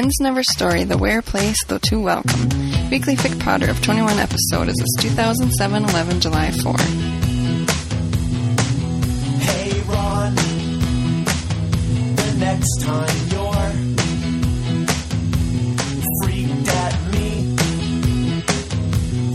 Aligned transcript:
Ends 0.00 0.18
Never 0.18 0.42
Story, 0.42 0.84
The 0.84 0.96
Where 0.96 1.20
Place, 1.20 1.62
Though 1.66 1.76
Too 1.76 2.00
Welcome. 2.00 2.48
Weekly 2.90 3.16
Fic 3.16 3.38
Potter 3.38 3.68
of 3.68 3.82
21 3.82 4.18
episode 4.18 4.68
is 4.68 4.74
this 4.76 4.94
2007 5.12 5.84
11 5.84 6.20
July 6.22 6.50
4. 6.52 6.72
Hey 9.44 9.82
Ron, 9.82 10.34
the 12.16 12.34
next 12.38 12.80
time 12.80 13.14
you're 13.28 13.72
freaked 16.22 16.68
at 16.70 16.96
me 17.12 17.44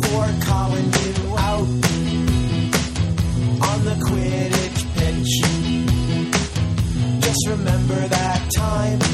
for 0.01 0.25
calling 0.47 0.85
you 0.85 1.37
out 1.37 1.69
on 3.69 3.85
the 3.85 3.95
Quidditch 4.07 4.81
pitch, 4.95 5.31
just 7.21 7.47
remember 7.49 8.07
that 8.07 8.49
time 8.55 9.04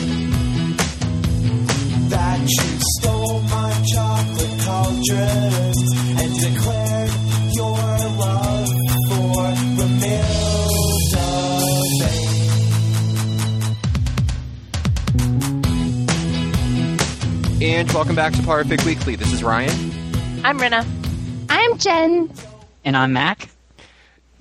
Vane. 17.91 17.97
Welcome 17.97 18.15
back 18.15 18.33
to 18.33 18.39
Potterfic 18.39 18.85
Weekly. 18.85 19.15
This 19.15 19.31
is 19.33 19.43
Ryan. 19.43 19.69
I'm 20.43 20.59
Rinna. 20.59 20.85
I'm 21.49 21.77
Jen. 21.77 22.31
And 22.83 22.97
I'm 22.97 23.13
Mac. 23.13 23.49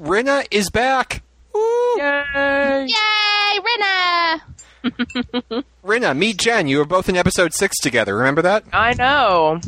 Rinna 0.01 0.47
is 0.51 0.71
back. 0.71 1.23
Woo! 1.53 1.61
Yay! 1.99 2.87
Yay, 2.89 3.61
Rinna! 3.61 4.41
Rinna, 5.85 6.17
meet 6.17 6.39
Jen. 6.39 6.69
You 6.69 6.79
were 6.79 6.85
both 6.87 7.09
in 7.09 7.17
episode 7.17 7.53
six 7.53 7.77
together. 7.79 8.17
Remember 8.17 8.43
that? 8.43 8.65
I 8.73 8.95
know. 8.95 9.61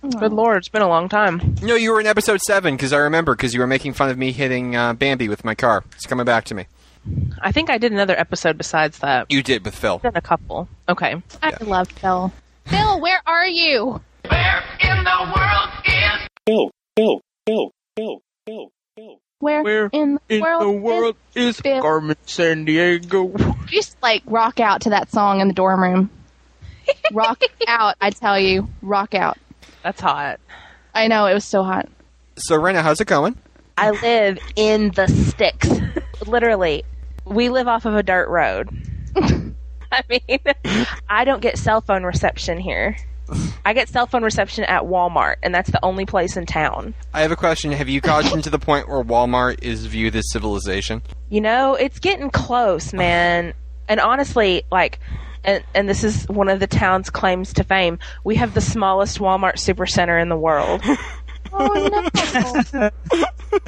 Good 0.00 0.32
lord, 0.32 0.58
it's 0.58 0.68
been 0.68 0.82
a 0.82 0.88
long 0.88 1.08
time. 1.08 1.56
No, 1.60 1.74
you 1.74 1.92
were 1.92 2.00
in 2.00 2.06
episode 2.06 2.40
seven 2.40 2.76
because 2.76 2.92
I 2.92 2.98
remember 2.98 3.34
because 3.34 3.52
you 3.52 3.60
were 3.60 3.66
making 3.66 3.94
fun 3.94 4.10
of 4.10 4.16
me 4.18 4.30
hitting 4.32 4.76
uh, 4.76 4.94
Bambi 4.94 5.28
with 5.28 5.44
my 5.44 5.54
car. 5.56 5.84
It's 5.96 6.06
coming 6.06 6.24
back 6.24 6.44
to 6.46 6.54
me. 6.54 6.66
I 7.40 7.52
think 7.52 7.68
I 7.68 7.78
did 7.78 7.92
another 7.92 8.18
episode 8.18 8.56
besides 8.56 8.98
that. 9.00 9.30
You 9.30 9.42
did 9.42 9.64
with 9.64 9.74
Phil. 9.74 9.98
Did 9.98 10.16
a 10.16 10.20
couple. 10.20 10.68
Okay. 10.88 11.20
I 11.42 11.52
love 11.64 11.88
Phil. 11.88 12.32
Phil, 12.68 13.00
where 13.00 13.20
are 13.26 13.46
you? 13.46 14.00
Where 14.28 14.62
in 14.80 15.04
the 15.04 15.32
world 15.34 15.70
is 15.86 16.28
Bill, 16.44 16.70
Bill, 16.96 17.20
Bill, 17.46 17.70
Bill, 17.96 18.22
Bill, 18.46 18.72
Bill. 18.96 19.20
Where, 19.40 19.62
Where 19.62 19.90
in 19.92 20.18
the 20.28 20.80
world, 20.82 21.16
is 21.34 21.60
Phil? 21.60 21.80
Carmen 21.80 22.16
Sandiego? 22.26 23.56
Just 23.66 23.96
like 24.02 24.22
rock 24.26 24.60
out 24.60 24.82
to 24.82 24.90
that 24.90 25.10
song 25.10 25.40
in 25.40 25.48
the 25.48 25.54
dorm 25.54 25.80
room. 25.80 26.10
rock 27.12 27.40
out, 27.68 27.94
I 28.00 28.10
tell 28.10 28.38
you. 28.38 28.68
Rock 28.82 29.14
out. 29.14 29.38
That's 29.82 30.00
hot. 30.00 30.40
I 30.94 31.06
know, 31.08 31.26
it 31.26 31.34
was 31.34 31.44
so 31.44 31.62
hot. 31.62 31.88
So, 32.36 32.56
Rinna, 32.58 32.82
how's 32.82 33.00
it 33.00 33.06
going? 33.06 33.36
I 33.76 33.90
live 33.90 34.38
in 34.56 34.90
the 34.90 35.06
sticks. 35.08 35.68
Literally. 36.26 36.84
We 37.24 37.48
live 37.48 37.68
off 37.68 37.84
of 37.84 37.94
a 37.94 38.02
dirt 38.02 38.28
road. 38.28 38.68
I 39.92 40.02
mean, 40.08 40.84
I 41.08 41.24
don't 41.24 41.40
get 41.40 41.58
cell 41.58 41.80
phone 41.80 42.04
reception 42.04 42.58
here. 42.58 42.96
I 43.64 43.74
get 43.74 43.88
cell 43.88 44.06
phone 44.06 44.22
reception 44.22 44.64
at 44.64 44.84
Walmart, 44.84 45.36
and 45.42 45.54
that's 45.54 45.70
the 45.70 45.84
only 45.84 46.06
place 46.06 46.36
in 46.36 46.46
town. 46.46 46.94
I 47.12 47.20
have 47.22 47.30
a 47.30 47.36
question. 47.36 47.72
Have 47.72 47.88
you 47.88 48.00
gotten 48.00 48.40
to 48.42 48.50
the 48.50 48.58
point 48.58 48.88
where 48.88 49.02
Walmart 49.02 49.62
is 49.62 49.84
viewed 49.86 50.16
as 50.16 50.30
civilization? 50.32 51.02
You 51.28 51.42
know, 51.42 51.74
it's 51.74 51.98
getting 51.98 52.30
close, 52.30 52.94
man. 52.94 53.52
And 53.86 54.00
honestly, 54.00 54.62
like, 54.72 54.98
and, 55.44 55.62
and 55.74 55.88
this 55.88 56.04
is 56.04 56.26
one 56.28 56.48
of 56.48 56.60
the 56.60 56.66
town's 56.66 57.10
claims 57.10 57.52
to 57.54 57.64
fame. 57.64 57.98
We 58.24 58.36
have 58.36 58.54
the 58.54 58.60
smallest 58.60 59.18
Walmart 59.18 59.54
supercenter 59.54 60.20
in 60.20 60.28
the 60.28 60.36
world. 60.36 60.82
Oh 61.52 62.10
no. 62.72 62.90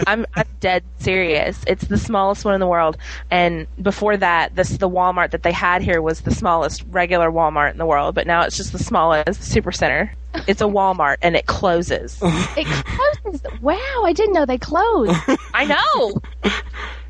I'm, 0.07 0.27
I'm 0.35 0.47
dead 0.61 0.85
serious. 0.99 1.63
It's 1.67 1.85
the 1.85 1.99
smallest 1.99 2.45
one 2.45 2.55
in 2.55 2.61
the 2.61 2.67
world. 2.67 2.97
And 3.31 3.67
before 3.81 4.17
that, 4.17 4.55
this 4.57 4.77
the 4.77 4.89
Walmart 4.89 5.31
that 5.31 5.43
they 5.43 5.53
had 5.53 5.83
here 5.83 6.03
was 6.03 6.21
the 6.23 6.35
smallest 6.35 6.85
regular 6.91 7.31
Walmart 7.31 7.73
in 7.73 7.79
the 7.79 7.87
world. 7.87 8.15
But 8.15 8.27
now 8.27 8.43
it's 8.43 8.57
just 8.57 8.73
the 8.73 8.79
smallest 8.79 9.41
supercenter. 9.41 10.11
It's 10.47 10.61
a 10.61 10.65
Walmart, 10.65 11.17
and 11.23 11.35
it 11.35 11.47
closes. 11.47 12.19
it 12.23 12.67
closes. 12.67 13.43
Wow, 13.61 14.03
I 14.05 14.13
didn't 14.13 14.35
know 14.35 14.47
they 14.47 14.59
closed. 14.59 15.13
I 15.55 15.65
know. 15.65 16.51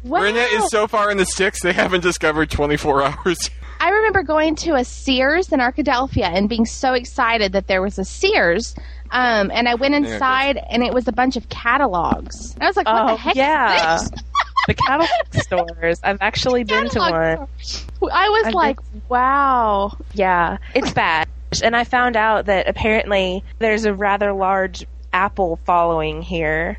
Wow. 0.02 0.22
Rinna 0.22 0.46
is 0.58 0.70
so 0.70 0.88
far 0.88 1.10
in 1.10 1.18
the 1.18 1.26
sticks 1.26 1.62
they 1.62 1.74
haven't 1.74 2.00
discovered 2.00 2.50
24 2.50 3.02
hours. 3.26 3.50
I 3.80 3.90
remember 3.90 4.22
going 4.22 4.54
to 4.56 4.74
a 4.74 4.84
Sears 4.84 5.52
in 5.52 5.60
Arkadelphia 5.60 6.24
and 6.24 6.48
being 6.48 6.66
so 6.66 6.92
excited 6.92 7.52
that 7.52 7.66
there 7.66 7.82
was 7.82 7.98
a 7.98 8.04
Sears. 8.04 8.74
Um, 9.12 9.50
and 9.52 9.68
I 9.68 9.74
went 9.74 9.92
Yeah, 9.94 10.12
inside 10.12 10.56
and 10.70 10.82
it 10.82 10.94
was 10.94 11.08
a 11.08 11.12
bunch 11.12 11.36
of 11.36 11.48
catalogs. 11.48 12.54
And 12.54 12.62
I 12.62 12.66
was 12.66 12.76
like, 12.76 12.86
what 12.86 13.02
Oh, 13.02 13.06
the 13.08 13.16
heck 13.16 13.34
yeah. 13.36 13.96
is 13.96 14.10
this? 14.10 14.22
The 14.66 14.74
catalog 14.74 15.08
stores. 15.32 16.00
I've 16.04 16.20
actually 16.20 16.64
been 16.64 16.88
to 16.90 16.98
one. 16.98 17.48
store. 17.62 17.88
I 18.12 18.28
was 18.28 18.46
I've 18.48 18.54
like, 18.54 18.78
wow. 19.08 19.96
Yeah, 20.12 20.58
it's 20.74 20.92
bad. 20.92 21.28
And 21.64 21.74
I 21.74 21.84
found 21.84 22.14
out 22.14 22.44
that 22.44 22.68
apparently 22.68 23.42
there's 23.58 23.86
a 23.86 23.94
rather 23.94 24.32
large 24.34 24.84
Apple 25.14 25.58
following 25.64 26.20
here. 26.20 26.78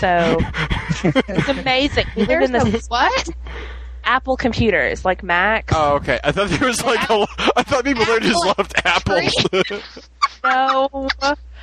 So 0.00 0.36
it's 1.04 1.48
amazing. 1.48 2.06
We 2.16 2.22
live 2.26 2.28
There's 2.28 2.50
in 2.50 2.72
this 2.72 2.86
a 2.86 2.90
what? 2.90 3.28
Apple 4.04 4.36
computers, 4.36 5.04
like 5.04 5.22
Mac. 5.22 5.70
Oh, 5.72 5.94
okay. 5.94 6.18
I 6.24 6.32
thought 6.32 6.48
there 6.50 6.66
was 6.66 6.84
like 6.84 7.08
a. 7.08 7.24
I 7.56 7.62
thought 7.62 7.84
people 7.84 8.04
there 8.04 8.18
just 8.18 8.44
loved 8.44 8.74
apples. 8.84 9.32
No. 10.44 11.08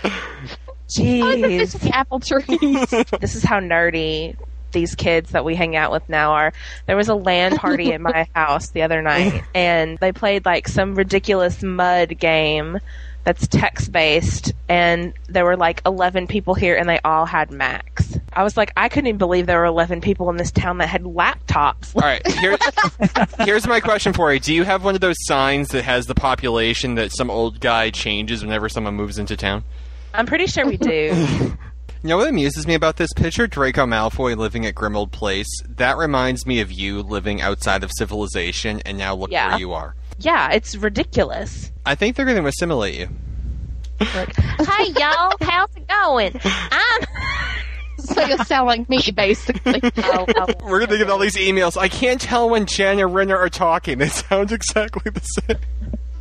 I 0.03 0.09
was 0.09 0.97
Jeez. 0.97 1.43
envisioning 1.43 1.93
apple 1.93 2.19
trees. 2.19 2.89
this 3.19 3.35
is 3.35 3.43
how 3.43 3.59
nerdy 3.59 4.35
these 4.71 4.95
kids 4.95 5.31
that 5.31 5.45
we 5.45 5.55
hang 5.55 5.75
out 5.75 5.91
with 5.91 6.07
now 6.09 6.31
are. 6.31 6.53
There 6.85 6.95
was 6.95 7.09
a 7.09 7.15
LAN 7.15 7.57
party 7.57 7.93
at 7.93 8.01
my 8.01 8.27
house 8.35 8.69
the 8.69 8.83
other 8.83 9.01
night, 9.01 9.43
and 9.53 9.97
they 9.99 10.11
played 10.11 10.45
like 10.45 10.67
some 10.67 10.95
ridiculous 10.95 11.63
mud 11.63 12.19
game 12.19 12.79
that's 13.23 13.47
text 13.47 13.91
based, 13.91 14.53
and 14.67 15.13
there 15.27 15.45
were 15.45 15.57
like 15.57 15.81
11 15.85 16.27
people 16.27 16.53
here, 16.53 16.75
and 16.75 16.87
they 16.87 16.99
all 17.03 17.25
had 17.25 17.51
Macs. 17.51 18.17
I 18.33 18.43
was 18.43 18.55
like, 18.55 18.71
I 18.77 18.89
couldn't 18.89 19.07
even 19.07 19.17
believe 19.17 19.45
there 19.45 19.59
were 19.59 19.65
11 19.65 20.01
people 20.01 20.29
in 20.29 20.37
this 20.37 20.51
town 20.51 20.77
that 20.77 20.87
had 20.87 21.03
laptops. 21.03 21.95
All 21.95 22.01
right, 22.01 22.25
here, 22.39 22.57
here's 23.45 23.67
my 23.67 23.79
question 23.79 24.13
for 24.13 24.33
you. 24.33 24.39
Do 24.39 24.53
you 24.53 24.63
have 24.63 24.83
one 24.83 24.95
of 24.95 25.01
those 25.01 25.17
signs 25.25 25.69
that 25.69 25.83
has 25.83 26.05
the 26.07 26.15
population 26.15 26.95
that 26.95 27.11
some 27.11 27.29
old 27.29 27.59
guy 27.59 27.89
changes 27.89 28.43
whenever 28.43 28.69
someone 28.69 28.95
moves 28.95 29.19
into 29.19 29.35
town? 29.35 29.63
I'm 30.13 30.25
pretty 30.25 30.47
sure 30.47 30.65
we 30.65 30.77
do. 30.77 31.55
You 32.01 32.07
know 32.07 32.15
what 32.17 32.29
amuses 32.29 32.65
me 32.65 32.75
about 32.75 32.95
this 32.95 33.11
picture? 33.13 33.45
Draco 33.45 33.85
Malfoy 33.85 34.37
living 34.37 34.65
at 34.65 34.73
Grimmauld 34.73 35.11
Place. 35.11 35.49
That 35.67 35.97
reminds 35.97 36.45
me 36.45 36.61
of 36.61 36.71
you 36.71 37.01
living 37.01 37.41
outside 37.41 37.83
of 37.83 37.91
civilization, 37.97 38.81
and 38.85 38.97
now 38.97 39.15
look 39.15 39.29
Yeah. 39.31 39.49
where 39.49 39.59
you 39.59 39.73
are. 39.73 39.95
yeah, 40.17 40.49
it's 40.53 40.77
ridiculous. 40.77 41.73
I 41.85 41.95
think 41.95 42.15
they're 42.15 42.23
going 42.23 42.41
to 42.41 42.47
assimilate 42.47 42.95
you. 42.95 43.09
Hi, 44.01 44.83
y'all. 44.97 45.35
How's 45.41 45.75
it 45.75 45.89
going? 45.89 46.39
I'm. 46.45 47.01
so 47.99 48.25
you're 48.25 48.37
like 48.65 48.87
me, 48.87 49.01
basically. 49.13 49.81
Oh, 49.97 50.25
oh, 50.25 50.33
oh. 50.37 50.53
We're 50.69 50.79
going 50.79 50.91
to 50.91 50.97
get 50.99 51.09
all 51.09 51.19
these 51.19 51.35
emails. 51.35 51.75
I 51.75 51.89
can't 51.89 52.21
tell 52.21 52.49
when 52.49 52.65
Jen 52.65 52.99
and 52.99 53.13
Renner 53.13 53.35
are 53.35 53.49
talking. 53.49 53.97
They 53.97 54.07
sound 54.07 54.53
exactly 54.53 55.11
the 55.11 55.19
same. 55.19 55.57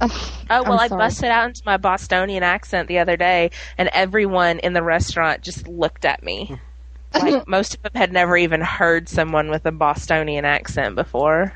Oh, 0.00 0.32
oh 0.50 0.62
well, 0.64 0.78
I'm 0.78 0.80
I 0.80 0.88
sorry. 0.88 0.98
busted 0.98 1.30
out 1.30 1.48
into 1.48 1.62
my 1.66 1.76
Bostonian 1.76 2.42
accent 2.42 2.88
the 2.88 2.98
other 2.98 3.16
day, 3.16 3.50
and 3.76 3.88
everyone 3.92 4.58
in 4.60 4.72
the 4.72 4.82
restaurant 4.82 5.42
just 5.42 5.66
looked 5.68 6.04
at 6.04 6.22
me. 6.22 6.58
Like 7.14 7.48
most 7.48 7.74
of 7.74 7.82
them 7.82 7.92
had 7.94 8.12
never 8.12 8.36
even 8.36 8.60
heard 8.60 9.08
someone 9.08 9.50
with 9.50 9.64
a 9.64 9.72
Bostonian 9.72 10.44
accent 10.44 10.94
before. 10.94 11.54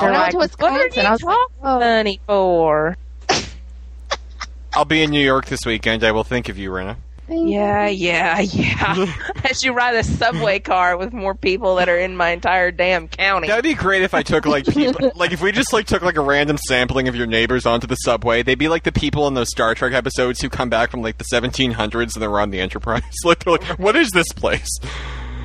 They're 0.00 0.08
I 0.08 0.12
went 0.12 0.22
like, 0.22 0.30
to 0.32 0.38
"What 0.58 0.72
are 0.72 0.88
Wisconsin, 0.88 1.02
you 1.02 1.08
I 1.08 1.10
was 1.12 1.22
like, 1.22 1.36
talking 1.36 1.56
oh. 1.62 1.80
funny 1.80 2.20
for?" 2.26 2.96
I'll 4.74 4.84
be 4.86 5.02
in 5.02 5.10
New 5.10 5.24
York 5.24 5.46
this 5.46 5.64
weekend. 5.66 6.04
I 6.04 6.12
will 6.12 6.24
think 6.24 6.48
of 6.48 6.58
you, 6.58 6.70
Renna. 6.70 6.96
Yeah, 7.28 7.88
yeah, 7.88 8.40
yeah. 8.40 9.06
As 9.50 9.62
you 9.62 9.72
ride 9.72 9.96
a 9.96 10.04
subway 10.04 10.58
car 10.58 10.96
with 10.96 11.12
more 11.12 11.34
people 11.34 11.76
that 11.76 11.88
are 11.88 11.98
in 11.98 12.16
my 12.16 12.30
entire 12.30 12.70
damn 12.70 13.08
county. 13.08 13.48
That'd 13.48 13.62
be 13.62 13.74
great 13.74 14.02
if 14.02 14.14
I 14.14 14.22
took 14.22 14.46
like 14.46 14.66
people, 14.74 15.12
like 15.14 15.32
if 15.32 15.40
we 15.40 15.52
just 15.52 15.72
like 15.72 15.86
took 15.86 16.02
like 16.02 16.16
a 16.16 16.20
random 16.20 16.58
sampling 16.68 17.08
of 17.08 17.16
your 17.16 17.26
neighbors 17.26 17.66
onto 17.66 17.86
the 17.86 17.96
subway. 17.96 18.42
They'd 18.42 18.58
be 18.58 18.68
like 18.68 18.82
the 18.82 18.92
people 18.92 19.26
in 19.26 19.34
those 19.34 19.48
Star 19.48 19.74
Trek 19.74 19.92
episodes 19.92 20.40
who 20.40 20.48
come 20.48 20.68
back 20.68 20.90
from 20.90 21.02
like 21.02 21.18
the 21.18 21.24
1700s 21.32 22.14
and 22.14 22.22
they're 22.22 22.40
on 22.40 22.50
the 22.50 22.60
Enterprise. 22.60 23.02
like 23.24 23.44
they're 23.44 23.52
like, 23.52 23.78
what 23.78 23.96
is 23.96 24.10
this 24.10 24.30
place? 24.34 24.68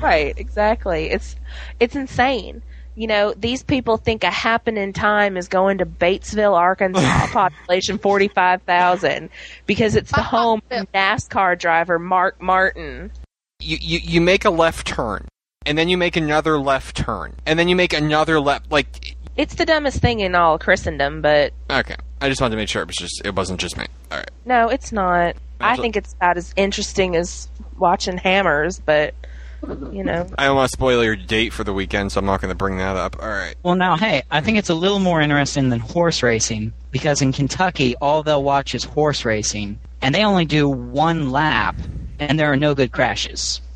Right, 0.00 0.38
exactly. 0.38 1.10
It's 1.10 1.36
it's 1.78 1.96
insane. 1.96 2.62
You 2.96 3.06
know, 3.06 3.32
these 3.34 3.62
people 3.62 3.96
think 3.96 4.24
a 4.24 4.30
happening 4.30 4.92
time 4.92 5.36
is 5.36 5.48
going 5.48 5.78
to 5.78 5.86
Batesville, 5.86 6.54
Arkansas, 6.54 7.26
population 7.32 7.98
45,000, 7.98 9.30
because 9.66 9.96
it's 9.96 10.10
the 10.10 10.22
home 10.22 10.60
of 10.70 10.90
NASCAR 10.92 11.58
driver 11.58 11.98
Mark 11.98 12.42
Martin. 12.42 13.10
You, 13.60 13.78
you 13.80 13.98
you 13.98 14.20
make 14.20 14.44
a 14.44 14.50
left 14.50 14.86
turn, 14.86 15.28
and 15.66 15.76
then 15.76 15.88
you 15.88 15.96
make 15.96 16.16
another 16.16 16.58
left 16.58 16.96
turn, 16.96 17.34
and 17.46 17.58
then 17.58 17.68
you 17.68 17.76
make 17.76 17.92
another 17.92 18.40
left. 18.40 18.72
Like 18.72 19.16
It's 19.36 19.54
the 19.54 19.66
dumbest 19.66 20.00
thing 20.00 20.20
in 20.20 20.34
all 20.34 20.58
Christendom, 20.58 21.20
but 21.20 21.52
Okay, 21.70 21.96
I 22.20 22.28
just 22.28 22.40
wanted 22.40 22.52
to 22.52 22.56
make 22.56 22.68
sure 22.68 22.82
it 22.82 22.88
was 22.88 22.96
just 22.96 23.22
it 23.24 23.34
wasn't 23.34 23.60
just 23.60 23.76
me. 23.76 23.86
All 24.10 24.18
right. 24.18 24.30
no, 24.44 24.68
it's 24.68 24.92
not. 24.92 25.36
I 25.60 25.76
think 25.76 25.96
it's 25.96 26.14
about 26.14 26.38
as 26.38 26.54
interesting 26.56 27.16
as 27.16 27.48
watching 27.78 28.16
hammers, 28.16 28.80
but 28.80 29.14
you 29.92 30.04
know, 30.04 30.26
I 30.38 30.46
don't 30.46 30.56
want 30.56 30.70
to 30.70 30.76
spoil 30.76 31.04
your 31.04 31.16
date 31.16 31.52
for 31.52 31.64
the 31.64 31.72
weekend, 31.72 32.12
so 32.12 32.18
I'm 32.18 32.26
not 32.26 32.40
going 32.40 32.50
to 32.50 32.56
bring 32.56 32.78
that 32.78 32.96
up. 32.96 33.22
All 33.22 33.28
right. 33.28 33.54
Well, 33.62 33.74
now, 33.74 33.96
hey, 33.96 34.22
I 34.30 34.40
think 34.40 34.58
it's 34.58 34.70
a 34.70 34.74
little 34.74 34.98
more 34.98 35.20
interesting 35.20 35.68
than 35.68 35.80
horse 35.80 36.22
racing 36.22 36.72
because 36.90 37.22
in 37.22 37.32
Kentucky, 37.32 37.96
all 37.96 38.22
they'll 38.22 38.42
watch 38.42 38.74
is 38.74 38.84
horse 38.84 39.24
racing, 39.24 39.78
and 40.02 40.14
they 40.14 40.24
only 40.24 40.44
do 40.44 40.68
one 40.68 41.30
lap, 41.30 41.76
and 42.18 42.38
there 42.38 42.50
are 42.50 42.56
no 42.56 42.74
good 42.74 42.92
crashes. 42.92 43.60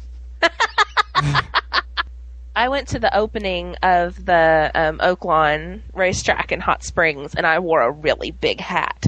I 2.57 2.69
went 2.69 2.89
to 2.89 2.99
the 3.01 3.15
opening 3.17 3.75
of 3.83 4.25
the 4.25 4.71
um, 4.75 4.99
Oaklawn 4.99 5.83
racetrack 5.93 6.53
in 6.53 6.61
Hot 6.61 6.85
Springs, 6.85 7.35
and 7.35 7.47
I 7.47 7.59
wore 7.59 7.83
a 7.83 7.91
really 7.91 8.31
big 8.31 8.61
hat. 8.61 9.07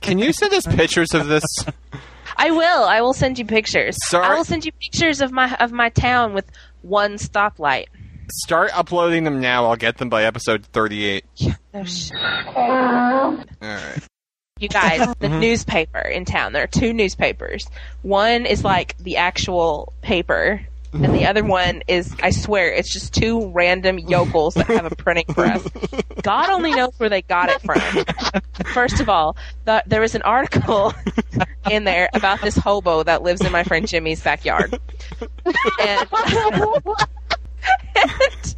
Can 0.00 0.18
you 0.18 0.32
send 0.32 0.52
us 0.54 0.66
pictures 0.66 1.14
of 1.14 1.28
this? 1.28 1.44
I 2.40 2.52
will. 2.52 2.84
I 2.84 3.02
will 3.02 3.12
send 3.12 3.38
you 3.38 3.44
pictures. 3.44 3.98
Sorry. 4.08 4.24
I 4.24 4.34
will 4.34 4.44
send 4.44 4.64
you 4.64 4.72
pictures 4.72 5.20
of 5.20 5.30
my 5.30 5.54
of 5.56 5.72
my 5.72 5.90
town 5.90 6.32
with 6.32 6.50
one 6.80 7.16
stoplight. 7.16 7.88
Start 8.32 8.70
uploading 8.74 9.24
them 9.24 9.40
now. 9.40 9.66
I'll 9.66 9.76
get 9.76 9.98
them 9.98 10.08
by 10.08 10.24
episode 10.24 10.64
38. 10.66 11.24
No 11.72 11.84
sh- 11.84 12.10
All 12.56 13.36
right. 13.60 13.98
you 14.58 14.68
guys, 14.68 15.06
the 15.20 15.28
mm-hmm. 15.28 15.38
newspaper 15.38 16.00
in 16.00 16.24
town. 16.24 16.52
There 16.52 16.64
are 16.64 16.66
two 16.66 16.92
newspapers. 16.92 17.64
One 18.02 18.44
is 18.44 18.64
like 18.64 18.98
the 18.98 19.18
actual 19.18 19.92
paper, 20.02 20.66
and 20.92 21.14
the 21.14 21.26
other 21.26 21.44
one 21.44 21.82
is, 21.86 22.14
I 22.22 22.30
swear, 22.30 22.72
it's 22.72 22.92
just 22.92 23.14
two 23.14 23.48
random 23.50 23.98
yokels 23.98 24.54
that 24.54 24.66
have 24.66 24.90
a 24.90 24.94
printing 24.94 25.26
press. 25.26 25.66
God 26.22 26.50
only 26.50 26.72
knows 26.72 26.92
where 26.98 27.08
they 27.08 27.22
got 27.22 27.48
it 27.48 27.60
from. 27.62 27.80
First 28.72 29.00
of 29.00 29.08
all, 29.08 29.36
the, 29.64 29.82
there 29.86 30.00
was 30.00 30.14
an 30.14 30.22
article 30.22 30.92
in 31.70 31.84
there 31.84 32.08
about 32.12 32.40
this 32.40 32.56
hobo 32.56 33.02
that 33.04 33.22
lives 33.22 33.40
in 33.40 33.52
my 33.52 33.62
friend 33.62 33.86
Jimmy's 33.86 34.22
backyard. 34.22 34.78
And, 35.80 36.08
and, 37.94 38.54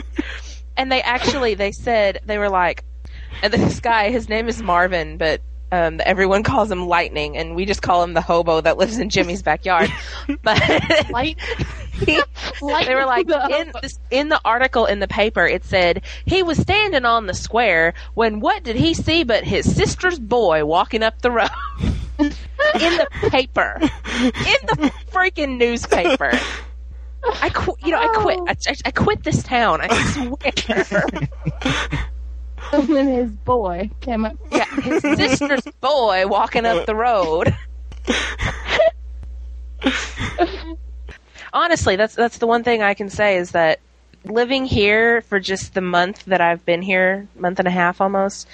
and 0.76 0.92
they 0.92 1.02
actually, 1.02 1.54
they 1.54 1.72
said, 1.72 2.20
they 2.24 2.38
were 2.38 2.50
like, 2.50 2.84
and 3.42 3.52
this 3.52 3.80
guy, 3.80 4.10
his 4.10 4.28
name 4.28 4.48
is 4.48 4.62
Marvin, 4.62 5.18
but 5.18 5.42
um, 5.72 6.00
everyone 6.04 6.42
calls 6.42 6.70
him 6.70 6.86
Lightning, 6.86 7.36
and 7.36 7.56
we 7.56 7.64
just 7.64 7.82
call 7.82 8.02
him 8.04 8.12
the 8.14 8.20
hobo 8.20 8.60
that 8.60 8.76
lives 8.76 8.98
in 8.98 9.08
Jimmy's 9.10 9.42
backyard. 9.42 9.90
But 10.42 10.60
Light, 11.10 11.38
he- 11.92 12.20
they 12.86 12.94
were 12.94 13.06
like 13.06 13.26
the- 13.26 13.58
in 13.60 13.72
this, 13.82 13.98
in 14.10 14.28
the 14.28 14.40
article 14.44 14.86
in 14.86 15.00
the 15.00 15.08
paper. 15.08 15.46
It 15.46 15.64
said 15.64 16.02
he 16.26 16.42
was 16.42 16.58
standing 16.58 17.04
on 17.04 17.26
the 17.26 17.34
square 17.34 17.94
when 18.14 18.40
what 18.40 18.62
did 18.62 18.76
he 18.76 18.94
see 18.94 19.24
but 19.24 19.44
his 19.44 19.74
sister's 19.74 20.18
boy 20.18 20.64
walking 20.64 21.02
up 21.02 21.20
the 21.22 21.30
road 21.30 21.48
in 22.18 22.28
the 22.74 23.06
paper, 23.30 23.78
in 23.80 24.66
the 24.66 24.92
freaking 25.10 25.56
newspaper. 25.58 26.32
I 27.40 27.50
qu- 27.50 27.76
you 27.84 27.92
know 27.92 27.98
I 28.00 28.08
quit 28.08 28.38
I, 28.46 28.56
I, 28.70 28.74
I 28.86 28.90
quit 28.90 29.22
this 29.22 29.42
town. 29.42 29.80
I 29.82 29.88
swear. 30.12 31.06
and 32.72 32.88
then 32.88 33.08
his 33.08 33.30
boy 33.30 33.90
came 34.00 34.24
up. 34.24 34.36
Yeah, 34.50 34.64
his 34.80 35.02
sister's 35.02 35.64
boy 35.80 36.26
walking 36.26 36.66
up 36.66 36.86
the 36.86 36.94
road. 36.94 37.54
Honestly, 41.52 41.96
that's 41.96 42.14
that's 42.14 42.38
the 42.38 42.46
one 42.46 42.64
thing 42.64 42.82
I 42.82 42.94
can 42.94 43.10
say 43.10 43.36
is 43.36 43.50
that 43.50 43.80
living 44.24 44.64
here 44.64 45.20
for 45.22 45.40
just 45.40 45.74
the 45.74 45.80
month 45.80 46.24
that 46.26 46.40
I've 46.40 46.64
been 46.64 46.82
here, 46.82 47.28
month 47.36 47.58
and 47.58 47.68
a 47.68 47.70
half 47.70 48.00
almost, 48.00 48.48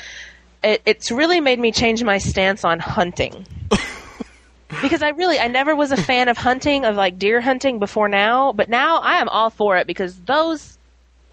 it, 0.65 0.83
it's 0.85 1.11
really 1.11 1.41
made 1.41 1.59
me 1.59 1.71
change 1.71 2.03
my 2.03 2.19
stance 2.19 2.65
on 2.65 2.81
hunting. 2.81 3.47
because 4.83 5.03
I 5.03 5.11
really 5.11 5.39
I 5.39 5.49
never 5.49 5.75
was 5.77 5.93
a 5.93 5.97
fan 5.97 6.29
of 6.29 6.37
hunting 6.37 6.85
of 6.85 6.97
like 6.97 7.19
deer 7.19 7.41
hunting 7.41 7.79
before 7.79 8.09
now, 8.09 8.53
but 8.53 8.69
now 8.69 8.99
I 8.99 9.21
am 9.21 9.29
all 9.29 9.51
for 9.51 9.77
it 9.77 9.87
because 9.87 10.19
those 10.21 10.79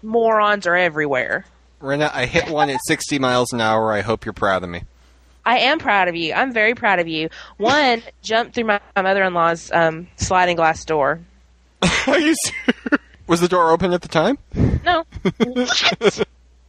morons 0.02 0.66
are 0.66 0.76
everywhere. 0.76 1.44
Rena, 1.80 2.10
I 2.12 2.26
hit 2.26 2.48
one 2.50 2.70
at 2.70 2.80
60 2.86 3.18
miles 3.18 3.52
an 3.52 3.60
hour. 3.60 3.92
I 3.92 4.00
hope 4.00 4.24
you're 4.24 4.32
proud 4.32 4.62
of 4.64 4.70
me. 4.70 4.82
I 5.44 5.58
am 5.58 5.78
proud 5.78 6.08
of 6.08 6.16
you. 6.16 6.32
I'm 6.32 6.52
very 6.52 6.74
proud 6.74 6.98
of 6.98 7.06
you. 7.06 7.28
One 7.58 8.02
jumped 8.22 8.54
through 8.54 8.64
my, 8.64 8.80
my 8.96 9.02
mother-in-law's 9.02 9.70
um, 9.72 10.08
sliding 10.16 10.56
glass 10.56 10.84
door. 10.84 11.20
Are 12.06 12.18
you 12.18 12.34
serious? 12.34 13.00
Was 13.26 13.40
the 13.40 13.48
door 13.48 13.70
open 13.72 13.92
at 13.92 14.02
the 14.02 14.08
time? 14.08 14.38
No, 14.84 15.04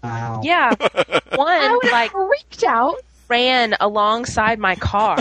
Wow. 0.03 0.41
yeah, 0.43 0.73
one 1.35 1.71
would 1.71 1.91
like 1.91 2.11
freaked 2.11 2.63
out. 2.63 2.95
ran 3.29 3.75
alongside 3.79 4.57
my 4.59 4.75
car, 4.75 5.17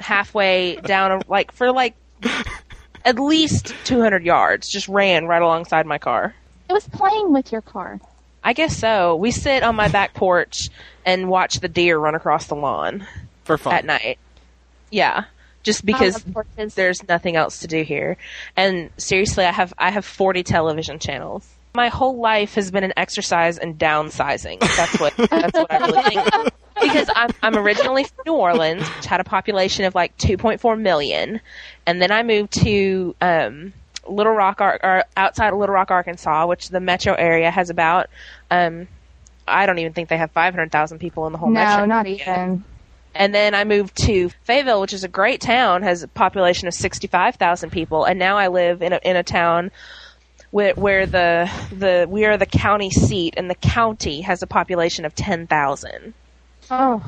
halfway 0.00 0.76
down, 0.76 1.12
a, 1.12 1.20
like 1.28 1.52
for 1.52 1.70
like 1.72 1.94
at 3.04 3.18
least 3.18 3.74
200 3.84 4.24
yards. 4.24 4.68
Just 4.68 4.88
ran 4.88 5.26
right 5.26 5.42
alongside 5.42 5.86
my 5.86 5.98
car. 5.98 6.34
It 6.68 6.72
was 6.72 6.86
playing 6.88 7.32
with 7.32 7.52
your 7.52 7.62
car. 7.62 8.00
I 8.44 8.52
guess 8.52 8.76
so. 8.76 9.16
We 9.16 9.30
sit 9.30 9.62
on 9.62 9.76
my 9.76 9.88
back 9.88 10.14
porch 10.14 10.68
and 11.04 11.28
watch 11.28 11.60
the 11.60 11.68
deer 11.68 11.98
run 11.98 12.14
across 12.14 12.46
the 12.46 12.56
lawn 12.56 13.06
For 13.44 13.56
fun. 13.58 13.74
at 13.74 13.84
night. 13.84 14.18
Yeah, 14.90 15.24
just 15.62 15.86
because 15.86 16.16
I 16.16 16.18
love 16.18 16.34
porches. 16.34 16.74
there's 16.74 17.06
nothing 17.08 17.36
else 17.36 17.60
to 17.60 17.66
do 17.66 17.82
here. 17.82 18.16
And 18.56 18.90
seriously, 18.98 19.44
I 19.44 19.52
have 19.52 19.72
I 19.78 19.90
have 19.90 20.04
40 20.04 20.42
television 20.42 20.98
channels. 20.98 21.48
My 21.74 21.88
whole 21.88 22.18
life 22.18 22.54
has 22.56 22.70
been 22.70 22.84
an 22.84 22.92
exercise 22.96 23.56
in 23.58 23.76
downsizing. 23.76 24.60
That's 24.76 25.00
what 25.00 25.14
that's 25.30 25.54
what 25.58 25.72
I 25.72 25.78
really 25.86 26.02
think. 26.02 26.52
Because 26.80 27.08
I'm 27.14 27.30
I'm 27.42 27.56
originally 27.56 28.04
from 28.04 28.16
New 28.26 28.34
Orleans, 28.34 28.86
which 28.96 29.06
had 29.06 29.20
a 29.20 29.24
population 29.24 29.84
of 29.84 29.94
like 29.94 30.16
2.4 30.18 30.78
million, 30.80 31.40
and 31.86 32.02
then 32.02 32.10
I 32.10 32.22
moved 32.24 32.52
to 32.64 33.14
um, 33.20 33.72
Little 34.06 34.32
Rock, 34.32 34.60
Ar- 34.60 34.80
or 34.82 35.04
outside 35.16 35.52
of 35.52 35.58
Little 35.58 35.74
Rock, 35.74 35.90
Arkansas, 35.90 36.46
which 36.46 36.68
the 36.68 36.80
metro 36.80 37.14
area 37.14 37.50
has 37.50 37.70
about. 37.70 38.08
Um, 38.50 38.88
I 39.46 39.66
don't 39.66 39.78
even 39.78 39.92
think 39.92 40.08
they 40.08 40.16
have 40.16 40.30
500,000 40.32 40.98
people 40.98 41.26
in 41.26 41.32
the 41.32 41.38
whole 41.38 41.50
metro. 41.50 41.80
No, 41.80 41.86
not 41.86 42.06
area. 42.06 42.22
even. 42.22 42.64
And 43.14 43.34
then 43.34 43.54
I 43.54 43.64
moved 43.64 43.96
to 44.04 44.30
Fayetteville, 44.44 44.80
which 44.80 44.92
is 44.92 45.04
a 45.04 45.08
great 45.08 45.40
town, 45.40 45.82
has 45.82 46.02
a 46.02 46.08
population 46.08 46.66
of 46.68 46.74
65,000 46.74 47.70
people, 47.70 48.04
and 48.04 48.18
now 48.18 48.38
I 48.38 48.48
live 48.48 48.82
in 48.82 48.92
a 48.92 49.00
in 49.02 49.16
a 49.16 49.22
town 49.22 49.70
where, 50.50 50.74
where 50.74 51.06
the 51.06 51.50
the 51.72 52.06
we 52.08 52.24
are 52.24 52.38
the 52.38 52.46
county 52.46 52.90
seat, 52.90 53.34
and 53.36 53.50
the 53.50 53.54
county 53.54 54.22
has 54.22 54.42
a 54.42 54.46
population 54.46 55.04
of 55.04 55.14
10,000. 55.14 56.14
Oh, 56.70 57.02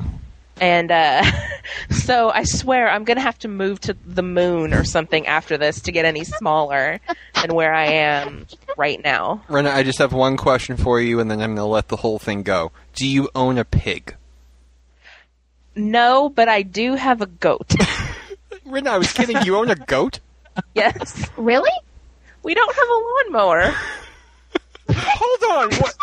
And 0.61 0.91
uh, 0.91 1.23
so 1.89 2.29
I 2.29 2.43
swear 2.43 2.89
I'm 2.89 3.03
gonna 3.03 3.21
have 3.21 3.39
to 3.39 3.47
move 3.47 3.79
to 3.81 3.95
the 4.05 4.23
moon 4.23 4.73
or 4.73 4.83
something 4.83 5.27
after 5.27 5.57
this 5.57 5.81
to 5.81 5.91
get 5.91 6.05
any 6.05 6.23
smaller 6.23 6.99
than 7.41 7.53
where 7.53 7.73
I 7.73 7.85
am 7.85 8.45
right 8.77 9.01
now. 9.03 9.43
Rena, 9.49 9.69
I 9.71 9.83
just 9.83 9.99
have 9.99 10.13
one 10.13 10.37
question 10.37 10.77
for 10.77 10.99
you, 10.99 11.19
and 11.19 11.29
then 11.29 11.41
I'm 11.41 11.55
going 11.55 11.57
to 11.57 11.65
let 11.65 11.87
the 11.89 11.97
whole 11.97 12.19
thing 12.19 12.43
go. 12.43 12.71
Do 12.93 13.07
you 13.07 13.29
own 13.35 13.57
a 13.57 13.65
pig? 13.65 14.15
No, 15.75 16.29
but 16.29 16.47
I 16.47 16.61
do 16.61 16.95
have 16.95 17.21
a 17.21 17.25
goat. 17.25 17.73
Rena, 18.65 18.91
I 18.91 18.97
was 18.97 19.11
kidding. 19.11 19.41
You 19.43 19.57
own 19.57 19.69
a 19.69 19.75
goat? 19.75 20.19
yes, 20.75 21.29
really? 21.37 21.71
we 22.45 22.53
don't 22.53 22.75
have 22.75 22.87
a 22.87 22.93
lawnmower. 22.93 23.75
Hold 24.91 25.43
on. 25.51 25.73
What? 25.79 25.95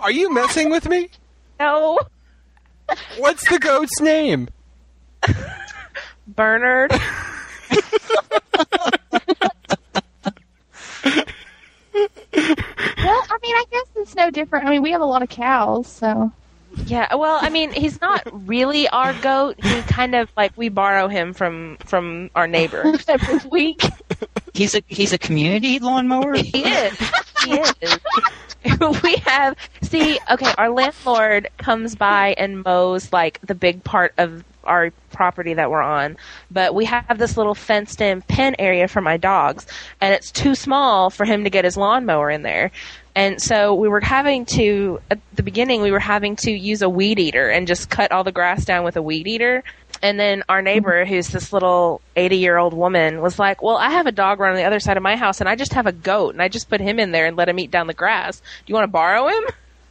Are 0.00 0.10
you 0.10 0.32
messing 0.32 0.70
with 0.70 0.88
me? 0.88 1.08
No, 1.58 1.98
What's 3.18 3.48
the 3.48 3.58
goat's 3.58 4.00
name? 4.00 4.48
Bernard. 6.28 6.92
Well, 11.94 13.22
I 13.30 13.38
mean, 13.42 13.54
I 13.54 13.64
guess 13.70 13.86
it's 13.96 14.14
no 14.16 14.30
different. 14.30 14.66
I 14.66 14.70
mean, 14.70 14.82
we 14.82 14.90
have 14.90 15.00
a 15.00 15.06
lot 15.06 15.22
of 15.22 15.28
cows, 15.28 15.86
so. 15.86 16.30
Yeah, 16.86 17.14
well, 17.14 17.38
I 17.40 17.48
mean, 17.48 17.72
he's 17.72 18.00
not 18.00 18.22
really 18.46 18.88
our 18.88 19.14
goat. 19.14 19.56
He 19.62 19.80
kind 19.82 20.14
of 20.14 20.28
like 20.36 20.52
we 20.56 20.68
borrow 20.68 21.08
him 21.08 21.32
from 21.32 21.78
from 21.86 22.30
our 22.34 22.46
neighbor. 22.46 22.84
Every 23.08 23.48
week. 23.48 23.82
He's 24.56 24.74
a 24.74 24.82
he's 24.86 25.12
a 25.12 25.18
community 25.18 25.78
lawnmower. 25.78 26.34
He 26.34 26.64
is. 26.64 26.98
He 27.44 27.52
is. 27.52 27.98
we 29.02 29.16
have 29.16 29.56
see. 29.82 30.18
Okay, 30.30 30.52
our 30.58 30.70
landlord 30.70 31.48
comes 31.58 31.94
by 31.94 32.34
and 32.38 32.64
mows 32.64 33.12
like 33.12 33.40
the 33.42 33.54
big 33.54 33.84
part 33.84 34.14
of 34.18 34.44
our 34.64 34.90
property 35.12 35.54
that 35.54 35.70
we're 35.70 35.82
on, 35.82 36.16
but 36.50 36.74
we 36.74 36.84
have 36.86 37.18
this 37.18 37.36
little 37.36 37.54
fenced-in 37.54 38.22
pen 38.22 38.56
area 38.58 38.88
for 38.88 39.00
my 39.00 39.16
dogs, 39.16 39.66
and 40.00 40.12
it's 40.12 40.32
too 40.32 40.54
small 40.54 41.10
for 41.10 41.24
him 41.24 41.44
to 41.44 41.50
get 41.50 41.64
his 41.64 41.76
lawnmower 41.76 42.30
in 42.30 42.42
there. 42.42 42.72
And 43.14 43.40
so 43.40 43.74
we 43.74 43.88
were 43.88 44.00
having 44.00 44.44
to, 44.46 45.00
at 45.10 45.18
the 45.34 45.42
beginning, 45.42 45.80
we 45.80 45.90
were 45.90 45.98
having 45.98 46.36
to 46.36 46.50
use 46.50 46.82
a 46.82 46.88
weed 46.88 47.18
eater 47.18 47.48
and 47.48 47.66
just 47.66 47.88
cut 47.88 48.12
all 48.12 48.24
the 48.24 48.32
grass 48.32 48.66
down 48.66 48.84
with 48.84 48.96
a 48.96 49.02
weed 49.02 49.26
eater. 49.26 49.64
And 50.02 50.18
then 50.18 50.42
our 50.48 50.62
neighbor, 50.62 51.04
who's 51.04 51.28
this 51.28 51.52
little 51.52 52.00
80 52.16 52.36
year 52.38 52.56
old 52.58 52.74
woman, 52.74 53.20
was 53.20 53.38
like, 53.38 53.62
Well, 53.62 53.76
I 53.76 53.90
have 53.90 54.06
a 54.06 54.12
dog 54.12 54.40
running 54.40 54.56
on 54.56 54.62
the 54.62 54.66
other 54.66 54.80
side 54.80 54.96
of 54.96 55.02
my 55.02 55.16
house, 55.16 55.40
and 55.40 55.48
I 55.48 55.56
just 55.56 55.72
have 55.74 55.86
a 55.86 55.92
goat, 55.92 56.34
and 56.34 56.42
I 56.42 56.48
just 56.48 56.68
put 56.68 56.80
him 56.80 56.98
in 56.98 57.12
there 57.12 57.26
and 57.26 57.36
let 57.36 57.48
him 57.48 57.58
eat 57.58 57.70
down 57.70 57.86
the 57.86 57.94
grass. 57.94 58.38
Do 58.40 58.44
you 58.66 58.74
want 58.74 58.84
to 58.84 58.92
borrow 58.92 59.28
him? 59.28 59.44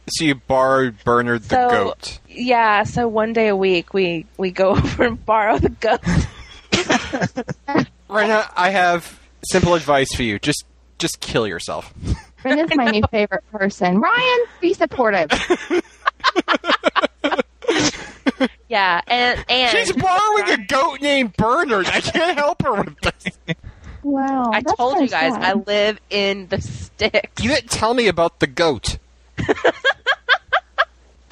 So 0.08 0.24
you 0.24 0.34
borrowed 0.36 1.02
Bernard 1.04 1.42
the 1.44 1.48
So- 1.48 1.68
goat. 1.70 2.18
Yeah, 2.28 2.84
so 2.84 3.08
one 3.08 3.32
day 3.32 3.48
a 3.48 3.56
week 3.56 3.92
we, 3.94 4.26
we 4.36 4.50
go 4.50 4.70
over 4.76 5.04
and 5.04 5.24
borrow 5.26 5.58
the 5.58 5.70
goat. 5.70 6.00
Right 8.08 8.28
now, 8.28 8.44
I 8.56 8.70
have 8.70 9.18
simple 9.50 9.74
advice 9.74 10.14
for 10.14 10.22
you. 10.22 10.38
Just 10.38 10.64
just 10.98 11.18
kill 11.20 11.44
yourself. 11.46 11.92
Brenda's 12.42 12.70
my 12.76 12.90
new 12.92 13.02
favorite 13.10 13.42
person. 13.50 13.98
Ryan, 14.00 14.38
be 14.60 14.74
supportive. 14.74 15.28
Yeah, 18.68 19.00
and, 19.06 19.44
and 19.48 19.70
She's 19.76 19.92
borrowing 19.92 20.50
a 20.50 20.64
goat 20.66 21.00
named 21.00 21.36
Bernard. 21.36 21.86
I 21.86 22.00
can't 22.00 22.36
help 22.38 22.62
her 22.62 22.82
with 22.82 22.96
this. 23.00 23.56
Wow. 24.02 24.50
I 24.52 24.60
told 24.62 25.00
you 25.00 25.08
guys 25.08 25.32
sad. 25.34 25.42
I 25.42 25.52
live 25.54 26.00
in 26.10 26.46
the 26.48 26.60
sticks. 26.60 27.42
You 27.42 27.50
didn't 27.50 27.70
tell 27.70 27.92
me 27.94 28.06
about 28.08 28.38
the 28.40 28.46
goat. 28.46 28.98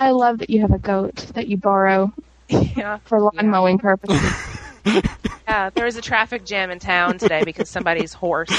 I 0.01 0.11
love 0.11 0.39
that 0.39 0.51
you 0.51 0.61
have 0.63 0.73
a 0.73 0.79
goat 0.79 1.15
that 1.35 1.47
you 1.47 1.57
borrow 1.57 2.13
Yeah. 2.49 2.99
for 3.05 3.21
lawn 3.21 3.49
mowing 3.49 3.79
purposes. 3.79 4.21
Yeah, 5.49 5.71
there 5.71 5.85
was 5.87 5.97
a 5.97 6.03
traffic 6.03 6.45
jam 6.45 6.71
in 6.71 6.79
town 6.79 7.17
today 7.19 7.43
because 7.45 7.71
somebody's 7.71 8.13
horse 8.13 8.51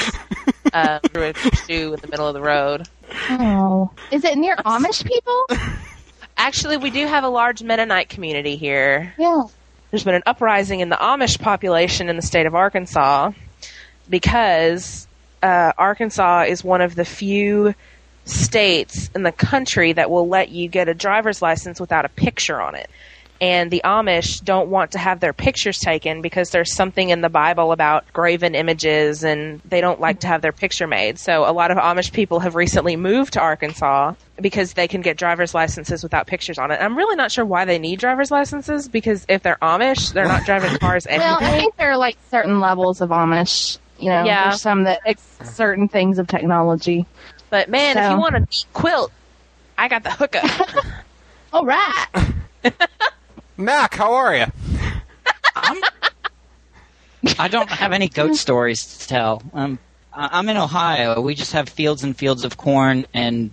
uh, 0.72 0.98
threw 1.10 1.24
a 1.30 1.34
shoe 1.34 1.94
in 1.94 2.00
the 2.00 2.08
middle 2.08 2.26
of 2.26 2.34
the 2.34 2.40
road. 2.40 2.88
oh. 3.30 3.90
Is 4.10 4.24
it 4.24 4.36
near 4.38 4.56
Amish 4.56 5.04
people? 5.04 5.46
Actually, 6.36 6.76
we 6.76 6.90
do 6.90 7.06
have 7.06 7.24
a 7.24 7.28
large 7.28 7.62
Mennonite 7.62 8.08
community 8.08 8.56
here. 8.56 9.14
Yeah. 9.18 9.44
There's 9.90 10.04
been 10.04 10.14
an 10.14 10.22
uprising 10.26 10.80
in 10.80 10.88
the 10.88 10.96
Amish 10.96 11.40
population 11.40 12.08
in 12.08 12.16
the 12.16 12.22
state 12.22 12.46
of 12.46 12.54
Arkansas 12.54 13.32
because 14.10 15.06
uh, 15.42 15.72
Arkansas 15.78 16.44
is 16.48 16.62
one 16.62 16.80
of 16.80 16.94
the 16.94 17.04
few 17.04 17.74
states 18.24 19.08
in 19.14 19.22
the 19.22 19.32
country 19.32 19.92
that 19.92 20.10
will 20.10 20.28
let 20.28 20.50
you 20.50 20.68
get 20.68 20.88
a 20.88 20.94
driver's 20.94 21.40
license 21.40 21.80
without 21.80 22.04
a 22.04 22.08
picture 22.08 22.60
on 22.60 22.74
it. 22.74 22.90
And 23.40 23.70
the 23.70 23.82
Amish 23.84 24.42
don't 24.42 24.68
want 24.70 24.92
to 24.92 24.98
have 24.98 25.20
their 25.20 25.34
pictures 25.34 25.78
taken 25.78 26.22
because 26.22 26.50
there's 26.50 26.74
something 26.74 27.10
in 27.10 27.20
the 27.20 27.28
Bible 27.28 27.70
about 27.70 28.10
graven 28.12 28.54
images 28.54 29.24
and 29.24 29.60
they 29.64 29.80
don't 29.80 30.00
like 30.00 30.20
to 30.20 30.26
have 30.26 30.42
their 30.42 30.52
picture 30.52 30.86
made. 30.86 31.18
So 31.18 31.48
a 31.48 31.52
lot 31.52 31.70
of 31.70 31.76
Amish 31.76 32.12
people 32.12 32.40
have 32.40 32.54
recently 32.54 32.96
moved 32.96 33.34
to 33.34 33.40
Arkansas 33.40 34.14
because 34.40 34.74
they 34.74 34.86
can 34.88 35.00
get 35.00 35.16
driver's 35.16 35.54
licenses 35.54 36.02
without 36.02 36.26
pictures 36.26 36.58
on 36.58 36.70
it. 36.70 36.78
I'm 36.80 36.96
really 36.96 37.16
not 37.16 37.32
sure 37.32 37.44
why 37.44 37.64
they 37.64 37.78
need 37.78 37.98
driver's 37.98 38.30
licenses 38.30 38.88
because 38.88 39.24
if 39.28 39.42
they're 39.42 39.58
Amish, 39.62 40.12
they're 40.12 40.26
not 40.28 40.44
driving 40.44 40.76
cars 40.78 41.06
Well, 41.08 41.38
I 41.40 41.58
think 41.58 41.76
there 41.76 41.90
are 41.92 41.96
like 41.96 42.16
certain 42.30 42.60
levels 42.60 43.00
of 43.00 43.10
Amish. 43.10 43.78
You 43.98 44.10
know, 44.10 44.24
Yeah. 44.24 44.48
there's 44.50 44.60
some 44.60 44.84
that 44.84 45.00
ex- 45.06 45.38
certain 45.44 45.88
things 45.88 46.18
of 46.18 46.26
technology. 46.26 47.06
But 47.48 47.68
man, 47.70 47.96
if 47.96 48.10
you 48.10 48.18
want 48.18 48.34
a 48.36 48.40
neat 48.40 48.66
quilt, 48.74 49.10
I 49.78 49.88
got 49.88 50.02
the 50.02 50.10
hookup. 50.10 50.44
All 51.52 51.64
right. 51.64 52.06
Mac, 53.56 53.94
how 53.94 54.12
are 54.14 54.36
you? 54.36 54.44
I 57.38 57.48
don't 57.48 57.70
have 57.70 57.92
any 57.92 58.08
goat 58.08 58.36
stories 58.36 58.98
to 58.98 59.08
tell. 59.08 59.42
Um, 59.52 59.78
I- 60.12 60.28
I'm 60.32 60.48
in 60.48 60.56
Ohio. 60.56 61.20
We 61.20 61.34
just 61.34 61.52
have 61.52 61.68
fields 61.68 62.04
and 62.04 62.16
fields 62.16 62.44
of 62.44 62.56
corn, 62.56 63.06
and 63.14 63.50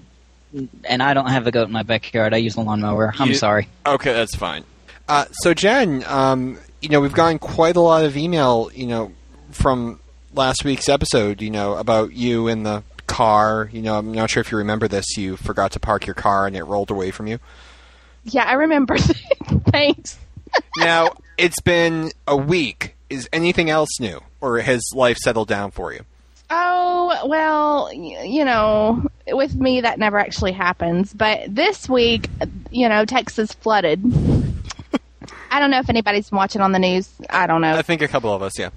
and 0.85 1.01
I 1.03 1.13
don't 1.13 1.27
have 1.27 1.47
a 1.47 1.51
goat 1.51 1.67
in 1.67 1.71
my 1.71 1.83
backyard. 1.83 2.33
I 2.33 2.37
use 2.37 2.55
a 2.55 2.61
lawnmower. 2.61 3.13
I'm 3.17 3.29
You- 3.29 3.35
sorry. 3.35 3.67
Okay, 3.85 4.13
that's 4.13 4.35
fine. 4.35 4.63
Uh, 5.07 5.25
so 5.41 5.53
Jen, 5.53 6.03
um, 6.07 6.57
you 6.81 6.89
know, 6.89 7.01
we've 7.01 7.13
gotten 7.13 7.39
quite 7.39 7.75
a 7.75 7.81
lot 7.81 8.05
of 8.05 8.15
email, 8.15 8.69
you 8.73 8.87
know, 8.87 9.11
from 9.51 9.99
last 10.33 10.63
week's 10.63 10.87
episode, 10.89 11.41
you 11.41 11.49
know, 11.51 11.75
about 11.75 12.13
you 12.13 12.47
in 12.47 12.63
the 12.63 12.83
car. 13.07 13.69
You 13.73 13.81
know, 13.81 13.97
I'm 13.97 14.11
not 14.13 14.29
sure 14.29 14.41
if 14.41 14.51
you 14.51 14.57
remember 14.57 14.87
this. 14.87 15.17
You 15.17 15.35
forgot 15.37 15.71
to 15.73 15.79
park 15.79 16.05
your 16.07 16.13
car 16.13 16.47
and 16.47 16.55
it 16.55 16.63
rolled 16.63 16.89
away 16.91 17.11
from 17.11 17.27
you. 17.27 17.39
Yeah, 18.23 18.43
I 18.45 18.53
remember. 18.53 18.97
Thanks. 19.71 20.17
Now, 20.77 21.11
it's 21.37 21.59
been 21.61 22.11
a 22.27 22.37
week. 22.37 22.95
Is 23.09 23.27
anything 23.33 23.69
else 23.69 23.99
new? 23.99 24.21
Or 24.41 24.59
has 24.59 24.81
life 24.95 25.17
settled 25.17 25.47
down 25.49 25.71
for 25.71 25.93
you? 25.93 26.01
Well, 27.25 27.91
you 27.93 28.43
know, 28.45 29.07
with 29.27 29.55
me 29.55 29.81
that 29.81 29.99
never 29.99 30.17
actually 30.17 30.51
happens. 30.51 31.13
But 31.13 31.53
this 31.53 31.87
week, 31.89 32.29
you 32.71 32.89
know, 32.89 33.05
Texas 33.05 33.53
flooded. 33.53 34.01
I 35.51 35.59
don't 35.59 35.69
know 35.71 35.79
if 35.79 35.89
anybody's 35.89 36.31
watching 36.31 36.61
on 36.61 36.71
the 36.71 36.79
news. 36.79 37.09
I 37.29 37.45
don't 37.47 37.61
know. 37.61 37.75
I 37.75 37.83
think 37.83 38.01
a 38.01 38.07
couple 38.07 38.33
of 38.33 38.41
us, 38.41 38.57
yeah. 38.57 38.69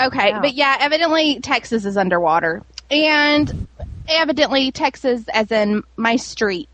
Okay, 0.00 0.32
Wow. 0.32 0.40
but 0.42 0.54
yeah, 0.54 0.76
evidently 0.80 1.40
Texas 1.40 1.84
is 1.84 1.96
underwater. 1.96 2.62
And 2.90 3.66
evidently 4.08 4.70
Texas 4.72 5.24
as 5.32 5.50
in 5.50 5.82
my 5.96 6.16
street. 6.16 6.68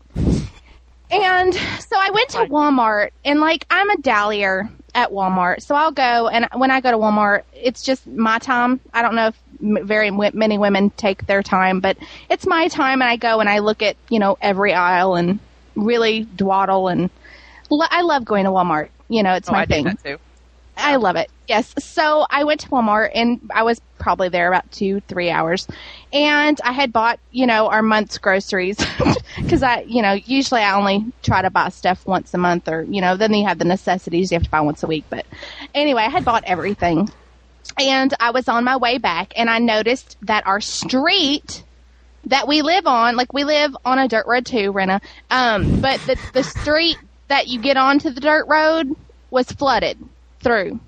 And 1.11 1.53
so 1.53 1.95
I 1.95 2.09
went 2.11 2.29
to 2.29 2.37
Walmart 2.45 3.09
and 3.23 3.39
like 3.39 3.65
I'm 3.69 3.89
a 3.91 3.97
dallier 3.97 4.69
at 4.95 5.11
Walmart. 5.11 5.61
So 5.61 5.75
I'll 5.75 5.91
go 5.91 6.27
and 6.27 6.47
when 6.53 6.71
I 6.71 6.81
go 6.81 6.91
to 6.91 6.97
Walmart, 6.97 7.43
it's 7.53 7.81
just 7.81 8.05
my 8.07 8.39
time. 8.39 8.79
I 8.93 9.01
don't 9.01 9.15
know 9.15 9.27
if 9.27 9.39
very 9.85 10.11
many 10.11 10.57
women 10.57 10.89
take 10.91 11.25
their 11.25 11.41
time, 11.41 11.79
but 11.79 11.97
it's 12.29 12.45
my 12.45 12.67
time 12.67 13.01
and 13.01 13.09
I 13.09 13.15
go 13.15 13.39
and 13.39 13.49
I 13.49 13.59
look 13.59 13.81
at, 13.81 13.95
you 14.09 14.19
know, 14.19 14.37
every 14.41 14.73
aisle 14.73 15.15
and 15.15 15.39
really 15.75 16.25
dwaddle 16.35 16.87
and 16.87 17.09
lo- 17.69 17.87
I 17.89 18.01
love 18.01 18.25
going 18.25 18.45
to 18.45 18.51
Walmart. 18.51 18.89
You 19.09 19.23
know, 19.23 19.33
it's 19.33 19.49
oh, 19.49 19.53
my 19.53 19.61
I 19.61 19.65
thing. 19.65 19.97
I 20.75 20.95
love 20.95 21.15
it. 21.15 21.29
Yes. 21.47 21.73
So 21.77 22.25
I 22.29 22.43
went 22.45 22.61
to 22.61 22.69
Walmart 22.69 23.11
and 23.13 23.39
I 23.53 23.63
was 23.63 23.81
probably 23.99 24.29
there 24.29 24.47
about 24.47 24.71
two, 24.71 25.01
three 25.01 25.29
hours. 25.29 25.67
And 26.11 26.59
I 26.63 26.71
had 26.71 26.91
bought, 26.91 27.19
you 27.31 27.45
know, 27.45 27.67
our 27.67 27.81
month's 27.81 28.17
groceries. 28.17 28.77
Because 29.35 29.63
I, 29.63 29.81
you 29.81 30.03
know, 30.03 30.13
usually 30.13 30.61
I 30.61 30.75
only 30.75 31.05
try 31.23 31.41
to 31.41 31.49
buy 31.49 31.69
stuff 31.69 32.05
once 32.05 32.35
a 32.35 32.37
month 32.37 32.67
or, 32.67 32.83
you 32.83 33.01
know, 33.01 33.17
then 33.17 33.33
you 33.33 33.47
have 33.47 33.57
the 33.57 33.65
necessities 33.65 34.31
you 34.31 34.35
have 34.35 34.43
to 34.43 34.49
buy 34.49 34.61
once 34.61 34.83
a 34.83 34.87
week. 34.87 35.05
But 35.09 35.25
anyway, 35.73 36.03
I 36.03 36.09
had 36.09 36.23
bought 36.23 36.43
everything. 36.45 37.09
And 37.79 38.13
I 38.19 38.29
was 38.29 38.47
on 38.47 38.63
my 38.63 38.77
way 38.77 38.99
back 38.99 39.33
and 39.35 39.49
I 39.49 39.57
noticed 39.57 40.17
that 40.21 40.45
our 40.45 40.61
street 40.61 41.63
that 42.25 42.47
we 42.47 42.61
live 42.61 42.85
on, 42.85 43.15
like 43.15 43.33
we 43.33 43.43
live 43.43 43.75
on 43.83 43.97
a 43.97 44.07
dirt 44.07 44.27
road 44.27 44.45
too, 44.45 44.71
Rena. 44.71 45.01
Um, 45.31 45.81
but 45.81 45.99
the, 46.01 46.15
the 46.33 46.43
street 46.43 46.97
that 47.27 47.47
you 47.47 47.59
get 47.59 47.75
onto 47.75 48.11
the 48.11 48.21
dirt 48.21 48.45
road 48.47 48.95
was 49.31 49.51
flooded 49.51 49.97
through. 50.43 50.79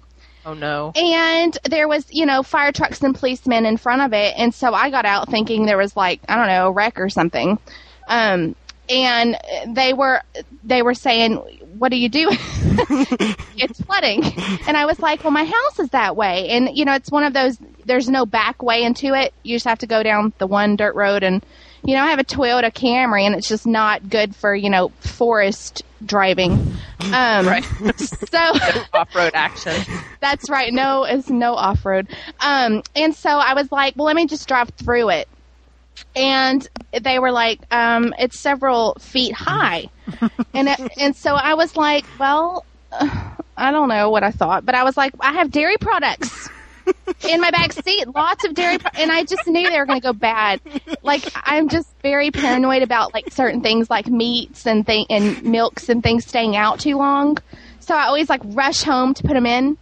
Oh 0.45 0.53
no. 0.53 0.91
And 0.95 1.57
there 1.63 1.87
was, 1.87 2.05
you 2.11 2.25
know, 2.25 2.43
fire 2.43 2.71
trucks 2.71 3.01
and 3.01 3.15
policemen 3.15 3.65
in 3.65 3.77
front 3.77 4.03
of 4.03 4.13
it. 4.13 4.35
And 4.37 4.53
so 4.53 4.73
I 4.73 4.91
got 4.91 5.05
out 5.05 5.29
thinking 5.29 5.65
there 5.65 5.77
was 5.77 5.95
like, 5.97 6.21
I 6.29 6.35
don't 6.35 6.47
know, 6.47 6.67
a 6.67 6.71
wreck 6.71 6.99
or 6.99 7.09
something. 7.09 7.57
Um, 8.07 8.55
and 8.87 9.37
they 9.67 9.93
were, 9.93 10.21
they 10.63 10.83
were 10.83 10.93
saying, 10.93 11.37
what 11.79 11.91
are 11.91 11.95
you 11.97 12.09
doing? 12.09 12.37
it's 13.57 13.81
flooding. 13.81 14.23
And 14.67 14.77
I 14.77 14.85
was 14.85 14.99
like, 14.99 15.23
well, 15.23 15.31
my 15.31 15.45
house 15.45 15.79
is 15.79 15.89
that 15.89 16.15
way. 16.15 16.49
And, 16.49 16.69
you 16.77 16.85
know, 16.85 16.93
it's 16.93 17.11
one 17.11 17.23
of 17.23 17.33
those, 17.33 17.57
there's 17.85 18.07
no 18.07 18.27
back 18.27 18.61
way 18.61 18.83
into 18.83 19.15
it. 19.15 19.33
You 19.41 19.55
just 19.55 19.65
have 19.65 19.79
to 19.79 19.87
go 19.87 20.03
down 20.03 20.33
the 20.37 20.47
one 20.47 20.75
dirt 20.75 20.93
road. 20.93 21.23
And, 21.23 21.43
you 21.85 21.95
know, 21.95 22.03
I 22.03 22.07
have 22.09 22.19
a 22.19 22.23
Toyota 22.23 22.71
Camry 22.73 23.23
and 23.23 23.35
it's 23.35 23.47
just 23.47 23.65
not 23.67 24.09
good 24.09 24.35
for, 24.35 24.55
you 24.55 24.69
know, 24.69 24.89
forest 24.99 25.83
driving. 26.05 26.73
Um, 27.13 27.45
Right. 27.45 27.63
So, 27.97 28.37
Off-road 28.93 29.31
action. 29.35 29.75
that's 30.21 30.49
right. 30.49 30.73
No, 30.73 31.03
it's 31.03 31.29
no 31.29 31.53
off 31.53 31.85
road. 31.85 32.07
Um, 32.39 32.81
and 32.95 33.13
so 33.13 33.29
I 33.29 33.53
was 33.53 33.71
like, 33.71 33.93
well, 33.95 34.05
let 34.07 34.15
me 34.15 34.25
just 34.25 34.47
drive 34.47 34.69
through 34.69 35.09
it. 35.09 35.27
And 36.15 36.67
they 36.99 37.19
were 37.19 37.31
like, 37.31 37.59
um, 37.69 38.13
it's 38.17 38.39
several 38.39 38.95
feet 38.95 39.33
high. 39.33 39.85
and 40.53 40.67
it, 40.69 40.79
and 40.97 41.15
so 41.15 41.35
I 41.35 41.53
was 41.53 41.75
like, 41.77 42.05
well, 42.19 42.65
uh, 42.91 43.35
I 43.55 43.71
don't 43.71 43.89
know 43.89 44.09
what 44.09 44.23
I 44.23 44.31
thought, 44.31 44.65
but 44.65 44.73
I 44.73 44.83
was 44.83 44.97
like, 44.97 45.13
I 45.19 45.33
have 45.33 45.51
dairy 45.51 45.77
products 45.77 46.49
in 47.27 47.41
my 47.41 47.51
back 47.51 47.73
seat, 47.73 48.07
lots 48.13 48.45
of 48.45 48.53
dairy, 48.53 48.77
pro- 48.77 48.91
and 48.95 49.11
I 49.11 49.23
just 49.23 49.47
knew 49.47 49.69
they 49.69 49.79
were 49.79 49.85
going 49.85 49.99
to 49.99 50.03
go 50.03 50.13
bad. 50.13 50.61
Like 51.01 51.23
I'm 51.35 51.69
just 51.69 51.89
very 52.01 52.31
paranoid 52.31 52.83
about 52.83 53.13
like 53.13 53.31
certain 53.31 53.61
things 53.61 53.89
like 53.89 54.07
meats 54.07 54.65
and 54.65 54.85
thing 54.85 55.05
and 55.09 55.41
milks 55.43 55.89
and 55.89 56.01
things 56.03 56.25
staying 56.25 56.55
out 56.55 56.79
too 56.79 56.97
long. 56.97 57.37
So 57.79 57.95
I 57.95 58.05
always 58.05 58.29
like 58.29 58.41
rush 58.43 58.83
home 58.83 59.13
to 59.13 59.23
put 59.23 59.33
them 59.33 59.45
in. 59.45 59.77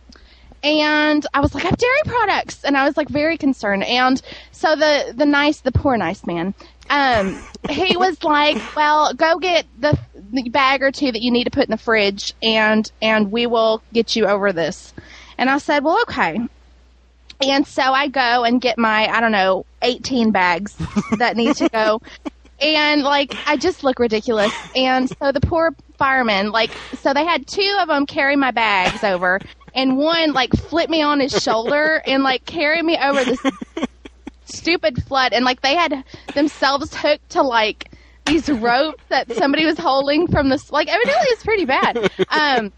And 0.63 1.25
I 1.33 1.41
was 1.41 1.53
like, 1.53 1.65
I 1.65 1.67
have 1.67 1.77
dairy 1.77 2.01
products, 2.05 2.63
and 2.63 2.77
I 2.77 2.86
was 2.86 2.95
like 2.95 3.10
very 3.10 3.38
concerned. 3.38 3.83
And 3.83 4.22
so 4.53 4.77
the 4.77 5.13
the 5.13 5.25
nice, 5.25 5.60
the 5.60 5.74
poor 5.74 5.98
nice 5.98 6.25
man, 6.25 6.53
um, 6.89 7.38
he 7.69 7.98
was 7.98 8.24
like, 8.24 8.57
well, 8.74 9.13
go 9.13 9.39
get 9.39 9.65
the, 9.77 9.98
the 10.31 10.48
bag 10.50 10.81
or 10.81 10.91
two 10.91 11.12
that 11.12 11.22
you 11.22 11.31
need 11.31 11.45
to 11.45 11.51
put 11.51 11.65
in 11.65 11.72
the 11.72 11.77
fridge, 11.77 12.33
and 12.41 12.89
and 13.01 13.29
we 13.29 13.45
will 13.45 13.81
get 13.91 14.15
you 14.15 14.25
over 14.25 14.53
this. 14.53 14.93
And 15.38 15.50
I 15.50 15.57
said, 15.57 15.83
well, 15.83 16.01
okay. 16.03 16.39
And 17.42 17.68
so 17.68 17.82
I 17.82 18.08
go 18.08 18.44
and 18.44 18.62
get 18.62 18.78
my, 18.78 19.08
I 19.08 19.20
don't 19.20 19.32
know, 19.32 19.66
18 19.82 20.32
bags 20.32 20.75
that 21.18 21.36
need 21.36 21.56
to 21.58 21.70
go. 21.70 22.02
And 22.62 23.02
like, 23.02 23.36
I 23.46 23.58
just 23.58 23.84
look 23.84 24.00
ridiculous. 24.00 24.54
And 24.74 25.10
so 25.10 25.34
the 25.34 25.42
poor 25.42 25.75
firemen, 25.98 26.52
like, 26.52 26.72
so 26.98 27.13
they 27.13 27.25
had 27.25 27.46
two 27.46 27.78
of 27.82 27.90
them 27.90 28.06
carry 28.06 28.38
my 28.38 28.52
bags 28.52 29.04
over. 29.04 29.42
and 29.74 29.98
one 29.98 30.34
like 30.34 30.54
flipped 30.54 30.90
me 30.90 31.02
on 31.02 31.20
his 31.20 31.32
shoulder 31.44 32.02
and 32.06 32.24
like 32.24 32.46
carried 32.46 32.86
me 32.86 32.98
over 32.98 33.24
this 33.25 33.40
stupid 34.46 35.04
flood. 35.04 35.34
And 35.34 35.44
like 35.44 35.62
they 35.62 35.75
had 35.75 36.04
themselves 36.36 36.96
hooked 36.96 37.32
to 37.32 37.42
like 37.42 37.92
these 38.25 38.48
ropes 38.50 39.04
that 39.10 39.30
somebody 39.36 39.66
was 39.66 39.78
holding 39.78 40.28
from 40.28 40.50
this. 40.50 40.72
Like 40.72 40.88
evidently, 40.88 41.28
it's 41.30 41.44
pretty 41.44 41.66
bad. 41.66 42.10
Um, 42.30 42.72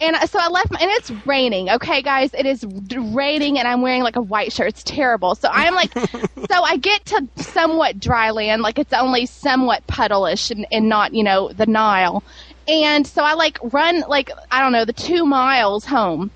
and 0.00 0.16
so 0.28 0.38
I 0.40 0.48
left, 0.48 0.70
my, 0.70 0.78
and 0.80 0.90
it's 0.92 1.10
raining. 1.26 1.70
Okay, 1.70 2.02
guys, 2.02 2.30
it 2.34 2.46
is 2.46 2.64
raining, 2.96 3.58
and 3.58 3.66
I'm 3.68 3.82
wearing 3.82 4.02
like 4.02 4.16
a 4.16 4.22
white 4.22 4.52
shirt. 4.52 4.68
It's 4.68 4.82
terrible. 4.82 5.34
So 5.34 5.48
I'm 5.50 5.74
like, 5.74 5.92
so 5.98 6.62
I 6.62 6.76
get 6.76 7.04
to 7.06 7.28
somewhat 7.36 7.98
dry 8.00 8.30
land, 8.30 8.62
like 8.62 8.78
it's 8.78 8.92
only 8.92 9.26
somewhat 9.26 9.86
puddleish 9.86 10.50
and, 10.50 10.66
and 10.70 10.88
not, 10.88 11.14
you 11.14 11.22
know, 11.24 11.50
the 11.52 11.66
Nile. 11.66 12.22
And 12.68 13.06
so 13.06 13.22
I 13.22 13.34
like 13.34 13.58
run 13.72 14.00
like 14.08 14.30
I 14.50 14.60
don't 14.60 14.72
know 14.72 14.84
the 14.84 14.92
two 14.92 15.24
miles 15.26 15.84
home, 15.84 16.30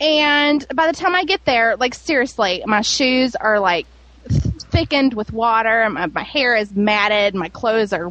and 0.00 0.64
by 0.74 0.86
the 0.86 0.92
time 0.92 1.14
I 1.14 1.24
get 1.24 1.44
there, 1.46 1.76
like 1.76 1.94
seriously, 1.94 2.62
my 2.66 2.82
shoes 2.82 3.34
are 3.36 3.58
like 3.60 3.86
thickened 4.28 5.14
with 5.14 5.32
water. 5.32 5.88
My, 5.90 6.06
my 6.06 6.22
hair 6.22 6.56
is 6.56 6.74
matted. 6.74 7.34
My 7.34 7.48
clothes 7.48 7.92
are, 7.92 8.10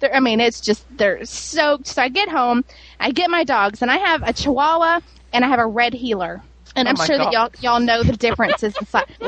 they're- 0.00 0.12
I 0.12 0.20
mean, 0.20 0.40
it's 0.40 0.60
just, 0.60 0.84
they're 0.96 1.24
soaked. 1.24 1.86
So 1.86 2.02
I 2.02 2.08
get 2.08 2.28
home, 2.28 2.64
I 3.00 3.10
get 3.12 3.30
my 3.30 3.44
dogs, 3.44 3.82
and 3.82 3.90
I 3.90 3.98
have 3.98 4.22
a 4.22 4.32
Chihuahua 4.32 5.00
and 5.32 5.44
I 5.44 5.48
have 5.48 5.58
a 5.58 5.66
red 5.66 5.92
heeler. 5.94 6.42
And 6.74 6.88
Oh 6.88 6.90
I'm 6.90 6.96
my 6.98 7.06
sure 7.06 7.18
that 7.18 7.32
y'all, 7.32 7.50
y'all 7.60 7.80
know 7.80 8.02
the 8.02 8.16
differences 8.16 8.74
inside. 8.78 9.06
so 9.20 9.26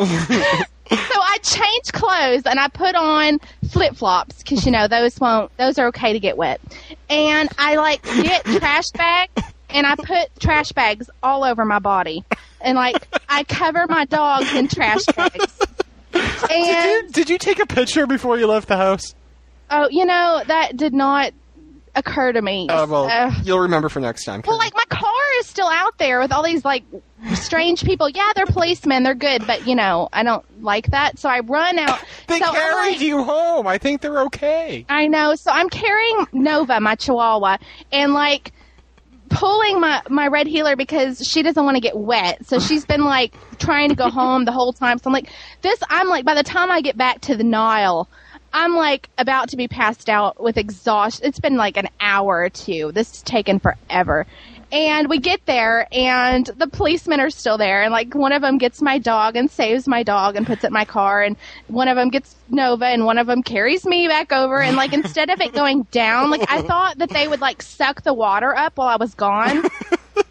I 0.90 1.38
change 1.42 1.92
clothes 1.92 2.42
and 2.44 2.58
I 2.58 2.68
put 2.68 2.94
on 2.94 3.38
flip 3.70 3.94
flops 3.96 4.38
because 4.38 4.64
you 4.66 4.72
know 4.72 4.88
those 4.88 5.18
won't 5.20 5.54
those 5.56 5.78
are 5.78 5.88
okay 5.88 6.12
to 6.12 6.18
get 6.20 6.36
wet. 6.36 6.60
And 7.08 7.48
I 7.58 7.76
like 7.76 8.02
get 8.02 8.44
trash 8.44 8.90
bags 8.90 9.42
and 9.70 9.86
I 9.86 9.94
put 9.96 10.28
trash 10.40 10.72
bags 10.72 11.08
all 11.22 11.44
over 11.44 11.64
my 11.64 11.78
body. 11.78 12.24
And 12.60 12.76
like 12.76 13.06
I 13.28 13.44
cover 13.44 13.86
my 13.88 14.04
dogs 14.06 14.52
in 14.54 14.68
trash 14.68 15.04
bags. 15.16 15.58
Did 16.12 16.50
And 16.50 17.06
you, 17.06 17.12
did 17.12 17.30
you 17.30 17.38
take 17.38 17.58
a 17.60 17.66
picture 17.66 18.06
before 18.06 18.38
you 18.38 18.46
left 18.46 18.68
the 18.68 18.76
house? 18.76 19.14
oh, 19.70 19.88
you 19.90 20.04
know 20.06 20.42
that 20.46 20.76
did 20.76 20.94
not 20.94 21.32
occur 21.98 22.32
to 22.32 22.40
me. 22.42 22.68
Uh, 22.68 22.86
well, 22.86 23.06
Uh, 23.10 23.32
you'll 23.44 23.60
remember 23.60 23.88
for 23.88 24.00
next 24.00 24.24
time. 24.24 24.42
well, 24.46 24.58
like 24.58 24.74
my 24.74 24.84
car 24.88 25.12
is 25.40 25.46
still 25.46 25.68
out 25.68 25.98
there 25.98 26.20
with 26.20 26.32
all 26.32 26.42
these 26.42 26.64
like 26.64 26.84
strange 27.34 27.84
people. 27.84 28.08
Yeah, 28.08 28.30
they're 28.34 28.46
policemen. 28.46 29.02
They're 29.02 29.14
good, 29.14 29.46
but 29.46 29.66
you 29.66 29.74
know 29.74 30.08
I 30.12 30.22
don't 30.22 30.44
like 30.62 30.86
that. 30.92 31.18
So 31.18 31.28
I 31.28 31.40
run 31.40 31.78
out. 31.78 31.98
they 32.26 32.38
so 32.38 32.52
carried 32.52 32.92
like- 32.92 33.00
you 33.00 33.22
home. 33.24 33.66
I 33.66 33.78
think 33.78 34.00
they're 34.00 34.22
okay. 34.22 34.86
I 34.88 35.06
know. 35.08 35.34
So 35.34 35.50
I'm 35.50 35.68
carrying 35.68 36.26
Nova, 36.32 36.80
my 36.80 36.94
Chihuahua, 36.94 37.58
and 37.92 38.14
like 38.14 38.52
pulling 39.30 39.78
my 39.78 40.02
my 40.08 40.26
red 40.26 40.46
heeler 40.46 40.74
because 40.74 41.20
she 41.26 41.42
doesn't 41.42 41.62
want 41.64 41.76
to 41.76 41.80
get 41.80 41.96
wet. 41.96 42.46
So 42.46 42.58
she's 42.66 42.84
been 42.86 43.04
like 43.04 43.34
trying 43.58 43.88
to 43.90 43.94
go 43.94 44.08
home 44.10 44.44
the 44.44 44.52
whole 44.52 44.72
time. 44.72 44.98
So 44.98 45.04
I'm 45.06 45.12
like, 45.12 45.28
this. 45.62 45.78
I'm 45.90 46.08
like, 46.08 46.24
by 46.24 46.34
the 46.34 46.42
time 46.42 46.70
I 46.70 46.80
get 46.80 46.96
back 46.96 47.20
to 47.22 47.36
the 47.36 47.44
Nile. 47.44 48.08
I'm 48.58 48.74
like 48.74 49.08
about 49.18 49.50
to 49.50 49.56
be 49.56 49.68
passed 49.68 50.08
out 50.08 50.42
with 50.42 50.56
exhaustion. 50.56 51.24
It's 51.26 51.38
been 51.38 51.56
like 51.56 51.76
an 51.76 51.88
hour 52.00 52.38
or 52.40 52.50
two. 52.50 52.90
This 52.90 53.08
has 53.10 53.22
taken 53.22 53.60
forever. 53.60 54.26
And 54.72 55.08
we 55.08 55.18
get 55.18 55.46
there, 55.46 55.86
and 55.92 56.44
the 56.44 56.66
policemen 56.66 57.20
are 57.20 57.30
still 57.30 57.56
there. 57.56 57.84
And 57.84 57.92
like 57.92 58.16
one 58.16 58.32
of 58.32 58.42
them 58.42 58.58
gets 58.58 58.82
my 58.82 58.98
dog 58.98 59.36
and 59.36 59.48
saves 59.48 59.86
my 59.86 60.02
dog 60.02 60.34
and 60.34 60.44
puts 60.44 60.64
it 60.64 60.66
in 60.66 60.72
my 60.72 60.84
car. 60.84 61.22
And 61.22 61.36
one 61.68 61.86
of 61.86 61.94
them 61.94 62.08
gets 62.08 62.34
Nova, 62.48 62.86
and 62.86 63.04
one 63.04 63.16
of 63.16 63.28
them 63.28 63.44
carries 63.44 63.86
me 63.86 64.08
back 64.08 64.32
over. 64.32 64.60
And 64.60 64.76
like 64.76 64.92
instead 64.92 65.30
of 65.30 65.40
it 65.40 65.52
going 65.52 65.84
down, 65.92 66.30
like 66.30 66.50
I 66.50 66.62
thought 66.62 66.98
that 66.98 67.10
they 67.10 67.28
would 67.28 67.40
like 67.40 67.62
suck 67.62 68.02
the 68.02 68.12
water 68.12 68.56
up 68.56 68.76
while 68.76 68.88
I 68.88 68.96
was 68.96 69.14
gone. 69.14 69.68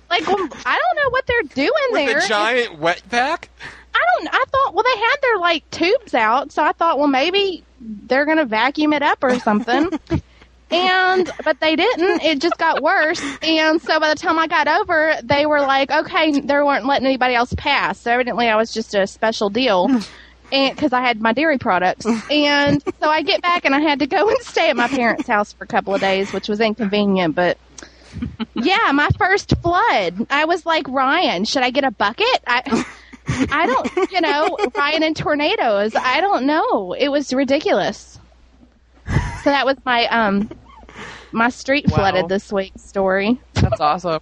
Like 0.09 0.25
well, 0.25 0.37
I 0.65 0.79
don't 0.79 1.03
know 1.03 1.09
what 1.09 1.27
they're 1.27 1.41
doing 1.53 1.71
With 1.91 2.07
there. 2.07 2.17
a 2.19 2.27
giant 2.27 2.79
wet 2.79 3.01
vac? 3.09 3.49
I 3.97 4.05
don't. 4.17 4.29
I 4.33 4.43
thought. 4.51 4.73
Well, 4.73 4.83
they 4.83 4.99
had 4.99 5.15
their 5.21 5.37
like 5.39 5.69
tubes 5.71 6.13
out, 6.13 6.51
so 6.51 6.63
I 6.63 6.71
thought, 6.71 6.99
well, 6.99 7.07
maybe 7.07 7.63
they're 7.79 8.25
gonna 8.25 8.45
vacuum 8.45 8.93
it 8.93 9.01
up 9.01 9.23
or 9.23 9.39
something. 9.39 9.89
and 10.71 11.31
but 11.43 11.59
they 11.59 11.75
didn't. 11.75 12.21
It 12.21 12.39
just 12.39 12.57
got 12.57 12.81
worse. 12.81 13.21
And 13.41 13.81
so 13.81 13.99
by 13.99 14.09
the 14.09 14.19
time 14.19 14.37
I 14.39 14.47
got 14.47 14.67
over, 14.67 15.15
they 15.23 15.45
were 15.45 15.61
like, 15.61 15.91
okay, 15.91 16.39
they 16.39 16.53
weren't 16.55 16.85
letting 16.85 17.07
anybody 17.07 17.35
else 17.35 17.53
pass. 17.57 17.99
So 17.99 18.11
evidently, 18.11 18.47
I 18.47 18.55
was 18.55 18.73
just 18.73 18.93
a 18.95 19.07
special 19.07 19.49
deal. 19.49 19.89
And 20.49 20.73
because 20.73 20.93
I 20.93 21.01
had 21.01 21.21
my 21.21 21.33
dairy 21.33 21.57
products, 21.57 22.05
and 22.31 22.81
so 23.01 23.09
I 23.09 23.21
get 23.21 23.41
back 23.41 23.65
and 23.65 23.75
I 23.75 23.81
had 23.81 23.99
to 23.99 24.07
go 24.07 24.29
and 24.29 24.37
stay 24.39 24.69
at 24.69 24.77
my 24.77 24.87
parents' 24.87 25.27
house 25.27 25.51
for 25.51 25.65
a 25.65 25.67
couple 25.67 25.93
of 25.93 25.99
days, 25.99 26.31
which 26.31 26.47
was 26.47 26.61
inconvenient. 26.61 27.35
But 27.35 27.57
yeah, 28.55 28.91
my 28.93 29.09
first 29.17 29.53
flood. 29.61 30.27
I 30.29 30.45
was 30.45 30.65
like, 30.65 30.87
Ryan, 30.87 31.45
should 31.45 31.63
I 31.63 31.69
get 31.69 31.83
a 31.83 31.91
bucket? 31.91 32.43
I, 32.47 32.85
I 33.27 33.65
don't, 33.67 34.11
you 34.11 34.21
know, 34.21 34.57
Ryan 34.75 35.03
and 35.03 35.15
tornadoes. 35.15 35.93
I 35.95 36.21
don't 36.21 36.45
know. 36.45 36.93
It 36.93 37.09
was 37.09 37.33
ridiculous. 37.33 38.19
So 39.43 39.49
that 39.51 39.65
was 39.65 39.77
my 39.85 40.05
um 40.07 40.49
my 41.31 41.49
street 41.49 41.87
Wow. 41.89 41.97
flooded 41.97 42.29
this 42.29 42.51
week 42.51 42.73
story. 42.77 43.39
That's 43.53 43.79
awesome. 43.81 44.19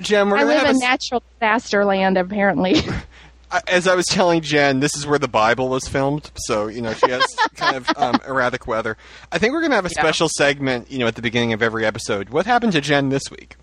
Jen, 0.00 0.28
we're 0.30 0.36
I 0.36 0.40
gonna 0.40 0.52
live 0.54 0.66
have 0.66 0.70
in 0.70 0.76
a, 0.76 0.78
natural 0.80 1.22
disaster 1.40 1.84
land 1.84 2.16
apparently. 2.18 2.76
As 3.66 3.88
I 3.88 3.94
was 3.94 4.04
telling 4.06 4.42
Jen, 4.42 4.80
this 4.80 4.94
is 4.94 5.06
where 5.06 5.18
the 5.18 5.26
Bible 5.28 5.70
was 5.70 5.88
filmed, 5.88 6.30
so 6.36 6.66
you 6.68 6.82
know 6.82 6.92
she 6.92 7.08
has 7.08 7.24
kind 7.54 7.76
of 7.76 7.88
um, 7.96 8.20
erratic 8.28 8.66
weather. 8.66 8.98
I 9.32 9.38
think 9.38 9.54
we're 9.54 9.62
gonna 9.62 9.74
have 9.76 9.86
a 9.86 9.90
Yeah. 9.94 10.02
special 10.02 10.28
segment, 10.36 10.90
you 10.90 10.98
know, 10.98 11.06
at 11.06 11.14
the 11.14 11.22
beginning 11.22 11.54
of 11.54 11.62
every 11.62 11.86
episode. 11.86 12.28
What 12.28 12.44
happened 12.44 12.72
to 12.72 12.80
Jen 12.82 13.08
this 13.08 13.22
week? 13.30 13.56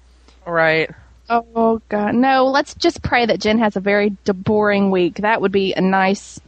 Right. 0.47 0.89
Oh 1.29 1.81
god. 1.89 2.15
No, 2.15 2.45
let's 2.45 2.73
just 2.75 3.01
pray 3.01 3.25
that 3.25 3.39
Jen 3.39 3.59
has 3.59 3.75
a 3.75 3.79
very 3.79 4.11
d- 4.11 4.31
boring 4.31 4.91
week. 4.91 5.15
That 5.15 5.41
would 5.41 5.51
be 5.51 5.73
a 5.73 5.81
nice 5.81 6.39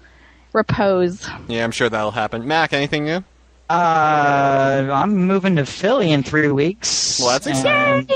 repose. 0.53 1.27
Yeah, 1.47 1.63
I'm 1.63 1.71
sure 1.71 1.89
that'll 1.89 2.11
happen. 2.11 2.47
Mac, 2.47 2.73
anything 2.73 3.05
new? 3.05 3.23
Uh, 3.69 4.87
I'm 4.91 5.15
moving 5.15 5.57
to 5.57 5.65
Philly 5.65 6.11
in 6.11 6.23
three 6.23 6.49
weeks. 6.49 7.19
Well, 7.19 7.29
that's 7.29 7.47
exciting. 7.47 8.09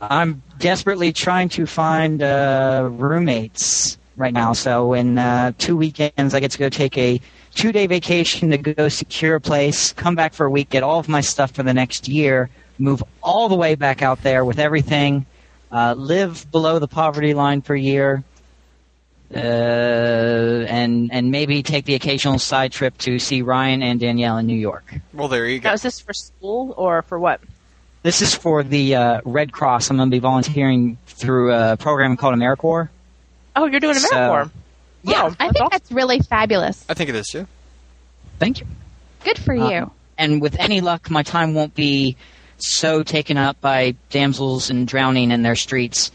I'm 0.00 0.42
desperately 0.58 1.12
trying 1.12 1.48
to 1.50 1.66
find 1.66 2.22
uh, 2.22 2.88
roommates 2.90 3.96
right 4.16 4.32
now. 4.32 4.52
So 4.52 4.92
in 4.92 5.18
uh, 5.18 5.52
two 5.56 5.76
weekends, 5.76 6.34
I 6.34 6.40
get 6.40 6.50
to 6.52 6.58
go 6.58 6.68
take 6.68 6.98
a 6.98 7.20
two-day 7.54 7.86
vacation 7.86 8.50
to 8.50 8.58
go 8.58 8.88
secure 8.88 9.36
a 9.36 9.40
place, 9.40 9.92
come 9.92 10.14
back 10.14 10.34
for 10.34 10.46
a 10.46 10.50
week, 10.50 10.68
get 10.70 10.82
all 10.82 10.98
of 10.98 11.08
my 11.08 11.20
stuff 11.20 11.52
for 11.52 11.62
the 11.62 11.72
next 11.72 12.08
year, 12.08 12.50
move 12.78 13.02
all 13.22 13.48
the 13.48 13.54
way 13.54 13.74
back 13.74 14.02
out 14.02 14.22
there 14.22 14.44
with 14.44 14.58
everything, 14.58 15.24
uh, 15.72 15.94
live 15.96 16.50
below 16.50 16.78
the 16.78 16.88
poverty 16.88 17.34
line 17.34 17.62
for 17.62 17.74
a 17.74 17.80
year, 17.80 18.22
uh, 19.34 19.38
and 19.38 21.10
and 21.12 21.30
maybe 21.30 21.62
take 21.62 21.84
the 21.84 21.94
occasional 21.94 22.38
side 22.38 22.72
trip 22.72 22.96
to 22.98 23.18
see 23.18 23.42
Ryan 23.42 23.82
and 23.82 23.98
Danielle 24.00 24.38
in 24.38 24.46
New 24.46 24.56
York. 24.56 24.94
Well, 25.12 25.28
there 25.28 25.46
you 25.46 25.58
go. 25.58 25.70
Now, 25.70 25.74
is 25.74 25.82
this 25.82 26.00
for 26.00 26.12
school 26.12 26.74
or 26.76 27.02
for 27.02 27.18
what? 27.18 27.40
This 28.02 28.22
is 28.22 28.34
for 28.34 28.62
the 28.62 28.94
uh, 28.94 29.20
Red 29.24 29.50
Cross. 29.52 29.90
I'm 29.90 29.96
going 29.96 30.08
to 30.10 30.14
be 30.14 30.20
volunteering 30.20 30.96
through 31.06 31.52
a 31.52 31.76
program 31.76 32.16
called 32.16 32.36
AmeriCorps. 32.36 32.88
Oh, 33.56 33.66
you're 33.66 33.80
doing 33.80 33.94
So- 33.96 34.14
AmeriCorps. 34.14 34.50
Yeah, 35.02 35.22
Wow, 35.22 35.26
I 35.26 35.28
that's 35.28 35.36
think 35.38 35.56
awesome. 35.56 35.68
that's 35.72 35.92
really 35.92 36.18
fabulous. 36.20 36.84
I 36.88 36.94
think 36.94 37.10
it 37.10 37.14
is 37.16 37.28
too. 37.28 37.46
Thank 38.40 38.60
you. 38.60 38.66
Good 39.24 39.38
for 39.38 39.54
Uh, 39.56 39.70
you. 39.70 39.90
And 40.18 40.40
with 40.40 40.56
any 40.58 40.80
luck, 40.80 41.10
my 41.10 41.22
time 41.22 41.54
won't 41.54 41.74
be 41.74 42.16
so 42.58 43.02
taken 43.02 43.36
up 43.36 43.60
by 43.60 43.94
damsels 44.10 44.70
and 44.70 44.86
drowning 44.88 45.30
in 45.30 45.42
their 45.42 45.56
streets 45.56 46.10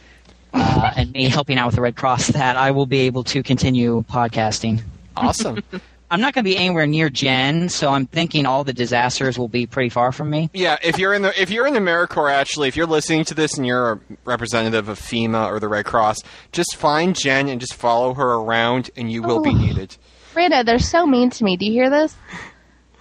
uh, 0.54 0.91
and 0.95 1.12
me 1.13 1.30
helping 1.30 1.58
out 1.58 1.67
with 1.67 1.75
the 1.75 1.82
Red 1.82 1.95
Cross 1.95 2.27
that 2.27 2.58
I 2.58 2.71
will 2.71 2.86
be 2.86 3.01
able 3.01 3.23
to 3.25 3.41
continue 3.43 4.04
podcasting. 4.10 4.82
Awesome. 5.15 5.60
I'm 6.12 6.19
not 6.19 6.34
going 6.34 6.43
to 6.43 6.49
be 6.51 6.58
anywhere 6.58 6.86
near 6.86 7.10
Jen, 7.10 7.69
so 7.69 7.89
I'm 7.89 8.06
thinking 8.06 8.45
all 8.45 8.65
the 8.65 8.73
disasters 8.73 9.39
will 9.39 9.47
be 9.47 9.65
pretty 9.65 9.88
far 9.88 10.12
from 10.12 10.30
me. 10.30 10.49
yeah, 10.54 10.77
if 10.84 10.99
you're 10.99 11.13
in 11.13 11.21
the 11.21 11.41
if 11.41 11.49
you're 11.51 11.65
in 11.65 11.73
the 11.73 11.80
AmeriCorps, 11.80 12.34
actually, 12.34 12.67
if 12.67 12.75
you're 12.75 12.86
listening 12.86 13.23
to 13.25 13.34
this 13.34 13.56
and 13.58 13.65
you're 13.65 13.93
a 13.93 13.99
representative 14.25 14.89
of 14.89 14.99
FEMA 14.99 15.47
or 15.47 15.62
the 15.62 15.69
Red 15.69 15.86
Cross, 15.86 16.23
just 16.51 16.75
find 16.75 17.15
Jen 17.15 17.47
and 17.47 17.62
just 17.62 17.75
follow 17.75 18.13
her 18.13 18.34
around, 18.34 18.89
and 18.97 19.10
you 19.10 19.21
will 19.21 19.41
be 19.41 19.51
Oh. 19.51 19.54
needed. 19.54 19.95
Rita, 20.36 20.63
they're 20.65 20.80
so 20.80 21.08
mean 21.08 21.30
to 21.30 21.45
me. 21.45 21.56
Do 21.56 21.65
you 21.65 21.71
hear 21.71 21.89
this? 21.89 22.13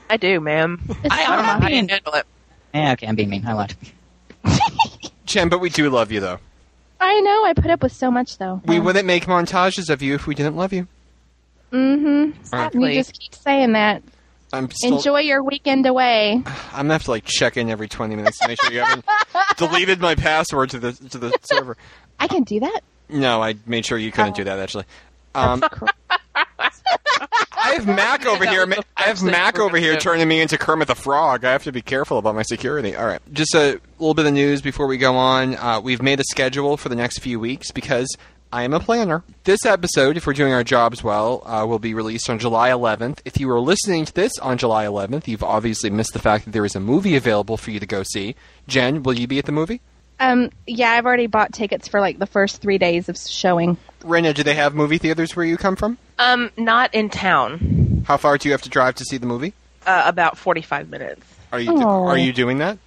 I 0.09 0.16
do, 0.16 0.38
ma'am. 0.38 0.81
It's 1.03 1.12
I- 1.12 1.24
so 1.26 1.33
I'm 1.33 1.38
I 1.40 1.42
not 1.42 1.61
being- 1.66 1.88
can 1.88 1.88
handle 1.88 2.12
it. 2.14 2.26
Yeah, 2.74 2.92
okay, 2.92 3.06
I'm 3.06 3.16
being 3.16 3.30
mean. 3.30 3.46
I 3.46 3.52
lied. 3.52 3.74
Jen, 5.26 5.48
but 5.48 5.61
we 5.61 5.70
do 5.70 5.90
love 5.90 6.11
you 6.12 6.20
though. 6.20 6.38
I 7.00 7.20
know. 7.20 7.44
I 7.44 7.54
put 7.54 7.70
up 7.70 7.83
with 7.83 7.92
so 7.92 8.11
much 8.11 8.38
though. 8.38 8.61
We 8.66 8.78
wouldn't 8.78 9.06
make 9.06 9.26
montages 9.26 9.90
of 9.90 10.02
you 10.02 10.14
if 10.14 10.26
we 10.26 10.35
didn't 10.35 10.56
love 10.56 10.72
you. 10.72 10.87
Mm-hmm. 11.72 12.38
Exactly. 12.40 12.94
You 12.94 13.00
just 13.00 13.18
keep 13.18 13.35
saying 13.35 13.72
that. 13.72 14.02
I'm 14.52 14.70
still, 14.70 14.96
Enjoy 14.96 15.20
your 15.20 15.42
weekend 15.42 15.87
away. 15.87 16.42
I'm 16.72 16.87
gonna 16.87 16.94
have 16.94 17.04
to 17.04 17.11
like 17.11 17.24
check 17.24 17.56
in 17.56 17.70
every 17.70 17.88
20 17.88 18.16
minutes 18.16 18.38
to 18.40 18.48
make 18.48 18.61
sure 18.61 18.72
you 18.72 18.80
haven't 18.80 19.04
deleted 19.56 20.00
my 20.00 20.14
password 20.14 20.70
to 20.70 20.78
the 20.78 20.92
to 21.11 21.18
the 21.18 21.33
server. 21.42 21.76
I 22.18 22.26
can 22.26 22.42
do 22.42 22.61
that. 22.61 22.80
No, 23.09 23.42
I 23.42 23.54
made 23.66 23.87
sure 23.87 23.98
you 23.98 24.12
couldn't 24.12 24.37
do 24.37 24.44
that 24.44 24.59
actually. 24.59 24.85
Um, 25.35 25.62
I 27.62 27.74
have 27.74 27.87
Mac 27.87 28.26
over 28.26 28.44
here. 28.46 28.66
I 28.96 29.03
have 29.03 29.22
Mac 29.22 29.59
over 29.59 29.76
here 29.76 29.94
do. 29.94 30.00
turning 30.00 30.26
me 30.26 30.40
into 30.40 30.59
Kermit 30.59 30.88
the 30.88 30.94
Frog. 30.94 31.44
I 31.44 31.53
have 31.53 31.64
to 31.64 31.72
be 31.72 31.83
careful 31.83 32.18
about 32.18 32.35
my 32.35 32.42
security. 32.42 32.96
All 32.96 33.07
right, 33.07 33.20
just 33.33 33.55
a 33.55 33.81
little 33.98 34.14
bit 34.14 34.26
of 34.26 34.33
news 34.33 34.62
before 34.62 34.87
we 34.87 34.96
go 34.96 35.14
on. 35.14 35.57
Uh, 35.57 35.81
we've 35.81 36.03
made 36.03 36.20
a 36.20 36.24
schedule 36.24 36.76
for 36.76 36.88
the 36.88 36.96
next 36.96 37.20
few 37.20 37.38
weeks 37.38 37.70
because 37.70 38.16
I 38.53 38.64
am 38.64 38.72
a 38.72 38.81
planner. 38.81 39.22
This 39.44 39.64
episode, 39.64 40.16
if 40.16 40.26
we're 40.26 40.33
doing 40.33 40.53
our 40.53 40.64
jobs 40.64 41.05
well, 41.05 41.42
uh, 41.46 41.64
will 41.66 41.79
be 41.79 41.94
released 41.94 42.29
on 42.29 42.40
July 42.40 42.70
11th. 42.70 43.20
If 43.24 43.38
you 43.38 43.48
are 43.50 43.61
listening 43.61 44.05
to 44.07 44.12
this 44.12 44.33
on 44.42 44.59
July 44.59 44.87
11th, 44.87 45.29
you've 45.29 45.44
obviously 45.44 45.88
missed 45.90 46.14
the 46.14 46.18
fact 46.18 46.46
that 46.46 46.50
there 46.50 46.64
is 46.64 46.74
a 46.74 46.81
movie 46.81 47.14
available 47.14 47.57
for 47.57 47.70
you 47.70 47.79
to 47.79 47.87
go 47.87 48.03
see. 48.03 48.35
Jen, 48.66 49.05
will 49.05 49.14
you 49.14 49.29
be 49.29 49.38
at 49.38 49.44
the 49.44 49.53
movie? 49.53 49.81
Um, 50.20 50.50
yeah, 50.66 50.90
I've 50.92 51.06
already 51.06 51.26
bought 51.26 51.52
tickets 51.52 51.88
for 51.88 51.98
like 52.00 52.18
the 52.18 52.26
first 52.26 52.61
three 52.61 52.78
days 52.78 53.09
of 53.09 53.16
showing. 53.18 53.78
Rena, 54.04 54.33
do 54.35 54.42
they 54.42 54.54
have 54.54 54.74
movie 54.74 54.98
theaters 54.98 55.35
where 55.35 55.46
you 55.46 55.56
come 55.56 55.76
from? 55.76 55.98
Um, 56.18 56.50
not 56.56 56.94
in 56.94 57.09
town. 57.09 58.04
How 58.06 58.16
far 58.18 58.37
do 58.38 58.48
you 58.48 58.52
have 58.52 58.62
to 58.62 58.68
drive 58.68 58.94
to 58.96 59.04
see 59.04 59.16
the 59.16 59.26
movie? 59.26 59.54
Uh, 59.87 60.02
about 60.06 60.37
forty-five 60.37 60.90
minutes. 60.90 61.22
Are 61.52 61.59
you 61.59 61.74
are 61.76 62.18
you 62.18 62.33
doing 62.33 62.59
that? 62.59 62.78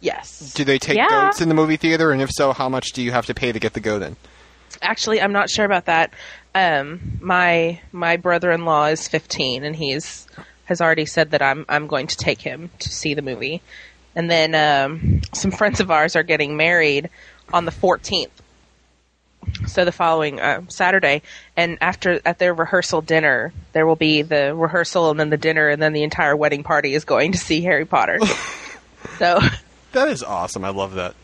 Yes. 0.00 0.52
Do 0.54 0.64
they 0.64 0.78
take 0.78 0.96
Yeah. 0.96 1.08
goats 1.08 1.40
in 1.40 1.48
the 1.48 1.54
movie 1.54 1.76
theater? 1.76 2.10
And 2.12 2.20
if 2.20 2.30
so, 2.32 2.52
how 2.52 2.68
much 2.68 2.92
do 2.92 3.02
you 3.02 3.12
have 3.12 3.26
to 3.26 3.34
pay 3.34 3.52
to 3.52 3.58
get 3.60 3.72
the 3.72 3.80
goat 3.80 4.02
in? 4.02 4.16
Actually, 4.82 5.22
I'm 5.22 5.32
not 5.32 5.48
sure 5.48 5.64
about 5.64 5.86
that. 5.86 6.12
Um, 6.54 7.18
my 7.20 7.80
my 7.92 8.16
brother-in-law 8.16 8.86
is 8.86 9.06
15, 9.08 9.64
and 9.64 9.74
he's 9.76 10.26
has 10.66 10.80
already 10.80 11.06
said 11.06 11.30
that 11.30 11.40
I'm 11.40 11.64
I'm 11.68 11.86
going 11.86 12.08
to 12.08 12.16
take 12.16 12.40
him 12.40 12.70
to 12.80 12.88
see 12.88 13.14
the 13.14 13.22
movie. 13.22 13.62
And 14.16 14.30
then 14.30 14.54
um, 14.54 15.20
some 15.32 15.50
friends 15.50 15.80
of 15.80 15.90
ours 15.90 16.14
are 16.16 16.22
getting 16.22 16.56
married 16.56 17.10
on 17.52 17.64
the 17.64 17.72
14th, 17.72 18.30
so 19.66 19.84
the 19.84 19.92
following 19.92 20.40
uh, 20.40 20.62
Saturday. 20.68 21.22
And 21.56 21.78
after 21.80 22.20
at 22.24 22.38
their 22.38 22.54
rehearsal 22.54 23.02
dinner, 23.02 23.52
there 23.72 23.86
will 23.86 23.96
be 23.96 24.22
the 24.22 24.54
rehearsal 24.54 25.10
and 25.10 25.18
then 25.20 25.30
the 25.30 25.36
dinner, 25.36 25.68
and 25.68 25.82
then 25.82 25.92
the 25.92 26.02
entire 26.02 26.36
wedding 26.36 26.62
party 26.62 26.94
is 26.94 27.04
going 27.04 27.32
to 27.32 27.38
see 27.38 27.60
Harry 27.62 27.84
Potter. 27.84 28.18
so, 29.18 29.40
That 29.92 30.08
is 30.08 30.22
awesome. 30.22 30.64
I 30.64 30.70
love 30.70 30.94
that. 30.94 31.14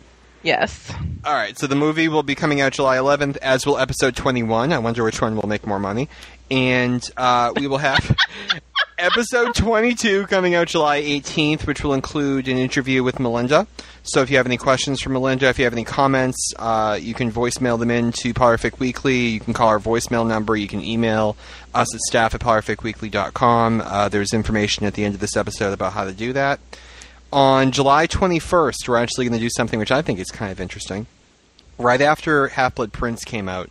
yes. 0.42 0.92
All 1.24 1.34
right, 1.34 1.58
so 1.58 1.66
the 1.66 1.76
movie 1.76 2.08
will 2.08 2.22
be 2.22 2.34
coming 2.34 2.60
out 2.60 2.72
July 2.72 2.96
11th, 2.96 3.36
as 3.38 3.66
will 3.66 3.78
episode 3.78 4.16
21. 4.16 4.72
I 4.72 4.78
wonder 4.78 5.04
which 5.04 5.20
one 5.20 5.36
will 5.36 5.48
make 5.48 5.66
more 5.66 5.78
money. 5.78 6.08
And 6.50 7.02
uh, 7.16 7.52
we 7.56 7.66
will 7.66 7.78
have 7.78 8.16
episode 9.00 9.54
22 9.54 10.26
coming 10.26 10.54
out 10.54 10.68
July 10.68 11.00
18th, 11.00 11.66
which 11.66 11.82
will 11.82 11.94
include 11.94 12.48
an 12.48 12.58
interview 12.58 13.02
with 13.02 13.18
Melinda. 13.18 13.66
So 14.02 14.20
if 14.20 14.30
you 14.30 14.36
have 14.36 14.44
any 14.44 14.58
questions 14.58 15.00
for 15.00 15.08
Melinda, 15.08 15.48
if 15.48 15.58
you 15.58 15.64
have 15.64 15.72
any 15.72 15.84
comments, 15.84 16.52
uh, 16.58 16.98
you 17.00 17.14
can 17.14 17.32
voicemail 17.32 17.78
them 17.78 17.90
in 17.90 18.12
to 18.12 18.34
Potterfic 18.34 18.78
Weekly. 18.78 19.28
You 19.28 19.40
can 19.40 19.54
call 19.54 19.68
our 19.68 19.78
voicemail 19.78 20.26
number. 20.26 20.54
You 20.54 20.68
can 20.68 20.82
email 20.82 21.36
us 21.74 21.94
at 21.94 22.00
staff 22.02 22.34
at 22.34 22.42
potterficweekly.com. 22.42 23.80
Uh, 23.80 24.08
there's 24.10 24.34
information 24.34 24.84
at 24.84 24.92
the 24.94 25.04
end 25.04 25.14
of 25.14 25.20
this 25.20 25.36
episode 25.36 25.72
about 25.72 25.94
how 25.94 26.04
to 26.04 26.12
do 26.12 26.34
that. 26.34 26.60
On 27.32 27.72
July 27.72 28.06
21st, 28.06 28.86
we're 28.86 28.96
actually 28.96 29.26
going 29.26 29.38
to 29.38 29.44
do 29.44 29.50
something 29.56 29.78
which 29.78 29.92
I 29.92 30.02
think 30.02 30.18
is 30.18 30.30
kind 30.30 30.52
of 30.52 30.60
interesting. 30.60 31.06
Right 31.78 32.02
after 32.02 32.48
Half 32.48 32.74
Blood 32.74 32.92
Prince 32.92 33.24
came 33.24 33.48
out, 33.48 33.70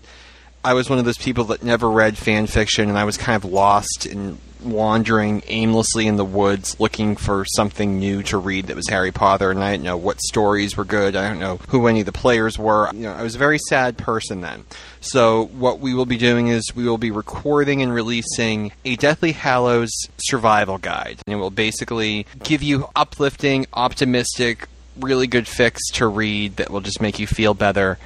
I 0.63 0.73
was 0.73 0.89
one 0.89 0.97
of 0.97 1.05
those 1.05 1.17
people 1.17 1.43
that 1.45 1.61
never 1.61 1.89
read 1.89 2.17
fan 2.17 2.47
fiction, 2.47 2.89
and 2.89 2.97
I 2.97 3.03
was 3.03 3.15
kind 3.15 3.35
of 3.35 3.49
lost 3.49 4.07
and 4.07 4.39
wandering 4.61 5.41
aimlessly 5.47 6.07
in 6.07 6.17
the 6.17 6.25
woods 6.25 6.79
looking 6.79 7.15
for 7.15 7.45
something 7.45 7.99
new 7.99 8.23
to 8.23 8.37
read 8.37 8.67
that 8.67 8.75
was 8.75 8.89
Harry 8.89 9.11
Potter, 9.11 9.51
and 9.51 9.63
I 9.63 9.71
didn't 9.71 9.83
know 9.83 9.97
what 9.97 10.21
stories 10.21 10.75
were 10.75 10.85
good. 10.85 11.15
I 11.15 11.29
don't 11.29 11.39
know 11.39 11.57
who 11.69 11.87
any 11.87 12.01
of 12.01 12.05
the 12.05 12.11
players 12.11 12.57
were. 12.57 12.89
You 12.93 13.01
know, 13.01 13.13
I 13.13 13.23
was 13.23 13.35
a 13.35 13.39
very 13.39 13.59
sad 13.69 13.97
person 13.97 14.41
then. 14.41 14.65
So 15.01 15.45
what 15.45 15.79
we 15.79 15.93
will 15.93 16.05
be 16.05 16.17
doing 16.17 16.47
is 16.47 16.75
we 16.75 16.85
will 16.85 16.97
be 16.97 17.11
recording 17.11 17.81
and 17.81 17.93
releasing 17.93 18.71
a 18.83 18.95
Deathly 18.95 19.31
Hallows 19.31 19.91
survival 20.17 20.77
guide, 20.77 21.19
and 21.25 21.33
it 21.33 21.37
will 21.37 21.51
basically 21.51 22.25
give 22.43 22.61
you 22.61 22.89
uplifting, 22.95 23.65
optimistic, 23.73 24.67
really 24.99 25.27
good 25.27 25.45
fics 25.45 25.79
to 25.93 26.07
read 26.07 26.57
that 26.57 26.69
will 26.69 26.81
just 26.81 27.01
make 27.01 27.19
you 27.19 27.27
feel 27.27 27.53
better 27.53 27.97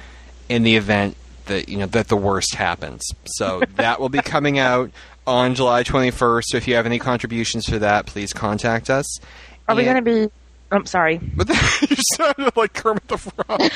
in 0.48 0.62
the 0.62 0.76
event 0.76 1.16
that 1.46 1.68
you 1.68 1.76
know 1.78 1.86
that 1.86 2.08
the 2.08 2.16
worst 2.16 2.54
happens. 2.54 3.02
So 3.26 3.62
that 3.76 4.00
will 4.00 4.08
be 4.08 4.20
coming 4.20 4.58
out 4.58 4.90
on 5.26 5.54
July 5.54 5.82
21st. 5.82 6.42
So 6.46 6.56
if 6.56 6.68
you 6.68 6.74
have 6.74 6.86
any 6.86 6.98
contributions 6.98 7.66
for 7.66 7.78
that, 7.78 8.06
please 8.06 8.32
contact 8.32 8.90
us. 8.90 9.18
Are 9.68 9.74
we 9.74 9.84
going 9.84 9.96
to 9.96 10.02
be? 10.02 10.30
Oh, 10.72 10.76
I'm 10.76 10.86
sorry. 10.86 11.20
But 11.36 11.48
you 11.48 11.96
sounded 12.14 12.56
like 12.56 12.72
Kermit 12.74 13.06
the 13.08 13.18
Frog. 13.18 13.72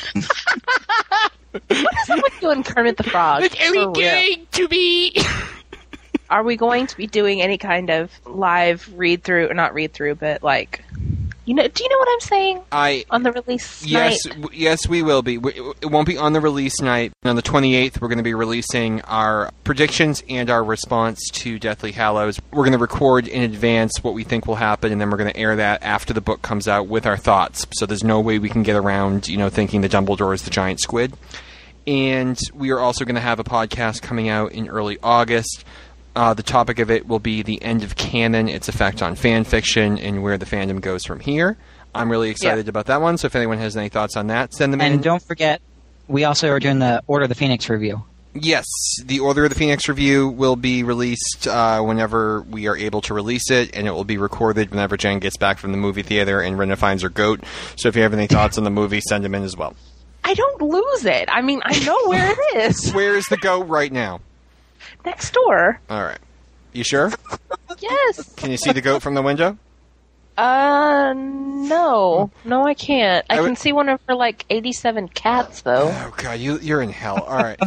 What 1.53 1.63
is 1.71 2.07
someone 2.07 2.31
doing 2.41 2.63
Kermit 2.63 2.97
the 2.97 3.05
Frog. 3.05 3.41
What 3.43 3.61
are 3.61 3.71
we 3.73 3.85
For 3.85 3.91
real. 3.93 4.37
to 4.53 4.69
be. 4.69 5.23
Are 6.31 6.43
we 6.43 6.57
going 6.57 6.87
to 6.89 6.97
be 6.97 7.07
doing 7.07 7.41
any 7.41 7.57
kind 7.57 7.89
of 7.89 8.11
live 8.27 8.89
read 8.95 9.23
through, 9.25 9.53
not 9.55 9.73
read 9.73 9.95
through, 9.95 10.17
but 10.17 10.43
like, 10.43 10.85
you 11.49 11.55
know, 11.55 11.67
do 11.67 11.83
you 11.83 11.89
know 11.89 11.97
what 11.99 12.09
I'm 12.13 12.21
saying 12.21 12.61
I 12.71 13.05
on 13.11 13.23
the 13.23 13.33
release 13.33 13.85
Yes, 13.85 14.25
night? 14.27 14.41
w- 14.43 14.61
yes, 14.61 14.87
we 14.89 15.03
will 15.03 15.23
be. 15.23 15.37
W- 15.37 15.73
It 15.81 15.87
won't 15.87 16.07
be 16.07 16.19
on 16.19 16.35
the 16.35 16.41
release 16.41 16.81
night. 16.81 17.13
On 17.25 17.37
the 17.37 17.43
28th, 17.43 18.01
we're 18.01 18.09
going 18.09 18.19
to 18.19 18.23
be 18.25 18.35
releasing 18.35 19.01
our 19.03 19.51
predictions 19.65 20.23
and 20.29 20.51
our 20.51 20.63
response 20.63 21.19
to 21.33 21.59
Deathly 21.59 21.93
Hallows. 21.93 22.39
We're 22.51 22.65
going 22.65 22.73
to 22.73 22.79
record 22.79 23.27
in 23.27 23.43
advance 23.43 23.93
what 24.03 24.13
we 24.15 24.25
think 24.25 24.47
will 24.47 24.57
happen, 24.57 24.93
and 24.93 25.01
then 25.01 25.11
we're 25.11 25.17
going 25.17 25.33
to 25.33 25.37
air 25.39 25.57
that 25.57 25.83
after 25.83 26.13
the 26.13 26.21
book 26.21 26.43
comes 26.43 26.69
out 26.69 26.87
with 26.89 27.07
our 27.07 27.17
thoughts. 27.17 27.67
So 27.79 27.87
there's 27.87 28.05
no 28.05 28.21
way 28.21 28.39
we 28.39 28.51
can 28.51 28.63
get 28.63 28.77
around, 28.77 29.27
you 29.29 29.39
know, 29.39 29.49
thinking 29.49 29.81
the 29.81 29.89
Dumbledore 29.89 30.35
is 30.35 30.43
the 30.43 30.51
giant 30.51 30.81
squid. 30.81 31.15
And 31.87 32.39
we 32.53 32.71
are 32.71 32.79
also 32.79 33.07
going 33.07 33.15
to 33.15 33.21
have 33.23 33.39
a 33.41 33.45
podcast 33.45 34.03
coming 34.03 34.29
out 34.29 34.53
in 34.53 34.69
early 34.69 34.99
August. 35.03 35.65
Uh, 36.19 36.35
the 36.35 36.43
topic 36.43 36.81
of 36.81 36.91
it 36.91 37.07
will 37.07 37.21
be 37.21 37.43
the 37.43 37.63
end 37.63 37.85
of 37.85 37.95
canon, 37.95 38.49
its 38.49 38.69
effect 38.69 39.05
on 39.05 39.15
fan 39.15 39.45
fiction, 39.45 39.97
and 39.99 40.21
where 40.21 40.37
the 40.37 40.45
fandom 40.45 40.81
goes 40.81 41.05
from 41.05 41.21
here. 41.21 41.57
I'm 41.95 42.11
really 42.11 42.29
excited 42.29 42.69
about 42.69 42.87
that 42.87 43.01
one. 43.01 43.19
So 43.19 43.27
if 43.27 43.37
anyone 43.37 43.59
has 43.59 43.77
any 43.77 43.89
thoughts 43.89 44.17
on 44.17 44.27
that, 44.27 44.53
send 44.53 44.73
them 44.73 44.81
in. 44.81 44.95
And 44.95 45.01
don't 45.01 45.23
forget, 45.23 45.63
we 46.09 46.25
also 46.25 46.49
are 46.49 46.59
doing 46.59 46.81
the 46.81 47.05
Order 47.07 47.23
of 47.23 47.29
the 47.29 47.37
Phoenix 47.37 47.69
review. 47.71 48.03
Yes, 48.35 48.67
the 49.05 49.21
Order 49.21 49.45
of 49.45 49.51
the 49.51 49.55
Phoenix 49.55 49.89
review 49.89 50.27
will 50.27 50.57
be 50.57 50.83
released 50.83 51.47
uh, 51.47 51.81
whenever 51.83 52.43
we 52.43 52.67
are 52.67 52.77
able 52.77 53.01
to 53.03 53.15
release 53.15 53.49
it, 53.53 53.77
and 53.77 53.87
it 53.87 53.93
will 53.93 54.03
be 54.03 54.19
recorded 54.19 54.73
whenever 54.73 54.97
Jen 54.97 55.21
gets 55.21 55.37
back 55.37 55.59
from 55.59 55.71
the 55.71 55.79
movie 55.79 56.03
theater 56.03 56.41
and 56.41 56.59
Rena 56.59 56.75
finds 56.75 57.05
her 57.05 57.11
goat. 57.11 57.45
So 57.77 57.89
if 57.89 57.95
you 57.95 58.03
have 58.03 58.13
any 58.13 58.27
thoughts 58.35 58.59
on 58.59 58.65
the 58.65 58.71
movie, 58.71 59.01
send 59.01 59.25
them 59.25 59.37
in 59.37 59.45
as 59.45 59.57
well. 59.57 59.77
I 60.25 60.35
don't 60.35 60.63
lose 60.63 61.05
it. 61.05 61.29
I 61.31 61.43
mean, 61.43 61.61
I 61.65 61.79
know 61.85 62.09
where 62.09 62.33
it 62.33 62.57
is. 62.57 62.91
Where 62.93 63.17
is 63.17 63.25
the 63.27 63.37
goat 63.37 63.69
right 63.69 63.93
now? 63.93 64.21
Next 65.05 65.33
door. 65.33 65.81
All 65.89 66.03
right. 66.03 66.19
You 66.73 66.85
sure? 66.85 67.13
Yes. 67.81 68.33
Can 68.35 68.51
you 68.51 68.57
see 68.57 68.73
the 68.73 68.81
goat 68.81 69.03
from 69.03 69.15
the 69.15 69.23
window? 69.23 69.57
Uh, 70.37 71.13
no, 71.17 72.31
no, 72.45 72.65
I 72.65 72.75
can't. 72.75 73.27
I, 73.29 73.39
I 73.39 73.41
would- 73.41 73.47
can 73.49 73.57
see 73.57 73.73
one 73.73 73.89
of 73.89 74.01
her 74.07 74.15
like 74.15 74.45
eighty-seven 74.51 75.09
cats, 75.09 75.63
though. 75.63 75.89
Oh 75.93 76.15
god, 76.17 76.39
you 76.39 76.59
you're 76.61 76.81
in 76.81 76.91
hell. 76.91 77.23
All 77.25 77.37
right. 77.39 77.59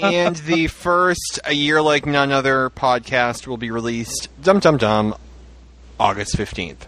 and 0.00 0.36
the 0.36 0.68
first 0.68 1.40
a 1.44 1.52
year 1.52 1.82
like 1.82 2.06
none 2.06 2.30
other 2.30 2.70
podcast 2.70 3.46
will 3.48 3.56
be 3.56 3.70
released 3.72 4.28
dum 4.40 4.60
dum 4.60 4.76
dum 4.76 5.16
August 5.98 6.36
15th. 6.36 6.86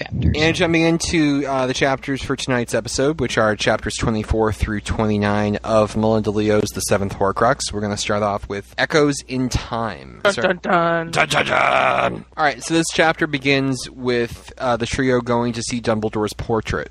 Chapters. 0.00 0.32
And 0.34 0.56
jumping 0.56 0.80
into 0.80 1.44
uh, 1.46 1.66
the 1.66 1.74
chapters 1.74 2.22
for 2.22 2.34
tonight's 2.34 2.72
episode, 2.72 3.20
which 3.20 3.36
are 3.36 3.54
chapters 3.54 3.96
24 3.96 4.54
through 4.54 4.80
29 4.80 5.56
of 5.56 5.94
Melinda 5.94 6.30
Leo's 6.30 6.70
The 6.70 6.80
Seventh 6.80 7.12
Horcrux, 7.14 7.70
we're 7.70 7.80
going 7.80 7.92
to 7.92 7.98
start 7.98 8.22
off 8.22 8.48
with 8.48 8.74
Echoes 8.78 9.16
in 9.28 9.50
Time. 9.50 10.20
Dun, 10.24 10.34
dun, 10.34 10.58
dun. 10.62 11.10
Dun, 11.10 11.28
dun, 11.28 11.46
dun. 11.46 12.24
All 12.34 12.44
right, 12.44 12.62
so 12.62 12.72
this 12.72 12.86
chapter 12.94 13.26
begins 13.26 13.90
with 13.90 14.54
uh, 14.56 14.78
the 14.78 14.86
trio 14.86 15.20
going 15.20 15.52
to 15.52 15.62
see 15.62 15.82
Dumbledore's 15.82 16.32
portrait. 16.32 16.90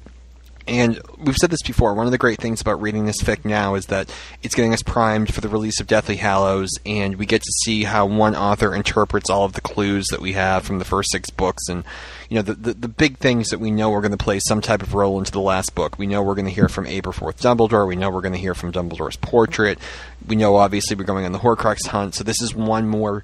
And 0.68 1.02
we've 1.18 1.36
said 1.36 1.50
this 1.50 1.64
before. 1.64 1.96
One 1.96 2.06
of 2.06 2.12
the 2.12 2.20
great 2.20 2.40
things 2.40 2.62
about 2.62 2.80
reading 2.80 3.08
this 3.08 3.24
fic 3.24 3.44
now 3.44 3.74
is 3.74 3.88
that 3.88 4.14
it's 4.44 4.54
getting 4.54 4.72
us 4.72 4.84
primed 4.84 5.34
for 5.34 5.42
the 5.42 5.50
release 5.50 5.80
of 5.80 5.88
Deathly 5.88 6.18
Hallows, 6.18 6.70
and 6.86 7.16
we 7.16 7.26
get 7.26 7.42
to 7.42 7.52
see 7.64 7.86
how 7.86 8.06
one 8.06 8.36
author 8.36 8.76
interprets 8.76 9.32
all 9.32 9.46
of 9.46 9.54
the 9.54 9.62
clues 9.62 10.06
that 10.12 10.22
we 10.22 10.34
have 10.34 10.64
from 10.64 10.78
the 10.78 10.86
first 10.86 11.12
six 11.12 11.32
books, 11.32 11.68
and 11.70 11.84
you 12.30 12.36
know 12.36 12.42
the 12.44 12.54
the, 12.54 12.74
the 12.74 12.88
big 12.88 13.18
things 13.18 13.50
that 13.50 13.60
we 13.60 13.72
know 13.72 13.94
are 13.94 14.02
going 14.02 14.12
to 14.12 14.18
play 14.18 14.40
some 14.40 14.62
type 14.62 14.82
of 14.82 14.94
role 14.94 15.20
into 15.20 15.32
the 15.32 15.42
last 15.42 15.76
book. 15.76 15.98
We 15.98 16.08
know 16.08 16.22
we're 16.22 16.36
going 16.36 16.46
to 16.46 16.52
hear 16.52 16.70
from 16.70 16.86
Aberforth 16.86 17.42
Dumbledore. 17.42 17.88
We 17.88 17.96
know 17.96 18.10
we're 18.10 18.22
going 18.22 18.34
to 18.34 18.40
hear 18.40 18.54
from 18.54 18.72
Dumbledore's 18.72 19.18
portrait. 19.18 19.80
We 20.28 20.36
know 20.36 20.56
obviously 20.56 20.96
we're 20.96 21.04
going 21.04 21.26
on 21.26 21.32
the 21.32 21.40
Horcrux 21.40 21.88
hunt. 21.88 22.16
So 22.16 22.24
this 22.24 22.42
is 22.42 22.54
one 22.54 22.88
more 22.88 23.24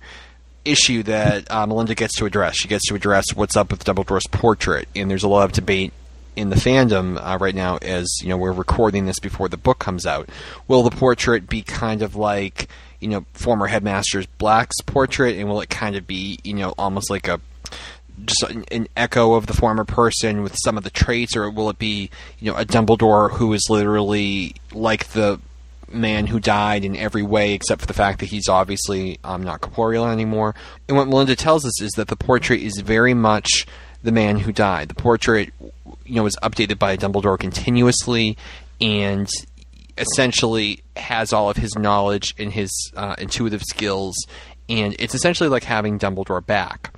issue 0.65 1.03
that 1.03 1.49
uh, 1.51 1.65
Melinda 1.67 1.93
gets 1.93 2.17
to 2.17 2.25
address. 2.25 2.55
She 2.57 2.67
gets 2.67 2.87
to 2.89 2.95
address 2.95 3.25
what's 3.35 3.55
up 3.55 3.69
with 3.71 3.85
Dumbledore's 3.85 4.27
portrait, 4.27 4.87
and 4.95 5.09
there's 5.09 5.23
a 5.23 5.27
lot 5.27 5.45
of 5.45 5.51
debate 5.51 5.93
in 6.35 6.49
the 6.49 6.55
fandom 6.55 7.17
uh, 7.17 7.37
right 7.37 7.55
now 7.55 7.77
as 7.77 8.09
you 8.21 8.27
know 8.27 8.35
we're 8.35 8.51
recording 8.51 9.05
this 9.05 9.19
before 9.19 9.47
the 9.47 9.57
book 9.57 9.79
comes 9.79 10.05
out. 10.05 10.27
Will 10.67 10.83
the 10.83 10.91
portrait 10.91 11.47
be 11.47 11.61
kind 11.61 12.01
of 12.01 12.15
like 12.15 12.67
you 12.99 13.07
know 13.07 13.25
former 13.33 13.67
headmaster's 13.67 14.25
Black's 14.25 14.81
portrait, 14.81 15.37
and 15.37 15.47
will 15.47 15.61
it 15.61 15.69
kind 15.69 15.95
of 15.95 16.07
be 16.07 16.39
you 16.43 16.53
know 16.53 16.73
almost 16.77 17.09
like 17.09 17.27
a 17.27 17.39
just 18.25 18.43
an, 18.71 18.87
echo 18.95 19.33
of 19.33 19.47
the 19.47 19.53
former 19.53 19.83
person 19.83 20.41
with 20.43 20.55
some 20.63 20.77
of 20.77 20.83
the 20.83 20.89
traits, 20.89 21.35
or 21.35 21.49
will 21.49 21.69
it 21.69 21.79
be 21.79 22.09
you 22.39 22.51
know 22.51 22.57
a 22.57 22.65
Dumbledore 22.65 23.31
who 23.31 23.53
is 23.53 23.65
literally 23.69 24.55
like 24.73 25.09
the 25.09 25.39
man 25.87 26.27
who 26.27 26.39
died 26.39 26.83
in 26.83 26.95
every 26.95 27.23
way 27.23 27.53
except 27.53 27.81
for 27.81 27.87
the 27.87 27.93
fact 27.93 28.19
that 28.19 28.27
he's 28.27 28.49
obviously 28.49 29.19
um, 29.23 29.43
not 29.43 29.61
corporeal 29.61 30.07
anymore. 30.07 30.55
And 30.87 30.97
what 30.97 31.07
Melinda 31.07 31.35
tells 31.35 31.65
us 31.65 31.81
is 31.81 31.91
that 31.91 32.07
the 32.07 32.15
portrait 32.15 32.61
is 32.61 32.79
very 32.79 33.13
much 33.13 33.65
the 34.03 34.11
man 34.11 34.39
who 34.39 34.51
died. 34.51 34.89
The 34.89 34.95
portrait, 34.95 35.51
you 36.05 36.15
know, 36.15 36.23
was 36.23 36.35
updated 36.37 36.79
by 36.79 36.97
Dumbledore 36.97 37.39
continuously, 37.39 38.37
and 38.79 39.29
essentially 39.97 40.81
has 40.95 41.33
all 41.33 41.49
of 41.49 41.57
his 41.57 41.75
knowledge 41.75 42.35
and 42.37 42.51
his 42.51 42.69
uh, 42.95 43.15
intuitive 43.17 43.63
skills, 43.63 44.15
and 44.69 44.95
it's 44.99 45.15
essentially 45.15 45.49
like 45.49 45.63
having 45.63 45.99
Dumbledore 45.99 46.45
back. 46.45 46.93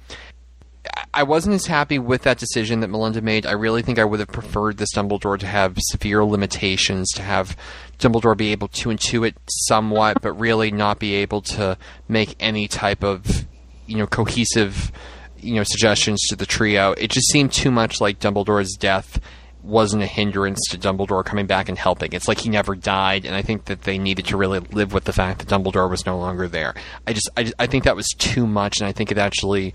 I- 1.14 1.24
wasn't 1.24 1.56
as 1.56 1.66
happy 1.66 2.00
with 2.00 2.24
that 2.24 2.38
decision 2.38 2.80
that 2.82 2.88
Melinda 2.90 3.22
made. 3.22 3.46
I 3.46 3.52
really 3.54 3.82
think 3.82 4.00
I 4.00 4.06
would 4.06 4.20
have 4.20 4.30
preferred 4.30 4.78
this 4.78 4.94
Dumbledore 4.94 5.38
to 5.40 5.48
have 5.48 5.76
severe 5.80 6.24
limitations, 6.24 7.12
to 7.14 7.22
have 7.22 7.58
Dumbledore 8.00 8.38
be 8.38 8.52
able 8.52 8.68
to 8.70 8.90
intuit 8.90 9.34
somewhat, 9.48 10.22
but 10.22 10.34
really 10.34 10.72
not 10.72 11.00
be 11.00 11.16
able 11.16 11.42
to 11.42 11.78
make 12.08 12.36
any 12.40 12.68
type 12.68 13.04
of, 13.04 13.46
you 13.88 13.98
know, 13.98 14.08
cohesive, 14.08 14.92
you 15.40 15.56
know, 15.56 15.64
suggestions 15.64 16.22
to 16.30 16.36
the 16.36 16.46
trio. 16.46 16.92
It 16.94 17.10
just 17.12 17.30
seemed 17.32 17.52
too 17.52 17.72
much 17.72 18.00
like 18.02 18.20
Dumbledore's 18.20 18.76
death 18.76 19.20
wasn't 19.64 20.02
a 20.02 20.06
hindrance 20.08 20.60
to 20.70 20.78
Dumbledore 20.78 21.26
coming 21.26 21.46
back 21.46 21.68
and 21.68 21.78
helping. 21.78 22.14
It's 22.14 22.28
like 22.30 22.38
he 22.38 22.50
never 22.50 22.74
died, 22.74 23.26
and 23.26 23.36
I 23.36 23.42
think 23.42 23.66
that 23.66 23.82
they 23.82 23.98
needed 23.98 24.26
to 24.28 24.38
really 24.38 24.60
live 24.60 24.94
with 24.94 25.04
the 25.04 25.12
fact 25.12 25.40
that 25.40 25.50
Dumbledore 25.50 25.90
was 25.90 26.06
no 26.06 26.18
longer 26.18 26.48
there. 26.48 26.74
I 27.06 27.12
just, 27.12 27.30
I, 27.36 27.44
just- 27.44 27.56
I 27.60 27.68
think 27.68 27.84
that 27.84 27.96
was 27.96 28.08
too 28.18 28.48
much, 28.48 28.80
and 28.80 28.88
I 28.88 28.94
think 28.94 29.12
it 29.12 29.18
actually 29.18 29.74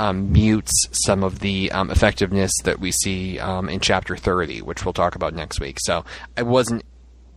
um, 0.00 0.32
mutes 0.32 0.72
some 0.92 1.22
of 1.22 1.40
the 1.40 1.70
um, 1.72 1.90
effectiveness 1.90 2.50
that 2.64 2.80
we 2.80 2.90
see 2.90 3.38
um, 3.38 3.68
in 3.68 3.80
Chapter 3.80 4.16
30, 4.16 4.62
which 4.62 4.84
we'll 4.84 4.94
talk 4.94 5.14
about 5.14 5.34
next 5.34 5.60
week. 5.60 5.76
So 5.80 6.06
I 6.38 6.42
wasn't, 6.42 6.82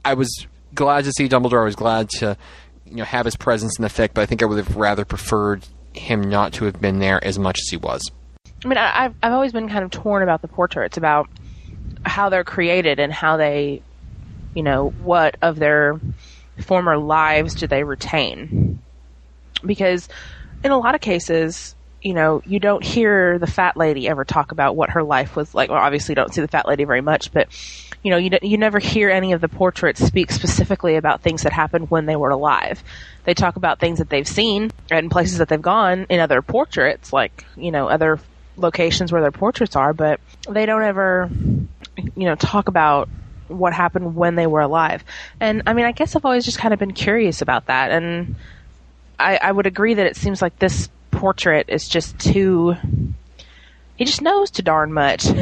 I 0.06 0.14
was 0.14 0.48
glad 0.74 1.04
to 1.04 1.12
see 1.12 1.28
Dumbledore. 1.28 1.62
I 1.62 1.66
was 1.66 1.76
glad 1.76 2.10
to, 2.12 2.38
you 2.86 2.96
know, 2.96 3.04
have 3.04 3.26
his 3.26 3.36
presence 3.36 3.78
in 3.78 3.84
the 3.84 3.90
fic, 3.90 4.12
but 4.14 4.22
I 4.22 4.26
think 4.26 4.42
I 4.42 4.46
would 4.46 4.58
have 4.58 4.78
rather 4.78 5.04
preferred 5.04 5.68
him 5.92 6.22
not 6.22 6.54
to 6.54 6.66
have 6.66 6.80
been 6.80 7.00
there 7.00 7.22
as 7.22 7.38
much 7.38 7.60
as 7.60 7.68
he 7.70 7.76
was. 7.76 8.10
I 8.64 8.68
mean, 8.68 8.78
I've 8.78 9.14
I've 9.22 9.34
always 9.34 9.52
been 9.52 9.68
kind 9.68 9.84
of 9.84 9.92
torn 9.92 10.24
about 10.24 10.42
the 10.42 10.48
portraits, 10.48 10.96
about 10.96 11.30
how 12.06 12.30
they're 12.30 12.46
created 12.46 12.98
and 12.98 13.12
how 13.12 13.36
they, 13.36 13.82
you 14.56 14.64
know, 14.64 14.90
what 15.04 15.36
of 15.42 15.58
their 15.58 16.00
former 16.62 16.98
lives 16.98 17.56
do 17.56 17.68
they 17.68 17.84
retain? 17.84 18.80
Because 19.66 20.08
in 20.64 20.72
a 20.72 20.78
lot 20.78 20.96
of 20.96 21.02
cases, 21.02 21.76
you 22.04 22.14
know, 22.14 22.42
you 22.46 22.60
don't 22.60 22.84
hear 22.84 23.40
the 23.40 23.48
fat 23.48 23.78
lady 23.78 24.08
ever 24.08 24.26
talk 24.26 24.52
about 24.52 24.76
what 24.76 24.92
her 24.92 25.04
life 25.04 25.36
was 25.36 25.56
like. 25.56 25.70
Well, 25.70 25.80
obviously, 25.80 26.12
you 26.12 26.18
don't 26.18 26.34
see 26.34 26.42
the 26.42 26.48
fat 26.48 26.68
lady 26.68 26.84
very 26.84 27.02
much, 27.02 27.32
but 27.32 27.48
you 28.04 28.12
know, 28.12 28.18
you 28.18 28.30
d- 28.30 28.40
you 28.42 28.58
never 28.58 28.80
hear 28.80 29.10
any 29.10 29.32
of 29.32 29.40
the 29.40 29.48
portraits 29.48 30.06
speak 30.06 30.30
specifically 30.32 30.98
about 30.98 31.22
things 31.22 31.44
that 31.44 31.54
happened 31.54 31.90
when 31.90 32.06
they 32.06 32.18
were 32.18 32.30
alive. 32.30 32.84
They 33.24 33.34
talk 33.34 33.56
about 33.56 33.80
things 33.80 34.00
that 34.00 34.10
they've 34.10 34.28
seen 34.28 34.72
and 34.92 35.10
places 35.10 35.38
that 35.38 35.48
they've 35.48 35.62
gone 35.62 36.06
in 36.10 36.20
other 36.20 36.42
portraits, 36.42 37.14
like 37.14 37.46
you 37.56 37.72
know, 37.72 37.88
other 37.88 38.20
locations 38.58 39.12
where 39.12 39.22
their 39.22 39.32
portraits 39.32 39.76
are, 39.76 39.94
but 39.94 40.20
they 40.50 40.66
don't 40.66 40.84
ever, 40.84 41.30
you 42.16 42.26
know, 42.26 42.36
talk 42.36 42.68
about 42.68 43.08
what 43.48 43.74
happened 43.74 44.16
when 44.16 44.36
they 44.36 44.48
were 44.48 44.62
alive. 44.62 45.04
And 45.40 45.64
I 45.66 45.74
mean, 45.74 45.86
I 45.86 45.94
guess 45.94 46.16
I've 46.16 46.26
always 46.26 46.44
just 46.44 46.60
kind 46.60 46.74
of 46.74 46.80
been 46.80 46.94
curious 46.94 47.42
about 47.42 47.68
that, 47.68 47.92
and 47.92 48.36
I, 49.18 49.38
I 49.38 49.52
would 49.54 49.68
agree 49.68 49.94
that 49.94 50.06
it 50.06 50.18
seems 50.18 50.42
like 50.42 50.60
this 50.60 50.90
portrait 51.18 51.68
is 51.70 51.88
just 51.88 52.20
too. 52.20 52.76
He 53.96 54.06
just 54.06 54.22
knows 54.22 54.52
too 54.52 54.64
darn 54.64 54.94
much. 54.94 55.28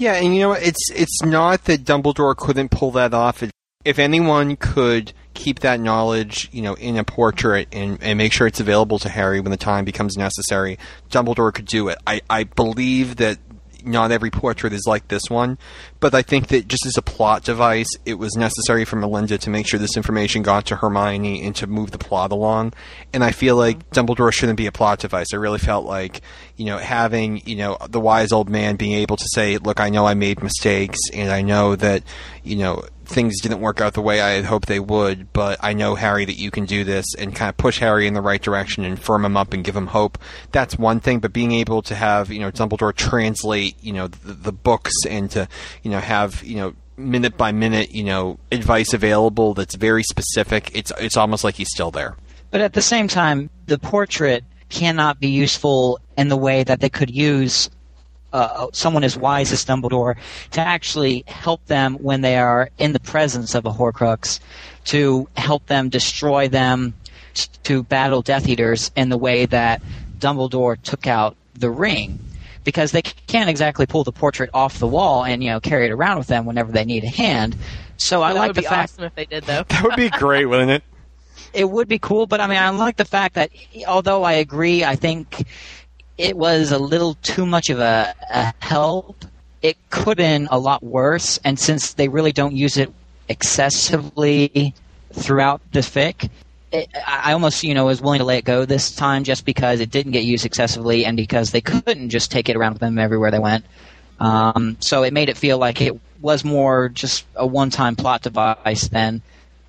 Yeah, 0.00 0.14
and 0.14 0.34
you 0.34 0.40
know? 0.40 0.52
It's 0.52 0.90
it's 0.94 1.22
not 1.22 1.66
that 1.66 1.84
Dumbledore 1.84 2.34
couldn't 2.34 2.70
pull 2.70 2.90
that 2.92 3.12
off. 3.12 3.44
If 3.84 3.98
anyone 3.98 4.56
could 4.56 5.12
keep 5.34 5.58
that 5.60 5.78
knowledge, 5.78 6.48
you 6.52 6.62
know, 6.62 6.72
in 6.72 6.96
a 6.96 7.04
portrait 7.04 7.68
and, 7.70 8.02
and 8.02 8.16
make 8.16 8.32
sure 8.32 8.46
it's 8.46 8.60
available 8.60 8.98
to 9.00 9.10
Harry 9.10 9.40
when 9.40 9.50
the 9.50 9.58
time 9.58 9.84
becomes 9.84 10.16
necessary, 10.16 10.78
Dumbledore 11.10 11.52
could 11.52 11.66
do 11.66 11.88
it. 11.88 11.98
I, 12.06 12.22
I 12.30 12.44
believe 12.44 13.16
that 13.16 13.36
not 13.84 14.12
every 14.12 14.30
portrait 14.30 14.72
is 14.72 14.84
like 14.86 15.08
this 15.08 15.24
one, 15.28 15.58
but 16.00 16.14
I 16.14 16.22
think 16.22 16.48
that 16.48 16.68
just 16.68 16.86
as 16.86 16.96
a 16.96 17.02
plot 17.02 17.44
device, 17.44 17.88
it 18.04 18.14
was 18.14 18.36
necessary 18.36 18.84
for 18.84 18.96
Melinda 18.96 19.38
to 19.38 19.50
make 19.50 19.68
sure 19.68 19.78
this 19.78 19.96
information 19.96 20.42
got 20.42 20.66
to 20.66 20.76
Hermione 20.76 21.44
and 21.44 21.54
to 21.56 21.66
move 21.66 21.90
the 21.90 21.98
plot 21.98 22.32
along. 22.32 22.72
And 23.12 23.22
I 23.22 23.32
feel 23.32 23.56
like 23.56 23.90
Dumbledore 23.90 24.32
shouldn't 24.32 24.56
be 24.58 24.66
a 24.66 24.72
plot 24.72 25.00
device. 25.00 25.28
I 25.32 25.36
really 25.36 25.58
felt 25.58 25.84
like, 25.84 26.20
you 26.56 26.66
know, 26.66 26.78
having, 26.78 27.42
you 27.46 27.56
know, 27.56 27.78
the 27.88 28.00
wise 28.00 28.32
old 28.32 28.48
man 28.48 28.76
being 28.76 28.92
able 28.92 29.16
to 29.16 29.26
say, 29.34 29.58
look, 29.58 29.80
I 29.80 29.90
know 29.90 30.06
I 30.06 30.14
made 30.14 30.42
mistakes 30.42 30.98
and 31.12 31.30
I 31.30 31.42
know 31.42 31.76
that, 31.76 32.02
you 32.42 32.56
know, 32.56 32.84
things 33.10 33.40
didn't 33.40 33.60
work 33.60 33.80
out 33.80 33.94
the 33.94 34.00
way 34.00 34.20
I 34.20 34.30
had 34.30 34.44
hoped 34.44 34.68
they 34.68 34.80
would, 34.80 35.32
but 35.32 35.58
I 35.62 35.72
know 35.72 35.94
Harry 35.94 36.24
that 36.24 36.38
you 36.38 36.50
can 36.50 36.64
do 36.64 36.84
this 36.84 37.06
and 37.18 37.34
kind 37.34 37.48
of 37.48 37.56
push 37.56 37.78
Harry 37.80 38.06
in 38.06 38.14
the 38.14 38.22
right 38.22 38.40
direction 38.40 38.84
and 38.84 39.00
firm 39.00 39.24
him 39.24 39.36
up 39.36 39.52
and 39.52 39.64
give 39.64 39.76
him 39.76 39.88
hope. 39.88 40.18
That's 40.52 40.78
one 40.78 41.00
thing, 41.00 41.20
but 41.20 41.32
being 41.32 41.52
able 41.52 41.82
to 41.82 41.94
have, 41.94 42.30
you 42.30 42.40
know, 42.40 42.50
Dumbledore 42.50 42.94
translate, 42.94 43.76
you 43.82 43.92
know, 43.92 44.08
the, 44.08 44.32
the 44.32 44.52
books 44.52 44.92
and 45.08 45.30
to, 45.32 45.48
you 45.82 45.90
know, 45.90 46.00
have, 46.00 46.42
you 46.42 46.56
know, 46.56 46.74
minute 46.96 47.36
by 47.36 47.52
minute, 47.52 47.92
you 47.92 48.04
know, 48.04 48.38
advice 48.52 48.92
available 48.92 49.54
that's 49.54 49.74
very 49.74 50.02
specific. 50.02 50.70
It's 50.74 50.92
it's 50.98 51.16
almost 51.16 51.44
like 51.44 51.56
he's 51.56 51.70
still 51.70 51.90
there. 51.90 52.16
But 52.50 52.60
at 52.60 52.72
the 52.72 52.82
same 52.82 53.08
time, 53.08 53.50
the 53.66 53.78
portrait 53.78 54.44
cannot 54.68 55.20
be 55.20 55.28
useful 55.28 55.98
in 56.16 56.28
the 56.28 56.36
way 56.36 56.62
that 56.64 56.80
they 56.80 56.88
could 56.88 57.10
use 57.10 57.70
uh, 58.32 58.68
someone 58.72 59.04
as 59.04 59.16
wise 59.16 59.52
as 59.52 59.64
Dumbledore 59.64 60.16
to 60.52 60.60
actually 60.60 61.24
help 61.26 61.64
them 61.66 61.94
when 61.94 62.20
they 62.20 62.36
are 62.36 62.70
in 62.78 62.92
the 62.92 63.00
presence 63.00 63.54
of 63.54 63.66
a 63.66 63.70
Horcrux, 63.70 64.40
to 64.86 65.28
help 65.36 65.66
them 65.66 65.88
destroy 65.88 66.48
them, 66.48 66.94
to 67.62 67.82
battle 67.84 68.22
Death 68.22 68.48
Eaters 68.48 68.90
in 68.96 69.08
the 69.08 69.18
way 69.18 69.46
that 69.46 69.82
Dumbledore 70.18 70.80
took 70.82 71.06
out 71.06 71.36
the 71.54 71.70
ring. 71.70 72.18
Because 72.62 72.92
they 72.92 73.02
can't 73.02 73.48
exactly 73.48 73.86
pull 73.86 74.04
the 74.04 74.12
portrait 74.12 74.50
off 74.52 74.78
the 74.78 74.86
wall 74.86 75.24
and 75.24 75.42
you 75.42 75.48
know 75.48 75.60
carry 75.60 75.86
it 75.86 75.92
around 75.92 76.18
with 76.18 76.26
them 76.26 76.44
whenever 76.44 76.70
they 76.70 76.84
need 76.84 77.04
a 77.04 77.08
hand. 77.08 77.56
So 77.96 78.22
I 78.22 78.34
that 78.34 78.38
like 78.38 78.48
would 78.48 78.56
the 78.56 78.60
be 78.60 78.66
fact 78.66 78.92
awesome 78.92 79.04
if 79.04 79.14
they 79.14 79.24
did, 79.24 79.44
though. 79.44 79.64
That 79.68 79.82
would 79.82 79.96
be 79.96 80.10
great, 80.10 80.44
wouldn't 80.44 80.70
it? 80.70 80.82
it 81.52 81.68
would 81.68 81.88
be 81.88 81.98
cool, 81.98 82.26
but 82.26 82.40
I 82.40 82.46
mean, 82.46 82.58
I 82.58 82.70
like 82.70 82.96
the 82.96 83.04
fact 83.04 83.34
that 83.34 83.50
although 83.86 84.22
I 84.22 84.34
agree, 84.34 84.84
I 84.84 84.96
think 84.96 85.46
it 86.20 86.36
was 86.36 86.70
a 86.70 86.78
little 86.78 87.14
too 87.22 87.46
much 87.46 87.70
of 87.70 87.78
a, 87.78 88.14
a 88.30 88.52
help. 88.60 89.24
It 89.62 89.78
could 89.88 90.06
have 90.06 90.16
been 90.18 90.48
a 90.50 90.58
lot 90.58 90.82
worse, 90.82 91.38
and 91.44 91.58
since 91.58 91.94
they 91.94 92.08
really 92.08 92.32
don't 92.32 92.54
use 92.54 92.76
it 92.76 92.92
excessively 93.28 94.74
throughout 95.14 95.62
the 95.72 95.80
fic, 95.80 96.28
it, 96.72 96.88
I 97.06 97.32
almost, 97.32 97.64
you 97.64 97.72
know, 97.72 97.86
was 97.86 98.02
willing 98.02 98.18
to 98.18 98.24
let 98.24 98.38
it 98.38 98.44
go 98.44 98.66
this 98.66 98.94
time 98.94 99.24
just 99.24 99.46
because 99.46 99.80
it 99.80 99.90
didn't 99.90 100.12
get 100.12 100.24
used 100.24 100.44
excessively 100.44 101.06
and 101.06 101.16
because 101.16 101.52
they 101.52 101.62
couldn't 101.62 102.10
just 102.10 102.30
take 102.30 102.50
it 102.50 102.56
around 102.56 102.74
with 102.74 102.80
them 102.80 102.98
everywhere 102.98 103.30
they 103.30 103.38
went. 103.38 103.64
Um, 104.18 104.76
so 104.80 105.02
it 105.02 105.14
made 105.14 105.30
it 105.30 105.38
feel 105.38 105.56
like 105.56 105.80
it 105.80 105.98
was 106.20 106.44
more 106.44 106.90
just 106.90 107.24
a 107.34 107.46
one-time 107.46 107.96
plot 107.96 108.22
device 108.22 108.88
than, 108.88 109.22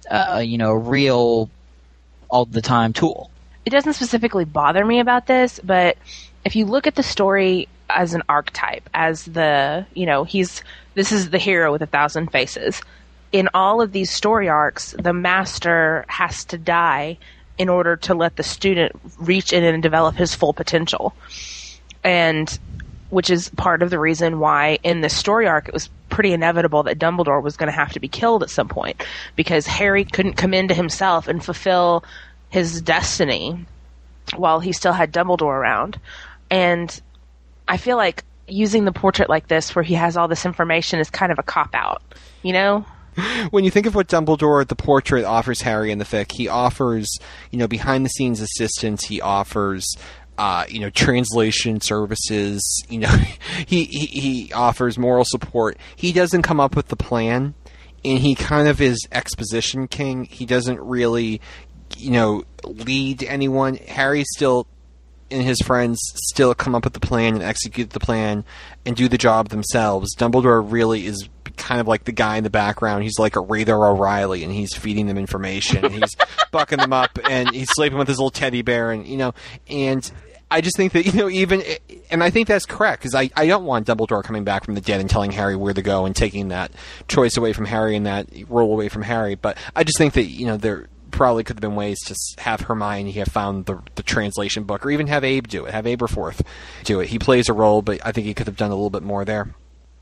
uh, 0.10 0.44
you 0.46 0.58
know, 0.58 0.72
a 0.72 0.78
real 0.78 1.50
all 2.30 2.44
the 2.46 2.62
time 2.62 2.92
tool. 2.92 3.32
it 3.66 3.70
doesn't 3.70 3.94
specifically 3.94 4.46
bother 4.46 4.86
me 4.86 5.00
about 5.00 5.28
this, 5.28 5.60
but 5.64 5.98
if 6.46 6.56
you 6.56 6.66
look 6.66 6.88
at 6.88 6.96
the 6.96 7.04
story 7.04 7.68
as 7.90 8.14
an 8.14 8.24
archetype, 8.30 8.90
as 8.94 9.26
the, 9.26 9.86
you 9.94 10.06
know, 10.06 10.24
he's, 10.24 10.64
this 10.96 11.12
is 11.12 11.30
the 11.30 11.38
hero 11.38 11.72
with 11.72 11.82
a 11.82 11.88
thousand 11.88 12.32
faces. 12.32 12.82
In 13.32 13.50
all 13.54 13.82
of 13.82 13.92
these 13.92 14.12
story 14.12 14.50
arcs, 14.50 14.96
the 14.98 15.14
master 15.14 16.06
has 16.08 16.44
to 16.46 16.58
die 16.58 17.18
in 17.58 17.70
order 17.70 17.96
to 17.96 18.14
let 18.14 18.36
the 18.36 18.44
student 18.44 18.94
reach 19.18 19.54
in 19.54 19.64
and 19.64 19.84
develop 19.84 20.16
his 20.16 20.34
full 20.34 20.54
potential. 20.54 21.14
And 22.04 22.58
which 23.12 23.30
is 23.30 23.50
part 23.50 23.84
of 23.84 23.90
the 23.90 24.00
reason 24.00 24.40
why 24.40 24.80
in 24.84 25.02
this 25.02 25.16
story 25.16 25.46
arc 25.46 25.68
it 25.68 25.74
was 25.74 25.90
pretty 26.10 26.34
inevitable 26.34 26.84
that 26.84 26.98
Dumbledore 26.98 27.44
was 27.44 27.58
going 27.58 27.68
to 27.68 27.78
have 27.78 27.92
to 27.94 28.00
be 28.00 28.08
killed 28.08 28.42
at 28.42 28.50
some 28.50 28.68
point 28.68 29.04
because 29.36 29.68
Harry 29.68 30.06
couldn't 30.06 30.34
come 30.38 30.54
into 30.54 30.74
himself 30.74 31.28
and 31.28 31.44
fulfill 31.44 32.04
his 32.50 32.82
destiny 32.82 33.66
while 34.36 34.60
he 34.60 34.72
still 34.72 34.94
had 34.94 35.12
Dumbledore 35.12 35.56
around. 35.58 36.00
And 36.52 37.02
I 37.68 37.78
feel 37.78 37.98
like 37.98 38.24
using 38.48 38.86
the 38.86 38.92
portrait 38.92 39.30
like 39.30 39.48
this 39.48 39.74
where 39.74 39.84
he 39.84 39.96
has 39.96 40.18
all 40.18 40.28
this 40.28 40.46
information 40.46 41.00
is 41.00 41.10
kind 41.10 41.32
of 41.32 41.40
a 41.40 41.44
cop 41.44 41.74
out, 41.74 42.04
you 42.44 42.54
know? 42.54 42.86
when 43.52 43.64
you 43.64 43.72
think 43.72 43.86
of 43.86 43.96
what 43.96 44.08
Dumbledore, 44.08 44.68
the 44.68 44.76
portrait, 44.76 45.26
offers 45.26 45.62
Harry 45.62 45.92
in 45.92 45.98
the 45.98 46.06
fic, 46.06 46.32
he 46.32 46.48
offers, 46.48 47.10
you 47.50 47.58
know, 47.58 47.68
behind 47.68 48.06
the 48.06 48.10
scenes 48.10 48.40
assistance. 48.40 49.06
He 49.06 49.22
offers, 49.22 49.86
uh, 50.38 50.66
you 50.70 50.80
know, 50.80 50.90
translation 50.90 51.82
services. 51.82 52.62
You 52.90 53.00
know, 53.00 53.10
he, 53.68 53.86
he 53.86 54.06
he 54.06 54.54
offers 54.54 54.98
moral 54.98 55.26
support. 55.26 55.78
He 55.96 56.12
doesn't 56.12 56.44
come 56.44 56.60
up 56.60 56.76
with 56.76 56.88
the 56.88 56.96
plan, 56.96 57.54
and 58.04 58.20
he 58.20 58.36
kind 58.36 58.68
of 58.68 58.80
is 58.82 59.08
exposition 59.12 59.88
king. 59.88 60.26
He 60.26 60.46
doesn't 60.46 60.80
really, 60.80 61.42
you 61.98 62.12
know, 62.12 62.44
lead 62.64 63.24
anyone. 63.24 63.76
Harry 63.76 64.24
still 64.24 64.68
and 65.32 65.42
his 65.42 65.60
friends 65.60 66.00
still 66.30 66.54
come 66.54 66.76
up 66.76 66.84
with 66.84 66.94
the 66.94 67.00
plan 67.00 67.36
and 67.36 67.44
execute 67.44 67.92
the 67.92 68.00
plan 68.00 68.44
and 68.86 68.96
do 68.96 69.08
the 69.08 69.18
job 69.18 69.50
themselves. 69.50 70.16
Dumbledore 70.16 70.64
really 70.70 71.06
is 71.06 71.30
kind 71.58 71.82
of 71.82 71.88
like 71.88 72.06
the 72.06 72.12
guy 72.12 72.38
in 72.38 72.44
the 72.44 72.50
background. 72.50 73.04
He's 73.04 73.20
like 73.20 73.36
a 73.36 73.42
Radar 73.42 73.90
O'Reilly, 73.90 74.44
and 74.44 74.52
he's 74.52 74.76
feeding 74.76 75.08
them 75.08 75.18
information, 75.18 75.92
he's 75.92 76.16
bucking 76.52 76.80
them 76.80 76.94
up, 76.94 77.18
and 77.30 77.54
he's 77.54 77.70
sleeping 77.72 77.98
with 77.98 78.08
his 78.08 78.18
little 78.18 78.32
teddy 78.32 78.62
bear, 78.62 78.92
and 78.92 79.06
you 79.08 79.18
know, 79.18 79.34
and 79.70 80.12
I 80.50 80.60
just 80.60 80.76
think 80.76 80.94
that 80.94 81.06
you 81.06 81.14
know 81.14 81.30
even, 81.30 81.64
and 82.10 82.24
I 82.24 82.30
think 82.30 82.48
that's 82.48 82.66
correct 82.66 83.02
because 83.02 83.16
I 83.16 83.30
I 83.36 83.48
don't 83.48 83.66
want 83.66 83.88
Dumbledore 83.88 84.24
coming 84.24 84.44
back 84.44 84.66
from 84.66 84.76
the 84.76 84.82
dead 84.82 85.00
and 85.00 85.10
telling 85.10 85.32
Harry 85.32 85.56
where 85.56 85.74
to 85.74 85.82
go 85.82 86.06
and 86.06 86.16
taking 86.16 86.50
that 86.50 86.72
choice 87.08 87.38
away 87.38 87.54
from 87.54 87.66
Harry 87.66 87.96
and 87.96 88.06
that 88.06 88.28
role 88.50 88.74
away 88.74 88.90
from 88.90 89.02
Harry. 89.02 89.36
But 89.36 89.58
I 89.76 89.84
just 89.84 89.98
think 89.98 90.14
that 90.16 90.26
you 90.26 90.46
know 90.46 90.58
there 90.58 90.88
probably 91.12 91.44
could 91.44 91.58
have 91.58 91.62
been 91.62 91.76
ways 91.76 92.00
to 92.06 92.42
have 92.42 92.62
Hermione 92.62 93.12
have 93.14 93.28
found 93.28 93.66
the 93.66 93.80
the 93.96 94.04
translation 94.04 94.64
book, 94.64 94.86
or 94.86 94.92
even 94.92 95.08
have 95.08 95.24
Abe 95.24 95.48
do 95.48 95.66
it, 95.66 95.74
have 95.74 95.86
Aberforth 95.86 96.46
do 96.84 97.00
it. 97.00 97.10
He 97.10 97.20
plays 97.20 97.50
a 97.50 97.54
role, 97.54 97.82
but 97.82 98.00
I 98.06 98.12
think 98.12 98.28
he 98.28 98.34
could 98.34 98.48
have 98.48 98.58
done 98.58 98.72
a 98.72 98.76
little 98.76 98.90
bit 98.90 99.04
more 99.04 99.26
there. 99.26 99.54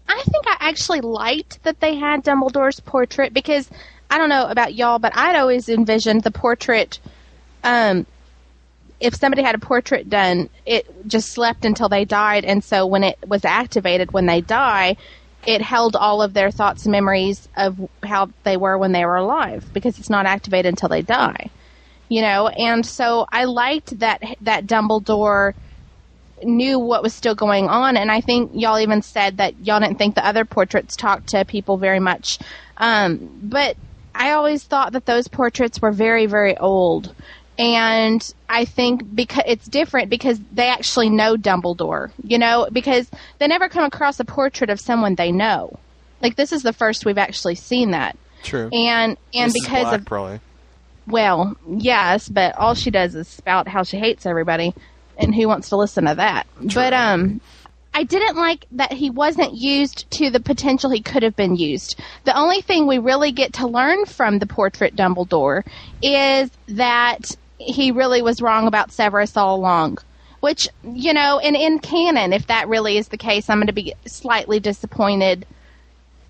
I 0.07 0.23
think 0.23 0.45
I 0.47 0.57
actually 0.59 1.01
liked 1.01 1.63
that 1.63 1.79
they 1.79 1.95
had 1.95 2.23
Dumbledore's 2.23 2.79
portrait 2.79 3.33
because 3.33 3.69
I 4.09 4.17
don't 4.17 4.29
know 4.29 4.47
about 4.47 4.73
y'all, 4.73 4.99
but 4.99 5.15
I'd 5.15 5.35
always 5.35 5.69
envisioned 5.69 6.23
the 6.23 6.31
portrait. 6.31 6.99
Um, 7.63 8.05
if 8.99 9.15
somebody 9.15 9.43
had 9.43 9.55
a 9.55 9.59
portrait 9.59 10.09
done, 10.09 10.49
it 10.65 11.07
just 11.07 11.31
slept 11.31 11.63
until 11.63 11.89
they 11.89 12.05
died, 12.05 12.43
and 12.43 12.63
so 12.63 12.85
when 12.85 13.03
it 13.03 13.17
was 13.27 13.45
activated 13.45 14.11
when 14.11 14.25
they 14.25 14.41
die, 14.41 14.97
it 15.45 15.61
held 15.61 15.95
all 15.95 16.21
of 16.21 16.33
their 16.33 16.51
thoughts 16.51 16.85
and 16.85 16.91
memories 16.91 17.47
of 17.55 17.77
how 18.03 18.29
they 18.43 18.57
were 18.57 18.77
when 18.77 18.91
they 18.91 19.05
were 19.05 19.15
alive 19.15 19.65
because 19.73 19.97
it's 19.97 20.09
not 20.09 20.25
activated 20.25 20.71
until 20.71 20.89
they 20.89 21.01
die. 21.01 21.49
You 22.09 22.21
know, 22.21 22.47
and 22.47 22.85
so 22.85 23.25
I 23.31 23.45
liked 23.45 23.99
that 23.99 24.21
that 24.41 24.65
Dumbledore 24.65 25.53
knew 26.43 26.79
what 26.79 27.03
was 27.03 27.13
still 27.13 27.35
going 27.35 27.67
on 27.67 27.97
and 27.97 28.11
i 28.11 28.21
think 28.21 28.51
y'all 28.53 28.79
even 28.79 29.01
said 29.01 29.37
that 29.37 29.53
y'all 29.65 29.79
didn't 29.79 29.97
think 29.97 30.15
the 30.15 30.25
other 30.25 30.45
portraits 30.45 30.95
talked 30.95 31.27
to 31.27 31.43
people 31.45 31.77
very 31.77 31.99
much 31.99 32.39
um, 32.77 33.41
but 33.43 33.75
i 34.15 34.31
always 34.31 34.63
thought 34.63 34.93
that 34.93 35.05
those 35.05 35.27
portraits 35.27 35.81
were 35.81 35.91
very 35.91 36.25
very 36.25 36.57
old 36.57 37.13
and 37.59 38.33
i 38.47 38.65
think 38.65 39.03
because 39.13 39.43
it's 39.45 39.65
different 39.67 40.09
because 40.09 40.39
they 40.51 40.67
actually 40.69 41.09
know 41.09 41.35
dumbledore 41.35 42.11
you 42.23 42.39
know 42.39 42.67
because 42.71 43.09
they 43.37 43.47
never 43.47 43.69
come 43.69 43.83
across 43.83 44.19
a 44.19 44.25
portrait 44.25 44.69
of 44.69 44.79
someone 44.79 45.13
they 45.15 45.31
know 45.31 45.77
like 46.21 46.35
this 46.35 46.51
is 46.51 46.63
the 46.63 46.73
first 46.73 47.05
we've 47.05 47.17
actually 47.17 47.55
seen 47.55 47.91
that 47.91 48.17
True. 48.43 48.69
and 48.71 49.17
and 49.33 49.51
Mrs. 49.51 49.53
because 49.53 49.83
Black, 49.83 49.99
of 49.99 50.05
probably. 50.05 50.39
well, 51.07 51.55
yes, 51.67 52.29
but 52.29 52.57
all 52.57 52.73
she 52.73 52.91
does 52.91 53.15
is 53.15 53.27
spout 53.27 53.67
how 53.67 53.83
she 53.83 53.97
hates 53.97 54.25
everybody, 54.25 54.73
and 55.17 55.33
who 55.35 55.47
wants 55.47 55.69
to 55.69 55.75
listen 55.75 56.05
to 56.05 56.15
that? 56.15 56.47
But 56.73 56.93
um, 56.93 57.41
I 57.93 58.03
didn't 58.03 58.37
like 58.37 58.65
that 58.71 58.93
he 58.93 59.09
wasn't 59.09 59.55
used 59.55 60.09
to 60.11 60.29
the 60.29 60.39
potential 60.39 60.89
he 60.89 61.01
could 61.01 61.23
have 61.23 61.35
been 61.35 61.55
used. 61.55 61.99
The 62.23 62.37
only 62.37 62.61
thing 62.61 62.87
we 62.87 62.97
really 62.97 63.31
get 63.31 63.53
to 63.53 63.67
learn 63.67 64.05
from 64.05 64.39
the 64.39 64.47
portrait 64.47 64.95
Dumbledore 64.95 65.63
is 66.01 66.49
that 66.69 67.31
he 67.59 67.91
really 67.91 68.21
was 68.21 68.41
wrong 68.41 68.67
about 68.67 68.91
Severus 68.91 69.37
all 69.37 69.55
along. 69.55 69.99
Which 70.39 70.69
you 70.83 71.13
know, 71.13 71.39
and 71.39 71.55
in 71.55 71.79
canon, 71.79 72.31
if 72.31 72.47
that 72.47 72.69
really 72.69 72.97
is 72.97 73.09
the 73.09 73.17
case, 73.17 73.49
I'm 73.49 73.57
going 73.57 73.67
to 73.67 73.73
be 73.73 73.93
slightly 74.05 74.61
disappointed 74.61 75.45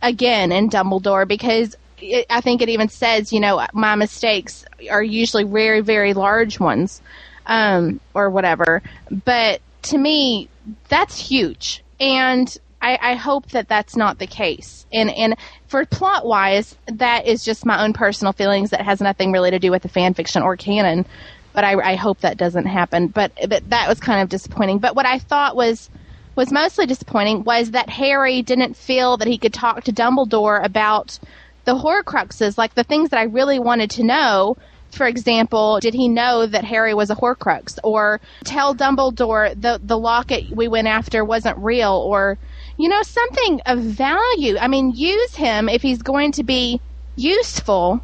again 0.02 0.52
in 0.52 0.70
Dumbledore 0.70 1.28
because 1.28 1.76
it, 2.00 2.26
I 2.30 2.42
think 2.42 2.62
it 2.62 2.70
even 2.70 2.90
says, 2.90 3.32
you 3.32 3.40
know, 3.40 3.66
my 3.72 3.96
mistakes 3.96 4.66
are 4.90 5.04
usually 5.04 5.44
very, 5.44 5.82
very 5.82 6.14
large 6.14 6.60
ones, 6.60 7.02
um, 7.46 8.00
or 8.16 8.32
whatever. 8.32 8.82
But 9.12 9.62
to 9.84 9.98
me, 9.98 10.50
that's 10.88 11.20
huge, 11.20 11.84
and 12.00 12.58
I, 12.82 12.98
I 13.00 13.16
hope 13.16 13.50
that 13.50 13.68
that's 13.68 13.96
not 13.96 14.20
the 14.20 14.28
case. 14.28 14.86
And 14.92 15.10
and 15.12 15.36
for 15.70 15.86
plot 15.86 16.26
wise, 16.26 16.76
that 16.88 17.28
is 17.28 17.46
just 17.46 17.66
my 17.66 17.84
own 17.84 17.94
personal 17.94 18.34
feelings. 18.34 18.72
That 18.72 18.82
has 18.82 19.00
nothing 19.00 19.32
really 19.32 19.52
to 19.52 19.60
do 19.60 19.72
with 19.72 19.84
the 19.84 19.90
fan 19.90 20.14
fiction 20.16 20.42
or 20.42 20.58
canon. 20.58 21.06
But 21.54 21.64
I, 21.64 21.92
I 21.92 21.96
hope 21.96 22.22
that 22.22 22.38
doesn't 22.38 22.66
happen. 22.66 23.08
But 23.08 23.32
but 23.48 23.70
that 23.70 23.88
was 23.88 24.00
kind 24.00 24.22
of 24.22 24.30
disappointing. 24.30 24.80
But 24.80 24.96
what 24.96 25.06
I 25.06 25.20
thought 25.20 25.56
was 25.56 25.90
was 26.36 26.52
mostly 26.52 26.86
disappointing 26.86 27.44
was 27.44 27.72
that 27.72 27.90
Harry 27.90 28.42
didn't 28.42 28.76
feel 28.76 29.18
that 29.18 29.28
he 29.28 29.38
could 29.38 29.54
talk 29.54 29.84
to 29.84 29.92
Dumbledore 29.94 30.64
about 30.64 31.20
the 31.66 31.76
Horcruxes, 31.76 32.58
like 32.58 32.74
the 32.74 32.84
things 32.84 33.10
that 33.10 33.20
I 33.20 33.24
really 33.24 33.60
wanted 33.60 33.92
to 33.92 34.04
know. 34.04 34.58
For 34.92 35.06
example, 35.06 35.80
did 35.80 35.94
he 35.94 36.08
know 36.08 36.48
that 36.48 36.64
Harry 36.64 36.96
was 36.96 37.12
a 37.12 37.16
Horcrux, 37.16 37.78
or 37.84 38.20
tell 38.44 38.74
Dumbledore 38.74 39.60
the 39.60 39.80
the 39.84 39.98
locket 39.98 40.50
we 40.50 40.68
went 40.68 40.88
after 40.88 41.24
wasn't 41.24 41.60
real, 41.60 41.92
or 41.92 42.40
you 42.80 42.90
know 42.90 43.02
something 43.04 43.62
of 43.68 43.80
value? 43.80 44.58
I 44.58 44.68
mean, 44.68 44.92
use 44.96 45.36
him 45.36 45.70
if 45.70 45.82
he's 45.84 46.02
going 46.02 46.32
to 46.34 46.44
be 46.44 46.82
useful. 47.16 48.02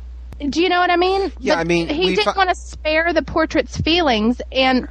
Do 0.50 0.62
you 0.62 0.68
know 0.68 0.80
what 0.82 0.90
I 0.92 0.98
mean? 0.98 1.32
Yeah, 1.40 1.56
I 1.56 1.64
mean, 1.64 1.88
he 1.88 2.10
didn't 2.14 2.26
fi- 2.26 2.38
want 2.38 2.50
to 2.50 2.56
spare 2.56 3.14
the 3.14 3.22
portrait's 3.22 3.78
feelings, 3.78 4.42
and 4.52 4.86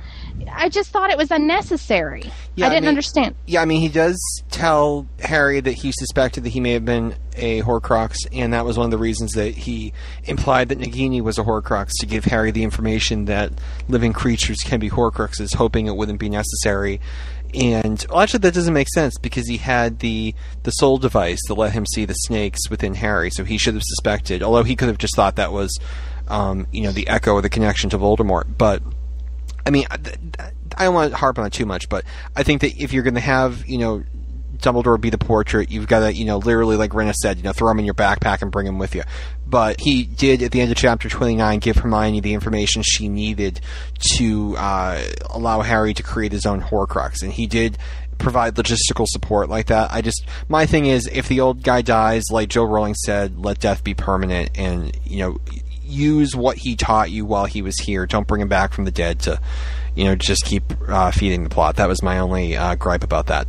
I 0.51 0.70
just 0.70 0.88
thought 0.88 1.11
it 1.11 1.18
was 1.18 1.31
unnecessary. 1.31 2.23
Yeah, 2.57 2.64
I 2.64 2.68
I 2.68 2.70
didn't 2.70 2.85
mean- 2.85 2.88
understand. 2.88 3.35
Yeah, 3.47 3.61
I 3.61 3.66
mean, 3.66 3.83
he 3.83 3.88
does 3.88 4.18
tell 4.51 5.07
Harry 5.20 5.61
that 5.61 5.73
he 5.73 5.92
suspected 5.92 6.44
that 6.44 6.49
he 6.51 6.61
may 6.61 6.73
have 6.73 6.87
been 6.87 7.14
a 7.37 7.61
Horcrux, 7.61 8.16
and 8.33 8.55
that 8.55 8.64
was 8.64 8.79
one 8.79 8.87
of 8.87 8.90
the 8.90 8.97
reasons 8.97 9.33
that 9.33 9.55
he 9.55 9.92
implied 10.25 10.70
that 10.70 10.79
Nagini 10.79 11.20
was 11.20 11.37
a 11.38 11.42
Horcrux 11.44 11.90
to 12.01 12.07
give 12.07 12.25
Harry 12.25 12.51
the 12.51 12.62
information 12.62 13.27
that 13.27 13.53
living 13.87 14.14
creatures 14.14 14.59
can 14.64 14.81
be 14.81 14.88
Horcruxes, 14.88 15.55
hoping 15.57 15.88
it 15.88 15.94
wouldn't 15.94 16.20
be 16.20 16.31
necessary. 16.31 17.03
And 17.55 18.05
well, 18.11 18.21
actually, 18.21 18.40
that 18.40 18.55
doesn't 18.55 18.75
make 18.75 18.88
sense 18.88 19.17
because 19.19 19.49
he 19.49 19.59
had 19.59 20.01
the 20.01 20.35
the 20.64 20.71
soul 20.73 20.99
device 20.99 21.40
that 21.49 21.55
let 21.55 21.73
him 21.73 21.87
see 21.87 22.05
the 22.05 22.14
snakes 22.14 22.69
within 22.69 22.95
Harry, 22.95 23.31
so 23.31 23.45
he 23.45 23.59
should 23.59 23.75
have 23.75 23.83
suspected. 23.85 24.43
Although 24.43 24.64
he 24.64 24.77
could 24.77 24.88
have 24.88 24.99
just 24.99 25.14
thought 25.14 25.37
that 25.37 25.53
was, 25.53 25.79
um, 26.29 26.67
you 26.73 26.83
know, 26.83 26.93
the 26.93 27.07
echo 27.09 27.33
or 27.35 27.43
the 27.43 27.51
connection 27.51 27.90
to 27.90 27.99
Voldemort, 27.99 28.45
but. 28.59 28.83
I 29.67 29.71
mean, 29.71 29.87
I- 29.90 29.99
I 30.77 30.85
don't 30.85 30.95
want 30.95 31.12
to 31.12 31.17
harp 31.17 31.38
on 31.38 31.47
it 31.47 31.53
too 31.55 31.64
much, 31.64 31.88
but 31.88 32.05
I 32.37 32.43
think 32.43 32.61
that 32.61 32.77
if 32.77 32.93
you're 32.93 33.03
going 33.05 33.14
to 33.14 33.21
have, 33.21 33.67
you 33.67 33.79
know, 33.79 34.03
Dumbledore 34.64 35.00
be 35.00 35.11
the 35.11 35.18
portrait, 35.18 35.70
you've 35.70 35.87
got 35.87 36.00
to, 36.00 36.12
you 36.12 36.24
know, 36.24 36.38
literally, 36.38 36.77
like 36.77 36.94
Rena 36.94 37.14
said, 37.14 37.37
you 37.37 37.42
know, 37.42 37.53
throw 37.53 37.70
him 37.70 37.79
in 37.79 37.85
your 37.85 37.94
backpack 37.94 38.42
and 38.42 38.50
bring 38.50 38.66
him 38.66 38.79
with 38.79 38.94
you. 38.94 39.03
But 39.46 39.81
he 39.81 40.05
did, 40.05 40.42
at 40.42 40.53
the 40.53 40.61
end 40.61 40.70
of 40.70 40.77
chapter 40.77 41.09
29, 41.09 41.59
give 41.59 41.77
Hermione 41.77 42.20
the 42.20 42.35
information 42.35 42.83
she 42.83 43.09
needed 43.09 43.61
to 44.16 44.57
uh, 44.57 45.03
allow 45.31 45.61
Harry 45.61 45.94
to 45.94 46.03
create 46.03 46.33
his 46.33 46.46
own 46.46 46.62
Horcrux. 46.62 47.22
And 47.22 47.33
he 47.33 47.46
did 47.46 47.79
provide 48.18 48.55
logistical 48.55 49.07
support 49.07 49.48
like 49.48 49.66
that. 49.66 49.92
I 49.92 50.00
just, 50.00 50.24
my 50.48 50.66
thing 50.66 50.87
is, 50.87 51.07
if 51.12 51.29
the 51.29 51.40
old 51.40 51.62
guy 51.62 51.83
dies, 51.83 52.24
like 52.31 52.48
Jo 52.48 52.64
Rowling 52.64 52.94
said, 52.94 53.38
let 53.38 53.61
death 53.61 53.85
be 53.85 53.94
permanent 53.94 54.50
and, 54.55 54.96
you 55.05 55.18
know, 55.18 55.38
use 55.83 56.35
what 56.35 56.57
he 56.57 56.77
taught 56.77 57.11
you 57.11 57.24
while 57.24 57.44
he 57.44 57.62
was 57.62 57.79
here. 57.79 58.07
Don't 58.07 58.27
bring 58.27 58.40
him 58.40 58.48
back 58.48 58.72
from 58.72 58.85
the 58.85 58.90
dead 58.90 59.20
to, 59.20 59.40
you 59.94 60.05
know, 60.05 60.14
just 60.14 60.44
keep 60.44 60.64
uh, 60.88 61.11
feeding 61.11 61.44
the 61.44 61.50
plot. 61.50 61.77
That 61.77 61.88
was 61.88 62.03
my 62.03 62.18
only 62.18 62.57
uh, 62.57 62.74
gripe 62.74 63.05
about 63.05 63.27
that. 63.27 63.46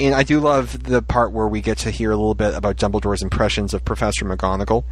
And 0.00 0.14
I 0.14 0.22
do 0.22 0.38
love 0.38 0.84
the 0.84 1.02
part 1.02 1.32
where 1.32 1.48
we 1.48 1.60
get 1.60 1.78
to 1.78 1.90
hear 1.90 2.12
a 2.12 2.16
little 2.16 2.34
bit 2.34 2.54
about 2.54 2.76
Dumbledore's 2.76 3.22
impressions 3.22 3.74
of 3.74 3.84
Professor 3.84 4.24
McGonagall. 4.24 4.84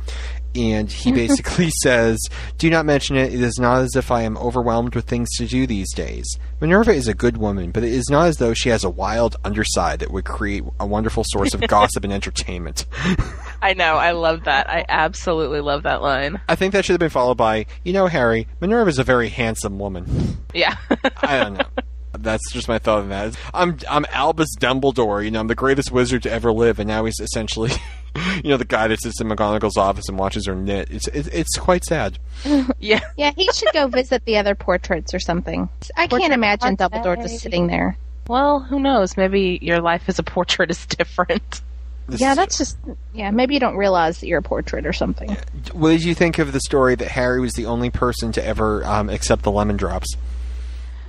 And 0.56 0.90
he 0.90 1.10
mm-hmm. 1.10 1.16
basically 1.16 1.70
says, 1.82 2.18
Do 2.58 2.68
not 2.70 2.86
mention 2.86 3.16
it. 3.16 3.32
It 3.32 3.40
is 3.40 3.58
not 3.58 3.82
as 3.82 3.94
if 3.94 4.10
I 4.10 4.22
am 4.22 4.36
overwhelmed 4.38 4.96
with 4.96 5.04
things 5.04 5.28
to 5.36 5.46
do 5.46 5.66
these 5.66 5.92
days. 5.94 6.26
Minerva 6.60 6.92
is 6.92 7.06
a 7.06 7.14
good 7.14 7.36
woman, 7.36 7.70
but 7.70 7.84
it 7.84 7.92
is 7.92 8.08
not 8.10 8.26
as 8.26 8.38
though 8.38 8.54
she 8.54 8.70
has 8.70 8.82
a 8.82 8.90
wild 8.90 9.36
underside 9.44 10.00
that 10.00 10.10
would 10.10 10.24
create 10.24 10.64
a 10.80 10.86
wonderful 10.86 11.22
source 11.24 11.54
of 11.54 11.60
gossip 11.68 12.02
and 12.02 12.12
entertainment. 12.12 12.86
I 13.62 13.74
know. 13.74 13.94
I 13.94 14.10
love 14.12 14.44
that. 14.44 14.68
I 14.68 14.84
absolutely 14.88 15.60
love 15.60 15.84
that 15.84 16.02
line. 16.02 16.40
I 16.48 16.56
think 16.56 16.72
that 16.72 16.84
should 16.84 16.94
have 16.94 17.00
been 17.00 17.10
followed 17.10 17.36
by, 17.36 17.66
You 17.84 17.92
know, 17.92 18.06
Harry, 18.06 18.48
Minerva 18.60 18.88
is 18.88 18.98
a 18.98 19.04
very 19.04 19.28
handsome 19.28 19.78
woman. 19.78 20.38
Yeah. 20.52 20.76
I 21.18 21.38
don't 21.38 21.54
know. 21.54 21.82
That's 22.22 22.52
just 22.52 22.68
my 22.68 22.78
thought 22.78 23.00
on 23.00 23.08
that. 23.10 23.36
I'm 23.52 23.78
I'm 23.88 24.06
Albus 24.10 24.48
Dumbledore. 24.58 25.24
You 25.24 25.30
know, 25.30 25.40
I'm 25.40 25.46
the 25.46 25.54
greatest 25.54 25.90
wizard 25.90 26.22
to 26.24 26.30
ever 26.30 26.52
live, 26.52 26.78
and 26.78 26.88
now 26.88 27.04
he's 27.04 27.20
essentially, 27.20 27.70
you 28.42 28.50
know, 28.50 28.56
the 28.56 28.64
guy 28.64 28.88
that 28.88 29.00
sits 29.00 29.20
in 29.20 29.28
McGonagall's 29.28 29.76
office 29.76 30.08
and 30.08 30.18
watches 30.18 30.46
her 30.46 30.54
knit. 30.54 30.90
It's 30.90 31.08
it's, 31.08 31.28
it's 31.28 31.58
quite 31.58 31.84
sad. 31.84 32.18
yeah. 32.78 33.00
Yeah, 33.16 33.32
he 33.36 33.50
should 33.52 33.72
go 33.72 33.88
visit 33.88 34.24
the 34.24 34.38
other 34.38 34.54
portraits 34.54 35.14
or 35.14 35.20
something. 35.20 35.68
I 35.96 36.06
can't 36.06 36.32
imagine 36.32 36.76
Dumbledore 36.76 37.16
just 37.16 37.40
sitting 37.40 37.66
there. 37.66 37.96
Well, 38.28 38.60
who 38.60 38.80
knows? 38.80 39.16
Maybe 39.16 39.58
your 39.62 39.80
life 39.80 40.04
as 40.08 40.18
a 40.18 40.22
portrait 40.22 40.70
is 40.70 40.84
different. 40.86 41.62
This 42.08 42.20
Yeah, 42.20 42.34
that's 42.34 42.58
just 42.58 42.78
yeah. 43.12 43.30
Maybe 43.30 43.54
you 43.54 43.60
don't 43.60 43.76
realize 43.76 44.20
that 44.20 44.28
you're 44.28 44.38
a 44.38 44.42
portrait 44.42 44.86
or 44.86 44.92
something. 44.92 45.36
What 45.72 45.90
did 45.90 46.04
you 46.04 46.14
think 46.14 46.38
of 46.38 46.52
the 46.52 46.60
story 46.60 46.94
that 46.94 47.08
Harry 47.08 47.40
was 47.40 47.54
the 47.54 47.66
only 47.66 47.90
person 47.90 48.30
to 48.32 48.44
ever 48.44 48.84
um, 48.84 49.10
accept 49.10 49.42
the 49.42 49.50
lemon 49.50 49.76
drops? 49.76 50.14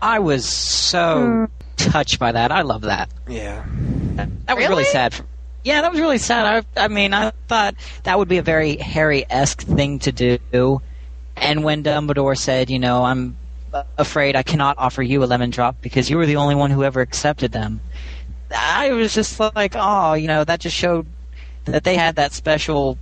I 0.01 0.19
was 0.19 0.47
so 0.47 1.47
hmm. 1.47 1.89
touched 1.89 2.19
by 2.19 2.31
that. 2.31 2.51
I 2.51 2.61
love 2.61 2.81
that. 2.81 3.09
Yeah. 3.27 3.65
That 4.15 4.29
was 4.49 4.57
really, 4.57 4.67
Really? 4.69 4.83
sad. 4.85 5.13
For, 5.13 5.25
yeah, 5.63 5.81
that 5.81 5.91
was 5.91 5.99
really 5.99 6.17
sad. 6.17 6.65
I, 6.77 6.85
I 6.85 6.87
mean, 6.87 7.13
I 7.13 7.31
thought 7.47 7.75
that 8.03 8.17
would 8.17 8.27
be 8.27 8.37
a 8.37 8.43
very 8.43 8.77
Harry-esque 8.77 9.61
thing 9.61 9.99
to 9.99 10.11
do. 10.11 10.81
And 11.35 11.63
when 11.63 11.83
Dumbledore 11.83 12.37
said, 12.37 12.69
you 12.69 12.79
know, 12.79 13.03
I'm 13.03 13.37
afraid 13.97 14.35
I 14.35 14.43
cannot 14.43 14.77
offer 14.77 15.03
you 15.03 15.23
a 15.23 15.25
lemon 15.25 15.49
drop 15.49 15.81
because 15.81 16.09
you 16.09 16.17
were 16.17 16.25
the 16.25 16.37
only 16.37 16.55
one 16.55 16.71
who 16.71 16.83
ever 16.83 17.01
accepted 17.01 17.51
them, 17.51 17.81
I 18.55 18.91
was 18.93 19.13
just 19.13 19.39
like, 19.39 19.73
oh, 19.75 20.13
you 20.13 20.27
know, 20.27 20.43
that 20.43 20.61
just 20.61 20.75
showed 20.75 21.05
that 21.65 21.83
they 21.83 21.95
had 21.95 22.15
that 22.15 22.31
special 22.31 22.97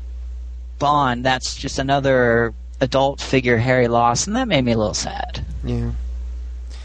bond. 0.79 1.23
That's 1.23 1.55
just 1.55 1.77
another 1.79 2.53
adult 2.81 3.21
figure 3.21 3.57
Harry 3.57 3.87
lost, 3.87 4.27
and 4.27 4.35
that 4.35 4.47
made 4.47 4.65
me 4.65 4.71
a 4.73 4.77
little 4.77 4.93
sad. 4.93 5.45
Yeah. 5.63 5.91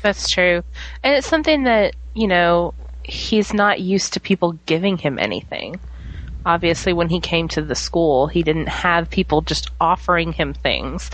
That's 0.03 0.28
true. 0.28 0.62
And 1.03 1.14
it's 1.14 1.26
something 1.26 1.64
that, 1.64 1.94
you 2.14 2.26
know, 2.26 2.74
he's 3.05 3.53
not 3.53 3.80
used 3.80 4.12
to 4.14 4.20
people 4.20 4.53
giving 4.66 4.98
him 4.98 5.18
anything. 5.18 5.80
Obviously, 6.46 6.92
when 6.92 7.09
he 7.09 7.20
came 7.20 7.48
to 7.48 7.62
the 7.62 7.74
school, 7.74 8.26
he 8.26 8.42
didn't 8.42 8.68
have 8.68 9.11
people 9.11 9.42
just 9.42 9.70
offering 9.80 10.32
him 10.32 10.55
things. 10.55 11.11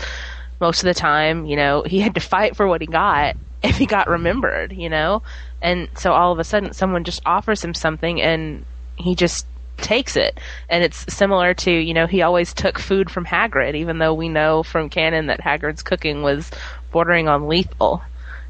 Most 0.61 0.79
of 0.81 0.87
the 0.87 0.93
time, 0.93 1.45
you 1.45 1.55
know, 1.55 1.83
he 1.85 1.99
had 1.99 2.15
to 2.15 2.21
fight 2.21 2.55
for 2.55 2.67
what 2.67 2.81
he 2.81 2.87
got 2.87 3.35
if 3.63 3.77
he 3.77 3.85
got 3.85 4.07
remembered, 4.09 4.71
you 4.71 4.89
know? 4.89 5.21
And 5.61 5.89
so 5.97 6.13
all 6.13 6.31
of 6.31 6.39
a 6.39 6.43
sudden, 6.43 6.73
someone 6.73 7.03
just 7.03 7.21
offers 7.25 7.63
him 7.63 7.73
something 7.73 8.21
and 8.21 8.65
he 8.95 9.15
just 9.15 9.45
takes 9.77 10.15
it. 10.15 10.39
And 10.69 10.83
it's 10.83 11.05
similar 11.13 11.53
to, 11.55 11.71
you 11.71 11.93
know, 11.93 12.07
he 12.07 12.21
always 12.21 12.53
took 12.53 12.79
food 12.79 13.09
from 13.09 13.25
Hagrid, 13.25 13.75
even 13.75 13.97
though 13.99 14.13
we 14.13 14.29
know 14.29 14.63
from 14.63 14.89
canon 14.89 15.27
that 15.27 15.41
Hagrid's 15.41 15.83
cooking 15.83 16.21
was 16.23 16.49
bordering 16.91 17.27
on 17.27 17.47
lethal, 17.47 18.01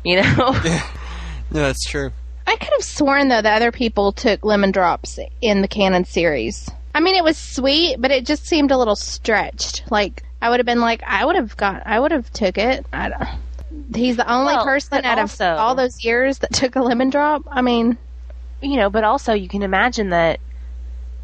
you 0.03 0.21
know? 0.21 0.55
No, 1.49 1.61
that's 1.61 1.85
true. 1.85 2.11
I 2.45 2.57
could 2.57 2.69
have 2.75 2.83
sworn 2.83 3.29
though 3.29 3.41
that 3.41 3.55
other 3.55 3.71
people 3.71 4.11
took 4.11 4.43
lemon 4.43 4.71
drops 4.71 5.17
in 5.41 5.61
the 5.61 5.67
canon 5.69 6.03
series. 6.03 6.69
I 6.93 6.99
mean, 6.99 7.15
it 7.15 7.23
was 7.23 7.37
sweet, 7.37 8.01
but 8.01 8.11
it 8.11 8.25
just 8.25 8.45
seemed 8.45 8.71
a 8.71 8.77
little 8.77 8.97
stretched. 8.97 9.83
Like 9.89 10.23
I 10.41 10.49
would 10.49 10.59
have 10.59 10.65
been 10.65 10.81
like, 10.81 11.03
I 11.03 11.23
would 11.23 11.37
have 11.37 11.55
got, 11.55 11.83
I 11.87 12.01
would 12.01 12.11
have 12.11 12.29
took 12.33 12.57
it. 12.57 12.85
I 12.91 13.09
don't. 13.09 13.95
He's 13.95 14.17
the 14.17 14.29
only 14.29 14.55
Well, 14.55 14.65
person 14.65 15.05
out 15.05 15.19
also- 15.19 15.45
of 15.45 15.57
all 15.59 15.75
those 15.75 16.03
years 16.03 16.39
that 16.39 16.51
took 16.51 16.75
a 16.75 16.81
lemon 16.81 17.09
drop. 17.11 17.43
I 17.49 17.61
mean, 17.61 17.97
you 18.61 18.75
know, 18.75 18.89
but 18.89 19.05
also 19.05 19.31
you 19.33 19.47
can 19.47 19.63
imagine 19.63 20.09
that 20.09 20.41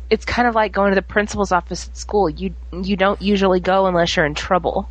it's 0.09 0.23
kind 0.23 0.47
of 0.47 0.55
like 0.55 0.71
going 0.71 0.91
to 0.91 0.95
the 0.95 1.01
principal's 1.01 1.51
office 1.51 1.89
at 1.89 1.97
school. 1.97 2.29
You 2.29 2.53
you 2.71 2.95
don't 2.95 3.21
usually 3.21 3.59
go 3.59 3.87
unless 3.87 4.15
you're 4.15 4.25
in 4.25 4.35
trouble, 4.35 4.87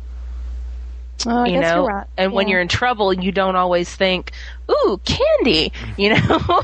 oh, 1.25 1.45
you 1.45 1.59
know. 1.59 1.87
right. 1.87 2.07
And 2.17 2.33
when 2.33 2.47
you're 2.47 2.61
in 2.61 2.67
trouble, 2.67 3.13
you 3.13 3.31
don't 3.31 3.55
always 3.55 3.93
think, 3.93 4.31
"Ooh, 4.69 4.99
candy," 5.03 5.69
mm-hmm. 5.69 6.01
you 6.01 6.09
know. 6.09 6.61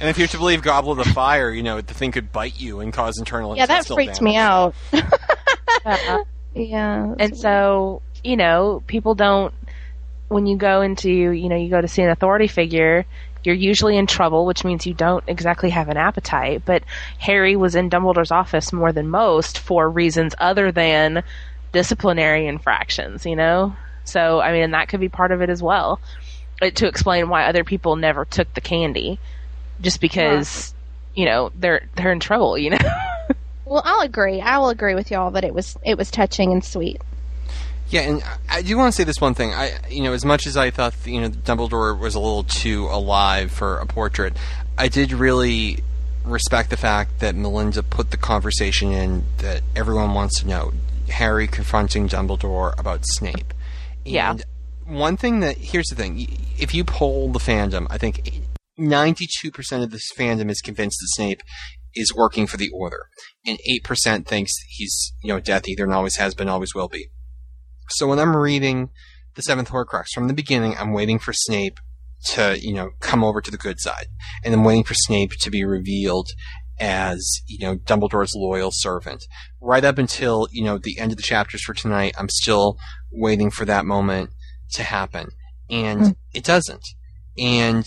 And 0.00 0.10
if 0.10 0.18
you're 0.18 0.26
to 0.26 0.36
believe 0.36 0.62
Goblet 0.62 0.98
of 0.98 1.06
the 1.06 1.12
Fire, 1.12 1.50
you 1.50 1.62
know, 1.62 1.80
the 1.80 1.94
thing 1.94 2.10
could 2.10 2.32
bite 2.32 2.60
you 2.60 2.80
and 2.80 2.92
cause 2.92 3.18
internal 3.18 3.56
yeah, 3.56 3.66
that 3.66 3.86
intestinal 3.86 3.96
freaked 3.96 4.18
damage. 4.18 4.32
me 4.32 4.36
out. 4.36 4.74
Yeah, 6.54 7.14
and 7.18 7.36
so 7.36 8.02
you 8.22 8.36
know, 8.36 8.82
people 8.86 9.14
don't. 9.14 9.54
When 10.28 10.46
you 10.46 10.56
go 10.56 10.80
into 10.80 11.10
you 11.10 11.48
know 11.48 11.56
you 11.56 11.68
go 11.68 11.80
to 11.80 11.88
see 11.88 12.02
an 12.02 12.10
authority 12.10 12.46
figure. 12.46 13.04
You're 13.44 13.56
usually 13.56 13.96
in 13.96 14.06
trouble, 14.06 14.46
which 14.46 14.64
means 14.64 14.86
you 14.86 14.94
don't 14.94 15.24
exactly 15.26 15.70
have 15.70 15.88
an 15.88 15.96
appetite. 15.96 16.62
But 16.64 16.84
Harry 17.18 17.56
was 17.56 17.74
in 17.74 17.90
Dumbledore's 17.90 18.30
office 18.30 18.72
more 18.72 18.92
than 18.92 19.08
most 19.08 19.58
for 19.58 19.90
reasons 19.90 20.32
other 20.38 20.70
than 20.70 21.24
disciplinary 21.72 22.46
infractions, 22.46 23.26
you 23.26 23.36
know? 23.36 23.74
So, 24.04 24.40
I 24.40 24.52
mean, 24.52 24.62
and 24.62 24.74
that 24.74 24.88
could 24.88 25.00
be 25.00 25.08
part 25.08 25.32
of 25.32 25.42
it 25.42 25.50
as 25.50 25.62
well. 25.62 26.00
Uh, 26.60 26.70
to 26.70 26.86
explain 26.86 27.28
why 27.28 27.44
other 27.44 27.64
people 27.64 27.96
never 27.96 28.24
took 28.24 28.52
the 28.54 28.60
candy. 28.60 29.18
Just 29.80 30.00
because, 30.00 30.74
you 31.14 31.24
know, 31.24 31.50
they're 31.56 31.86
they're 31.96 32.12
in 32.12 32.20
trouble, 32.20 32.56
you 32.56 32.70
know? 32.70 32.78
well, 33.64 33.82
I'll 33.84 34.00
agree. 34.02 34.40
I 34.40 34.58
will 34.58 34.68
agree 34.68 34.94
with 34.94 35.10
y'all 35.10 35.30
that 35.32 35.44
it 35.44 35.54
was 35.54 35.76
it 35.84 35.98
was 35.98 36.10
touching 36.10 36.52
and 36.52 36.64
sweet. 36.64 37.00
Yeah, 37.88 38.02
and 38.02 38.22
I- 38.22 38.58
I 38.58 38.62
do 38.62 38.76
want 38.76 38.92
to 38.92 38.96
say 38.96 39.04
this 39.04 39.20
one 39.20 39.34
thing. 39.34 39.52
I, 39.54 39.72
you 39.88 40.02
know, 40.02 40.12
as 40.12 40.24
much 40.24 40.46
as 40.46 40.56
I 40.56 40.70
thought, 40.70 40.94
you 41.04 41.20
know, 41.20 41.28
Dumbledore 41.30 41.98
was 41.98 42.14
a 42.14 42.20
little 42.20 42.44
too 42.44 42.86
alive 42.90 43.50
for 43.50 43.78
a 43.78 43.86
portrait, 43.86 44.36
I 44.78 44.88
did 44.88 45.12
really 45.12 45.82
respect 46.24 46.70
the 46.70 46.76
fact 46.76 47.18
that 47.20 47.34
Melinda 47.34 47.82
put 47.82 48.10
the 48.12 48.16
conversation 48.16 48.92
in 48.92 49.24
that 49.38 49.62
everyone 49.74 50.14
wants 50.14 50.40
to 50.40 50.46
know. 50.46 50.72
Harry 51.12 51.46
confronting 51.46 52.08
Dumbledore 52.08 52.78
about 52.78 53.04
Snape. 53.04 53.54
Yeah. 54.04 54.32
And 54.32 54.44
one 54.86 55.16
thing 55.16 55.40
that 55.40 55.56
here's 55.58 55.88
the 55.88 55.94
thing: 55.94 56.26
if 56.58 56.74
you 56.74 56.84
poll 56.84 57.30
the 57.30 57.38
fandom, 57.38 57.86
I 57.90 57.98
think 57.98 58.42
ninety-two 58.76 59.50
percent 59.50 59.84
of 59.84 59.90
this 59.90 60.10
fandom 60.16 60.50
is 60.50 60.60
convinced 60.60 60.98
that 61.00 61.22
Snape 61.22 61.42
is 61.94 62.14
working 62.14 62.46
for 62.46 62.56
the 62.56 62.70
Order, 62.70 63.08
and 63.46 63.58
eight 63.70 63.84
percent 63.84 64.26
thinks 64.26 64.52
he's 64.68 65.12
you 65.22 65.28
know 65.28 65.40
Death 65.40 65.68
Eater 65.68 65.84
and 65.84 65.94
always 65.94 66.16
has 66.16 66.34
been, 66.34 66.48
always 66.48 66.74
will 66.74 66.88
be. 66.88 67.08
So 67.90 68.06
when 68.06 68.18
I'm 68.18 68.36
reading 68.36 68.90
the 69.34 69.42
Seventh 69.42 69.70
Horcrux 69.70 70.06
from 70.14 70.28
the 70.28 70.34
beginning, 70.34 70.76
I'm 70.78 70.92
waiting 70.92 71.18
for 71.18 71.32
Snape 71.32 71.78
to 72.24 72.58
you 72.60 72.74
know 72.74 72.90
come 73.00 73.22
over 73.22 73.40
to 73.40 73.50
the 73.50 73.58
good 73.58 73.80
side, 73.80 74.06
and 74.44 74.54
I'm 74.54 74.64
waiting 74.64 74.84
for 74.84 74.94
Snape 74.94 75.32
to 75.40 75.50
be 75.50 75.64
revealed 75.64 76.30
as 76.82 77.40
you 77.46 77.64
know 77.64 77.76
Dumbledore's 77.76 78.34
loyal 78.34 78.70
servant. 78.72 79.24
Right 79.60 79.84
up 79.84 79.98
until 79.98 80.48
you 80.50 80.64
know 80.64 80.78
the 80.78 80.98
end 80.98 81.12
of 81.12 81.16
the 81.16 81.22
chapters 81.22 81.62
for 81.62 81.72
tonight, 81.72 82.14
I'm 82.18 82.28
still 82.28 82.76
waiting 83.12 83.50
for 83.50 83.64
that 83.64 83.86
moment 83.86 84.30
to 84.72 84.82
happen, 84.82 85.28
and 85.70 86.00
hmm. 86.00 86.10
it 86.34 86.44
doesn't. 86.44 86.84
And 87.38 87.86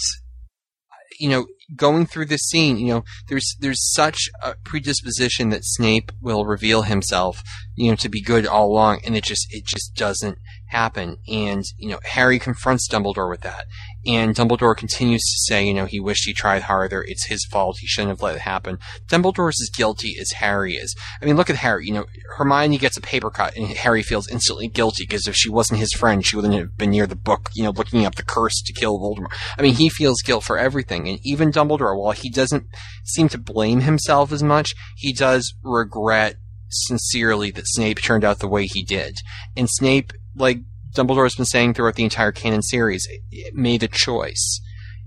you 1.19 1.29
know, 1.29 1.45
going 1.75 2.05
through 2.05 2.25
this 2.25 2.41
scene, 2.41 2.77
you 2.77 2.87
know, 2.87 3.03
there's 3.27 3.55
there's 3.59 3.93
such 3.93 4.29
a 4.41 4.55
predisposition 4.63 5.49
that 5.49 5.65
Snape 5.65 6.11
will 6.21 6.45
reveal 6.45 6.83
himself, 6.83 7.43
you 7.75 7.91
know, 7.91 7.95
to 7.97 8.09
be 8.09 8.21
good 8.21 8.47
all 8.47 8.71
along, 8.71 9.01
and 9.05 9.15
it 9.15 9.25
just 9.25 9.47
it 9.51 9.65
just 9.65 9.93
doesn't 9.95 10.37
happen. 10.69 11.17
And 11.27 11.63
you 11.77 11.89
know, 11.89 11.99
Harry 12.03 12.39
confronts 12.39 12.87
Dumbledore 12.87 13.29
with 13.29 13.41
that, 13.41 13.65
and 14.05 14.35
Dumbledore 14.35 14.75
continues 14.75 15.21
to 15.21 15.53
say, 15.53 15.65
you 15.65 15.73
know, 15.73 15.85
he 15.85 15.99
wished 15.99 16.25
he 16.25 16.33
tried 16.33 16.63
harder. 16.63 17.03
It's 17.07 17.27
his 17.27 17.45
fault. 17.45 17.77
He 17.79 17.87
shouldn't 17.87 18.09
have 18.11 18.21
let 18.21 18.35
it 18.35 18.41
happen. 18.41 18.79
Dumbledore's 19.07 19.61
as 19.61 19.69
guilty 19.75 20.15
as 20.19 20.31
Harry 20.31 20.75
is. 20.75 20.95
I 21.21 21.25
mean, 21.25 21.35
look 21.35 21.49
at 21.49 21.55
Harry. 21.57 21.87
You 21.87 21.93
know, 21.93 22.05
Hermione 22.37 22.77
gets 22.77 22.97
a 22.97 23.01
paper 23.01 23.29
cut, 23.29 23.55
and 23.55 23.67
Harry 23.67 24.03
feels 24.03 24.29
instantly 24.29 24.67
guilty 24.67 25.05
because 25.07 25.27
if 25.27 25.35
she 25.35 25.49
wasn't 25.49 25.79
his 25.79 25.93
friend, 25.93 26.25
she 26.25 26.35
wouldn't 26.35 26.53
have 26.53 26.77
been 26.77 26.91
near 26.91 27.07
the 27.07 27.15
book, 27.15 27.49
you 27.55 27.63
know, 27.63 27.71
looking 27.71 28.05
up 28.05 28.15
the 28.15 28.23
curse 28.23 28.61
to 28.65 28.73
kill 28.73 28.99
Voldemort. 28.99 29.33
I 29.57 29.61
mean, 29.61 29.75
he 29.75 29.89
feels 29.89 30.21
guilt 30.21 30.43
for 30.43 30.57
everything, 30.57 31.07
and 31.07 31.19
even 31.23 31.51
Dumbledore, 31.51 31.97
while 31.97 32.11
he 32.11 32.29
doesn't 32.29 32.65
seem 33.03 33.29
to 33.29 33.37
blame 33.37 33.81
himself 33.81 34.31
as 34.31 34.43
much, 34.43 34.73
he 34.95 35.13
does 35.13 35.53
regret 35.63 36.37
sincerely 36.69 37.51
that 37.51 37.67
Snape 37.67 38.01
turned 38.01 38.23
out 38.23 38.39
the 38.39 38.47
way 38.47 38.65
he 38.65 38.83
did. 38.83 39.17
And 39.55 39.69
Snape, 39.69 40.13
like 40.35 40.59
Dumbledore's 40.95 41.35
been 41.35 41.45
saying 41.45 41.73
throughout 41.73 41.95
the 41.95 42.03
entire 42.03 42.31
canon 42.31 42.61
series, 42.61 43.07
made 43.53 43.83
a 43.83 43.87
choice. 43.87 44.61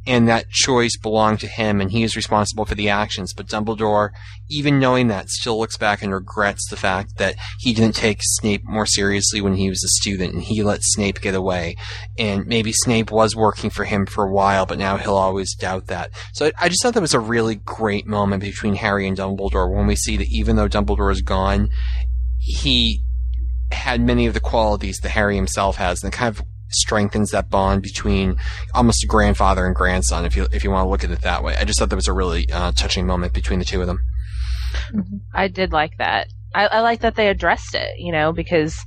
And 0.06 0.26
that 0.26 0.48
choice 0.48 0.96
belonged 0.96 1.40
to 1.40 1.46
him, 1.46 1.82
and 1.82 1.90
he 1.90 2.02
is 2.02 2.16
responsible 2.16 2.64
for 2.64 2.74
the 2.74 2.88
actions. 2.88 3.34
But 3.34 3.48
Dumbledore, 3.48 4.10
even 4.48 4.80
knowing 4.80 5.08
that, 5.08 5.28
still 5.28 5.58
looks 5.58 5.76
back 5.76 6.00
and 6.00 6.14
regrets 6.14 6.66
the 6.70 6.76
fact 6.76 7.18
that 7.18 7.34
he 7.58 7.74
didn't 7.74 7.96
take 7.96 8.20
Snape 8.22 8.62
more 8.64 8.86
seriously 8.86 9.42
when 9.42 9.56
he 9.56 9.68
was 9.68 9.84
a 9.84 10.00
student, 10.00 10.32
and 10.32 10.42
he 10.42 10.62
let 10.62 10.80
Snape 10.82 11.20
get 11.20 11.34
away. 11.34 11.76
And 12.18 12.46
maybe 12.46 12.72
Snape 12.72 13.10
was 13.10 13.36
working 13.36 13.68
for 13.68 13.84
him 13.84 14.06
for 14.06 14.24
a 14.24 14.32
while, 14.32 14.64
but 14.64 14.78
now 14.78 14.96
he'll 14.96 15.14
always 15.14 15.54
doubt 15.54 15.88
that. 15.88 16.10
So 16.32 16.50
I 16.58 16.70
just 16.70 16.82
thought 16.82 16.94
that 16.94 17.02
was 17.02 17.12
a 17.12 17.20
really 17.20 17.56
great 17.56 18.06
moment 18.06 18.42
between 18.42 18.76
Harry 18.76 19.06
and 19.06 19.16
Dumbledore 19.16 19.70
when 19.74 19.86
we 19.86 19.96
see 19.96 20.16
that 20.16 20.28
even 20.30 20.56
though 20.56 20.68
Dumbledore 20.68 21.12
is 21.12 21.20
gone, 21.20 21.68
he 22.38 23.02
had 23.70 24.00
many 24.00 24.26
of 24.26 24.34
the 24.34 24.40
qualities 24.40 24.98
that 24.98 25.10
Harry 25.10 25.36
himself 25.36 25.76
has, 25.76 26.02
and 26.02 26.12
it 26.12 26.16
kind 26.16 26.36
of 26.36 26.44
strengthens 26.70 27.30
that 27.30 27.48
bond 27.48 27.82
between 27.82 28.36
almost 28.74 29.02
a 29.04 29.06
grandfather 29.06 29.66
and 29.66 29.74
grandson, 29.74 30.24
if 30.24 30.36
you 30.36 30.46
if 30.52 30.64
you 30.64 30.70
want 30.70 30.84
to 30.84 30.88
look 30.88 31.04
at 31.04 31.10
it 31.10 31.22
that 31.22 31.42
way. 31.42 31.56
I 31.56 31.64
just 31.64 31.78
thought 31.78 31.90
that 31.90 31.96
was 31.96 32.08
a 32.08 32.12
really 32.12 32.50
uh, 32.50 32.72
touching 32.72 33.06
moment 33.06 33.32
between 33.32 33.58
the 33.58 33.64
two 33.64 33.80
of 33.80 33.86
them. 33.86 34.00
I 35.34 35.48
did 35.48 35.72
like 35.72 35.96
that. 35.98 36.28
I, 36.54 36.66
I 36.66 36.80
like 36.80 37.00
that 37.00 37.14
they 37.14 37.28
addressed 37.28 37.74
it, 37.74 37.98
you 37.98 38.12
know, 38.12 38.32
because 38.32 38.84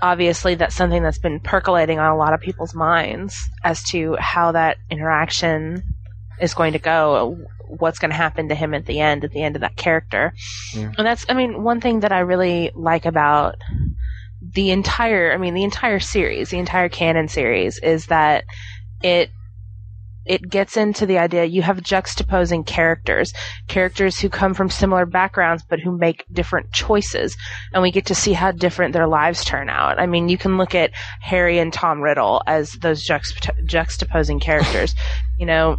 obviously 0.00 0.54
that's 0.54 0.74
something 0.74 1.02
that's 1.02 1.18
been 1.18 1.40
percolating 1.40 1.98
on 1.98 2.10
a 2.10 2.16
lot 2.16 2.32
of 2.32 2.40
people's 2.40 2.74
minds 2.74 3.36
as 3.64 3.82
to 3.90 4.16
how 4.18 4.52
that 4.52 4.76
interaction 4.90 5.82
is 6.40 6.54
going 6.54 6.72
to 6.72 6.78
go, 6.78 7.36
what's 7.68 7.98
going 7.98 8.10
to 8.10 8.16
happen 8.16 8.48
to 8.48 8.54
him 8.54 8.74
at 8.74 8.86
the 8.86 9.00
end, 9.00 9.24
at 9.24 9.32
the 9.32 9.42
end 9.42 9.56
of 9.56 9.60
that 9.60 9.76
character. 9.76 10.32
Yeah. 10.74 10.92
And 10.96 11.06
that's, 11.06 11.24
I 11.28 11.34
mean, 11.34 11.62
one 11.62 11.80
thing 11.80 12.00
that 12.00 12.12
I 12.12 12.20
really 12.20 12.70
like 12.74 13.06
about 13.06 13.56
the 14.40 14.70
entire, 14.70 15.32
I 15.32 15.36
mean, 15.36 15.54
the 15.54 15.64
entire 15.64 16.00
series, 16.00 16.50
the 16.50 16.58
entire 16.58 16.88
canon 16.88 17.28
series 17.28 17.78
is 17.78 18.06
that 18.06 18.44
it 19.02 19.30
it 20.28 20.48
gets 20.48 20.76
into 20.76 21.06
the 21.06 21.18
idea 21.18 21.44
you 21.44 21.62
have 21.62 21.78
juxtaposing 21.78 22.64
characters 22.64 23.32
characters 23.66 24.20
who 24.20 24.28
come 24.28 24.54
from 24.54 24.68
similar 24.68 25.06
backgrounds 25.06 25.64
but 25.68 25.80
who 25.80 25.96
make 25.96 26.24
different 26.30 26.70
choices 26.70 27.36
and 27.72 27.82
we 27.82 27.90
get 27.90 28.06
to 28.06 28.14
see 28.14 28.34
how 28.34 28.52
different 28.52 28.92
their 28.92 29.08
lives 29.08 29.44
turn 29.44 29.68
out 29.68 29.98
i 29.98 30.06
mean 30.06 30.28
you 30.28 30.38
can 30.38 30.58
look 30.58 30.74
at 30.74 30.92
harry 31.20 31.58
and 31.58 31.72
tom 31.72 32.00
riddle 32.00 32.42
as 32.46 32.72
those 32.74 33.06
juxtap- 33.06 33.66
juxtaposing 33.66 34.40
characters 34.40 34.94
you 35.38 35.46
know 35.46 35.78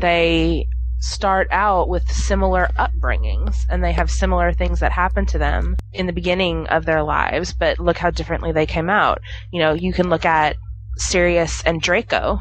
they 0.00 0.66
start 1.00 1.48
out 1.50 1.88
with 1.88 2.10
similar 2.10 2.68
upbringings 2.78 3.64
and 3.68 3.82
they 3.82 3.92
have 3.92 4.10
similar 4.10 4.52
things 4.52 4.80
that 4.80 4.92
happen 4.92 5.24
to 5.26 5.38
them 5.38 5.76
in 5.92 6.06
the 6.06 6.12
beginning 6.12 6.66
of 6.68 6.84
their 6.84 7.02
lives 7.02 7.52
but 7.52 7.78
look 7.78 7.98
how 7.98 8.10
differently 8.10 8.52
they 8.52 8.66
came 8.66 8.90
out 8.90 9.20
you 9.52 9.60
know 9.60 9.72
you 9.72 9.92
can 9.92 10.10
look 10.10 10.24
at 10.24 10.56
sirius 10.96 11.62
and 11.62 11.80
draco 11.80 12.38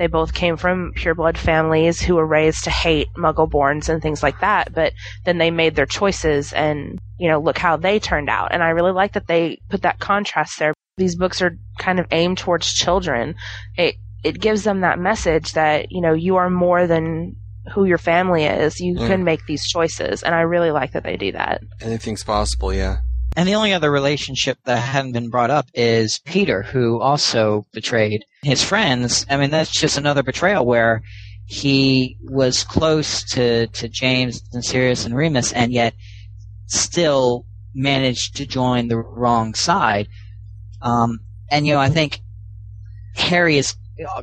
they 0.00 0.06
both 0.06 0.32
came 0.32 0.56
from 0.56 0.94
pureblood 0.96 1.36
families 1.36 2.00
who 2.00 2.14
were 2.14 2.26
raised 2.26 2.64
to 2.64 2.70
hate 2.70 3.12
Muggle-borns 3.18 3.90
and 3.90 4.00
things 4.00 4.22
like 4.22 4.40
that. 4.40 4.72
But 4.72 4.94
then 5.26 5.36
they 5.36 5.50
made 5.50 5.76
their 5.76 5.84
choices, 5.84 6.54
and 6.54 6.98
you 7.18 7.28
know, 7.28 7.38
look 7.38 7.58
how 7.58 7.76
they 7.76 7.98
turned 7.98 8.30
out. 8.30 8.50
And 8.50 8.62
I 8.62 8.70
really 8.70 8.92
like 8.92 9.12
that 9.12 9.26
they 9.26 9.60
put 9.68 9.82
that 9.82 9.98
contrast 9.98 10.58
there. 10.58 10.72
These 10.96 11.16
books 11.16 11.42
are 11.42 11.58
kind 11.78 12.00
of 12.00 12.06
aimed 12.12 12.38
towards 12.38 12.72
children. 12.72 13.34
It 13.76 13.96
it 14.24 14.40
gives 14.40 14.64
them 14.64 14.80
that 14.80 14.98
message 14.98 15.52
that 15.52 15.88
you 15.90 16.00
know 16.00 16.14
you 16.14 16.36
are 16.36 16.48
more 16.48 16.86
than 16.86 17.36
who 17.74 17.84
your 17.84 17.98
family 17.98 18.44
is. 18.44 18.80
You 18.80 18.94
Mm. 18.94 19.06
can 19.06 19.24
make 19.24 19.46
these 19.46 19.66
choices, 19.66 20.22
and 20.22 20.34
I 20.34 20.40
really 20.40 20.70
like 20.70 20.92
that 20.92 21.04
they 21.04 21.16
do 21.16 21.32
that. 21.32 21.60
Anything's 21.80 22.24
possible, 22.24 22.72
yeah. 22.72 22.98
And 23.36 23.48
the 23.48 23.54
only 23.54 23.72
other 23.72 23.90
relationship 23.90 24.58
that 24.64 24.78
hadn't 24.78 25.12
been 25.12 25.30
brought 25.30 25.50
up 25.50 25.66
is 25.72 26.20
Peter, 26.24 26.62
who 26.62 27.00
also 27.00 27.64
betrayed 27.72 28.24
his 28.42 28.62
friends. 28.64 29.24
I 29.30 29.36
mean, 29.36 29.50
that's 29.50 29.70
just 29.70 29.96
another 29.98 30.22
betrayal 30.24 30.66
where 30.66 31.02
he 31.46 32.16
was 32.22 32.64
close 32.64 33.22
to, 33.32 33.66
to 33.68 33.88
James 33.88 34.42
and 34.52 34.64
Sirius 34.64 35.04
and 35.04 35.14
Remus 35.14 35.52
and 35.52 35.72
yet 35.72 35.94
still 36.66 37.44
managed 37.74 38.36
to 38.36 38.46
join 38.46 38.88
the 38.88 38.98
wrong 38.98 39.54
side. 39.54 40.08
Um, 40.82 41.20
and, 41.50 41.66
you 41.66 41.74
know, 41.74 41.80
I 41.80 41.88
think 41.88 42.20
Harry 43.14 43.58
is 43.58 43.74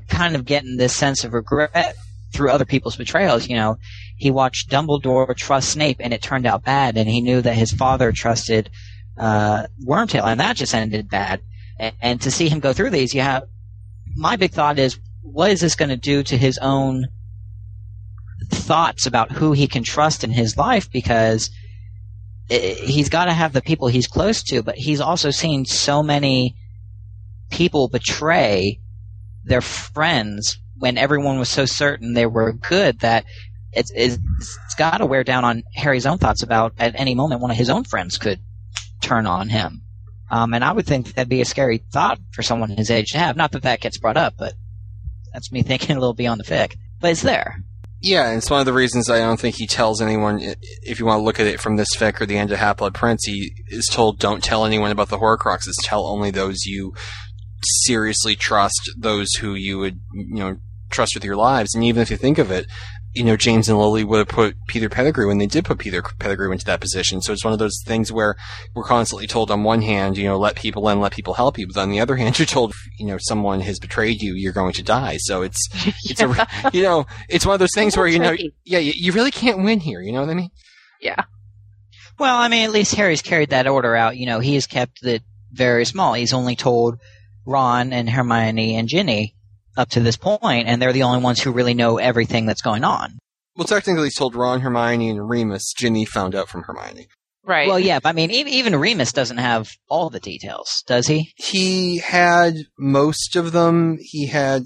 kind 0.09 0.35
of 0.35 0.43
getting 0.45 0.77
this 0.77 0.93
sense 0.95 1.23
of 1.23 1.33
regret 1.33 1.95
through 2.33 2.51
other 2.51 2.65
people's 2.65 2.95
betrayals. 2.95 3.47
You 3.47 3.55
know, 3.55 3.77
he 4.15 4.31
watched 4.31 4.69
Dumbledore 4.69 5.35
trust 5.35 5.69
Snape 5.69 5.97
and 5.99 6.13
it 6.13 6.21
turned 6.21 6.45
out 6.45 6.63
bad, 6.63 6.97
and 6.97 7.09
he 7.09 7.21
knew 7.21 7.41
that 7.41 7.55
his 7.55 7.71
father 7.71 8.11
trusted 8.11 8.69
uh, 9.17 9.67
Wormtail, 9.85 10.25
and 10.25 10.39
that 10.39 10.55
just 10.57 10.75
ended 10.75 11.09
bad. 11.09 11.41
And, 11.79 11.95
and 12.01 12.21
to 12.21 12.31
see 12.31 12.49
him 12.49 12.59
go 12.59 12.73
through 12.73 12.91
these, 12.91 13.13
you 13.13 13.21
have 13.21 13.43
my 14.15 14.35
big 14.35 14.51
thought 14.51 14.79
is, 14.79 14.99
what 15.21 15.51
is 15.51 15.61
this 15.61 15.75
going 15.75 15.89
to 15.89 15.97
do 15.97 16.23
to 16.23 16.37
his 16.37 16.57
own 16.59 17.07
thoughts 18.49 19.05
about 19.05 19.31
who 19.31 19.51
he 19.51 19.67
can 19.67 19.83
trust 19.83 20.23
in 20.23 20.31
his 20.31 20.57
life? 20.57 20.91
Because 20.91 21.49
i- 22.49 22.77
he's 22.79 23.09
got 23.09 23.25
to 23.25 23.33
have 23.33 23.53
the 23.53 23.61
people 23.61 23.87
he's 23.87 24.07
close 24.07 24.43
to, 24.43 24.63
but 24.63 24.75
he's 24.75 25.01
also 25.01 25.31
seen 25.31 25.65
so 25.65 26.01
many 26.01 26.55
people 27.49 27.87
betray 27.87 28.79
their 29.43 29.61
friends 29.61 30.59
when 30.79 30.97
everyone 30.97 31.39
was 31.39 31.49
so 31.49 31.65
certain 31.65 32.13
they 32.13 32.25
were 32.25 32.53
good 32.53 32.99
that 32.99 33.25
it's, 33.73 33.91
it's, 33.95 34.17
it's 34.39 34.75
got 34.77 34.97
to 34.97 35.05
wear 35.05 35.23
down 35.23 35.45
on 35.45 35.63
Harry's 35.75 36.05
own 36.05 36.17
thoughts 36.17 36.43
about 36.43 36.73
at 36.79 36.99
any 36.99 37.15
moment 37.15 37.41
one 37.41 37.51
of 37.51 37.57
his 37.57 37.69
own 37.69 37.83
friends 37.83 38.17
could 38.17 38.39
turn 39.01 39.25
on 39.25 39.49
him. 39.49 39.81
Um, 40.29 40.53
and 40.53 40.63
I 40.63 40.71
would 40.71 40.85
think 40.85 41.13
that'd 41.13 41.29
be 41.29 41.41
a 41.41 41.45
scary 41.45 41.77
thought 41.91 42.19
for 42.33 42.43
someone 42.43 42.69
his 42.69 42.91
age 42.91 43.11
to 43.11 43.17
have. 43.17 43.37
Not 43.37 43.51
that 43.53 43.63
that 43.63 43.79
gets 43.79 43.97
brought 43.97 44.17
up, 44.17 44.33
but 44.37 44.53
that's 45.33 45.51
me 45.51 45.61
thinking 45.63 45.95
a 45.95 45.99
little 45.99 46.13
beyond 46.13 46.39
the 46.39 46.43
fic. 46.43 46.75
But 46.99 47.11
it's 47.11 47.21
there. 47.21 47.63
Yeah, 47.99 48.27
and 48.27 48.37
it's 48.37 48.49
one 48.49 48.59
of 48.59 48.65
the 48.67 48.73
reasons 48.73 49.09
I 49.09 49.19
don't 49.19 49.39
think 49.39 49.55
he 49.55 49.65
tells 49.65 50.01
anyone. 50.01 50.39
If 50.83 50.99
you 50.99 51.05
want 51.05 51.19
to 51.19 51.23
look 51.23 51.39
at 51.39 51.47
it 51.47 51.59
from 51.59 51.77
this 51.77 51.95
fic 51.95 52.21
or 52.21 52.27
the 52.27 52.37
end 52.37 52.51
of 52.51 52.59
Half 52.59 52.77
Blood 52.77 52.93
Prince, 52.93 53.25
he 53.25 53.53
is 53.69 53.87
told, 53.91 54.19
"Don't 54.19 54.43
tell 54.43 54.65
anyone 54.65 54.91
about 54.91 55.09
the 55.09 55.17
Horcruxes. 55.17 55.73
Tell 55.83 56.05
only 56.05 56.29
those 56.29 56.65
you 56.65 56.93
seriously 57.63 58.35
trust, 58.35 58.91
those 58.95 59.27
who 59.39 59.55
you 59.55 59.79
would, 59.79 59.99
you 60.13 60.35
know, 60.35 60.57
trust 60.89 61.15
with 61.15 61.23
your 61.23 61.35
lives." 61.35 61.73
And 61.75 61.83
even 61.83 62.01
if 62.01 62.11
you 62.11 62.17
think 62.17 62.37
of 62.37 62.51
it, 62.51 62.67
you 63.17 63.23
know, 63.23 63.35
James 63.35 63.67
and 63.67 63.79
Lily 63.79 64.03
would 64.03 64.19
have 64.19 64.27
put 64.27 64.55
Peter 64.67 64.89
Pettigrew, 64.89 65.31
and 65.31 65.41
they 65.41 65.47
did 65.47 65.65
put 65.65 65.79
Peter 65.79 66.03
Pettigrew 66.19 66.51
into 66.51 66.65
that 66.65 66.79
position. 66.79 67.19
So 67.21 67.33
it's 67.33 67.43
one 67.43 67.53
of 67.53 67.59
those 67.59 67.81
things 67.83 68.11
where 68.11 68.35
we're 68.75 68.83
constantly 68.83 69.25
told, 69.25 69.49
on 69.49 69.63
one 69.63 69.81
hand, 69.81 70.17
you 70.17 70.25
know, 70.25 70.37
let 70.37 70.55
people 70.55 70.87
in, 70.89 70.99
let 70.99 71.13
people 71.13 71.33
help 71.33 71.57
you, 71.57 71.67
but 71.67 71.77
on 71.77 71.89
the 71.89 71.99
other 71.99 72.15
hand, 72.17 72.37
you're 72.37 72.45
told, 72.45 72.73
you 72.99 73.07
know, 73.07 73.17
someone 73.19 73.61
has 73.61 73.79
betrayed 73.79 74.21
you, 74.21 74.35
you're 74.35 74.53
going 74.53 74.73
to 74.73 74.83
die. 74.83 75.17
So 75.17 75.41
it's 75.41 75.67
it's 76.05 76.21
a 76.21 76.47
you 76.71 76.83
know, 76.83 77.07
it's 77.27 77.45
one 77.45 77.53
of 77.53 77.59
those 77.59 77.73
things 77.73 77.97
where 77.97 78.07
you 78.07 78.19
know, 78.19 78.35
yeah, 78.65 78.79
you, 78.79 78.93
you 78.95 79.11
really 79.11 79.31
can't 79.31 79.63
win 79.63 79.79
here. 79.79 80.01
You 80.01 80.11
know 80.11 80.21
what 80.21 80.29
I 80.29 80.35
mean? 80.35 80.51
Yeah. 81.01 81.23
Well, 82.19 82.37
I 82.37 82.47
mean, 82.47 82.65
at 82.65 82.71
least 82.71 82.95
Harry's 82.95 83.21
carried 83.21 83.51
that 83.51 83.67
order 83.67 83.95
out. 83.95 84.17
You 84.17 84.25
know, 84.25 84.39
he 84.39 84.55
has 84.55 84.67
kept 84.67 85.03
it 85.03 85.23
very 85.51 85.85
small. 85.85 86.13
He's 86.13 86.33
only 86.33 86.55
told 86.55 86.99
Ron 87.45 87.93
and 87.93 88.09
Hermione 88.09 88.75
and 88.75 88.87
Ginny 88.87 89.35
up 89.77 89.89
to 89.91 89.99
this 89.99 90.17
point, 90.17 90.67
and 90.67 90.81
they're 90.81 90.93
the 90.93 91.03
only 91.03 91.19
ones 91.19 91.41
who 91.41 91.51
really 91.51 91.73
know 91.73 91.97
everything 91.97 92.45
that's 92.45 92.61
going 92.61 92.83
on. 92.83 93.17
Well, 93.55 93.65
technically, 93.65 94.05
he's 94.05 94.15
told 94.15 94.35
Ron, 94.35 94.61
Hermione, 94.61 95.09
and 95.09 95.27
Remus. 95.29 95.73
Ginny 95.77 96.05
found 96.05 96.35
out 96.35 96.47
from 96.49 96.63
Hermione. 96.63 97.07
Right. 97.43 97.67
Well, 97.69 97.79
yeah, 97.79 97.99
but 97.99 98.09
I 98.09 98.11
mean, 98.11 98.29
even, 98.31 98.51
even 98.53 98.75
Remus 98.75 99.13
doesn't 99.13 99.37
have 99.37 99.69
all 99.89 100.09
the 100.09 100.19
details, 100.19 100.83
does 100.85 101.07
he? 101.07 101.31
He 101.37 101.97
had 101.99 102.55
most 102.77 103.35
of 103.37 103.53
them. 103.53 103.97
He 104.01 104.27
had. 104.27 104.63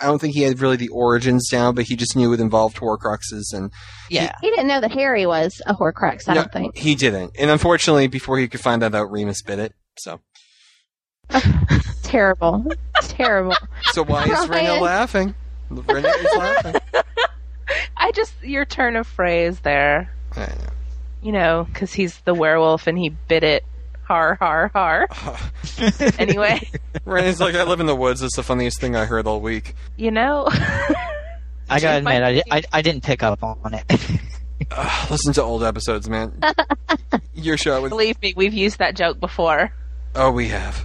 I 0.00 0.06
don't 0.06 0.18
think 0.18 0.34
he 0.34 0.42
had 0.42 0.58
really 0.58 0.76
the 0.78 0.88
origins 0.88 1.48
down, 1.48 1.76
but 1.76 1.84
he 1.84 1.94
just 1.94 2.16
knew 2.16 2.32
it 2.32 2.40
involved 2.40 2.78
Horcruxes, 2.78 3.52
and 3.52 3.70
Yeah. 4.10 4.34
He 4.40 4.50
didn't 4.50 4.66
know 4.66 4.80
that 4.80 4.90
Harry 4.92 5.26
was 5.26 5.62
a 5.66 5.74
Horcrux. 5.74 6.28
I 6.28 6.34
No. 6.34 6.40
don't 6.42 6.52
think. 6.52 6.76
he 6.76 6.96
didn't. 6.96 7.36
And 7.38 7.50
unfortunately, 7.50 8.08
before 8.08 8.38
he 8.38 8.48
could 8.48 8.60
find 8.60 8.82
that 8.82 8.94
out, 8.94 9.12
Remus 9.12 9.42
bit 9.42 9.60
it. 9.60 9.74
So, 9.98 10.20
Terrible. 12.12 12.66
Terrible. 13.00 13.56
so 13.92 14.04
why 14.04 14.24
is 14.26 14.46
Rena 14.46 14.74
laughing? 14.82 15.34
Rena 15.70 16.08
is 16.08 16.26
laughing. 16.36 16.74
I 17.96 18.12
just 18.12 18.34
your 18.42 18.66
turn 18.66 18.96
of 18.96 19.06
phrase 19.06 19.60
there. 19.60 20.12
I 20.36 20.40
know. 20.40 20.54
You 21.22 21.32
know, 21.32 21.66
because 21.72 21.94
he's 21.94 22.18
the 22.20 22.34
werewolf 22.34 22.86
and 22.86 22.98
he 22.98 23.08
bit 23.08 23.42
it. 23.44 23.64
Har 24.02 24.34
har 24.34 24.68
har. 24.74 25.08
anyway, 26.18 26.68
Rena's 27.06 27.40
like, 27.40 27.54
I 27.54 27.62
live 27.62 27.80
in 27.80 27.86
the 27.86 27.96
woods. 27.96 28.20
It's 28.20 28.36
the 28.36 28.42
funniest 28.42 28.78
thing 28.78 28.94
I 28.94 29.06
heard 29.06 29.26
all 29.26 29.40
week. 29.40 29.74
you 29.96 30.10
know. 30.10 30.48
I 30.50 31.80
gotta 31.80 31.88
I- 31.88 31.94
admit, 31.94 32.44
I, 32.50 32.56
I, 32.58 32.62
I 32.74 32.82
didn't 32.82 33.04
pick 33.04 33.22
up 33.22 33.42
on 33.42 33.72
it. 33.72 33.84
Ugh, 34.70 35.10
listen 35.10 35.32
to 35.34 35.42
old 35.42 35.64
episodes, 35.64 36.10
man. 36.10 36.38
Your 37.32 37.56
show 37.56 37.80
with 37.80 37.88
Believe 37.88 38.20
me, 38.20 38.34
we've 38.36 38.52
used 38.52 38.80
that 38.80 38.96
joke 38.96 39.18
before. 39.18 39.72
Oh, 40.14 40.30
we 40.30 40.48
have. 40.48 40.84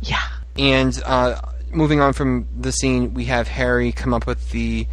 Yeah. 0.00 0.22
And 0.58 1.00
uh, 1.04 1.40
moving 1.70 2.00
on 2.00 2.12
from 2.12 2.46
the 2.58 2.72
scene, 2.72 3.14
we 3.14 3.24
have 3.26 3.48
Harry 3.48 3.92
come 3.92 4.14
up 4.14 4.26
with 4.26 4.50
the 4.50 4.86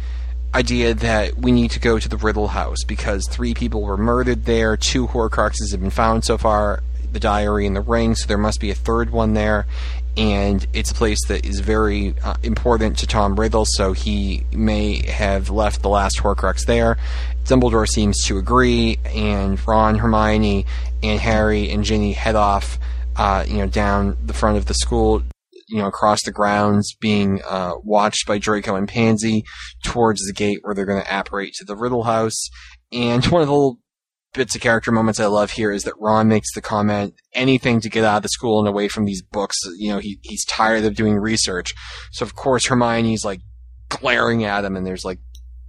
idea 0.54 0.92
that 0.94 1.38
we 1.38 1.52
need 1.52 1.70
to 1.70 1.80
go 1.80 1.98
to 1.98 2.08
the 2.08 2.16
Riddle 2.16 2.48
House 2.48 2.84
because 2.86 3.26
three 3.28 3.54
people 3.54 3.82
were 3.82 3.96
murdered 3.96 4.44
there. 4.44 4.76
Two 4.76 5.06
Horcruxes 5.06 5.70
have 5.70 5.80
been 5.80 5.90
found 5.90 6.24
so 6.24 6.36
far 6.36 6.82
the 7.10 7.20
diary 7.20 7.66
and 7.66 7.76
the 7.76 7.80
ring, 7.80 8.14
so 8.14 8.26
there 8.26 8.38
must 8.38 8.60
be 8.60 8.70
a 8.70 8.74
third 8.74 9.10
one 9.10 9.34
there. 9.34 9.66
And 10.16 10.66
it's 10.74 10.90
a 10.90 10.94
place 10.94 11.26
that 11.28 11.46
is 11.46 11.60
very 11.60 12.14
uh, 12.22 12.34
important 12.42 12.98
to 12.98 13.06
Tom 13.06 13.38
Riddle, 13.38 13.64
so 13.66 13.92
he 13.92 14.44
may 14.52 15.06
have 15.06 15.48
left 15.48 15.82
the 15.82 15.88
last 15.88 16.18
Horcrux 16.18 16.66
there. 16.66 16.98
Dumbledore 17.44 17.88
seems 17.88 18.22
to 18.24 18.36
agree, 18.36 18.98
and 19.06 19.64
Ron, 19.66 19.96
Hermione, 19.96 20.66
and 21.02 21.20
Harry 21.20 21.70
and 21.70 21.82
Ginny 21.82 22.12
head 22.12 22.34
off, 22.34 22.78
uh, 23.16 23.44
you 23.48 23.58
know, 23.58 23.66
down 23.66 24.16
the 24.24 24.34
front 24.34 24.58
of 24.58 24.66
the 24.66 24.74
school, 24.74 25.22
you 25.72 25.78
know, 25.78 25.86
across 25.86 26.22
the 26.22 26.30
grounds, 26.30 26.94
being 27.00 27.40
uh, 27.48 27.72
watched 27.82 28.26
by 28.26 28.36
Draco 28.36 28.76
and 28.76 28.86
Pansy 28.86 29.42
towards 29.82 30.20
the 30.26 30.34
gate 30.34 30.58
where 30.60 30.74
they're 30.74 30.84
going 30.84 31.02
to 31.02 31.18
apparate 31.18 31.54
to 31.54 31.64
the 31.64 31.74
Riddle 31.74 32.02
House. 32.02 32.50
And 32.92 33.24
one 33.28 33.40
of 33.40 33.48
the 33.48 33.54
little 33.54 33.78
bits 34.34 34.54
of 34.54 34.60
character 34.60 34.92
moments 34.92 35.18
I 35.18 35.26
love 35.26 35.52
here 35.52 35.70
is 35.72 35.84
that 35.84 35.98
Ron 35.98 36.28
makes 36.28 36.52
the 36.54 36.60
comment, 36.60 37.14
anything 37.32 37.80
to 37.80 37.88
get 37.88 38.04
out 38.04 38.18
of 38.18 38.22
the 38.22 38.28
school 38.28 38.58
and 38.58 38.68
away 38.68 38.88
from 38.88 39.06
these 39.06 39.22
books. 39.22 39.56
You 39.78 39.94
know, 39.94 39.98
he, 39.98 40.18
he's 40.20 40.44
tired 40.44 40.84
of 40.84 40.94
doing 40.94 41.16
research. 41.16 41.72
So 42.12 42.26
of 42.26 42.34
course 42.34 42.66
Hermione's 42.66 43.24
like 43.24 43.40
glaring 43.88 44.44
at 44.44 44.66
him 44.66 44.76
and 44.76 44.86
there's 44.86 45.06
like 45.06 45.20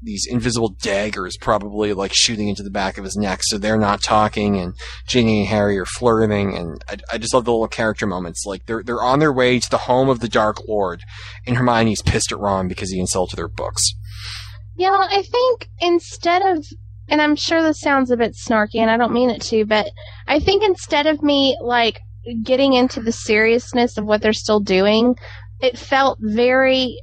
these 0.03 0.25
invisible 0.29 0.69
daggers 0.81 1.37
probably 1.37 1.93
like 1.93 2.11
shooting 2.13 2.49
into 2.49 2.63
the 2.63 2.69
back 2.69 2.97
of 2.97 3.03
his 3.03 3.15
neck. 3.15 3.39
So 3.43 3.57
they're 3.57 3.77
not 3.77 4.01
talking 4.01 4.57
and 4.57 4.73
Ginny 5.07 5.41
and 5.41 5.49
Harry 5.49 5.77
are 5.79 5.85
flirting 5.85 6.55
and 6.55 6.83
I, 6.89 6.97
I 7.13 7.17
just 7.17 7.33
love 7.33 7.45
the 7.45 7.51
little 7.51 7.67
character 7.67 8.05
moments. 8.05 8.45
Like 8.45 8.65
they're, 8.65 8.83
they're 8.83 9.03
on 9.03 9.19
their 9.19 9.33
way 9.33 9.59
to 9.59 9.69
the 9.69 9.79
home 9.79 10.09
of 10.09 10.19
the 10.19 10.29
Dark 10.29 10.67
Lord 10.67 11.01
and 11.45 11.57
Hermione's 11.57 12.01
pissed 12.01 12.31
at 12.31 12.39
Ron 12.39 12.67
because 12.67 12.91
he 12.91 12.99
insulted 12.99 13.39
her 13.39 13.47
books. 13.47 13.81
Yeah, 14.75 15.07
I 15.09 15.21
think 15.21 15.69
instead 15.79 16.41
of, 16.41 16.65
and 17.07 17.21
I'm 17.21 17.35
sure 17.35 17.61
this 17.61 17.79
sounds 17.79 18.11
a 18.11 18.17
bit 18.17 18.35
snarky, 18.35 18.77
and 18.77 18.89
I 18.89 18.97
don't 18.97 19.13
mean 19.13 19.29
it 19.29 19.41
to, 19.43 19.65
but 19.65 19.87
I 20.27 20.39
think 20.39 20.63
instead 20.63 21.05
of 21.05 21.21
me 21.21 21.57
like 21.61 21.99
getting 22.43 22.73
into 22.73 23.01
the 23.01 23.11
seriousness 23.11 23.97
of 23.97 24.05
what 24.05 24.21
they're 24.21 24.33
still 24.33 24.59
doing, 24.59 25.15
it 25.59 25.77
felt 25.77 26.17
very 26.21 26.99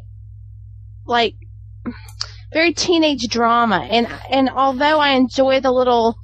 like 1.07 1.35
very 2.53 2.73
teenage 2.73 3.29
drama. 3.29 3.87
And 3.91 4.09
and 4.31 4.51
although 4.51 5.01
I 5.01 5.11
enjoy 5.11 5.61
the 5.61 5.73
little 5.73 6.17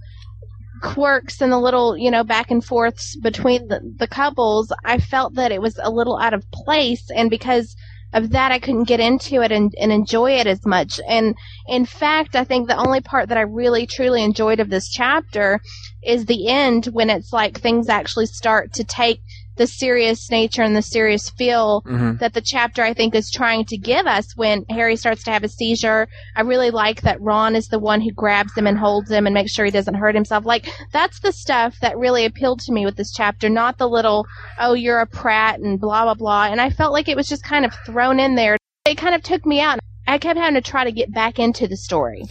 quirks 0.82 1.40
and 1.40 1.50
the 1.50 1.58
little 1.58 1.96
you 1.96 2.10
know 2.10 2.24
back 2.24 2.50
and 2.50 2.64
forths 2.64 3.16
between 3.16 3.68
the, 3.68 3.80
the 3.98 4.08
couples, 4.08 4.72
I 4.84 4.98
felt 4.98 5.34
that 5.34 5.52
it 5.52 5.62
was 5.62 5.78
a 5.82 5.90
little 5.90 6.18
out 6.18 6.34
of 6.34 6.50
place, 6.50 7.10
and 7.14 7.30
because 7.30 7.76
of 8.12 8.30
that 8.30 8.52
I 8.52 8.58
couldn't 8.58 8.84
get 8.84 9.00
into 9.00 9.42
it 9.42 9.52
and, 9.52 9.74
and 9.78 9.92
enjoy 9.92 10.32
it 10.32 10.46
as 10.46 10.64
much. 10.64 11.00
And 11.08 11.34
in 11.68 11.84
fact, 11.84 12.36
I 12.36 12.44
think 12.44 12.66
the 12.66 12.76
only 12.76 13.00
part 13.00 13.28
that 13.28 13.38
I 13.38 13.42
really 13.42 13.86
truly 13.86 14.22
enjoyed 14.22 14.60
of 14.60 14.70
this 14.70 14.88
chapter 14.88 15.60
is 16.02 16.24
the 16.24 16.48
end 16.48 16.86
when 16.86 17.10
it's 17.10 17.32
like 17.32 17.60
things 17.60 17.88
actually 17.88 18.26
start 18.26 18.72
to 18.74 18.84
take 18.84 19.20
the 19.56 19.66
serious 19.66 20.30
nature 20.30 20.62
and 20.62 20.76
the 20.76 20.82
serious 20.82 21.30
feel 21.30 21.82
Mhm. 21.82 22.18
that 22.18 22.34
the 22.34 22.40
chapter 22.40 22.82
I 22.82 22.94
think 22.94 23.14
is 23.14 23.30
trying 23.30 23.64
to 23.66 23.76
give 23.76 24.06
us 24.06 24.36
when 24.36 24.64
Harry 24.70 24.96
starts 24.96 25.24
to 25.24 25.30
have 25.30 25.44
a 25.44 25.48
seizure. 25.48 26.08
I 26.34 26.42
really 26.42 26.70
like 26.70 27.02
that 27.02 27.20
Ron 27.20 27.56
is 27.56 27.68
the 27.68 27.78
one 27.78 28.00
who 28.00 28.12
grabs 28.12 28.56
him 28.56 28.66
and 28.66 28.78
holds 28.78 29.10
him 29.10 29.26
and 29.26 29.34
makes 29.34 29.52
sure 29.52 29.64
he 29.64 29.70
doesn't 29.70 29.94
hurt 29.94 30.14
himself. 30.14 30.44
Like 30.44 30.66
that's 30.92 31.20
the 31.20 31.32
stuff 31.32 31.74
that 31.80 31.98
really 31.98 32.24
appealed 32.24 32.60
to 32.60 32.72
me 32.72 32.84
with 32.84 32.96
this 32.96 33.12
chapter, 33.12 33.48
not 33.48 33.78
the 33.78 33.88
little 33.88 34.26
oh 34.58 34.74
you're 34.74 35.00
a 35.00 35.06
prat 35.06 35.58
and 35.60 35.80
blah 35.80 36.04
blah 36.04 36.14
blah. 36.14 36.44
And 36.46 36.60
I 36.60 36.70
felt 36.70 36.92
like 36.92 37.08
it 37.08 37.16
was 37.16 37.28
just 37.28 37.44
kind 37.44 37.64
of 37.64 37.72
thrown 37.84 38.20
in 38.20 38.34
there. 38.34 38.56
It 38.84 38.98
kind 38.98 39.14
of 39.14 39.22
took 39.22 39.44
me 39.44 39.60
out. 39.60 39.78
I 40.06 40.18
kept 40.18 40.38
having 40.38 40.54
to 40.54 40.60
try 40.60 40.84
to 40.84 40.92
get 40.92 41.12
back 41.12 41.38
into 41.38 41.66
the 41.66 41.76
story 41.76 42.22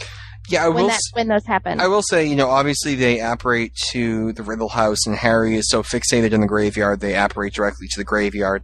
Yeah, 0.48 0.64
I 0.64 0.68
when 0.68 0.76
will. 0.84 0.88
that 0.88 0.94
s- 0.94 1.10
when 1.12 1.28
those 1.28 1.44
happen. 1.46 1.80
I 1.80 1.88
will 1.88 2.02
say, 2.02 2.24
you 2.26 2.36
know, 2.36 2.48
obviously 2.48 2.94
they 2.94 3.20
apparate 3.20 3.74
to 3.90 4.32
the 4.32 4.42
Riddle 4.42 4.68
House, 4.68 5.06
and 5.06 5.16
Harry 5.16 5.56
is 5.56 5.68
so 5.68 5.82
fixated 5.82 6.32
in 6.32 6.40
the 6.40 6.46
graveyard, 6.46 7.00
they 7.00 7.16
apparate 7.16 7.54
directly 7.54 7.88
to 7.88 7.98
the 8.00 8.04
graveyard. 8.04 8.62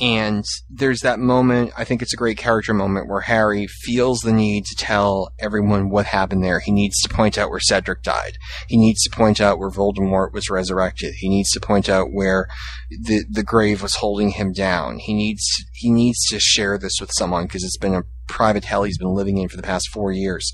And 0.00 0.44
there's 0.68 1.00
that 1.00 1.20
moment, 1.20 1.72
I 1.76 1.84
think 1.84 2.02
it's 2.02 2.12
a 2.12 2.16
great 2.16 2.36
character 2.36 2.74
moment, 2.74 3.08
where 3.08 3.20
Harry 3.20 3.68
feels 3.68 4.20
the 4.20 4.32
need 4.32 4.64
to 4.66 4.74
tell 4.76 5.32
everyone 5.38 5.88
what 5.88 6.06
happened 6.06 6.42
there. 6.42 6.58
He 6.58 6.72
needs 6.72 7.00
to 7.02 7.08
point 7.08 7.38
out 7.38 7.48
where 7.50 7.60
Cedric 7.60 8.02
died. 8.02 8.32
He 8.68 8.76
needs 8.76 9.02
to 9.04 9.10
point 9.10 9.40
out 9.40 9.60
where 9.60 9.70
Voldemort 9.70 10.32
was 10.32 10.50
resurrected. 10.50 11.14
He 11.18 11.28
needs 11.28 11.50
to 11.52 11.60
point 11.60 11.88
out 11.88 12.08
where 12.12 12.48
the, 12.90 13.24
the 13.30 13.44
grave 13.44 13.82
was 13.82 13.94
holding 13.96 14.30
him 14.30 14.52
down. 14.52 14.98
He 14.98 15.14
needs, 15.14 15.44
he 15.72 15.92
needs 15.92 16.18
to 16.28 16.40
share 16.40 16.76
this 16.76 16.94
with 17.00 17.10
someone, 17.16 17.44
because 17.44 17.62
it's 17.62 17.78
been 17.78 17.94
a 17.94 18.02
private 18.26 18.64
hell 18.64 18.82
he's 18.84 18.98
been 18.98 19.14
living 19.14 19.38
in 19.38 19.48
for 19.48 19.56
the 19.56 19.62
past 19.62 19.86
four 19.92 20.10
years 20.10 20.50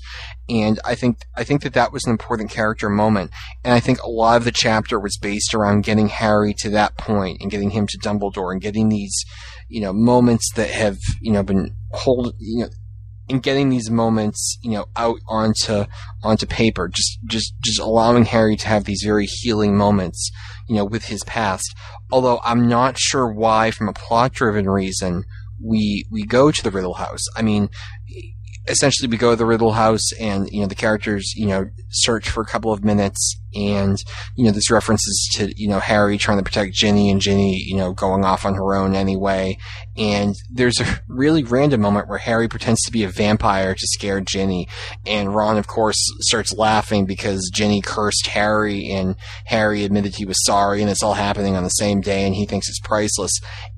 and 0.51 0.79
I 0.83 0.95
think 0.95 1.19
I 1.35 1.43
think 1.43 1.61
that 1.63 1.73
that 1.73 1.93
was 1.93 2.05
an 2.05 2.11
important 2.11 2.49
character 2.49 2.89
moment, 2.89 3.31
and 3.63 3.73
I 3.73 3.79
think 3.79 4.01
a 4.01 4.09
lot 4.09 4.37
of 4.37 4.43
the 4.43 4.51
chapter 4.51 4.99
was 4.99 5.17
based 5.17 5.53
around 5.53 5.83
getting 5.83 6.09
Harry 6.09 6.53
to 6.59 6.69
that 6.71 6.97
point 6.97 7.37
and 7.41 7.49
getting 7.49 7.69
him 7.69 7.87
to 7.87 7.97
Dumbledore 7.97 8.51
and 8.51 8.61
getting 8.61 8.89
these, 8.89 9.23
you 9.69 9.81
know, 9.81 9.93
moments 9.93 10.51
that 10.55 10.69
have 10.69 10.97
you 11.21 11.31
know 11.31 11.43
been 11.43 11.75
hold 11.91 12.35
you 12.39 12.63
know. 12.63 12.69
And 13.29 13.41
getting 13.41 13.69
these 13.69 13.89
moments, 13.89 14.57
you 14.61 14.71
know, 14.71 14.87
out 14.97 15.19
onto 15.29 15.85
onto 16.21 16.45
paper, 16.45 16.89
just 16.89 17.17
just 17.23 17.53
just 17.63 17.79
allowing 17.79 18.25
Harry 18.25 18.57
to 18.57 18.67
have 18.67 18.83
these 18.83 19.03
very 19.05 19.25
healing 19.25 19.77
moments, 19.77 20.31
you 20.67 20.75
know, 20.75 20.83
with 20.83 21.05
his 21.05 21.23
past. 21.23 21.73
Although 22.11 22.41
I'm 22.43 22.67
not 22.67 22.99
sure 22.99 23.31
why, 23.31 23.71
from 23.71 23.87
a 23.87 23.93
plot-driven 23.93 24.69
reason, 24.69 25.23
we 25.63 26.05
we 26.11 26.23
go 26.23 26.51
to 26.51 26.63
the 26.63 26.71
Riddle 26.71 26.95
House. 26.95 27.23
I 27.35 27.41
mean, 27.41 27.69
essentially 28.67 29.09
we 29.09 29.17
go 29.17 29.31
to 29.31 29.35
the 29.35 29.45
Riddle 29.45 29.71
House 29.71 30.11
and, 30.19 30.49
you 30.51 30.61
know, 30.61 30.67
the 30.67 30.75
characters, 30.75 31.33
you 31.35 31.47
know, 31.47 31.69
search 31.89 32.29
for 32.29 32.41
a 32.41 32.45
couple 32.45 32.71
of 32.71 32.83
minutes 32.83 33.40
and, 33.53 33.97
you 34.35 34.45
know, 34.45 34.51
there's 34.51 34.71
references 34.71 35.29
to, 35.33 35.51
you 35.55 35.67
know, 35.67 35.79
Harry 35.79 36.17
trying 36.17 36.37
to 36.37 36.43
protect 36.43 36.73
Ginny 36.73 37.09
and 37.09 37.21
Ginny, 37.21 37.63
you 37.65 37.75
know, 37.75 37.93
going 37.93 38.25
off 38.25 38.45
on 38.45 38.55
her 38.55 38.75
own 38.75 38.95
anyway. 38.95 39.57
And 39.97 40.35
there's 40.49 40.79
a 40.79 41.01
really 41.07 41.43
random 41.43 41.81
moment 41.81 42.07
where 42.07 42.17
Harry 42.17 42.47
pretends 42.47 42.81
to 42.83 42.91
be 42.91 43.03
a 43.03 43.09
vampire 43.09 43.75
to 43.75 43.87
scare 43.87 44.21
Ginny. 44.21 44.67
And 45.05 45.35
Ron, 45.35 45.57
of 45.57 45.67
course, 45.67 45.97
starts 46.21 46.53
laughing 46.53 47.05
because 47.05 47.51
Ginny 47.53 47.81
cursed 47.81 48.27
Harry 48.27 48.89
and 48.89 49.15
Harry 49.45 49.83
admitted 49.83 50.15
he 50.15 50.25
was 50.25 50.43
sorry 50.45 50.81
and 50.81 50.89
it's 50.89 51.03
all 51.03 51.13
happening 51.13 51.55
on 51.55 51.63
the 51.63 51.69
same 51.69 52.01
day 52.01 52.25
and 52.25 52.35
he 52.35 52.45
thinks 52.45 52.69
it's 52.69 52.79
priceless. 52.79 53.31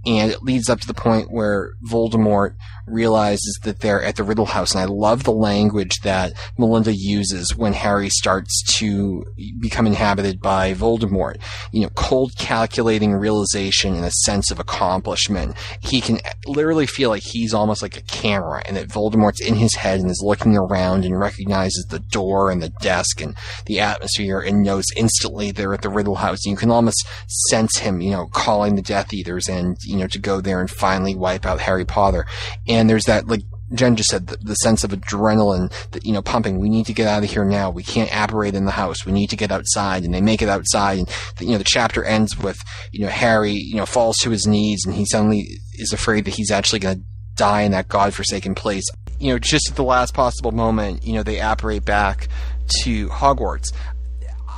And 0.05 0.31
it 0.31 0.43
leads 0.43 0.69
up 0.69 0.81
to 0.81 0.87
the 0.87 0.93
point 0.93 1.31
where 1.31 1.73
Voldemort 1.89 2.55
realizes 2.85 3.57
that 3.63 3.79
they're 3.79 4.03
at 4.03 4.15
the 4.15 4.23
Riddle 4.23 4.45
House. 4.45 4.73
And 4.73 4.81
I 4.81 4.85
love 4.85 5.23
the 5.23 5.31
language 5.31 6.01
that 6.03 6.33
Melinda 6.57 6.93
uses 6.93 7.55
when 7.55 7.73
Harry 7.73 8.09
starts 8.09 8.63
to 8.79 9.23
become 9.63 9.87
inhabited 9.87 10.41
by 10.41 10.73
Voldemort. 10.73 11.37
You 11.71 11.81
know, 11.81 11.89
cold 11.95 12.33
calculating 12.37 13.13
realization 13.13 13.95
and 13.95 14.05
a 14.05 14.11
sense 14.11 14.51
of 14.51 14.59
accomplishment. 14.59 15.55
He 15.79 16.01
can 16.01 16.19
literally 16.45 16.85
feel 16.85 17.09
like 17.09 17.23
he's 17.23 17.53
almost 17.53 17.81
like 17.81 17.97
a 17.97 18.01
camera 18.01 18.61
and 18.65 18.75
that 18.77 18.89
Voldemort's 18.89 19.41
in 19.41 19.55
his 19.55 19.73
head 19.73 20.01
and 20.01 20.11
is 20.11 20.21
looking 20.23 20.57
around 20.57 21.05
and 21.05 21.17
recognizes 21.17 21.85
the 21.89 21.99
door 21.99 22.51
and 22.51 22.61
the 22.61 22.73
desk 22.81 23.21
and 23.21 23.35
the 23.65 23.79
atmosphere 23.79 24.39
and 24.39 24.63
knows 24.63 24.85
instantly 24.97 25.51
they're 25.51 25.73
at 25.73 25.81
the 25.81 25.89
Riddle 25.89 26.15
House. 26.15 26.45
You 26.45 26.57
can 26.57 26.69
almost 26.69 27.07
sense 27.49 27.77
him, 27.77 28.01
you 28.01 28.11
know, 28.11 28.27
calling 28.27 28.75
the 28.75 28.81
Death 28.81 29.13
Eaters 29.13 29.47
and, 29.47 29.77
you 29.85 29.95
know, 29.95 30.07
to 30.07 30.19
go 30.19 30.41
there 30.41 30.59
and 30.59 30.69
finally 30.69 31.15
wipe 31.15 31.45
out 31.45 31.61
Harry 31.61 31.85
Potter. 31.85 32.25
And 32.67 32.89
there's 32.89 33.05
that, 33.05 33.27
like, 33.27 33.43
Jen 33.73 33.95
just 33.95 34.09
said, 34.09 34.27
the, 34.27 34.37
the 34.37 34.55
sense 34.55 34.83
of 34.83 34.91
adrenaline 34.91 35.71
that, 35.91 36.05
you 36.05 36.13
know, 36.13 36.21
pumping. 36.21 36.59
We 36.59 36.69
need 36.69 36.85
to 36.87 36.93
get 36.93 37.07
out 37.07 37.23
of 37.23 37.29
here 37.29 37.45
now. 37.45 37.69
We 37.69 37.83
can't 37.83 38.09
apparate 38.13 38.55
in 38.55 38.65
the 38.65 38.71
house. 38.71 39.05
We 39.05 39.11
need 39.11 39.29
to 39.31 39.35
get 39.35 39.51
outside. 39.51 40.03
And 40.03 40.13
they 40.13 40.21
make 40.21 40.41
it 40.41 40.49
outside. 40.49 40.99
And, 40.99 41.07
the, 41.37 41.45
you 41.45 41.51
know, 41.51 41.57
the 41.57 41.63
chapter 41.63 42.03
ends 42.03 42.37
with, 42.37 42.61
you 42.91 43.05
know, 43.05 43.11
Harry, 43.11 43.53
you 43.53 43.75
know, 43.75 43.85
falls 43.85 44.17
to 44.19 44.29
his 44.29 44.45
knees 44.47 44.83
and 44.85 44.95
he 44.95 45.05
suddenly 45.05 45.47
is 45.73 45.93
afraid 45.93 46.25
that 46.25 46.35
he's 46.35 46.51
actually 46.51 46.79
going 46.79 46.97
to 46.97 47.03
die 47.35 47.61
in 47.61 47.71
that 47.71 47.87
godforsaken 47.87 48.55
place. 48.55 48.85
You 49.19 49.33
know, 49.33 49.39
just 49.39 49.69
at 49.69 49.75
the 49.75 49.83
last 49.83 50.13
possible 50.13 50.51
moment, 50.51 51.03
you 51.03 51.13
know, 51.13 51.23
they 51.23 51.39
apparate 51.39 51.85
back 51.85 52.27
to 52.83 53.07
Hogwarts. 53.09 53.73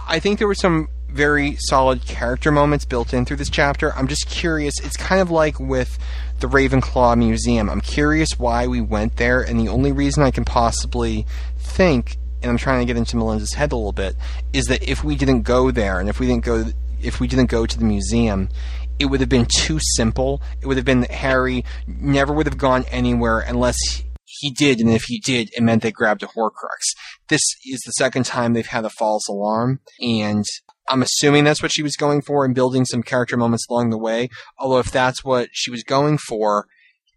I 0.07 0.19
think 0.19 0.39
there 0.39 0.47
were 0.47 0.55
some 0.55 0.87
very 1.09 1.55
solid 1.59 2.05
character 2.05 2.51
moments 2.51 2.85
built 2.85 3.13
in 3.13 3.25
through 3.25 3.37
this 3.37 3.49
chapter. 3.49 3.93
I'm 3.93 4.07
just 4.07 4.27
curious. 4.27 4.73
It's 4.83 4.97
kind 4.97 5.21
of 5.21 5.31
like 5.31 5.59
with 5.59 5.97
the 6.39 6.47
Ravenclaw 6.47 7.17
Museum. 7.17 7.69
I'm 7.69 7.81
curious 7.81 8.37
why 8.37 8.67
we 8.67 8.81
went 8.81 9.17
there, 9.17 9.41
and 9.41 9.59
the 9.59 9.69
only 9.69 9.91
reason 9.91 10.23
I 10.23 10.31
can 10.31 10.45
possibly 10.45 11.25
think, 11.57 12.17
and 12.41 12.51
I'm 12.51 12.57
trying 12.57 12.79
to 12.79 12.85
get 12.85 12.97
into 12.97 13.17
Melinda's 13.17 13.53
head 13.53 13.71
a 13.71 13.75
little 13.75 13.91
bit, 13.91 14.15
is 14.53 14.65
that 14.65 14.83
if 14.87 15.03
we 15.03 15.15
didn't 15.15 15.43
go 15.43 15.71
there, 15.71 15.99
and 15.99 16.09
if 16.09 16.19
we 16.19 16.27
didn't 16.27 16.45
go, 16.45 16.65
if 17.01 17.19
we 17.19 17.27
didn't 17.27 17.49
go 17.49 17.65
to 17.65 17.77
the 17.77 17.85
museum, 17.85 18.49
it 18.99 19.05
would 19.05 19.19
have 19.19 19.29
been 19.29 19.45
too 19.45 19.79
simple. 19.95 20.41
It 20.61 20.67
would 20.67 20.77
have 20.77 20.85
been 20.85 21.01
that 21.01 21.11
Harry 21.11 21.65
never 21.87 22.33
would 22.33 22.45
have 22.45 22.57
gone 22.57 22.85
anywhere 22.89 23.39
unless 23.39 23.77
he 24.25 24.51
did, 24.51 24.79
and 24.79 24.89
if 24.89 25.03
he 25.03 25.19
did, 25.19 25.49
it 25.55 25.61
meant 25.61 25.83
they 25.83 25.91
grabbed 25.91 26.23
a 26.23 26.27
Horcrux. 26.27 26.95
This 27.29 27.41
is 27.65 27.79
the 27.85 27.91
second 27.91 28.25
time 28.25 28.53
they've 28.53 28.65
had 28.65 28.85
a 28.85 28.89
false 28.89 29.27
alarm, 29.27 29.79
and 30.01 30.45
I'm 30.87 31.01
assuming 31.01 31.43
that's 31.43 31.61
what 31.61 31.71
she 31.71 31.83
was 31.83 31.95
going 31.95 32.21
for 32.21 32.45
and 32.45 32.53
building 32.55 32.85
some 32.85 33.03
character 33.03 33.37
moments 33.37 33.65
along 33.69 33.89
the 33.89 33.97
way. 33.97 34.29
Although 34.57 34.79
if 34.79 34.91
that's 34.91 35.23
what 35.23 35.49
she 35.51 35.71
was 35.71 35.83
going 35.83 36.17
for, 36.17 36.67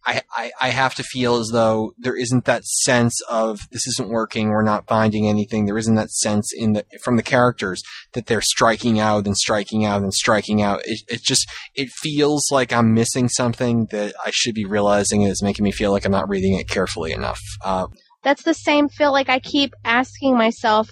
I, 0.07 0.23
I, 0.35 0.51
I 0.61 0.69
have 0.71 0.95
to 0.95 1.03
feel 1.03 1.37
as 1.37 1.49
though 1.49 1.93
there 1.99 2.17
isn't 2.17 2.47
that 2.47 2.65
sense 2.65 3.21
of 3.29 3.61
this 3.73 3.87
isn't 3.89 4.09
working, 4.09 4.49
we're 4.49 4.63
not 4.63 4.87
finding 4.87 5.29
anything. 5.29 5.67
There 5.67 5.77
isn't 5.77 5.97
that 5.97 6.11
sense 6.11 6.51
in 6.57 6.73
the 6.73 6.87
from 7.03 7.17
the 7.17 7.23
characters 7.23 7.83
that 8.13 8.27
they're 8.27 8.41
striking 8.41 8.99
out 8.99 9.27
and 9.27 9.37
striking 9.37 9.85
out 9.85 10.03
and 10.03 10.15
striking 10.15 10.63
out. 10.63 10.81
It, 10.87 11.01
it 11.09 11.23
just 11.23 11.47
it 11.75 11.91
feels 11.91 12.51
like 12.51 12.73
I'm 12.73 12.95
missing 12.95 13.29
something 13.29 13.87
that 13.91 14.15
I 14.25 14.31
should 14.33 14.55
be 14.55 14.65
realizing, 14.65 15.23
and 15.23 15.31
it's 15.31 15.43
making 15.43 15.65
me 15.65 15.73
feel 15.73 15.91
like 15.91 16.07
I'm 16.07 16.13
not 16.13 16.29
reading 16.29 16.55
it 16.55 16.69
carefully 16.69 17.13
enough. 17.13 17.41
Uh, 17.63 17.89
That's 18.23 18.45
the 18.45 18.55
same 18.55 18.89
feel 18.89 19.13
like 19.13 19.29
I 19.29 19.41
keep 19.41 19.75
asking 19.85 20.39
myself, 20.39 20.89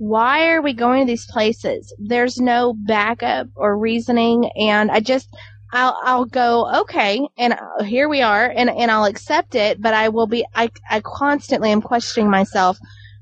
why 0.00 0.48
are 0.48 0.62
we 0.62 0.72
going 0.72 1.06
to 1.06 1.12
these 1.12 1.26
places? 1.26 1.94
There's 1.98 2.38
no 2.38 2.72
backup 2.72 3.48
or 3.54 3.76
reasoning, 3.76 4.50
and 4.56 4.90
I 4.90 5.00
just 5.00 5.28
I'll 5.74 5.94
I'll 6.02 6.24
go 6.24 6.80
okay, 6.80 7.20
and 7.36 7.52
uh, 7.52 7.84
here 7.84 8.08
we 8.08 8.22
are, 8.22 8.46
and 8.46 8.70
and 8.70 8.90
I'll 8.90 9.04
accept 9.04 9.54
it. 9.54 9.78
But 9.78 9.92
I 9.92 10.08
will 10.08 10.26
be 10.26 10.46
I 10.54 10.70
I 10.88 11.02
constantly 11.02 11.70
am 11.70 11.82
questioning 11.82 12.30
myself. 12.30 12.78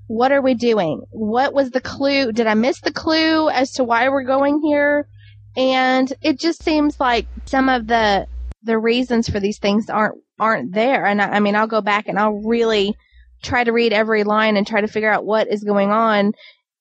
What 0.07 0.31
are 0.31 0.41
we 0.41 0.55
doing? 0.55 1.03
What 1.11 1.53
was 1.53 1.73
the 1.73 1.81
clue? 1.81 2.31
Did 2.31 2.47
I 2.47 2.55
miss 2.55 2.81
the 2.81 2.93
clue 2.93 3.51
as 3.51 3.73
to 3.73 3.83
why 3.83 4.09
we're 4.09 4.23
going 4.23 4.63
here? 4.63 5.09
And 5.57 6.13
it 6.23 6.39
just 6.39 6.63
seems 6.63 7.01
like 7.01 7.27
some 7.47 7.69
of 7.69 7.89
the 7.89 8.29
the 8.63 8.79
reasons 8.79 9.29
for 9.29 9.41
these 9.41 9.59
things 9.59 9.91
aren't 9.91 10.21
aren't 10.39 10.75
there. 10.75 11.07
And 11.07 11.21
I, 11.21 11.29
I 11.31 11.41
mean, 11.41 11.57
I'll 11.57 11.67
go 11.67 11.81
back 11.81 12.07
and 12.07 12.21
I'll 12.21 12.41
really 12.41 12.95
try 13.43 13.65
to 13.65 13.73
read 13.73 13.93
every 13.93 14.25
line 14.25 14.57
and 14.57 14.67
try 14.67 14.81
to 14.81 14.89
figure 14.89 15.11
out 15.11 15.25
what 15.25 15.49
is 15.49 15.65
going 15.65 15.91
on. 15.91 16.33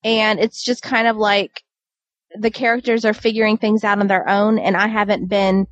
And 0.07 0.39
it's 0.39 0.63
just 0.63 0.81
kind 0.81 1.05
of 1.05 1.17
like 1.17 1.63
the 2.39 2.49
characters 2.49 3.03
are 3.03 3.13
figuring 3.13 3.57
things 3.57 3.83
out 3.83 3.99
on 3.99 4.07
their 4.07 4.27
own 4.29 4.57
and 4.57 4.77
I 4.77 4.87
haven't 4.87 5.27
been 5.27 5.67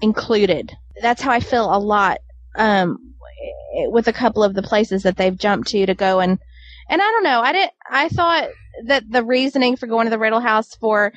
included. 0.00 0.70
That's 1.00 1.20
how 1.20 1.32
I 1.32 1.40
feel 1.40 1.74
a 1.74 1.78
lot, 1.78 2.18
um, 2.56 2.96
with 3.88 4.06
a 4.06 4.12
couple 4.12 4.44
of 4.44 4.54
the 4.54 4.62
places 4.62 5.02
that 5.02 5.16
they've 5.16 5.36
jumped 5.36 5.66
to 5.70 5.84
to 5.84 5.94
go 5.94 6.20
and, 6.20 6.38
and 6.88 7.02
I 7.02 7.04
don't 7.10 7.24
know, 7.24 7.40
I 7.40 7.52
didn't, 7.52 7.72
I 7.90 8.08
thought 8.08 8.50
that 8.84 9.02
the 9.10 9.24
reasoning 9.24 9.74
for 9.74 9.88
going 9.88 10.06
to 10.06 10.10
the 10.10 10.18
Riddle 10.18 10.38
House 10.38 10.76
for, 10.76 11.12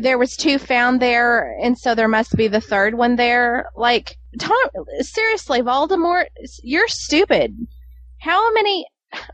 there 0.00 0.18
was 0.18 0.36
two 0.36 0.58
found 0.58 1.00
there 1.00 1.56
and 1.62 1.78
so 1.78 1.94
there 1.94 2.08
must 2.08 2.34
be 2.34 2.48
the 2.48 2.60
third 2.60 2.94
one 2.94 3.14
there. 3.14 3.70
Like, 3.76 4.16
Tom, 4.40 4.58
seriously, 5.02 5.62
Voldemort, 5.62 6.26
you're 6.64 6.88
stupid. 6.88 7.56
How 8.18 8.52
many, 8.54 8.86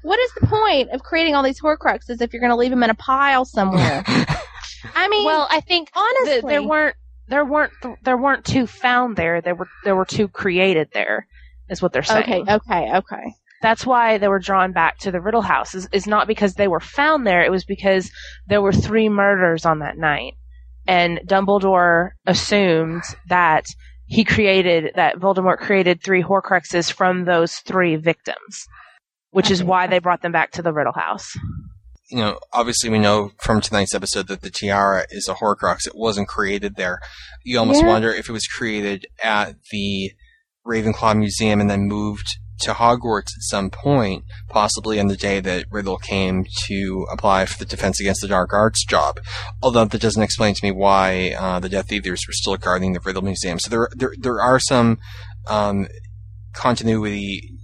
what 0.03 0.19
is 0.19 0.33
the 0.41 0.47
point 0.47 0.91
of 0.91 1.03
creating 1.03 1.35
all 1.35 1.43
these 1.43 1.61
Horcruxes 1.61 2.21
if 2.21 2.33
you're 2.33 2.41
going 2.41 2.51
to 2.51 2.57
leave 2.57 2.71
them 2.71 2.83
in 2.83 2.91
a 2.91 2.95
pile 2.95 3.45
somewhere? 3.45 4.05
I 4.95 5.09
mean, 5.09 5.25
Well, 5.25 5.47
I 5.51 5.61
think 5.61 5.91
honestly, 5.95 6.33
th- 6.41 6.45
there 6.45 6.63
weren't 6.63 6.97
there 7.29 7.45
weren't 7.45 7.73
there 8.03 8.17
weren't 8.17 8.45
two 8.45 8.67
found 8.67 9.17
there. 9.17 9.41
There 9.41 9.55
were 9.55 9.69
there 9.85 9.97
were 9.97 10.05
two 10.05 10.29
created 10.29 10.89
there. 10.93 11.27
Is 11.69 11.83
what 11.83 11.93
they're 11.93 12.03
saying. 12.03 12.49
okay, 12.49 12.55
okay, 12.55 12.97
okay. 12.97 13.35
That's 13.61 13.85
why 13.85 14.19
they 14.19 14.29
were 14.29 14.39
drawn 14.39 14.73
back 14.73 14.99
to 14.99 15.11
the 15.11 15.21
Riddle 15.21 15.43
House. 15.43 15.75
Is, 15.75 15.89
is 15.93 16.07
not 16.07 16.27
because 16.29 16.55
they 16.55 16.69
were 16.69 16.81
found 16.81 17.27
there. 17.27 17.43
It 17.45 17.51
was 17.51 17.65
because 17.65 18.11
there 18.47 18.63
were 18.63 18.73
three 18.73 19.09
murders 19.09 19.67
on 19.67 19.81
that 19.81 19.99
night, 19.99 20.35
and 20.87 21.21
Dumbledore 21.27 22.11
assumed 22.27 23.03
that 23.29 23.67
he 24.07 24.25
created 24.25 24.93
that 24.95 25.17
Voldemort 25.17 25.59
created 25.59 26.03
three 26.03 26.23
Horcruxes 26.23 26.91
from 26.91 27.25
those 27.27 27.57
three 27.57 27.97
victims, 27.97 28.67
which 29.31 29.51
is 29.51 29.63
why 29.63 29.87
they 29.87 29.99
brought 29.99 30.23
them 30.23 30.33
back 30.33 30.51
to 30.53 30.63
the 30.63 30.73
Riddle 30.73 30.93
House. 30.95 31.37
you 32.11 32.17
know, 32.17 32.39
obviously 32.55 32.89
we 32.89 32.99
know 32.99 33.33
from 33.39 33.61
tonight's 33.61 33.95
episode 33.95 34.29
that 34.29 34.41
the 34.41 34.49
tiara 34.51 35.05
is 35.11 35.29
a 35.29 35.35
Horcrux. 35.35 35.87
It 35.87 35.93
wasn't 35.95 36.27
created 36.27 36.77
there. 36.77 37.01
You 37.45 37.59
almost 37.59 37.83
Yeah. 37.83 37.89
wonder 37.89 38.11
if 38.11 38.31
it 38.31 38.33
was 38.33 38.47
created 38.47 39.07
at 39.23 39.57
the 39.71 40.13
Ravenclaw 40.67 41.19
Museum 41.19 41.61
and 41.61 41.69
then 41.69 41.83
moved 41.83 42.27
to 42.61 42.73
Hogwarts 42.73 43.29
at 43.37 43.43
some 43.43 43.69
point, 43.71 44.25
possibly 44.49 44.99
on 44.99 45.07
the 45.09 45.17
day 45.19 45.39
that 45.41 45.67
Riddle 45.71 45.99
came 45.99 46.47
to 46.65 47.07
apply 47.13 47.45
for 47.45 47.59
the 47.59 47.65
Defense 47.67 48.01
Against 48.01 48.23
the 48.23 48.29
Dark 48.29 48.53
Arts 48.55 48.85
job. 48.87 49.21
Although 49.63 49.85
that 49.85 50.01
doesn't 50.01 50.23
explain 50.23 50.55
to 50.55 50.65
me 50.65 50.71
why 50.73 51.35
uh, 51.39 51.61
the 51.61 51.69
Death 51.69 51.93
Eaters 51.93 52.25
were 52.27 52.33
still 52.33 52.57
guarding 52.57 52.95
the 52.95 53.01
Riddle 53.01 53.23
Museum. 53.23 53.59
So 53.61 53.69
there, 53.71 53.89
there, 53.95 54.15
there 54.19 54.41
are 54.41 54.59
some 54.59 54.99
um, 55.47 55.87
continuity 56.53 57.58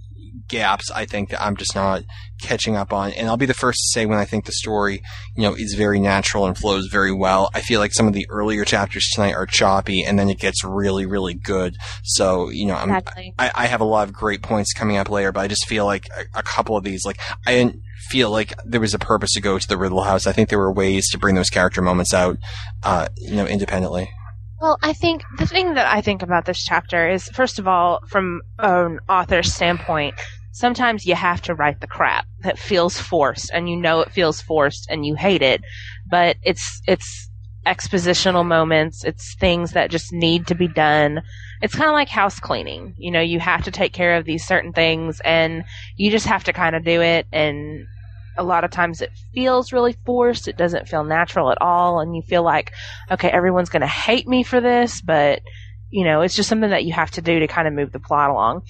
gaps 0.47 0.91
I 0.91 1.05
think 1.05 1.29
that 1.29 1.41
I'm 1.41 1.55
just 1.55 1.75
not 1.75 2.03
catching 2.41 2.75
up 2.75 2.93
on. 2.93 3.11
And 3.13 3.27
I'll 3.27 3.37
be 3.37 3.45
the 3.45 3.53
first 3.53 3.79
to 3.79 3.99
say 3.99 4.05
when 4.05 4.17
I 4.17 4.25
think 4.25 4.45
the 4.45 4.51
story, 4.51 5.01
you 5.35 5.43
know, 5.43 5.53
is 5.55 5.75
very 5.75 5.99
natural 5.99 6.45
and 6.45 6.57
flows 6.57 6.87
very 6.87 7.13
well. 7.13 7.49
I 7.53 7.61
feel 7.61 7.79
like 7.79 7.93
some 7.93 8.07
of 8.07 8.13
the 8.13 8.27
earlier 8.29 8.65
chapters 8.65 9.09
tonight 9.13 9.33
are 9.33 9.45
choppy 9.45 10.03
and 10.03 10.19
then 10.19 10.29
it 10.29 10.39
gets 10.39 10.63
really, 10.63 11.05
really 11.05 11.33
good. 11.33 11.75
So, 12.03 12.49
you 12.49 12.65
know, 12.65 12.75
I'm, 12.75 12.89
Exactly. 12.89 13.33
I, 13.39 13.51
I 13.55 13.65
have 13.67 13.81
a 13.81 13.85
lot 13.85 14.07
of 14.07 14.13
great 14.13 14.41
points 14.41 14.73
coming 14.73 14.97
up 14.97 15.09
later, 15.09 15.31
but 15.31 15.41
I 15.41 15.47
just 15.47 15.67
feel 15.67 15.85
like 15.85 16.07
a, 16.15 16.39
a 16.39 16.43
couple 16.43 16.77
of 16.77 16.83
these, 16.83 17.05
like, 17.05 17.19
I 17.45 17.53
didn't 17.53 17.81
feel 18.09 18.29
like 18.29 18.53
there 18.63 18.81
was 18.81 18.93
a 18.93 18.99
purpose 18.99 19.31
to 19.33 19.41
go 19.41 19.57
to 19.57 19.67
the 19.67 19.77
Riddle 19.77 20.03
House. 20.03 20.27
I 20.27 20.31
think 20.31 20.49
there 20.49 20.59
were 20.59 20.71
ways 20.71 21.09
to 21.09 21.17
bring 21.17 21.35
those 21.35 21.49
character 21.49 21.81
moments 21.81 22.13
out, 22.13 22.37
uh, 22.83 23.07
you 23.17 23.35
know, 23.35 23.47
independently. 23.47 24.09
Well, 24.65 24.79
I 24.81 24.93
think 24.93 25.21
the 25.37 25.45
thing 25.45 25.75
that 25.75 25.85
I 25.85 26.01
think 26.01 26.23
about 26.23 26.45
this 26.45 26.63
chapter 26.63 27.07
is, 27.07 27.29
first 27.29 27.59
of 27.59 27.67
all, 27.67 27.99
from 28.07 28.41
an 28.57 28.97
author's 29.07 29.53
standpoint, 29.53 30.15
sometimes 30.53 31.05
you 31.05 31.13
have 31.13 31.39
to 31.43 31.53
write 31.53 31.81
the 31.81 31.87
crap 31.87 32.25
that 32.39 32.57
feels 32.57 32.99
forced, 32.99 33.51
and 33.53 33.69
you 33.69 33.77
know 33.77 33.99
it 34.01 34.11
feels 34.11 34.41
forced, 34.41 34.87
and 34.89 35.05
you 35.05 35.13
hate 35.13 35.43
it, 35.43 35.61
but 36.09 36.37
it's 36.41 36.81
it's 36.87 37.29
expositional 37.67 38.43
moments, 38.43 39.03
it's 39.03 39.35
things 39.35 39.73
that 39.73 39.91
just 39.91 40.11
need 40.11 40.47
to 40.47 40.55
be 40.55 40.67
done. 40.67 41.21
It's 41.61 41.75
kind 41.75 41.87
of 41.87 41.93
like 41.93 42.09
house 42.09 42.39
cleaning. 42.39 42.95
You 42.97 43.11
know, 43.11 43.21
you 43.21 43.39
have 43.39 43.63
to 43.65 43.71
take 43.71 43.93
care 43.93 44.15
of 44.15 44.25
these 44.25 44.47
certain 44.47 44.73
things, 44.73 45.21
and 45.23 45.63
you 45.95 46.09
just 46.09 46.25
have 46.25 46.43
to 46.45 46.53
kind 46.53 46.75
of 46.75 46.83
do 46.83 47.03
it, 47.03 47.27
and 47.31 47.85
a 48.37 48.43
lot 48.43 48.63
of 48.63 48.71
times 48.71 49.01
it 49.01 49.11
feels 49.33 49.71
really 49.73 49.95
forced. 50.05 50.47
It 50.47 50.57
doesn't 50.57 50.87
feel 50.87 51.03
natural 51.03 51.51
at 51.51 51.61
all, 51.61 51.99
and 51.99 52.15
you 52.15 52.21
feel 52.21 52.43
like 52.43 52.73
okay, 53.11 53.29
everyone's 53.29 53.69
going 53.69 53.81
to 53.81 53.87
hate 53.87 54.27
me 54.27 54.43
for 54.43 54.61
this, 54.61 55.01
but 55.01 55.41
you 55.89 56.03
know, 56.03 56.21
it's 56.21 56.35
just 56.35 56.49
something 56.49 56.71
that 56.71 56.85
you 56.85 56.93
have 56.93 57.11
to 57.11 57.21
do 57.21 57.39
to 57.39 57.47
kind 57.47 57.67
of 57.67 57.73
move 57.73 57.91
the 57.91 57.99
plot 57.99 58.29
along. 58.29 58.61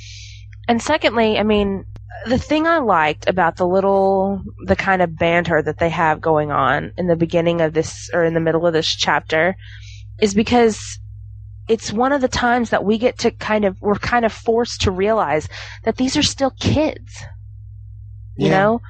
And 0.67 0.81
secondly, 0.81 1.37
I 1.37 1.43
mean, 1.43 1.85
the 2.25 2.37
thing 2.37 2.67
I 2.67 2.79
liked 2.79 3.27
about 3.29 3.55
the 3.57 3.67
little, 3.67 4.41
the 4.65 4.75
kind 4.75 5.01
of 5.01 5.17
banter 5.17 5.61
that 5.61 5.77
they 5.77 5.89
have 5.89 6.21
going 6.21 6.51
on 6.51 6.91
in 6.97 7.07
the 7.07 7.15
beginning 7.15 7.61
of 7.61 7.73
this, 7.73 8.09
or 8.13 8.23
in 8.23 8.33
the 8.33 8.39
middle 8.39 8.65
of 8.65 8.73
this 8.73 8.87
chapter, 8.87 9.55
is 10.19 10.33
because 10.33 10.99
it's 11.67 11.91
one 11.91 12.11
of 12.11 12.21
the 12.21 12.27
times 12.27 12.69
that 12.69 12.83
we 12.83 12.97
get 12.97 13.17
to 13.19 13.31
kind 13.31 13.65
of, 13.65 13.79
we're 13.81 13.95
kind 13.95 14.25
of 14.25 14.31
forced 14.31 14.81
to 14.81 14.91
realize 14.91 15.49
that 15.83 15.97
these 15.97 16.15
are 16.15 16.23
still 16.23 16.51
kids. 16.59 17.23
You 18.37 18.49
Yeah. 18.49 18.59
know? 18.59 18.81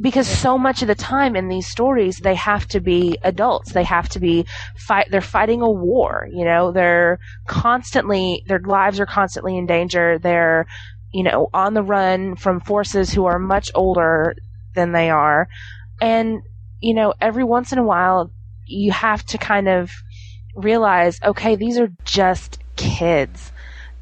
Because 0.00 0.28
so 0.28 0.56
much 0.56 0.82
of 0.82 0.88
the 0.88 0.94
time 0.94 1.34
in 1.34 1.48
these 1.48 1.66
stories, 1.66 2.18
they 2.18 2.36
have 2.36 2.68
to 2.68 2.80
be 2.80 3.18
adults. 3.24 3.72
They 3.72 3.82
have 3.82 4.08
to 4.10 4.20
be 4.20 4.46
fight, 4.76 5.08
they're 5.10 5.20
fighting 5.20 5.60
a 5.60 5.70
war, 5.70 6.28
you 6.30 6.44
know? 6.44 6.70
They're 6.70 7.18
constantly, 7.46 8.44
their 8.46 8.60
lives 8.60 9.00
are 9.00 9.06
constantly 9.06 9.56
in 9.58 9.66
danger. 9.66 10.18
They're, 10.18 10.66
you 11.12 11.24
know, 11.24 11.48
on 11.52 11.74
the 11.74 11.82
run 11.82 12.36
from 12.36 12.60
forces 12.60 13.12
who 13.12 13.26
are 13.26 13.40
much 13.40 13.70
older 13.74 14.36
than 14.74 14.92
they 14.92 15.10
are. 15.10 15.48
And, 16.00 16.42
you 16.80 16.94
know, 16.94 17.14
every 17.20 17.44
once 17.44 17.72
in 17.72 17.78
a 17.78 17.84
while, 17.84 18.30
you 18.66 18.92
have 18.92 19.24
to 19.26 19.38
kind 19.38 19.68
of 19.68 19.90
realize, 20.54 21.18
okay, 21.24 21.56
these 21.56 21.78
are 21.78 21.90
just 22.04 22.60
kids. 22.76 23.50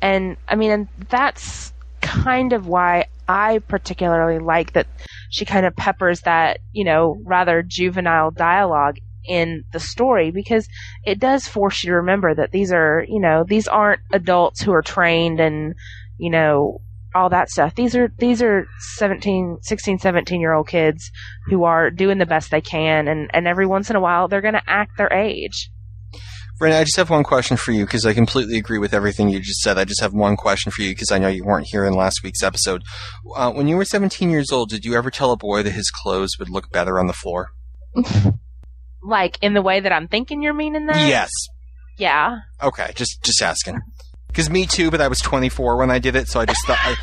And, 0.03 0.37
I 0.47 0.57
mean, 0.57 0.71
and 0.71 0.89
that's 1.09 1.73
kind 2.03 2.53
of 2.53 2.67
why 2.67 3.07
I 3.29 3.59
particularly 3.59 4.39
like 4.39 4.73
that 4.73 4.87
she 5.31 5.45
kind 5.45 5.67
of 5.67 5.75
peppers 5.77 6.21
that, 6.23 6.59
you 6.73 6.85
know, 6.85 7.21
rather 7.25 7.63
juvenile 7.63 8.31
dialogue 8.31 8.99
in 9.29 9.65
the 9.73 9.81
story 9.81 10.31
because 10.31 10.69
it 11.05 11.19
does 11.19 11.49
force 11.49 11.83
you 11.83 11.91
to 11.91 11.97
remember 11.97 12.35
that 12.35 12.53
these 12.53 12.73
are, 12.73 13.05
you 13.09 13.21
know, 13.21 13.45
these 13.47 13.67
aren't 13.67 14.01
adults 14.13 14.63
who 14.63 14.73
are 14.73 14.83
trained 14.83 15.41
and, 15.41 15.75
you 16.19 16.31
know, 16.31 16.81
all 17.15 17.31
that 17.31 17.51
stuff. 17.51 17.75
These 17.75 17.97
are 17.97 18.13
these 18.19 18.43
are 18.43 18.67
17, 18.97 19.59
16, 19.63 19.99
17 19.99 20.41
year 20.41 20.53
old 20.53 20.69
kids 20.69 21.11
who 21.47 21.65
are 21.65 21.91
doing 21.91 22.19
the 22.19 22.27
best 22.27 22.51
they 22.51 22.61
can 22.61 23.09
and 23.09 23.31
and 23.33 23.49
every 23.49 23.67
once 23.67 23.91
in 23.91 23.97
a 23.97 24.01
while 24.01 24.29
they're 24.29 24.43
going 24.43 24.55
to 24.55 24.63
act 24.71 24.99
their 24.99 25.13
age. 25.13 25.71
Brandon, 26.59 26.81
I 26.81 26.85
just 26.85 26.97
have 26.97 27.11
one 27.11 27.23
question 27.25 27.57
for 27.57 27.73
you 27.73 27.85
because 27.85 28.07
I 28.07 28.15
completely 28.15 28.57
agree 28.57 28.79
with 28.79 28.95
everything 28.95 29.29
you 29.29 29.41
just 29.41 29.61
said. 29.61 29.77
I 29.77 29.85
just 29.85 30.01
have 30.01 30.15
one 30.15 30.37
question 30.37 30.73
for 30.73 30.83
you 30.83 30.91
because 30.93 31.11
I 31.13 31.19
know 31.19 31.29
you 31.29 31.45
weren't 31.45 31.67
here 31.67 31.85
in 31.85 31.93
last 31.93 32.21
week's 32.25 32.43
episode. 32.43 32.83
Uh, 33.35 33.53
when 33.53 33.69
you 33.69 33.77
were 33.77 33.85
17 33.85 34.31
years 34.31 34.51
old, 34.51 34.71
did 34.71 34.85
you 34.85 34.95
ever 34.95 35.11
tell 35.11 35.33
a 35.33 35.37
boy 35.37 35.63
that 35.63 35.73
his 35.73 35.91
clothes 35.91 36.31
would 36.39 36.49
look 36.49 36.71
better 36.71 36.99
on 36.99 37.07
the 37.07 37.13
floor? 37.13 37.51
Like 39.07 39.39
in 39.41 39.55
the 39.55 39.63
way 39.63 39.79
that 39.79 39.93
I'm 39.93 40.09
thinking 40.09 40.43
you're 40.43 40.53
meaning 40.53 40.87
that? 40.87 40.97
Yes. 41.09 41.31
Yeah. 41.97 42.39
Okay, 42.61 42.91
just 42.97 43.23
just 43.23 43.41
asking. 43.41 43.81
Because 44.27 44.51
me 44.51 44.67
too, 44.67 44.91
but 44.91 45.01
I 45.01 45.07
was 45.07 45.21
24 45.21 45.77
when 45.77 45.91
I 45.91 46.01
did 46.01 46.17
it, 46.17 46.29
so 46.29 46.41
I 46.41 46.45
just 46.47 46.67
thought 46.67 46.79
I, 46.83 46.97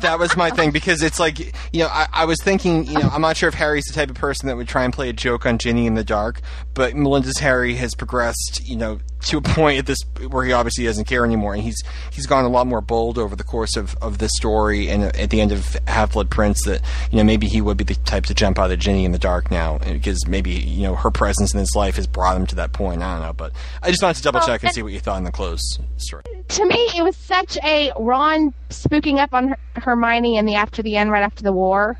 that 0.00 0.18
was 0.18 0.36
my 0.36 0.50
thing. 0.50 0.70
Because 0.70 1.02
it's 1.02 1.20
like, 1.20 1.38
you 1.72 1.80
know, 1.80 1.88
I, 1.88 2.06
I 2.12 2.24
was 2.24 2.38
thinking, 2.42 2.86
you 2.86 2.98
know, 2.98 3.08
I'm 3.12 3.20
not 3.20 3.36
sure 3.36 3.48
if 3.48 3.54
Harry's 3.54 3.84
the 3.84 3.94
type 3.94 4.10
of 4.10 4.16
person 4.16 4.48
that 4.48 4.56
would 4.56 4.68
try 4.68 4.84
and 4.84 4.92
play 4.92 5.08
a 5.08 5.12
joke 5.12 5.46
on 5.46 5.58
Ginny 5.58 5.86
in 5.86 5.94
the 5.94 6.04
dark, 6.04 6.40
but 6.74 6.94
Melinda's 6.94 7.38
Harry 7.38 7.74
has 7.74 7.94
progressed, 7.94 8.62
you 8.64 8.76
know, 8.76 8.98
to 9.26 9.38
a 9.38 9.42
point 9.42 9.78
at 9.78 9.86
this 9.86 9.98
where 10.28 10.44
he 10.44 10.52
obviously 10.52 10.84
doesn't 10.84 11.04
care 11.06 11.24
anymore, 11.24 11.54
and 11.54 11.62
he's 11.62 11.82
he's 12.12 12.26
gone 12.26 12.44
a 12.44 12.48
lot 12.48 12.66
more 12.66 12.80
bold 12.80 13.18
over 13.18 13.34
the 13.36 13.44
course 13.44 13.76
of 13.76 13.96
of 14.02 14.18
this 14.18 14.30
story, 14.36 14.88
and 14.88 15.04
uh, 15.04 15.10
at 15.14 15.30
the 15.30 15.40
end 15.40 15.52
of 15.52 15.76
Half 15.86 16.12
Blood 16.12 16.30
Prince, 16.30 16.64
that 16.64 16.80
you 17.10 17.18
know 17.18 17.24
maybe 17.24 17.46
he 17.48 17.60
would 17.60 17.76
be 17.76 17.84
the 17.84 17.94
type 17.94 18.24
to 18.26 18.34
jump 18.34 18.58
out 18.58 18.70
at 18.70 18.78
Ginny 18.78 19.04
in 19.04 19.12
the 19.12 19.18
dark 19.18 19.50
now, 19.50 19.76
uh, 19.76 19.92
because 19.92 20.26
maybe 20.26 20.50
you 20.50 20.82
know 20.82 20.94
her 20.94 21.10
presence 21.10 21.52
in 21.52 21.60
his 21.60 21.74
life 21.74 21.96
has 21.96 22.06
brought 22.06 22.36
him 22.36 22.46
to 22.46 22.54
that 22.56 22.72
point. 22.72 23.02
I 23.02 23.14
don't 23.14 23.26
know, 23.26 23.32
but 23.32 23.52
I 23.82 23.90
just 23.90 24.02
wanted 24.02 24.16
to 24.16 24.22
double 24.22 24.40
check 24.40 24.62
and 24.62 24.72
see 24.72 24.82
what 24.82 24.92
you 24.92 25.00
thought 25.00 25.18
in 25.18 25.24
the 25.24 25.32
clothes 25.32 25.78
story. 25.96 26.22
to 26.48 26.64
me, 26.66 26.88
it 26.96 27.02
was 27.02 27.16
such 27.16 27.56
a 27.64 27.92
Ron 27.98 28.52
spooking 28.70 29.18
up 29.18 29.32
on 29.32 29.48
Her- 29.48 29.58
Hermione 29.76 30.36
in 30.36 30.46
the 30.46 30.54
after 30.54 30.82
the 30.82 30.96
end, 30.96 31.10
right 31.10 31.22
after 31.22 31.42
the 31.42 31.52
war. 31.52 31.98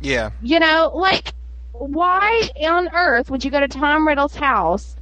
Yeah, 0.00 0.30
You 0.42 0.60
know, 0.60 0.92
like 0.94 1.32
why 1.72 2.48
on 2.68 2.88
earth 2.94 3.30
would 3.30 3.44
you 3.44 3.50
go 3.50 3.60
to 3.60 3.68
Tom 3.68 4.06
Riddle's 4.06 4.34
house 4.34 4.96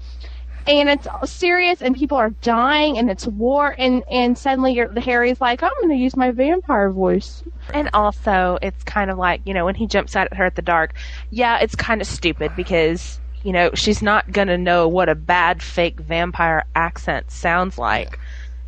and 0.66 0.88
it's 0.88 1.06
serious 1.30 1.80
and 1.80 1.94
people 1.94 2.18
are 2.18 2.30
dying 2.42 2.98
and 2.98 3.10
it's 3.10 3.26
war 3.26 3.74
and 3.78 4.02
and 4.10 4.36
suddenly 4.36 4.72
you're, 4.72 4.92
Harry's 5.00 5.40
like, 5.40 5.62
I'm 5.62 5.70
going 5.80 5.90
to 5.90 5.96
use 5.96 6.16
my 6.16 6.30
vampire 6.30 6.90
voice. 6.90 7.42
And 7.72 7.90
also, 7.94 8.58
it's 8.62 8.82
kind 8.84 9.10
of 9.10 9.18
like, 9.18 9.42
you 9.44 9.54
know, 9.54 9.64
when 9.64 9.74
he 9.74 9.86
jumps 9.86 10.16
out 10.16 10.28
at 10.30 10.34
her 10.36 10.44
at 10.44 10.54
the 10.54 10.62
dark, 10.62 10.94
yeah, 11.30 11.58
it's 11.58 11.74
kind 11.74 12.00
of 12.00 12.06
stupid 12.06 12.52
because, 12.56 13.20
you 13.42 13.52
know, 13.52 13.70
she's 13.74 14.02
not 14.02 14.30
going 14.32 14.48
to 14.48 14.58
know 14.58 14.88
what 14.88 15.08
a 15.08 15.14
bad 15.14 15.62
fake 15.62 16.00
vampire 16.00 16.64
accent 16.74 17.30
sounds 17.30 17.78
like. 17.78 18.18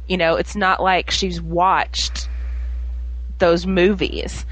You 0.08 0.16
know, 0.16 0.36
it's 0.36 0.56
not 0.56 0.82
like 0.82 1.10
she's 1.10 1.40
watched 1.40 2.28
those 3.38 3.66
movies. 3.66 4.46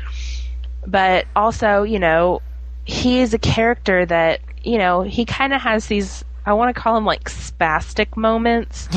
But 0.87 1.27
also, 1.35 1.83
you 1.83 1.99
know, 1.99 2.41
he 2.85 3.21
is 3.21 3.35
a 3.35 3.39
character 3.39 4.07
that, 4.07 4.41
you 4.63 4.79
know, 4.79 5.03
he 5.03 5.25
kind 5.25 5.53
of 5.53 5.61
has 5.61 5.87
these, 5.87 6.25
I 6.47 6.53
want 6.53 6.75
to 6.75 6.81
call 6.81 6.95
them 6.95 7.05
like 7.05 7.25
spastic 7.25 8.17
moments 8.17 8.89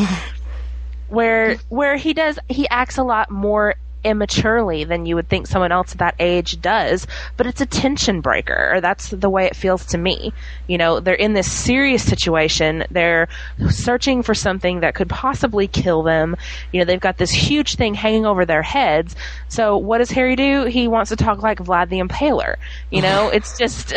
where 1.10 1.58
where 1.70 1.98
he 1.98 2.14
does 2.14 2.38
he 2.48 2.70
acts 2.70 2.98
a 2.98 3.04
lot 3.04 3.32
more 3.32 3.76
immaturely 4.02 4.86
than 4.86 5.06
you 5.06 5.14
would 5.16 5.28
think 5.28 5.46
someone 5.46 5.74
else 5.74 5.92
at 5.92 5.98
that 5.98 6.16
age 6.20 6.62
does 6.62 7.06
but 7.36 7.46
it's 7.46 7.60
a 7.60 7.66
tension 7.66 8.22
breaker 8.22 8.72
or 8.74 8.80
that's 8.80 9.10
the 9.10 9.30
way 9.30 9.46
it 9.46 9.56
feels 9.56 9.86
to 9.88 9.98
me. 9.98 10.32
You 10.68 10.78
know 10.78 11.00
they're 11.00 11.16
in 11.16 11.34
this 11.34 11.52
serious 11.52 12.04
situation 12.04 12.86
they're 12.92 13.28
searching 13.70 14.22
for 14.24 14.34
something 14.36 14.82
that 14.82 14.96
could 14.96 15.10
possibly 15.10 15.68
kill 15.68 16.04
them. 16.04 16.38
You 16.72 16.80
know 16.80 16.86
they've 16.86 17.00
got 17.00 17.18
this 17.18 17.32
huge 17.32 17.76
thing 17.76 17.96
hanging 17.96 18.26
over 18.26 18.46
their 18.46 18.62
heads. 18.62 19.16
So 19.50 19.76
what 19.76 19.98
does 19.98 20.12
harry 20.12 20.36
do? 20.36 20.66
He 20.66 20.88
wants 20.88 21.10
to 21.10 21.16
talk 21.16 21.42
like 21.42 21.58
vlad 21.58 21.90
the 21.90 22.00
impaler. 22.00 22.56
You 22.92 23.02
know 23.02 23.30
it's 23.34 23.58
just 23.58 23.92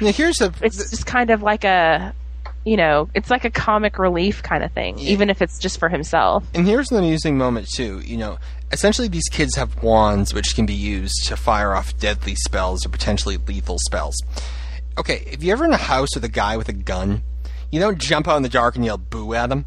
here's 0.00 0.40
a 0.40 0.52
it's 0.60 0.90
just 0.90 1.06
kind 1.06 1.30
of 1.30 1.42
like 1.42 1.64
a 1.64 2.12
you 2.66 2.76
know 2.76 3.08
it's 3.14 3.30
like 3.30 3.44
a 3.46 3.50
comic 3.50 3.96
relief 3.98 4.42
kind 4.42 4.62
of 4.64 4.70
thing 4.72 4.98
even 4.98 5.30
if 5.30 5.40
it's 5.40 5.58
just 5.58 5.78
for 5.78 5.88
himself 5.88 6.44
And 6.52 6.66
here's 6.66 6.90
an 6.90 6.98
amusing 6.98 7.38
moment 7.38 7.68
too. 7.72 8.00
You 8.00 8.16
know, 8.18 8.38
essentially 8.72 9.08
these 9.08 9.28
kids 9.30 9.54
have 9.56 9.82
wands 9.82 10.34
which 10.34 10.54
can 10.56 10.66
be 10.66 10.74
used 10.74 11.26
to 11.28 11.36
fire 11.36 11.74
off 11.74 11.96
deadly 11.98 12.34
spells 12.34 12.84
or 12.84 12.88
potentially 12.90 13.36
lethal 13.38 13.78
spells. 13.86 14.16
Okay, 14.98 15.22
if 15.30 15.42
you're 15.44 15.56
ever 15.56 15.64
in 15.64 15.72
a 15.72 15.76
house 15.78 16.14
with 16.14 16.24
a 16.24 16.28
guy 16.28 16.56
with 16.56 16.68
a 16.68 16.72
gun, 16.74 17.22
You 17.70 17.78
don't 17.80 17.98
jump 17.98 18.26
out 18.28 18.36
in 18.36 18.42
the 18.42 18.48
dark 18.48 18.74
and 18.76 18.84
yell 18.84 18.98
boo 18.98 19.32
at 19.34 19.48
them. 19.48 19.64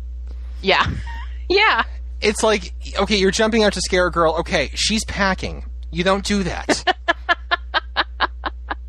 Yeah. 0.62 0.86
Yeah. 1.52 1.84
It's 2.22 2.44
like, 2.44 2.74
okay, 3.00 3.16
you're 3.16 3.32
jumping 3.32 3.64
out 3.64 3.74
to 3.74 3.82
scare 3.82 4.06
a 4.06 4.12
girl. 4.12 4.36
Okay, 4.42 4.70
she's 4.76 5.04
packing. 5.06 5.64
You 5.90 6.04
don't 6.04 6.24
do 6.24 6.44
that. 6.44 6.84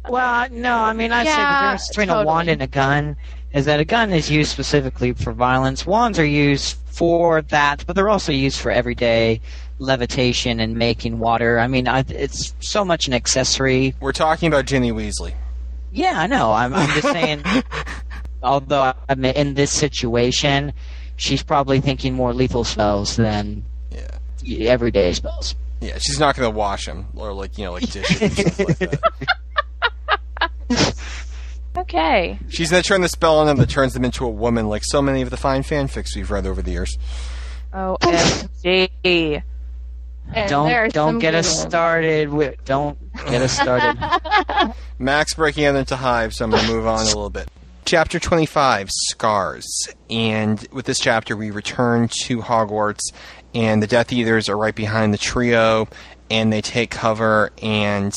Well, 0.09 0.49
no, 0.51 0.75
I 0.77 0.93
mean, 0.93 1.13
I 1.13 1.23
say 1.23 1.31
the 1.31 1.37
difference 1.61 1.89
between 1.89 2.11
a 2.11 2.25
wand 2.25 2.49
and 2.49 2.61
a 2.63 2.67
gun 2.67 3.17
is 3.53 3.65
that 3.65 3.81
a 3.81 3.85
gun 3.85 4.13
is 4.13 4.31
used 4.31 4.51
specifically 4.51 5.13
for 5.13 5.33
violence. 5.33 5.87
Wands 5.87 6.19
are 6.19 6.25
used 6.25 6.77
for 6.87 7.43
that, 7.43 7.85
but 7.87 7.97
they're 7.97 8.09
also 8.09 8.33
used 8.33 8.61
for 8.61 8.71
everyday 8.71 9.41
levitation 9.79 10.61
and 10.61 10.77
making 10.77 11.19
water. 11.19 11.59
I 11.59 11.67
mean, 11.67 11.89
I, 11.89 12.05
it's 12.09 12.55
so 12.61 12.85
much 12.85 13.09
an 13.09 13.15
accessory. 13.15 13.95
We're 14.01 14.13
talking 14.13 14.47
about 14.49 14.67
Ginny 14.67 14.93
Weasley. 14.93 15.35
Yeah, 15.93 16.15
I 16.21 16.27
know. 16.27 16.53
I'm, 16.53 16.73
I'm 16.75 16.89
just 16.91 17.09
saying. 17.11 17.43
although 18.43 18.93
I'm 19.09 19.25
in 19.25 19.55
this 19.55 19.71
situation, 19.73 20.73
she's 21.17 21.43
probably 21.43 21.81
thinking 21.81 22.15
more 22.15 22.33
lethal 22.33 22.65
spells 22.65 23.17
than 23.17 23.65
Yeah. 24.43 24.69
everyday 24.71 25.13
spells. 25.13 25.55
Yeah, 25.81 25.99
she's 25.99 26.19
not 26.21 26.37
going 26.37 26.51
to 26.51 26.57
wash 26.57 26.85
them 26.87 27.07
or 27.17 27.33
like 27.33 27.57
you 27.57 27.65
know 27.65 27.73
like 27.73 27.91
dishes 27.91 28.21
and 28.21 28.33
stuff 28.33 28.59
like 28.59 28.79
that. 28.79 29.01
Okay. 31.77 32.39
She's 32.49 32.71
going 32.71 32.83
to 32.83 32.89
turn 32.89 33.01
the 33.01 33.09
spell 33.09 33.39
on 33.39 33.47
them 33.47 33.57
that 33.59 33.69
turns 33.69 33.95
them 33.95 34.05
into 34.05 34.25
a 34.25 34.31
woman, 34.31 34.69
like 34.69 34.83
so 34.85 35.01
many 35.01 35.23
of 35.23 35.31
the 35.31 35.37
fine 35.37 35.63
fanfics 35.63 36.17
we've 36.17 36.31
read 36.31 36.47
over 36.47 36.63
the 36.63 36.73
years. 36.73 36.99
Oh, 37.73 37.97
OMG. 38.03 39.43
And 40.33 40.49
Don't 40.49 40.69
there's 40.69 40.93
don't 40.93 41.19
get 41.19 41.35
us 41.35 41.63
good 41.63 41.71
started. 41.71 42.29
With, 42.29 42.65
don't 42.65 42.99
get 43.29 43.43
us 43.43 43.53
started. 43.53 43.99
Max 44.99 45.35
breaking 45.35 45.65
out 45.65 45.75
into 45.75 45.97
hives, 45.97 46.37
so 46.37 46.45
I'm 46.45 46.51
going 46.51 46.65
to 46.65 46.73
move 46.73 46.87
on 46.87 47.01
a 47.01 47.07
little 47.07 47.31
bit. 47.31 47.49
Chapter 47.85 48.21
25, 48.21 48.91
Scars. 48.93 49.67
And 50.09 50.65
with 50.71 50.87
this 50.87 51.01
chapter, 51.01 51.37
we 51.37 51.51
return 51.51 52.09
to 52.27 52.39
Hogwarts, 52.39 53.13
and 53.55 53.83
the 53.83 53.89
Death 53.89 54.13
Eaters 54.13 54.49
are 54.49 54.57
right 54.57 54.75
behind 54.75 55.13
the 55.13 55.19
trio, 55.19 55.89
and 56.31 56.53
they 56.53 56.61
take 56.61 56.91
cover. 56.91 57.51
And 57.61 58.15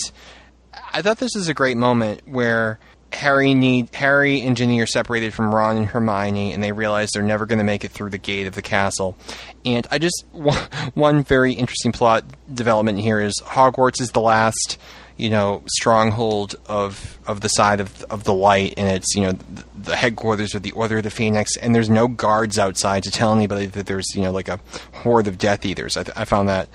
I 0.94 1.02
thought 1.02 1.18
this 1.18 1.34
was 1.36 1.48
a 1.48 1.54
great 1.56 1.78
moment 1.78 2.22
where 2.28 2.80
Harry 3.16 3.54
need 3.54 3.94
Harry 3.94 4.42
and 4.42 4.58
Ginny 4.58 4.80
are 4.80 4.86
separated 4.86 5.34
from 5.34 5.54
Ron 5.54 5.78
and 5.78 5.86
Hermione, 5.86 6.54
and 6.54 6.64
they 6.64 6.72
realize 6.72 7.12
they're 7.12 7.24
never 7.24 7.46
going 7.46 7.60
to 7.60 7.66
make 7.66 7.84
it 7.84 7.92
through 7.92 8.10
the 8.10 8.18
gate 8.18 8.48
of 8.48 8.56
the 8.56 8.62
castle. 8.62 9.18
And 9.66 9.88
I 9.92 9.98
just 9.98 10.26
one, 10.32 11.24
very 11.24 11.54
interesting 11.54 11.92
plot 11.92 12.24
development 12.54 13.00
here 13.00 13.20
is 13.20 13.42
Hogwarts 13.44 14.02
is 14.02 14.12
the 14.12 14.22
last 14.22 14.78
you 15.16 15.30
know 15.30 15.62
stronghold 15.68 16.56
of 16.66 17.20
of 17.28 17.42
the 17.42 17.50
side 17.50 17.80
of 17.80 18.04
of 18.04 18.24
the 18.24 18.34
light, 18.34 18.74
and 18.78 18.90
it's 18.90 19.16
you 19.16 19.22
know 19.22 19.32
the, 19.34 19.64
the 19.76 19.96
headquarters 19.96 20.56
of 20.56 20.64
the 20.64 20.72
Order 20.72 20.98
of 20.98 21.04
the 21.04 21.12
Phoenix, 21.12 21.56
and 21.58 21.76
there's 21.76 21.90
no 21.90 22.08
guards 22.08 22.58
outside 22.58 23.04
to 23.04 23.12
tell 23.12 23.34
anybody 23.34 23.68
that 23.68 23.86
there's 23.86 24.16
you 24.16 24.22
know 24.22 24.32
like 24.32 24.48
a 24.48 24.60
horde 24.94 25.28
of 25.28 25.38
Death 25.38 25.66
Eaters. 25.66 25.98
I, 25.98 26.04
th- 26.04 26.18
I 26.18 26.26
found 26.26 26.50
that 26.50 26.70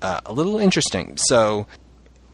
uh, 0.00 0.20
a 0.26 0.32
little 0.32 0.58
interesting. 0.58 1.16
So 1.16 1.66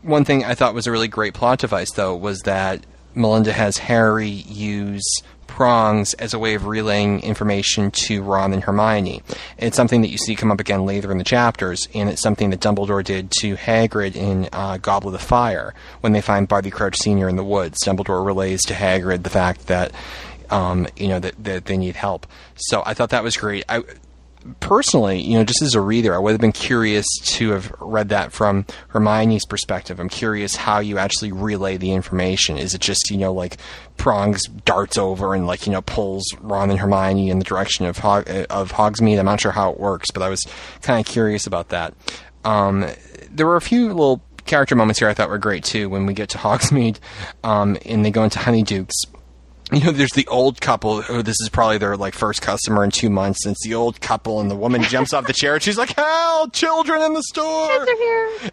one 0.02 0.24
thing 0.24 0.44
I 0.44 0.54
thought 0.54 0.74
was 0.74 0.86
a 0.86 0.92
really 0.92 1.08
great 1.08 1.34
plot 1.34 1.58
device, 1.58 1.92
though, 1.92 2.16
was 2.16 2.40
that 2.40 2.84
Melinda 3.18 3.52
has 3.52 3.78
Harry 3.78 4.28
use 4.28 5.22
prongs 5.46 6.14
as 6.14 6.34
a 6.34 6.38
way 6.38 6.54
of 6.54 6.66
relaying 6.66 7.20
information 7.22 7.90
to 7.90 8.22
Ron 8.22 8.52
and 8.52 8.62
Hermione. 8.62 9.22
It's 9.56 9.76
something 9.76 10.02
that 10.02 10.08
you 10.08 10.16
see 10.16 10.36
come 10.36 10.52
up 10.52 10.60
again 10.60 10.84
later 10.84 11.10
in 11.10 11.18
the 11.18 11.24
chapters, 11.24 11.88
and 11.94 12.08
it's 12.08 12.22
something 12.22 12.50
that 12.50 12.60
Dumbledore 12.60 13.02
did 13.02 13.32
to 13.40 13.56
Hagrid 13.56 14.14
in 14.14 14.48
uh, 14.52 14.76
Goblet 14.76 15.16
of 15.16 15.20
Fire 15.20 15.74
when 16.00 16.12
they 16.12 16.20
find 16.20 16.46
Barty 16.46 16.70
Crouch 16.70 16.96
Sr. 16.96 17.28
in 17.28 17.34
the 17.34 17.42
woods. 17.42 17.78
Dumbledore 17.84 18.24
relays 18.24 18.62
to 18.66 18.74
Hagrid 18.74 19.24
the 19.24 19.30
fact 19.30 19.66
that. 19.66 19.92
Um, 20.50 20.88
you 20.96 21.08
know 21.08 21.20
that, 21.20 21.44
that 21.44 21.66
they 21.66 21.76
need 21.76 21.94
help. 21.94 22.26
So 22.56 22.82
I 22.86 22.94
thought 22.94 23.10
that 23.10 23.22
was 23.22 23.36
great. 23.36 23.64
I, 23.68 23.82
personally, 24.60 25.20
you 25.20 25.38
know, 25.38 25.44
just 25.44 25.62
as 25.62 25.74
a 25.74 25.80
reader, 25.80 26.14
I 26.14 26.18
would 26.18 26.32
have 26.32 26.40
been 26.40 26.52
curious 26.52 27.06
to 27.22 27.50
have 27.50 27.72
read 27.80 28.10
that 28.10 28.32
from 28.32 28.64
Hermione's 28.88 29.44
perspective. 29.44 30.00
I'm 30.00 30.08
curious 30.08 30.56
how 30.56 30.78
you 30.80 30.98
actually 30.98 31.32
relay 31.32 31.76
the 31.76 31.92
information. 31.92 32.58
Is 32.58 32.74
it 32.74 32.80
just, 32.80 33.10
you 33.10 33.16
know, 33.16 33.32
like 33.32 33.56
prongs 33.96 34.44
darts 34.64 34.98
over 34.98 35.34
and 35.34 35.46
like, 35.46 35.66
you 35.66 35.72
know, 35.72 35.82
pulls 35.82 36.24
Ron 36.40 36.70
and 36.70 36.78
Hermione 36.78 37.30
in 37.30 37.38
the 37.38 37.44
direction 37.44 37.86
of 37.86 37.98
Hog- 37.98 38.28
of 38.50 38.72
Hogsmeade? 38.72 39.18
I'm 39.18 39.26
not 39.26 39.40
sure 39.40 39.52
how 39.52 39.70
it 39.70 39.80
works, 39.80 40.10
but 40.12 40.22
I 40.22 40.28
was 40.28 40.44
kind 40.82 41.00
of 41.00 41.10
curious 41.10 41.46
about 41.46 41.70
that. 41.70 41.94
Um, 42.44 42.86
there 43.30 43.46
were 43.46 43.56
a 43.56 43.60
few 43.60 43.88
little 43.88 44.22
character 44.46 44.74
moments 44.74 44.98
here 44.98 45.08
I 45.08 45.14
thought 45.14 45.28
were 45.28 45.36
great 45.38 45.62
too 45.62 45.90
when 45.90 46.06
we 46.06 46.14
get 46.14 46.30
to 46.30 46.38
Hogsmeade 46.38 46.98
um, 47.44 47.76
and 47.84 48.04
they 48.04 48.10
go 48.10 48.24
into 48.24 48.38
Honeydukes 48.38 48.94
you 49.72 49.80
know, 49.80 49.92
there's 49.92 50.12
the 50.12 50.26
old 50.28 50.60
couple 50.60 51.02
who 51.02 51.22
this 51.22 51.36
is 51.42 51.48
probably 51.50 51.78
their 51.78 51.96
like 51.96 52.14
first 52.14 52.40
customer 52.40 52.84
in 52.84 52.90
two 52.90 53.10
months. 53.10 53.44
And 53.44 53.52
it's 53.52 53.66
the 53.66 53.74
old 53.74 54.00
couple, 54.00 54.40
and 54.40 54.50
the 54.50 54.56
woman 54.56 54.82
jumps 54.82 55.12
off 55.12 55.26
the 55.26 55.32
chair, 55.32 55.54
and 55.54 55.62
she's 55.62 55.76
like, 55.76 55.94
"Help! 55.94 56.52
Children 56.52 57.02
in 57.02 57.14
the 57.14 57.22
store!" 57.24 57.86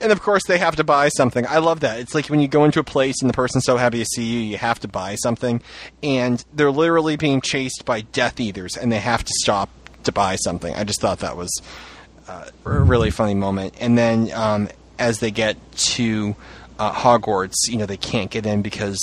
And 0.02 0.12
of 0.12 0.22
course, 0.22 0.44
they 0.48 0.58
have 0.58 0.76
to 0.76 0.84
buy 0.84 1.10
something. 1.10 1.46
I 1.48 1.60
love 1.60 1.82
that. 1.82 2.00
It's 2.00 2.14
like 2.14 2.28
when 2.28 2.40
you 2.40 2.48
go 2.48 2.66
into 2.66 2.80
a 2.80 2.84
place 2.84 3.16
and 3.22 3.30
the 3.30 3.34
person's 3.34 3.64
so 3.66 3.78
happy 3.78 4.00
to 4.00 4.06
see 4.06 4.26
you, 4.26 4.40
you 4.40 4.58
have 4.58 4.80
to 4.82 4.88
buy 4.88 5.16
something, 5.16 5.62
and 6.04 6.44
they're 6.54 6.72
literally 6.72 7.16
being 7.16 7.42
chased 7.42 7.86
by 7.86 8.02
Death 8.02 8.40
Eaters, 8.40 8.76
and 8.76 8.92
they 8.92 9.00
have 9.00 9.24
to 9.24 9.32
stop 9.42 9.70
to 10.04 10.12
buy 10.12 10.36
something. 10.36 10.74
I 10.76 10.84
just 10.84 11.02
thought 11.02 11.20
that 11.20 11.38
was 11.38 11.52
uh, 12.28 12.46
a 12.66 12.70
really 12.70 13.12
funny 13.12 13.36
moment. 13.36 13.76
And 13.80 13.98
then 13.98 14.32
um, 14.34 14.70
as 15.00 15.20
they 15.20 15.32
get 15.32 15.58
to 15.72 16.36
uh, 16.80 16.92
Hogwarts, 16.92 17.56
you 17.68 17.78
know, 17.78 17.86
they 17.86 17.98
can't 17.98 18.32
get 18.32 18.46
in 18.46 18.62
because 18.62 19.00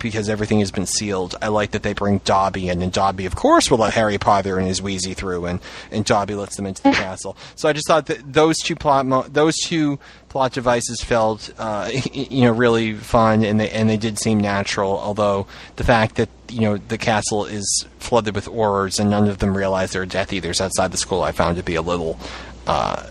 because 0.00 0.28
everything 0.28 0.60
has 0.60 0.70
been 0.70 0.86
sealed. 0.86 1.36
I 1.40 1.48
like 1.48 1.72
that 1.72 1.82
they 1.82 1.92
bring 1.92 2.18
Dobby 2.18 2.68
in, 2.68 2.82
and 2.82 2.92
Dobby, 2.92 3.26
of 3.26 3.36
course, 3.36 3.70
will 3.70 3.78
let 3.78 3.94
Harry 3.94 4.18
Potter 4.18 4.58
and 4.58 4.66
his 4.66 4.82
Wheezy 4.82 5.14
through, 5.14 5.46
and, 5.46 5.60
and 5.90 6.04
Dobby 6.04 6.34
lets 6.34 6.56
them 6.56 6.66
into 6.66 6.82
the 6.82 6.92
castle. 6.92 7.36
So 7.56 7.68
I 7.68 7.72
just 7.72 7.86
thought 7.86 8.06
that 8.06 8.32
those 8.32 8.56
two 8.58 8.76
plot 8.76 9.06
mo- 9.06 9.26
those 9.28 9.56
two 9.56 9.98
plot 10.28 10.52
devices 10.52 11.02
felt 11.02 11.52
uh, 11.58 11.90
you 12.12 12.42
know 12.42 12.52
really 12.52 12.94
fun, 12.94 13.44
and 13.44 13.60
they 13.60 13.70
and 13.70 13.88
they 13.88 13.96
did 13.96 14.18
seem 14.18 14.38
natural. 14.38 14.98
Although 14.98 15.46
the 15.76 15.84
fact 15.84 16.16
that 16.16 16.28
you 16.48 16.62
know 16.62 16.76
the 16.76 16.98
castle 16.98 17.44
is 17.44 17.86
flooded 17.98 18.34
with 18.34 18.46
Aurors, 18.46 18.98
and 18.98 19.10
none 19.10 19.28
of 19.28 19.38
them 19.38 19.56
realize 19.56 19.92
there 19.92 20.02
are 20.02 20.06
Death 20.06 20.32
Eaters 20.32 20.60
outside 20.60 20.92
the 20.92 20.98
school, 20.98 21.22
I 21.22 21.32
found 21.32 21.56
to 21.56 21.62
be 21.62 21.74
a 21.74 21.82
little 21.82 22.18
uh, 22.66 23.06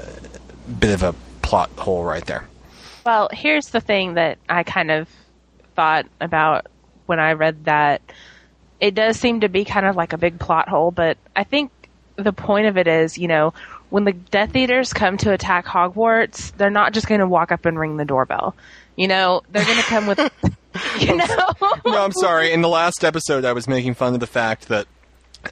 bit 0.79 0.93
of 0.93 1.03
a 1.03 1.13
plot 1.41 1.69
hole 1.77 2.03
right 2.03 2.25
there. 2.25 2.47
Well, 3.05 3.29
here's 3.31 3.67
the 3.67 3.81
thing 3.81 4.15
that 4.15 4.37
I 4.49 4.63
kind 4.63 4.91
of 4.91 5.07
thought 5.75 6.05
about 6.19 6.67
when 7.09 7.19
I 7.19 7.33
read 7.33 7.65
that. 7.65 8.01
It 8.79 8.95
does 8.95 9.19
seem 9.19 9.41
to 9.41 9.49
be 9.49 9.65
kind 9.65 9.85
of 9.85 9.97
like 9.97 10.13
a 10.13 10.17
big 10.17 10.39
plot 10.39 10.69
hole, 10.69 10.91
but 10.91 11.17
I 11.35 11.43
think 11.43 11.71
the 12.15 12.31
point 12.31 12.67
of 12.67 12.77
it 12.77 12.87
is, 12.87 13.17
you 13.17 13.27
know, 13.27 13.53
when 13.89 14.05
the 14.05 14.13
Death 14.13 14.55
Eaters 14.55 14.93
come 14.93 15.17
to 15.17 15.33
attack 15.33 15.65
Hogwarts, 15.65 16.55
they're 16.55 16.69
not 16.69 16.93
just 16.93 17.07
going 17.07 17.19
to 17.19 17.27
walk 17.27 17.51
up 17.51 17.65
and 17.65 17.77
ring 17.77 17.97
the 17.97 18.05
doorbell. 18.05 18.55
You 18.95 19.07
know, 19.07 19.41
they're 19.49 19.65
going 19.65 19.77
to 19.77 19.83
come 19.83 20.07
with, 20.07 20.19
you 20.99 21.15
know. 21.15 21.25
no, 21.85 22.03
I'm 22.03 22.11
sorry. 22.11 22.53
In 22.53 22.61
the 22.61 22.69
last 22.69 23.03
episode, 23.03 23.43
I 23.43 23.53
was 23.53 23.67
making 23.67 23.95
fun 23.95 24.13
of 24.13 24.19
the 24.19 24.27
fact 24.27 24.67
that 24.67 24.87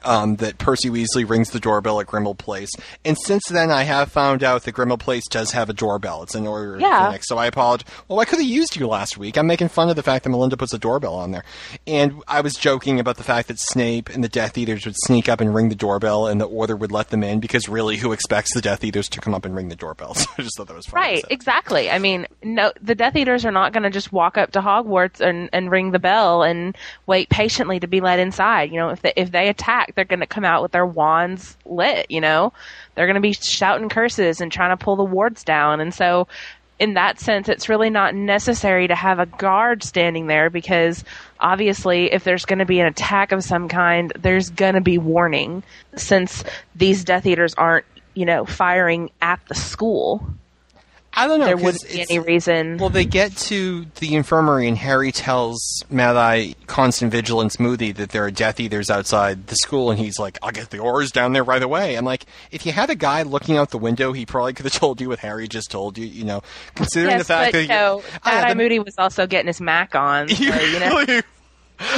um, 0.04 0.36
that 0.36 0.58
Percy 0.58 0.90
Weasley 0.90 1.28
rings 1.28 1.50
the 1.50 1.60
doorbell 1.60 2.00
at 2.00 2.06
Grimmauld 2.06 2.38
Place, 2.38 2.70
and 3.04 3.16
since 3.24 3.44
then, 3.48 3.70
I 3.70 3.82
have 3.82 4.10
found 4.10 4.42
out 4.42 4.64
that 4.64 4.74
Grimmauld 4.74 5.00
Place 5.00 5.26
does 5.28 5.52
have 5.52 5.68
a 5.68 5.72
doorbell. 5.72 6.22
It's 6.22 6.34
an 6.34 6.46
order 6.46 6.78
Yeah. 6.80 7.16
So 7.22 7.38
I 7.38 7.46
apologize. 7.46 7.86
Well, 8.06 8.20
I 8.20 8.24
could 8.24 8.38
have 8.38 8.48
used 8.48 8.76
you 8.76 8.86
last 8.86 9.18
week. 9.18 9.36
I'm 9.36 9.46
making 9.46 9.68
fun 9.68 9.88
of 9.90 9.96
the 9.96 10.02
fact 10.02 10.24
that 10.24 10.30
Melinda 10.30 10.56
puts 10.56 10.72
a 10.72 10.78
doorbell 10.78 11.14
on 11.14 11.30
there, 11.30 11.44
and 11.86 12.22
I 12.28 12.40
was 12.40 12.54
joking 12.54 13.00
about 13.00 13.16
the 13.16 13.24
fact 13.24 13.48
that 13.48 13.58
Snape 13.58 14.08
and 14.08 14.22
the 14.22 14.28
Death 14.28 14.56
Eaters 14.58 14.84
would 14.86 14.96
sneak 15.04 15.28
up 15.28 15.40
and 15.40 15.54
ring 15.54 15.68
the 15.68 15.74
doorbell, 15.74 16.26
and 16.26 16.40
the 16.40 16.46
Order 16.46 16.76
would 16.76 16.92
let 16.92 17.10
them 17.10 17.22
in 17.22 17.40
because 17.40 17.68
really, 17.68 17.96
who 17.96 18.12
expects 18.12 18.54
the 18.54 18.60
Death 18.60 18.82
Eaters 18.84 19.08
to 19.10 19.20
come 19.20 19.34
up 19.34 19.44
and 19.44 19.54
ring 19.54 19.68
the 19.68 19.76
doorbell? 19.76 20.14
So 20.18 20.26
I 20.36 20.42
just 20.42 20.56
thought 20.56 20.66
that 20.66 20.76
was 20.76 20.86
funny. 20.86 21.00
Right, 21.00 21.24
exactly. 21.30 21.90
I 21.90 21.98
mean, 21.98 22.26
no, 22.42 22.72
the 22.82 22.94
Death 22.94 23.14
Eaters 23.14 23.44
are 23.44 23.52
not 23.52 23.72
going 23.72 23.84
to 23.84 23.90
just 23.90 24.12
walk 24.12 24.36
up 24.36 24.50
to 24.52 24.60
Hogwarts 24.60 25.20
and, 25.20 25.48
and 25.52 25.70
ring 25.70 25.92
the 25.92 25.98
bell 25.98 26.42
and 26.42 26.76
wait 27.06 27.28
patiently 27.28 27.78
to 27.80 27.86
be 27.86 28.00
let 28.00 28.18
inside. 28.18 28.70
You 28.72 28.78
know, 28.78 28.88
if 28.88 29.02
they, 29.02 29.12
if 29.16 29.30
they 29.30 29.48
attack, 29.48 29.77
they're 29.94 30.04
going 30.04 30.20
to 30.20 30.26
come 30.26 30.44
out 30.44 30.62
with 30.62 30.72
their 30.72 30.86
wands 30.86 31.56
lit. 31.64 32.10
You 32.10 32.20
know, 32.20 32.52
they're 32.94 33.06
going 33.06 33.14
to 33.14 33.20
be 33.20 33.32
shouting 33.32 33.88
curses 33.88 34.40
and 34.40 34.50
trying 34.50 34.76
to 34.76 34.82
pull 34.82 34.96
the 34.96 35.04
wards 35.04 35.44
down. 35.44 35.80
And 35.80 35.94
so, 35.94 36.28
in 36.78 36.94
that 36.94 37.18
sense, 37.18 37.48
it's 37.48 37.68
really 37.68 37.90
not 37.90 38.14
necessary 38.14 38.86
to 38.86 38.94
have 38.94 39.18
a 39.18 39.26
guard 39.26 39.82
standing 39.82 40.28
there 40.28 40.48
because 40.48 41.04
obviously, 41.40 42.12
if 42.12 42.24
there's 42.24 42.44
going 42.44 42.60
to 42.60 42.66
be 42.66 42.80
an 42.80 42.86
attack 42.86 43.32
of 43.32 43.42
some 43.42 43.68
kind, 43.68 44.12
there's 44.18 44.50
going 44.50 44.74
to 44.74 44.80
be 44.80 44.98
warning 44.98 45.62
since 45.96 46.44
these 46.76 47.04
Death 47.04 47.26
Eaters 47.26 47.54
aren't, 47.54 47.86
you 48.14 48.24
know, 48.24 48.44
firing 48.44 49.10
at 49.20 49.40
the 49.48 49.54
school 49.54 50.24
I 51.14 51.26
don't 51.26 51.40
know. 51.40 51.46
there 51.46 51.56
wouldn't 51.56 51.88
be 51.88 52.02
any 52.02 52.18
reason. 52.20 52.76
Well, 52.76 52.90
they 52.90 53.04
get 53.04 53.36
to 53.36 53.86
the 53.96 54.14
infirmary, 54.14 54.68
and 54.68 54.76
Harry 54.76 55.10
tells 55.10 55.82
Mad 55.90 56.16
Eye 56.16 56.54
Constant 56.66 57.10
Vigilance 57.10 57.58
Moody 57.58 57.92
that 57.92 58.10
there 58.10 58.24
are 58.24 58.30
Death 58.30 58.60
Eaters 58.60 58.88
outside 58.88 59.48
the 59.48 59.56
school, 59.56 59.90
and 59.90 59.98
he's 59.98 60.18
like, 60.18 60.38
"I'll 60.42 60.52
get 60.52 60.70
the 60.70 60.78
Aurors 60.78 61.10
down 61.10 61.32
there 61.32 61.42
right 61.42 61.62
away." 61.62 61.96
I'm 61.96 62.04
like, 62.04 62.26
if 62.50 62.64
you 62.66 62.72
had 62.72 62.90
a 62.90 62.94
guy 62.94 63.22
looking 63.22 63.56
out 63.56 63.70
the 63.70 63.78
window, 63.78 64.12
he 64.12 64.26
probably 64.26 64.52
could 64.52 64.66
have 64.66 64.72
told 64.78 65.00
you 65.00 65.08
what 65.08 65.18
Harry 65.18 65.48
just 65.48 65.70
told 65.70 65.98
you. 65.98 66.06
You 66.06 66.24
know, 66.24 66.42
considering 66.74 67.12
yes, 67.12 67.22
the 67.22 67.24
fact 67.24 67.52
but 67.52 67.58
that 67.58 67.62
you 67.62 67.68
know, 67.68 68.02
Mad 68.24 68.50
Eye 68.50 68.54
Moody 68.54 68.78
was 68.78 68.94
also 68.98 69.26
getting 69.26 69.48
his 69.48 69.60
Mac 69.60 69.94
on. 69.94 70.28
So, 70.38 70.44
you 70.44 70.78
know, 70.80 71.22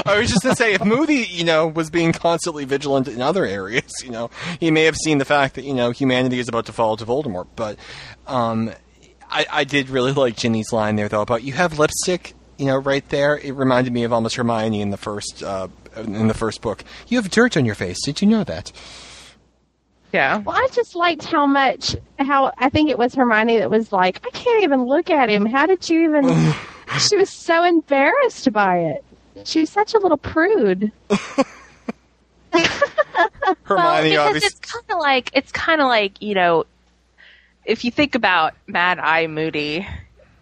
I 0.06 0.18
was 0.18 0.30
just 0.30 0.42
gonna 0.42 0.56
say, 0.56 0.74
if 0.74 0.84
Moody, 0.84 1.26
you 1.30 1.44
know, 1.44 1.66
was 1.66 1.90
being 1.90 2.12
constantly 2.12 2.64
vigilant 2.64 3.08
in 3.08 3.22
other 3.22 3.44
areas, 3.44 3.90
you 4.02 4.10
know, 4.10 4.30
he 4.58 4.70
may 4.70 4.84
have 4.84 4.96
seen 4.96 5.18
the 5.18 5.24
fact 5.24 5.54
that 5.54 5.64
you 5.64 5.74
know 5.74 5.90
humanity 5.90 6.38
is 6.38 6.48
about 6.48 6.66
to 6.66 6.72
fall 6.72 6.96
to 6.96 7.04
Voldemort. 7.04 7.48
But 7.56 7.78
um, 8.26 8.72
I, 9.30 9.46
I 9.50 9.64
did 9.64 9.90
really 9.90 10.12
like 10.12 10.36
Ginny's 10.36 10.72
line 10.72 10.96
there, 10.96 11.08
though, 11.08 11.22
about 11.22 11.42
you 11.42 11.52
have 11.52 11.78
lipstick, 11.78 12.34
you 12.58 12.66
know, 12.66 12.76
right 12.76 13.06
there. 13.08 13.38
It 13.38 13.52
reminded 13.52 13.92
me 13.92 14.04
of 14.04 14.12
almost 14.12 14.36
Hermione 14.36 14.80
in 14.80 14.90
the 14.90 14.96
first 14.96 15.42
uh, 15.42 15.68
in 15.96 16.28
the 16.28 16.34
first 16.34 16.60
book. 16.60 16.84
You 17.08 17.20
have 17.20 17.30
dirt 17.30 17.56
on 17.56 17.64
your 17.64 17.74
face. 17.74 18.04
Did 18.04 18.20
you 18.20 18.28
know 18.28 18.44
that? 18.44 18.72
Yeah. 20.12 20.38
Well, 20.38 20.56
I 20.56 20.66
just 20.72 20.96
liked 20.96 21.24
how 21.24 21.46
much 21.46 21.96
how 22.18 22.52
I 22.58 22.68
think 22.68 22.90
it 22.90 22.98
was 22.98 23.14
Hermione 23.14 23.58
that 23.58 23.70
was 23.70 23.92
like, 23.92 24.20
I 24.26 24.30
can't 24.30 24.64
even 24.64 24.84
look 24.84 25.10
at 25.10 25.28
him. 25.28 25.46
How 25.46 25.66
did 25.66 25.88
you 25.88 26.04
even? 26.04 26.52
she 26.98 27.16
was 27.16 27.30
so 27.30 27.62
embarrassed 27.62 28.52
by 28.52 28.78
it. 28.78 29.04
She 29.44 29.60
was 29.60 29.70
such 29.70 29.94
a 29.94 29.98
little 29.98 30.18
prude. 30.18 30.92
Well, 33.68 33.78
Hermione, 33.78 34.10
because 34.10 34.26
obviously. 34.26 34.46
it's 34.46 34.58
kind 34.58 34.84
of 34.90 34.98
like 34.98 35.30
it's 35.32 35.52
kind 35.52 35.80
of 35.80 35.86
like 35.86 36.20
you 36.20 36.34
know, 36.34 36.64
if 37.64 37.84
you 37.84 37.90
think 37.90 38.14
about 38.14 38.54
Mad 38.66 38.98
Eye 38.98 39.26
Moody, 39.26 39.86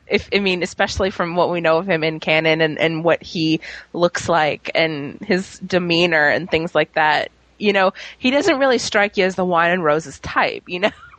if 0.07 0.29
I 0.35 0.39
mean, 0.39 0.63
especially 0.63 1.11
from 1.11 1.37
what 1.37 1.51
we 1.51 1.61
know 1.61 1.79
of 1.79 1.89
him 1.89 2.03
in 2.05 2.21
canon 2.21 2.61
and 2.61 2.79
and 2.79 3.05
what 3.05 3.23
he 3.23 3.61
looks 3.93 4.29
like 4.29 4.71
and 4.75 5.19
his 5.21 5.59
demeanor 5.61 6.29
and 6.29 6.51
things 6.51 6.75
like 6.75 6.95
that, 6.95 7.31
you 7.59 7.73
know, 7.73 7.93
he 8.19 8.31
doesn't 8.31 8.59
really 8.59 8.79
strike 8.79 9.17
you 9.17 9.25
as 9.25 9.35
the 9.35 9.45
wine 9.45 9.71
and 9.71 9.85
roses 9.85 10.19
type, 10.21 10.65
you 10.67 10.81
know. 10.81 10.91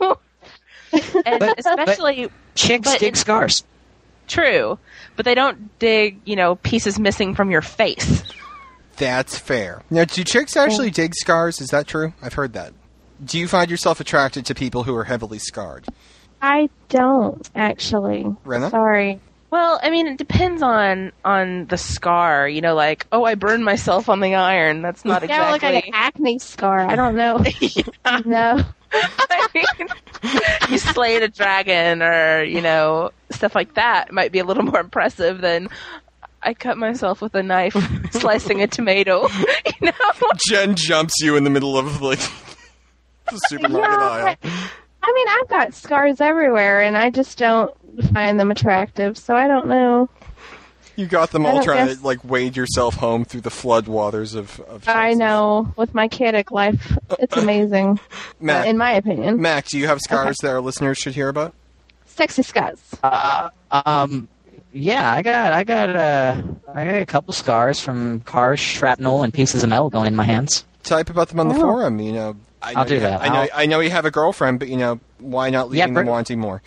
and 1.24 1.38
But- 1.38 1.58
especially 1.58 2.30
Chicks 2.56 2.90
But 2.90 2.98
dig 3.00 3.12
it- 3.14 3.16
scars. 3.16 3.62
true, 4.26 4.78
but 5.16 5.24
they 5.24 5.34
don't 5.34 5.78
dig, 5.78 6.20
you 6.24 6.34
know, 6.36 6.56
pieces 6.56 6.98
missing 6.98 7.34
from 7.34 7.50
your 7.50 7.62
face. 7.62 8.24
That's 8.96 9.38
fair. 9.38 9.82
Now, 9.88 10.04
do 10.04 10.24
chicks 10.24 10.56
actually 10.56 10.90
dig 10.90 11.14
scars? 11.14 11.60
Is 11.60 11.68
that 11.68 11.86
true? 11.86 12.12
I've 12.20 12.34
heard 12.34 12.52
that. 12.54 12.72
Do 13.24 13.38
you 13.38 13.48
find 13.48 13.70
yourself 13.70 14.00
attracted 14.00 14.46
to 14.46 14.54
people 14.54 14.84
who 14.84 14.94
are 14.96 15.04
heavily 15.04 15.38
scarred? 15.38 15.86
I 16.40 16.68
don't 16.88 17.48
actually. 17.54 18.26
Rena? 18.44 18.70
Sorry. 18.70 19.20
Well, 19.50 19.80
I 19.82 19.90
mean, 19.90 20.06
it 20.06 20.16
depends 20.16 20.62
on 20.62 21.12
on 21.24 21.66
the 21.66 21.76
scar. 21.76 22.48
You 22.48 22.60
know, 22.60 22.74
like 22.74 23.06
oh, 23.12 23.24
I 23.24 23.34
burned 23.34 23.64
myself 23.64 24.08
on 24.08 24.20
the 24.20 24.34
iron. 24.36 24.80
That's 24.80 25.04
not 25.04 25.28
Yeah, 25.28 25.50
look 25.50 25.56
exactly. 25.56 25.74
like 25.74 25.88
an 25.88 25.94
acne 25.94 26.38
scar. 26.38 26.80
I 26.80 26.96
don't 26.96 27.16
know. 27.16 27.38
no. 28.24 28.64
I 28.92 29.46
mean, 29.54 29.88
you 30.68 30.78
slayed 30.78 31.22
a 31.22 31.28
dragon, 31.28 32.02
or 32.02 32.42
you 32.42 32.60
know, 32.60 33.10
stuff 33.30 33.54
like 33.54 33.74
that 33.74 34.12
might 34.12 34.32
be 34.32 34.38
a 34.38 34.44
little 34.44 34.64
more 34.64 34.80
impressive 34.80 35.40
than 35.40 35.68
I 36.42 36.54
cut 36.54 36.76
myself 36.78 37.20
with 37.20 37.34
a 37.34 37.42
knife 37.42 37.76
slicing 38.12 38.62
a 38.62 38.66
tomato. 38.66 39.28
You 39.28 39.88
know, 39.92 40.30
Jen 40.48 40.74
jumps 40.74 41.14
you 41.20 41.36
in 41.36 41.44
the 41.44 41.50
middle 41.50 41.76
of 41.76 42.00
like 42.02 42.18
the 43.30 43.38
supermarket 43.48 43.90
Yeah, 43.90 43.96
aisle. 44.48 44.60
I 45.02 45.12
mean, 45.12 45.26
I've 45.28 45.48
got 45.48 45.74
scars 45.74 46.20
everywhere, 46.20 46.82
and 46.82 46.96
I 46.96 47.10
just 47.10 47.38
don't 47.38 47.74
find 48.12 48.38
them 48.38 48.50
attractive. 48.50 49.16
So 49.18 49.34
I 49.34 49.48
don't 49.48 49.66
know. 49.66 50.08
You 50.96 51.06
got 51.06 51.30
them 51.30 51.46
I 51.46 51.50
all 51.50 51.62
trying 51.64 51.86
guess- 51.86 51.98
to 52.00 52.04
like 52.06 52.22
wade 52.24 52.56
yourself 52.56 52.96
home 52.96 53.24
through 53.24 53.40
the 53.40 53.50
flood 53.50 53.88
waters 53.88 54.34
of. 54.34 54.60
of 54.60 54.86
I 54.86 55.14
know 55.14 55.72
with 55.76 55.94
my 55.94 56.08
kiddic 56.08 56.50
life, 56.50 56.98
it's 57.18 57.36
amazing. 57.38 57.98
Mac, 58.40 58.66
in 58.66 58.76
my 58.76 58.92
opinion, 58.92 59.40
Mac, 59.40 59.66
do 59.68 59.78
you 59.78 59.86
have 59.86 60.00
scars 60.00 60.36
that 60.42 60.50
our 60.50 60.60
listeners 60.60 60.98
should 60.98 61.14
hear 61.14 61.28
about? 61.28 61.54
sexy 62.06 62.42
scars. 62.42 62.78
Uh, 63.02 63.48
um, 63.72 64.28
yeah, 64.74 65.10
I 65.10 65.22
got, 65.22 65.52
I 65.54 65.64
got, 65.64 65.96
uh, 65.96 66.42
I 66.74 66.84
got 66.84 66.94
a 67.00 67.06
couple 67.06 67.32
scars 67.32 67.80
from 67.80 68.20
car 68.20 68.58
shrapnel, 68.58 69.22
and 69.22 69.32
pieces 69.32 69.62
of 69.62 69.70
metal 69.70 69.88
going 69.88 70.06
in 70.08 70.14
my 70.16 70.24
hands. 70.24 70.66
Type 70.82 71.08
about 71.08 71.28
them 71.28 71.40
on 71.40 71.48
the 71.48 71.54
Oh. 71.54 71.60
forum. 71.60 71.98
You 71.98 72.12
know, 72.12 72.36
I 72.62 72.72
know 72.74 72.80
I'll 72.80 72.86
do 72.86 72.94
you 72.94 73.00
ha- 73.00 73.06
that. 73.08 73.20
I 73.22 73.28
know. 73.28 73.34
I'll- 73.40 73.48
I 73.54 73.66
know 73.66 73.80
you 73.80 73.90
have 73.90 74.04
a 74.04 74.10
girlfriend, 74.10 74.58
but 74.58 74.68
you 74.68 74.76
know, 74.76 75.00
why 75.18 75.50
not 75.50 75.66
Yeah, 75.72 75.84
leaving 75.84 75.94
them 75.94 76.04
br- 76.06 76.10
wanting 76.10 76.38
more? 76.40 76.62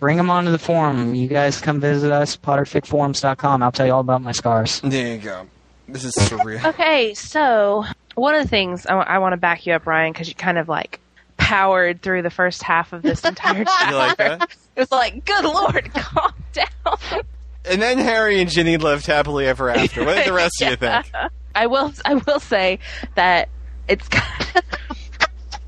Bring 0.00 0.16
them 0.16 0.30
onto 0.30 0.50
the 0.50 0.58
forum. 0.58 1.14
You 1.14 1.28
guys 1.28 1.60
come 1.60 1.80
visit 1.80 2.12
us, 2.12 2.36
potterficforums.com. 2.36 3.62
I'll 3.62 3.72
tell 3.72 3.86
you 3.86 3.92
all 3.92 4.00
about 4.00 4.22
my 4.22 4.32
scars. 4.32 4.80
There 4.82 5.14
you 5.14 5.18
go. 5.18 5.46
This 5.88 6.04
is 6.04 6.12
surreal. 6.16 6.64
Okay, 6.64 7.14
so 7.14 7.84
one 8.14 8.34
of 8.34 8.42
the 8.42 8.48
things 8.48 8.84
I 8.86 9.18
want 9.18 9.32
to 9.32 9.36
back 9.38 9.66
you 9.66 9.72
up, 9.72 9.86
Ryan, 9.86 10.12
because 10.12 10.28
you 10.28 10.34
kind 10.34 10.58
of 10.58 10.68
like 10.68 11.00
powered 11.38 12.02
through 12.02 12.22
the 12.22 12.30
first 12.30 12.62
half 12.62 12.92
of 12.92 13.00
this 13.02 13.24
entire 13.24 13.58
you 13.60 13.64
chapter. 13.64 13.96
like 13.96 14.16
that? 14.18 14.50
It 14.76 14.82
was 14.82 14.92
like, 14.92 15.24
good 15.24 15.44
lord, 15.44 15.90
calm 15.94 16.32
down. 16.52 17.22
And 17.64 17.82
then 17.82 17.98
Harry 17.98 18.40
and 18.40 18.48
Ginny 18.48 18.76
lived 18.76 19.06
happily 19.06 19.44
ever 19.46 19.70
after. 19.70 20.04
What 20.04 20.14
did 20.14 20.26
the 20.26 20.32
rest 20.32 20.62
of 20.62 20.68
you 20.70 20.76
think? 20.76 21.06
I 21.54 21.66
will. 21.66 21.92
I 22.04 22.14
will 22.14 22.38
say 22.38 22.78
that 23.16 23.48
it's 23.88 24.06
kind 24.06 24.62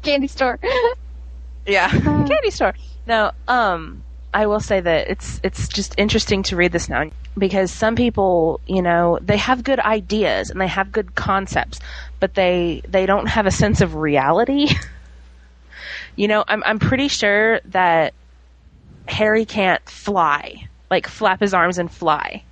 Candy 0.03 0.27
store. 0.27 0.59
yeah 1.67 1.89
candy 2.01 2.51
store. 2.51 2.75
No, 3.07 3.33
um, 3.49 4.03
I 4.33 4.47
will 4.47 4.61
say 4.61 4.81
that 4.81 5.09
it's 5.11 5.41
it's 5.43 5.69
just 5.69 5.95
interesting 5.99 6.43
to 6.45 6.57
read 6.57 6.73
this 6.73 6.89
now 6.89 7.11
because 7.37 7.73
some 7.73 7.97
people, 7.97 8.61
you 8.67 8.83
know, 8.83 9.19
they 9.21 9.37
have 9.37 9.65
good 9.65 9.81
ideas 9.81 10.51
and 10.51 10.61
they 10.61 10.67
have 10.69 10.93
good 10.93 11.15
concepts, 11.15 11.81
but 12.19 12.35
they 12.35 12.83
they 12.89 13.07
don't 13.07 13.27
have 13.27 13.47
a 13.47 13.51
sense 13.51 13.81
of 13.81 13.97
reality. 13.97 14.69
you 16.17 16.29
know, 16.29 16.45
I'm 16.47 16.63
I'm 16.65 16.79
pretty 16.79 17.09
sure 17.09 17.61
that 17.67 18.15
Harry 19.09 19.45
can't 19.45 19.87
fly, 19.89 20.69
like 20.91 21.07
flap 21.07 21.41
his 21.41 21.55
arms 21.55 21.79
and 21.79 21.91
fly. 21.91 22.45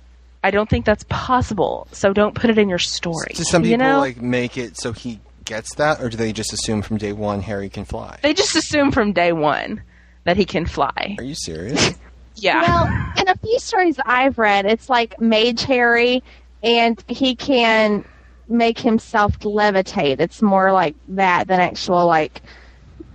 I 0.43 0.51
don't 0.51 0.69
think 0.69 0.85
that's 0.85 1.03
possible. 1.09 1.87
So 1.91 2.13
don't 2.13 2.33
put 2.33 2.49
it 2.49 2.57
in 2.57 2.69
your 2.69 2.79
story. 2.79 3.33
Do 3.35 3.43
some 3.43 3.61
people 3.61 3.71
you 3.71 3.77
know? 3.77 3.99
like 3.99 4.21
make 4.21 4.57
it 4.57 4.77
so 4.77 4.93
he 4.93 5.19
gets 5.49 5.75
that, 5.75 5.99
or 6.01 6.09
do 6.09 6.15
they 6.15 6.31
just 6.31 6.53
assume 6.53 6.81
from 6.81 6.97
day 6.97 7.11
one 7.11 7.41
Harry 7.41 7.69
can 7.69 7.83
fly? 7.83 8.19
they 8.21 8.33
just 8.33 8.55
assume 8.55 8.91
from 8.91 9.11
day 9.11 9.33
one 9.33 9.81
that 10.23 10.37
he 10.37 10.45
can 10.45 10.65
fly. 10.65 11.15
Are 11.17 11.23
you 11.23 11.35
serious? 11.35 11.95
Yeah. 12.41 12.61
Well, 12.61 13.13
in 13.19 13.27
a 13.27 13.35
few 13.35 13.59
stories 13.59 13.99
I've 14.05 14.37
read, 14.37 14.65
it's 14.65 14.87
like 14.87 15.19
Mage 15.19 15.63
Harry, 15.63 16.23
and 16.63 17.03
he 17.09 17.35
can 17.35 18.05
make 18.47 18.79
himself 18.79 19.37
levitate. 19.39 20.21
It's 20.21 20.41
more 20.41 20.71
like 20.71 20.95
that 21.09 21.49
than 21.49 21.59
actual 21.59 22.05
like 22.05 22.41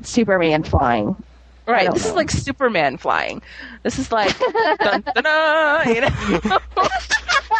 Superman 0.02 0.62
flying. 0.62 1.16
Right. 1.66 1.86
don't 1.86 1.94
This 1.94 2.04
is 2.04 2.12
like 2.12 2.30
Superman 2.30 2.98
flying. 2.98 3.40
This 3.82 3.98
is 3.98 4.12
like 4.12 4.38
dun, 4.80 5.00
dun, 5.00 5.24
dun, 5.24 5.94
you 5.94 6.00
know. 6.02 6.08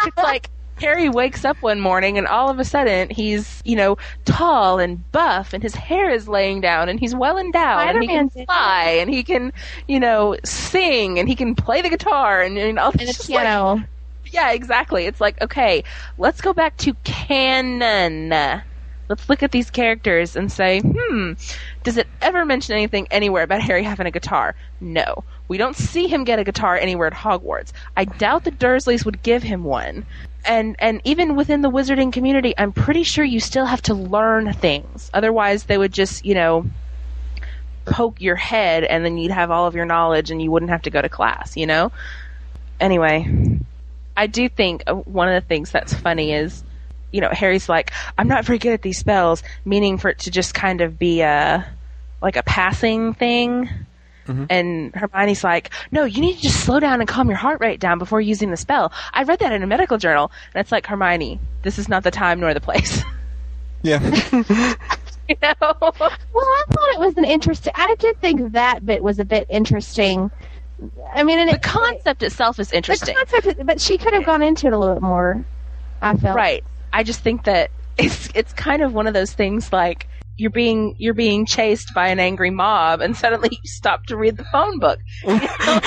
it's 0.05 0.17
like 0.17 0.51
Harry 0.77 1.07
wakes 1.09 1.45
up 1.45 1.55
one 1.61 1.79
morning 1.79 2.17
and 2.17 2.27
all 2.27 2.49
of 2.49 2.59
a 2.59 2.65
sudden 2.65 3.09
he's, 3.09 3.61
you 3.65 3.75
know, 3.75 3.97
tall 4.25 4.77
and 4.79 5.09
buff 5.11 5.53
and 5.53 5.63
his 5.63 5.73
hair 5.75 6.09
is 6.09 6.27
laying 6.27 6.59
down 6.61 6.89
and 6.89 6.99
he's 6.99 7.15
well 7.15 7.37
endowed 7.37 7.87
and 7.95 8.01
he 8.01 8.07
can 8.07 8.27
did 8.27 8.45
fly 8.45 8.97
and 8.99 9.09
he 9.09 9.23
can, 9.23 9.53
you 9.87 9.99
know, 9.99 10.35
sing 10.43 11.17
and 11.17 11.29
he 11.29 11.35
can 11.35 11.55
play 11.55 11.81
the 11.81 11.89
guitar 11.89 12.41
and, 12.41 12.57
and 12.57 12.77
all 12.77 12.91
And 12.91 13.01
a 13.01 13.05
it's 13.05 13.29
like- 13.29 13.43
piano. 13.43 13.83
yeah, 14.31 14.51
exactly. 14.51 15.05
It's 15.05 15.21
like, 15.21 15.41
okay, 15.41 15.83
let's 16.17 16.41
go 16.41 16.53
back 16.53 16.75
to 16.77 16.93
canon. 17.05 18.29
Let's 19.07 19.29
look 19.29 19.43
at 19.43 19.51
these 19.51 19.69
characters 19.69 20.35
and 20.35 20.51
say, 20.51 20.81
hmm, 20.81 21.33
does 21.83 21.97
it 21.97 22.07
ever 22.21 22.45
mention 22.45 22.73
anything 22.73 23.07
anywhere 23.11 23.43
about 23.43 23.61
Harry 23.61 23.83
having 23.83 24.07
a 24.07 24.11
guitar? 24.11 24.55
No. 24.81 25.23
We 25.47 25.57
don't 25.57 25.75
see 25.75 26.07
him 26.07 26.23
get 26.23 26.39
a 26.39 26.43
guitar 26.43 26.75
anywhere 26.75 27.07
at 27.07 27.13
Hogwarts. 27.13 27.71
I 27.95 28.05
doubt 28.05 28.45
the 28.45 28.51
Dursleys 28.51 29.05
would 29.05 29.21
give 29.21 29.43
him 29.43 29.63
one. 29.63 30.05
And 30.43 30.75
and 30.79 31.01
even 31.03 31.35
within 31.35 31.61
the 31.61 31.69
wizarding 31.69 32.11
community, 32.11 32.53
I'm 32.57 32.71
pretty 32.71 33.03
sure 33.03 33.23
you 33.23 33.39
still 33.39 33.65
have 33.65 33.81
to 33.83 33.93
learn 33.93 34.53
things. 34.53 35.09
Otherwise, 35.13 35.65
they 35.65 35.77
would 35.77 35.93
just, 35.93 36.25
you 36.25 36.33
know, 36.33 36.65
poke 37.85 38.19
your 38.19 38.35
head 38.35 38.83
and 38.83 39.05
then 39.05 39.17
you'd 39.17 39.31
have 39.31 39.51
all 39.51 39.67
of 39.67 39.75
your 39.75 39.85
knowledge 39.85 40.31
and 40.31 40.41
you 40.41 40.51
wouldn't 40.51 40.71
have 40.71 40.81
to 40.83 40.89
go 40.89 41.01
to 41.01 41.09
class, 41.09 41.55
you 41.55 41.67
know? 41.67 41.91
Anyway, 42.79 43.59
I 44.17 44.27
do 44.27 44.49
think 44.49 44.83
uh, 44.87 44.93
one 44.93 45.29
of 45.29 45.41
the 45.41 45.47
things 45.47 45.71
that's 45.71 45.93
funny 45.93 46.33
is, 46.33 46.63
you 47.15 47.21
know, 47.21 47.29
Harry's 47.31 47.69
like, 47.69 47.93
I'm 48.17 48.27
not 48.27 48.43
very 48.43 48.59
good 48.59 48.73
at 48.73 48.81
these 48.81 48.97
spells, 48.97 49.41
meaning 49.63 49.97
for 49.97 50.09
it 50.09 50.19
to 50.19 50.31
just 50.31 50.53
kind 50.53 50.81
of 50.81 50.99
be 50.99 51.21
a, 51.21 51.65
like 52.21 52.35
a 52.35 52.43
passing 52.43 53.13
thing. 53.13 53.69
Mm-hmm. 54.27 54.45
And 54.49 54.93
Hermione's 54.93 55.43
like, 55.43 55.69
no, 55.91 56.03
you 56.03 56.19
need 56.19 56.35
to 56.35 56.41
just 56.41 56.65
slow 56.65 56.81
down 56.81 56.99
and 56.99 57.07
calm 57.07 57.29
your 57.29 57.37
heart 57.37 57.61
rate 57.61 57.79
down 57.79 57.99
before 57.99 58.19
using 58.19 58.51
the 58.51 58.57
spell. 58.57 58.91
I 59.13 59.23
read 59.23 59.39
that 59.39 59.53
in 59.53 59.63
a 59.63 59.67
medical 59.67 59.97
journal. 59.97 60.29
And 60.53 60.59
it's 60.59 60.73
like, 60.73 60.85
Hermione, 60.87 61.39
this 61.61 61.79
is 61.79 61.87
not 61.87 62.03
the 62.03 62.11
time 62.11 62.41
nor 62.41 62.53
the 62.53 62.59
place. 62.59 63.01
yeah. 63.81 64.01
you 65.29 65.35
know? 65.41 65.53
Well, 65.61 65.93
I 66.35 66.63
thought 66.69 66.89
it 66.89 66.99
was 66.99 67.15
an 67.15 67.23
interesting. 67.23 67.71
I 67.75 67.95
did 67.97 68.19
think 68.19 68.51
that 68.51 68.85
bit 68.85 69.01
was 69.01 69.19
a 69.19 69.25
bit 69.25 69.47
interesting. 69.49 70.31
I 71.13 71.23
mean, 71.23 71.39
and 71.39 71.49
the 71.49 71.55
it, 71.55 71.63
concept 71.63 72.23
itself 72.23 72.59
is 72.59 72.71
the 72.71 72.77
interesting. 72.77 73.15
concept, 73.15 73.65
but 73.65 73.79
she 73.79 73.97
could 73.97 74.13
have 74.13 74.25
gone 74.25 74.41
into 74.41 74.67
it 74.67 74.73
a 74.73 74.77
little 74.77 74.95
bit 74.95 75.03
more. 75.03 75.45
I 76.01 76.15
felt 76.17 76.35
Right. 76.35 76.63
I 76.93 77.03
just 77.03 77.21
think 77.21 77.43
that 77.45 77.71
it's 77.97 78.29
it's 78.35 78.53
kind 78.53 78.81
of 78.81 78.93
one 78.93 79.07
of 79.07 79.13
those 79.13 79.33
things 79.33 79.71
like 79.71 80.07
you're 80.37 80.51
being 80.51 80.95
you're 80.97 81.13
being 81.13 81.45
chased 81.45 81.93
by 81.95 82.09
an 82.09 82.19
angry 82.19 82.51
mob 82.51 82.99
and 82.99 83.15
suddenly 83.15 83.49
you 83.51 83.57
stop 83.63 84.05
to 84.07 84.17
read 84.17 84.37
the 84.37 84.45
phone 84.51 84.79
book. 84.79 84.99
You 85.23 85.39
know? 85.39 85.79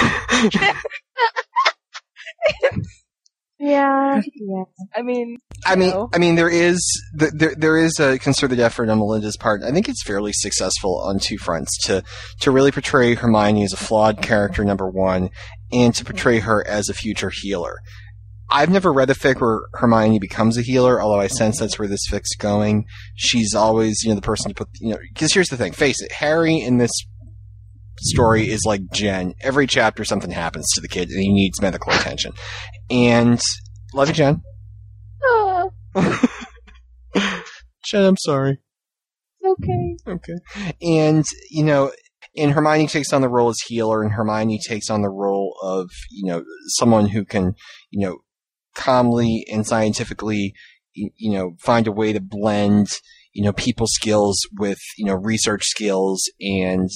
Yeah, 3.58 4.20
yeah. 4.36 4.64
I 4.96 5.02
mean, 5.02 5.38
I 5.66 5.74
mean, 5.74 5.90
know? 5.90 6.08
I 6.14 6.18
mean, 6.18 6.36
there 6.36 6.48
is 6.48 6.80
there 7.12 7.54
there 7.56 7.76
is 7.76 7.98
a 7.98 8.18
concerted 8.18 8.60
effort 8.60 8.88
on 8.88 8.98
Melinda's 8.98 9.36
part. 9.36 9.62
I 9.62 9.72
think 9.72 9.88
it's 9.88 10.02
fairly 10.04 10.32
successful 10.32 11.00
on 11.04 11.18
two 11.18 11.38
fronts 11.38 11.76
to 11.86 12.04
to 12.40 12.50
really 12.50 12.70
portray 12.70 13.14
Hermione 13.14 13.64
as 13.64 13.72
a 13.72 13.76
flawed 13.76 14.22
character, 14.22 14.64
number 14.64 14.88
one, 14.88 15.30
and 15.72 15.94
to 15.96 16.04
portray 16.04 16.38
her 16.38 16.66
as 16.66 16.88
a 16.88 16.94
future 16.94 17.32
healer. 17.34 17.78
I've 18.50 18.70
never 18.70 18.92
read 18.92 19.10
a 19.10 19.14
fic 19.14 19.40
where 19.40 19.60
Hermione 19.74 20.18
becomes 20.18 20.56
a 20.56 20.62
healer, 20.62 21.02
although 21.02 21.20
I 21.20 21.26
sense 21.26 21.58
that's 21.58 21.78
where 21.78 21.88
this 21.88 22.06
fic's 22.08 22.34
going. 22.34 22.86
She's 23.14 23.54
always, 23.54 24.02
you 24.02 24.08
know, 24.10 24.14
the 24.14 24.22
person 24.22 24.48
to 24.50 24.54
put, 24.54 24.68
you 24.80 24.90
know, 24.90 24.98
because 25.12 25.32
here's 25.32 25.48
the 25.48 25.56
thing, 25.56 25.72
face 25.72 26.00
it, 26.00 26.12
Harry 26.12 26.58
in 26.58 26.78
this 26.78 26.90
story 28.00 28.48
is 28.48 28.64
like 28.64 28.82
Jen. 28.92 29.34
Every 29.40 29.66
chapter 29.66 30.04
something 30.04 30.30
happens 30.30 30.66
to 30.74 30.80
the 30.80 30.88
kid 30.88 31.10
and 31.10 31.20
he 31.20 31.32
needs 31.32 31.60
medical 31.60 31.92
attention. 31.92 32.32
And, 32.90 33.40
love 33.92 34.08
you, 34.08 34.14
Jen. 34.14 34.42
Oh, 35.22 35.70
Jen, 37.84 38.04
I'm 38.04 38.16
sorry. 38.16 38.58
okay. 39.44 39.96
Okay. 40.06 40.38
And, 40.80 41.24
you 41.50 41.64
know, 41.64 41.92
and 42.36 42.52
Hermione 42.52 42.86
takes 42.86 43.12
on 43.12 43.20
the 43.20 43.28
role 43.28 43.48
as 43.48 43.56
healer, 43.66 44.02
and 44.02 44.12
Hermione 44.12 44.60
takes 44.66 44.90
on 44.90 45.02
the 45.02 45.08
role 45.08 45.56
of, 45.62 45.90
you 46.10 46.30
know, 46.30 46.44
someone 46.78 47.08
who 47.08 47.24
can, 47.24 47.54
you 47.90 48.06
know, 48.06 48.18
calmly 48.78 49.44
and 49.52 49.66
scientifically, 49.66 50.54
you, 50.94 51.32
know, 51.32 51.56
find 51.58 51.86
a 51.86 51.92
way 51.92 52.12
to 52.12 52.20
blend, 52.20 52.88
you 53.32 53.44
know, 53.44 53.52
people 53.52 53.86
skills 53.86 54.40
with, 54.58 54.78
you 54.96 55.04
know, 55.04 55.14
research 55.14 55.64
skills 55.64 56.22
and, 56.40 56.88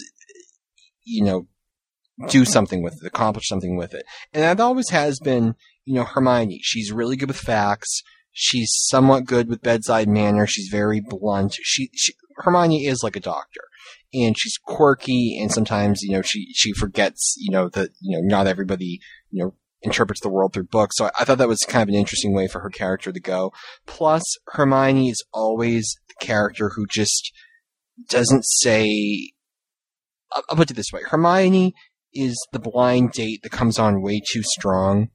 you 1.04 1.24
know, 1.24 1.46
do 2.28 2.44
something 2.44 2.82
with 2.82 2.94
it, 3.02 3.06
accomplish 3.06 3.48
something 3.48 3.76
with 3.76 3.94
it. 3.94 4.04
And 4.32 4.42
that 4.42 4.60
always 4.60 4.90
has 4.90 5.18
been, 5.18 5.54
you 5.84 5.94
know, 5.94 6.04
Hermione. 6.04 6.60
She's 6.62 6.92
really 6.92 7.16
good 7.16 7.28
with 7.28 7.36
facts. 7.36 8.02
She's 8.32 8.70
somewhat 8.72 9.24
good 9.24 9.48
with 9.48 9.62
bedside 9.62 10.08
manner. 10.08 10.46
She's 10.46 10.68
very 10.70 11.00
blunt. 11.00 11.54
She, 11.62 11.90
she 11.94 12.14
Hermione 12.38 12.86
is 12.86 13.02
like 13.02 13.16
a 13.16 13.20
doctor, 13.20 13.62
and 14.14 14.38
she's 14.38 14.58
quirky, 14.64 15.38
and 15.40 15.52
sometimes 15.52 16.02
you 16.02 16.12
know 16.12 16.22
she 16.22 16.52
she 16.54 16.72
forgets 16.72 17.34
you 17.38 17.52
know 17.52 17.68
that 17.70 17.90
you 18.00 18.16
know 18.16 18.26
not 18.26 18.46
everybody 18.46 19.00
you 19.30 19.44
know 19.44 19.54
interprets 19.82 20.20
the 20.20 20.28
world 20.28 20.52
through 20.52 20.64
books. 20.64 20.96
So 20.96 21.06
I, 21.06 21.10
I 21.20 21.24
thought 21.24 21.38
that 21.38 21.48
was 21.48 21.60
kind 21.60 21.82
of 21.82 21.88
an 21.88 21.98
interesting 21.98 22.32
way 22.32 22.48
for 22.48 22.60
her 22.60 22.70
character 22.70 23.12
to 23.12 23.20
go. 23.20 23.52
Plus, 23.86 24.22
Hermione 24.48 25.10
is 25.10 25.24
always 25.32 25.96
the 26.08 26.24
character 26.24 26.70
who 26.70 26.86
just 26.86 27.32
doesn't 28.08 28.44
say. 28.44 29.32
I'll, 30.32 30.42
I'll 30.50 30.56
put 30.56 30.70
it 30.70 30.74
this 30.74 30.92
way: 30.92 31.02
Hermione 31.04 31.74
is 32.14 32.36
the 32.52 32.58
blind 32.58 33.12
date 33.12 33.40
that 33.42 33.52
comes 33.52 33.78
on 33.78 34.02
way 34.02 34.20
too 34.32 34.42
strong, 34.42 35.08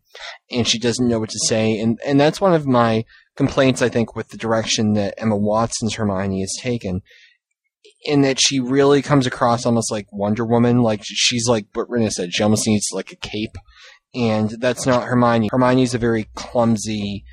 and 0.51 0.67
she 0.67 0.79
doesn't 0.79 1.07
know 1.07 1.19
what 1.19 1.29
to 1.29 1.39
say, 1.47 1.79
and 1.79 1.99
and 2.05 2.19
that's 2.19 2.41
one 2.41 2.53
of 2.53 2.67
my 2.67 3.05
complaints, 3.35 3.81
I 3.81 3.89
think, 3.89 4.15
with 4.15 4.29
the 4.29 4.37
direction 4.37 4.93
that 4.93 5.13
Emma 5.17 5.37
Watson's 5.37 5.95
Hermione 5.95 6.41
has 6.41 6.55
taken, 6.59 7.01
in 8.03 8.21
that 8.21 8.39
she 8.39 8.59
really 8.59 9.01
comes 9.01 9.27
across 9.27 9.65
almost 9.65 9.91
like 9.91 10.07
Wonder 10.11 10.45
Woman. 10.45 10.81
Like 10.81 11.01
she's 11.03 11.47
like 11.47 11.67
what 11.73 11.89
Rena 11.89 12.11
said, 12.11 12.33
she 12.33 12.43
almost 12.43 12.67
needs 12.67 12.87
like 12.91 13.11
a 13.11 13.15
cape, 13.15 13.55
and 14.17 14.49
that's 14.49 14.85
not 14.85 15.03
Hermione. 15.03 15.49
Hermione's 15.51 15.93
a 15.93 15.99
very 15.99 16.27
clumsy, 16.33 17.23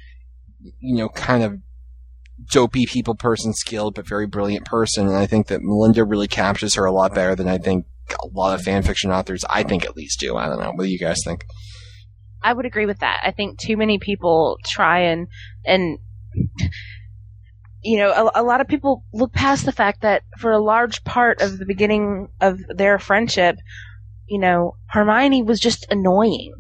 you 0.61 0.97
know, 0.97 1.09
kind 1.09 1.43
of 1.43 1.59
dopey 2.51 2.85
people 2.87 3.14
person, 3.14 3.55
skilled 3.55 3.95
but 3.95 4.07
very 4.07 4.26
brilliant 4.26 4.66
person, 4.66 5.07
and 5.07 5.16
I 5.16 5.26
think 5.26 5.47
that 5.47 5.62
Melinda 5.62 6.05
really 6.05 6.28
captures 6.28 6.74
her 6.74 6.85
a 6.85 6.93
lot 6.93 7.14
better 7.14 7.35
than 7.35 7.49
I 7.49 7.59
think 7.59 7.87
a 8.22 8.26
lot 8.26 8.55
of 8.55 8.62
fan 8.62 8.82
fiction 8.82 9.11
authors, 9.11 9.45
I 9.49 9.62
think 9.62 9.85
at 9.85 9.97
least, 9.97 10.20
do. 10.20 10.37
I 10.37 10.47
don't 10.47 10.61
know. 10.61 10.72
What 10.72 10.85
do 10.85 10.91
you 10.91 10.99
guys 10.99 11.20
think? 11.24 11.45
I 12.43 12.53
would 12.53 12.66
agree 12.66 12.85
with 12.85 12.99
that. 12.99 13.22
I 13.24 13.30
think 13.30 13.59
too 13.59 13.76
many 13.78 13.99
people 13.99 14.59
try 14.66 15.01
and 15.01 15.28
and 15.64 15.99
you 17.82 17.97
know 17.97 18.11
a, 18.11 18.43
a 18.43 18.43
lot 18.43 18.61
of 18.61 18.68
people 18.68 19.05
look 19.14 19.32
past 19.32 19.64
the 19.64 19.72
fact 19.72 20.03
that 20.03 20.22
for 20.39 20.53
a 20.53 20.62
large 20.62 21.03
part 21.05 21.41
of 21.41 21.59
the 21.59 21.64
beginning 21.64 22.28
of 22.43 22.61
their 22.68 22.99
friendship, 22.99 23.57
you 24.27 24.39
know, 24.39 24.77
Hermione 24.87 25.43
was 25.43 25.61
just 25.61 25.87
annoying. 25.91 26.55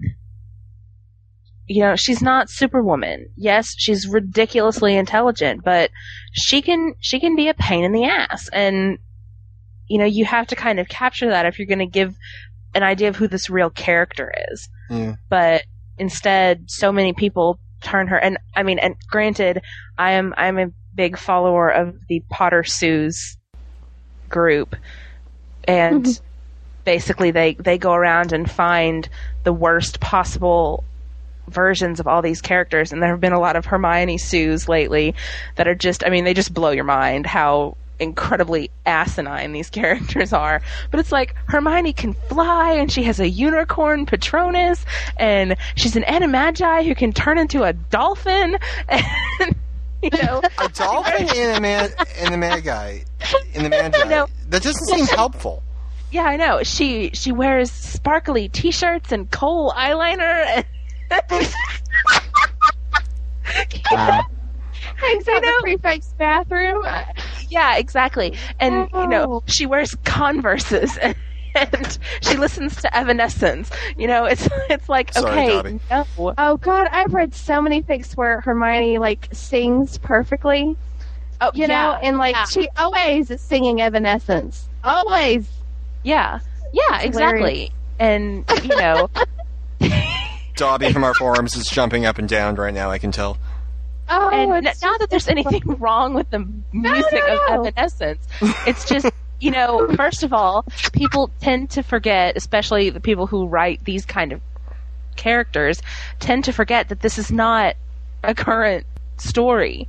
You 1.66 1.80
know, 1.82 1.96
she's 1.96 2.20
not 2.20 2.50
Superwoman. 2.50 3.26
Yes, 3.36 3.74
she's 3.78 4.06
ridiculously 4.06 4.96
intelligent, 4.96 5.64
but 5.64 5.90
she 6.32 6.60
can 6.60 6.94
she 7.00 7.18
can 7.20 7.36
be 7.36 7.48
a 7.48 7.54
pain 7.54 7.84
in 7.84 7.92
the 7.92 8.04
ass 8.04 8.48
and 8.52 8.98
you 9.86 9.98
know, 9.98 10.04
you 10.04 10.24
have 10.24 10.46
to 10.48 10.56
kind 10.56 10.80
of 10.80 10.88
capture 10.88 11.28
that 11.28 11.46
if 11.46 11.58
you're 11.58 11.66
going 11.66 11.78
to 11.78 11.86
give 11.86 12.16
an 12.74 12.82
idea 12.82 13.08
of 13.08 13.16
who 13.16 13.28
this 13.28 13.48
real 13.50 13.70
character 13.70 14.32
is 14.50 14.68
Yeah. 14.90 15.14
but 15.28 15.62
instead 15.98 16.64
so 16.70 16.90
many 16.90 17.12
people 17.12 17.60
turn 17.82 18.08
her 18.08 18.16
and 18.18 18.36
I 18.56 18.62
mean 18.64 18.78
and 18.78 18.96
granted 19.08 19.62
I 19.96 20.12
am 20.12 20.34
I'm 20.36 20.58
a 20.58 20.66
big 20.94 21.16
follower 21.16 21.68
of 21.70 21.94
the 22.08 22.22
Potter 22.30 22.64
Sues 22.64 23.36
group 24.28 24.74
and 25.68 26.04
mm-hmm. 26.04 26.24
Basically 26.84 27.30
they 27.30 27.54
they 27.54 27.78
go 27.78 27.92
around 27.92 28.32
and 28.32 28.50
find 28.50 29.08
the 29.44 29.52
worst 29.52 30.00
possible 30.00 30.84
versions 31.48 32.00
of 32.00 32.06
all 32.06 32.22
these 32.22 32.40
characters 32.40 32.92
and 32.92 33.02
there 33.02 33.10
have 33.10 33.20
been 33.20 33.32
a 33.32 33.40
lot 33.40 33.56
of 33.56 33.66
Hermione 33.66 34.18
Sues 34.18 34.68
lately 34.68 35.14
that 35.56 35.68
are 35.68 35.74
just 35.74 36.04
I 36.04 36.10
mean 36.10 36.24
they 36.24 36.34
just 36.34 36.54
blow 36.54 36.70
your 36.70 36.84
mind 36.84 37.26
how 37.26 37.76
incredibly 37.98 38.70
asinine 38.86 39.52
these 39.52 39.70
characters 39.80 40.32
are. 40.32 40.62
But 40.90 41.00
it's 41.00 41.12
like 41.12 41.34
Hermione 41.46 41.92
can 41.92 42.14
fly 42.14 42.72
and 42.72 42.90
she 42.90 43.02
has 43.04 43.20
a 43.20 43.28
unicorn 43.28 44.06
Patronus 44.06 44.84
and 45.16 45.56
she's 45.76 45.96
an 45.96 46.02
animagi 46.04 46.86
who 46.86 46.94
can 46.94 47.12
turn 47.12 47.38
into 47.38 47.62
a 47.62 47.72
dolphin 47.72 48.58
and 48.88 49.54
you 50.02 50.10
know 50.22 50.42
A 50.58 50.68
dolphin 50.68 51.28
in 51.36 51.56
a 51.56 51.60
man 51.60 51.90
in 52.20 52.32
the 52.32 52.38
magi 52.38 53.00
in 53.54 53.62
the 53.62 53.70
magi. 53.70 54.08
No. 54.08 54.26
That 54.48 54.62
doesn't 54.62 54.86
seem 54.86 55.06
helpful. 55.06 55.62
Yeah, 56.14 56.22
I 56.24 56.36
know. 56.36 56.62
She 56.62 57.10
she 57.12 57.32
wears 57.32 57.70
sparkly 57.72 58.48
t-shirts 58.48 59.10
and 59.12 59.28
kohl 59.30 59.72
eyeliner 59.72 60.64
and 61.10 61.46
Wow. 63.90 64.22
Hangs 64.96 65.28
out 65.28 65.36
in 65.36 65.42
know- 65.42 65.56
the 65.58 65.62
prefect's 65.62 66.12
bathroom. 66.18 66.84
Yeah, 67.48 67.76
exactly. 67.76 68.34
And 68.60 68.88
you 68.94 69.06
know, 69.06 69.24
Oh. 69.34 69.42
she 69.46 69.66
wears 69.66 69.94
Converses 70.04 70.96
and, 70.98 71.14
and 71.54 71.98
she 72.20 72.36
listens 72.36 72.76
to 72.82 72.96
Evanescence. 72.96 73.70
You 73.96 74.06
know, 74.06 74.24
it's 74.24 74.48
it's 74.70 74.88
like 74.88 75.12
Sorry, 75.12 75.50
okay, 75.56 75.78
no. 75.90 76.06
Oh 76.38 76.56
God, 76.58 76.88
I've 76.90 77.12
read 77.12 77.34
so 77.34 77.60
many 77.60 77.82
things 77.82 78.16
where 78.16 78.40
Hermione 78.40 78.98
like 78.98 79.28
sings 79.32 79.98
perfectly, 79.98 80.76
Oh, 81.40 81.50
you 81.54 81.66
know, 81.66 81.74
yeah, 81.74 82.00
and 82.02 82.18
like 82.18 82.34
yeah. 82.34 82.44
she 82.46 82.68
always 82.76 83.30
is 83.30 83.40
singing 83.40 83.80
Evanescence. 83.80 84.68
Always. 84.82 85.48
Yeah, 86.04 86.38
yeah, 86.72 86.96
It's 86.96 87.06
exactly. 87.06 87.72
And 87.98 88.44
you 88.62 88.76
know, 88.76 89.10
Dobby 90.56 90.92
from 90.92 91.04
our 91.04 91.14
forums 91.14 91.56
is 91.56 91.66
jumping 91.66 92.06
up 92.06 92.18
and 92.18 92.28
down 92.28 92.54
right 92.54 92.74
now. 92.74 92.90
I 92.90 92.98
can 92.98 93.10
tell. 93.10 93.38
Oh, 94.08 94.28
and 94.28 94.52
n- 94.52 94.66
it's 94.66 94.82
not 94.82 95.00
that 95.00 95.10
there's 95.10 95.28
anything 95.28 95.62
wrong 95.78 96.14
with 96.14 96.30
the 96.30 96.40
music 96.72 97.12
no, 97.12 97.26
no. 97.26 97.60
of 97.60 97.66
Evanescence. 97.66 98.26
It's 98.66 98.84
just 98.84 99.10
you 99.40 99.50
know, 99.50 99.88
first 99.96 100.22
of 100.22 100.32
all, 100.32 100.64
people 100.92 101.30
tend 101.40 101.70
to 101.70 101.82
forget, 101.82 102.36
especially 102.36 102.90
the 102.90 103.00
people 103.00 103.26
who 103.26 103.46
write 103.46 103.84
these 103.84 104.04
kind 104.06 104.32
of 104.32 104.40
characters, 105.16 105.82
tend 106.20 106.44
to 106.44 106.52
forget 106.52 106.88
that 106.88 107.00
this 107.00 107.18
is 107.18 107.30
not 107.30 107.76
a 108.22 108.34
current 108.34 108.86
story. 109.18 109.88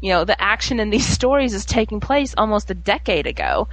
You 0.00 0.10
know, 0.10 0.24
the 0.24 0.40
action 0.40 0.80
in 0.80 0.90
these 0.90 1.06
stories 1.06 1.54
is 1.54 1.64
taking 1.64 2.00
place 2.00 2.34
almost 2.36 2.70
a 2.70 2.74
decade 2.74 3.26
ago. 3.26 3.68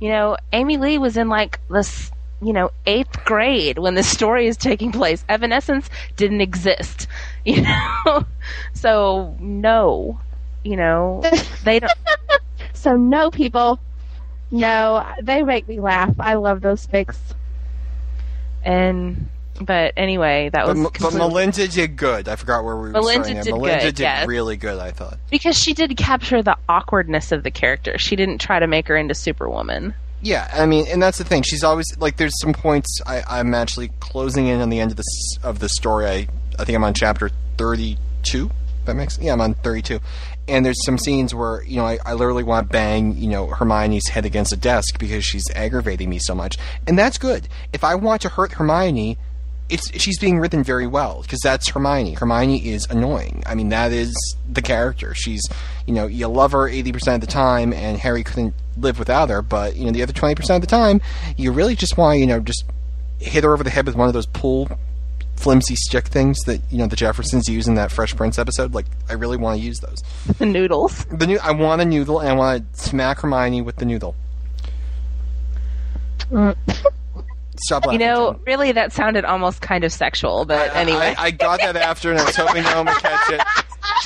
You 0.00 0.10
know, 0.10 0.36
Amy 0.52 0.76
Lee 0.76 0.98
was 0.98 1.16
in 1.16 1.28
like 1.28 1.60
this, 1.68 2.10
you 2.40 2.52
know, 2.52 2.70
eighth 2.86 3.24
grade 3.24 3.78
when 3.78 3.94
this 3.94 4.08
story 4.08 4.46
is 4.46 4.56
taking 4.56 4.92
place. 4.92 5.24
Evanescence 5.28 5.88
didn't 6.16 6.40
exist. 6.40 7.06
You 7.44 7.62
know? 7.62 8.26
So, 8.74 9.34
no. 9.40 10.20
You 10.64 10.76
know, 10.76 11.22
they 11.64 11.78
don't. 11.80 11.92
so 12.74 12.94
no 12.94 13.30
people. 13.30 13.80
No, 14.50 15.06
they 15.22 15.42
make 15.42 15.66
me 15.66 15.80
laugh. 15.80 16.14
I 16.18 16.34
love 16.34 16.60
those 16.60 16.86
fics. 16.86 17.16
And, 18.62 19.28
but 19.60 19.92
anyway, 19.96 20.50
that 20.52 20.66
But, 20.66 20.76
was. 20.76 20.84
But 20.84 20.94
completely- 20.94 21.18
Melinda 21.20 21.68
did 21.68 21.96
good. 21.96 22.28
I 22.28 22.36
forgot 22.36 22.64
where 22.64 22.76
we 22.76 22.82
were 22.82 22.90
Melinda 22.90 23.34
did 23.42 23.46
Melinda 23.52 23.84
good, 23.84 23.94
did 23.96 24.00
yes. 24.00 24.26
really 24.26 24.56
good. 24.56 24.78
I 24.78 24.90
thought. 24.90 25.18
because 25.30 25.58
she 25.58 25.74
did 25.74 25.96
capture 25.96 26.42
the 26.42 26.56
awkwardness 26.68 27.32
of 27.32 27.42
the 27.42 27.50
character. 27.50 27.98
She 27.98 28.16
didn't 28.16 28.38
try 28.38 28.58
to 28.58 28.66
make 28.66 28.88
her 28.88 28.96
into 28.96 29.14
Superwoman. 29.14 29.94
Yeah, 30.20 30.50
I 30.52 30.66
mean, 30.66 30.86
and 30.88 31.00
that's 31.00 31.18
the 31.18 31.24
thing. 31.24 31.42
She's 31.42 31.62
always 31.62 31.86
like. 31.98 32.16
There's 32.16 32.38
some 32.40 32.52
points. 32.52 33.00
I, 33.06 33.22
I'm 33.28 33.54
actually 33.54 33.90
closing 34.00 34.48
in 34.48 34.60
on 34.60 34.68
the 34.68 34.80
end 34.80 34.90
of 34.90 34.96
this 34.96 35.38
of 35.44 35.60
the 35.60 35.68
story. 35.68 36.06
I 36.06 36.28
I 36.58 36.64
think 36.64 36.74
I'm 36.74 36.82
on 36.82 36.94
chapter 36.94 37.30
32. 37.56 38.50
That 38.84 38.94
makes 38.94 39.18
yeah. 39.20 39.32
I'm 39.32 39.40
on 39.40 39.54
32, 39.54 40.00
and 40.48 40.64
there's 40.66 40.84
some 40.84 40.98
scenes 40.98 41.34
where 41.34 41.62
you 41.62 41.76
know 41.76 41.84
I, 41.86 41.98
I 42.04 42.14
literally 42.14 42.42
want 42.42 42.66
to 42.66 42.72
bang 42.72 43.16
you 43.16 43.28
know 43.28 43.46
Hermione's 43.46 44.08
head 44.08 44.24
against 44.24 44.52
a 44.52 44.56
desk 44.56 44.98
because 44.98 45.24
she's 45.24 45.44
aggravating 45.54 46.08
me 46.08 46.18
so 46.18 46.34
much, 46.34 46.56
and 46.86 46.98
that's 46.98 47.18
good. 47.18 47.48
If 47.72 47.84
I 47.84 47.94
want 47.94 48.22
to 48.22 48.28
hurt 48.28 48.52
Hermione, 48.54 49.18
it's 49.68 49.90
she's 50.00 50.18
being 50.18 50.38
written 50.38 50.62
very 50.64 50.86
well 50.86 51.22
because 51.22 51.40
that's 51.40 51.68
Hermione. 51.68 52.14
Hermione 52.14 52.68
is 52.68 52.86
annoying. 52.90 53.42
I 53.46 53.54
mean, 53.54 53.68
that 53.68 53.92
is 53.92 54.14
the 54.50 54.62
character. 54.62 55.14
She's, 55.14 55.42
you 55.86 55.94
know, 55.94 56.06
you 56.06 56.26
love 56.28 56.52
her 56.52 56.68
eighty 56.68 56.92
percent 56.92 57.22
of 57.22 57.28
the 57.28 57.32
time, 57.32 57.72
and 57.72 57.98
Harry 57.98 58.24
couldn't 58.24 58.54
live 58.76 58.98
without 58.98 59.28
her. 59.30 59.42
But 59.42 59.76
you 59.76 59.84
know, 59.84 59.92
the 59.92 60.02
other 60.02 60.12
twenty 60.12 60.34
percent 60.34 60.62
of 60.62 60.68
the 60.68 60.74
time, 60.74 61.00
you 61.36 61.52
really 61.52 61.74
just 61.74 61.96
want 61.96 62.16
to, 62.16 62.20
you 62.20 62.26
know, 62.26 62.40
just 62.40 62.64
hit 63.18 63.44
her 63.44 63.52
over 63.52 63.64
the 63.64 63.70
head 63.70 63.86
with 63.86 63.96
one 63.96 64.08
of 64.08 64.14
those 64.14 64.26
pull 64.26 64.68
flimsy 65.36 65.76
stick 65.76 66.08
things 66.08 66.36
that 66.46 66.60
you 66.70 66.78
know 66.78 66.86
the 66.86 66.96
Jeffersons 66.96 67.48
use 67.48 67.68
in 67.68 67.74
that 67.76 67.92
Fresh 67.92 68.16
Prince 68.16 68.38
episode. 68.38 68.74
Like, 68.74 68.86
I 69.08 69.12
really 69.14 69.36
want 69.36 69.58
to 69.60 69.64
use 69.64 69.80
those. 69.80 70.02
The 70.38 70.46
noodles. 70.46 71.04
The 71.06 71.26
new, 71.26 71.38
I 71.38 71.52
want 71.52 71.80
a 71.80 71.84
noodle, 71.84 72.20
and 72.20 72.28
I 72.30 72.34
want 72.34 72.72
to 72.74 72.80
smack 72.80 73.20
Hermione 73.20 73.62
with 73.62 73.76
the 73.76 73.84
noodle. 73.84 74.16
Mm. 76.30 76.56
Stop 77.60 77.86
laughing. 77.86 78.00
You 78.00 78.06
know, 78.06 78.40
really, 78.46 78.72
that 78.72 78.92
sounded 78.92 79.24
almost 79.24 79.60
kind 79.60 79.84
of 79.84 79.92
sexual, 79.92 80.44
but 80.44 80.70
I- 80.70 80.80
anyway. 80.80 81.14
I, 81.18 81.24
I 81.26 81.30
got 81.30 81.60
that 81.60 81.76
after, 81.76 82.10
and 82.10 82.18
I 82.20 82.24
was 82.24 82.36
hoping 82.36 82.62
no 82.64 82.76
one 82.78 82.86
would 82.86 82.96
catch 82.98 83.30
it. 83.30 83.40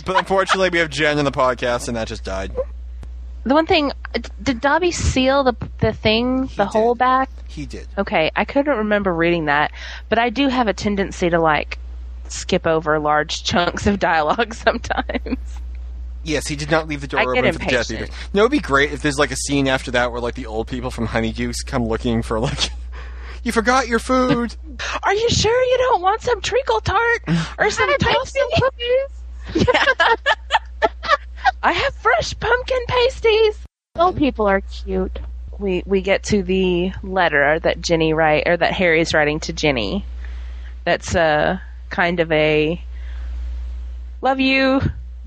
But 0.06 0.16
unfortunately, 0.16 0.70
we 0.70 0.78
have 0.78 0.90
Jen 0.90 1.18
in 1.18 1.24
the 1.24 1.32
podcast, 1.32 1.88
and 1.88 1.96
that 1.96 2.08
just 2.08 2.24
died. 2.24 2.52
the 3.44 3.54
one 3.54 3.66
thing, 3.66 3.92
did 4.42 4.60
Dobby 4.60 4.90
seal 4.92 5.44
the 5.44 5.54
the 5.80 5.92
thing, 5.92 6.42
the 6.42 6.64
did. 6.64 6.66
hole 6.66 6.94
back? 6.94 7.28
He 7.48 7.66
did. 7.66 7.86
Okay, 7.98 8.30
I 8.34 8.44
couldn't 8.44 8.76
remember 8.78 9.12
reading 9.14 9.46
that, 9.46 9.72
but 10.08 10.18
I 10.18 10.30
do 10.30 10.48
have 10.48 10.68
a 10.68 10.72
tendency 10.72 11.28
to 11.30 11.38
like 11.40 11.78
skip 12.28 12.66
over 12.66 12.98
large 12.98 13.44
chunks 13.44 13.86
of 13.86 13.98
dialogue 13.98 14.54
sometimes. 14.54 15.38
Yes, 16.24 16.46
he 16.46 16.54
did 16.56 16.70
not 16.70 16.86
leave 16.88 17.00
the 17.00 17.08
door 17.08 17.20
I 17.20 17.24
open 17.24 17.34
for 17.36 17.42
the 17.42 17.64
Death 17.66 17.90
impatient. 17.90 18.00
Eaters. 18.12 18.14
No, 18.32 18.42
it'd 18.42 18.52
be 18.52 18.60
great 18.60 18.92
if 18.92 19.02
there's 19.02 19.18
like 19.18 19.32
a 19.32 19.36
scene 19.36 19.66
after 19.66 19.90
that 19.90 20.12
where 20.12 20.20
like 20.20 20.36
the 20.36 20.46
old 20.46 20.68
people 20.68 20.90
from 20.92 21.08
Honeydews 21.08 21.56
come 21.66 21.84
looking 21.84 22.22
for 22.22 22.38
like, 22.40 22.70
you 23.42 23.52
forgot 23.52 23.88
your 23.88 23.98
food. 23.98 24.54
Are 25.02 25.14
you 25.14 25.28
sure 25.30 25.62
you 25.62 25.78
don't 25.78 26.02
want 26.02 26.22
some 26.22 26.40
treacle 26.40 26.80
tart 26.80 27.22
or 27.58 27.70
some 27.70 27.92
toasty 27.94 28.40
cookies? 28.56 29.66
Yeah. 29.66 30.14
I 31.62 31.72
have 31.72 31.94
fresh 31.94 32.38
pumpkin 32.38 32.84
pasties. 32.88 33.58
Old 33.96 34.16
people 34.16 34.46
are 34.46 34.60
cute. 34.60 35.18
We 35.58 35.82
we 35.86 36.00
get 36.00 36.24
to 36.24 36.42
the 36.42 36.92
letter 37.02 37.58
that 37.60 37.80
Ginny 37.80 38.14
write 38.14 38.44
or 38.46 38.56
that 38.56 38.72
Harry's 38.72 39.14
writing 39.14 39.40
to 39.40 39.52
Ginny. 39.52 40.04
That's 40.84 41.14
uh 41.14 41.58
kind 41.90 42.20
of 42.20 42.32
a 42.32 42.82
love 44.20 44.40
you, 44.40 44.80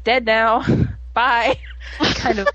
dead 0.04 0.26
now, 0.26 0.64
bye. 1.14 1.58
kind 2.00 2.40
of 2.40 2.48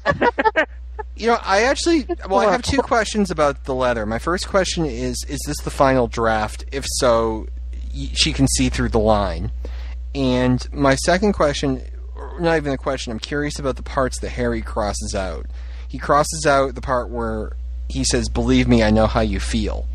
You 1.20 1.26
know, 1.26 1.38
I 1.42 1.64
actually, 1.64 2.06
well, 2.30 2.38
I 2.40 2.51
have 2.51 2.62
two 2.62 2.80
questions 2.80 3.30
about 3.30 3.64
the 3.64 3.74
letter. 3.74 4.06
My 4.06 4.18
first 4.18 4.48
question 4.48 4.86
is: 4.86 5.22
Is 5.28 5.38
this 5.47 5.59
the 5.59 5.70
final 5.70 6.06
draft? 6.06 6.64
If 6.72 6.86
so, 6.86 7.47
y- 7.94 8.09
she 8.14 8.32
can 8.32 8.48
see 8.48 8.70
through 8.70 8.88
the 8.88 8.98
line. 8.98 9.52
And 10.14 10.66
my 10.72 10.94
second 10.94 11.34
question, 11.34 11.82
not 12.40 12.56
even 12.56 12.72
a 12.72 12.78
question, 12.78 13.12
I'm 13.12 13.18
curious 13.18 13.59
about 13.59 13.76
the 13.76 13.82
parts 13.82 14.18
that 14.20 14.30
Harry 14.30 14.62
crosses 14.62 15.14
out. 15.14 15.44
He 15.86 15.98
crosses 15.98 16.47
out 16.47 16.74
the 16.74 16.80
part 16.80 17.10
where 17.10 17.52
he 17.90 18.02
says, 18.02 18.30
"Believe 18.30 18.66
me, 18.66 18.82
I 18.82 18.90
know 18.90 19.06
how 19.06 19.20
you 19.20 19.40
feel," 19.40 19.86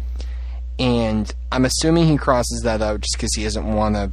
and 0.78 1.34
I'm 1.52 1.66
assuming 1.66 2.06
he 2.06 2.18
crosses 2.18 2.62
that 2.64 2.84
out 2.84 3.02
just 3.02 3.18
because 3.18 3.34
he 3.34 3.44
doesn't 3.44 3.66
want 3.74 3.96
to 3.96 4.12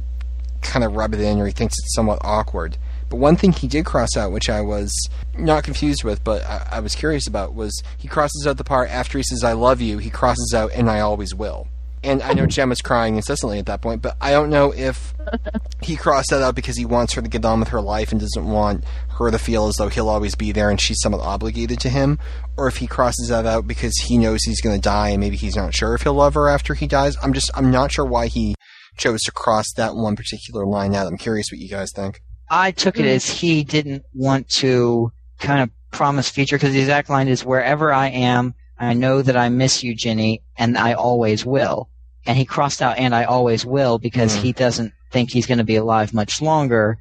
kind 0.61 0.83
of 0.83 0.93
rub 0.93 1.13
it 1.13 1.19
in, 1.19 1.39
or 1.39 1.45
he 1.45 1.51
thinks 1.51 1.75
it's 1.77 1.93
somewhat 1.93 2.17
awkward. 2.23 2.75
But 3.13 3.19
one 3.19 3.35
thing 3.35 3.51
he 3.51 3.67
did 3.67 3.85
cross 3.85 4.17
out, 4.17 4.31
which 4.31 4.49
I 4.49 4.61
was 4.61 4.91
not 5.37 5.63
confused 5.63 6.03
with, 6.03 6.23
but 6.23 6.43
I, 6.45 6.67
I 6.71 6.79
was 6.79 6.95
curious 6.95 7.27
about, 7.27 7.53
was 7.53 7.83
he 7.95 8.07
crosses 8.07 8.47
out 8.47 8.57
the 8.57 8.63
part 8.63 8.89
after 8.89 9.19
he 9.19 9.23
says 9.23 9.43
"I 9.43 9.53
love 9.53 9.81
you." 9.81 9.99
He 9.99 10.09
crosses 10.09 10.51
out 10.55 10.71
"and 10.73 10.89
I 10.89 11.01
always 11.01 11.35
will." 11.35 11.67
And 12.03 12.23
I 12.23 12.33
know 12.33 12.47
Gemma's 12.47 12.81
crying 12.81 13.15
incessantly 13.15 13.59
at 13.59 13.67
that 13.67 13.81
point, 13.81 14.01
but 14.01 14.17
I 14.19 14.31
don't 14.31 14.49
know 14.49 14.73
if 14.73 15.13
he 15.83 15.95
crossed 15.95 16.31
that 16.31 16.41
out 16.41 16.55
because 16.55 16.75
he 16.75 16.85
wants 16.85 17.13
her 17.13 17.21
to 17.21 17.29
get 17.29 17.45
on 17.45 17.59
with 17.59 17.69
her 17.69 17.81
life 17.81 18.11
and 18.11 18.19
doesn't 18.19 18.47
want 18.47 18.83
her 19.19 19.29
to 19.29 19.37
feel 19.37 19.67
as 19.67 19.75
though 19.75 19.89
he'll 19.89 20.09
always 20.09 20.33
be 20.33 20.51
there 20.51 20.71
and 20.71 20.81
she's 20.81 20.99
somewhat 20.99 21.21
obligated 21.21 21.79
to 21.81 21.89
him, 21.89 22.17
or 22.57 22.65
if 22.65 22.77
he 22.77 22.87
crosses 22.87 23.27
that 23.27 23.45
out 23.45 23.67
because 23.67 23.95
he 23.97 24.17
knows 24.17 24.41
he's 24.41 24.59
going 24.59 24.75
to 24.75 24.81
die 24.81 25.09
and 25.09 25.19
maybe 25.19 25.37
he's 25.37 25.55
not 25.55 25.75
sure 25.75 25.93
if 25.93 26.01
he'll 26.01 26.15
love 26.15 26.33
her 26.33 26.49
after 26.49 26.73
he 26.73 26.87
dies. 26.87 27.15
I'm 27.21 27.33
just 27.33 27.51
I'm 27.53 27.69
not 27.69 27.91
sure 27.91 28.05
why 28.05 28.25
he 28.25 28.55
chose 28.97 29.21
to 29.25 29.31
cross 29.31 29.71
that 29.75 29.93
one 29.95 30.15
particular 30.15 30.65
line 30.65 30.95
out. 30.95 31.05
I'm 31.05 31.19
curious 31.19 31.51
what 31.51 31.59
you 31.59 31.69
guys 31.69 31.91
think. 31.95 32.23
I 32.49 32.71
took 32.71 32.99
it 32.99 33.05
as 33.05 33.25
he 33.27 33.63
didn't 33.63 34.03
want 34.13 34.49
to 34.49 35.11
kind 35.39 35.61
of 35.61 35.69
promise 35.91 36.29
future 36.29 36.55
because 36.57 36.73
the 36.73 36.79
exact 36.79 37.09
line 37.09 37.27
is 37.27 37.45
wherever 37.45 37.91
I 37.93 38.07
am, 38.09 38.53
I 38.77 38.93
know 38.93 39.21
that 39.21 39.37
I 39.37 39.49
miss 39.49 39.83
you, 39.83 39.95
Ginny, 39.95 40.41
and 40.57 40.77
I 40.77 40.93
always 40.93 41.45
will. 41.45 41.89
And 42.25 42.37
he 42.37 42.45
crossed 42.45 42.81
out 42.81 42.97
and 42.97 43.13
I 43.13 43.23
always 43.25 43.65
will 43.65 43.99
because 43.99 44.35
Hmm. 44.35 44.41
he 44.41 44.51
doesn't 44.53 44.93
think 45.11 45.31
he's 45.31 45.45
going 45.45 45.57
to 45.59 45.63
be 45.63 45.75
alive 45.75 46.13
much 46.13 46.41
longer 46.41 46.97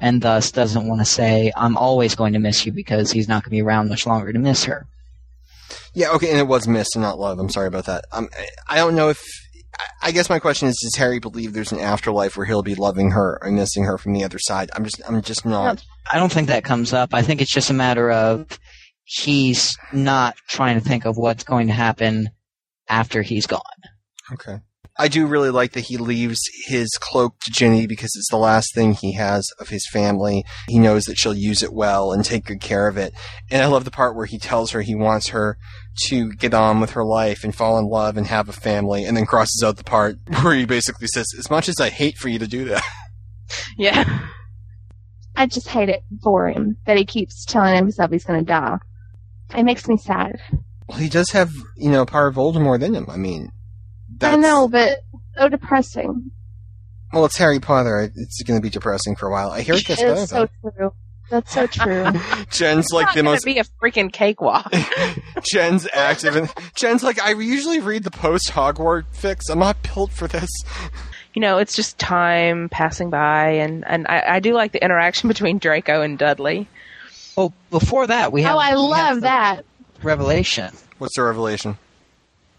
and 0.00 0.22
thus 0.22 0.52
doesn't 0.52 0.86
want 0.86 1.00
to 1.00 1.04
say 1.04 1.50
I'm 1.56 1.76
always 1.76 2.14
going 2.14 2.32
to 2.34 2.38
miss 2.38 2.64
you 2.64 2.72
because 2.72 3.10
he's 3.10 3.26
not 3.28 3.42
going 3.42 3.50
to 3.50 3.56
be 3.56 3.62
around 3.62 3.88
much 3.88 4.06
longer 4.06 4.32
to 4.32 4.38
miss 4.38 4.64
her. 4.64 4.86
Yeah, 5.94 6.10
okay, 6.12 6.30
and 6.30 6.38
it 6.38 6.46
was 6.46 6.68
miss 6.68 6.94
and 6.94 7.02
not 7.02 7.18
love. 7.18 7.38
I'm 7.38 7.48
sorry 7.50 7.66
about 7.66 7.86
that. 7.86 8.04
Um, 8.12 8.28
I 8.68 8.76
don't 8.76 8.94
know 8.94 9.08
if. 9.08 9.20
I- 10.02 10.12
guess 10.12 10.30
my 10.30 10.38
question 10.38 10.68
is: 10.68 10.78
Does 10.82 10.96
Harry 10.96 11.18
believe 11.18 11.52
there's 11.52 11.72
an 11.72 11.80
afterlife 11.80 12.36
where 12.36 12.46
he'll 12.46 12.62
be 12.62 12.74
loving 12.74 13.10
her 13.12 13.38
or 13.42 13.50
missing 13.50 13.84
her 13.84 13.98
from 13.98 14.12
the 14.12 14.24
other 14.24 14.38
side? 14.38 14.70
I'm 14.74 14.84
just, 14.84 15.00
I'm 15.06 15.20
just 15.22 15.44
not. 15.44 15.84
I 16.10 16.18
don't 16.18 16.32
think 16.32 16.48
that 16.48 16.64
comes 16.64 16.92
up. 16.92 17.12
I 17.14 17.22
think 17.22 17.40
it's 17.40 17.52
just 17.52 17.70
a 17.70 17.74
matter 17.74 18.10
of 18.10 18.58
he's 19.04 19.76
not 19.92 20.36
trying 20.48 20.78
to 20.80 20.86
think 20.86 21.04
of 21.04 21.16
what's 21.16 21.44
going 21.44 21.66
to 21.68 21.72
happen 21.72 22.30
after 22.88 23.22
he's 23.22 23.46
gone. 23.46 23.60
Okay. 24.32 24.58
I 25.00 25.06
do 25.06 25.26
really 25.26 25.50
like 25.50 25.72
that 25.72 25.84
he 25.84 25.96
leaves 25.96 26.40
his 26.66 26.88
cloak 26.98 27.38
to 27.40 27.52
Ginny 27.52 27.86
because 27.86 28.10
it's 28.16 28.30
the 28.30 28.36
last 28.36 28.74
thing 28.74 28.94
he 28.94 29.12
has 29.12 29.48
of 29.60 29.68
his 29.68 29.88
family. 29.92 30.44
He 30.68 30.80
knows 30.80 31.04
that 31.04 31.16
she'll 31.18 31.34
use 31.36 31.62
it 31.62 31.72
well 31.72 32.10
and 32.12 32.24
take 32.24 32.46
good 32.46 32.60
care 32.60 32.88
of 32.88 32.96
it. 32.96 33.14
And 33.48 33.62
I 33.62 33.66
love 33.66 33.84
the 33.84 33.92
part 33.92 34.16
where 34.16 34.26
he 34.26 34.38
tells 34.38 34.72
her 34.72 34.82
he 34.82 34.96
wants 34.96 35.28
her 35.28 35.56
to 36.08 36.32
get 36.32 36.52
on 36.52 36.80
with 36.80 36.90
her 36.90 37.04
life 37.04 37.44
and 37.44 37.54
fall 37.54 37.78
in 37.78 37.86
love 37.86 38.16
and 38.16 38.26
have 38.26 38.48
a 38.48 38.52
family, 38.52 39.04
and 39.04 39.16
then 39.16 39.26
crosses 39.26 39.62
out 39.64 39.76
the 39.76 39.84
part 39.84 40.18
where 40.42 40.54
he 40.54 40.64
basically 40.64 41.06
says, 41.06 41.26
As 41.38 41.48
much 41.48 41.68
as 41.68 41.80
I 41.80 41.90
hate 41.90 42.16
for 42.16 42.28
you 42.28 42.40
to 42.40 42.48
do 42.48 42.64
that. 42.66 42.82
yeah. 43.76 44.26
I 45.36 45.46
just 45.46 45.68
hate 45.68 45.88
it 45.88 46.02
for 46.24 46.48
him 46.48 46.76
that 46.86 46.96
he 46.96 47.04
keeps 47.04 47.44
telling 47.44 47.76
himself 47.76 48.10
he's 48.10 48.24
going 48.24 48.40
to 48.40 48.44
die. 48.44 48.78
It 49.56 49.62
makes 49.62 49.86
me 49.86 49.96
sad. 49.96 50.40
Well, 50.88 50.98
he 50.98 51.08
does 51.08 51.30
have, 51.30 51.52
you 51.76 51.90
know, 51.90 52.04
part 52.04 52.28
of 52.28 52.34
Voldemort 52.34 52.82
in 52.82 52.94
him. 52.94 53.06
I 53.08 53.16
mean, 53.16 53.52
that's, 54.18 54.36
I 54.36 54.40
know, 54.40 54.68
but 54.68 54.98
so 55.36 55.48
depressing. 55.48 56.30
Well, 57.12 57.24
it's 57.24 57.36
Harry 57.38 57.60
Potter. 57.60 58.10
It's 58.14 58.42
going 58.42 58.58
to 58.58 58.62
be 58.62 58.70
depressing 58.70 59.16
for 59.16 59.28
a 59.28 59.32
while. 59.32 59.50
I 59.50 59.62
hear 59.62 59.74
it 59.74 59.84
gets 59.84 60.02
better, 60.02 60.20
It's 60.22 60.30
so 60.30 60.48
true. 60.62 60.92
That's 61.30 61.52
so 61.52 61.66
true. 61.66 62.06
Jen's 62.50 62.90
like 62.92 63.12
the 63.14 63.22
most. 63.22 63.44
be 63.44 63.58
a 63.58 63.64
freaking 63.82 64.12
cakewalk. 64.12 64.72
Jen's 65.42 65.86
active, 65.92 66.36
and 66.36 66.52
Jen's 66.74 67.02
like, 67.02 67.20
I 67.20 67.32
usually 67.32 67.80
read 67.80 68.04
the 68.04 68.10
post 68.10 68.50
Hogwarts 68.50 69.04
fics. 69.14 69.50
I'm 69.50 69.58
not 69.58 69.76
built 69.82 70.10
for 70.10 70.26
this. 70.26 70.48
you 71.34 71.40
know, 71.40 71.58
it's 71.58 71.74
just 71.76 71.98
time 71.98 72.68
passing 72.70 73.10
by, 73.10 73.50
and 73.50 73.86
and 73.86 74.06
I, 74.08 74.22
I 74.36 74.40
do 74.40 74.54
like 74.54 74.72
the 74.72 74.82
interaction 74.82 75.28
between 75.28 75.58
Draco 75.58 76.00
and 76.02 76.18
Dudley. 76.18 76.66
Well, 77.36 77.52
before 77.70 78.06
that, 78.06 78.32
we 78.32 78.42
have. 78.42 78.56
oh, 78.56 78.58
I 78.58 78.74
love 78.74 79.20
that. 79.20 79.64
Revelation. 80.02 80.72
What's 80.98 81.14
the 81.16 81.22
revelation? 81.22 81.76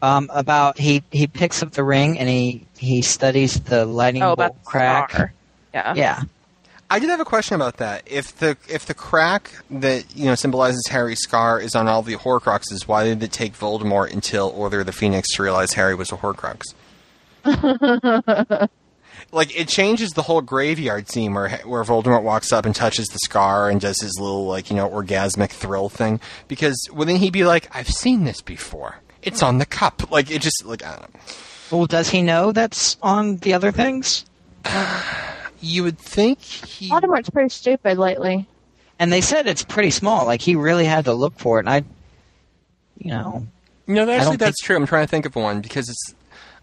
Um, 0.01 0.29
about 0.33 0.77
he 0.79 1.03
he 1.11 1.27
picks 1.27 1.61
up 1.61 1.71
the 1.71 1.83
ring 1.83 2.17
and 2.19 2.29
he 2.29 2.65
he 2.77 3.01
studies 3.01 3.59
the 3.59 3.85
lightning 3.85 4.23
Oh, 4.23 4.35
bolt 4.35 4.55
crack. 4.63 5.11
scar. 5.11 5.33
Yeah. 5.73 5.93
Yeah, 5.95 6.21
I 6.89 6.99
did 6.99 7.09
have 7.09 7.19
a 7.19 7.25
question 7.25 7.55
about 7.55 7.77
that. 7.77 8.03
If 8.05 8.37
the 8.37 8.55
if 8.69 8.85
the 8.85 8.93
crack 8.93 9.51
that 9.69 10.05
you 10.15 10.25
know 10.25 10.35
symbolizes 10.35 10.87
Harry's 10.89 11.19
scar 11.19 11.59
is 11.59 11.75
on 11.75 11.87
all 11.89 12.01
the 12.01 12.15
Horcruxes, 12.15 12.87
why 12.87 13.03
did 13.03 13.21
it 13.21 13.31
take 13.33 13.53
Voldemort 13.53 14.13
until 14.13 14.47
Order 14.55 14.79
of 14.79 14.85
the 14.85 14.93
Phoenix 14.93 15.27
to 15.35 15.43
realize 15.43 15.73
Harry 15.73 15.95
was 15.95 16.11
a 16.13 16.15
Horcrux? 16.17 16.61
like 19.31 19.55
it 19.57 19.67
changes 19.67 20.11
the 20.11 20.21
whole 20.23 20.41
graveyard 20.41 21.09
scene 21.09 21.33
where 21.33 21.49
where 21.65 21.83
Voldemort 21.83 22.23
walks 22.23 22.51
up 22.51 22.65
and 22.65 22.75
touches 22.75 23.07
the 23.07 23.19
scar 23.25 23.69
and 23.69 23.79
does 23.81 23.99
his 24.01 24.17
little 24.19 24.45
like 24.47 24.69
you 24.69 24.75
know 24.75 24.89
orgasmic 24.89 25.49
thrill 25.51 25.89
thing. 25.89 26.19
Because 26.47 26.87
wouldn't 26.91 27.19
he 27.19 27.29
be 27.31 27.45
like, 27.45 27.67
"I've 27.75 27.89
seen 27.89 28.23
this 28.23 28.41
before. 28.41 28.95
It's 29.23 29.43
on 29.43 29.57
the 29.57 29.65
cup." 29.65 30.09
Like 30.11 30.29
it 30.31 30.41
just 30.41 30.65
like 30.65 30.83
I 30.83 30.91
don't 30.97 31.13
know. 31.13 31.19
Well, 31.71 31.85
does 31.85 32.09
he 32.09 32.21
know 32.21 32.51
that's 32.51 32.97
on 33.01 33.37
the 33.37 33.53
other 33.53 33.71
things? 33.71 34.25
You 35.61 35.83
would 35.83 35.99
think 35.99 36.39
he. 36.39 36.89
Voldemort's 36.89 37.29
pretty 37.29 37.49
stupid 37.49 37.97
lately. 37.97 38.47
And 38.97 39.11
they 39.11 39.19
said 39.19 39.45
it's 39.45 39.61
pretty 39.63 39.91
small. 39.91 40.25
Like 40.25 40.39
he 40.41 40.55
really 40.55 40.85
had 40.85 41.03
to 41.05 41.13
look 41.13 41.37
for 41.37 41.57
it. 41.57 41.63
And 41.65 41.69
I, 41.69 41.83
you 42.97 43.11
know, 43.11 43.45
No, 43.85 44.05
don't 44.05 44.09
actually, 44.15 44.29
think- 44.31 44.39
that's 44.39 44.61
true. 44.61 44.77
I'm 44.77 44.85
trying 44.85 45.05
to 45.05 45.09
think 45.11 45.25
of 45.25 45.35
one 45.35 45.59
because 45.61 45.89
it's. 45.89 46.15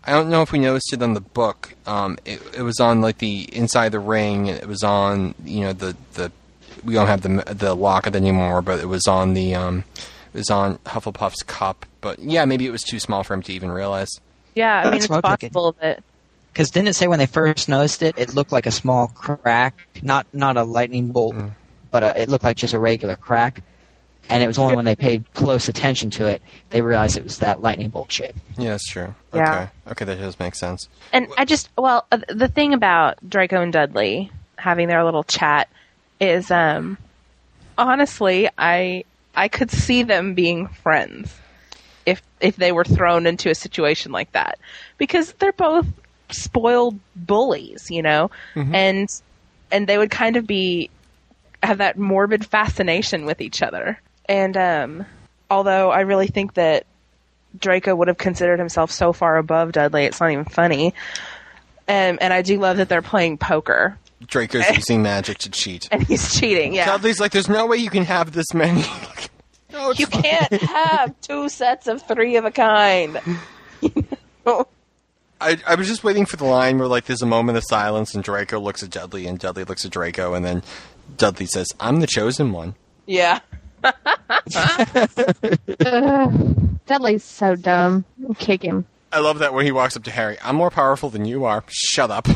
I 0.03 0.13
don't 0.13 0.31
know 0.31 0.41
if 0.41 0.51
we 0.51 0.59
noticed 0.61 0.95
it 0.95 1.03
on 1.03 1.13
the 1.13 1.21
book. 1.21 1.75
Um, 1.87 2.17
it, 2.25 2.41
it 2.57 2.63
was 2.63 2.81
on 2.81 3.03
like 3.03 3.19
the 3.19 3.43
inside 3.55 3.91
the 3.93 3.99
ring. 4.01 4.49
and 4.49 4.59
It 4.59 4.67
was 4.67 4.83
on 4.83 5.35
you 5.45 5.61
know 5.61 5.73
the 5.75 5.95
the. 6.15 6.33
We 6.83 6.95
don't 6.95 7.09
have 7.09 7.21
the 7.21 7.53
the 7.53 7.75
locket 7.75 8.17
anymore, 8.17 8.63
but 8.63 8.81
it 8.81 8.87
was 8.87 9.07
on 9.07 9.35
the 9.35 9.55
um, 9.57 9.85
it 10.37 10.41
was 10.41 10.51
on 10.51 10.77
Hufflepuff's 10.85 11.43
cup. 11.43 11.87
But 12.03 12.19
yeah, 12.19 12.45
maybe 12.45 12.67
it 12.67 12.71
was 12.71 12.83
too 12.83 13.01
small 13.01 13.25
for 13.25 13.33
him 13.33 13.43
to 13.45 13.53
even 13.55 13.71
realize. 13.71 14.11
Yeah, 14.55 14.81
I 14.81 14.83
mean, 14.85 14.91
That's 14.93 15.05
it's 15.05 15.11
what 15.11 15.25
I'm 15.25 15.37
possible 15.39 15.75
that 15.81 16.03
Because 16.53 16.71
didn't 16.71 16.89
it 16.89 16.95
say 16.95 17.07
when 17.09 17.19
they 17.19 17.27
first 17.27 17.69
noticed 17.71 18.03
it, 18.03 18.19
it 18.19 18.35
looked 18.35 18.53
like 18.53 18.67
a 18.67 18.71
small 18.71 19.09
crack, 19.09 19.75
not 20.03 20.27
not 20.35 20.57
a 20.59 20.63
lightning 20.65 21.09
bolt, 21.09 21.35
Mm. 21.35 21.51
but 21.91 22.03
uh 22.03 22.13
it 22.17 22.29
looked 22.29 22.45
like 22.45 22.57
just 22.59 22.75
a 22.75 22.79
regular 22.79 23.17
crack. 23.17 23.63
And 24.29 24.43
it 24.43 24.47
was 24.47 24.59
only 24.59 24.77
when 24.77 24.85
they 24.85 24.97
paid 24.97 25.25
close 25.35 25.69
attention 25.69 26.11
to 26.11 26.27
it 26.27 26.43
they 26.71 26.83
realized 26.83 27.17
it 27.17 27.25
was 27.25 27.39
that 27.39 27.63
lightning 27.63 27.89
bolt 27.91 28.13
shape. 28.13 28.35
Yeah, 28.59 28.71
that's 28.73 28.87
true. 28.87 29.15
Yeah. 29.33 29.43
Okay. 29.43 29.71
Okay, 29.93 30.05
that 30.05 30.19
does 30.19 30.39
make 30.39 30.55
sense. 30.55 30.89
And 31.13 31.29
I 31.39 31.45
just, 31.47 31.71
well, 31.79 32.05
uh, 32.13 32.19
the 32.29 32.49
thing 32.49 32.75
about 32.75 33.17
Draco 33.27 33.63
and 33.63 33.73
Dudley 33.73 34.31
having 34.59 34.89
their 34.89 35.03
little 35.05 35.23
chat 35.25 35.69
is, 36.21 36.51
um, 36.51 36.99
honestly, 37.79 38.49
I 38.59 39.05
I 39.37 39.49
could 39.49 39.71
see 39.71 40.03
them 40.03 40.35
being 40.35 40.67
friends 40.69 41.35
if 42.07 42.23
if 42.41 42.57
they 42.57 42.73
were 42.73 42.85
thrown 42.85 43.27
into 43.27 43.51
a 43.51 43.55
situation 43.55 44.13
like 44.13 44.33
that 44.33 44.59
because 44.97 45.33
they're 45.35 45.53
both 45.53 45.87
spoiled 46.31 46.99
bullies, 47.15 47.91
you 47.91 48.03
know, 48.03 48.31
and 48.75 49.09
and 49.71 49.87
they 49.87 49.99
would 49.99 50.11
kind 50.11 50.37
of 50.37 50.47
be 50.47 50.91
have 51.63 51.79
that 51.79 51.99
morbid 51.99 52.47
fascination 52.47 53.27
with 53.27 53.41
each 53.41 53.63
other. 53.63 54.01
And 54.29 54.57
um, 54.57 55.07
although 55.51 55.91
I 55.91 56.01
really 56.01 56.29
think 56.29 56.55
that 56.55 56.87
Draco 57.59 57.95
would 57.95 58.09
have 58.09 58.19
considered 58.19 58.59
himself 58.59 58.91
so 58.91 59.13
far 59.13 59.37
above 59.37 59.73
Dudley, 59.73 60.05
it's 60.05 60.21
not 60.21 60.31
even 60.31 60.45
funny. 60.45 60.95
Um, 61.89 62.19
and 62.21 62.33
I 62.33 62.43
do 62.43 62.59
love 62.59 62.79
that 62.79 62.89
they're 62.89 63.03
playing 63.03 63.39
poker 63.39 63.97
Draco's 64.27 64.69
using 64.71 65.03
magic 65.03 65.39
to 65.39 65.51
cheat. 65.51 65.89
and 65.93 66.03
he's 66.05 66.39
cheating. 66.39 66.75
Yeah, 66.75 66.87
Dudley's 66.87 67.21
like, 67.21 67.33
there's 67.33 67.49
no 67.49 67.67
way 67.67 67.77
you 67.77 67.91
can 67.91 68.05
have 68.05 68.33
this 68.33 68.53
many. 68.55 68.85
no, 69.73 69.93
you 69.93 70.07
fine. 70.07 70.23
can't 70.23 70.53
have 70.63 71.21
two 71.21 71.49
sets 71.49 71.87
of 71.87 72.03
three 72.03 72.37
of 72.37 72.45
a 72.45 72.51
kind. 72.51 73.21
I, 75.39 75.59
I 75.67 75.75
was 75.75 75.87
just 75.87 76.03
waiting 76.03 76.25
for 76.25 76.37
the 76.37 76.45
line 76.45 76.79
where 76.79 76.89
like 76.89 77.05
there's 77.05 77.23
a 77.23 77.27
moment 77.27 77.59
of 77.59 77.65
silence 77.65 78.15
and 78.15 78.25
Draco 78.25 78.59
looks 78.59 78.83
at 78.83 78.91
Dudley 78.91 79.27
and 79.27 79.39
Dudley 79.39 79.65
looks 79.65 79.85
at 79.85 79.91
Draco 79.91 80.33
and 80.33 80.45
then 80.45 80.63
Dudley 81.19 81.47
says, 81.47 81.69
"I'm 81.79 82.01
the 82.01 82.07
chosen 82.07 82.53
one." 82.53 82.75
Yeah, 83.05 83.41
Ugh, 85.75 86.79
Dudley's 86.87 87.25
so 87.25 87.57
dumb. 87.57 88.05
Kick 88.39 88.63
him. 88.63 88.87
I 89.13 89.21
love 89.21 89.39
that 89.39 89.55
when 89.55 89.65
he 89.65 89.73
walks 89.73 89.97
up 89.97 90.05
to 90.05 90.11
Harry. 90.11 90.37
I'm 90.43 90.57
more 90.57 90.71
powerful 90.71 91.11
than 91.11 91.25
you 91.25 91.45
are. 91.45 91.65
Shut 91.69 92.11
up. 92.11 92.27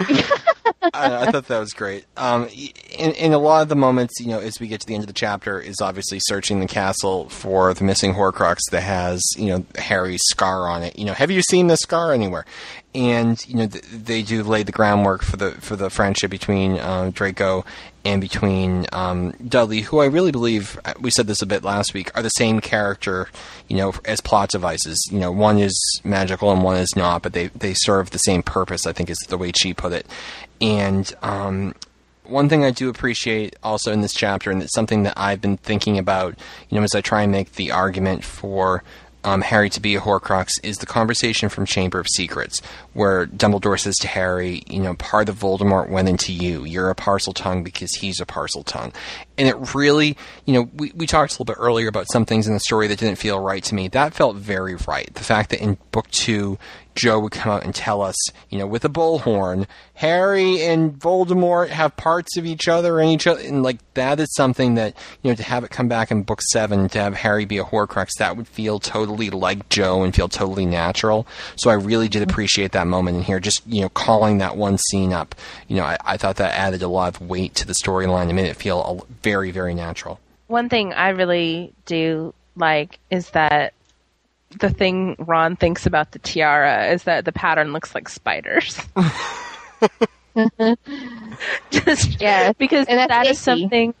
I, 0.00 1.26
I 1.26 1.30
thought 1.30 1.48
that 1.48 1.58
was 1.58 1.72
great. 1.72 2.04
Um, 2.16 2.48
in, 2.48 3.12
in 3.12 3.32
a 3.32 3.38
lot 3.38 3.62
of 3.62 3.68
the 3.68 3.76
moments, 3.76 4.20
you 4.20 4.28
know, 4.28 4.38
as 4.38 4.60
we 4.60 4.68
get 4.68 4.80
to 4.80 4.86
the 4.86 4.94
end 4.94 5.02
of 5.02 5.08
the 5.08 5.12
chapter, 5.12 5.60
is 5.60 5.80
obviously 5.80 6.18
searching 6.20 6.60
the 6.60 6.66
castle 6.66 7.28
for 7.28 7.74
the 7.74 7.84
missing 7.84 8.14
Horcrux 8.14 8.58
that 8.70 8.82
has, 8.82 9.22
you 9.36 9.46
know, 9.46 9.66
Harry's 9.76 10.22
scar 10.30 10.68
on 10.68 10.82
it. 10.82 10.98
You 10.98 11.04
know, 11.04 11.14
have 11.14 11.30
you 11.30 11.42
seen 11.42 11.66
this 11.66 11.80
scar 11.80 12.12
anywhere? 12.12 12.46
And 12.94 13.44
you 13.46 13.56
know, 13.56 13.66
th- 13.66 13.84
they 13.84 14.22
do 14.22 14.42
lay 14.42 14.62
the 14.62 14.72
groundwork 14.72 15.22
for 15.22 15.36
the 15.36 15.52
for 15.52 15.76
the 15.76 15.90
friendship 15.90 16.30
between 16.30 16.80
um, 16.80 17.10
Draco 17.10 17.64
and 18.08 18.22
between 18.22 18.86
um, 18.92 19.32
Dudley, 19.46 19.82
who 19.82 19.98
I 19.98 20.06
really 20.06 20.32
believe 20.32 20.80
uh, 20.86 20.94
we 20.98 21.10
said 21.10 21.26
this 21.26 21.42
a 21.42 21.46
bit 21.46 21.62
last 21.62 21.92
week, 21.92 22.10
are 22.16 22.22
the 22.22 22.30
same 22.30 22.58
character, 22.58 23.28
you 23.68 23.76
know, 23.76 23.92
as 24.06 24.22
plot 24.22 24.48
devices. 24.48 24.98
You 25.12 25.18
know, 25.18 25.30
one 25.30 25.58
is 25.58 25.78
magical 26.04 26.50
and 26.50 26.62
one 26.62 26.78
is 26.78 26.96
not, 26.96 27.22
but 27.22 27.34
they 27.34 27.48
they 27.48 27.74
serve 27.74 28.10
the 28.10 28.18
same 28.18 28.42
purpose. 28.42 28.86
I 28.86 28.94
think 28.94 29.10
is 29.10 29.18
the 29.28 29.36
way 29.36 29.52
she 29.54 29.74
put 29.74 29.92
it. 29.92 30.06
And 30.58 31.14
um, 31.20 31.74
one 32.24 32.48
thing 32.48 32.64
I 32.64 32.70
do 32.70 32.88
appreciate 32.88 33.56
also 33.62 33.92
in 33.92 34.00
this 34.00 34.14
chapter, 34.14 34.50
and 34.50 34.62
it's 34.62 34.74
something 34.74 35.02
that 35.02 35.12
I've 35.18 35.42
been 35.42 35.58
thinking 35.58 35.98
about, 35.98 36.34
you 36.70 36.78
know, 36.78 36.84
as 36.84 36.94
I 36.94 37.02
try 37.02 37.22
and 37.22 37.30
make 37.30 37.56
the 37.56 37.72
argument 37.72 38.24
for 38.24 38.82
um, 39.24 39.40
Harry 39.40 39.68
to 39.70 39.80
be 39.80 39.96
a 39.96 40.00
Horcrux, 40.00 40.50
is 40.62 40.78
the 40.78 40.86
conversation 40.86 41.48
from 41.48 41.66
Chamber 41.66 41.98
of 41.98 42.06
Secrets, 42.08 42.60
where 42.92 43.26
Dumbledore 43.26 43.78
says 43.78 43.96
to 43.96 44.08
Harry, 44.08 44.62
you 44.66 44.80
know, 44.80 44.94
part 44.94 45.28
of 45.28 45.38
Voldemort 45.38 45.88
went 45.88 46.08
into 46.08 46.32
you. 46.32 46.64
You're 46.64 46.90
a 46.90 46.94
Parseltongue 46.94 47.64
because 47.64 47.92
he's 47.94 48.20
a 48.20 48.26
Parseltongue. 48.26 48.94
And 49.36 49.48
it 49.48 49.74
really, 49.74 50.16
you 50.46 50.54
know, 50.54 50.70
we, 50.74 50.92
we 50.94 51.06
talked 51.06 51.32
a 51.32 51.34
little 51.34 51.44
bit 51.44 51.56
earlier 51.58 51.88
about 51.88 52.06
some 52.10 52.24
things 52.24 52.46
in 52.46 52.54
the 52.54 52.60
story 52.60 52.86
that 52.88 52.98
didn't 52.98 53.18
feel 53.18 53.38
right 53.38 53.62
to 53.64 53.74
me. 53.74 53.88
That 53.88 54.14
felt 54.14 54.36
very 54.36 54.76
right. 54.86 55.12
The 55.14 55.24
fact 55.24 55.50
that 55.50 55.60
in 55.60 55.78
book 55.92 56.10
two, 56.10 56.58
Jo 56.98 57.18
would 57.20 57.32
come 57.32 57.52
out 57.52 57.64
and 57.64 57.74
tell 57.74 58.02
us, 58.02 58.16
you 58.50 58.58
know, 58.58 58.66
with 58.66 58.84
a 58.84 58.88
bullhorn, 58.88 59.66
Harry 59.94 60.62
and 60.62 60.92
Voldemort 60.92 61.68
have 61.68 61.96
parts 61.96 62.36
of 62.36 62.44
each 62.44 62.68
other 62.68 62.98
and 63.00 63.10
each 63.10 63.26
other, 63.26 63.40
and 63.40 63.62
like 63.62 63.78
that 63.94 64.18
is 64.20 64.28
something 64.34 64.74
that 64.74 64.94
you 65.22 65.30
know 65.30 65.34
to 65.34 65.42
have 65.42 65.64
it 65.64 65.70
come 65.70 65.88
back 65.88 66.10
in 66.10 66.22
book 66.22 66.42
seven 66.42 66.88
to 66.88 66.98
have 66.98 67.14
Harry 67.14 67.44
be 67.44 67.58
a 67.58 67.64
Horcrux, 67.64 68.08
that 68.18 68.36
would 68.36 68.48
feel 68.48 68.78
totally 68.78 69.30
like 69.30 69.68
Jo 69.68 70.02
and 70.02 70.14
feel 70.14 70.28
totally 70.28 70.66
natural. 70.66 71.26
So 71.56 71.70
I 71.70 71.74
really 71.74 72.08
did 72.08 72.22
appreciate 72.22 72.72
that 72.72 72.86
moment 72.86 73.16
in 73.16 73.22
here, 73.22 73.40
just 73.40 73.66
you 73.66 73.82
know 73.82 73.88
calling 73.88 74.38
that 74.38 74.56
one 74.56 74.78
scene 74.78 75.12
up. 75.12 75.34
You 75.68 75.76
know, 75.76 75.84
I, 75.84 75.96
I 76.04 76.16
thought 76.16 76.36
that 76.36 76.54
added 76.54 76.82
a 76.82 76.88
lot 76.88 77.14
of 77.14 77.28
weight 77.28 77.54
to 77.56 77.66
the 77.66 77.74
storyline 77.74 78.24
and 78.24 78.36
made 78.36 78.46
it 78.46 78.56
feel 78.56 79.06
very, 79.22 79.50
very 79.50 79.74
natural. 79.74 80.18
one 80.48 80.68
thing 80.68 80.92
I 80.92 81.10
really 81.10 81.72
do 81.86 82.34
like 82.56 82.98
is 83.10 83.30
that 83.30 83.72
the 84.58 84.70
thing 84.70 85.16
Ron 85.18 85.56
thinks 85.56 85.86
about 85.86 86.12
the 86.12 86.18
tiara 86.18 86.86
is 86.92 87.04
that 87.04 87.24
the 87.24 87.32
pattern 87.32 87.72
looks 87.72 87.94
like 87.94 88.08
spiders. 88.08 88.80
Just 91.70 92.20
Yeah, 92.20 92.52
because 92.52 92.86
and 92.86 92.98
that's 92.98 93.08
that 93.10 93.26
is 93.26 93.30
icky. 93.32 93.60
something 93.62 93.94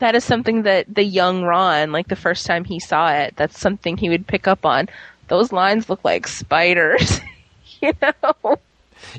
that 0.00 0.14
is 0.14 0.24
something 0.24 0.62
that 0.62 0.92
the 0.92 1.04
young 1.04 1.44
Ron, 1.44 1.92
like 1.92 2.08
the 2.08 2.16
first 2.16 2.46
time 2.46 2.64
he 2.64 2.80
saw 2.80 3.12
it, 3.12 3.34
that's 3.36 3.58
something 3.58 3.96
he 3.96 4.08
would 4.08 4.26
pick 4.26 4.48
up 4.48 4.66
on. 4.66 4.88
Those 5.28 5.52
lines 5.52 5.88
look 5.88 6.04
like 6.04 6.26
spiders. 6.26 7.20
you 7.80 7.92
know? 8.02 8.58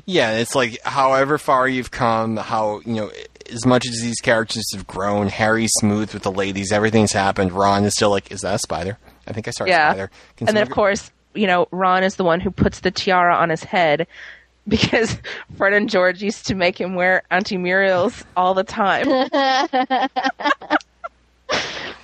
Yeah, 0.04 0.32
it's 0.32 0.54
like 0.54 0.78
however 0.84 1.38
far 1.38 1.66
you've 1.66 1.90
come, 1.90 2.36
how 2.36 2.80
you 2.84 2.94
know 2.94 3.10
as 3.50 3.64
much 3.64 3.86
as 3.88 4.00
these 4.02 4.20
characters 4.20 4.64
have 4.74 4.86
grown, 4.86 5.28
Harry's 5.28 5.70
smooth 5.78 6.12
with 6.12 6.24
the 6.24 6.32
ladies, 6.32 6.72
everything's 6.72 7.12
happened. 7.12 7.52
Ron 7.52 7.84
is 7.84 7.94
still 7.94 8.10
like, 8.10 8.30
is 8.32 8.40
that 8.40 8.56
a 8.56 8.58
spider? 8.58 8.98
I 9.26 9.32
think 9.32 9.48
I 9.48 9.50
saw 9.50 9.64
a 9.64 9.68
Yeah. 9.68 9.90
spider. 9.92 10.10
Can 10.36 10.48
And 10.48 10.56
then, 10.56 10.62
of 10.62 10.68
someone- 10.68 10.74
course, 10.74 11.10
you 11.34 11.46
know, 11.46 11.68
Ron 11.70 12.02
is 12.04 12.16
the 12.16 12.24
one 12.24 12.40
who 12.40 12.50
puts 12.50 12.80
the 12.80 12.90
tiara 12.90 13.34
on 13.34 13.50
his 13.50 13.62
head 13.64 14.06
because 14.68 15.16
Fred 15.56 15.72
and 15.74 15.88
George 15.88 16.22
used 16.22 16.46
to 16.46 16.54
make 16.54 16.80
him 16.80 16.94
wear 16.94 17.22
Auntie 17.30 17.56
Muriel's 17.56 18.24
all 18.36 18.54
the 18.54 18.64
time. 18.64 19.06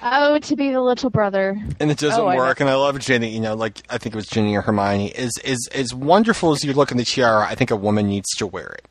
Oh, 0.05 0.39
to 0.41 0.57
be 0.57 0.71
the 0.73 0.81
little 0.81 1.11
brother. 1.11 1.57
and 1.79 1.89
it 1.89 1.97
doesn't 1.99 2.21
Oh, 2.21 2.27
I 2.27 2.37
work. 2.37 2.59
And 2.59 2.69
I 2.69 2.75
love 2.75 2.99
Ginny. 2.99 3.29
You 3.31 3.39
know, 3.41 3.55
like 3.55 3.83
I 3.89 3.99
think 3.99 4.15
it 4.15 4.17
was 4.17 4.27
Ginny 4.27 4.57
or 4.57 4.61
Hermione. 4.61 5.11
Is 5.11 5.31
is 5.45 5.69
as 5.73 5.95
wonderful 5.95 6.51
as 6.51 6.65
you 6.65 6.73
look 6.73 6.91
in 6.91 6.97
the 6.97 7.05
tiara. 7.05 7.47
I 7.47 7.55
think 7.55 7.71
a 7.71 7.77
woman 7.77 8.09
needs 8.09 8.29
to 8.39 8.47
wear 8.49 8.67
it. 8.67 8.85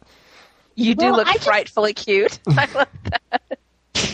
You 0.76 0.96
do 0.96 1.08
Well, 1.08 1.18
look 1.18 1.28
I 1.28 1.34
just- 1.34 1.44
frightfully 1.46 1.94
cute. 1.94 2.40
I 2.48 2.66
love 2.74 2.88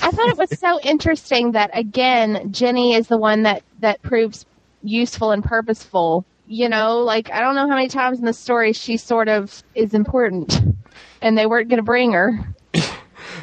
I 0.02 0.12
thought 0.12 0.30
it 0.30 0.38
was 0.38 0.60
so 0.60 0.80
interesting 0.82 1.52
that 1.54 1.70
again, 1.74 2.52
Ginny 2.52 2.94
is 2.94 3.08
the 3.08 3.18
one 3.18 3.44
that 3.44 3.64
that 3.80 4.02
proves 4.02 4.46
useful 4.84 5.32
and 5.32 5.44
purposeful. 5.44 6.26
You 6.48 6.70
know, 6.70 7.00
like 7.00 7.32
I 7.32 7.42
don't 7.42 7.56
know 7.56 7.68
how 7.68 7.76
many 7.76 7.90
times 7.90 8.20
in 8.20 8.26
the 8.26 8.34
story 8.34 8.74
she 8.74 8.98
sort 8.98 9.28
of 9.28 9.64
is 9.76 9.94
important, 9.94 10.60
and 11.22 11.38
they 11.38 11.46
weren't 11.46 11.70
going 11.70 11.78
to 11.78 11.84
bring 11.84 12.14
her. 12.14 12.40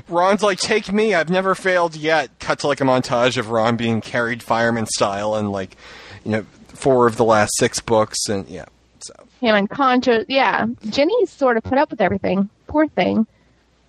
Ron's 0.09 0.43
like, 0.43 0.59
take 0.59 0.93
me. 0.93 1.15
I've 1.15 1.31
never 1.31 1.55
failed 1.55 1.97
yet. 1.97 2.39
Cut 2.39 2.61
to 2.61 2.67
like 2.67 2.81
a 2.81 2.85
montage 2.85 3.37
of 3.37 3.51
Ron 3.51 3.77
being 3.77 4.01
carried 4.01 4.43
fireman 4.43 4.87
style 4.87 5.35
and 5.35 5.53
like, 5.53 5.77
you 6.25 6.31
know, 6.33 6.47
four 6.69 7.07
of 7.07 7.17
the 7.17 7.25
last 7.25 7.53
six 7.59 7.81
books 7.81 8.29
and 8.29 8.49
yeah. 8.49 8.67
So 9.01 9.15
Him 9.41 9.55
unconscious. 9.55 10.25
Yeah, 10.29 10.67
Ginny's 10.89 11.31
sort 11.31 11.57
of 11.57 11.63
put 11.63 11.79
up 11.79 11.91
with 11.91 12.01
everything. 12.01 12.49
Poor 12.67 12.89
thing. 12.89 13.27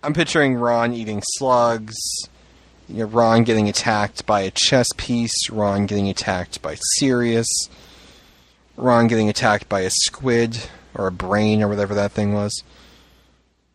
I'm 0.04 0.14
picturing 0.14 0.56
Ron 0.56 0.94
eating 0.94 1.24
slugs. 1.38 1.96
You 2.88 3.00
know, 3.00 3.06
Ron 3.06 3.44
getting 3.44 3.68
attacked 3.68 4.26
by 4.26 4.42
a 4.42 4.52
chess 4.52 4.88
piece. 4.98 5.50
Ron 5.50 5.86
getting 5.86 6.08
attacked 6.10 6.62
by 6.62 6.76
Sirius. 6.98 7.48
Ron 8.78 9.08
getting 9.08 9.30
attacked 9.30 9.68
by 9.70 9.82
a 9.82 9.90
squid 9.90 10.60
or 10.94 11.08
a 11.08 11.12
brain 11.12 11.64
or 11.64 11.68
whatever 11.68 11.94
that 11.96 12.12
thing 12.12 12.34
was. 12.34 12.64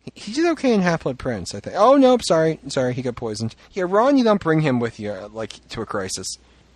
He- 0.04 0.12
He 0.14 0.32
did 0.32 0.46
okay 0.52 0.72
in 0.72 0.82
Half 0.82 1.02
Blood 1.04 1.18
Prince, 1.18 1.54
I 1.54 1.60
think. 1.60 1.76
Oh 1.76 1.96
nope, 1.96 2.22
sorry, 2.24 2.58
sorry, 2.68 2.94
he 2.94 3.02
got 3.02 3.16
poisoned. 3.16 3.54
Yeah, 3.72 3.84
Ron, 3.88 4.16
you 4.16 4.24
don't 4.24 4.40
bring 4.40 4.60
him 4.60 4.78
with 4.80 5.00
you 5.00 5.10
uh, 5.12 5.28
like 5.32 5.66
to 5.70 5.82
a 5.82 5.86
crisis. 5.86 6.26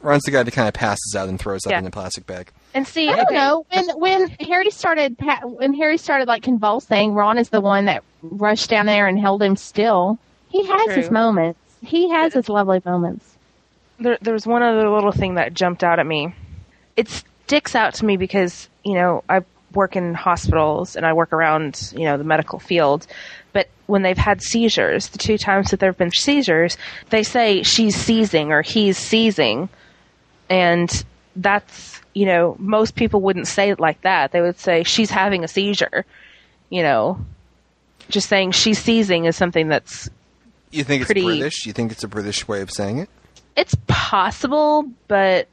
Ron's 0.01 0.23
the 0.25 0.31
guy 0.33 0.43
that 0.43 0.51
kind 0.51 0.69
of 0.69 0.75
passes 0.75 1.15
out 1.17 1.31
and 1.31 1.39
throws 1.41 1.67
up 1.67 1.73
in 1.73 1.87
a 1.87 1.91
plastic 1.91 2.27
bag. 2.27 2.51
And 2.75 2.87
see, 2.87 3.09
I 3.09 3.17
don't 3.17 3.27
okay, 3.27 3.35
know 3.37 3.67
when 3.71 3.89
when 4.01 4.29
Harry 4.41 4.71
started 4.71 5.17
when 5.45 5.73
Harry 5.75 5.97
started 5.97 6.29
like 6.29 6.43
convulsing. 6.43 7.15
Ron 7.15 7.39
is 7.39 7.49
the 7.49 7.61
one 7.63 7.87
that 7.87 8.03
rushed 8.23 8.69
down 8.69 8.85
there 8.87 9.07
and 9.07 9.19
held 9.19 9.43
him 9.43 9.57
still. 9.57 10.19
He 10.51 10.65
has 10.67 10.95
his 10.95 11.07
True. 11.07 11.15
He 11.85 12.11
has 12.11 12.35
his 12.35 12.49
lovely 12.49 12.81
moments. 12.85 13.37
there, 13.99 14.19
there 14.21 14.33
was 14.33 14.47
one 14.47 14.63
other 14.63 14.89
little 14.89 15.13
thing 15.13 15.35
that 15.35 15.55
jumped 15.55 15.85
out 15.85 15.99
at 15.99 16.07
me. 16.07 16.35
It 16.97 17.09
sticks 17.09 17.75
out 17.75 17.95
to 17.95 18.05
me 18.05 18.17
because 18.17 18.69
you 18.85 18.95
know 18.95 19.23
I 19.29 19.43
work 19.73 19.97
in 19.97 20.15
hospitals 20.15 20.95
and 20.97 21.05
I 21.05 21.13
work 21.13 21.33
around 21.33 21.93
you 21.95 22.05
know 22.05 22.17
the 22.17 22.25
medical 22.25 22.59
field, 22.59 23.07
but 23.53 23.69
when 23.87 24.03
they've 24.03 24.17
had 24.17 24.43
seizures, 24.43 25.09
the 25.09 25.19
two 25.19 25.37
times 25.37 25.71
that 25.71 25.81
there 25.81 25.91
have 25.91 25.99
been 25.99 26.11
seizures, 26.11 26.79
they 27.11 27.23
say 27.23 27.63
she's 27.63 27.97
seizing 27.97 28.53
or 28.53 28.63
he's 28.63 28.97
seizing, 28.97 29.69
and 30.49 31.05
that's 31.37 32.01
you 32.15 32.27
know 32.27 32.57
most 32.59 32.95
people 32.95 33.21
wouldn't 33.21 33.47
say 33.47 33.71
it 33.71 33.81
like 33.81 34.01
that. 34.03 34.33
They 34.33 34.41
would 34.41 34.59
say 34.59 34.85
she's 34.85 35.11
having 35.11 35.45
a 35.45 35.49
seizure. 35.49 36.05
You 36.71 36.83
know, 36.83 37.25
just 38.09 38.29
saying 38.29 38.53
she's 38.53 38.79
seizing 38.79 39.27
is 39.27 39.37
something 39.37 39.69
that's 39.69 40.09
You 40.75 40.85
think 40.85 41.03
it's 41.03 41.09
Pretty- 41.09 41.23
British? 41.25 41.67
You 41.67 41.73
think 41.73 41.93
it's 41.93 42.05
a 42.05 42.09
British 42.09 42.47
way 42.49 42.61
of 42.61 42.71
saying 42.71 42.99
it? 42.99 43.09
it's 43.57 43.77
possible, 43.87 44.85
but 45.07 45.47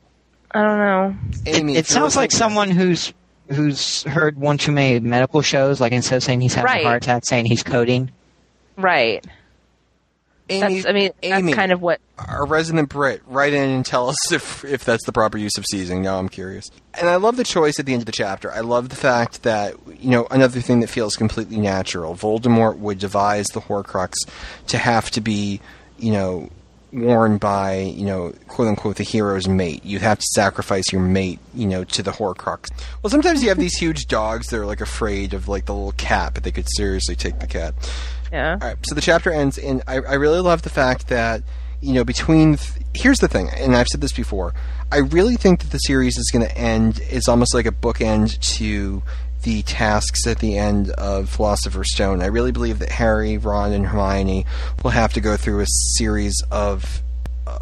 I 0.52 0.62
don't 0.64 0.80
know. 0.80 1.16
Amy, 1.46 1.74
it 1.76 1.80
if 1.80 1.90
you 1.90 1.94
sounds 1.94 2.16
were 2.16 2.22
like 2.24 2.32
someone 2.32 2.72
who's 2.72 3.14
who's 3.50 4.04
heard 4.04 4.38
one 4.40 4.58
too 4.58 4.72
many 4.72 5.00
medical 5.00 5.42
shows. 5.42 5.80
Like 5.80 5.92
instead 5.92 6.16
of 6.18 6.24
saying 6.24 6.42
he's 6.42 6.54
having 6.56 6.66
Right. 6.72 6.82
a 6.84 6.88
heart 6.88 7.04
attack, 7.04 7.26
saying 7.26 7.46
he's 7.46 7.64
coding. 7.64 8.10
Right. 8.78 9.24
Amy, 10.52 10.82
That's 10.82 10.86
I 10.86 10.92
mean 10.92 11.12
Amy, 11.24 11.42
that's 11.44 11.56
kind 11.56 11.72
of 11.72 11.82
what 11.82 12.00
our 12.18 12.46
resident 12.46 12.90
Brit, 12.90 13.22
write 13.28 13.54
in 13.54 13.70
and 13.70 13.86
tell 13.86 14.10
us 14.10 14.32
if 14.32 14.64
if 14.64 14.86
that's 14.86 15.06
the 15.06 15.12
proper 15.12 15.38
use 15.38 15.58
of 15.58 15.66
seizing. 15.66 16.02
Now 16.02 16.20
I'm 16.20 16.30
curious. 16.30 16.70
And 16.94 17.10
I 17.10 17.16
love 17.16 17.38
the 17.38 17.44
choice 17.44 17.80
at 17.80 17.86
the 17.86 17.94
end 17.94 18.02
of 18.02 18.06
the 18.06 18.12
chapter. 18.12 18.52
I 18.52 18.60
love 18.62 18.90
the 18.90 18.96
fact 18.96 19.44
that 19.44 19.76
you 20.00 20.10
know 20.10 20.28
another 20.32 20.62
thing 20.62 20.82
that 20.82 20.88
feels 20.88 21.16
completely 21.16 21.58
natural. 21.58 22.16
Voldemort 22.16 22.78
would 22.78 23.00
devise 23.00 23.48
the 23.48 23.62
Horcrux 23.62 24.14
to 24.68 24.78
have 24.78 25.10
to 25.12 25.22
be, 25.22 25.62
you 25.98 26.12
know, 26.12 26.50
worn 26.94 27.38
by 27.38 27.78
you 27.80 28.06
know 28.06 28.34
quote 28.48 28.68
unquote 28.68 28.98
the 28.98 29.04
hero's 29.04 29.48
mate. 29.48 29.84
You'd 29.86 30.02
have 30.02 30.20
to 30.20 30.26
sacrifice 30.34 30.92
your 30.92 31.02
mate, 31.02 31.40
you 31.54 31.68
know, 31.68 31.84
to 31.86 32.04
the 32.04 32.12
Horcrux. 32.12 32.70
Well, 33.02 33.10
sometimes 33.10 33.42
you 33.42 33.50
have 33.50 33.58
these 33.58 33.78
huge 33.78 34.08
dogs 34.08 34.48
that 34.48 34.60
are 34.60 34.66
like 34.66 34.82
afraid 34.82 35.34
of 35.34 35.48
like 35.48 35.66
the 35.66 35.74
little 35.74 35.94
cat, 35.94 36.34
but 36.34 36.44
they 36.44 36.52
could 36.52 36.68
seriously 36.76 37.16
take 37.16 37.40
the 37.40 37.48
cat. 37.48 37.74
Yeah. 38.32 38.58
All 38.62 38.68
right, 38.68 38.78
so 38.86 38.96
the 38.96 39.02
chapter 39.02 39.32
ends, 39.32 39.58
and 39.58 39.84
I, 39.88 39.96
I 39.96 40.14
really 40.14 40.40
love 40.40 40.62
the 40.62 40.70
fact 40.70 41.08
that 41.08 41.44
you 41.82 41.94
know 41.94 42.04
between. 42.04 42.58
Th- 42.58 42.84
here's 42.94 43.20
the 43.20 43.28
thing, 43.28 43.50
and 43.50 43.76
I've 43.76 43.88
said 43.88 44.02
this 44.02 44.12
before. 44.12 44.54
I 44.92 44.98
really 44.98 45.36
think 45.36 45.62
that 45.62 45.72
the 45.72 45.80
series 45.80 46.18
is 46.18 46.30
going 46.32 46.46
to 46.46 46.58
end. 46.58 47.00
It's 47.10 47.28
almost 47.28 47.54
like 47.54 47.66
a 47.66 47.72
bookend 47.72 48.40
to 48.58 49.02
the 49.44 49.64
tasks 49.64 50.28
at 50.28 50.40
the 50.40 50.58
end 50.58 50.92
of 50.92 51.30
Philosopher's 51.30 51.94
Stone. 51.94 52.22
I 52.22 52.28
really 52.28 52.52
believe 52.52 52.80
that 52.80 52.92
Harry, 52.92 53.38
Ron, 53.38 53.72
and 53.72 53.88
Hermione 53.88 54.46
will 54.84 54.92
have 54.92 55.14
to 55.14 55.22
go 55.22 55.38
through 55.38 55.62
a 55.62 55.68
series 55.68 56.36
of 56.52 57.02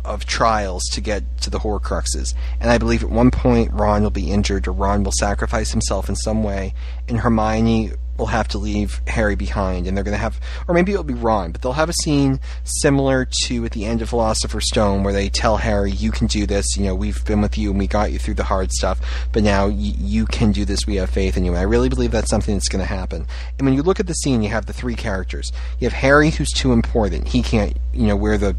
of 0.05 0.25
trials 0.25 0.83
to 0.91 1.01
get 1.01 1.23
to 1.41 1.49
the 1.49 1.59
Horcruxes. 1.59 2.33
And 2.59 2.69
I 2.69 2.77
believe 2.77 3.03
at 3.03 3.09
one 3.09 3.31
point 3.31 3.71
Ron 3.73 4.03
will 4.03 4.09
be 4.09 4.31
injured 4.31 4.67
or 4.67 4.71
Ron 4.71 5.03
will 5.03 5.13
sacrifice 5.13 5.71
himself 5.71 6.09
in 6.09 6.15
some 6.15 6.43
way 6.43 6.73
and 7.07 7.19
Hermione 7.19 7.93
will 8.19 8.27
have 8.27 8.47
to 8.49 8.57
leave 8.57 9.01
Harry 9.07 9.35
behind 9.35 9.87
and 9.87 9.95
they're 9.95 10.03
going 10.03 10.13
to 10.13 10.19
have 10.19 10.39
or 10.67 10.75
maybe 10.75 10.91
it'll 10.91 11.03
be 11.03 11.13
Ron, 11.13 11.51
but 11.51 11.61
they'll 11.61 11.73
have 11.73 11.89
a 11.89 11.93
scene 11.93 12.39
similar 12.63 13.27
to 13.45 13.65
at 13.65 13.71
the 13.71 13.85
end 13.85 14.01
of 14.01 14.09
Philosopher's 14.09 14.67
Stone 14.67 15.03
where 15.03 15.13
they 15.13 15.29
tell 15.29 15.57
Harry 15.57 15.91
you 15.91 16.11
can 16.11 16.27
do 16.27 16.45
this, 16.45 16.77
you 16.77 16.83
know, 16.83 16.95
we've 16.95 17.23
been 17.25 17.41
with 17.41 17.57
you 17.57 17.71
and 17.71 17.79
we 17.79 17.87
got 17.87 18.11
you 18.11 18.19
through 18.19 18.35
the 18.35 18.43
hard 18.43 18.71
stuff, 18.71 18.99
but 19.31 19.43
now 19.43 19.67
y- 19.67 19.73
you 19.97 20.25
can 20.25 20.51
do 20.51 20.65
this, 20.65 20.85
we 20.85 20.95
have 20.95 21.09
faith 21.09 21.37
in 21.37 21.45
you. 21.45 21.51
And 21.51 21.59
I 21.59 21.63
really 21.63 21.89
believe 21.89 22.11
that's 22.11 22.29
something 22.29 22.55
that's 22.55 22.69
going 22.69 22.83
to 22.83 22.93
happen. 22.93 23.25
And 23.57 23.65
when 23.65 23.73
you 23.73 23.81
look 23.81 23.99
at 23.99 24.07
the 24.07 24.13
scene, 24.13 24.43
you 24.43 24.49
have 24.49 24.65
the 24.65 24.73
three 24.73 24.95
characters. 24.95 25.51
You 25.79 25.85
have 25.85 25.93
Harry 25.93 26.29
who's 26.29 26.51
too 26.51 26.73
important. 26.73 27.29
He 27.29 27.41
can't, 27.41 27.77
you 27.93 28.07
know, 28.07 28.15
wear 28.15 28.37
the 28.37 28.55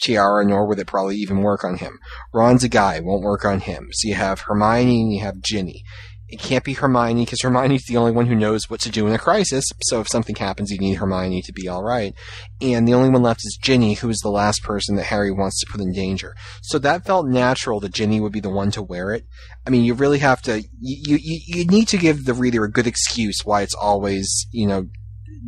tiara, 0.00 0.44
nor 0.44 0.66
would 0.66 0.78
it 0.78 0.86
probably 0.86 1.16
even 1.16 1.42
work 1.42 1.64
on 1.64 1.76
him. 1.76 1.98
Ron's 2.32 2.64
a 2.64 2.68
guy, 2.68 3.00
won't 3.00 3.22
work 3.22 3.44
on 3.44 3.60
him. 3.60 3.88
So 3.92 4.08
you 4.08 4.14
have 4.14 4.40
Hermione 4.40 5.02
and 5.02 5.12
you 5.12 5.20
have 5.20 5.40
Ginny. 5.40 5.82
It 6.28 6.40
can't 6.40 6.64
be 6.64 6.74
Hermione 6.74 7.24
because 7.24 7.40
Hermione's 7.40 7.84
the 7.86 7.96
only 7.96 8.12
one 8.12 8.26
who 8.26 8.34
knows 8.34 8.68
what 8.68 8.80
to 8.80 8.90
do 8.90 9.06
in 9.06 9.14
a 9.14 9.18
crisis. 9.18 9.64
So 9.84 10.00
if 10.00 10.08
something 10.10 10.36
happens, 10.36 10.70
you 10.70 10.78
need 10.78 10.94
Hermione 10.94 11.40
to 11.42 11.52
be 11.52 11.68
all 11.68 11.82
right. 11.82 12.14
And 12.60 12.86
the 12.86 12.92
only 12.92 13.08
one 13.08 13.22
left 13.22 13.40
is 13.44 13.58
Ginny, 13.60 13.94
who 13.94 14.10
is 14.10 14.18
the 14.18 14.30
last 14.30 14.62
person 14.62 14.96
that 14.96 15.06
Harry 15.06 15.30
wants 15.30 15.58
to 15.60 15.66
put 15.70 15.80
in 15.80 15.92
danger. 15.92 16.34
So 16.62 16.78
that 16.80 17.06
felt 17.06 17.28
natural 17.28 17.80
that 17.80 17.94
Ginny 17.94 18.20
would 18.20 18.32
be 18.32 18.40
the 18.40 18.50
one 18.50 18.70
to 18.72 18.82
wear 18.82 19.12
it. 19.12 19.24
I 19.66 19.70
mean, 19.70 19.84
you 19.84 19.94
really 19.94 20.18
have 20.18 20.42
to. 20.42 20.60
You 20.80 21.16
you 21.18 21.40
you 21.46 21.64
need 21.64 21.88
to 21.88 21.96
give 21.96 22.26
the 22.26 22.34
reader 22.34 22.64
a 22.64 22.70
good 22.70 22.86
excuse 22.86 23.40
why 23.44 23.62
it's 23.62 23.74
always 23.74 24.46
you 24.52 24.66
know 24.66 24.86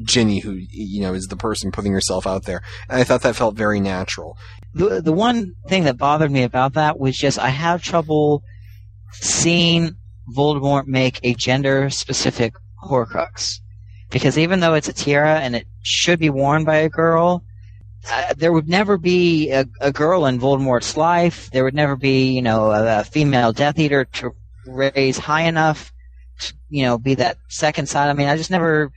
Ginny 0.05 0.41
who 0.41 0.57
you 0.59 1.03
know 1.03 1.15
is 1.15 1.27
the 1.27 1.37
person 1.37 1.73
putting 1.73 1.93
herself 1.93 2.27
out 2.27 2.45
there. 2.45 2.63
And 2.89 3.01
I 3.01 3.05
thought 3.05 3.23
that 3.23 3.37
felt 3.37 3.55
very 3.55 3.81
natural. 3.81 4.39
The 4.73 5.03
the 5.03 5.13
one 5.13 5.53
thing 5.69 5.85
that 5.85 5.99
bothered 5.99 6.31
me 6.31 6.43
about 6.43 6.75
that 6.75 6.99
was 6.99 7.17
just 7.17 7.39
I 7.39 7.49
have 7.49 7.83
trouble 7.83 8.43
seeing 9.13 9.97
Voldemort 10.35 10.87
make 10.87 11.21
a 11.23 11.35
gender 11.35 11.91
specific 11.91 12.55
Horcrux 12.83 13.61
because 14.11 14.39
even 14.39 14.61
though 14.61 14.75
it's 14.75 14.89
a 14.89 14.93
tiara 14.93 15.39
and 15.41 15.55
it 15.55 15.67
should 15.83 16.19
be 16.19 16.31
worn 16.31 16.65
by 16.65 16.77
a 16.77 16.89
girl, 16.89 17.45
uh, 18.11 18.35
there 18.37 18.53
would 18.53 18.69
never 18.69 18.97
be 18.97 19.51
a, 19.51 19.67
a 19.81 19.93
girl 19.93 20.27
in 20.27 20.41
Voldemort's 20.41 20.97
life. 20.97 21.51
There 21.51 21.65
would 21.65 21.75
never 21.75 21.97
be, 21.97 22.33
you 22.33 22.43
know, 22.43 22.71
a, 22.71 23.01
a 23.01 23.05
female 23.05 23.53
Death 23.53 23.79
Eater 23.79 24.05
to 24.05 24.33
raise 24.67 25.19
high 25.19 25.43
enough 25.43 25.93
to, 26.41 26.55
you 26.69 26.85
know, 26.85 26.99
be 26.99 27.15
that 27.15 27.39
second 27.49 27.89
side. 27.89 28.09
I 28.09 28.15
mean, 28.15 28.29
I 28.29 28.37
just 28.37 28.51
never 28.51 28.91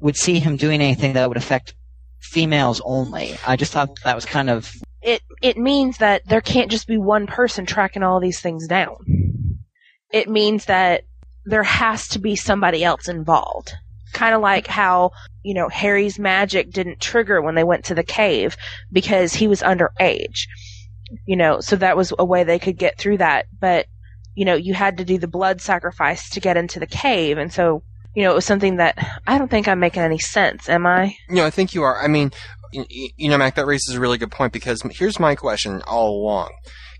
would 0.00 0.16
see 0.16 0.38
him 0.38 0.56
doing 0.56 0.80
anything 0.80 1.14
that 1.14 1.28
would 1.28 1.38
affect 1.38 1.74
females 2.20 2.80
only. 2.84 3.36
I 3.46 3.56
just 3.56 3.72
thought 3.72 3.90
that 4.04 4.14
was 4.14 4.24
kind 4.24 4.50
of 4.50 4.72
it 5.02 5.22
it 5.42 5.56
means 5.56 5.98
that 5.98 6.22
there 6.26 6.40
can't 6.40 6.70
just 6.70 6.86
be 6.86 6.96
one 6.96 7.26
person 7.26 7.66
tracking 7.66 8.02
all 8.02 8.20
these 8.20 8.40
things 8.40 8.66
down. 8.68 8.96
It 10.12 10.28
means 10.28 10.66
that 10.66 11.04
there 11.44 11.62
has 11.62 12.08
to 12.08 12.18
be 12.18 12.36
somebody 12.36 12.84
else 12.84 13.08
involved. 13.08 13.72
Kind 14.12 14.34
of 14.34 14.42
like 14.42 14.66
how, 14.66 15.12
you 15.42 15.54
know, 15.54 15.68
Harry's 15.68 16.18
magic 16.18 16.70
didn't 16.70 17.00
trigger 17.00 17.40
when 17.40 17.54
they 17.54 17.64
went 17.64 17.86
to 17.86 17.94
the 17.94 18.04
cave 18.04 18.56
because 18.92 19.32
he 19.32 19.48
was 19.48 19.62
underage. 19.62 20.46
You 21.26 21.36
know, 21.36 21.60
so 21.60 21.76
that 21.76 21.96
was 21.96 22.12
a 22.18 22.24
way 22.24 22.44
they 22.44 22.58
could 22.58 22.78
get 22.78 22.98
through 22.98 23.18
that. 23.18 23.46
But, 23.58 23.86
you 24.34 24.44
know, 24.44 24.54
you 24.54 24.74
had 24.74 24.98
to 24.98 25.04
do 25.04 25.18
the 25.18 25.28
blood 25.28 25.60
sacrifice 25.60 26.28
to 26.30 26.40
get 26.40 26.56
into 26.56 26.78
the 26.78 26.86
cave. 26.86 27.38
And 27.38 27.52
so, 27.52 27.82
you 28.14 28.22
know, 28.22 28.32
it 28.32 28.34
was 28.34 28.44
something 28.44 28.76
that 28.76 28.98
I 29.26 29.38
don't 29.38 29.50
think 29.50 29.68
I'm 29.68 29.80
making 29.80 30.02
any 30.02 30.18
sense, 30.18 30.68
am 30.68 30.86
I? 30.86 31.16
No, 31.28 31.44
I 31.44 31.50
think 31.50 31.74
you 31.74 31.82
are. 31.82 32.02
I 32.02 32.08
mean, 32.08 32.32
you 32.72 33.30
know, 33.30 33.38
Mac, 33.38 33.54
that 33.56 33.66
raises 33.66 33.94
a 33.94 34.00
really 34.00 34.18
good 34.18 34.30
point 34.30 34.52
because 34.52 34.82
here's 34.92 35.18
my 35.18 35.34
question 35.34 35.82
all 35.82 36.22
along. 36.22 36.50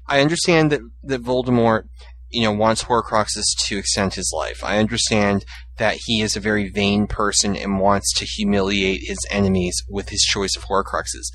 I 0.07 0.21
understand 0.21 0.73
that, 0.73 0.81
that 1.05 1.23
Voldemort, 1.23 1.85
you 2.33 2.43
know, 2.43 2.53
wants 2.53 2.85
Horcruxes 2.85 3.45
to 3.67 3.79
extend 3.79 4.15
his 4.15 4.33
life. 4.35 4.65
I 4.65 4.79
understand 4.79 5.45
that 5.77 5.99
he 6.07 6.21
is 6.23 6.37
a 6.37 6.41
very 6.41 6.69
vain 6.69 7.07
person 7.07 7.57
and 7.57 7.79
wants 7.79 8.13
to 8.15 8.25
humiliate 8.25 9.03
his 9.05 9.19
enemies 9.31 9.83
with 9.89 10.09
his 10.09 10.23
choice 10.23 10.57
of 10.57 10.65
Horcruxes. 10.65 11.31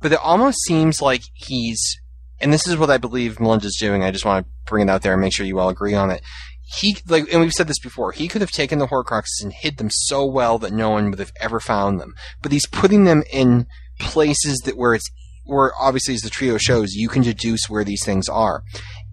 But 0.00 0.12
it 0.12 0.18
almost 0.22 0.58
seems 0.64 1.00
like 1.00 1.22
he's, 1.34 1.80
and 2.40 2.52
this 2.52 2.66
is 2.66 2.76
what 2.76 2.90
I 2.90 2.98
believe 2.98 3.40
Melinda's 3.40 3.78
doing. 3.78 4.02
I 4.02 4.10
just 4.10 4.24
want 4.24 4.46
to 4.46 4.52
bring 4.66 4.88
it 4.88 4.90
out 4.90 5.02
there 5.02 5.12
and 5.12 5.20
make 5.20 5.32
sure 5.32 5.46
you 5.46 5.58
all 5.58 5.68
agree 5.68 5.94
on 5.94 6.10
it. 6.10 6.22
He, 6.62 6.96
like, 7.06 7.32
and 7.32 7.40
we've 7.40 7.52
said 7.52 7.68
this 7.68 7.78
before, 7.78 8.12
he 8.12 8.26
could 8.28 8.40
have 8.40 8.50
taken 8.50 8.78
the 8.80 8.88
Horcruxes 8.88 9.42
and 9.42 9.52
hid 9.52 9.78
them 9.78 9.88
so 9.90 10.24
well 10.26 10.58
that 10.58 10.72
no 10.72 10.90
one 10.90 11.10
would 11.10 11.20
have 11.20 11.32
ever 11.40 11.60
found 11.60 12.00
them. 12.00 12.14
But 12.42 12.52
he's 12.52 12.66
putting 12.66 13.04
them 13.04 13.22
in 13.32 13.66
places 14.00 14.58
that 14.64 14.76
where 14.76 14.94
it's, 14.94 15.08
where 15.44 15.72
obviously 15.80 16.14
as 16.14 16.22
the 16.22 16.30
trio 16.30 16.58
shows, 16.58 16.94
you 16.94 17.08
can 17.08 17.22
deduce 17.22 17.70
where 17.70 17.84
these 17.84 18.04
things 18.04 18.28
are 18.28 18.64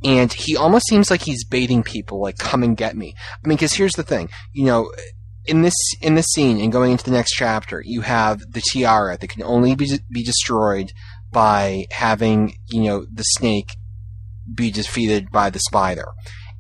and 0.04 0.32
he 0.34 0.56
almost 0.56 0.88
seems 0.88 1.10
like 1.10 1.22
he's 1.22 1.46
baiting 1.46 1.84
people 1.84 2.22
like 2.22 2.38
come 2.38 2.64
and 2.64 2.78
get 2.78 2.96
me. 2.96 3.16
I 3.44 3.48
mean 3.48 3.58
because 3.58 3.74
here's 3.74 3.94
the 3.94 4.04
thing 4.04 4.30
you 4.52 4.66
know 4.66 4.92
in 5.46 5.62
this 5.62 5.76
in 6.02 6.16
this 6.16 6.28
scene 6.28 6.60
and 6.60 6.72
going 6.72 6.92
into 6.92 7.04
the 7.04 7.12
next 7.12 7.34
chapter 7.34 7.82
you 7.86 8.02
have 8.02 8.40
the 8.52 8.62
tiara 8.72 9.18
that 9.18 9.28
can 9.28 9.44
only 9.44 9.76
be 9.76 10.00
be 10.10 10.24
destroyed 10.24 10.94
by 11.32 11.86
having 11.92 12.56
you 12.68 12.84
know 12.84 13.06
the 13.12 13.24
snake 13.24 13.76
be 14.54 14.72
defeated 14.72 15.32
by 15.32 15.50
the 15.50 15.60
spider. 15.60 16.08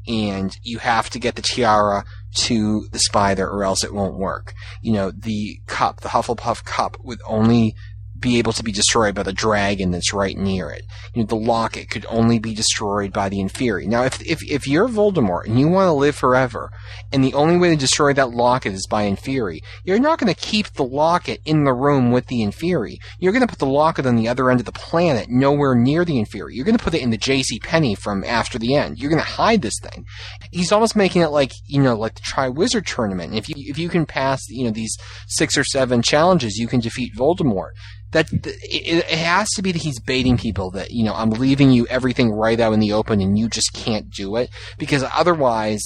And 0.05 0.55
you 0.63 0.79
have 0.79 1.09
to 1.11 1.19
get 1.19 1.35
the 1.35 1.41
tiara 1.41 2.03
to 2.35 2.87
the 2.91 2.99
spider 2.99 3.47
or 3.47 3.63
else 3.63 3.83
it 3.83 3.93
won't 3.93 4.17
work. 4.17 4.53
You 4.81 4.93
know 4.93 5.11
the 5.11 5.61
cup 5.67 6.01
the 6.01 6.09
hufflepuff 6.09 6.65
cup 6.65 6.97
would 7.03 7.21
only 7.25 7.75
be 8.23 8.39
able 8.39 8.53
to 8.53 8.63
be 8.63 8.71
destroyed 8.71 9.13
by 9.13 9.21
the 9.21 9.33
dragon 9.33 9.91
that's 9.91 10.13
right 10.13 10.37
near 10.37 10.69
it. 10.69 10.83
You 11.13 11.21
know, 11.21 11.27
the 11.27 11.35
locket 11.35 11.89
could 11.89 12.05
only 12.07 12.39
be 12.39 12.55
destroyed 12.55 13.11
by 13.11 13.27
the 13.27 13.37
Inferi. 13.37 13.85
Now, 13.85 14.03
if, 14.03 14.21
if, 14.21 14.39
if 14.49 14.65
you're 14.65 14.87
Voldemort 14.87 15.45
and 15.45 15.59
you 15.59 15.67
want 15.67 15.87
to 15.87 15.93
live 15.93 16.15
forever, 16.15 16.71
and 17.11 17.23
the 17.23 17.33
only 17.33 17.57
way 17.57 17.69
to 17.69 17.75
destroy 17.75 18.13
that 18.13 18.31
locket 18.31 18.73
is 18.73 18.87
by 18.89 19.03
Inferi, 19.03 19.59
you're 19.83 19.99
not 19.99 20.19
going 20.19 20.33
to 20.33 20.39
keep 20.39 20.71
the 20.73 20.85
locket 20.85 21.41
in 21.45 21.65
the 21.65 21.73
room 21.73 22.11
with 22.11 22.27
the 22.27 22.39
Inferi. 22.39 22.95
You're 23.19 23.33
going 23.33 23.45
to 23.45 23.47
put 23.47 23.59
the 23.59 23.65
locket 23.65 24.05
on 24.05 24.15
the 24.15 24.29
other 24.29 24.49
end 24.49 24.61
of 24.61 24.65
the 24.65 24.71
planet, 24.71 25.27
nowhere 25.29 25.75
near 25.75 26.05
the 26.05 26.15
Inferi. 26.15 26.53
You're 26.53 26.65
going 26.65 26.77
to 26.77 26.83
put 26.83 26.93
it 26.93 27.01
in 27.01 27.09
the 27.09 27.17
J.C. 27.17 27.59
Penney 27.59 27.93
from 27.93 28.23
After 28.23 28.57
the 28.57 28.73
End. 28.73 28.99
You're 28.99 29.11
going 29.11 29.21
to 29.21 29.27
hide 29.27 29.61
this 29.61 29.79
thing. 29.83 30.05
He's 30.51 30.71
almost 30.71 30.95
making 30.95 31.23
it 31.23 31.29
like, 31.29 31.51
you 31.67 31.81
know, 31.81 31.95
like 31.95 32.15
the 32.15 32.21
Triwizard 32.21 32.85
Tournament. 32.85 33.35
If 33.35 33.49
you, 33.49 33.55
if 33.57 33.77
you 33.77 33.89
can 33.89 34.05
pass, 34.05 34.39
you 34.49 34.63
know, 34.63 34.71
these 34.71 34.95
six 35.27 35.57
or 35.57 35.65
seven 35.65 36.01
challenges, 36.01 36.55
you 36.55 36.67
can 36.67 36.79
defeat 36.79 37.13
Voldemort 37.17 37.71
that 38.13 38.27
it, 38.31 39.05
has 39.05 39.49
to 39.55 39.61
be 39.61 39.71
that 39.71 39.81
he's 39.81 39.99
baiting 39.99 40.37
people 40.37 40.71
that 40.71 40.91
you 40.91 41.03
know 41.03 41.13
I'm 41.13 41.31
leaving 41.31 41.71
you 41.71 41.85
everything 41.87 42.31
right 42.31 42.59
out 42.59 42.73
in 42.73 42.79
the 42.79 42.93
open 42.93 43.21
and 43.21 43.37
you 43.37 43.49
just 43.49 43.73
can't 43.73 44.09
do 44.09 44.35
it 44.37 44.49
because 44.77 45.03
otherwise 45.13 45.83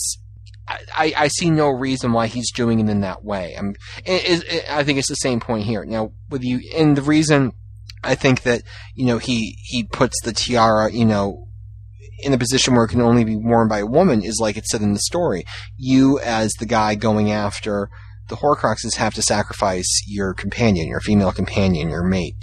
I, 0.68 0.80
I, 0.96 1.14
I 1.18 1.28
see 1.30 1.50
no 1.50 1.70
reason 1.70 2.12
why 2.12 2.28
he's 2.28 2.52
doing 2.52 2.80
it 2.80 2.90
in 2.90 3.02
that 3.02 3.24
way. 3.24 3.58
It, 4.06 4.66
I 4.70 4.84
think 4.84 5.00
it's 5.00 5.10
the 5.10 5.16
same 5.16 5.40
point 5.40 5.66
here. 5.66 5.86
Now 5.86 6.12
with 6.30 6.44
you 6.44 6.62
and 6.76 6.96
the 6.96 7.02
reason 7.02 7.54
I 8.04 8.16
think 8.16 8.44
that 8.44 8.62
you 8.94 9.06
know 9.06 9.18
he 9.18 9.58
he 9.64 9.84
puts 9.84 10.22
the 10.22 10.34
tiara 10.34 10.92
you 10.92 11.06
know 11.06 11.48
in 12.20 12.34
a 12.34 12.38
position 12.38 12.74
where 12.74 12.86
it 12.86 12.90
can 12.90 13.02
only 13.02 13.24
be 13.24 13.36
worn 13.36 13.68
by 13.68 13.80
a 13.80 13.86
woman 13.86 14.24
is 14.24 14.40
like 14.42 14.58
it 14.58 14.66
said 14.66 14.82
in 14.82 14.94
the 14.94 15.00
story. 15.00 15.46
You, 15.78 16.20
as 16.20 16.52
the 16.54 16.66
guy 16.66 16.96
going 16.96 17.32
after 17.32 17.90
the 18.28 18.38
Horcruxes, 18.38 18.96
have 18.96 19.14
to 19.16 19.22
sacrifice 19.22 20.04
your 20.08 20.34
companion, 20.34 20.88
your 20.88 21.00
female 21.00 21.32
companion, 21.32 21.90
your 21.90 22.04
mate. 22.04 22.36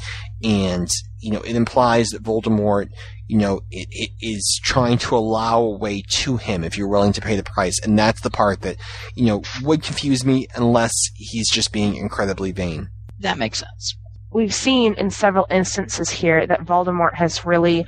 And, 0.42 0.88
you 1.20 1.30
know, 1.30 1.40
it 1.40 1.56
implies 1.56 2.08
that 2.08 2.22
Voldemort, 2.22 2.88
you 3.26 3.38
know, 3.38 3.62
it, 3.70 3.88
it 3.90 4.10
is 4.20 4.60
trying 4.62 4.98
to 4.98 5.16
allow 5.16 5.62
a 5.62 5.78
way 5.78 6.02
to 6.08 6.36
him 6.36 6.64
if 6.64 6.76
you're 6.76 6.88
willing 6.88 7.12
to 7.14 7.20
pay 7.20 7.36
the 7.36 7.42
price. 7.42 7.78
And 7.82 7.98
that's 7.98 8.20
the 8.20 8.30
part 8.30 8.60
that, 8.62 8.76
you 9.14 9.26
know, 9.26 9.42
would 9.62 9.82
confuse 9.82 10.24
me 10.24 10.46
unless 10.54 10.92
he's 11.14 11.50
just 11.50 11.72
being 11.72 11.96
incredibly 11.96 12.52
vain. 12.52 12.90
That 13.20 13.38
makes 13.38 13.58
sense. 13.58 13.96
We've 14.32 14.54
seen 14.54 14.94
in 14.94 15.10
several 15.10 15.46
instances 15.48 16.10
here 16.10 16.46
that 16.46 16.64
Voldemort 16.64 17.14
has 17.14 17.46
really 17.46 17.86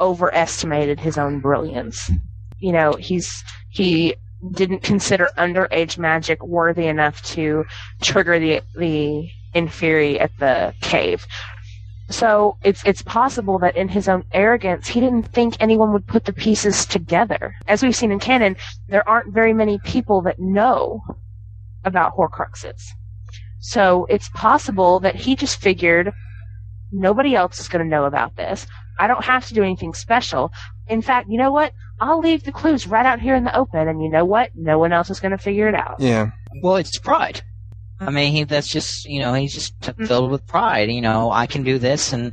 overestimated 0.00 0.98
his 0.98 1.18
own 1.18 1.40
brilliance. 1.40 2.06
Hmm. 2.06 2.14
You 2.58 2.72
know, 2.72 2.92
he's 2.98 3.44
he 3.70 4.14
didn't 4.50 4.82
consider 4.82 5.28
underage 5.38 5.98
magic 5.98 6.42
worthy 6.44 6.86
enough 6.86 7.22
to 7.22 7.64
trigger 8.00 8.38
the 8.38 8.62
the 8.76 9.30
Inferi 9.54 10.20
at 10.20 10.30
the 10.38 10.74
cave. 10.80 11.26
So 12.10 12.56
it's 12.62 12.82
it's 12.84 13.02
possible 13.02 13.58
that 13.60 13.76
in 13.76 13.88
his 13.88 14.08
own 14.08 14.24
arrogance, 14.32 14.88
he 14.88 15.00
didn't 15.00 15.32
think 15.32 15.56
anyone 15.60 15.92
would 15.92 16.06
put 16.06 16.24
the 16.24 16.32
pieces 16.32 16.84
together. 16.84 17.54
As 17.66 17.82
we've 17.82 17.96
seen 17.96 18.12
in 18.12 18.18
canon, 18.18 18.56
there 18.88 19.08
aren't 19.08 19.32
very 19.32 19.54
many 19.54 19.78
people 19.78 20.22
that 20.22 20.38
know 20.38 21.02
about 21.84 22.16
Horcruxes. 22.16 22.82
So 23.60 24.06
it's 24.10 24.28
possible 24.30 25.00
that 25.00 25.14
he 25.14 25.36
just 25.36 25.60
figured 25.60 26.12
nobody 26.90 27.34
else 27.34 27.60
is 27.60 27.68
going 27.68 27.84
to 27.84 27.88
know 27.88 28.04
about 28.04 28.36
this. 28.36 28.66
I 28.98 29.06
don't 29.06 29.24
have 29.24 29.46
to 29.46 29.54
do 29.54 29.62
anything 29.62 29.94
special. 29.94 30.52
In 30.88 31.00
fact, 31.00 31.28
you 31.30 31.38
know 31.38 31.52
what? 31.52 31.72
I'll 32.02 32.18
leave 32.18 32.42
the 32.42 32.50
clues 32.50 32.88
right 32.88 33.06
out 33.06 33.20
here 33.20 33.36
in 33.36 33.44
the 33.44 33.56
open, 33.56 33.86
and 33.86 34.02
you 34.02 34.10
know 34.10 34.24
what? 34.24 34.50
No 34.56 34.76
one 34.76 34.92
else 34.92 35.08
is 35.08 35.20
going 35.20 35.30
to 35.30 35.38
figure 35.38 35.68
it 35.68 35.74
out. 35.76 36.00
Yeah. 36.00 36.32
Well, 36.60 36.74
it's 36.74 36.98
pride. 36.98 37.42
I 38.00 38.10
mean, 38.10 38.32
he, 38.32 38.42
that's 38.42 38.66
just, 38.66 39.04
you 39.04 39.20
know, 39.20 39.34
he's 39.34 39.54
just 39.54 39.80
t- 39.80 39.92
mm-hmm. 39.92 40.06
filled 40.06 40.32
with 40.32 40.44
pride. 40.44 40.90
You 40.90 41.00
know, 41.00 41.30
I 41.30 41.46
can 41.46 41.62
do 41.62 41.78
this 41.78 42.12
and 42.12 42.32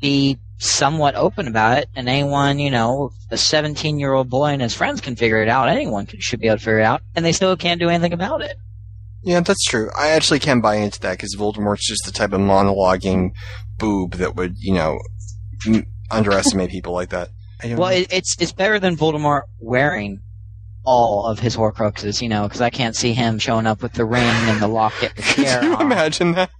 be 0.00 0.40
somewhat 0.58 1.14
open 1.14 1.46
about 1.46 1.78
it, 1.78 1.88
and 1.94 2.08
anyone, 2.08 2.58
you 2.58 2.72
know, 2.72 3.12
a 3.30 3.36
17 3.36 4.00
year 4.00 4.12
old 4.12 4.28
boy 4.28 4.46
and 4.46 4.60
his 4.60 4.74
friends 4.74 5.00
can 5.00 5.14
figure 5.14 5.40
it 5.40 5.48
out. 5.48 5.68
Anyone 5.68 6.06
can, 6.06 6.18
should 6.20 6.40
be 6.40 6.48
able 6.48 6.58
to 6.58 6.64
figure 6.64 6.80
it 6.80 6.84
out, 6.84 7.02
and 7.14 7.24
they 7.24 7.32
still 7.32 7.56
can't 7.56 7.78
do 7.78 7.90
anything 7.90 8.14
about 8.14 8.42
it. 8.42 8.56
Yeah, 9.22 9.38
that's 9.40 9.64
true. 9.64 9.90
I 9.96 10.08
actually 10.08 10.40
can 10.40 10.60
buy 10.60 10.74
into 10.74 10.98
that 11.02 11.12
because 11.12 11.36
Voldemort's 11.36 11.86
just 11.86 12.04
the 12.04 12.12
type 12.12 12.32
of 12.32 12.40
monologuing 12.40 13.30
boob 13.78 14.14
that 14.14 14.34
would, 14.34 14.56
you 14.58 14.74
know, 14.74 14.98
m- 15.68 15.86
underestimate 16.10 16.70
people 16.70 16.92
like 16.92 17.10
that. 17.10 17.28
I 17.62 17.68
don't 17.68 17.78
Well, 17.78 17.88
it, 17.90 18.12
it's 18.12 18.36
it's 18.40 18.52
better 18.52 18.78
than 18.78 18.96
Voldemort 18.96 19.42
wearing 19.60 20.20
all 20.84 21.24
of 21.26 21.38
his 21.38 21.56
Horcruxes, 21.56 22.20
you 22.20 22.28
know, 22.28 22.42
because 22.44 22.60
I 22.60 22.70
can't 22.70 22.94
see 22.96 23.12
him 23.14 23.38
showing 23.38 23.66
up 23.66 23.82
with 23.82 23.92
the 23.94 24.04
ring 24.04 24.22
and 24.24 24.60
the 24.60 24.68
locket 24.68 25.12
and 25.16 25.18
the 25.18 25.22
Could 25.60 25.62
you 25.64 25.74
on, 25.76 25.82
imagine 25.82 26.32
that? 26.32 26.50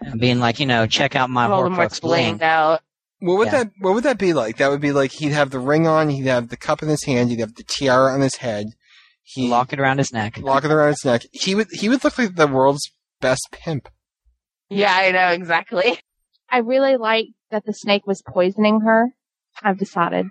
and 0.00 0.20
being 0.20 0.38
like, 0.40 0.60
you 0.60 0.66
know, 0.66 0.86
check 0.86 1.16
out 1.16 1.30
my 1.30 1.46
Voldemort's 1.46 1.98
Horcrux 1.98 2.02
bling. 2.02 2.38
blinged 2.38 2.42
out. 2.42 2.80
What 3.20 3.38
would 3.38 3.46
Yeah. 3.46 3.64
that 3.64 3.72
What 3.80 3.94
would 3.94 4.04
that 4.04 4.18
be 4.18 4.32
like? 4.32 4.58
That 4.58 4.70
would 4.70 4.80
be 4.80 4.92
like 4.92 5.12
he'd 5.12 5.32
have 5.32 5.50
the 5.50 5.58
ring 5.58 5.86
on, 5.86 6.08
he'd 6.10 6.26
have 6.26 6.48
the 6.48 6.56
cup 6.56 6.82
in 6.82 6.88
his 6.88 7.04
hand, 7.04 7.30
he'd 7.30 7.40
have 7.40 7.54
the 7.54 7.64
tiara 7.64 8.12
on 8.12 8.20
his 8.20 8.36
head, 8.36 8.66
he 9.22 9.48
Lock 9.48 9.72
it 9.72 9.80
around 9.80 9.98
his 9.98 10.12
neck. 10.12 10.38
lock 10.38 10.64
it 10.64 10.70
around 10.70 10.88
his 10.88 11.04
neck. 11.04 11.22
He 11.32 11.54
would 11.54 11.68
he 11.72 11.88
would 11.88 12.04
look 12.04 12.16
like 12.18 12.34
the 12.36 12.46
world's 12.46 12.90
best 13.20 13.48
pimp. 13.52 13.88
Yeah, 14.68 14.92
I 14.94 15.10
know 15.10 15.28
exactly. 15.28 15.98
I 16.50 16.58
really 16.58 16.96
like 16.96 17.26
that 17.50 17.64
the 17.66 17.72
snake 17.72 18.06
was 18.06 18.22
poisoning 18.26 18.80
her. 18.82 19.08
I've 19.62 19.78
decided. 19.78 20.26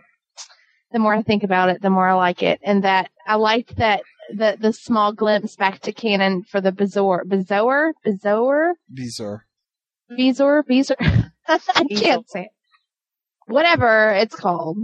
The 0.92 1.00
more 1.00 1.14
I 1.14 1.24
think 1.24 1.44
about 1.44 1.70
it, 1.70 1.82
the 1.82 1.90
more 1.90 2.08
I 2.08 2.14
like 2.14 2.42
it, 2.42 2.60
and 2.64 2.84
that 2.84 3.10
I 3.28 3.36
liked 3.36 3.76
that 3.78 4.02
the 4.34 4.58
the 4.60 4.72
small 4.72 5.12
glimpse 5.14 5.56
back 5.56 5.82
to 5.82 5.92
canon 5.92 6.44
for 6.44 6.62
the 6.62 6.72
Bezor, 6.72 7.24
Bezor, 7.26 7.92
Bezor, 8.06 8.74
Bizarre. 8.94 9.46
Bezor, 10.12 10.64
Bezor. 10.64 10.96
I 11.48 11.60
can't 11.96 12.30
say 12.30 12.44
it. 12.44 12.50
Whatever 13.48 14.12
it's 14.12 14.36
called. 14.36 14.78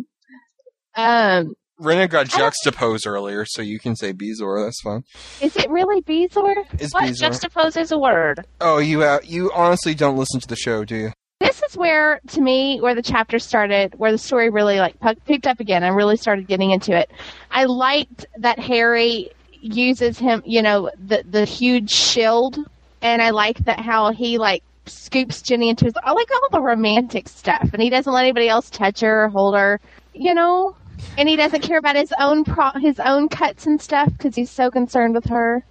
Um, 0.95 1.53
Rena 1.79 2.07
got 2.07 2.27
juxtaposed 2.27 3.07
earlier, 3.07 3.45
so 3.45 3.61
you 3.61 3.79
can 3.79 3.95
say 3.95 4.13
Bezor. 4.13 4.65
That's 4.65 4.81
fine. 4.81 5.03
is 5.41 5.55
it 5.55 5.69
really 5.69 6.01
Bezor? 6.01 6.65
It's 6.73 6.93
What? 6.93 7.05
Bezor. 7.05 7.29
Juxtapose 7.29 7.79
is 7.79 7.91
a 7.91 7.97
word. 7.97 8.45
oh, 8.59 8.79
you 8.79 9.03
uh, 9.03 9.19
you 9.23 9.51
honestly 9.53 9.95
don't 9.95 10.17
listen 10.17 10.39
to 10.41 10.47
the 10.47 10.55
show, 10.55 10.83
do 10.83 10.95
you? 10.95 11.13
This 11.41 11.63
is 11.63 11.75
where 11.75 12.19
to 12.29 12.41
me 12.41 12.79
where 12.79 12.95
the 12.95 13.01
chapter 13.01 13.39
started 13.39 13.95
where 13.97 14.11
the 14.11 14.17
story 14.17 14.49
really 14.49 14.79
like 14.79 14.95
picked 15.25 15.47
up 15.47 15.59
again 15.59 15.83
i 15.83 15.87
really 15.87 16.15
started 16.17 16.47
getting 16.47 16.71
into 16.71 16.95
it. 16.95 17.09
I 17.49 17.65
liked 17.65 18.25
that 18.37 18.59
harry 18.59 19.31
uses 19.59 20.17
him 20.17 20.41
you 20.45 20.61
know 20.61 20.89
the 21.07 21.23
the 21.29 21.45
huge 21.45 21.89
shield 21.91 22.57
and 23.01 23.21
i 23.21 23.29
like 23.29 23.57
that 23.65 23.79
how 23.79 24.11
he 24.11 24.37
like 24.37 24.63
scoops 24.87 25.41
ginny 25.41 25.69
into 25.69 25.85
his 25.85 25.93
i 26.03 26.11
like 26.11 26.29
all 26.31 26.49
the 26.51 26.61
romantic 26.61 27.27
stuff 27.27 27.69
and 27.73 27.81
he 27.81 27.89
doesn't 27.89 28.11
let 28.11 28.21
anybody 28.21 28.49
else 28.49 28.69
touch 28.71 29.01
her 29.01 29.25
or 29.25 29.29
hold 29.29 29.55
her 29.55 29.79
you 30.13 30.33
know? 30.33 30.75
And 31.17 31.27
he 31.27 31.35
doesn't 31.35 31.61
care 31.61 31.77
about 31.77 31.95
his 31.95 32.13
own 32.19 32.43
pro- 32.43 32.79
his 32.79 32.99
own 32.99 33.27
cuts 33.27 33.65
and 33.65 33.81
stuff 33.81 34.09
because 34.11 34.35
he's 34.35 34.51
so 34.51 34.69
concerned 34.69 35.15
with 35.15 35.25
her. 35.25 35.63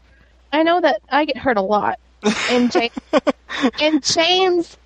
I 0.52 0.62
know 0.62 0.80
that 0.80 1.02
i 1.10 1.24
get 1.24 1.36
hurt 1.36 1.56
a 1.56 1.62
lot. 1.62 1.98
And 2.50 2.70
james 2.70 2.92
and 3.80 4.02
james 4.02 4.76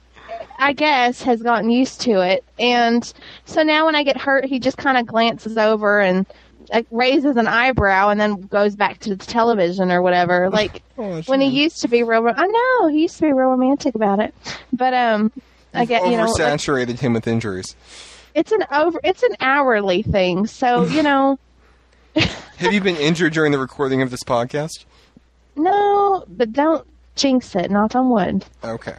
I 0.59 0.73
guess, 0.73 1.23
has 1.23 1.43
gotten 1.43 1.71
used 1.71 2.01
to 2.03 2.21
it. 2.21 2.45
And 2.59 3.13
so 3.45 3.63
now 3.63 3.87
when 3.87 3.95
I 3.95 4.03
get 4.03 4.17
hurt, 4.17 4.45
he 4.45 4.59
just 4.59 4.77
kind 4.77 4.97
of 4.99 5.07
glances 5.07 5.57
over 5.59 6.01
and 6.01 6.27
like, 6.73 6.87
raises 6.91 7.37
an 7.37 7.47
eyebrow 7.47 8.09
and 8.09 8.19
then 8.21 8.41
goes 8.43 8.75
back 8.75 8.99
to 9.01 9.15
the 9.17 9.25
television 9.25 9.91
or 9.91 10.01
whatever. 10.03 10.49
Like 10.53 10.83
Oh, 10.97 11.21
when 11.23 11.41
he 11.41 11.49
used 11.49 11.83
to 11.83 11.89
be 11.89 12.03
real, 12.05 12.27
I 12.35 12.47
know 12.47 12.89
he 12.89 13.03
used 13.03 13.17
to 13.17 13.23
be 13.23 13.33
real 13.33 13.49
romantic 13.49 13.95
about 13.95 14.21
it. 14.21 14.33
But 14.73 14.95
um, 14.95 15.33
I 15.75 15.85
get 15.85 16.05
you 16.05 16.17
know, 16.17 16.25
like, 16.25 16.41
oversaturated 16.41 17.01
him 17.01 17.13
with 17.15 17.27
injuries. 17.27 17.75
it's 18.35 18.53
an 18.53 18.65
over, 18.73 19.01
it's 19.05 19.23
an 19.25 19.35
hourly 19.41 20.03
thing. 20.03 20.47
So 20.47 20.85
you 20.87 21.03
know, 21.03 21.39
Have 22.15 22.73
you 22.73 22.81
been 22.81 22.97
injured 22.97 23.33
during 23.33 23.51
the 23.53 23.59
recording 23.59 24.01
of 24.03 24.11
this 24.11 24.23
podcast? 24.23 24.85
no, 25.57 26.25
but 26.29 26.53
don't 26.53 26.87
jinx 27.17 27.55
it. 27.57 27.71
Knock 27.71 27.95
on 27.95 28.09
wood. 28.11 28.45
Okay. 28.65 28.97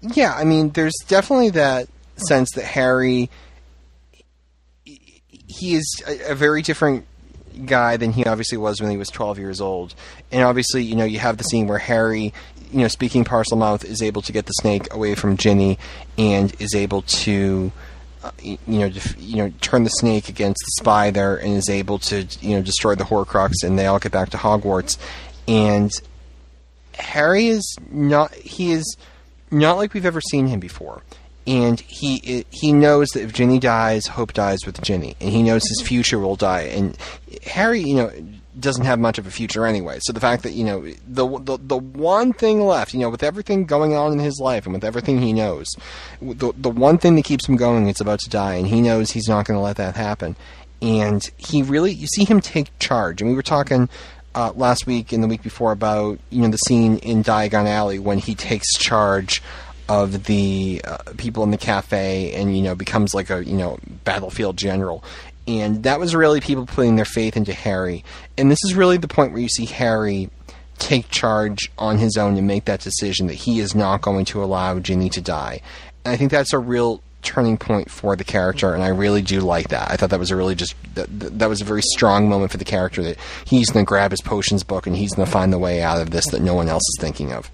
Yeah, 0.00 0.34
I 0.34 0.44
mean, 0.44 0.70
there's 0.70 0.94
definitely 1.06 1.50
that 1.50 1.88
sense 2.16 2.50
that 2.52 2.64
Harry, 2.64 3.30
he 4.84 5.74
is 5.74 6.02
a, 6.06 6.32
a 6.32 6.34
very 6.34 6.62
different 6.62 7.06
guy 7.66 7.96
than 7.96 8.12
he 8.12 8.24
obviously 8.24 8.58
was 8.58 8.80
when 8.80 8.90
he 8.90 8.96
was 8.96 9.08
12 9.08 9.38
years 9.38 9.60
old. 9.60 9.94
And 10.30 10.42
obviously, 10.42 10.84
you 10.84 10.94
know, 10.94 11.04
you 11.04 11.18
have 11.18 11.36
the 11.38 11.44
scene 11.44 11.66
where 11.66 11.78
Harry, 11.78 12.32
you 12.70 12.80
know, 12.80 12.88
speaking 12.88 13.24
Parselmouth, 13.24 13.84
is 13.84 14.02
able 14.02 14.22
to 14.22 14.32
get 14.32 14.46
the 14.46 14.52
snake 14.52 14.92
away 14.92 15.14
from 15.14 15.36
Ginny 15.36 15.78
and 16.16 16.54
is 16.60 16.74
able 16.74 17.02
to. 17.02 17.72
Uh, 18.20 18.32
you 18.42 18.58
know, 18.66 18.88
def- 18.88 19.14
you 19.16 19.36
know, 19.36 19.52
turn 19.60 19.84
the 19.84 19.90
snake 19.90 20.28
against 20.28 20.58
the 20.58 20.82
spy 20.82 21.08
there, 21.12 21.36
and 21.36 21.52
is 21.54 21.70
able 21.70 22.00
to, 22.00 22.26
you 22.40 22.56
know, 22.56 22.60
destroy 22.62 22.96
the 22.96 23.04
Horcrux, 23.04 23.52
and 23.62 23.78
they 23.78 23.86
all 23.86 24.00
get 24.00 24.10
back 24.10 24.30
to 24.30 24.36
Hogwarts. 24.36 24.98
And 25.46 25.88
Harry 26.94 27.46
is 27.46 27.76
not. 27.92 28.34
He 28.34 28.72
is 28.72 28.96
not 29.50 29.76
like 29.76 29.94
we've 29.94 30.06
ever 30.06 30.20
seen 30.20 30.46
him 30.46 30.60
before. 30.60 31.02
And 31.46 31.80
he 31.80 32.44
he 32.50 32.72
knows 32.72 33.08
that 33.14 33.22
if 33.22 33.32
Ginny 33.32 33.58
dies, 33.58 34.06
Hope 34.06 34.34
dies 34.34 34.58
with 34.66 34.82
Ginny, 34.82 35.16
and 35.18 35.30
he 35.30 35.42
knows 35.42 35.66
his 35.66 35.80
future 35.80 36.18
will 36.18 36.36
die. 36.36 36.62
And 36.62 36.94
Harry, 37.46 37.80
you 37.80 37.94
know, 37.94 38.12
doesn't 38.60 38.84
have 38.84 38.98
much 38.98 39.18
of 39.18 39.26
a 39.26 39.30
future 39.30 39.66
anyway. 39.66 39.98
So 40.02 40.12
the 40.12 40.20
fact 40.20 40.42
that 40.42 40.52
you 40.52 40.64
know 40.64 40.82
the 41.06 41.26
the 41.38 41.58
the 41.58 41.76
one 41.76 42.32
thing 42.32 42.60
left, 42.60 42.92
you 42.92 43.00
know, 43.00 43.08
with 43.08 43.22
everything 43.22 43.64
going 43.64 43.94
on 43.94 44.12
in 44.12 44.18
his 44.18 44.38
life 44.40 44.66
and 44.66 44.74
with 44.74 44.84
everything 44.84 45.22
he 45.22 45.32
knows, 45.32 45.66
the 46.20 46.52
the 46.56 46.70
one 46.70 46.98
thing 46.98 47.16
that 47.16 47.24
keeps 47.24 47.48
him 47.48 47.56
going 47.56 47.88
is 47.88 48.00
about 48.00 48.20
to 48.20 48.30
die, 48.30 48.54
and 48.54 48.66
he 48.66 48.80
knows 48.80 49.10
he's 49.10 49.28
not 49.28 49.46
going 49.46 49.56
to 49.56 49.62
let 49.62 49.76
that 49.76 49.96
happen. 49.96 50.36
And 50.80 51.28
he 51.38 51.62
really, 51.62 51.92
you 51.92 52.06
see 52.06 52.24
him 52.24 52.40
take 52.40 52.70
charge. 52.78 53.20
And 53.20 53.28
we 53.28 53.34
were 53.34 53.42
talking 53.42 53.88
uh, 54.38 54.52
last 54.54 54.86
week 54.86 55.12
and 55.12 55.20
the 55.20 55.26
week 55.26 55.42
before 55.42 55.72
about 55.72 56.20
you 56.30 56.42
know 56.42 56.48
the 56.48 56.58
scene 56.58 56.98
in 56.98 57.24
Diagon 57.24 57.66
Alley 57.66 57.98
when 57.98 58.18
he 58.18 58.36
takes 58.36 58.78
charge 58.78 59.42
of 59.88 60.24
the 60.24 60.80
uh, 60.84 60.98
people 61.16 61.42
in 61.42 61.50
the 61.50 61.58
cafe 61.58 62.32
and 62.34 62.56
you 62.56 62.62
know 62.62 62.76
becomes 62.76 63.14
like 63.14 63.30
a 63.30 63.44
you 63.44 63.56
know 63.56 63.78
battlefield 64.04 64.56
general. 64.56 65.02
And 65.48 65.82
that 65.82 65.98
was 65.98 66.14
really 66.14 66.40
people 66.40 66.66
putting 66.66 66.94
their 66.94 67.04
faith 67.04 67.36
into 67.36 67.52
Harry. 67.52 68.04
And 68.36 68.48
this 68.50 68.58
is 68.64 68.74
really 68.74 68.98
the 68.98 69.08
point 69.08 69.32
where 69.32 69.40
you 69.40 69.48
see 69.48 69.64
Harry 69.64 70.30
take 70.78 71.10
charge 71.10 71.72
on 71.76 71.98
his 71.98 72.16
own 72.16 72.36
and 72.36 72.46
make 72.46 72.66
that 72.66 72.80
decision 72.80 73.26
that 73.26 73.34
he 73.34 73.58
is 73.58 73.74
not 73.74 74.02
going 74.02 74.26
to 74.26 74.44
allow 74.44 74.78
Ginny 74.78 75.08
to 75.08 75.20
die. 75.20 75.62
And 76.04 76.12
I 76.12 76.16
think 76.16 76.30
that's 76.30 76.52
a 76.52 76.58
real 76.58 77.02
turning 77.22 77.58
point 77.58 77.90
for 77.90 78.14
the 78.16 78.24
character 78.24 78.74
and 78.74 78.82
I 78.82 78.88
really 78.88 79.22
do 79.22 79.40
like 79.40 79.68
that 79.68 79.90
I 79.90 79.96
thought 79.96 80.10
that 80.10 80.20
was 80.20 80.30
a 80.30 80.36
really 80.36 80.54
just 80.54 80.74
that, 80.94 81.08
that 81.10 81.48
was 81.48 81.60
a 81.60 81.64
very 81.64 81.82
strong 81.82 82.28
moment 82.28 82.50
for 82.52 82.56
the 82.58 82.64
character 82.64 83.02
that 83.02 83.18
he's 83.44 83.70
going 83.70 83.84
to 83.84 83.88
grab 83.88 84.12
his 84.12 84.20
potions 84.20 84.62
book 84.62 84.86
and 84.86 84.96
he's 84.96 85.14
going 85.14 85.26
to 85.26 85.32
find 85.32 85.52
the 85.52 85.58
way 85.58 85.82
out 85.82 86.00
of 86.00 86.10
this 86.10 86.26
that 86.28 86.40
no 86.42 86.54
one 86.54 86.68
else 86.68 86.82
is 86.82 86.96
thinking 87.00 87.32
of 87.32 87.50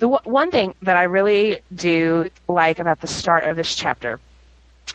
The 0.00 0.08
w- 0.08 0.20
one 0.24 0.50
thing 0.50 0.74
that 0.82 0.96
I 0.96 1.04
really 1.04 1.60
do 1.74 2.28
like 2.46 2.78
about 2.78 3.00
the 3.00 3.06
start 3.06 3.44
of 3.44 3.56
this 3.56 3.74
chapter 3.74 4.20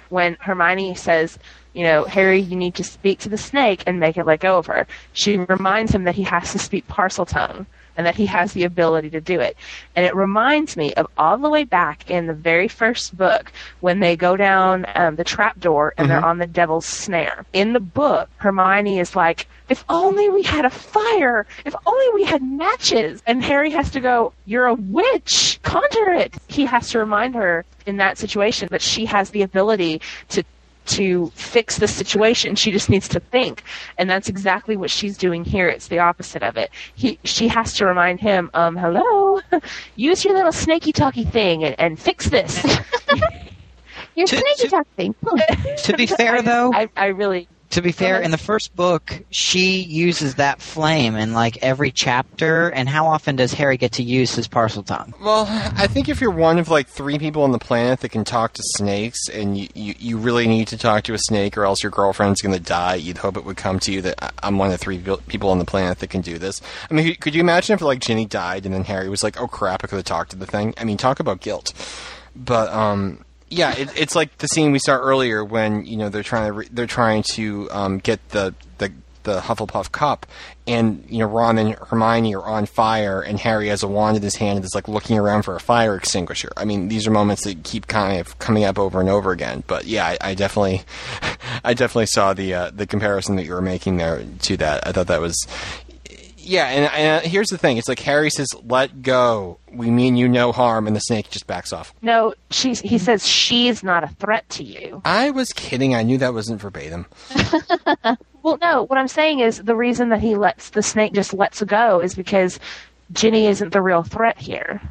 when 0.09 0.37
Hermione 0.39 0.95
says, 0.95 1.39
you 1.73 1.83
know, 1.83 2.03
Harry, 2.05 2.39
you 2.39 2.55
need 2.55 2.75
to 2.75 2.83
speak 2.83 3.19
to 3.19 3.29
the 3.29 3.37
snake 3.37 3.83
and 3.87 3.99
make 3.99 4.17
it 4.17 4.25
let 4.25 4.39
go 4.39 4.57
of 4.57 4.65
her. 4.67 4.87
She 5.13 5.37
reminds 5.37 5.93
him 5.93 6.03
that 6.03 6.15
he 6.15 6.23
has 6.23 6.51
to 6.51 6.59
speak 6.59 6.87
Parseltongue 6.87 7.65
and 7.97 8.05
that 8.05 8.15
he 8.15 8.25
has 8.25 8.53
the 8.53 8.63
ability 8.63 9.09
to 9.11 9.21
do 9.21 9.39
it. 9.39 9.57
And 9.95 10.05
it 10.05 10.15
reminds 10.15 10.77
me 10.77 10.93
of 10.93 11.07
all 11.17 11.37
the 11.37 11.49
way 11.49 11.63
back 11.63 12.09
in 12.09 12.27
the 12.27 12.33
very 12.33 12.67
first 12.67 13.17
book 13.17 13.51
when 13.79 13.99
they 13.99 14.15
go 14.15 14.35
down 14.35 14.85
um, 14.95 15.15
the 15.15 15.23
trap 15.23 15.59
door 15.59 15.93
and 15.97 16.09
they're 16.09 16.23
on 16.23 16.37
the 16.37 16.47
devil's 16.47 16.85
snare. 16.85 17.45
In 17.53 17.73
the 17.73 17.79
book, 17.79 18.29
Hermione 18.37 18.99
is 18.99 19.15
like, 19.15 19.47
if 19.69 19.83
only 19.89 20.29
we 20.29 20.43
had 20.43 20.65
a 20.65 20.69
fire, 20.69 21.45
if 21.65 21.75
only 21.85 22.13
we 22.13 22.23
had 22.23 22.43
matches. 22.43 23.23
And 23.25 23.43
Harry 23.43 23.71
has 23.71 23.89
to 23.91 23.99
go, 23.99 24.33
you're 24.45 24.67
a 24.67 24.75
witch, 24.75 25.59
conjure 25.63 26.13
it. 26.13 26.35
He 26.47 26.65
has 26.65 26.89
to 26.91 26.99
remind 26.99 27.35
her 27.35 27.65
in 27.85 27.97
that 27.97 28.17
situation 28.17 28.67
that 28.71 28.81
she 28.81 29.05
has 29.05 29.29
the 29.29 29.41
ability 29.41 30.01
to 30.29 30.43
to 30.87 31.31
fix 31.35 31.77
the 31.77 31.87
situation. 31.87 32.55
She 32.55 32.71
just 32.71 32.89
needs 32.89 33.07
to 33.09 33.19
think. 33.19 33.63
And 33.97 34.09
that's 34.09 34.29
exactly 34.29 34.77
what 34.77 34.89
she's 34.91 35.17
doing 35.17 35.43
here. 35.43 35.67
It's 35.67 35.87
the 35.87 35.99
opposite 35.99 36.43
of 36.43 36.57
it. 36.57 36.69
He, 36.95 37.19
she 37.23 37.47
has 37.47 37.73
to 37.73 37.85
remind 37.85 38.19
him, 38.19 38.49
um, 38.53 38.75
hello, 38.77 39.39
use 39.95 40.23
your 40.25 40.33
little 40.35 40.51
snaky 40.51 40.91
talky 40.91 41.23
thing 41.23 41.63
and, 41.63 41.75
and 41.79 41.99
fix 41.99 42.29
this. 42.29 42.63
Your 44.15 44.27
To- 44.27 44.37
sneaky 44.37 44.63
to- 44.63 44.69
talk 44.69 44.87
thing. 44.95 45.15
To 45.83 45.97
be 45.97 46.05
fair, 46.05 46.41
though, 46.41 46.71
I, 46.73 46.87
I 46.95 47.07
really, 47.07 47.49
to 47.75 47.81
be 47.81 47.91
fair, 47.91 48.21
in 48.21 48.31
the 48.31 48.37
first 48.37 48.73
book, 48.75 49.21
she 49.31 49.81
uses 49.81 50.35
that 50.35 50.61
flame 50.61 51.15
in 51.15 51.33
like 51.33 51.57
every 51.61 51.91
chapter. 51.91 52.69
And 52.69 52.87
how 52.87 53.07
often 53.07 53.35
does 53.35 53.53
Harry 53.53 53.75
get 53.75 53.91
to 53.93 54.03
use 54.03 54.33
his 54.33 54.47
Parseltongue? 54.47 55.13
Well, 55.19 55.45
I 55.49 55.87
think 55.87 56.07
if 56.07 56.21
you're 56.21 56.31
one 56.31 56.57
of 56.57 56.69
like 56.69 56.87
three 56.87 57.19
people 57.19 57.43
on 57.43 57.51
the 57.51 57.59
planet 57.59 57.99
that 57.99 58.09
can 58.09 58.23
talk 58.23 58.53
to 58.53 58.63
snakes, 58.77 59.27
and 59.27 59.57
you, 59.57 59.67
you, 59.73 59.93
you 59.99 60.17
really 60.17 60.47
need 60.47 60.69
to 60.69 60.77
talk 60.77 61.03
to 61.03 61.13
a 61.13 61.17
snake, 61.17 61.57
or 61.57 61.65
else 61.65 61.83
your 61.83 61.91
girlfriend's 61.91 62.41
going 62.41 62.55
to 62.55 62.63
die, 62.63 62.95
you'd 62.95 63.17
hope 63.17 63.35
it 63.35 63.43
would 63.43 63.57
come 63.57 63.77
to 63.81 63.91
you 63.91 64.01
that 64.03 64.23
I- 64.23 64.31
I'm 64.41 64.57
one 64.57 64.71
of 64.71 64.79
three 64.79 65.03
people 65.27 65.49
on 65.49 65.59
the 65.59 65.65
planet 65.65 65.99
that 65.99 66.09
can 66.09 66.21
do 66.21 66.37
this. 66.37 66.61
I 66.89 66.93
mean, 66.93 67.13
could 67.15 67.35
you 67.35 67.41
imagine 67.41 67.73
if 67.73 67.81
like 67.81 67.99
Ginny 67.99 68.25
died 68.25 68.65
and 68.65 68.73
then 68.73 68.85
Harry 68.85 69.09
was 69.09 69.21
like, 69.21 69.37
"Oh 69.39 69.47
crap, 69.47 69.83
I 69.83 69.87
could 69.87 69.97
have 69.97 70.05
talked 70.05 70.31
to 70.31 70.37
the 70.37 70.45
thing." 70.45 70.73
I 70.77 70.85
mean, 70.85 70.95
talk 70.95 71.19
about 71.19 71.41
guilt. 71.41 71.73
But 72.37 72.71
um, 72.71 73.24
yeah, 73.55 73.73
it, 73.75 73.89
it's 73.95 74.15
like 74.15 74.37
the 74.39 74.47
scene 74.47 74.71
we 74.71 74.79
saw 74.79 74.97
earlier 74.97 75.43
when 75.43 75.85
you 75.85 75.95
know 75.97 76.09
they're 76.09 76.23
trying 76.23 76.47
to 76.47 76.53
re- 76.53 76.67
they're 76.71 76.87
trying 76.87 77.23
to 77.33 77.69
um, 77.71 77.99
get 77.99 78.29
the 78.29 78.53
the 78.77 78.91
the 79.23 79.39
Hufflepuff 79.39 79.91
cup, 79.91 80.25
and 80.67 81.05
you 81.09 81.19
know 81.19 81.25
Ron 81.25 81.57
and 81.57 81.75
Hermione 81.75 82.35
are 82.35 82.43
on 82.43 82.65
fire, 82.65 83.21
and 83.21 83.39
Harry 83.39 83.69
has 83.69 83.81
a 83.81 83.87
wand 83.87 84.17
in 84.17 84.23
his 84.23 84.35
hand 84.35 84.57
and 84.57 84.65
is 84.65 84.75
like 84.75 84.87
looking 84.89 85.17
around 85.17 85.43
for 85.43 85.55
a 85.55 85.59
fire 85.59 85.95
extinguisher. 85.95 86.51
I 86.57 86.65
mean, 86.65 86.89
these 86.89 87.07
are 87.07 87.11
moments 87.11 87.45
that 87.45 87.63
keep 87.63 87.87
kind 87.87 88.19
of 88.19 88.37
coming 88.39 88.65
up 88.65 88.77
over 88.77 88.99
and 88.99 89.09
over 89.09 89.31
again. 89.31 89.63
But 89.67 89.85
yeah, 89.85 90.05
I, 90.05 90.17
I 90.31 90.33
definitely, 90.33 90.83
I 91.63 91.73
definitely 91.73 92.07
saw 92.07 92.33
the 92.33 92.53
uh, 92.53 92.71
the 92.71 92.85
comparison 92.85 93.37
that 93.37 93.45
you 93.45 93.53
were 93.53 93.61
making 93.61 93.97
there 93.97 94.21
to 94.43 94.57
that. 94.57 94.85
I 94.85 94.91
thought 94.91 95.07
that 95.07 95.21
was. 95.21 95.35
Yeah, 96.45 96.67
and, 96.67 96.85
and 96.93 97.25
uh, 97.25 97.27
here's 97.27 97.47
the 97.47 97.57
thing: 97.57 97.77
it's 97.77 97.89
like 97.89 97.99
Harry 97.99 98.29
says, 98.29 98.47
"Let 98.67 99.01
go. 99.01 99.57
We 99.71 99.89
mean 99.89 100.15
you 100.15 100.27
no 100.27 100.51
harm," 100.51 100.87
and 100.87 100.95
the 100.95 100.99
snake 101.01 101.29
just 101.29 101.47
backs 101.47 101.73
off. 101.73 101.93
no, 102.01 102.33
she's, 102.51 102.79
he 102.81 102.97
says 102.97 103.27
she's 103.27 103.83
not 103.83 104.03
a 104.03 104.07
threat 104.07 104.47
to 104.51 104.63
you. 104.63 105.01
I 105.03 105.31
was 105.31 105.49
kidding. 105.53 105.95
I 105.95 106.03
knew 106.03 106.17
that 106.19 106.33
wasn't 106.33 106.61
verbatim. 106.61 107.05
Well, 108.45 108.59
no, 108.61 108.83
what 108.83 108.99
I'm 108.99 109.07
saying 109.07 109.39
is 109.39 109.57
the 109.63 109.75
reason 109.75 110.09
that 110.09 110.19
he 110.21 110.35
lets 110.35 110.69
the 110.69 110.83
snake 110.83 111.13
just 111.13 111.33
lets 111.33 111.63
go 111.63 111.99
is 111.99 112.13
because 112.13 112.59
Ginny 113.11 113.47
isn't 113.47 113.73
the 113.73 113.81
real 113.81 114.03
threat 114.03 114.37
here. 114.37 114.83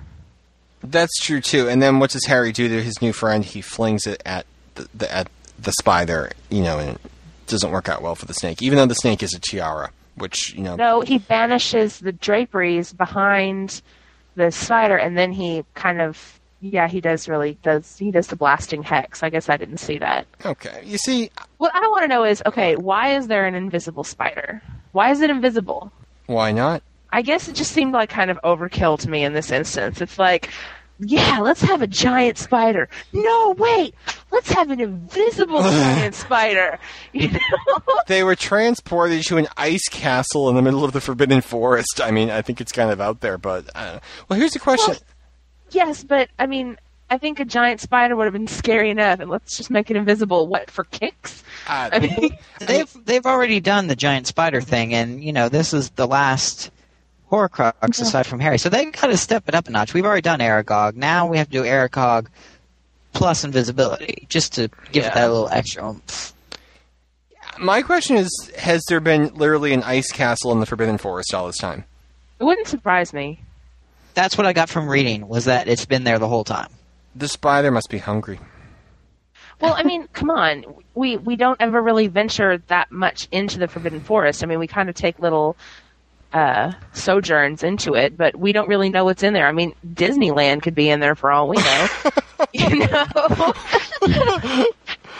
That's 0.82 1.16
true 1.20 1.40
too. 1.40 1.68
And 1.68 1.80
then 1.80 2.00
what 2.00 2.10
does 2.10 2.26
Harry 2.26 2.50
do 2.50 2.68
to 2.68 2.82
his 2.82 3.00
new 3.00 3.12
friend? 3.12 3.44
He 3.44 3.60
flings 3.60 4.08
it 4.08 4.20
at 4.26 4.46
the, 4.74 4.88
the 4.92 5.14
at 5.14 5.28
the 5.56 5.70
spider, 5.78 6.32
you 6.50 6.62
know, 6.64 6.80
and 6.80 6.90
it 6.96 7.00
doesn't 7.46 7.70
work 7.70 7.88
out 7.88 8.02
well 8.02 8.16
for 8.16 8.26
the 8.26 8.34
snake, 8.34 8.60
even 8.60 8.76
though 8.76 8.86
the 8.86 8.94
snake 8.96 9.22
is 9.22 9.32
a 9.34 9.38
tiara, 9.38 9.92
which 10.16 10.54
you 10.54 10.62
know. 10.62 10.76
No, 10.76 11.00
he 11.00 11.18
banishes 11.18 11.98
the 12.00 12.12
draperies 12.12 12.92
behind 12.92 13.82
the 14.36 14.50
spider, 14.50 14.96
and 14.96 15.16
then 15.16 15.32
he 15.32 15.64
kind 15.74 16.00
of, 16.00 16.40
yeah, 16.60 16.88
he 16.88 17.00
does 17.00 17.28
really 17.28 17.56
does 17.62 17.96
he 17.98 18.10
does 18.10 18.26
the 18.28 18.36
blasting 18.36 18.82
hex. 18.82 19.22
I 19.22 19.30
guess 19.30 19.48
I 19.48 19.56
didn't 19.56 19.78
see 19.78 19.98
that. 19.98 20.26
Okay, 20.44 20.82
you 20.84 20.98
see, 20.98 21.30
What 21.58 21.74
I 21.74 21.80
want 21.88 22.02
to 22.02 22.08
know 22.08 22.24
is, 22.24 22.42
okay, 22.46 22.76
why 22.76 23.16
is 23.16 23.26
there 23.28 23.46
an 23.46 23.54
invisible 23.54 24.04
spider? 24.04 24.62
Why 24.92 25.10
is 25.10 25.20
it 25.20 25.30
invisible? 25.30 25.92
why 26.26 26.52
not? 26.52 26.82
I 27.10 27.22
guess 27.22 27.46
it 27.48 27.54
just 27.54 27.70
seemed 27.70 27.92
like 27.92 28.08
kind 28.10 28.28
of 28.30 28.40
overkill 28.42 28.98
to 29.00 29.08
me 29.10 29.22
in 29.24 29.34
this 29.34 29.52
instance. 29.52 30.00
It's 30.00 30.18
like, 30.18 30.50
yeah, 31.00 31.38
let's 31.40 31.60
have 31.62 31.82
a 31.82 31.86
giant 31.86 32.38
spider. 32.38 32.88
No, 33.12 33.54
wait, 33.58 33.94
let's 34.30 34.50
have 34.52 34.70
an 34.70 34.80
invisible 34.80 35.62
giant 35.62 36.14
spider. 36.14 36.78
You 37.12 37.30
know? 37.30 37.38
They 38.08 38.24
were 38.24 38.34
transported 38.36 39.22
to 39.24 39.36
an 39.36 39.46
ice 39.56 39.88
castle 39.88 40.48
in 40.48 40.56
the 40.56 40.62
middle 40.62 40.84
of 40.84 40.92
the 40.92 41.00
Forbidden 41.00 41.40
Forest. 41.42 42.00
I 42.02 42.10
mean, 42.10 42.30
I 42.30 42.42
think 42.42 42.60
it's 42.60 42.72
kind 42.72 42.90
of 42.90 43.00
out 43.00 43.20
there, 43.20 43.38
but 43.38 43.68
uh, 43.74 44.00
well, 44.28 44.38
here's 44.38 44.52
the 44.52 44.58
question. 44.58 44.96
yes, 45.70 46.02
but 46.02 46.28
I 46.38 46.46
mean, 46.46 46.76
I 47.10 47.18
think 47.18 47.38
a 47.38 47.44
giant 47.44 47.80
spider 47.80 48.16
would 48.16 48.24
have 48.24 48.32
been 48.32 48.48
scary 48.48 48.90
enough, 48.90 49.20
and 49.20 49.30
let's 49.30 49.56
just 49.56 49.70
make 49.70 49.90
it 49.90 49.96
invisible. 49.96 50.48
What 50.48 50.70
for 50.70 50.84
kicks? 50.84 51.44
Uh, 51.68 51.90
I 51.92 51.98
mean, 52.00 52.36
They've 52.60 52.92
they've 53.04 53.26
already 53.26 53.60
done 53.60 53.86
the 53.86 53.96
giant 53.96 54.26
spider 54.26 54.60
thing, 54.60 54.94
and 54.94 55.22
you 55.22 55.32
know 55.32 55.48
this 55.48 55.72
is 55.72 55.90
the 55.90 56.06
last 56.08 56.70
Horcrux 57.30 58.00
aside 58.00 58.26
from 58.26 58.40
Harry. 58.40 58.58
So 58.58 58.68
they 58.68 58.86
got 58.86 59.08
to 59.08 59.16
step 59.16 59.48
it 59.48 59.54
up 59.54 59.68
a 59.68 59.70
notch. 59.70 59.94
We've 59.94 60.04
already 60.04 60.22
done 60.22 60.40
Aragog. 60.40 60.94
Now 60.94 61.26
we 61.26 61.38
have 61.38 61.48
to 61.48 61.52
do 61.52 61.62
Aragog 61.62 62.26
plus 63.12 63.44
invisibility, 63.44 64.26
just 64.28 64.54
to 64.54 64.68
give 64.92 65.04
it 65.04 65.14
that 65.14 65.26
little 65.28 65.48
extra. 65.48 65.88
oomph. 65.88 66.34
my 67.58 67.82
question 67.82 68.16
is: 68.16 68.52
Has 68.58 68.82
there 68.88 69.00
been 69.00 69.34
literally 69.34 69.72
an 69.72 69.82
ice 69.82 70.10
castle 70.12 70.52
in 70.52 70.60
the 70.60 70.66
Forbidden 70.66 70.98
Forest 70.98 71.34
all 71.34 71.46
this 71.46 71.58
time? 71.58 71.84
it 72.38 72.44
wouldn't 72.44 72.68
surprise 72.68 73.12
me. 73.12 73.40
That's 74.14 74.36
what 74.36 74.46
I 74.46 74.52
got 74.52 74.68
from 74.68 74.88
reading 74.88 75.26
was 75.26 75.46
that 75.46 75.66
it's 75.68 75.86
been 75.86 76.04
there 76.04 76.18
the 76.18 76.28
whole 76.28 76.44
time. 76.44 76.68
The 77.16 77.28
spider 77.28 77.70
must 77.70 77.90
be 77.90 77.98
hungry. 77.98 78.38
Well, 79.60 79.74
I 79.74 79.82
mean, 79.82 80.08
come 80.12 80.30
on. 80.30 80.64
We 80.94 81.16
we 81.16 81.36
don't 81.36 81.60
ever 81.60 81.80
really 81.80 82.08
venture 82.08 82.58
that 82.68 82.92
much 82.92 83.28
into 83.32 83.58
the 83.58 83.68
Forbidden 83.68 84.00
Forest. 84.00 84.42
I 84.42 84.46
mean, 84.46 84.58
we 84.58 84.66
kind 84.66 84.88
of 84.88 84.94
take 84.94 85.18
little 85.18 85.56
uh, 86.34 86.72
sojourns 86.92 87.62
into 87.62 87.94
it, 87.94 88.16
but 88.16 88.36
we 88.36 88.52
don't 88.52 88.68
really 88.68 88.90
know 88.90 89.04
what's 89.04 89.22
in 89.22 89.32
there. 89.32 89.46
I 89.46 89.52
mean, 89.52 89.72
Disneyland 89.86 90.62
could 90.62 90.74
be 90.74 90.90
in 90.90 91.00
there 91.00 91.14
for 91.14 91.30
all 91.30 91.48
we 91.48 91.56
know. 91.56 91.88
you 92.52 92.86
know? 92.86 93.54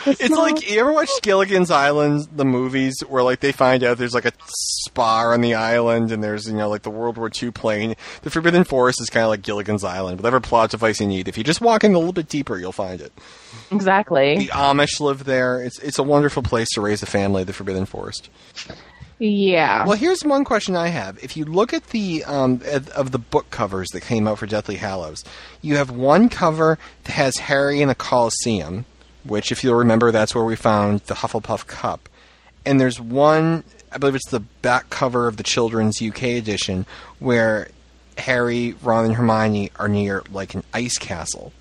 It's 0.07 0.29
like 0.29 0.71
you 0.71 0.81
ever 0.81 0.93
watch 0.93 1.09
Gilligan's 1.23 1.71
Island, 1.71 2.29
the 2.31 2.45
movies, 2.45 3.01
where 3.09 3.23
like 3.23 3.41
they 3.41 3.53
find 3.53 3.83
out 3.83 3.97
there's 3.97 4.13
like 4.13 4.27
a 4.27 4.33
spa 4.47 5.31
on 5.33 5.41
the 5.41 5.55
island, 5.55 6.13
and 6.13 6.23
there's 6.23 6.47
you 6.47 6.53
know 6.53 6.69
like 6.69 6.83
the 6.83 6.91
World 6.91 7.17
War 7.17 7.31
II 7.43 7.53
plane. 7.53 7.95
The 8.21 8.29
Forbidden 8.29 8.65
Forest 8.65 9.01
is 9.01 9.09
kind 9.09 9.25
of 9.25 9.31
like 9.31 9.41
Gilligan's 9.41 9.83
Island. 9.83 10.19
Whatever 10.19 10.41
plot 10.41 10.71
device 10.71 11.01
you 11.01 11.07
need, 11.07 11.27
if 11.29 11.39
you 11.39 11.45
just 11.45 11.63
walk 11.63 11.85
in 11.85 11.95
a 11.95 11.99
little 11.99 12.13
bit 12.13 12.29
deeper, 12.29 12.59
you'll 12.59 12.73
find 12.73 13.01
it. 13.01 13.13
exactly. 13.71 14.37
The 14.37 14.49
Amish 14.49 15.01
live 15.01 15.25
there. 15.25 15.63
It's 15.63 15.79
it's 15.79 15.99
a 15.99 16.03
wonderful 16.03 16.43
place 16.43 16.69
to 16.75 16.83
raise 16.83 17.03
a 17.03 17.07
family. 17.07 17.45
The 17.45 17.55
Forbidden 17.55 17.87
Forest. 17.87 18.29
Yeah. 19.19 19.87
Well, 19.87 19.97
here's 19.97 20.25
one 20.25 20.45
question 20.45 20.77
I 20.77 20.89
have. 20.89 21.23
If 21.23 21.37
you 21.37 21.45
look 21.45 21.73
at 21.73 21.89
the 21.89 22.25
um, 22.25 22.61
at- 22.67 22.89
of 22.91 23.13
the 23.13 23.19
book 23.19 23.51
covers 23.51 23.89
that 23.91 24.01
came 24.03 24.27
out 24.27 24.39
for 24.39 24.47
Deathly 24.47 24.77
Hallows, 24.77 25.25
you 25.63 25.77
have 25.77 25.91
one 25.91 26.29
cover 26.29 26.79
that 27.05 27.13
has 27.13 27.37
Harry 27.39 27.81
in 27.81 27.89
the 27.89 27.95
Colosseum, 27.95 28.85
which, 29.25 29.53
if 29.53 29.63
you'll 29.63 29.77
remember, 29.77 30.11
that's 30.11 30.35
where 30.35 30.45
we 30.45 30.57
found 30.57 31.01
the 31.03 31.15
Hufflepuff 31.15 31.67
cup. 31.67 32.09
And 32.67 32.81
there's 32.81 33.01
one, 33.01 33.63
I 33.93 33.99
believe 33.99 34.15
it's 34.15 34.31
the 34.31 34.41
back 34.41 34.91
cover 34.91 35.29
of 35.29 35.37
the 35.37 35.43
children's 35.43 36.01
UK 36.03 36.23
edition, 36.25 36.87
where 37.19 37.69
Harry, 38.19 38.75
Ron, 38.83 39.05
and 39.07 39.15
Hermione 39.15 39.71
are 39.77 39.89
near 39.89 40.23
like 40.33 40.55
an 40.55 40.65
ice 40.73 40.99
castle. 40.99 41.53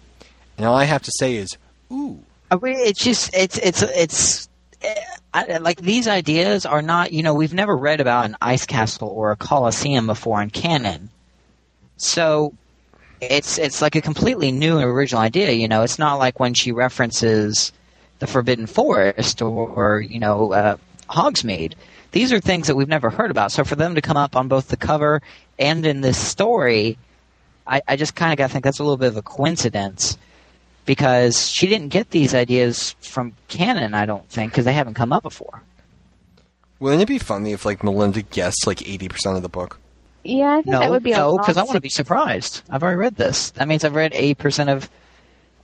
And 0.58 0.66
all 0.66 0.76
I 0.76 0.86
have 0.86 1.04
to 1.04 1.12
say 1.18 1.36
is, 1.36 1.58
ooh. 1.92 2.20
It's 2.52 3.04
just 3.04 3.34
it's 3.36 3.58
it's 3.58 3.82
it's 3.82 4.48
I, 5.34 5.58
like 5.58 5.82
these 5.82 6.08
ideas 6.08 6.66
are 6.66 6.82
not 6.82 7.12
you 7.12 7.24
know 7.24 7.34
we've 7.34 7.54
never 7.54 7.76
read 7.76 8.00
about 8.00 8.26
an 8.26 8.38
ice 8.42 8.66
castle 8.66 9.10
or 9.10 9.32
a 9.32 9.36
coliseum 9.36 10.06
before 10.06 10.42
in 10.42 10.50
canon, 10.50 11.10
so 11.98 12.54
it's 13.20 13.58
it's 13.58 13.82
like 13.82 13.96
a 13.96 14.02
completely 14.02 14.52
new 14.52 14.78
and 14.78 14.86
original 14.86 15.22
idea. 15.22 15.52
You 15.52 15.68
know, 15.68 15.84
it's 15.84 16.00
not 16.00 16.16
like 16.16 16.40
when 16.40 16.54
she 16.54 16.72
references 16.72 17.72
the 18.20 18.28
Forbidden 18.28 18.68
Forest 18.68 19.42
or, 19.42 19.70
or 19.70 20.02
you 20.02 20.20
know 20.20 20.54
uh, 20.54 20.78
Hogsmeade. 21.10 21.74
These 22.12 22.32
are 22.32 22.40
things 22.40 22.68
that 22.68 22.76
we've 22.76 22.88
never 22.88 23.10
heard 23.10 23.32
about. 23.32 23.52
So 23.52 23.64
for 23.64 23.76
them 23.76 23.96
to 23.96 24.02
come 24.02 24.18
up 24.18 24.36
on 24.36 24.48
both 24.48 24.68
the 24.68 24.78
cover 24.78 25.24
and 25.58 25.84
in 25.84 26.02
this 26.02 26.18
story, 26.18 26.98
I, 27.66 27.82
I 27.88 27.96
just 27.96 28.14
kind 28.14 28.32
of 28.32 28.38
got 28.38 28.48
to 28.48 28.54
think 28.54 28.64
that's 28.64 28.78
a 28.78 28.84
little 28.84 28.98
bit 28.98 29.08
of 29.08 29.18
a 29.18 29.24
coincidence 29.24 30.18
because 30.86 31.50
she 31.50 31.68
didn't 31.68 31.90
get 31.90 32.10
these 32.12 32.34
ideas 32.34 32.96
from 33.02 33.34
canon, 33.48 33.94
I 33.94 34.06
don't 34.06 34.28
think, 34.30 34.52
because 34.52 34.66
they 34.66 34.74
haven't 34.74 34.96
come 34.96 35.14
up 35.14 35.24
before. 35.24 35.62
Wouldn't 36.80 37.02
it 37.02 37.08
be 37.08 37.20
funny 37.20 37.52
if 37.54 37.66
like 37.66 37.84
Melinda 37.84 38.22
guessed 38.22 38.68
like 38.68 38.80
80% 38.80 39.36
of 39.38 39.42
the 39.42 39.50
book? 39.50 39.80
yeah, 40.26 40.52
I 40.52 40.56
think 40.56 40.68
No, 40.68 40.80
that 40.80 40.90
would 40.90 41.04
be 41.04 41.12
no, 41.12 41.38
because 41.38 41.58
I 41.58 41.62
want 41.62 41.72
to 41.72 41.78
to- 41.78 41.82
be 41.82 41.90
surprised. 41.90 42.62
I've 42.70 42.82
already 42.84 42.98
read 42.98 43.16
this. 43.16 43.52
That 43.52 43.68
means 43.68 43.84
I've 43.84 43.96
read 43.96 44.14
eighty 44.14 44.36
percent 44.36 44.70
of 44.70 44.90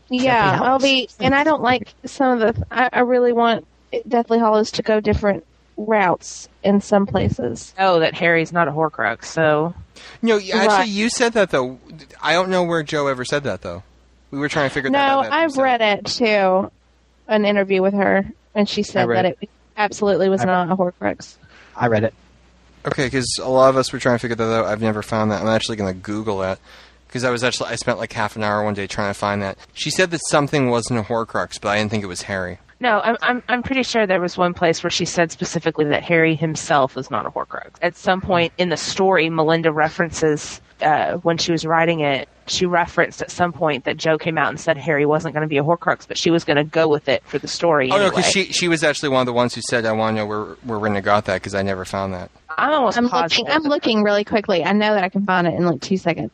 Yeah, 0.10 0.52
Deathly 0.52 0.68
I'll 0.68 0.80
be, 0.80 1.10
and 1.20 1.34
I 1.36 1.44
don't 1.46 1.62
like 1.62 1.94
some 2.06 2.42
of 2.42 2.56
the. 2.56 2.66
I, 2.72 2.90
I 2.92 3.00
really 3.02 3.32
want 3.32 3.66
Deathly 4.08 4.38
Hallows 4.40 4.72
to 4.72 4.82
go 4.82 5.00
different 5.00 5.46
routes 5.78 6.50
in 6.62 6.82
some 6.82 7.06
places. 7.06 7.74
Oh, 7.80 8.00
that 8.02 8.14
Harry's 8.16 8.52
not 8.52 8.68
a 8.68 8.72
Horcrux, 8.72 9.24
so 9.26 9.74
No, 10.22 10.38
actually, 10.38 10.60
Right. 10.68 10.88
you 10.90 11.10
said 11.10 11.34
that 11.34 11.52
though. 11.52 11.80
I 12.22 12.34
don't 12.34 12.50
know 12.50 12.64
where 12.64 12.84
Jo 12.84 13.08
ever 13.08 13.24
said 13.24 13.44
that 13.46 13.62
though. 13.62 13.84
We 14.32 14.40
were 14.40 14.50
trying 14.50 14.70
to 14.70 14.74
figure 14.74 14.90
that 14.92 14.98
No, 14.98 15.20
out. 15.20 15.26
after 15.26 15.38
you 15.38 15.44
I've 15.44 15.58
read 15.58 15.82
it 15.82 16.06
too, 16.06 16.72
an 17.28 17.46
interview 17.46 17.82
with 17.82 17.94
her, 17.94 18.26
and 18.56 18.68
she 18.70 18.84
said 18.84 19.08
that 19.10 19.26
it 19.26 19.50
absolutely 19.78 20.30
was 20.30 20.42
I- 20.42 20.46
not 20.46 20.70
a 20.72 20.76
Horcrux. 20.76 21.36
I 21.76 21.88
read 21.88 22.04
it. 22.04 22.14
Okay, 22.86 23.08
because 23.08 23.28
a 23.42 23.50
lot 23.50 23.70
of 23.70 23.78
us 23.78 23.92
were 23.92 24.00
trying 24.00 24.16
to 24.16 24.20
figure 24.20 24.36
that 24.36 24.44
out. 24.54 24.66
I've 24.66 24.82
never 24.82 25.02
found 25.02 25.32
that. 25.32 25.42
I'm 25.42 25.48
actually 25.48 25.76
going 25.78 25.94
to 25.94 26.00
Google 26.00 26.38
that 26.40 26.60
because 27.08 27.24
I 27.24 27.30
was 27.30 27.44
actually 27.44 27.70
I 27.72 27.76
spent 27.76 27.98
like 27.98 28.14
half 28.14 28.36
an 28.36 28.44
hour 28.44 28.64
one 28.64 28.74
day 28.74 28.88
trying 28.88 29.10
to 29.10 29.14
find 29.20 29.42
that. 29.42 29.58
She 29.74 29.90
said 29.90 30.12
that 30.12 30.22
something 30.30 30.70
wasn't 30.70 31.00
a 31.00 31.04
Horcrux, 31.04 31.60
but 31.60 31.70
I 31.70 31.78
didn't 31.78 31.92
think 31.92 32.04
it 32.04 32.08
was 32.08 32.24
Harry. 32.24 32.60
No, 32.82 33.02
I'm 33.02 33.18
I'm 33.22 33.44
I'm 33.50 33.64
pretty 33.64 33.84
sure 33.84 34.08
there 34.08 34.22
was 34.22 34.38
one 34.38 34.54
place 34.54 34.82
where 34.84 34.90
she 34.90 35.06
said 35.06 35.32
specifically 35.32 35.86
that 35.86 36.04
Harry 36.04 36.36
himself 36.36 36.96
was 36.96 37.12
not 37.12 37.26
a 37.26 37.30
Horcrux. 37.30 37.72
At 37.82 37.96
some 37.98 38.22
point 38.22 38.54
in 38.58 38.70
the 38.70 38.78
story, 38.78 39.30
Melinda 39.30 39.72
references 39.72 40.62
uh, 40.82 41.16
when 41.18 41.38
she 41.38 41.52
was 41.52 41.66
writing 41.66 42.00
it. 42.00 42.30
She 42.48 42.66
referenced 42.66 43.22
at 43.22 43.30
some 43.30 43.52
point 43.52 43.84
that 43.84 43.98
Jo 43.98 44.18
came 44.18 44.38
out 44.38 44.50
and 44.50 44.60
said 44.60 44.78
Harry 44.78 45.06
wasn't 45.06 45.36
going 45.36 45.44
to 45.44 45.48
be 45.48 45.58
a 45.58 45.64
Horcrux, 45.64 46.08
but 46.08 46.18
she 46.18 46.32
was 46.32 46.44
going 46.44 46.58
to 46.58 46.64
go 46.64 46.88
with 46.88 47.08
it 47.10 47.22
for 47.26 47.38
the 47.38 47.48
story. 47.48 47.92
Oh 47.92 47.98
no, 47.98 48.06
anyway. 48.06 48.16
because 48.16 48.32
she 48.32 48.46
she 48.46 48.68
was 48.68 48.84
actually 48.84 49.10
one 49.10 49.20
of 49.22 49.28
the 49.28 49.34
ones 49.34 49.54
who 49.54 49.62
said 49.62 49.86
I 49.86 49.92
want 49.92 50.16
to 50.16 50.22
know 50.22 50.26
where 50.26 50.46
where 50.64 50.80
Rinna 50.80 51.04
got 51.04 51.26
that 51.26 51.36
because 51.36 51.54
I 51.54 51.62
never 51.64 51.84
found 51.86 52.14
that. 52.14 52.32
I'm 52.58 52.72
almost 52.72 52.98
I'm 52.98 53.10
positive. 53.10 53.40
looking. 53.40 53.54
I'm 53.54 53.64
looking 53.64 54.04
really 54.04 54.24
quickly. 54.24 54.64
I 54.64 54.72
know 54.72 54.94
that 54.94 55.04
I 55.04 55.10
can 55.10 55.26
find 55.26 55.48
it 55.48 55.54
in 55.54 55.66
like 55.66 55.82
two 55.82 55.98
seconds. 55.98 56.32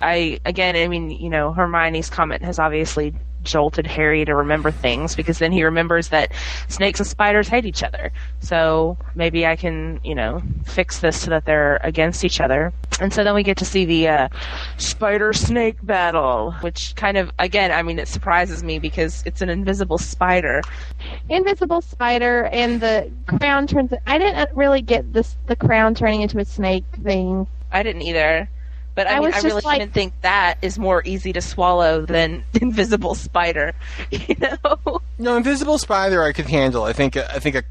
I 0.00 0.40
again, 0.44 0.76
I 0.76 0.88
mean, 0.88 1.10
you 1.10 1.30
know, 1.30 1.54
Hermione's 1.54 2.10
comment 2.10 2.42
has 2.42 2.58
obviously 2.58 3.14
jolted 3.42 3.86
Harry 3.86 4.26
to 4.26 4.34
remember 4.34 4.70
things 4.70 5.16
because 5.16 5.38
then 5.38 5.52
he 5.52 5.64
remembers 5.64 6.08
that 6.08 6.32
snakes 6.68 7.00
and 7.00 7.06
spiders 7.06 7.48
hate 7.48 7.64
each 7.64 7.82
other. 7.82 8.12
So 8.40 8.98
maybe 9.14 9.46
I 9.46 9.56
can, 9.56 10.00
you 10.04 10.14
know, 10.14 10.42
fix 10.66 10.98
this 10.98 11.22
so 11.22 11.30
that 11.30 11.46
they're 11.46 11.80
against 11.82 12.24
each 12.24 12.42
other. 12.42 12.74
And 13.00 13.10
so 13.10 13.24
then 13.24 13.34
we 13.34 13.42
get 13.42 13.56
to 13.58 13.64
see 13.64 13.86
the 13.86 14.08
uh, 14.08 14.28
spider 14.76 15.32
snake 15.32 15.76
battle, 15.82 16.52
which 16.60 16.94
kind 16.96 17.16
of, 17.16 17.30
again, 17.38 17.72
I 17.72 17.82
mean, 17.82 17.98
it 17.98 18.08
surprises 18.08 18.62
me 18.62 18.78
because 18.78 19.22
it's 19.24 19.40
an 19.40 19.48
invisible 19.48 19.98
spider. 19.98 20.60
Invisible 21.30 21.80
spider 21.80 22.46
and 22.46 22.82
the 22.82 23.10
crown 23.26 23.66
turns. 23.66 23.92
I 24.06 24.18
didn't 24.18 24.54
really 24.54 24.82
get 24.82 25.14
this 25.14 25.36
the 25.46 25.56
crown 25.56 25.94
turning 25.94 26.20
into 26.20 26.38
a 26.38 26.44
snake 26.44 26.84
thing. 27.02 27.46
I 27.72 27.82
didn't 27.82 28.02
either. 28.02 28.50
But 28.96 29.06
I, 29.06 29.10
I 29.10 29.14
mean, 29.14 29.22
was 29.24 29.34
I 29.34 29.36
just 29.36 29.44
really 29.44 29.60
like- 29.60 29.76
even 29.76 29.90
think 29.90 30.14
that 30.22 30.58
is 30.62 30.78
more 30.78 31.02
easy 31.04 31.32
to 31.34 31.40
swallow 31.40 32.04
than 32.04 32.42
invisible 32.60 33.14
spider. 33.14 33.72
You 34.10 34.34
know? 34.40 35.00
No, 35.18 35.36
invisible 35.36 35.78
spider 35.78 36.22
I 36.24 36.32
could 36.32 36.46
handle. 36.46 36.82
I 36.84 36.92
think 36.92 37.16
I 37.16 37.38
think 37.38 37.54
a 37.56 37.62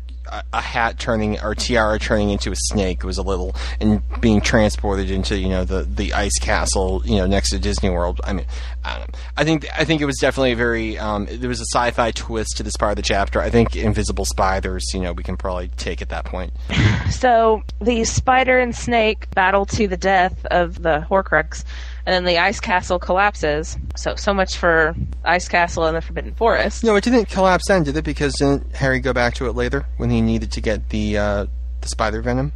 a, 0.53 0.61
hat 0.61 0.97
turning 0.97 1.39
or 1.41 1.53
tiara 1.53 1.99
turning 1.99 2.31
into 2.31 2.51
a 2.51 2.55
snake 2.55 2.99
it 2.99 3.05
was 3.05 3.17
a 3.17 3.21
little 3.21 3.55
and 3.79 4.01
being 4.19 4.41
transported 4.41 5.11
into 5.11 5.37
you 5.37 5.47
know 5.47 5.63
the 5.63 5.83
the 5.83 6.13
ice 6.13 6.37
castle 6.39 7.01
you 7.05 7.17
know 7.17 7.25
next 7.25 7.49
to 7.51 7.59
Disney 7.59 7.89
World. 7.89 8.21
I 8.23 8.33
mean, 8.33 8.45
I. 8.83 9.05
I 9.37 9.43
think 9.43 9.65
I 9.77 9.83
think 9.83 10.01
it 10.01 10.05
was 10.05 10.17
definitely 10.17 10.53
a 10.53 10.55
very 10.55 10.97
um, 10.97 11.27
there 11.29 11.49
was 11.49 11.59
a 11.59 11.65
sci-fi 11.65 12.11
twist 12.11 12.57
to 12.57 12.63
this 12.63 12.77
part 12.77 12.91
of 12.91 12.95
the 12.95 13.01
chapter. 13.01 13.41
I 13.41 13.49
think 13.49 13.75
invisible 13.75 14.25
spiders. 14.25 14.85
You 14.93 15.01
know, 15.01 15.13
we 15.13 15.23
can 15.23 15.35
probably 15.35 15.69
take 15.77 16.01
at 16.01 16.09
that 16.09 16.25
point. 16.25 16.53
So 17.09 17.63
the 17.79 18.03
spider 18.03 18.59
and 18.59 18.75
snake 18.75 19.29
battle 19.31 19.65
to 19.67 19.87
the 19.87 19.97
death 19.97 20.45
of 20.47 20.81
the 20.81 21.05
Horcrux, 21.09 21.63
and 22.05 22.13
then 22.13 22.25
the 22.25 22.37
ice 22.37 22.59
castle 22.59 22.99
collapses. 22.99 23.77
So 23.95 24.15
so 24.15 24.33
much 24.33 24.57
for 24.57 24.95
ice 25.23 25.47
castle 25.47 25.85
and 25.85 25.95
the 25.95 26.01
Forbidden 26.01 26.35
Forest. 26.35 26.83
No, 26.83 26.95
it 26.95 27.03
didn't 27.03 27.29
collapse 27.29 27.65
then, 27.67 27.83
did 27.83 27.97
it? 27.97 28.03
Because 28.03 28.35
didn't 28.35 28.75
Harry 28.75 28.99
go 28.99 29.13
back 29.13 29.33
to 29.35 29.47
it 29.47 29.53
later 29.53 29.85
when 29.97 30.09
he 30.09 30.21
needed 30.21 30.51
to 30.53 30.61
get 30.61 30.89
the 30.89 31.17
uh, 31.17 31.45
the 31.81 31.87
spider 31.87 32.21
venom? 32.21 32.51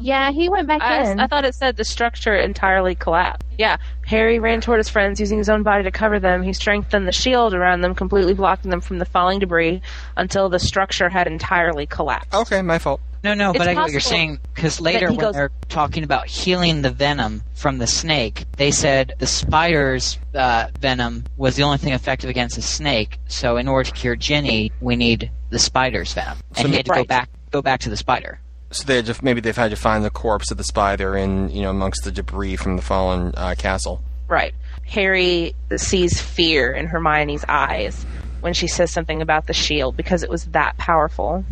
Yeah, 0.00 0.30
he 0.30 0.48
went 0.48 0.68
back 0.68 0.82
I, 0.82 1.10
in. 1.10 1.20
I 1.20 1.26
thought 1.26 1.44
it 1.44 1.54
said 1.54 1.76
the 1.76 1.84
structure 1.84 2.34
entirely 2.34 2.94
collapsed. 2.94 3.46
Yeah, 3.58 3.78
Harry 4.06 4.38
ran 4.38 4.60
toward 4.60 4.78
his 4.78 4.88
friends 4.88 5.18
using 5.20 5.38
his 5.38 5.48
own 5.48 5.62
body 5.62 5.84
to 5.84 5.90
cover 5.90 6.20
them. 6.20 6.42
He 6.42 6.52
strengthened 6.52 7.08
the 7.08 7.12
shield 7.12 7.54
around 7.54 7.80
them, 7.80 7.94
completely 7.94 8.34
blocking 8.34 8.70
them 8.70 8.80
from 8.80 8.98
the 8.98 9.04
falling 9.04 9.38
debris 9.38 9.82
until 10.16 10.48
the 10.48 10.58
structure 10.58 11.08
had 11.08 11.26
entirely 11.26 11.86
collapsed. 11.86 12.34
Okay, 12.34 12.62
my 12.62 12.78
fault. 12.78 13.00
No, 13.26 13.34
no, 13.34 13.50
It's 13.50 13.58
but 13.58 13.66
I 13.66 13.74
get 13.74 13.80
what 13.80 13.90
you're 13.90 13.98
saying 13.98 14.38
because 14.54 14.80
later 14.80 15.08
when 15.08 15.16
goes- 15.16 15.34
they're 15.34 15.50
talking 15.68 16.04
about 16.04 16.28
healing 16.28 16.82
the 16.82 16.92
venom 16.92 17.42
from 17.54 17.78
the 17.78 17.86
snake, 17.88 18.44
they 18.56 18.70
said 18.70 19.16
the 19.18 19.26
spider's 19.26 20.16
uh, 20.32 20.68
venom 20.78 21.24
was 21.36 21.56
the 21.56 21.64
only 21.64 21.78
thing 21.78 21.92
effective 21.92 22.30
against 22.30 22.54
the 22.54 22.62
snake. 22.62 23.18
So 23.26 23.56
in 23.56 23.66
order 23.66 23.90
to 23.90 23.96
cure 23.96 24.14
Ginny, 24.14 24.70
we 24.80 24.94
need 24.94 25.32
the 25.50 25.58
spider's 25.58 26.12
venom, 26.12 26.38
and 26.50 26.58
So- 26.58 26.68
he 26.68 26.76
had 26.76 26.86
to 26.86 26.92
go 26.94 27.04
back 27.04 27.28
go 27.50 27.62
back 27.62 27.80
to 27.80 27.90
the 27.90 27.96
spider. 27.96 28.38
So 28.70 28.84
they 28.84 28.94
had 28.96 29.06
to, 29.06 29.16
maybe 29.24 29.40
they've 29.40 29.56
had 29.56 29.70
to 29.70 29.76
find 29.76 30.04
the 30.04 30.10
corpse 30.10 30.52
of 30.52 30.56
the 30.56 30.64
spider 30.64 31.16
in 31.16 31.48
you 31.48 31.62
know 31.62 31.70
amongst 31.70 32.04
the 32.04 32.12
debris 32.12 32.54
from 32.54 32.76
the 32.76 32.82
fallen 32.82 33.32
uh, 33.36 33.56
castle. 33.58 34.04
Right. 34.28 34.54
Harry 34.86 35.56
sees 35.76 36.20
fear 36.20 36.70
in 36.70 36.86
Hermione's 36.86 37.44
eyes 37.48 38.06
when 38.46 38.54
she 38.54 38.68
says 38.68 38.92
something 38.92 39.22
about 39.22 39.48
the 39.48 39.52
shield 39.52 39.96
because 39.96 40.22
it 40.22 40.30
was 40.30 40.44
that 40.44 40.78
powerful. 40.78 41.44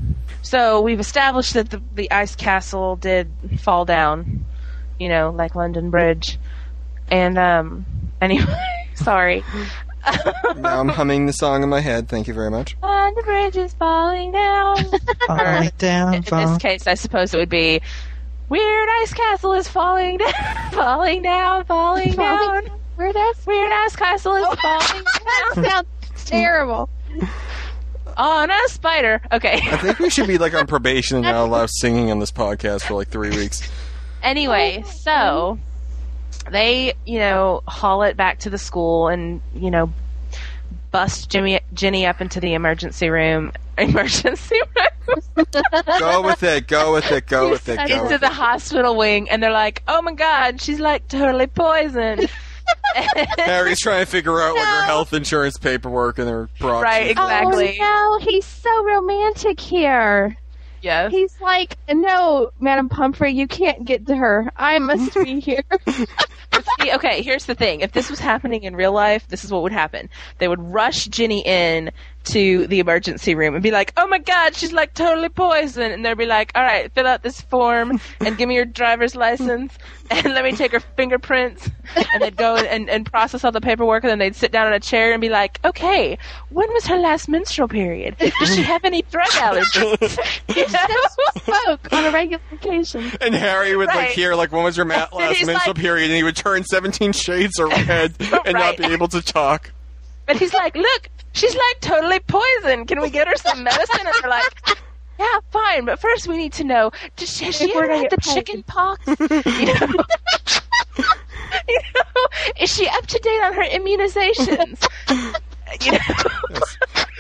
So 0.43 0.81
we've 0.81 1.01
established 1.01 1.55
that 1.55 1.71
the, 1.71 1.83
the 1.93 2.09
ice 2.13 2.37
castle 2.37 2.95
did 2.95 3.29
fall 3.59 3.85
down, 3.85 4.45
you 5.01 5.09
know, 5.09 5.31
like 5.31 5.57
London 5.57 5.91
Bridge. 5.91 6.39
And, 7.11 7.37
um, 7.37 7.85
anyway, 8.23 8.87
sorry. 8.95 9.43
now 10.57 10.79
I'm 10.79 10.89
humming 11.01 11.27
the 11.27 11.33
song 11.33 11.65
in 11.65 11.69
my 11.69 11.81
head. 11.81 12.09
Thank 12.09 12.29
you 12.29 12.35
very 12.35 12.49
much. 12.49 12.77
London 12.81 13.25
Bridge 13.25 13.57
is 13.57 13.75
falling 13.75 14.31
down. 14.31 14.77
Falling 15.27 15.73
down, 15.79 16.15
in 16.15 16.23
this 16.23 16.59
case, 16.59 16.87
I 16.87 16.95
suppose 16.95 17.35
it 17.35 17.39
would 17.39 17.49
be 17.49 17.83
Weird 18.49 18.89
Ice 19.03 19.13
Castle 19.13 19.55
is 19.55 19.67
falling 19.67 20.19
down, 20.19 20.33
falling 20.71 21.23
down, 21.23 21.65
falling 21.65 22.13
down. 22.13 22.67
Where 22.95 23.13
that's 23.13 23.45
Weird 23.45 23.73
Ice 23.73 23.97
Castle 23.97 24.37
is 24.37 24.45
falling 24.61 25.05
that 25.05 25.55
down 25.57 25.87
sounds 26.25 26.43
terrible. 26.43 26.89
on 28.17 28.51
a 28.51 28.69
spider. 28.69 29.21
Okay. 29.33 29.61
I 29.63 29.77
think 29.77 29.99
we 29.99 30.11
should 30.11 30.27
be 30.27 30.39
like 30.39 30.55
on 30.55 30.67
probation 30.67 31.17
and 31.19 31.25
not 31.25 31.37
allow 31.47 31.67
singing 31.67 32.11
on 32.11 32.19
this 32.19 32.33
podcast 32.33 32.83
for 32.83 32.95
like 32.95 33.09
three 33.09 33.31
weeks. 33.31 33.69
anyway, 34.23 34.85
so 35.03 35.59
they, 36.51 36.95
you 37.07 37.19
know, 37.19 37.63
haul 37.67 38.03
it 38.03 38.17
back 38.17 38.41
to 38.41 38.51
the 38.51 38.59
school 38.59 39.09
and, 39.09 39.41
you 39.55 39.71
know, 39.71 39.93
bust 40.91 41.31
Jimmy 41.31 41.61
Ginny 41.73 42.07
up 42.07 42.21
into 42.21 42.41
the 42.41 42.55
emergency 42.55 43.09
room. 43.09 43.53
Emergency 43.79 44.55
room 44.77 45.45
Go 45.99 46.23
with 46.23 46.43
it. 46.45 46.69
Go 46.69 46.93
with 46.93 47.11
it. 47.11 47.27
Go 47.27 47.51
with 47.51 47.69
it. 47.69 47.77
Go 47.77 47.83
into 47.83 48.03
with 48.05 48.21
the 48.21 48.29
it. 48.29 48.33
hospital 48.33 48.97
wing, 48.97 49.29
and 49.29 49.43
they're 49.43 49.51
like, 49.51 49.83
"Oh 49.89 50.01
my 50.01 50.13
God, 50.15 50.61
she's 50.61 50.79
like 50.79 51.09
totally 51.09 51.49
poisoned." 51.49 52.31
Harry's 53.39 53.81
trying 53.81 54.05
to 54.05 54.11
figure 54.11 54.41
out 54.41 54.55
like 54.55 54.65
her 54.67 54.83
health 54.85 55.13
insurance 55.13 55.59
paperwork 55.59 56.19
and 56.19 56.29
her 56.29 56.49
proxies. 56.59 56.83
Right, 56.83 57.11
exactly. 57.11 57.79
Oh 57.81 58.19
no, 58.21 58.27
he's 58.27 58.45
so 58.47 58.85
romantic 58.85 59.59
here. 59.61 60.37
yes. 60.83 61.11
He's 61.11 61.41
like, 61.41 61.77
no, 61.93 62.51
Madam 62.61 62.89
Pomfrey, 62.89 63.33
you 63.33 63.47
can't 63.49 63.85
get 63.85 64.07
to 64.07 64.17
her. 64.17 64.51
I 64.57 64.79
must 64.79 65.15
be 65.15 65.41
here. 65.41 65.63
See, 65.89 66.93
okay, 66.95 67.23
here's 67.23 67.47
the 67.47 67.55
thing. 67.55 67.81
If 67.81 67.93
this 67.93 68.09
was 68.11 68.21
happening 68.21 68.63
in 68.63 68.77
real 68.77 68.93
life, 68.93 69.27
this 69.29 69.45
is 69.45 69.51
what 69.51 69.63
would 69.63 69.73
happen. 69.73 70.09
They 70.39 70.47
would 70.49 70.61
rush 70.63 71.07
Ginny 71.07 71.41
in 71.45 71.91
to 72.25 72.67
the 72.67 72.81
emergency 72.81 73.35
room 73.35 73.55
and 73.55 73.63
be 73.63 73.71
like, 73.71 73.93
"Oh 73.97 74.07
my 74.07 74.19
God, 74.19 74.55
she's 74.55 74.73
like 74.73 74.95
totally 74.95 75.29
poisoned," 75.29 75.93
and 75.93 76.05
they'd 76.05 76.17
be 76.17 76.27
like, 76.27 76.53
"All 76.55 76.63
right, 76.63 76.93
fill 76.93 77.07
out 77.07 77.23
this 77.23 77.41
form 77.41 78.01
and 78.21 78.37
give 78.37 78.49
me 78.49 78.55
your 78.55 78.65
driver's 78.65 79.15
license 79.15 79.77
and 80.11 80.35
let 80.35 80.45
me 80.45 80.53
take 80.53 80.73
her 80.73 80.81
fingerprints." 80.81 81.69
And 82.13 82.23
they'd 82.23 82.37
go 82.37 82.57
and, 82.57 82.89
and 82.89 83.05
process 83.05 83.45
all 83.45 83.53
the 83.53 83.61
paperwork, 83.61 84.05
and 84.05 84.11
then 84.11 84.19
they'd 84.19 84.35
sit 84.35 84.53
down 84.53 84.67
in 84.67 84.73
a 84.73 84.81
chair 84.81 85.13
and 85.13 85.21
be 85.21 85.29
like, 85.29 85.61
"Okay, 85.65 86.19
when 86.51 86.73
was 86.73 86.87
her 86.87 86.97
last 86.97 87.29
menstrual 87.29 87.69
period? 87.69 88.17
Does 88.19 88.55
she 88.55 88.63
have 88.63 88.85
any 88.85 89.03
drug 89.03 89.27
allergies?" 89.29 90.19
You 90.55 90.67
know? 90.69 90.97
Spoke 91.37 91.93
on 91.93 92.05
a 92.07 92.11
regular 92.11 92.43
occasion. 92.53 93.11
And 93.21 93.35
Harry 93.35 93.77
would 93.77 93.89
like 93.89 94.11
hear 94.11 94.35
like 94.35 94.53
when 94.53 94.63
was 94.65 94.77
your 94.77 94.87
ma- 94.87 95.09
last 95.13 95.45
menstrual 95.45 95.75
like- 95.75 95.77
period, 95.77 96.07
and 96.07 96.17
he 96.17 96.23
would 96.23 96.37
turn 96.37 96.65
seventeen 96.65 97.13
shades 97.13 97.59
of 97.59 97.69
red 97.71 98.15
and 98.47 98.55
not 98.55 98.77
be 98.77 98.85
able 98.85 99.09
to 99.09 99.21
talk. 99.21 99.73
And 100.29 100.39
he's 100.39 100.55
like, 100.55 100.75
"Look, 100.75 101.09
she's 101.33 101.55
like 101.55 101.81
totally 101.81 102.21
poisoned. 102.21 102.89
Can 102.89 103.01
we 103.01 103.11
get 103.11 103.29
her 103.29 103.37
some 103.37 103.63
medicine?" 103.65 104.07
And 104.07 104.15
they're 104.23 104.31
like, 104.31 104.79
"Yeah, 105.19 105.39
fine, 105.51 105.85
but 105.85 105.99
first 106.01 106.27
we 106.29 106.37
need 106.37 106.53
to 106.55 106.65
know: 106.65 106.91
does 107.17 107.37
she, 107.37 107.45
has 107.47 107.57
she 107.57 107.75
ever 107.75 107.93
had 107.95 108.11
the 108.11 108.17
get 108.17 108.35
chicken 108.35 108.63
pox? 108.63 109.05
You 109.09 109.67
know? 109.75 110.05
You 111.69 111.81
know, 111.95 112.27
is 112.61 112.75
she 112.75 112.87
up 112.89 113.07
to 113.07 113.19
date 113.21 113.41
on 113.43 113.53
her 113.55 113.63
immunizations? 113.65 114.87
You 115.81 115.93
know, 115.93 115.99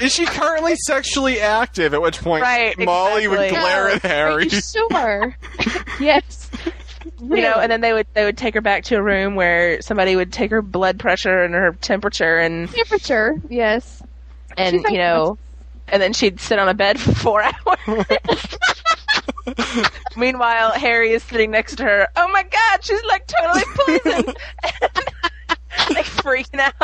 Is 0.00 0.12
she 0.14 0.26
currently 0.26 0.76
sexually 0.76 1.40
active? 1.40 1.92
At 1.94 2.02
which 2.02 2.20
point 2.20 2.42
Right, 2.42 2.78
Molly 2.78 3.26
would 3.26 3.50
glare 3.50 3.88
No, 3.88 3.94
at 3.94 4.02
Harry. 4.02 4.32
Are 4.32 4.40
you 4.42 4.60
sure? 4.60 5.36
yes. 5.98 6.50
You 7.30 7.42
know, 7.42 7.54
and 7.54 7.70
then 7.70 7.80
they 7.80 7.92
would 7.92 8.06
they 8.14 8.24
would 8.24 8.36
take 8.38 8.54
her 8.54 8.60
back 8.60 8.84
to 8.84 8.96
a 8.96 9.02
room 9.02 9.34
where 9.34 9.80
somebody 9.82 10.16
would 10.16 10.32
take 10.32 10.50
her 10.50 10.62
blood 10.62 10.98
pressure 10.98 11.42
and 11.44 11.54
her 11.54 11.72
temperature 11.80 12.38
and 12.38 12.68
temperature. 12.70 13.40
Yes. 13.48 14.02
and 14.56 14.82
She's 14.82 14.90
you 14.90 14.98
know, 14.98 15.38
and 15.88 16.00
then 16.02 16.12
she'd 16.12 16.40
sit 16.40 16.58
on 16.58 16.68
a 16.68 16.74
bed 16.74 16.98
for 17.00 17.14
four 17.14 17.42
hours. 17.42 18.06
Meanwhile, 20.16 20.72
Harry 20.72 21.12
is 21.12 21.22
sitting 21.22 21.50
next 21.50 21.76
to 21.76 21.84
her. 21.84 22.08
Oh 22.16 22.28
my 22.32 22.42
God, 22.42 22.84
she's 22.84 23.02
like 23.04 23.26
totally 23.26 23.64
poisoned, 23.74 24.26
like 25.90 26.06
freaking 26.06 26.60
out. 26.60 26.74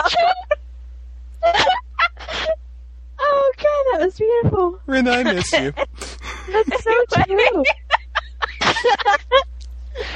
Oh 3.23 3.53
god, 3.57 3.85
that 3.99 4.05
was 4.07 4.19
beautiful. 4.19 4.79
Ren, 4.87 5.07
I 5.09 5.23
miss 5.23 5.53
you. 5.53 5.73
That's 6.51 6.85
so 6.85 7.05
true. 7.25 7.65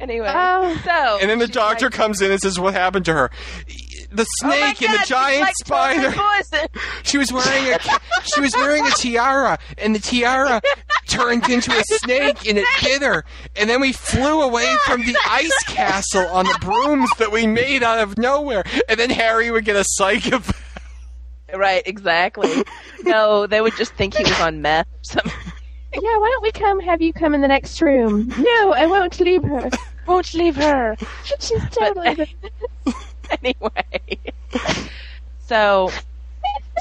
Anyway, 0.00 0.26
Oh. 0.28 0.76
so 0.84 1.18
And 1.20 1.30
then 1.30 1.38
the 1.38 1.46
doctor 1.46 1.86
like, 1.86 1.92
comes 1.92 2.20
in 2.20 2.32
and 2.32 2.40
says, 2.40 2.58
"What 2.58 2.74
happened 2.74 3.04
to 3.04 3.12
her?" 3.12 3.30
The 4.10 4.22
"Oh 4.42 4.48
snake 4.48 4.82
and 4.82 4.92
the 4.92 4.96
God, 4.96 5.00
she's, 5.02 5.08
giant 5.08 5.40
like, 5.42 5.54
spider. 5.54 6.68
She 7.04 7.18
was 7.18 7.32
wearing 7.32 7.72
a 7.72 7.78
she 8.24 8.40
was 8.40 8.52
wearing 8.56 8.84
a 8.84 8.90
tiara, 8.90 9.60
and 9.78 9.94
the 9.94 10.00
tiara 10.00 10.60
turned 11.06 11.48
into 11.48 11.70
a 11.70 11.82
snake, 11.86 12.48
and 12.48 12.58
it 12.58 12.66
bit 12.82 13.02
her. 13.02 13.24
And 13.54 13.70
then 13.70 13.80
we 13.80 13.92
flew 13.92 14.42
away 14.42 14.74
from 14.86 15.02
the 15.02 15.16
ice 15.30 15.62
castle 15.68 16.26
on 16.26 16.46
the 16.46 16.58
brooms 16.60 17.10
that 17.18 17.30
we 17.30 17.46
made 17.46 17.84
out 17.84 18.00
of 18.00 18.18
nowhere. 18.18 18.64
And 18.88 18.98
then 18.98 19.10
Harry 19.10 19.52
would 19.52 19.64
get 19.64 19.76
a 19.76 19.84
psychopath. 19.86 20.58
Right, 21.54 21.82
exactly. 21.86 22.64
No, 23.04 23.46
they 23.46 23.60
would 23.60 23.76
just 23.76 23.94
think 23.94 24.14
he 24.16 24.24
was 24.24 24.40
on 24.40 24.62
meth 24.62 24.86
or 24.88 25.04
something. 25.04 25.32
Yeah, 25.94 26.16
why 26.18 26.30
don't 26.30 26.42
we 26.42 26.52
come 26.52 26.80
have 26.80 27.02
you 27.02 27.12
come 27.12 27.34
in 27.34 27.40
the 27.42 27.48
next 27.48 27.80
room? 27.82 28.28
No, 28.38 28.72
I 28.72 28.86
won't 28.86 29.18
leave 29.20 29.42
her. 29.44 29.70
Won't 30.06 30.34
leave 30.34 30.56
her. 30.56 30.96
She's 31.38 31.68
totally 31.70 32.34
anyway. 33.42 34.18
So 35.46 35.90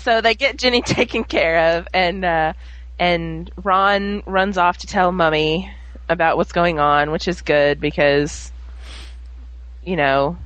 so 0.01 0.21
they 0.21 0.33
get 0.33 0.57
Ginny 0.57 0.81
taken 0.85 1.23
care 1.23 1.77
of 1.77 1.88
and 1.93 2.23
uh 2.25 2.53
and 2.99 3.51
Ron 3.63 4.23
runs 4.25 4.57
off 4.57 4.77
to 4.79 4.88
tell 4.88 5.11
Mummy 5.11 5.71
about 6.07 6.38
what's 6.38 6.51
going 6.51 6.79
on, 6.79 7.11
which 7.11 7.27
is 7.27 7.41
good 7.41 7.79
because 7.79 8.51
you 9.83 9.95
know, 9.95 10.38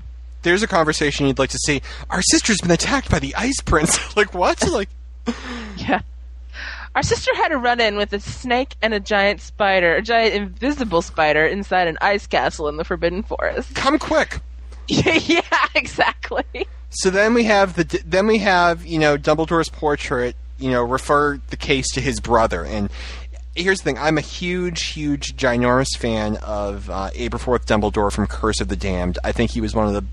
There's 0.44 0.64
a 0.64 0.68
conversation 0.68 1.28
you'd 1.28 1.40
like 1.40 1.50
to 1.50 1.58
see. 1.66 1.82
Our 2.10 2.22
sister's 2.22 2.58
been 2.62 2.72
attacked 2.72 3.10
by 3.12 3.20
the 3.20 3.36
Ice 3.36 3.60
Prince. 3.62 4.16
like 4.18 4.34
what? 4.34 4.66
Like 4.70 4.90
yeah. 5.28 5.34
Our 6.96 7.04
sister 7.04 7.36
had 7.36 7.52
a 7.52 7.58
run 7.58 7.82
in 7.82 7.98
with 7.98 8.14
a 8.14 8.22
snake 8.22 8.76
and 8.82 8.94
a 8.94 9.02
giant 9.02 9.42
spider, 9.42 9.96
a 9.96 10.02
giant 10.02 10.34
invisible 10.34 11.02
spider 11.02 11.46
inside 11.46 11.88
an 11.88 11.98
ice 12.00 12.26
castle 12.26 12.70
in 12.70 12.78
the 12.78 12.86
Forbidden 12.86 13.22
Forest. 13.22 13.76
come 13.76 14.00
quick. 14.00 14.40
yeah, 14.88 15.42
exactly. 15.76 16.46
So 16.92 17.10
then 17.10 17.34
we 17.34 17.44
have 17.44 17.76
the 17.76 18.02
then 18.06 18.28
we 18.28 18.38
have 18.38 18.86
you 18.86 19.00
know 19.00 19.18
Dumbledore's 19.18 19.70
portrait 19.70 20.38
you 20.58 20.72
know 20.72 20.84
refer 20.84 21.42
the 21.50 21.58
case 21.58 21.92
to 21.94 22.02
his 22.02 22.22
brother 22.22 22.64
and 22.64 22.90
here's 23.56 23.80
the 23.80 23.84
thing 23.84 23.98
I'm 23.98 24.18
a 24.18 24.22
huge 24.22 24.92
huge 24.94 25.36
ginormous 25.36 25.98
fan 25.98 26.38
of 26.38 26.90
uh, 26.90 27.10
Aberforth 27.16 27.66
Dumbledore 27.66 28.12
from 28.12 28.28
Curse 28.28 28.62
of 28.62 28.70
the 28.70 28.76
Damned 28.78 29.18
I 29.24 29.32
think 29.34 29.52
he 29.52 29.60
was 29.60 29.76
one 29.76 29.88
of 29.88 29.94
the 29.94 30.06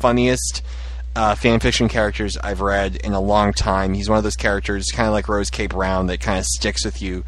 funniest 0.00 0.62
uh, 1.16 1.34
fan 1.34 1.58
fiction 1.58 1.88
characters 1.88 2.36
I've 2.36 2.60
read 2.60 2.96
in 2.96 3.12
a 3.12 3.20
long 3.20 3.52
time 3.52 3.94
he's 3.94 4.08
one 4.08 4.18
of 4.18 4.24
those 4.24 4.36
characters 4.36 4.86
kind 4.92 5.08
of 5.08 5.12
like 5.12 5.28
Rose 5.28 5.50
K 5.50 5.66
Brown 5.66 6.06
that 6.06 6.20
kind 6.20 6.38
of 6.38 6.44
sticks 6.44 6.84
with 6.84 7.02
you 7.02 7.24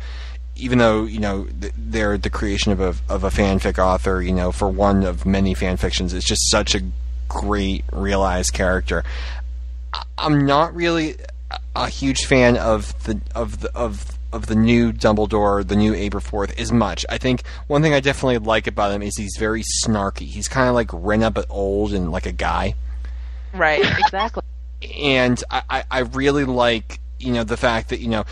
even 0.59 0.79
though 0.79 1.05
you 1.05 1.21
know 1.21 1.47
they're 1.51 2.19
the 2.19 2.31
creation 2.31 2.73
of 2.73 2.81
a 2.81 2.95
of 3.09 3.25
a 3.25 3.31
fanfic 3.31 3.79
author, 3.79 4.21
you 4.21 4.33
know, 4.33 4.53
for 4.53 4.69
one 4.69 5.05
of 5.05 5.25
many 5.25 5.55
fan 5.55 5.77
fictions, 5.77 6.13
it's 6.13 6.27
just 6.27 6.51
such 6.51 6.75
a 6.75 6.83
great 7.29 7.85
realized 7.93 8.53
character. 8.53 9.05
I'm 10.19 10.45
not 10.47 10.75
really 10.75 11.17
a- 11.51 11.59
a 11.77 11.89
huge 11.89 12.27
fan 12.27 12.57
of 12.57 13.05
the 13.05 13.21
of 13.35 13.61
the 13.61 13.75
of 13.77 14.19
of 14.33 14.47
the 14.47 14.55
new 14.57 14.93
Dumbledore, 14.93 15.67
the 15.67 15.77
new 15.77 15.93
Aberforth, 15.95 16.59
as 16.59 16.71
much. 16.71 17.07
I 17.09 17.17
think 17.19 17.45
one 17.69 17.81
thing 17.81 17.95
I 17.95 18.01
definitely 18.01 18.39
like 18.39 18.67
about 18.67 18.93
him 18.93 19.01
is 19.01 19.17
he's 19.17 19.37
very 19.39 19.63
snarky. 19.85 20.27
He's 20.27 20.49
kind 20.49 20.69
of 20.69 20.75
like 20.75 20.91
Rena 20.93 21.31
but 21.31 21.47
old 21.49 21.95
and 21.95 22.13
like 22.13 22.27
a 22.27 22.33
guy 22.33 22.75
Right, 23.53 23.81
exactly. 23.99 24.43
and 24.99 25.43
I, 25.51 25.63
I, 25.69 25.85
I 25.91 25.99
really 26.01 26.45
like 26.45 27.01
you 27.19 27.33
know 27.33 27.45
the 27.45 27.57
fact 27.57 27.89
that 27.89 28.01
you 28.01 28.09
know 28.09 28.25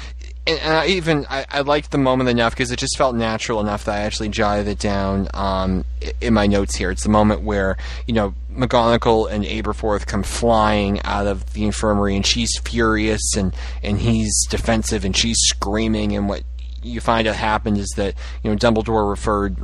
and, 0.47 0.59
and 0.61 0.73
I 0.73 0.87
even 0.87 1.27
I, 1.29 1.45
I 1.51 1.61
liked 1.61 1.91
the 1.91 1.99
moment 1.99 2.31
enough 2.31 2.53
because 2.53 2.71
it 2.71 2.79
just 2.79 2.97
felt 2.97 3.17
natural 3.17 3.61
enough 3.61 3.85
that 3.85 3.97
I 3.97 4.01
actually 4.01 4.29
jotted 4.29 4.69
it 4.69 4.79
down 4.79 5.29
um, 5.35 5.85
in 6.21 6.35
my 6.35 6.47
notes 6.47 6.77
here. 6.77 6.91
It's 6.91 7.03
the 7.03 7.09
moment 7.09 7.43
where 7.43 7.77
you 8.07 8.15
know 8.15 8.35
McGonagall 8.53 9.31
and 9.31 9.45
Aberforth 9.45 10.07
come 10.07 10.23
flying 10.23 11.03
out 11.03 11.27
of 11.27 11.53
the 11.53 11.65
infirmary, 11.65 12.15
and 12.17 12.25
she's 12.25 12.57
furious, 12.59 13.37
and 13.37 13.55
and 13.83 13.99
he's 13.99 14.47
defensive, 14.49 15.05
and 15.05 15.17
she's 15.17 15.39
screaming, 15.41 16.15
and 16.17 16.29
what 16.29 16.43
you 16.83 17.01
find 17.01 17.27
out 17.27 17.35
happened 17.35 17.79
is 17.79 17.93
that 17.97 18.15
you 18.43 18.51
know 18.51 18.57
Dumbledore 18.57 19.09
referred 19.09 19.57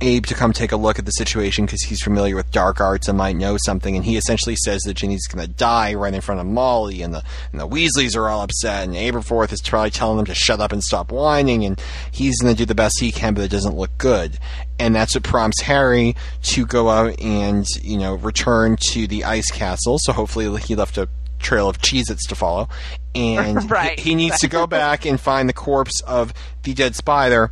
Abe 0.00 0.26
to 0.26 0.34
come 0.34 0.52
take 0.52 0.72
a 0.72 0.76
look 0.76 0.98
at 0.98 1.06
the 1.06 1.10
situation 1.12 1.66
because 1.66 1.82
he's 1.82 2.02
familiar 2.02 2.36
with 2.36 2.50
dark 2.50 2.80
arts 2.80 3.08
and 3.08 3.18
might 3.18 3.36
know 3.36 3.56
something. 3.56 3.96
And 3.96 4.04
he 4.04 4.16
essentially 4.16 4.56
says 4.56 4.82
that 4.82 4.94
Ginny's 4.94 5.26
going 5.26 5.44
to 5.44 5.52
die 5.52 5.94
right 5.94 6.14
in 6.14 6.20
front 6.20 6.40
of 6.40 6.46
Molly, 6.46 7.02
and 7.02 7.12
the 7.12 7.22
and 7.52 7.60
the 7.60 7.66
Weasleys 7.66 8.16
are 8.16 8.28
all 8.28 8.42
upset. 8.42 8.84
And 8.84 8.94
Aberforth 8.94 9.52
is 9.52 9.60
probably 9.60 9.90
telling 9.90 10.16
them 10.16 10.26
to 10.26 10.34
shut 10.34 10.60
up 10.60 10.72
and 10.72 10.82
stop 10.82 11.10
whining, 11.10 11.64
and 11.64 11.80
he's 12.12 12.40
going 12.40 12.54
to 12.54 12.58
do 12.58 12.66
the 12.66 12.74
best 12.74 13.00
he 13.00 13.10
can, 13.10 13.34
but 13.34 13.44
it 13.44 13.50
doesn't 13.50 13.76
look 13.76 13.96
good. 13.98 14.38
And 14.78 14.94
that's 14.94 15.14
what 15.14 15.24
prompts 15.24 15.62
Harry 15.62 16.14
to 16.42 16.64
go 16.64 16.88
out 16.88 17.20
and 17.20 17.66
you 17.82 17.98
know 17.98 18.14
return 18.14 18.76
to 18.92 19.06
the 19.06 19.24
ice 19.24 19.50
castle. 19.50 19.98
So 19.98 20.12
hopefully 20.12 20.60
he 20.60 20.76
left 20.76 20.96
a 20.98 21.08
trail 21.38 21.68
of 21.68 21.78
Cheez-Its 21.78 22.26
to 22.26 22.34
follow. 22.34 22.68
And 23.14 23.68
Right. 23.70 23.98
he, 23.98 24.10
he 24.10 24.14
needs 24.14 24.38
to 24.40 24.48
go 24.48 24.66
back 24.66 25.04
and 25.06 25.20
find 25.20 25.48
the 25.48 25.52
corpse 25.54 26.00
of 26.02 26.32
the 26.62 26.74
dead 26.74 26.94
spider, 26.94 27.50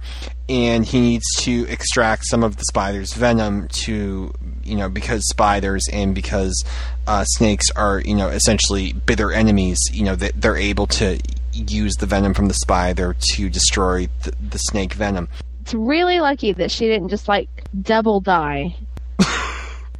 and 0.48 0.84
he 0.84 1.00
needs 1.00 1.24
to 1.38 1.66
extract 1.68 2.24
some 2.26 2.42
of 2.44 2.56
the 2.56 2.64
spider's 2.68 3.12
venom 3.14 3.68
to, 3.68 4.32
you 4.62 4.76
know, 4.76 4.88
because 4.88 5.26
spiders 5.28 5.84
and 5.92 6.14
because 6.14 6.64
uh, 7.06 7.24
snakes 7.24 7.66
are, 7.74 8.00
you 8.00 8.14
know, 8.14 8.28
essentially 8.28 8.92
bitter 8.92 9.32
enemies, 9.32 9.78
you 9.92 10.04
know, 10.04 10.14
that 10.16 10.40
they're 10.40 10.56
able 10.56 10.86
to 10.86 11.18
use 11.52 11.94
the 11.94 12.06
venom 12.06 12.34
from 12.34 12.48
the 12.48 12.54
spider 12.54 13.16
to 13.18 13.48
destroy 13.48 14.08
the, 14.24 14.32
the 14.50 14.58
snake 14.58 14.92
venom. 14.92 15.28
It's 15.62 15.74
really 15.74 16.20
lucky 16.20 16.52
that 16.52 16.70
she 16.70 16.86
didn't 16.86 17.08
just 17.08 17.26
like 17.28 17.48
double 17.82 18.20
die 18.20 18.76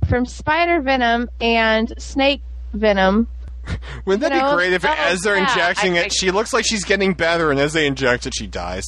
from 0.08 0.26
spider 0.26 0.80
venom 0.80 1.28
and 1.40 1.92
snake 1.98 2.42
venom. 2.72 3.26
Wouldn't 4.04 4.22
that 4.22 4.32
You 4.32 4.40
know, 4.40 4.50
be 4.50 4.54
great 4.56 4.72
if 4.72 4.84
oh, 4.84 4.88
as 4.96 5.20
they're 5.22 5.36
yeah, 5.36 5.48
injecting 5.48 5.94
I 5.94 5.98
it, 5.98 6.00
think- 6.02 6.12
she 6.14 6.30
looks 6.30 6.52
like 6.52 6.64
she's 6.66 6.84
getting 6.84 7.14
better, 7.14 7.50
and 7.50 7.58
as 7.60 7.72
they 7.72 7.86
inject 7.86 8.26
it, 8.26 8.34
she 8.34 8.46
dies? 8.46 8.84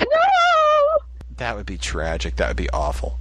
No, 0.00 0.06
That 1.36 1.56
would 1.56 1.66
be 1.66 1.78
tragic. 1.78 2.36
That 2.36 2.48
would 2.48 2.56
be 2.56 2.70
awful. 2.70 3.18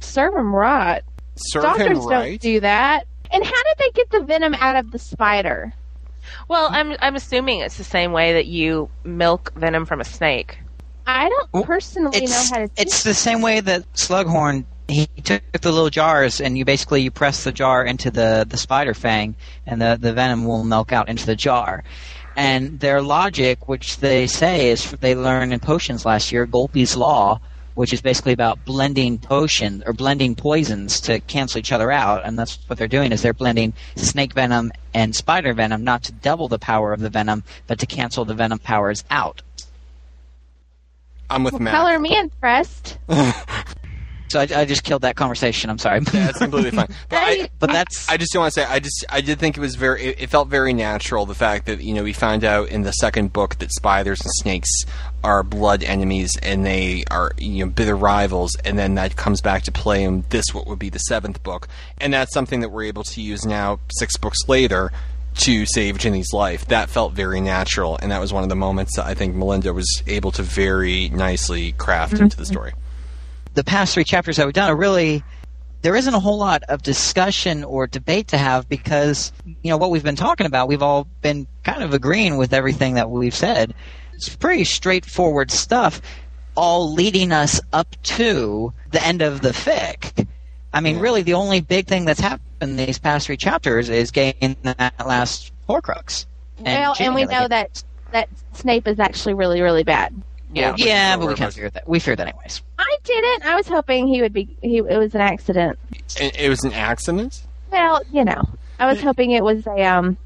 serve 0.00 0.34
him 0.34 0.54
right. 0.54 1.02
Serve 1.36 1.62
Doctors 1.64 1.86
him 1.88 1.94
don't 1.94 2.06
right. 2.08 2.40
do 2.40 2.60
that. 2.60 3.06
And 3.30 3.44
how 3.44 3.50
did 3.64 3.76
they 3.78 3.90
get 3.90 4.10
the 4.10 4.20
venom 4.20 4.54
out 4.54 4.76
of 4.76 4.90
the 4.92 4.98
spider? 4.98 5.72
Well, 6.48 6.68
I'm 6.70 6.94
I'm 7.00 7.16
assuming 7.16 7.60
it's 7.60 7.76
the 7.76 7.84
same 7.84 8.12
way 8.12 8.34
that 8.34 8.46
you 8.46 8.88
milk 9.02 9.52
venom 9.56 9.84
from 9.86 10.00
a 10.00 10.04
snake. 10.04 10.58
I 11.06 11.28
don't 11.28 11.52
Well, 11.52 11.64
personally 11.64 12.20
know 12.20 12.24
It's 12.24 12.50
how 12.50 12.58
to. 12.58 12.70
it's 12.76 13.02
the 13.02 13.12
same 13.14 13.42
way 13.42 13.60
that 13.60 13.92
Slughorn 13.94 14.64
he 14.88 15.06
took 15.22 15.42
the 15.52 15.72
little 15.72 15.90
jars 15.90 16.40
and 16.40 16.58
you 16.58 16.64
basically 16.64 17.02
you 17.02 17.10
press 17.10 17.44
the 17.44 17.52
jar 17.52 17.84
into 17.84 18.10
the 18.10 18.46
the 18.48 18.56
spider 18.56 18.94
fang 18.94 19.34
and 19.66 19.80
the 19.80 19.96
the 20.00 20.12
venom 20.12 20.44
will 20.44 20.64
milk 20.64 20.92
out 20.92 21.08
into 21.08 21.26
the 21.26 21.36
jar. 21.36 21.84
And 22.36 22.80
their 22.80 23.00
logic, 23.00 23.68
which 23.68 23.98
they 23.98 24.26
say 24.26 24.70
is 24.70 24.90
they 24.92 25.14
learned 25.14 25.52
in 25.52 25.60
potions 25.60 26.04
last 26.04 26.32
year, 26.32 26.46
Golpe's 26.46 26.96
law, 26.96 27.40
which 27.74 27.92
is 27.92 28.00
basically 28.00 28.32
about 28.32 28.64
blending 28.64 29.18
potions 29.18 29.84
or 29.86 29.92
blending 29.92 30.34
poisons 30.34 31.00
to 31.02 31.20
cancel 31.20 31.58
each 31.58 31.70
other 31.70 31.92
out. 31.92 32.22
And 32.24 32.36
that's 32.36 32.58
what 32.66 32.76
they're 32.78 32.88
doing 32.88 33.12
is 33.12 33.22
they're 33.22 33.32
blending 33.32 33.72
snake 33.94 34.32
venom 34.32 34.72
and 34.92 35.14
spider 35.14 35.52
venom, 35.54 35.84
not 35.84 36.02
to 36.04 36.12
double 36.12 36.48
the 36.48 36.58
power 36.58 36.92
of 36.92 37.00
the 37.00 37.08
venom, 37.10 37.44
but 37.68 37.78
to 37.78 37.86
cancel 37.86 38.24
the 38.24 38.34
venom 38.34 38.58
powers 38.58 39.04
out. 39.10 39.42
I'm 41.30 41.42
with 41.44 41.54
Well, 41.54 41.62
Matt. 41.62 41.74
color 41.74 41.98
me 41.98 42.16
impressed. 42.18 42.98
So 44.34 44.40
I, 44.40 44.48
I 44.62 44.64
just 44.64 44.82
killed 44.82 45.02
that 45.02 45.14
conversation. 45.14 45.70
I'm 45.70 45.78
sorry. 45.78 46.00
That's 46.00 46.38
completely 46.38 46.72
fine. 46.72 46.88
But 47.08 47.18
I, 47.22 47.50
but 47.60 47.70
that's 47.70 48.08
I 48.08 48.16
just 48.16 48.32
don't 48.32 48.40
want 48.40 48.54
to 48.54 48.60
say. 48.60 48.66
I 48.66 48.80
just 48.80 49.04
I 49.08 49.20
did 49.20 49.38
think 49.38 49.56
it 49.56 49.60
was 49.60 49.76
very. 49.76 50.02
It, 50.02 50.22
it 50.22 50.30
felt 50.30 50.48
very 50.48 50.72
natural. 50.72 51.24
The 51.24 51.36
fact 51.36 51.66
that 51.66 51.80
you 51.80 51.94
know 51.94 52.02
we 52.02 52.12
found 52.12 52.42
out 52.42 52.68
in 52.68 52.82
the 52.82 52.90
second 52.92 53.32
book 53.32 53.58
that 53.60 53.70
spiders 53.70 54.20
and 54.20 54.30
snakes 54.34 54.70
are 55.22 55.44
blood 55.44 55.84
enemies 55.84 56.36
and 56.42 56.66
they 56.66 57.04
are 57.12 57.30
you 57.38 57.64
know 57.64 57.70
bitter 57.70 57.96
rivals, 57.96 58.56
and 58.64 58.76
then 58.76 58.96
that 58.96 59.14
comes 59.14 59.40
back 59.40 59.62
to 59.64 59.72
play 59.72 60.02
in 60.02 60.24
this 60.30 60.46
what 60.52 60.66
would 60.66 60.80
be 60.80 60.88
the 60.88 60.98
seventh 60.98 61.40
book, 61.44 61.68
and 61.98 62.12
that's 62.12 62.34
something 62.34 62.58
that 62.58 62.70
we're 62.70 62.84
able 62.84 63.04
to 63.04 63.20
use 63.20 63.46
now 63.46 63.78
six 63.98 64.16
books 64.16 64.38
later 64.48 64.90
to 65.34 65.64
save 65.66 65.98
Ginny's 65.98 66.32
life. 66.32 66.66
That 66.66 66.90
felt 66.90 67.12
very 67.12 67.40
natural, 67.40 67.98
and 68.02 68.10
that 68.10 68.20
was 68.20 68.32
one 68.32 68.42
of 68.42 68.48
the 68.48 68.56
moments 68.56 68.96
that 68.96 69.06
I 69.06 69.14
think 69.14 69.36
Melinda 69.36 69.72
was 69.72 70.02
able 70.08 70.32
to 70.32 70.42
very 70.42 71.10
nicely 71.10 71.72
craft 71.72 72.14
mm-hmm. 72.14 72.24
into 72.24 72.36
the 72.36 72.46
story. 72.46 72.72
The 73.54 73.64
past 73.64 73.94
three 73.94 74.04
chapters 74.04 74.36
that 74.36 74.46
we've 74.46 74.54
done 74.54 74.70
are 74.70 74.76
really 74.76 75.22
there 75.82 75.96
isn't 75.96 76.14
a 76.14 76.20
whole 76.20 76.38
lot 76.38 76.62
of 76.64 76.82
discussion 76.82 77.62
or 77.62 77.86
debate 77.86 78.28
to 78.28 78.38
have 78.38 78.68
because 78.68 79.32
you 79.44 79.70
know 79.70 79.76
what 79.76 79.90
we've 79.90 80.02
been 80.02 80.16
talking 80.16 80.46
about 80.46 80.68
we've 80.68 80.82
all 80.82 81.06
been 81.20 81.46
kind 81.62 81.82
of 81.82 81.92
agreeing 81.92 82.36
with 82.36 82.52
everything 82.52 82.94
that 82.94 83.10
we've 83.10 83.34
said. 83.34 83.74
It's 84.14 84.34
pretty 84.34 84.64
straightforward 84.64 85.50
stuff 85.50 86.00
all 86.56 86.92
leading 86.92 87.32
us 87.32 87.60
up 87.72 87.88
to 88.02 88.72
the 88.92 89.04
end 89.04 89.22
of 89.22 89.40
the 89.40 89.50
fic. 89.50 90.26
I 90.72 90.80
mean 90.80 90.98
really 90.98 91.22
the 91.22 91.34
only 91.34 91.60
big 91.60 91.86
thing 91.86 92.04
that's 92.04 92.20
happened 92.20 92.78
these 92.78 92.98
past 92.98 93.26
three 93.26 93.36
chapters 93.36 93.88
is 93.88 94.10
getting 94.10 94.56
that 94.62 94.94
last 95.06 95.52
horcrux. 95.68 96.26
Well, 96.60 96.94
and 96.98 97.14
we 97.14 97.22
Ginny 97.22 97.34
know 97.34 97.48
that 97.48 97.84
that 98.12 98.28
Snape 98.52 98.86
is 98.88 99.00
actually 99.00 99.34
really, 99.34 99.60
really 99.60 99.82
bad. 99.82 100.14
Yeah, 100.54 100.74
yeah 100.76 101.16
but 101.16 101.20
but 101.20 101.20
we 101.20 101.26
we're- 101.26 101.36
can't 101.36 101.52
figure 101.54 101.70
that 101.70 101.88
we 101.88 101.98
fear 101.98 102.16
that 102.16 102.26
anyways 102.28 102.62
I 102.78 102.96
didn't. 103.04 103.44
I 103.44 103.54
was 103.56 103.66
hoping 103.68 104.06
he 104.08 104.20
would 104.22 104.32
be. 104.32 104.48
He 104.62 104.78
it 104.78 104.98
was 104.98 105.14
an 105.14 105.20
accident. 105.20 105.78
It, 106.18 106.36
it 106.38 106.48
was 106.48 106.64
an 106.64 106.72
accident. 106.72 107.42
Well, 107.70 108.00
you 108.12 108.24
know, 108.24 108.42
I 108.78 108.86
was 108.86 109.00
hoping 109.00 109.30
it 109.32 109.42
was 109.44 109.66
a 109.66 109.82
um 109.82 110.16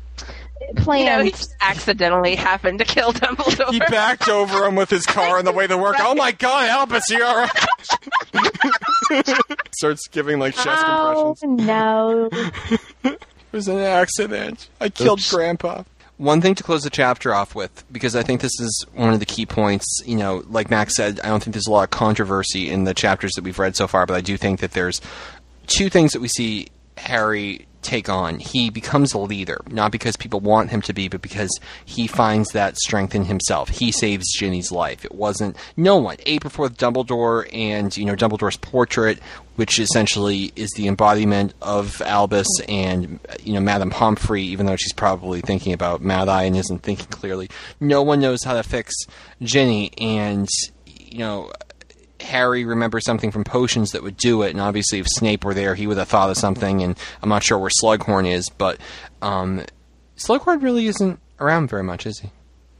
You 0.86 1.04
know, 1.04 1.22
he 1.22 1.30
just 1.30 1.54
accidentally 1.60 2.34
happened 2.34 2.78
to 2.80 2.84
kill 2.84 3.12
Dumbledore. 3.12 3.70
He 3.70 3.78
backed 3.78 4.28
over 4.28 4.64
him 4.66 4.74
with 4.74 4.90
his 4.90 5.06
car 5.06 5.38
on 5.38 5.44
the 5.44 5.52
way 5.52 5.66
to 5.66 5.78
work. 5.78 5.96
Oh 5.98 6.14
my 6.14 6.32
god, 6.32 6.68
help 6.68 6.90
Albus, 6.90 7.08
you 7.10 7.24
alright? 7.24 7.50
Starts 9.72 10.08
giving 10.08 10.38
like 10.38 10.54
chest 10.54 10.84
oh 10.86 11.34
compressions. 11.40 11.66
no! 13.04 13.14
It 13.50 13.56
was 13.56 13.68
an 13.68 13.78
accident. 13.78 14.68
I 14.78 14.90
killed 14.90 15.20
Oops. 15.20 15.32
Grandpa. 15.32 15.84
One 16.18 16.40
thing 16.40 16.56
to 16.56 16.64
close 16.64 16.82
the 16.82 16.90
chapter 16.90 17.32
off 17.32 17.54
with, 17.54 17.84
because 17.90 18.16
I 18.16 18.24
think 18.24 18.40
this 18.40 18.58
is 18.60 18.84
one 18.92 19.12
of 19.14 19.20
the 19.20 19.26
key 19.26 19.46
points. 19.46 20.02
You 20.04 20.16
know, 20.16 20.42
like 20.48 20.68
Max 20.68 20.96
said, 20.96 21.20
I 21.20 21.28
don't 21.28 21.42
think 21.42 21.54
there's 21.54 21.68
a 21.68 21.70
lot 21.70 21.84
of 21.84 21.90
controversy 21.90 22.68
in 22.68 22.84
the 22.84 22.92
chapters 22.92 23.32
that 23.34 23.44
we've 23.44 23.58
read 23.58 23.76
so 23.76 23.86
far, 23.86 24.04
but 24.04 24.16
I 24.16 24.20
do 24.20 24.36
think 24.36 24.58
that 24.60 24.72
there's 24.72 25.00
two 25.68 25.88
things 25.88 26.12
that 26.12 26.20
we 26.20 26.28
see 26.28 26.68
Harry 26.98 27.66
take 27.82 28.08
on. 28.08 28.38
He 28.38 28.70
becomes 28.70 29.14
a 29.14 29.18
leader, 29.18 29.60
not 29.70 29.92
because 29.92 30.16
people 30.16 30.40
want 30.40 30.70
him 30.70 30.82
to 30.82 30.92
be, 30.92 31.08
but 31.08 31.22
because 31.22 31.50
he 31.84 32.06
finds 32.06 32.50
that 32.50 32.76
strength 32.76 33.14
in 33.14 33.24
himself. 33.24 33.68
He 33.68 33.92
saves 33.92 34.26
Ginny's 34.36 34.70
life. 34.70 35.04
It 35.04 35.14
wasn't 35.14 35.56
no 35.76 35.96
one. 35.96 36.16
Aberforth, 36.18 36.76
Dumbledore, 36.76 37.48
and 37.52 37.96
you 37.96 38.04
know 38.04 38.14
Dumbledore's 38.14 38.56
portrait, 38.56 39.20
which 39.56 39.78
essentially 39.78 40.52
is 40.56 40.70
the 40.76 40.86
embodiment 40.86 41.54
of 41.62 42.00
Albus 42.02 42.48
and 42.68 43.18
you 43.42 43.54
know 43.54 43.60
Madame 43.60 43.90
Pomfrey, 43.90 44.42
even 44.42 44.66
though 44.66 44.76
she's 44.76 44.92
probably 44.92 45.40
thinking 45.40 45.72
about 45.72 46.02
Mad 46.02 46.28
Eye 46.28 46.44
and 46.44 46.56
isn't 46.56 46.82
thinking 46.82 47.06
clearly. 47.06 47.48
No 47.80 48.02
one 48.02 48.20
knows 48.20 48.44
how 48.44 48.54
to 48.54 48.62
fix 48.62 48.94
Ginny, 49.42 49.92
and 49.98 50.48
you 50.84 51.18
know 51.18 51.50
Harry 52.20 52.64
remembers 52.64 53.04
something 53.04 53.30
from 53.30 53.44
potions 53.44 53.92
that 53.92 54.02
would 54.02 54.16
do 54.16 54.42
it, 54.42 54.50
and 54.50 54.60
obviously 54.60 54.98
if 54.98 55.06
Snape 55.08 55.44
were 55.44 55.54
there, 55.54 55.74
he 55.74 55.86
would 55.86 55.98
have 55.98 56.08
thought 56.08 56.30
of 56.30 56.36
something. 56.36 56.82
And 56.82 56.98
I'm 57.22 57.28
not 57.28 57.42
sure 57.42 57.58
where 57.58 57.70
Slughorn 57.82 58.30
is, 58.30 58.48
but 58.48 58.78
um, 59.22 59.64
Slughorn 60.16 60.62
really 60.62 60.86
isn't 60.86 61.20
around 61.40 61.68
very 61.68 61.84
much, 61.84 62.06
is 62.06 62.18
he? 62.20 62.30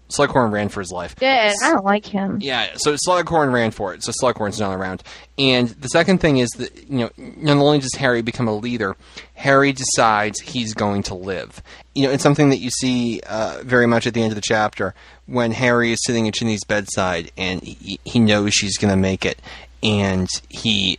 Slughorn 0.08 0.50
ran 0.50 0.70
for 0.70 0.80
his 0.80 0.90
life. 0.90 1.14
Yeah, 1.20 1.52
I 1.62 1.70
don't 1.70 1.84
like 1.84 2.06
him. 2.06 2.38
Yeah, 2.40 2.76
so 2.76 2.96
Slughorn 3.06 3.52
ran 3.52 3.70
for 3.70 3.92
it, 3.92 4.02
so 4.02 4.12
Slughorn's 4.22 4.58
not 4.58 4.74
around. 4.74 5.02
And 5.36 5.68
the 5.68 5.88
second 5.88 6.18
thing 6.18 6.38
is 6.38 6.48
that, 6.52 6.88
you 6.88 6.98
know, 6.98 7.10
not 7.16 7.58
only 7.58 7.78
does 7.78 7.94
Harry 7.94 8.22
become 8.22 8.48
a 8.48 8.56
leader, 8.56 8.96
Harry 9.34 9.72
decides 9.72 10.40
he's 10.40 10.72
going 10.72 11.02
to 11.04 11.14
live. 11.14 11.62
You 11.94 12.04
know, 12.04 12.10
it's 12.12 12.22
something 12.22 12.48
that 12.50 12.58
you 12.58 12.70
see 12.70 13.20
uh, 13.26 13.62
very 13.64 13.86
much 13.86 14.06
at 14.06 14.14
the 14.14 14.22
end 14.22 14.32
of 14.32 14.36
the 14.36 14.42
chapter 14.42 14.94
when 15.28 15.52
Harry 15.52 15.92
is 15.92 15.98
sitting 16.04 16.26
at 16.26 16.34
Ginny's 16.34 16.64
bedside 16.64 17.30
and 17.36 17.62
he, 17.62 18.00
he 18.04 18.18
knows 18.18 18.54
she's 18.54 18.78
going 18.78 18.90
to 18.90 18.96
make 18.96 19.24
it. 19.26 19.38
And 19.82 20.28
he 20.48 20.98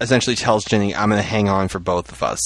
essentially 0.00 0.34
tells 0.34 0.64
Ginny, 0.64 0.94
I'm 0.94 1.10
going 1.10 1.22
to 1.22 1.28
hang 1.28 1.48
on 1.48 1.68
for 1.68 1.78
both 1.78 2.10
of 2.10 2.22
us. 2.22 2.40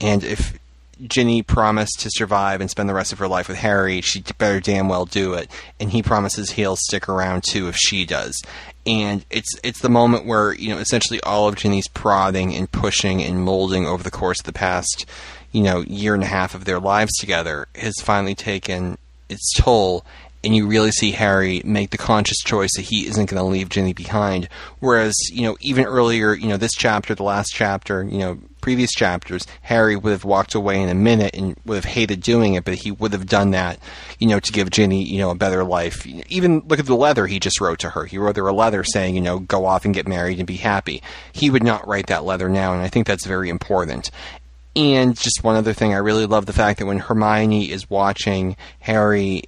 And 0.00 0.24
if 0.24 0.58
Ginny 1.06 1.42
promised 1.42 2.00
to 2.00 2.10
survive 2.10 2.60
and 2.60 2.70
spend 2.70 2.88
the 2.88 2.94
rest 2.94 3.12
of 3.12 3.20
her 3.20 3.28
life 3.28 3.48
with 3.48 3.58
Harry, 3.58 4.00
she 4.00 4.22
better 4.38 4.60
damn 4.60 4.88
well 4.88 5.06
do 5.06 5.34
it. 5.34 5.48
And 5.78 5.90
he 5.90 6.02
promises 6.02 6.50
he'll 6.50 6.76
stick 6.76 7.08
around 7.08 7.44
too 7.48 7.68
if 7.68 7.76
she 7.76 8.04
does. 8.04 8.42
And 8.84 9.24
it's 9.30 9.58
it's 9.62 9.80
the 9.80 9.88
moment 9.88 10.26
where 10.26 10.52
you 10.54 10.68
know 10.68 10.78
essentially 10.78 11.20
all 11.22 11.48
of 11.48 11.56
Ginny's 11.56 11.88
prodding 11.88 12.54
and 12.54 12.70
pushing 12.70 13.22
and 13.22 13.42
molding 13.42 13.86
over 13.86 14.02
the 14.02 14.10
course 14.10 14.40
of 14.40 14.46
the 14.46 14.52
past 14.52 15.06
you 15.52 15.62
know 15.62 15.80
year 15.80 16.14
and 16.14 16.22
a 16.22 16.26
half 16.26 16.54
of 16.54 16.64
their 16.64 16.78
lives 16.78 17.16
together 17.16 17.66
has 17.76 17.94
finally 18.02 18.34
taken 18.34 18.98
its 19.28 19.52
toll. 19.54 20.04
And 20.44 20.54
you 20.54 20.66
really 20.66 20.90
see 20.90 21.12
Harry 21.12 21.62
make 21.64 21.90
the 21.90 21.98
conscious 21.98 22.38
choice 22.38 22.70
that 22.76 22.82
he 22.82 23.06
isn't 23.06 23.30
going 23.30 23.42
to 23.42 23.48
leave 23.48 23.70
Ginny 23.70 23.94
behind. 23.94 24.48
Whereas, 24.78 25.14
you 25.32 25.42
know, 25.42 25.56
even 25.60 25.86
earlier, 25.86 26.34
you 26.34 26.48
know, 26.48 26.58
this 26.58 26.74
chapter, 26.74 27.14
the 27.14 27.22
last 27.22 27.50
chapter, 27.54 28.02
you 28.02 28.18
know, 28.18 28.38
previous 28.60 28.92
chapters, 28.92 29.46
Harry 29.62 29.96
would 29.96 30.12
have 30.12 30.24
walked 30.24 30.54
away 30.54 30.80
in 30.80 30.88
a 30.88 30.94
minute 30.94 31.34
and 31.34 31.56
would 31.66 31.74
have 31.76 31.84
hated 31.84 32.22
doing 32.22 32.54
it, 32.54 32.64
but 32.64 32.74
he 32.74 32.90
would 32.90 33.12
have 33.12 33.26
done 33.26 33.50
that, 33.50 33.78
you 34.18 34.26
know, 34.26 34.40
to 34.40 34.52
give 34.52 34.70
Ginny, 34.70 35.02
you 35.02 35.18
know, 35.18 35.30
a 35.30 35.34
better 35.34 35.64
life. 35.64 36.06
Even 36.06 36.60
look 36.60 36.78
at 36.78 36.86
the 36.86 36.94
letter 36.94 37.26
he 37.26 37.38
just 37.38 37.60
wrote 37.60 37.78
to 37.80 37.90
her. 37.90 38.04
He 38.04 38.18
wrote 38.18 38.36
her 38.36 38.46
a 38.46 38.52
letter 38.52 38.84
saying, 38.84 39.14
you 39.14 39.20
know, 39.20 39.38
go 39.38 39.66
off 39.66 39.84
and 39.84 39.94
get 39.94 40.08
married 40.08 40.38
and 40.38 40.46
be 40.46 40.56
happy. 40.56 41.02
He 41.32 41.50
would 41.50 41.62
not 41.62 41.86
write 41.86 42.06
that 42.08 42.24
letter 42.24 42.48
now, 42.48 42.72
and 42.72 42.82
I 42.82 42.88
think 42.88 43.06
that's 43.06 43.26
very 43.26 43.50
important. 43.50 44.10
And 44.76 45.16
just 45.16 45.44
one 45.44 45.56
other 45.56 45.72
thing, 45.72 45.94
I 45.94 45.98
really 45.98 46.26
love 46.26 46.46
the 46.46 46.52
fact 46.52 46.78
that 46.78 46.86
when 46.86 46.98
Hermione 46.98 47.70
is 47.70 47.88
watching 47.88 48.56
Harry, 48.80 49.44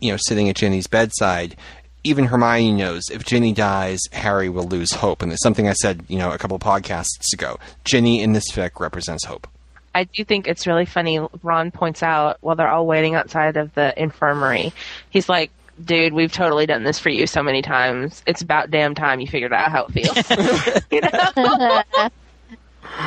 you 0.00 0.10
know, 0.12 0.18
sitting 0.18 0.48
at 0.48 0.56
Ginny's 0.56 0.86
bedside, 0.86 1.56
even 2.04 2.26
Hermione 2.26 2.72
knows 2.72 3.02
if 3.10 3.24
Ginny 3.24 3.52
dies, 3.52 4.00
Harry 4.12 4.48
will 4.48 4.66
lose 4.66 4.92
hope. 4.92 5.22
And 5.22 5.32
it's 5.32 5.42
something 5.42 5.68
I 5.68 5.72
said, 5.72 6.04
you 6.08 6.18
know, 6.18 6.30
a 6.30 6.38
couple 6.38 6.56
of 6.56 6.62
podcasts 6.62 7.32
ago. 7.32 7.58
Ginny 7.84 8.22
in 8.22 8.32
this 8.32 8.50
fic 8.52 8.78
represents 8.80 9.24
hope. 9.24 9.48
I 9.94 10.04
do 10.04 10.24
think 10.24 10.46
it's 10.46 10.66
really 10.66 10.84
funny. 10.84 11.26
Ron 11.42 11.70
points 11.70 12.02
out 12.02 12.36
while 12.42 12.54
they're 12.54 12.68
all 12.68 12.86
waiting 12.86 13.14
outside 13.14 13.56
of 13.56 13.74
the 13.74 13.98
infirmary, 14.00 14.74
he's 15.08 15.26
like, 15.26 15.50
"Dude, 15.82 16.12
we've 16.12 16.30
totally 16.30 16.66
done 16.66 16.84
this 16.84 16.98
for 16.98 17.08
you 17.08 17.26
so 17.26 17.42
many 17.42 17.62
times. 17.62 18.22
It's 18.26 18.42
about 18.42 18.70
damn 18.70 18.94
time 18.94 19.20
you 19.20 19.26
figured 19.26 19.54
out 19.54 19.72
how 19.72 19.86
it 19.88 19.92
feels." 19.92 20.82
you 20.90 21.00
know? 21.00 21.82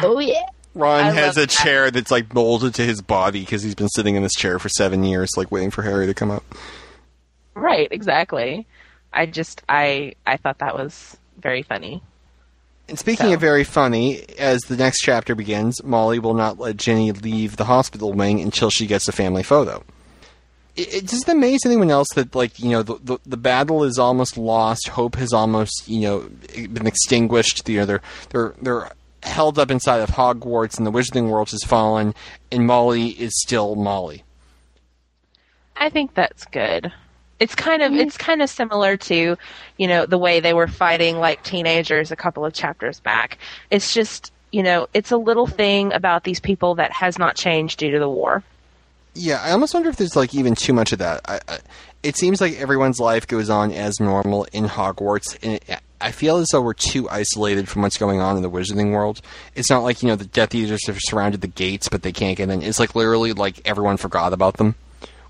oh 0.04 0.20
yeah. 0.20 0.42
Ron 0.74 1.06
I 1.06 1.12
has 1.12 1.38
love 1.38 1.44
a 1.44 1.48
chair 1.48 1.92
that's 1.92 2.10
like 2.10 2.34
molded 2.34 2.74
to 2.76 2.82
his 2.84 3.04
body 3.04 3.42
because 3.42 3.62
he's 3.62 3.76
been 3.76 3.90
sitting 3.90 4.16
in 4.16 4.24
this 4.24 4.34
chair 4.34 4.58
for 4.58 4.70
seven 4.70 5.04
years, 5.04 5.30
like 5.38 5.52
waiting 5.52 5.70
for 5.70 5.84
Harry 5.84 6.08
to 6.08 6.16
come 6.16 6.32
up. 6.32 6.44
Right? 7.60 7.88
Exactly. 7.92 8.66
I 9.14 9.26
just 9.26 9.62
I 9.68 10.14
I 10.26 10.38
thought 10.38 10.60
that 10.60 10.76
was 10.76 11.18
very 11.38 11.62
funny. 11.64 12.02
And 12.88 12.98
speaking 12.98 13.28
So- 13.28 13.34
of 13.34 13.40
very 13.42 13.64
funny, 13.64 14.24
as 14.40 14.62
the 14.62 14.76
next 14.78 15.02
chapter 15.02 15.36
begins, 15.36 15.84
Molly 15.84 16.20
will 16.20 16.34
not 16.34 16.58
let 16.60 16.78
Ginny 16.78 17.12
leave 17.12 17.58
the 17.58 17.66
hospital 17.66 18.14
wing 18.14 18.40
until 18.42 18.70
she 18.70 18.88
gets 18.88 19.08
a 19.08 19.12
family 19.12 19.44
photo. 19.44 19.84
It, 20.76 20.94
it 20.94 21.08
does 21.08 21.22
it 21.24 21.28
amaze 21.30 21.62
anyone 21.66 21.92
else 21.92 22.08
that, 22.16 22.34
like, 22.34 22.60
you 22.60 22.70
know, 22.70 22.82
the, 22.84 22.96
the 23.04 23.18
the 23.26 23.38
battle 23.38 23.84
is 23.84 24.00
almost 24.00 24.38
lost, 24.38 24.88
hope 24.90 25.16
has 25.18 25.34
almost, 25.34 25.84
you 25.88 26.02
know, 26.02 26.30
been 26.68 26.88
extinguished. 26.88 27.68
You 27.70 27.80
know, 27.80 27.86
they're 27.86 28.02
they're 28.30 28.54
they're 28.62 28.92
held 29.24 29.60
up 29.60 29.70
inside 29.70 29.98
of 30.00 30.10
Hogwarts, 30.12 30.78
and 30.78 30.88
the 30.88 30.92
Wizarding 30.92 31.30
World 31.30 31.52
has 31.52 31.64
fallen, 31.64 32.16
and 32.52 32.66
Molly 32.66 33.10
is 33.10 33.34
still 33.42 33.76
Molly. 33.76 34.24
I 35.76 35.90
think 35.90 36.14
that's 36.14 36.46
good. 36.46 36.92
It's 37.40 37.56
kind 37.56 37.82
of 37.82 37.92
mm-hmm. 37.92 38.02
it's 38.02 38.18
kind 38.18 38.42
of 38.42 38.50
similar 38.50 38.98
to, 38.98 39.38
you 39.78 39.88
know, 39.88 40.06
the 40.06 40.18
way 40.18 40.40
they 40.40 40.54
were 40.54 40.68
fighting 40.68 41.18
like 41.18 41.44
teenagers 41.44 42.12
a 42.12 42.16
couple 42.16 42.46
of 42.46 42.54
chapters 42.54 43.00
back. 43.00 43.38
It's 43.70 43.94
just, 43.94 44.32
you 44.52 44.64
know, 44.64 44.88
it's 44.94 45.12
a 45.12 45.18
little 45.18 45.48
thing 45.48 45.94
about 45.94 46.24
these 46.24 46.40
people 46.40 46.76
that 46.76 46.92
has 46.92 47.18
not 47.18 47.36
changed 47.36 47.80
due 47.80 47.92
to 47.92 48.00
the 48.00 48.10
war. 48.10 48.44
Yeah, 49.16 49.42
I 49.42 49.52
almost 49.52 49.74
wonder 49.74 49.90
if 49.90 49.98
there's 49.98 50.16
like 50.16 50.34
even 50.34 50.56
too 50.56 50.74
much 50.74 50.94
of 50.94 51.00
that. 51.00 51.22
I, 51.26 51.40
I, 51.48 51.60
it 52.04 52.16
seems 52.16 52.40
like 52.40 52.60
everyone's 52.60 53.00
life 53.00 53.28
goes 53.28 53.50
on 53.50 53.72
as 53.72 54.00
normal 54.00 54.46
in 54.54 54.66
Hogwarts, 54.66 55.38
and 55.42 55.54
it, 55.54 55.80
I 56.02 56.12
feel 56.12 56.38
as 56.38 56.48
though 56.52 56.62
we're 56.62 56.74
too 56.74 57.10
isolated 57.10 57.68
from 57.68 57.82
what's 57.82 57.98
going 57.98 58.22
on 58.22 58.38
in 58.38 58.44
the 58.44 58.50
Wizarding 58.50 58.92
world. 58.92 59.22
It's 59.56 59.70
not 59.70 59.84
like 59.84 60.02
you 60.02 60.08
know 60.08 60.16
the 60.16 60.26
Death 60.26 60.56
Eaters 60.56 60.88
have 60.88 60.98
surrounded 61.02 61.42
the 61.42 61.48
gates, 61.48 61.90
but 61.90 62.04
they 62.04 62.12
can't 62.12 62.38
get 62.38 62.50
in. 62.50 62.62
It's 62.62 62.80
like 62.80 62.96
literally 62.96 63.34
like 63.34 63.62
everyone 63.66 63.98
forgot 63.98 64.32
about 64.32 64.58
them, 64.58 64.76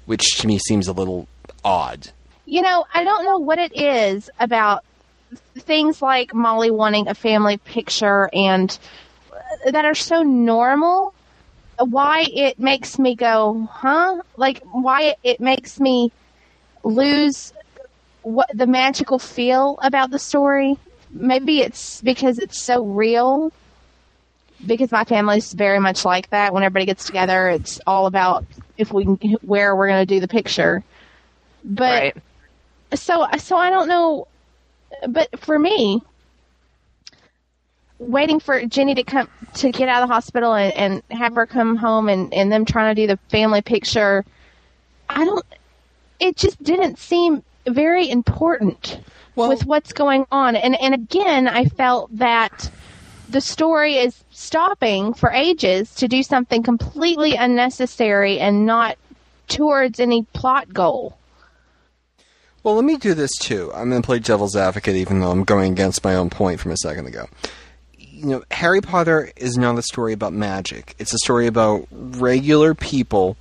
which 0.06 0.38
to 0.40 0.48
me 0.48 0.60
seems 0.60 0.88
a 0.88 0.94
little 0.94 1.28
odd. 1.64 2.10
You 2.46 2.62
know, 2.62 2.86
I 2.94 3.04
don't 3.04 3.26
know 3.26 3.38
what 3.38 3.60
it 3.60 3.80
is 3.80 4.30
about 4.40 4.84
things 5.58 6.02
like 6.02 6.34
Molly 6.34 6.72
wanting 6.72 7.08
a 7.08 7.14
family 7.14 7.58
picture 7.58 8.30
and 8.34 8.78
uh, 9.32 9.72
that 9.72 9.86
are 9.86 9.96
so 9.96 10.24
normal. 10.24 11.14
Why 11.78 12.26
it 12.28 12.60
makes 12.60 13.00
me 13.00 13.16
go, 13.16 13.68
huh? 13.72 14.22
Like 14.36 14.62
why 14.64 15.16
it 15.24 15.40
makes 15.40 15.80
me 15.80 16.12
lose 16.84 17.54
what 18.24 18.50
the 18.54 18.68
magical 18.68 19.20
feel 19.20 19.80
about 19.82 20.12
the 20.12 20.20
story. 20.20 20.78
Maybe 21.12 21.62
it's 21.62 22.02
because 22.02 22.38
it's 22.40 22.60
so 22.60 22.84
real. 22.84 23.52
Because 24.66 24.92
my 24.92 25.06
family's 25.06 25.54
very 25.54 25.80
much 25.80 26.04
like 26.04 26.30
that. 26.32 26.54
When 26.54 26.64
everybody 26.64 26.86
gets 26.86 27.06
together, 27.06 27.48
it's 27.48 27.80
all 27.88 28.08
about 28.08 28.46
if 28.78 28.92
we 28.92 29.06
can, 29.06 29.18
where 29.42 29.76
we're 29.76 29.88
going 29.88 30.06
to 30.06 30.14
do 30.14 30.20
the 30.20 30.28
picture. 30.28 30.84
But 31.64 32.16
right. 32.16 32.18
so 32.94 33.28
so 33.38 33.58
I 33.58 33.70
don't 33.70 33.88
know. 33.88 34.28
But 35.08 35.40
for 35.40 35.60
me, 35.60 36.02
waiting 38.00 38.40
for 38.40 38.66
Ginny 38.66 38.96
to 38.96 39.04
come 39.04 39.30
to 39.56 39.72
get 39.72 39.90
out 39.90 40.02
of 40.02 40.10
the 40.10 40.14
hospital 40.14 40.54
and, 40.54 40.74
and 40.74 41.04
have 41.20 41.36
her 41.36 41.46
come 41.46 41.76
home 41.76 42.10
and 42.10 42.34
and 42.34 42.52
them 42.52 42.66
trying 42.66 42.96
to 42.96 43.02
do 43.02 43.08
the 43.08 43.18
family 43.30 43.62
picture, 43.62 44.26
I 45.10 45.26
don't. 45.26 45.46
It 46.20 46.36
just 46.36 46.62
didn't 46.64 46.98
seem 46.98 47.44
very 47.68 48.10
important 48.10 49.00
Well- 49.36 49.50
with 49.50 49.66
what's 49.66 49.94
going 49.94 50.26
on. 50.32 50.56
And 50.56 50.80
and 50.82 50.94
again, 50.94 51.48
I 51.48 51.66
felt 51.66 52.16
that 52.18 52.72
the 53.30 53.42
story 53.42 53.98
is 53.98 54.24
stopping 54.32 55.14
for 55.14 55.30
ages 55.32 55.94
to 55.96 56.08
do 56.08 56.24
something 56.24 56.64
completely 56.64 57.36
unnecessary 57.36 58.40
and 58.40 58.66
not 58.66 58.98
towards 59.48 60.00
any 60.00 60.24
plot 60.34 60.74
goal. 60.74 61.19
Well, 62.64 62.76
let 62.76 62.84
me 62.84 62.98
do 62.98 63.14
this 63.14 63.32
too. 63.40 63.72
I'm 63.74 63.90
going 63.90 64.02
to 64.02 64.06
play 64.06 64.20
devil's 64.20 64.56
advocate, 64.56 64.96
even 64.96 65.20
though 65.20 65.32
I'm 65.32 65.44
going 65.44 65.72
against 65.72 66.04
my 66.04 66.16
own 66.16 66.30
point 66.30 66.60
from 66.60 66.72
a 66.72 66.78
second 66.78 67.08
ago. 67.08 67.28
You 67.98 68.26
know, 68.26 68.44
Harry 68.52 68.82
Potter 68.82 69.32
is 69.38 69.58
not 69.58 69.78
a 69.78 69.82
story 69.82 70.12
about 70.12 70.34
magic. 70.34 70.94
It's 71.00 71.14
a 71.14 71.18
story 71.20 71.48
about 71.48 71.88
regular 71.92 72.76
people 72.76 73.38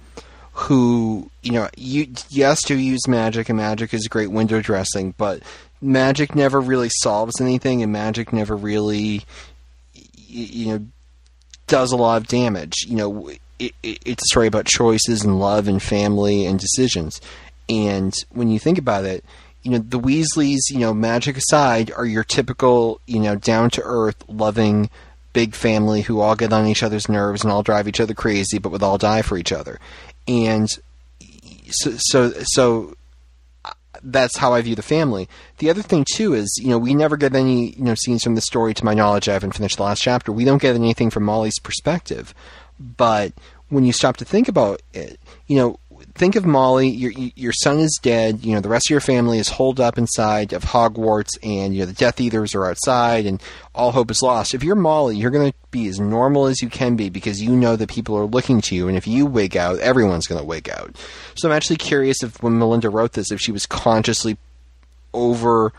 who, 0.53 1.31
you 1.43 1.53
know, 1.53 1.69
you 1.77 2.09
yes, 2.31 2.65
do 2.65 2.77
use 2.77 3.07
magic, 3.09 3.49
and 3.49 3.57
magic 3.57 3.93
is 3.93 4.07
great 4.09 4.31
window 4.31 4.61
dressing, 4.61 5.15
but 5.19 5.43
magic 5.81 6.35
never 6.35 6.61
really 6.61 6.91
solves 7.01 7.41
anything, 7.41 7.83
and 7.83 7.93
magic 7.93 8.33
never 8.33 8.57
really, 8.57 9.23
you 9.95 10.67
know, 10.67 10.87
does 11.67 11.93
a 11.93 11.97
lot 11.97 12.21
of 12.21 12.29
damage. 12.29 12.87
You 12.87 12.97
know, 12.97 13.29
it, 13.29 13.41
it, 13.83 13.99
it's 14.05 14.23
a 14.23 14.31
story 14.31 14.47
about 14.47 14.67
choices 14.67 15.25
and 15.25 15.39
love 15.39 15.69
and 15.69 15.83
family 15.83 16.47
and 16.47 16.59
decisions. 16.59 17.21
And 17.69 18.15
when 18.31 18.49
you 18.49 18.59
think 18.59 18.79
about 18.79 19.05
it, 19.05 19.25
you 19.63 19.73
know, 19.73 19.79
the 19.79 20.01
Weasleys, 20.01 20.71
you 20.71 20.79
know, 20.79 20.95
magic 20.95 21.37
aside, 21.37 21.93
are 21.93 22.07
your 22.07 22.25
typical, 22.25 23.01
you 23.07 23.21
know, 23.21 23.37
down 23.37 23.71
to 23.71 23.83
earth, 23.85 24.25
loving, 24.29 24.89
big 25.33 25.55
family 25.55 26.03
who 26.03 26.21
all 26.21 26.35
get 26.35 26.53
on 26.53 26.67
each 26.67 26.83
other's 26.83 27.09
nerves 27.09 27.43
and 27.43 27.53
all 27.53 27.63
drive 27.63 27.87
each 27.89 28.01
other 28.01 28.15
crazy, 28.15 28.59
but 28.59 28.73
would 28.73 28.83
all 28.83 28.99
die 28.99 29.23
for 29.23 29.37
each 29.37 29.53
other. 29.53 29.79
And 30.27 30.69
so, 31.71 31.93
so, 31.97 32.33
so 32.43 32.95
uh, 33.65 33.73
that's 34.03 34.39
how 34.39 34.55
I 34.55 34.63
view 34.63 34.75
the 34.75 34.83
family. 34.83 35.29
The 35.59 35.71
other 35.71 35.83
thing 35.83 36.07
too 36.15 36.35
is, 36.35 36.59
you 36.61 36.69
know, 36.69 36.79
we 36.79 36.95
never 36.95 37.17
get 37.17 37.35
any, 37.35 37.71
you 37.71 37.85
know, 37.85 37.95
scenes 37.95 38.23
from 38.23 38.37
the 38.37 38.41
story. 38.41 38.75
To 38.75 38.85
my 38.85 38.95
knowledge, 38.95 39.29
I 39.29 39.35
haven't 39.35 39.53
finished 39.53 39.77
the 39.77 39.83
last 39.83 40.03
chapter. 40.03 40.33
We 40.33 40.45
don't 40.45 40.63
get 40.63 40.75
anything 40.75 41.11
from 41.11 41.25
Molly's 41.25 41.59
perspective. 41.59 42.33
But 42.81 43.33
when 43.69 43.85
you 43.85 43.93
stop 43.93 44.17
to 44.19 44.25
think 44.25 44.49
about 44.49 44.81
it, 44.95 45.21
you 45.47 45.57
know, 45.57 45.79
think 46.19 46.37
of 46.37 46.45
Molly. 46.45 46.89
Your 46.89 47.13
your 47.13 47.53
son 47.53 47.79
is 47.79 47.99
dead. 48.03 48.45
You 48.45 48.55
know, 48.55 48.61
the 48.61 48.69
rest 48.69 48.89
of 48.89 48.91
your 48.91 49.01
family 49.01 49.39
is 49.39 49.49
holed 49.49 49.81
up 49.81 49.97
inside 49.97 50.53
of 50.53 50.65
Hogwarts, 50.65 51.31
and 51.43 51.75
you 51.75 51.81
know 51.81 51.87
the 51.87 51.93
Death 51.93 52.21
Eaters 52.21 52.55
are 52.55 52.67
outside, 52.67 53.25
and 53.25 53.43
all 53.75 53.93
hope 53.93 54.11
is 54.11 54.23
lost. 54.23 54.55
If 54.55 54.63
you're 54.63 54.77
Molly, 54.77 55.17
you're 55.17 55.31
going 55.31 55.51
to 55.51 55.57
be 55.71 55.89
as 55.89 55.99
normal 55.99 56.47
as 56.47 56.61
you 56.61 56.69
can 56.69 56.97
be 56.97 57.09
because 57.09 57.41
you 57.41 57.57
know 57.57 57.77
that 57.77 57.89
people 57.89 58.17
are 58.19 58.27
looking 58.27 58.61
to 58.63 58.75
you, 58.75 58.89
and 58.89 58.97
if 58.97 59.07
you 59.07 59.25
wig 59.25 59.57
out, 59.57 59.79
everyone's 59.79 60.27
going 60.27 60.41
to 60.41 60.47
wig 60.47 60.69
out. 60.69 60.97
So 61.37 61.49
I'm 61.49 61.55
actually 61.55 61.77
curious 61.77 62.23
if 62.23 62.43
when 62.43 62.59
Melinda 62.59 62.91
wrote 62.91 63.13
this, 63.13 63.31
if 63.31 63.41
she 63.41 63.53
was 63.53 63.65
consciously 63.65 64.37
over 65.15 65.73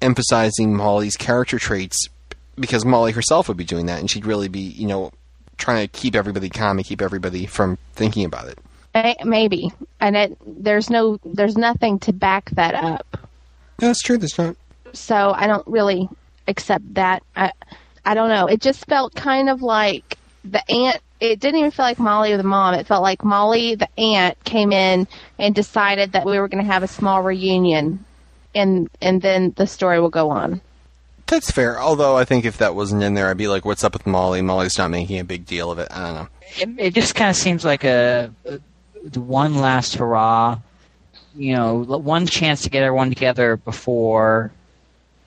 emphasizing 0.00 0.74
Molly's 0.76 1.16
character 1.16 1.58
traits 1.58 2.08
because 2.56 2.84
Molly 2.84 3.12
herself 3.12 3.48
would 3.48 3.56
be 3.56 3.64
doing 3.64 3.86
that, 3.86 4.00
and 4.00 4.10
she'd 4.10 4.26
really 4.26 4.48
be, 4.48 4.60
you 4.60 4.86
know, 4.86 5.12
trying 5.58 5.86
to 5.86 5.88
keep 5.88 6.14
everybody 6.14 6.48
calm 6.48 6.78
and 6.78 6.86
keep 6.86 7.00
everybody 7.00 7.46
from 7.46 7.78
thinking 7.94 8.24
about 8.24 8.48
it. 8.48 8.58
Eh, 8.94 9.14
Maybe, 9.24 9.72
and 10.00 10.16
it, 10.16 10.36
there's 10.46 10.90
no, 10.90 11.18
there's 11.24 11.56
nothing 11.56 11.98
to 12.00 12.12
back 12.12 12.50
that 12.50 12.74
up. 12.74 13.06
No, 13.80 13.88
that's 13.88 14.02
true. 14.02 14.18
That's 14.18 14.36
not. 14.36 14.54
So 14.92 15.32
I 15.34 15.46
don't 15.46 15.66
really 15.66 16.08
accept 16.46 16.94
that. 16.94 17.22
I, 17.34 17.52
I 18.04 18.14
don't 18.14 18.28
know. 18.28 18.46
It 18.46 18.60
just 18.60 18.84
felt 18.86 19.14
kind 19.14 19.48
of 19.48 19.62
like 19.62 20.18
the 20.44 20.62
aunt. 20.70 20.98
It 21.20 21.40
didn't 21.40 21.60
even 21.60 21.70
feel 21.70 21.84
like 21.84 21.98
Molly 21.98 22.32
or 22.32 22.36
the 22.36 22.42
mom. 22.42 22.74
It 22.74 22.86
felt 22.86 23.02
like 23.02 23.24
Molly, 23.24 23.76
the 23.76 23.88
aunt, 23.98 24.42
came 24.44 24.72
in 24.72 25.06
and 25.38 25.54
decided 25.54 26.12
that 26.12 26.26
we 26.26 26.38
were 26.38 26.48
going 26.48 26.64
to 26.64 26.70
have 26.70 26.82
a 26.82 26.88
small 26.88 27.22
reunion, 27.22 28.04
and 28.54 28.90
and 29.00 29.22
then 29.22 29.54
the 29.56 29.66
story 29.66 30.00
will 30.00 30.10
go 30.10 30.30
on. 30.30 30.60
That's 31.28 31.50
fair. 31.50 31.80
Although 31.80 32.16
I 32.16 32.24
think 32.24 32.44
if 32.44 32.58
that 32.58 32.74
wasn't 32.74 33.02
in 33.02 33.14
there, 33.14 33.28
I'd 33.28 33.36
be 33.38 33.48
like, 33.48 33.64
"What's 33.64 33.84
up 33.84 33.94
with 33.94 34.06
Molly? 34.06 34.42
Molly's 34.42 34.76
not 34.76 34.90
making 34.90 35.18
a 35.18 35.24
big 35.24 35.46
deal 35.46 35.70
of 35.70 35.78
it." 35.78 35.88
I 35.90 36.04
don't 36.04 36.14
know. 36.14 36.28
it, 36.58 36.86
it 36.88 36.94
just 36.94 37.14
kind 37.14 37.30
of 37.30 37.36
seems 37.36 37.64
like 37.64 37.84
a, 37.84 38.30
a 38.44 38.58
one 39.14 39.56
last 39.56 39.94
hurrah. 39.94 40.58
You 41.34 41.54
know, 41.54 41.76
one 41.78 42.26
chance 42.26 42.62
to 42.62 42.70
get 42.70 42.82
everyone 42.82 43.08
together 43.08 43.56
before 43.56 44.52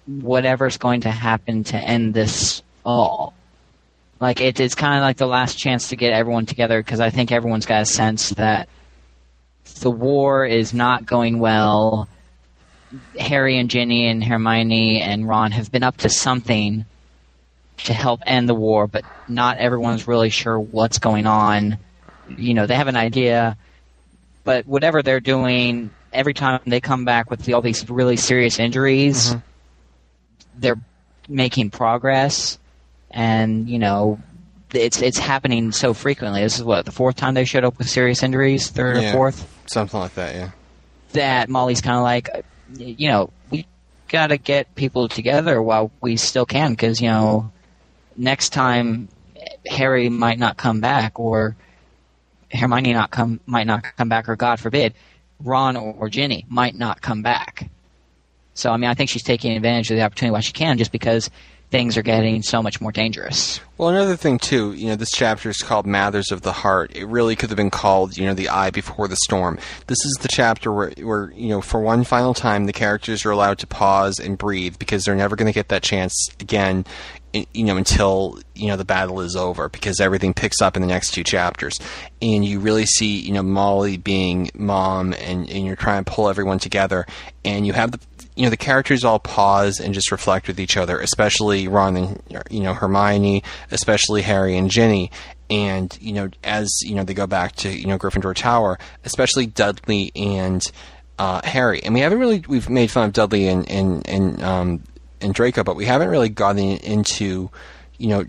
whatever's 0.06 0.77
going 0.77 1.02
to 1.02 1.11
happen 1.11 1.64
to 1.65 1.77
end 1.77 2.14
this 2.14 2.61
all. 2.85 3.34
Like 4.19 4.39
it, 4.39 4.60
it's 4.60 4.76
kind 4.76 4.95
of 4.97 5.02
like 5.02 5.18
the 5.18 5.27
last 5.27 5.57
chance 5.57 5.89
to 5.89 5.95
get 5.95 6.14
everyone 6.14 6.45
together 6.45 6.81
because 6.81 6.99
I 6.99 7.10
think 7.10 7.31
everyone's 7.31 7.65
got 7.65 7.81
a 7.81 7.85
sense 7.85 8.30
that 8.31 8.69
the 9.81 9.91
war 9.91 10.45
is 10.45 10.73
not 10.73 11.06
going 11.06 11.39
well. 11.39 12.07
Harry 13.19 13.57
and 13.57 13.69
Ginny 13.69 14.07
and 14.07 14.23
Hermione 14.23 15.02
and 15.02 15.27
Ron 15.27 15.52
have 15.52 15.72
been 15.72 15.84
up 15.84 15.97
to 15.97 16.10
something 16.10 16.85
to 17.77 17.93
help 17.93 18.22
end 18.26 18.47
the 18.47 18.56
war, 18.56 18.88
but 18.88 19.03
not 19.27 19.57
everyone's 19.57 20.07
really 20.07 20.30
sure 20.30 20.57
what's 20.57 20.99
going 20.99 21.26
on. 21.26 21.77
You 22.38 22.53
know, 22.53 22.68
they 22.68 22.76
have 22.76 22.88
an 22.88 22.95
idea, 22.95 23.57
but 24.45 24.65
whatever 24.65 25.01
they're 25.01 25.19
doing, 25.19 25.89
every 26.13 26.34
time 26.34 26.61
they 26.65 26.80
come 26.80 27.03
back 27.03 27.30
with 27.30 27.41
the, 27.41 27.53
all 27.53 27.61
these 27.61 27.89
really 27.89 28.15
serious 28.15 28.59
injuries, 28.59 29.31
mm-hmm. 29.31 29.39
they're 30.59 30.80
making 31.27 31.72
progress, 31.72 32.57
and 33.11 33.67
you 33.67 33.80
know, 33.80 34.19
it's 34.72 35.01
it's 35.01 35.17
happening 35.17 35.73
so 35.73 35.93
frequently. 35.93 36.41
This 36.41 36.57
is 36.57 36.63
what 36.63 36.85
the 36.85 36.91
fourth 36.91 37.17
time 37.17 37.34
they 37.34 37.43
showed 37.43 37.65
up 37.65 37.77
with 37.77 37.89
serious 37.89 38.23
injuries, 38.23 38.69
third 38.69 39.01
Yeah. 39.01 39.09
or 39.09 39.13
fourth. 39.13 39.63
Something 39.65 39.99
like 39.99 40.13
that. 40.13 40.35
Yeah. 40.35 40.51
That 41.13 41.49
Molly's 41.49 41.81
kind 41.81 41.97
of 41.97 42.03
like, 42.03 42.30
you 42.77 43.09
know, 43.09 43.31
we 43.49 43.65
got 44.09 44.27
to 44.27 44.38
get 44.38 44.76
people 44.76 45.07
together 45.07 45.61
while 45.61 45.91
we 46.01 46.17
still 46.17 46.45
can, 46.45 46.72
because 46.72 47.01
you 47.01 47.09
know, 47.09 47.51
next 48.15 48.49
time 48.49 49.07
Harry 49.65 50.09
might 50.09 50.38
not 50.38 50.57
come 50.57 50.81
back, 50.81 51.19
or 51.19 51.55
Hermione 52.56 52.94
not 52.94 53.11
come 53.11 53.40
might 53.45 53.68
not 53.68 53.84
come 53.98 54.10
back, 54.10 54.30
or 54.30 54.36
God 54.36 54.60
forbid, 54.60 54.94
Ron 55.40 55.76
or, 55.76 55.94
or 55.94 56.10
Ginny 56.10 56.45
might 56.48 56.76
not 56.76 57.02
come 57.02 57.22
back. 57.22 57.69
So 58.53 58.72
I 58.72 58.77
mean, 58.77 58.90
I 58.90 58.94
think 58.94 59.10
she's 59.10 59.23
taking 59.23 59.56
advantage 59.56 59.91
of 59.91 59.98
the 59.98 60.03
opportunity 60.03 60.32
while 60.32 60.41
she 60.41 60.53
can, 60.53 60.77
just 60.77 60.91
because 60.91 61.30
things 61.72 61.98
are 61.98 62.02
getting 62.02 62.41
so 62.41 62.61
much 62.61 62.80
more 62.80 62.91
dangerous. 62.91 63.60
Well, 63.77 63.90
another 63.90 64.15
thing 64.15 64.38
too, 64.40 64.73
you 64.73 64.88
know, 64.88 64.95
this 64.95 65.11
chapter 65.11 65.49
is 65.49 65.57
called 65.57 65.86
Matters 65.86 66.32
of 66.32 66.41
the 66.41 66.53
Heart. 66.53 66.95
It 66.95 67.06
really 67.06 67.36
could 67.36 67.49
have 67.49 67.57
been 67.57 67.72
called, 67.72 68.18
you 68.18 68.26
know, 68.26 68.34
The 68.34 68.49
Eye 68.49 68.69
Before 68.69 69.07
the 69.07 69.18
Storm. 69.18 69.57
This 69.88 69.98
is 70.06 70.14
the 70.22 70.30
chapter 70.30 70.72
where, 70.72 70.91
where 71.02 71.32
you 71.32 71.49
know, 71.49 71.61
for 71.61 71.82
one 71.82 72.03
final 72.03 72.34
time, 72.34 72.65
the 72.65 72.73
characters 72.73 73.26
are 73.26 73.32
allowed 73.32 73.57
to 73.60 73.68
pause 73.68 74.19
and 74.19 74.38
breathe 74.38 74.77
because 74.80 75.03
they're 75.03 75.15
never 75.15 75.36
going 75.36 75.48
to 75.48 75.53
get 75.53 75.69
that 75.69 75.84
chance 75.84 76.14
again, 76.40 76.86
you 77.53 77.64
know, 77.64 77.78
until 77.78 78.40
you 78.53 78.68
know 78.68 78.78
the 78.78 78.86
battle 78.86 79.22
is 79.22 79.36
over 79.36 79.70
because 79.70 79.99
everything 79.99 80.34
picks 80.34 80.62
up 80.62 80.76
in 80.76 80.82
the 80.82 80.88
next 80.88 81.12
two 81.12 81.24
chapters, 81.24 81.80
and 82.22 82.45
you 82.45 82.60
really 82.60 82.86
see, 82.86 83.20
you 83.20 83.34
know, 83.34 83.44
Molly 83.44 83.98
being 83.98 84.49
mom, 84.56 85.14
and 85.14 85.49
and 85.49 85.66
you're 85.66 85.76
trying 85.76 86.03
to 86.03 86.12
pull 86.12 86.30
everyone 86.30 86.60
together, 86.60 87.06
and 87.44 87.68
you 87.68 87.74
have 87.74 87.91
the 87.91 87.99
you 88.36 88.44
know 88.44 88.49
the 88.49 88.57
characters 88.57 89.03
all 89.03 89.20
pause 89.20 89.80
and 89.80 89.94
just 89.94 90.12
reflect 90.12 90.48
with 90.48 90.60
each 90.60 90.78
other, 90.78 90.99
especially 90.99 91.68
Ron 91.68 91.98
and 91.98 92.24
you 92.49 92.62
know 92.62 92.74
Hermione, 92.74 93.44
especially 93.72 94.22
Harry 94.22 94.57
and 94.57 94.70
Ginny, 94.70 95.12
and 95.49 95.98
you 96.02 96.14
know 96.14 96.30
as 96.44 96.70
you 96.82 96.95
know 96.95 97.03
they 97.03 97.14
go 97.14 97.28
back 97.28 97.56
to 97.57 97.70
you 97.70 97.88
know 97.88 97.98
Gryffindor 97.98 98.36
Tower, 98.36 98.78
especially 99.03 99.45
Dudley 99.45 100.12
and 100.16 100.70
uh, 101.18 101.41
Harry, 101.44 101.82
and 101.84 101.94
we 101.94 102.02
haven't 102.02 102.20
really 102.20 102.44
we've 102.48 102.70
made 102.70 102.91
fun 102.91 103.06
of 103.07 103.14
Dudley 103.14 103.48
and 103.48 103.70
and 103.70 104.07
and 104.07 104.44
um, 104.44 104.84
and 105.26 105.34
Draco, 105.34 105.64
but 105.64 105.76
we 105.76 105.85
haven't 105.85 106.10
really 106.10 106.30
gotten 106.30 106.77
into 106.77 107.49
you 107.97 108.07
know 108.07 108.26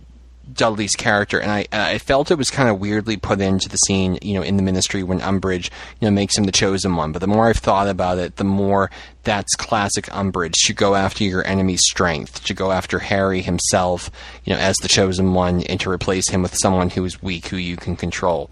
Dudley's 0.53 0.95
character, 0.95 1.39
and 1.41 1.51
I 1.51 1.67
I 1.73 1.99
felt 1.99 2.31
it 2.31 2.39
was 2.39 2.51
kind 2.51 2.69
of 2.69 2.81
weirdly 2.81 3.17
put 3.17 3.41
into 3.41 3.69
the 3.69 3.77
scene, 3.77 4.19
you 4.23 4.35
know, 4.35 4.43
in 4.43 4.57
the 4.57 4.63
Ministry 4.63 5.03
when 5.03 5.21
Umbridge, 5.21 5.71
you 6.01 6.09
know, 6.09 6.11
makes 6.11 6.37
him 6.37 6.45
the 6.45 6.53
chosen 6.53 6.97
one. 6.97 7.13
But 7.13 7.21
the 7.21 7.27
more 7.27 7.49
I've 7.49 7.59
thought 7.59 7.89
about 7.89 8.19
it, 8.19 8.37
the 8.37 8.45
more 8.45 8.91
that's 9.25 9.55
classic 9.57 10.07
Umbridge 10.07 10.55
to 10.67 10.73
go 10.73 10.95
after 10.95 11.25
your 11.25 11.47
enemy's 11.47 11.83
strength, 11.85 12.45
to 12.45 12.55
go 12.55 12.71
after 12.71 12.99
Harry 13.01 13.43
himself, 13.43 14.11
you 14.45 14.53
know, 14.53 14.59
as 14.59 14.77
the 14.77 14.89
chosen 14.89 15.35
one, 15.35 15.63
and 15.63 15.81
to 15.81 15.91
replace 15.91 16.29
him 16.31 16.43
with 16.43 16.57
someone 16.57 16.91
who 16.91 17.05
is 17.05 17.23
weak, 17.23 17.49
who 17.49 17.57
you 17.57 17.77
can 17.77 17.97
control. 17.97 18.51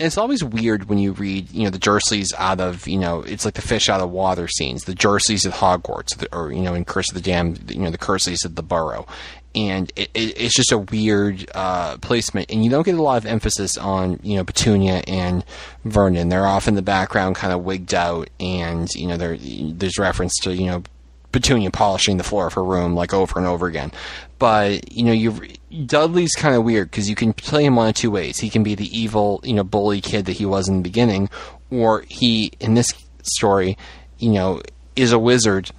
And 0.00 0.06
it's 0.06 0.16
always 0.16 0.42
weird 0.42 0.88
when 0.88 0.96
you 0.96 1.12
read, 1.12 1.50
you 1.50 1.64
know, 1.64 1.68
the 1.68 1.78
Dursleys 1.78 2.32
out 2.38 2.58
of, 2.58 2.88
you 2.88 2.98
know, 2.98 3.20
it's 3.20 3.44
like 3.44 3.52
the 3.52 3.60
fish 3.60 3.90
out 3.90 4.00
of 4.00 4.10
water 4.10 4.48
scenes. 4.48 4.84
The 4.84 4.94
Dursleys 4.94 5.44
at 5.44 5.52
Hogwarts, 5.52 6.26
or 6.32 6.50
you 6.50 6.62
know, 6.62 6.72
in 6.72 6.86
Curse 6.86 7.10
of 7.10 7.16
the 7.16 7.20
Damned, 7.20 7.70
you 7.70 7.82
know, 7.82 7.90
the 7.90 7.98
Dursleys 7.98 8.46
at 8.46 8.56
the 8.56 8.62
Burrow, 8.62 9.06
and 9.54 9.92
it, 9.96 10.08
it, 10.14 10.40
it's 10.40 10.56
just 10.56 10.72
a 10.72 10.78
weird 10.78 11.50
uh, 11.54 11.98
placement. 11.98 12.50
And 12.50 12.64
you 12.64 12.70
don't 12.70 12.84
get 12.84 12.94
a 12.94 13.02
lot 13.02 13.18
of 13.18 13.26
emphasis 13.26 13.76
on 13.76 14.18
you 14.22 14.36
know 14.36 14.44
Petunia 14.44 15.02
and 15.06 15.44
Vernon. 15.84 16.30
They're 16.30 16.46
off 16.46 16.66
in 16.66 16.76
the 16.76 16.82
background, 16.82 17.36
kind 17.36 17.52
of 17.52 17.62
wigged 17.62 17.92
out, 17.92 18.30
and 18.40 18.88
you 18.94 19.06
know 19.06 19.18
there's 19.18 19.98
reference 19.98 20.34
to 20.44 20.54
you 20.54 20.64
know 20.64 20.82
Petunia 21.32 21.70
polishing 21.70 22.16
the 22.16 22.24
floor 22.24 22.46
of 22.46 22.54
her 22.54 22.64
room 22.64 22.94
like 22.94 23.14
over 23.14 23.38
and 23.38 23.46
over 23.46 23.66
again. 23.66 23.92
But 24.38 24.92
you 24.92 25.04
know, 25.04 25.12
you 25.12 25.32
Dudley's 25.86 26.34
kind 26.34 26.54
of 26.54 26.64
weird 26.64 26.90
because 26.90 27.08
you 27.08 27.14
can 27.14 27.32
play 27.32 27.64
him 27.64 27.76
one 27.76 27.88
of 27.88 27.94
two 27.94 28.10
ways. 28.10 28.38
He 28.38 28.50
can 28.50 28.62
be 28.62 28.74
the 28.74 28.98
evil, 28.98 29.40
you 29.44 29.54
know, 29.54 29.64
bully 29.64 30.00
kid 30.00 30.26
that 30.26 30.32
he 30.32 30.46
was 30.46 30.68
in 30.68 30.78
the 30.78 30.82
beginning, 30.82 31.30
or 31.70 32.04
he 32.08 32.52
in 32.58 32.74
this 32.74 32.88
story, 33.22 33.76
you 34.18 34.30
know, 34.30 34.60
is 34.96 35.12
a 35.12 35.18
wizard. 35.18 35.70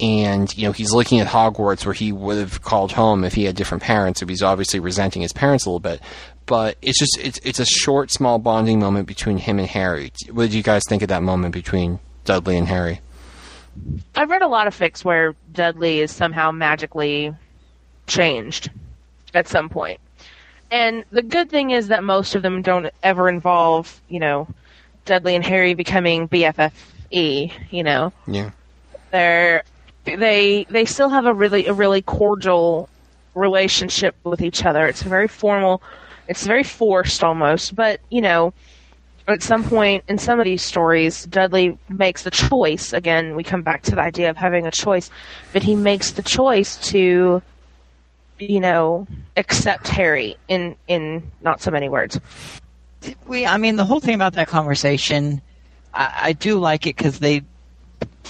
And 0.00 0.52
you 0.56 0.66
know 0.66 0.72
he's 0.72 0.92
looking 0.92 1.20
at 1.20 1.28
Hogwarts, 1.28 1.86
where 1.86 1.92
he 1.92 2.10
would 2.10 2.36
have 2.36 2.62
called 2.62 2.90
home 2.90 3.22
if 3.22 3.34
he 3.34 3.44
had 3.44 3.54
different 3.54 3.84
parents. 3.84 4.18
So 4.18 4.26
he's 4.26 4.42
obviously 4.42 4.80
resenting 4.80 5.22
his 5.22 5.32
parents 5.32 5.64
a 5.64 5.70
little 5.70 5.78
bit. 5.78 6.00
But 6.46 6.76
it's 6.82 6.98
just 6.98 7.18
it's 7.22 7.38
it's 7.44 7.60
a 7.60 7.64
short, 7.64 8.10
small 8.10 8.40
bonding 8.40 8.80
moment 8.80 9.06
between 9.06 9.38
him 9.38 9.60
and 9.60 9.68
Harry. 9.68 10.12
What 10.30 10.44
did 10.44 10.54
you 10.54 10.62
guys 10.64 10.82
think 10.88 11.02
of 11.02 11.08
that 11.08 11.22
moment 11.22 11.54
between 11.54 12.00
Dudley 12.24 12.56
and 12.56 12.66
Harry? 12.66 13.00
I've 14.14 14.30
read 14.30 14.42
a 14.42 14.48
lot 14.48 14.66
of 14.66 14.78
fics 14.78 15.04
where 15.04 15.34
Dudley 15.52 16.00
is 16.00 16.10
somehow 16.10 16.50
magically 16.50 17.34
changed 18.06 18.70
at 19.34 19.48
some 19.48 19.68
point. 19.68 20.00
And 20.70 21.04
the 21.10 21.22
good 21.22 21.50
thing 21.50 21.70
is 21.70 21.88
that 21.88 22.02
most 22.02 22.34
of 22.34 22.42
them 22.42 22.62
don't 22.62 22.86
ever 23.02 23.28
involve, 23.28 24.00
you 24.08 24.18
know, 24.18 24.48
Dudley 25.04 25.34
and 25.34 25.44
Harry 25.44 25.74
becoming 25.74 26.28
BFFE, 26.28 27.52
you 27.70 27.82
know. 27.82 28.12
Yeah. 28.26 28.50
They're 29.10 29.62
they 30.04 30.66
they 30.70 30.84
still 30.84 31.10
have 31.10 31.26
a 31.26 31.34
really 31.34 31.66
a 31.66 31.72
really 31.72 32.02
cordial 32.02 32.88
relationship 33.34 34.16
with 34.24 34.40
each 34.40 34.64
other. 34.64 34.86
It's 34.86 35.02
very 35.02 35.28
formal. 35.28 35.82
It's 36.28 36.46
very 36.46 36.64
forced 36.64 37.22
almost, 37.22 37.74
but 37.74 38.00
you 38.10 38.20
know, 38.20 38.54
at 39.28 39.42
some 39.42 39.64
point 39.64 40.04
in 40.08 40.18
some 40.18 40.38
of 40.40 40.44
these 40.44 40.62
stories, 40.62 41.26
Dudley 41.26 41.78
makes 41.88 42.22
the 42.22 42.30
choice. 42.30 42.92
Again, 42.92 43.36
we 43.36 43.44
come 43.44 43.62
back 43.62 43.82
to 43.82 43.92
the 43.94 44.00
idea 44.00 44.30
of 44.30 44.36
having 44.36 44.66
a 44.66 44.70
choice, 44.70 45.10
but 45.52 45.62
he 45.62 45.74
makes 45.74 46.12
the 46.12 46.22
choice 46.22 46.76
to, 46.90 47.42
you 48.38 48.60
know, 48.60 49.06
accept 49.36 49.88
Harry 49.88 50.36
in 50.48 50.76
in 50.88 51.30
not 51.40 51.60
so 51.60 51.70
many 51.70 51.88
words. 51.88 52.18
we 53.26 53.46
i 53.46 53.56
mean 53.56 53.76
the 53.76 53.84
whole 53.84 54.00
thing 54.00 54.14
about 54.14 54.34
that 54.34 54.46
conversation 54.48 55.40
i, 55.94 56.20
I 56.22 56.32
do 56.32 56.58
like 56.58 56.86
it 56.86 56.96
because 56.96 57.18
they 57.18 57.42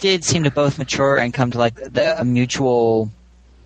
did 0.01 0.25
seem 0.25 0.45
to 0.45 0.51
both 0.51 0.79
mature 0.79 1.19
and 1.19 1.35
come 1.35 1.51
to 1.51 1.59
like 1.59 1.75
the, 1.75 2.19
a 2.19 2.25
mutual 2.25 3.11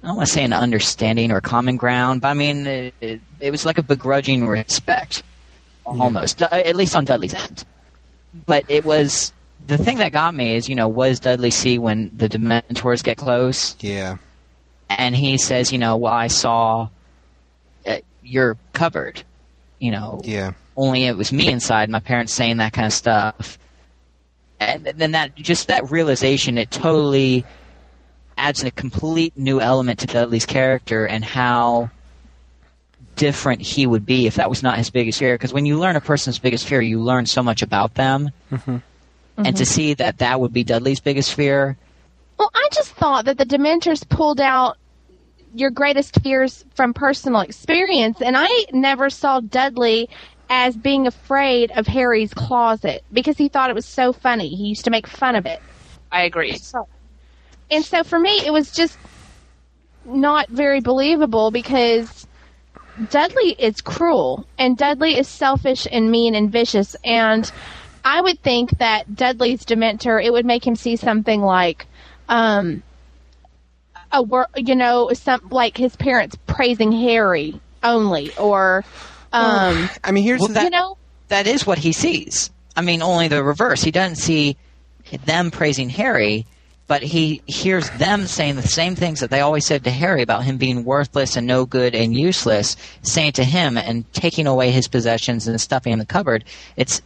i 0.02 0.08
don't 0.08 0.16
want 0.16 0.26
to 0.28 0.32
say 0.32 0.42
an 0.42 0.52
understanding 0.52 1.30
or 1.30 1.40
common 1.40 1.76
ground 1.76 2.22
but 2.22 2.28
i 2.28 2.34
mean 2.34 2.66
it, 2.66 2.94
it, 3.00 3.20
it 3.38 3.50
was 3.52 3.64
like 3.64 3.78
a 3.78 3.82
begrudging 3.82 4.48
respect 4.48 5.22
almost 5.86 6.42
at 6.42 6.76
least 6.76 6.94
on 6.96 7.04
dudley's 7.04 7.34
end 7.34 7.64
but 8.46 8.64
it 8.68 8.84
was 8.84 9.32
the 9.66 9.78
thing 9.78 9.98
that 9.98 10.12
got 10.12 10.34
me 10.34 10.56
is 10.56 10.68
you 10.68 10.74
know 10.74 10.88
what 10.88 11.08
does 11.08 11.20
dudley 11.20 11.50
see 11.50 11.78
when 11.78 12.10
the 12.16 12.28
dementors 12.28 13.02
get 13.02 13.16
close 13.16 13.76
Yeah. 13.80 14.16
and 14.90 15.14
he 15.16 15.38
says 15.38 15.72
you 15.72 15.78
know 15.78 15.96
well 15.96 16.12
i 16.12 16.26
saw 16.26 16.88
uh, 17.86 17.96
your 18.22 18.56
cupboard 18.72 19.22
you 19.78 19.90
know 19.92 20.20
Yeah. 20.24 20.52
only 20.76 21.04
it 21.04 21.16
was 21.16 21.32
me 21.32 21.48
inside, 21.48 21.88
my 21.88 22.00
parents 22.00 22.32
saying 22.32 22.56
that 22.58 22.72
kind 22.74 22.86
of 22.86 22.92
stuff. 22.92 23.58
And 24.60 24.84
then 24.84 25.12
that, 25.12 25.34
just 25.34 25.68
that 25.68 25.90
realization, 25.90 26.56
it 26.58 26.70
totally 26.70 27.44
adds 28.38 28.62
a 28.64 28.70
complete 28.70 29.36
new 29.36 29.60
element 29.60 29.98
to 30.00 30.06
Dudley's 30.06 30.44
character 30.46 31.06
and 31.06 31.24
how 31.24 31.90
different 33.16 33.62
he 33.62 33.86
would 33.86 34.06
be 34.06 34.26
if 34.26 34.36
that 34.36 34.48
was 34.48 34.62
not 34.62 34.78
his 34.78 34.90
biggest 34.90 35.18
fear. 35.18 35.34
Because 35.34 35.52
when 35.52 35.66
you 35.66 35.78
learn 35.78 35.96
a 35.96 36.00
person's 36.00 36.38
biggest 36.38 36.66
fear, 36.66 36.80
you 36.80 37.00
learn 37.00 37.26
so 37.26 37.42
much 37.42 37.62
about 37.62 37.94
them. 37.94 38.30
Mm-hmm. 38.52 38.76
And 39.38 39.56
to 39.56 39.64
mm-hmm. 39.64 39.64
see 39.64 39.94
that 39.94 40.18
that 40.18 40.40
would 40.40 40.52
be 40.52 40.64
Dudley's 40.64 41.00
biggest 41.00 41.34
fear, 41.34 41.76
Well, 42.38 42.50
I 42.54 42.68
just 42.72 42.92
thought 42.92 43.26
that 43.26 43.36
the 43.36 43.44
Dementors 43.44 44.08
pulled 44.08 44.40
out 44.40 44.78
your 45.54 45.70
greatest 45.70 46.20
fears 46.22 46.64
from 46.74 46.94
personal 46.94 47.40
experience, 47.40 48.20
and 48.20 48.36
I 48.38 48.48
never 48.72 49.10
saw 49.10 49.40
Dudley 49.40 50.08
as 50.48 50.76
being 50.76 51.06
afraid 51.06 51.70
of 51.72 51.86
Harry's 51.86 52.32
closet 52.32 53.04
because 53.12 53.36
he 53.36 53.48
thought 53.48 53.70
it 53.70 53.74
was 53.74 53.86
so 53.86 54.12
funny. 54.12 54.48
He 54.48 54.64
used 54.64 54.84
to 54.84 54.90
make 54.90 55.06
fun 55.06 55.34
of 55.34 55.46
it. 55.46 55.60
I 56.12 56.22
agree. 56.22 56.56
And 57.70 57.84
so 57.84 58.04
for 58.04 58.18
me, 58.18 58.40
it 58.44 58.52
was 58.52 58.70
just 58.70 58.96
not 60.04 60.48
very 60.48 60.80
believable 60.80 61.50
because 61.50 62.25
Dudley 63.10 63.50
is 63.58 63.80
cruel 63.80 64.46
and 64.58 64.76
Dudley 64.76 65.18
is 65.18 65.28
selfish 65.28 65.86
and 65.90 66.10
mean 66.10 66.34
and 66.34 66.50
vicious. 66.50 66.96
And 67.04 67.50
I 68.04 68.20
would 68.20 68.40
think 68.42 68.78
that 68.78 69.14
Dudley's 69.14 69.64
Dementor, 69.64 70.24
it 70.24 70.32
would 70.32 70.46
make 70.46 70.66
him 70.66 70.76
see 70.76 70.96
something 70.96 71.42
like, 71.42 71.86
um, 72.28 72.82
a 74.12 74.22
wor- 74.22 74.48
you 74.56 74.74
know, 74.74 75.10
some 75.12 75.40
like 75.50 75.76
his 75.76 75.96
parents 75.96 76.36
praising 76.46 76.92
Harry 76.92 77.60
only, 77.82 78.34
or, 78.36 78.84
um, 79.32 79.90
I 80.04 80.12
mean, 80.12 80.24
here's 80.24 80.40
Well, 80.40 80.48
that- 80.50 80.64
you 80.64 80.70
know, 80.70 80.96
that 81.28 81.46
is 81.46 81.66
what 81.66 81.78
he 81.78 81.92
sees. 81.92 82.50
I 82.76 82.82
mean, 82.82 83.02
only 83.02 83.28
the 83.28 83.42
reverse. 83.42 83.82
He 83.82 83.90
doesn't 83.90 84.16
see 84.16 84.56
them 85.24 85.50
praising 85.50 85.88
Harry, 85.90 86.46
but 86.86 87.02
he 87.02 87.42
hears 87.46 87.90
them 87.90 88.26
saying 88.26 88.56
the 88.56 88.62
same 88.62 88.94
things 88.94 89.20
that 89.20 89.30
they 89.30 89.40
always 89.40 89.66
said 89.66 89.84
to 89.84 89.90
Harry 89.90 90.22
about 90.22 90.44
him 90.44 90.56
being 90.56 90.84
worthless 90.84 91.36
and 91.36 91.46
no 91.46 91.66
good 91.66 91.94
and 91.94 92.16
useless, 92.16 92.76
saying 93.02 93.32
to 93.32 93.44
him 93.44 93.76
and 93.76 94.10
taking 94.12 94.46
away 94.46 94.70
his 94.70 94.88
possessions 94.88 95.48
and 95.48 95.60
stuffing 95.60 95.92
in 95.92 95.98
the 95.98 96.06
cupboard. 96.06 96.44
It's 96.76 97.02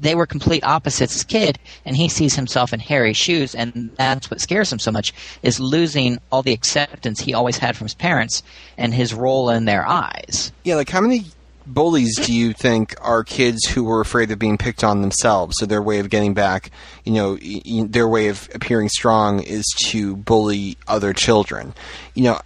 they 0.00 0.14
were 0.14 0.26
complete 0.26 0.64
opposites 0.64 1.16
as 1.16 1.24
kid, 1.24 1.58
and 1.84 1.96
he 1.96 2.08
sees 2.08 2.36
himself 2.36 2.72
in 2.72 2.80
Harry's 2.80 3.16
shoes, 3.16 3.54
and 3.54 3.90
that's 3.96 4.30
what 4.30 4.40
scares 4.40 4.72
him 4.72 4.78
so 4.78 4.92
much 4.92 5.12
is 5.42 5.58
losing 5.58 6.18
all 6.30 6.42
the 6.42 6.52
acceptance 6.52 7.20
he 7.20 7.34
always 7.34 7.58
had 7.58 7.76
from 7.76 7.86
his 7.86 7.94
parents 7.94 8.42
and 8.76 8.94
his 8.94 9.12
role 9.12 9.50
in 9.50 9.64
their 9.64 9.86
eyes. 9.86 10.52
Yeah, 10.64 10.76
like 10.76 10.88
how 10.88 11.00
many 11.00 11.24
bullies 11.68 12.16
do 12.16 12.32
you 12.32 12.52
think 12.52 12.94
are 13.00 13.22
kids 13.24 13.66
who 13.66 13.84
were 13.84 14.00
afraid 14.00 14.30
of 14.30 14.38
being 14.38 14.58
picked 14.58 14.82
on 14.82 15.02
themselves? 15.02 15.56
So 15.58 15.66
their 15.66 15.82
way 15.82 15.98
of 15.98 16.10
getting 16.10 16.34
back, 16.34 16.70
you 17.04 17.12
know, 17.12 17.38
their 17.86 18.08
way 18.08 18.28
of 18.28 18.48
appearing 18.54 18.88
strong 18.88 19.40
is 19.40 19.64
to 19.86 20.16
bully 20.16 20.76
other 20.86 21.12
children. 21.12 21.74
You 22.14 22.24
know, 22.24 22.40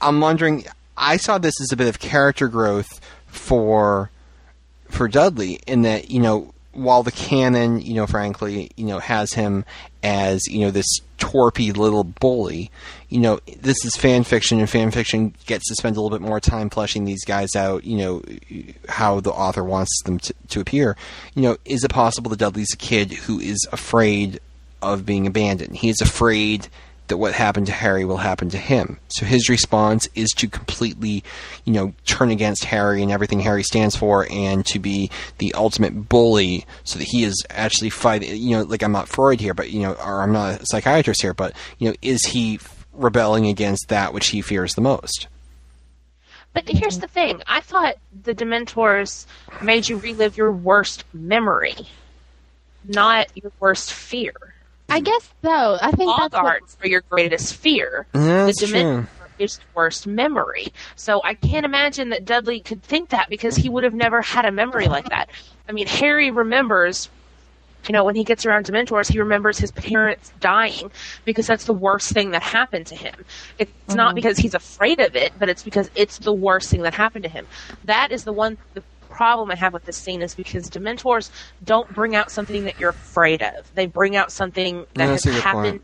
I'm 0.00 0.20
wondering. 0.20 0.64
I 0.96 1.16
saw 1.16 1.38
this 1.38 1.60
as 1.60 1.72
a 1.72 1.76
bit 1.76 1.88
of 1.88 1.98
character 1.98 2.48
growth 2.48 3.00
for 3.26 4.10
for 4.88 5.08
Dudley 5.08 5.58
in 5.66 5.82
that 5.82 6.10
you 6.10 6.20
know 6.20 6.52
while 6.72 7.02
the 7.02 7.12
canon 7.12 7.80
you 7.80 7.94
know 7.94 8.06
frankly 8.06 8.70
you 8.76 8.86
know 8.86 8.98
has 8.98 9.32
him 9.32 9.64
as 10.02 10.46
you 10.46 10.60
know 10.60 10.70
this 10.70 11.00
torpy 11.18 11.74
little 11.76 12.04
bully 12.04 12.70
you 13.12 13.20
know 13.20 13.38
this 13.58 13.84
is 13.84 13.94
fan 13.94 14.24
fiction 14.24 14.58
and 14.58 14.70
fan 14.70 14.90
fiction 14.90 15.34
gets 15.46 15.68
to 15.68 15.74
spend 15.74 15.96
a 15.96 16.00
little 16.00 16.16
bit 16.16 16.26
more 16.26 16.40
time 16.40 16.70
fleshing 16.70 17.04
these 17.04 17.24
guys 17.24 17.54
out 17.54 17.84
you 17.84 17.98
know 17.98 18.22
how 18.88 19.20
the 19.20 19.30
author 19.30 19.62
wants 19.62 20.02
them 20.04 20.18
to, 20.18 20.34
to 20.48 20.60
appear 20.60 20.96
you 21.34 21.42
know 21.42 21.56
is 21.66 21.84
it 21.84 21.90
possible 21.90 22.30
that 22.30 22.38
Dudley's 22.38 22.72
a 22.72 22.78
kid 22.78 23.12
who 23.12 23.38
is 23.38 23.66
afraid 23.70 24.40
of 24.80 25.04
being 25.04 25.26
abandoned 25.26 25.76
he 25.76 25.90
is 25.90 26.00
afraid 26.00 26.68
that 27.08 27.18
what 27.18 27.34
happened 27.34 27.66
to 27.66 27.72
Harry 27.72 28.06
will 28.06 28.16
happen 28.16 28.48
to 28.48 28.56
him. 28.56 28.98
So 29.08 29.26
his 29.26 29.50
response 29.50 30.08
is 30.14 30.30
to 30.36 30.48
completely, 30.48 31.22
you 31.64 31.72
know, 31.74 31.92
turn 32.06 32.30
against 32.30 32.64
Harry 32.64 33.02
and 33.02 33.10
everything 33.10 33.40
Harry 33.40 33.64
stands 33.64 33.94
for 33.94 34.26
and 34.30 34.64
to 34.66 34.78
be 34.78 35.10
the 35.36 35.52
ultimate 35.52 36.08
bully 36.08 36.64
so 36.84 36.98
that 36.98 37.08
he 37.08 37.24
is 37.24 37.44
actually 37.50 37.90
fighting, 37.90 38.34
you 38.36 38.56
know, 38.56 38.62
like 38.62 38.82
I'm 38.82 38.92
not 38.92 39.08
Freud 39.08 39.40
here, 39.40 39.52
but, 39.52 39.70
you 39.70 39.80
know, 39.80 39.92
or 39.92 40.22
I'm 40.22 40.32
not 40.32 40.62
a 40.62 40.66
psychiatrist 40.66 41.20
here, 41.20 41.34
but, 41.34 41.54
you 41.78 41.90
know, 41.90 41.94
is 42.00 42.24
he 42.24 42.58
rebelling 42.92 43.46
against 43.46 43.88
that 43.88 44.12
which 44.12 44.28
he 44.28 44.42
fears 44.42 44.74
the 44.74 44.80
most? 44.80 45.28
But 46.54 46.68
here's 46.68 46.98
the 46.98 47.08
thing: 47.08 47.42
I 47.46 47.60
thought 47.60 47.96
the 48.24 48.34
Dementors 48.34 49.26
made 49.62 49.88
you 49.88 49.96
relive 49.96 50.36
your 50.36 50.52
worst 50.52 51.04
memory, 51.14 51.74
not 52.86 53.28
your 53.34 53.52
worst 53.58 53.92
fear. 53.92 54.34
I 54.88 55.00
guess 55.00 55.30
so. 55.42 55.78
I 55.80 55.90
think 55.92 56.14
that's 56.18 56.34
what, 56.34 56.62
Boggarts 56.62 56.76
are 56.82 56.88
your 56.88 57.00
greatest 57.08 57.56
fear. 57.56 58.06
Mm-hmm, 58.12 58.26
that's 58.26 58.60
the 58.60 58.66
true. 58.66 58.80
Dementor 58.80 59.06
is 59.38 59.58
your 59.58 59.82
worst 59.84 60.06
memory. 60.06 60.68
So 60.96 61.22
I 61.24 61.32
can't 61.32 61.64
imagine 61.64 62.10
that 62.10 62.26
Dudley 62.26 62.60
could 62.60 62.82
think 62.82 63.08
that 63.08 63.30
because 63.30 63.56
he 63.56 63.70
would 63.70 63.84
have 63.84 63.94
never 63.94 64.20
had 64.20 64.44
a 64.44 64.52
memory 64.52 64.88
like 64.88 65.08
that. 65.08 65.30
I 65.66 65.72
mean, 65.72 65.86
Harry 65.86 66.30
remembers. 66.30 67.08
You 67.86 67.92
know, 67.92 68.04
when 68.04 68.14
he 68.14 68.24
gets 68.24 68.46
around 68.46 68.66
Dementors, 68.66 69.10
he 69.10 69.18
remembers 69.18 69.58
his 69.58 69.70
parents 69.72 70.32
dying 70.40 70.90
because 71.24 71.46
that's 71.46 71.64
the 71.64 71.72
worst 71.72 72.12
thing 72.12 72.30
that 72.30 72.42
happened 72.42 72.86
to 72.88 72.94
him. 72.94 73.14
It's 73.58 73.94
not 73.94 74.08
mm-hmm. 74.08 74.14
because 74.16 74.38
he's 74.38 74.54
afraid 74.54 75.00
of 75.00 75.16
it, 75.16 75.32
but 75.38 75.48
it's 75.48 75.62
because 75.62 75.90
it's 75.94 76.18
the 76.18 76.32
worst 76.32 76.70
thing 76.70 76.82
that 76.82 76.94
happened 76.94 77.24
to 77.24 77.28
him. 77.28 77.46
That 77.84 78.12
is 78.12 78.24
the 78.24 78.32
one 78.32 78.58
the 78.74 78.82
problem 79.10 79.50
I 79.50 79.56
have 79.56 79.72
with 79.72 79.84
this 79.84 79.96
scene 79.96 80.22
is 80.22 80.34
because 80.34 80.70
Dementors 80.70 81.30
don't 81.64 81.92
bring 81.92 82.16
out 82.16 82.30
something 82.30 82.64
that 82.64 82.80
you're 82.80 82.90
afraid 82.90 83.42
of. 83.42 83.72
They 83.74 83.86
bring 83.86 84.16
out 84.16 84.32
something 84.32 84.78
that 84.94 85.06
That's 85.06 85.24
has 85.24 85.26
a 85.26 85.36
good 85.36 85.42
happened 85.42 85.70
point. 85.70 85.82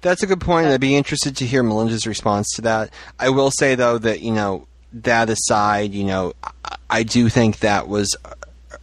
That's 0.00 0.22
a 0.22 0.26
good 0.26 0.40
point. 0.40 0.66
and 0.66 0.74
I'd 0.74 0.80
be 0.80 0.96
interested 0.96 1.36
to 1.38 1.46
hear 1.46 1.62
Melinda's 1.62 2.06
response 2.06 2.52
to 2.54 2.62
that. 2.62 2.90
I 3.18 3.30
will 3.30 3.50
say 3.50 3.74
though 3.74 3.98
that 3.98 4.20
you 4.20 4.32
know 4.32 4.66
that 4.92 5.28
aside, 5.28 5.92
you 5.92 6.04
know, 6.04 6.32
I, 6.42 6.76
I 6.90 7.02
do 7.02 7.28
think 7.28 7.60
that 7.60 7.88
was 7.88 8.16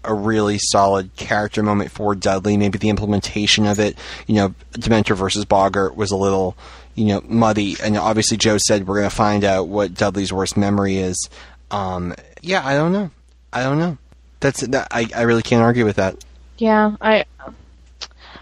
a- 0.07 0.13
really 0.13 0.57
solid 0.59 1.15
character 1.15 1.61
moment 1.63 1.91
for 1.91 2.15
Dudley. 2.15 2.57
Maybe 2.57 2.77
the 2.77 2.89
implementation 2.89 3.65
of 3.65 3.79
it, 3.79 3.97
you 4.27 4.35
know, 4.35 4.53
Dementor 4.73 5.15
versus 5.15 5.45
Boggart 5.45 5.95
was 5.95 6.11
a 6.11 6.15
little, 6.15 6.55
you 6.95 7.05
know, 7.05 7.21
muddy. 7.25 7.75
And 7.83 7.97
obviously, 7.97 8.37
Jo 8.37 8.57
said 8.57 8.87
we're 8.87 8.99
going 8.99 9.09
to 9.09 9.15
find 9.15 9.43
out 9.43 9.67
what 9.67 9.93
Dudley's 9.93 10.31
worst 10.33 10.57
memory 10.57 10.97
is. 10.97 11.29
Um, 11.71 12.13
yeah, 12.41 12.65
I 12.65 12.73
don't 12.75 12.91
know. 12.93 13.11
I 13.51 13.63
don't 13.63 13.79
know. 13.79 13.97
That's 14.39 14.61
that. 14.61 14.87
I, 14.91 15.07
I 15.15 15.21
really 15.23 15.43
can't 15.43 15.63
argue 15.63 15.85
with 15.85 15.95
that. 15.95 16.23
Yeah, 16.57 16.95
I. 17.01 17.25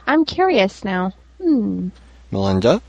I'm 0.05 0.25
curious 0.25 0.83
now. 0.83 1.13
Hmm. 1.41 1.89
Melinda. 2.31 2.81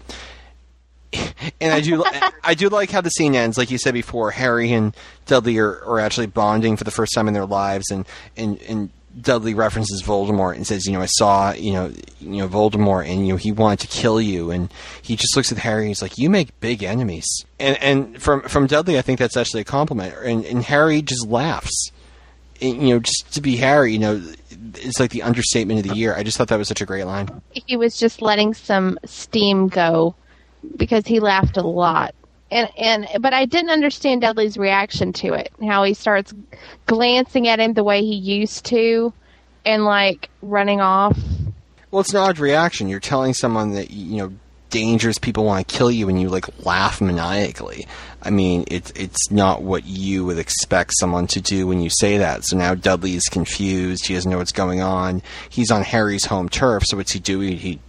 And 1.60 1.72
I 1.72 1.80
do, 1.80 2.04
I 2.42 2.54
do 2.54 2.68
like 2.68 2.90
how 2.90 3.00
the 3.00 3.10
scene 3.10 3.34
ends. 3.34 3.56
Like 3.56 3.70
you 3.70 3.78
said 3.78 3.94
before, 3.94 4.30
Harry 4.30 4.72
and 4.72 4.94
Dudley 5.26 5.58
are, 5.58 5.82
are 5.84 6.00
actually 6.00 6.26
bonding 6.26 6.76
for 6.76 6.84
the 6.84 6.90
first 6.90 7.14
time 7.14 7.28
in 7.28 7.34
their 7.34 7.46
lives, 7.46 7.90
and, 7.90 8.06
and 8.36 8.60
and 8.62 8.90
Dudley 9.20 9.54
references 9.54 10.02
Voldemort 10.02 10.56
and 10.56 10.66
says, 10.66 10.86
you 10.86 10.92
know, 10.92 11.00
I 11.00 11.06
saw, 11.06 11.52
you 11.52 11.72
know, 11.72 11.92
you 12.20 12.38
know 12.38 12.48
Voldemort, 12.48 13.08
and 13.08 13.26
you 13.26 13.34
know 13.34 13.36
he 13.36 13.52
wanted 13.52 13.80
to 13.80 13.86
kill 13.86 14.20
you, 14.20 14.50
and 14.50 14.72
he 15.02 15.16
just 15.16 15.36
looks 15.36 15.52
at 15.52 15.58
Harry 15.58 15.82
and 15.82 15.88
he's 15.88 16.02
like, 16.02 16.18
you 16.18 16.28
make 16.28 16.58
big 16.60 16.82
enemies, 16.82 17.26
and 17.58 17.76
and 17.78 18.22
from 18.22 18.42
from 18.42 18.66
Dudley, 18.66 18.98
I 18.98 19.02
think 19.02 19.18
that's 19.18 19.36
actually 19.36 19.60
a 19.60 19.64
compliment, 19.64 20.14
and 20.24 20.44
and 20.44 20.64
Harry 20.64 21.00
just 21.02 21.26
laughs, 21.26 21.90
you 22.60 22.74
know, 22.74 22.98
just 22.98 23.32
to 23.34 23.40
be 23.40 23.56
Harry, 23.56 23.92
you 23.92 23.98
know, 23.98 24.22
it's 24.76 24.98
like 24.98 25.10
the 25.10 25.22
understatement 25.22 25.80
of 25.80 25.90
the 25.90 25.96
year. 25.96 26.14
I 26.14 26.22
just 26.22 26.36
thought 26.36 26.48
that 26.48 26.58
was 26.58 26.68
such 26.68 26.80
a 26.80 26.86
great 26.86 27.04
line. 27.04 27.42
He 27.50 27.76
was 27.76 27.96
just 27.96 28.20
letting 28.20 28.54
some 28.54 28.98
steam 29.04 29.68
go 29.68 30.14
because 30.76 31.06
he 31.06 31.20
laughed 31.20 31.56
a 31.56 31.62
lot. 31.62 32.14
And 32.50 32.68
and 32.78 33.08
but 33.20 33.32
I 33.32 33.46
didn't 33.46 33.70
understand 33.70 34.22
Dudley's 34.22 34.56
reaction 34.56 35.12
to 35.14 35.34
it. 35.34 35.52
How 35.66 35.82
he 35.82 35.94
starts 35.94 36.32
glancing 36.86 37.48
at 37.48 37.58
him 37.58 37.72
the 37.72 37.84
way 37.84 38.02
he 38.02 38.14
used 38.14 38.66
to 38.66 39.12
and 39.64 39.84
like 39.84 40.28
running 40.42 40.80
off. 40.80 41.18
Well, 41.90 42.00
it's 42.00 42.12
an 42.12 42.18
odd 42.18 42.38
reaction. 42.38 42.88
You're 42.88 43.00
telling 43.00 43.34
someone 43.34 43.72
that 43.74 43.90
you 43.90 44.18
know 44.18 44.32
dangerous 44.70 45.18
people 45.18 45.44
want 45.44 45.66
to 45.66 45.74
kill 45.76 45.90
you, 45.90 46.08
and 46.08 46.20
you 46.20 46.28
like 46.28 46.64
laugh 46.64 47.00
maniacally. 47.00 47.86
I 48.22 48.30
mean, 48.30 48.64
it's 48.68 48.90
it's 48.92 49.30
not 49.30 49.62
what 49.62 49.84
you 49.84 50.24
would 50.24 50.38
expect 50.38 50.92
someone 50.98 51.26
to 51.28 51.40
do 51.40 51.66
when 51.66 51.80
you 51.80 51.90
say 51.90 52.18
that. 52.18 52.44
So 52.44 52.56
now 52.56 52.74
Dudley 52.74 53.14
is 53.14 53.24
confused. 53.24 54.06
He 54.06 54.14
doesn't 54.14 54.30
know 54.30 54.38
what's 54.38 54.52
going 54.52 54.80
on. 54.80 55.22
He's 55.48 55.70
on 55.70 55.82
Harry's 55.82 56.24
home 56.24 56.48
turf. 56.48 56.84
So 56.86 56.96
what's 56.96 57.12
he 57.12 57.20
do? 57.20 57.40
He, 57.40 57.54
he 57.54 57.80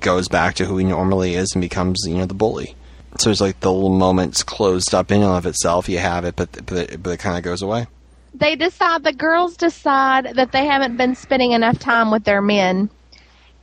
goes 0.00 0.28
back 0.28 0.54
to 0.56 0.64
who 0.64 0.76
he 0.78 0.84
normally 0.84 1.34
is 1.34 1.50
and 1.54 1.60
becomes 1.60 2.04
you 2.06 2.16
know 2.16 2.26
the 2.26 2.34
bully. 2.34 2.74
So 3.18 3.30
it's 3.30 3.40
like 3.40 3.60
the 3.60 3.72
little 3.72 3.90
moments 3.90 4.42
closed 4.42 4.94
up 4.94 5.12
in 5.12 5.22
and 5.22 5.32
of 5.32 5.46
itself. 5.46 5.88
You 5.88 5.98
have 5.98 6.24
it, 6.24 6.36
but 6.36 6.66
but 6.66 6.92
it, 6.92 7.02
but 7.02 7.10
it 7.10 7.20
kind 7.20 7.36
of 7.36 7.44
goes 7.44 7.62
away. 7.62 7.86
They 8.34 8.56
decide 8.56 9.04
the 9.04 9.12
girls 9.12 9.56
decide 9.56 10.34
that 10.34 10.50
they 10.50 10.66
haven't 10.66 10.96
been 10.96 11.14
spending 11.14 11.52
enough 11.52 11.78
time 11.78 12.10
with 12.10 12.24
their 12.24 12.42
men 12.42 12.90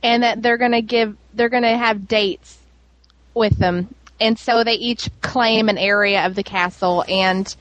and 0.02 0.22
that 0.22 0.42
they're 0.42 0.58
to 0.72 0.82
give 0.82 1.16
they're 1.34 1.50
to 1.64 1.76
have 1.76 2.08
dates 2.08 2.58
with 3.34 3.58
them. 3.58 3.94
And 4.20 4.38
so 4.38 4.64
they 4.64 4.74
each 4.74 5.10
claim 5.20 5.68
an 5.68 5.78
area 5.78 6.24
of 6.24 6.34
the 6.34 6.42
castle 6.42 7.04
and 7.08 7.54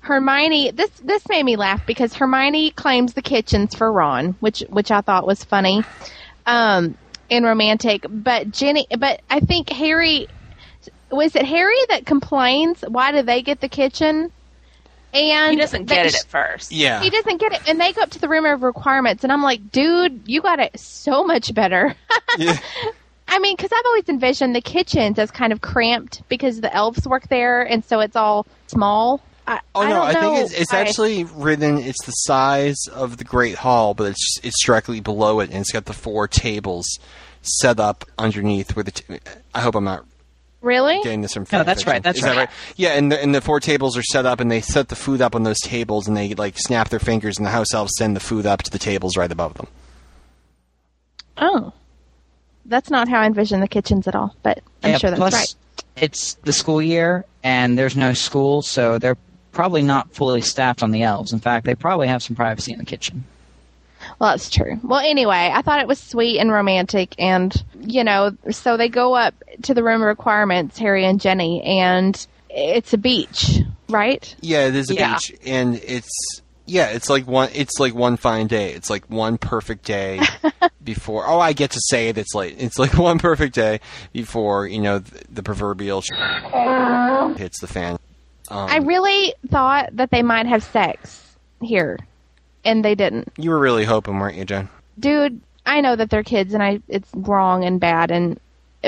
Hermione 0.00 0.70
this 0.70 0.90
this 1.02 1.28
made 1.28 1.44
me 1.44 1.56
laugh 1.56 1.84
because 1.86 2.14
Hermione 2.14 2.70
claims 2.70 3.14
the 3.14 3.22
kitchens 3.22 3.74
for 3.74 3.90
Ron, 3.90 4.36
which 4.40 4.60
which 4.68 4.90
I 4.90 5.00
thought 5.00 5.26
was 5.26 5.44
funny. 5.44 5.82
Um 6.46 6.96
and 7.30 7.44
romantic, 7.44 8.04
but 8.08 8.50
Ginny 8.50 8.86
but 8.98 9.20
I 9.30 9.40
think 9.40 9.70
Harry 9.70 10.26
was 11.10 11.34
it 11.36 11.44
Harry 11.44 11.76
that 11.88 12.06
complains 12.06 12.82
why 12.86 13.12
do 13.12 13.22
they 13.22 13.42
get 13.42 13.60
the 13.60 13.68
kitchen? 13.68 14.30
And 15.14 15.52
He 15.52 15.56
doesn't 15.56 15.86
that 15.88 15.94
get 15.94 16.06
it 16.06 16.14
at 16.14 16.26
first. 16.26 16.70
Yeah. 16.70 17.00
he 17.02 17.08
doesn't 17.08 17.40
get 17.40 17.52
it, 17.52 17.62
and 17.66 17.80
they 17.80 17.92
go 17.94 18.02
up 18.02 18.10
to 18.10 18.18
the 18.18 18.28
room 18.28 18.44
of 18.44 18.62
requirements, 18.62 19.24
and 19.24 19.32
I'm 19.32 19.42
like, 19.42 19.72
dude, 19.72 20.22
you 20.26 20.42
got 20.42 20.58
it 20.58 20.78
so 20.78 21.24
much 21.24 21.54
better. 21.54 21.94
Yeah. 22.36 22.58
I 23.26 23.38
mean, 23.40 23.56
because 23.56 23.72
I've 23.72 23.84
always 23.86 24.08
envisioned 24.08 24.54
the 24.54 24.60
kitchens 24.60 25.18
as 25.18 25.30
kind 25.30 25.52
of 25.52 25.60
cramped 25.60 26.22
because 26.28 26.60
the 26.60 26.72
elves 26.72 27.06
work 27.08 27.28
there, 27.28 27.62
and 27.62 27.84
so 27.84 28.00
it's 28.00 28.16
all 28.16 28.46
small. 28.68 29.22
I, 29.48 29.60
Oh 29.74 29.80
I 29.82 29.88
no, 29.88 29.94
don't 29.94 30.06
I 30.06 30.12
know. 30.12 30.20
think 30.34 30.44
it's, 30.50 30.60
it's 30.60 30.72
I- 30.74 30.80
actually 30.80 31.24
written. 31.24 31.78
It's 31.78 32.04
the 32.04 32.12
size 32.12 32.76
of 32.92 33.16
the 33.16 33.24
Great 33.24 33.54
Hall, 33.56 33.94
but 33.94 34.10
it's 34.10 34.38
it's 34.42 34.62
directly 34.64 35.00
below 35.00 35.40
it, 35.40 35.50
and 35.50 35.60
it's 35.60 35.72
got 35.72 35.86
the 35.86 35.92
four 35.92 36.28
tables 36.28 36.86
set 37.42 37.80
up 37.80 38.04
underneath. 38.18 38.76
Where 38.76 38.84
the 38.84 38.90
t- 38.92 39.18
I 39.54 39.60
hope 39.60 39.74
I'm 39.74 39.84
not 39.84 40.04
really. 40.60 41.00
getting 41.02 41.22
this 41.22 41.32
from. 41.34 41.46
No, 41.52 41.62
that's 41.64 41.82
fanfiction. 41.84 41.86
right, 41.86 42.02
that's 42.02 42.18
Is 42.18 42.24
that 42.24 42.30
right. 42.36 42.38
right? 42.48 42.50
Yeah, 42.76 42.90
and 42.90 43.10
the, 43.10 43.22
and 43.22 43.34
the 43.34 43.40
four 43.40 43.58
tables 43.60 43.96
are 43.96 44.02
set 44.02 44.26
up, 44.26 44.40
and 44.40 44.50
they 44.50 44.60
set 44.60 44.88
the 44.88 44.96
food 44.96 45.22
up 45.22 45.34
on 45.34 45.44
those 45.44 45.60
tables, 45.60 46.06
and 46.08 46.16
they 46.16 46.34
like 46.34 46.58
snap 46.58 46.90
their 46.90 46.98
fingers, 47.00 47.38
and 47.38 47.46
the 47.46 47.50
house 47.50 47.72
elves 47.72 47.92
send 47.96 48.14
the 48.16 48.20
food 48.20 48.44
up 48.44 48.62
to 48.64 48.70
the 48.70 48.78
tables 48.78 49.16
right 49.16 49.32
above 49.32 49.54
them. 49.54 49.68
Oh, 51.38 51.72
that's 52.66 52.90
not 52.90 53.08
how 53.08 53.20
I 53.20 53.26
envision 53.26 53.60
the 53.60 53.68
kitchens 53.68 54.06
at 54.08 54.14
all. 54.14 54.34
But 54.42 54.60
I'm 54.82 54.90
Yeah, 54.90 54.98
sure 54.98 55.10
that's 55.10 55.20
plus, 55.20 55.32
right. 55.34 55.54
It's 55.96 56.34
the 56.44 56.52
school 56.52 56.82
year, 56.82 57.24
and 57.42 57.78
there's 57.78 57.96
no 57.96 58.12
school, 58.12 58.62
so 58.62 58.98
they're 58.98 59.16
probably 59.58 59.82
not 59.82 60.14
fully 60.14 60.40
staffed 60.40 60.84
on 60.84 60.92
the 60.92 61.02
elves. 61.02 61.32
In 61.32 61.40
fact, 61.40 61.66
they 61.66 61.74
probably 61.74 62.06
have 62.06 62.22
some 62.22 62.36
privacy 62.36 62.72
in 62.72 62.78
the 62.78 62.84
kitchen. 62.84 63.24
Well, 64.20 64.30
that's 64.30 64.50
true. 64.50 64.78
Well, 64.84 65.00
anyway, 65.00 65.50
I 65.52 65.62
thought 65.62 65.80
it 65.80 65.88
was 65.88 65.98
sweet 65.98 66.38
and 66.38 66.52
romantic, 66.52 67.12
and 67.18 67.52
you 67.80 68.04
know, 68.04 68.36
so 68.52 68.76
they 68.76 68.88
go 68.88 69.14
up 69.14 69.34
to 69.62 69.74
the 69.74 69.82
room 69.82 70.00
requirements, 70.00 70.78
Harry 70.78 71.04
and 71.04 71.20
Ginny, 71.20 71.60
and 71.64 72.24
it's 72.48 72.92
a 72.92 72.98
beach, 72.98 73.58
right? 73.88 74.32
Yeah, 74.40 74.68
it 74.68 74.76
is 74.76 74.90
a 74.90 74.94
Yeah. 74.94 75.14
beach, 75.14 75.36
and 75.44 75.74
it's 75.84 76.40
yeah, 76.66 76.90
it's 76.90 77.10
like 77.10 77.26
one. 77.26 77.48
It's 77.52 77.80
like 77.80 77.96
one 77.96 78.16
fine 78.16 78.46
day. 78.46 78.74
It's 78.74 78.88
like 78.88 79.06
one 79.10 79.38
perfect 79.38 79.84
day 79.84 80.20
before. 80.84 81.26
Oh, 81.26 81.40
I 81.40 81.52
get 81.52 81.72
to 81.72 81.80
say 81.82 82.08
it. 82.10 82.16
It's 82.16 82.32
like 82.32 82.54
it's 82.62 82.78
like 82.78 82.96
one 83.10 83.18
perfect 83.18 83.56
day 83.56 83.80
before 84.12 84.68
you 84.68 84.80
know 84.80 85.00
the, 85.00 85.24
the 85.28 85.42
proverbial 85.42 86.02
sh- 86.02 86.10
hits 87.36 87.60
the 87.60 87.66
fan. 87.66 87.98
Um, 88.50 88.68
I 88.70 88.76
really 88.78 89.34
thought 89.50 89.90
that 89.96 90.10
they 90.10 90.22
might 90.22 90.46
have 90.46 90.62
sex 90.62 91.36
here, 91.60 91.98
and 92.64 92.84
they 92.84 92.94
didn't. 92.94 93.28
you 93.36 93.50
were 93.50 93.58
really 93.58 93.84
hoping, 93.84 94.18
weren't 94.18 94.36
you, 94.36 94.44
Jen? 94.44 94.68
Dude, 94.98 95.40
I 95.66 95.80
know 95.80 95.96
that 95.96 96.10
they're 96.10 96.22
kids, 96.24 96.54
and 96.54 96.62
I 96.62 96.80
it's 96.88 97.08
wrong 97.14 97.64
and 97.64 97.78
bad, 97.80 98.10
and 98.10 98.38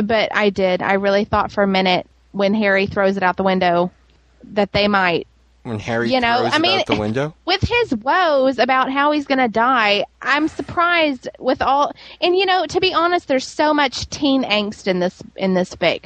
but 0.04 0.34
I 0.34 0.50
did. 0.50 0.82
I 0.82 0.94
really 0.94 1.24
thought 1.24 1.52
for 1.52 1.62
a 1.62 1.66
minute 1.68 2.06
when 2.32 2.54
Harry 2.54 2.86
throws 2.86 3.16
it 3.16 3.22
out 3.22 3.36
the 3.36 3.42
window 3.42 3.90
that 4.52 4.72
they 4.72 4.88
might. 4.88 5.26
When 5.62 5.78
Harry 5.78 6.10
You 6.10 6.20
know, 6.20 6.38
throws 6.38 6.52
I 6.52 6.56
it 6.56 6.60
mean- 6.60 6.78
out 6.80 6.86
the 6.86 6.96
window. 6.96 7.34
With 7.44 7.60
his 7.60 7.94
woes 7.96 8.58
about 8.58 8.90
how 8.90 9.10
he's 9.12 9.26
going 9.26 9.40
to 9.40 9.48
die, 9.48 10.06
I'm 10.22 10.48
surprised 10.48 11.28
with 11.38 11.60
all. 11.60 11.92
And 12.22 12.34
you 12.34 12.46
know, 12.46 12.64
to 12.66 12.80
be 12.80 12.94
honest, 12.94 13.28
there's 13.28 13.46
so 13.46 13.74
much 13.74 14.08
teen 14.08 14.42
angst 14.44 14.86
in 14.86 15.00
this 15.00 15.22
in 15.36 15.52
this 15.54 15.74
fic, 15.74 16.04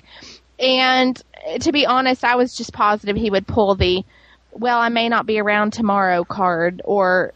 and 0.59 1.23
to 1.61 1.73
be 1.73 1.87
honest, 1.87 2.25
I 2.25 2.37
was 2.37 2.55
just 2.55 2.73
positive 2.73 3.17
he 3.17 3.31
would 3.31 3.47
pull 3.47 3.75
the 3.75 4.05
"Well, 4.53 4.79
I 4.79 4.89
may 4.89 5.09
not 5.09 5.27
be 5.27 5.39
around 5.39 5.73
tomorrow" 5.73 6.25
card, 6.25 6.81
or 6.85 7.33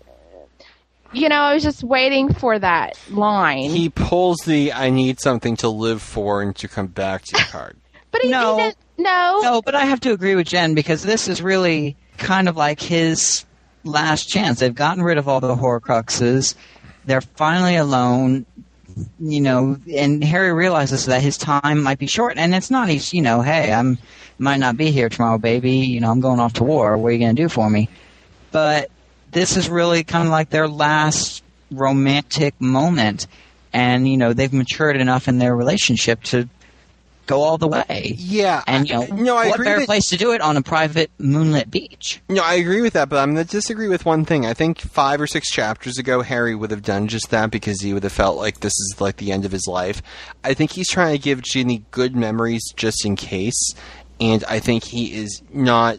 you 1.13 1.29
know, 1.29 1.37
I 1.41 1.55
was 1.55 1.63
just 1.63 1.83
waiting 1.83 2.33
for 2.35 2.59
that 2.59 2.99
line. 3.11 3.71
He 3.71 3.89
pulls 3.89 4.39
the 4.45 4.73
"I 4.73 4.91
need 4.91 5.21
something 5.21 5.57
to 5.59 5.69
live 5.69 6.03
for 6.03 6.43
and 6.43 6.55
to 6.57 6.69
come 6.69 6.87
back 6.89 7.23
to" 7.27 7.37
card. 7.51 7.77
but 8.11 8.23
he, 8.23 8.29
No. 8.31 8.57
he 8.57 8.63
didn't. 8.65 8.77
No, 9.01 9.41
No, 9.43 9.63
but 9.63 9.77
I 9.77 9.85
have 9.85 10.01
to 10.01 10.13
agree 10.13 10.35
with 10.35 10.49
Jen 10.49 10.75
because 10.75 11.05
this 11.05 11.29
is 11.29 11.41
really 11.41 11.97
kind 12.17 12.49
of 12.49 12.57
like 12.57 12.81
his 12.81 13.45
last 13.85 14.29
chance. 14.29 14.59
They've 14.59 14.75
gotten 14.75 15.05
rid 15.05 15.19
of 15.19 15.29
all 15.29 15.39
the 15.41 15.55
Horcruxes. 15.55 16.57
They're 17.05 17.21
finally 17.21 17.77
alone. 17.77 18.45
You 19.21 19.41
know, 19.41 19.77
and 19.95 20.23
Harry 20.23 20.53
realizes 20.53 21.07
that 21.07 21.23
his 21.23 21.37
time 21.37 21.83
might 21.83 21.99
be 21.99 22.07
short, 22.07 22.37
and 22.37 22.55
it's 22.55 22.71
not. 22.71 22.89
He's, 22.89 23.13
you 23.13 23.23
know, 23.23 23.43
hey, 23.43 23.73
I'm 23.73 23.99
might 24.39 24.59
not 24.59 24.77
be 24.77 24.91
here 24.91 25.09
tomorrow, 25.09 25.39
baby. 25.39 25.73
You 25.73 26.01
know, 26.01 26.11
I'm 26.11 26.21
going 26.21 26.41
off 26.41 26.55
to 26.55 26.65
war. 26.65 26.97
What 26.97 27.09
are 27.09 27.13
you 27.13 27.19
going 27.19 27.35
to 27.37 27.43
do 27.43 27.49
for 27.49 27.69
me? 27.69 27.89
But 28.51 28.91
this 29.33 29.57
is 29.57 29.69
really 29.69 30.05
kind 30.05 30.27
of 30.27 30.31
like 30.31 30.51
their 30.51 30.69
last 30.69 31.43
romantic 31.71 32.61
moment, 32.61 33.27
and 33.73 34.09
you 34.09 34.17
know, 34.17 34.33
they've 34.33 34.53
matured 34.53 34.97
enough 34.97 35.29
in 35.29 35.39
their 35.39 35.55
relationship 35.55 36.23
to 36.25 36.49
go 37.29 37.43
all 37.43 37.59
the 37.59 37.69
way. 37.69 38.15
Yeah, 38.19 38.65
And 38.67 38.89
you 38.89 38.95
know, 38.95 39.07
no, 39.07 39.37
I 39.37 39.51
what 39.51 39.59
better 39.63 39.79
that- 39.81 39.87
place 39.87 40.09
to 40.09 40.17
do 40.17 40.33
it 40.33 40.41
on 40.41 40.57
a 40.57 40.63
private 40.63 41.11
moonlit 41.19 41.71
beach? 41.71 42.21
No, 42.29 42.43
I 42.43 42.55
agree 42.55 42.81
with 42.81 42.95
that, 42.95 43.09
but 43.09 43.19
I'm 43.19 43.35
going 43.35 43.47
to 43.47 43.51
disagree 43.51 43.89
with 43.89 44.05
one 44.05 44.25
thing. 44.25 44.45
I 44.47 44.55
think 44.55 44.81
five 44.81 45.21
or 45.21 45.27
six 45.27 45.49
chapters 45.51 45.99
ago, 45.99 46.23
Harry 46.23 46.55
would 46.55 46.71
have 46.73 46.83
done 46.83 47.07
just 47.07 47.31
that 47.31 47.51
because 47.51 47.81
he 47.81 47.95
would 47.95 48.03
have 48.03 48.13
felt 48.13 48.37
like 48.37 48.61
this 48.61 48.73
is 48.73 48.97
like 49.01 49.19
the 49.19 49.31
end 49.31 49.45
of 49.45 49.53
his 49.53 49.67
life. 49.69 50.03
I 50.43 50.55
think 50.55 50.73
he's 50.73 50.89
trying 50.91 51.13
to 51.15 51.23
give 51.23 51.43
Ginny 51.43 51.85
good 51.93 52.17
memories 52.17 52.65
just 52.75 53.05
in 53.07 53.15
case, 53.15 53.73
and 54.21 54.43
I 54.49 54.59
think 54.59 54.83
he 54.85 55.15
is 55.15 55.43
not 55.53 55.99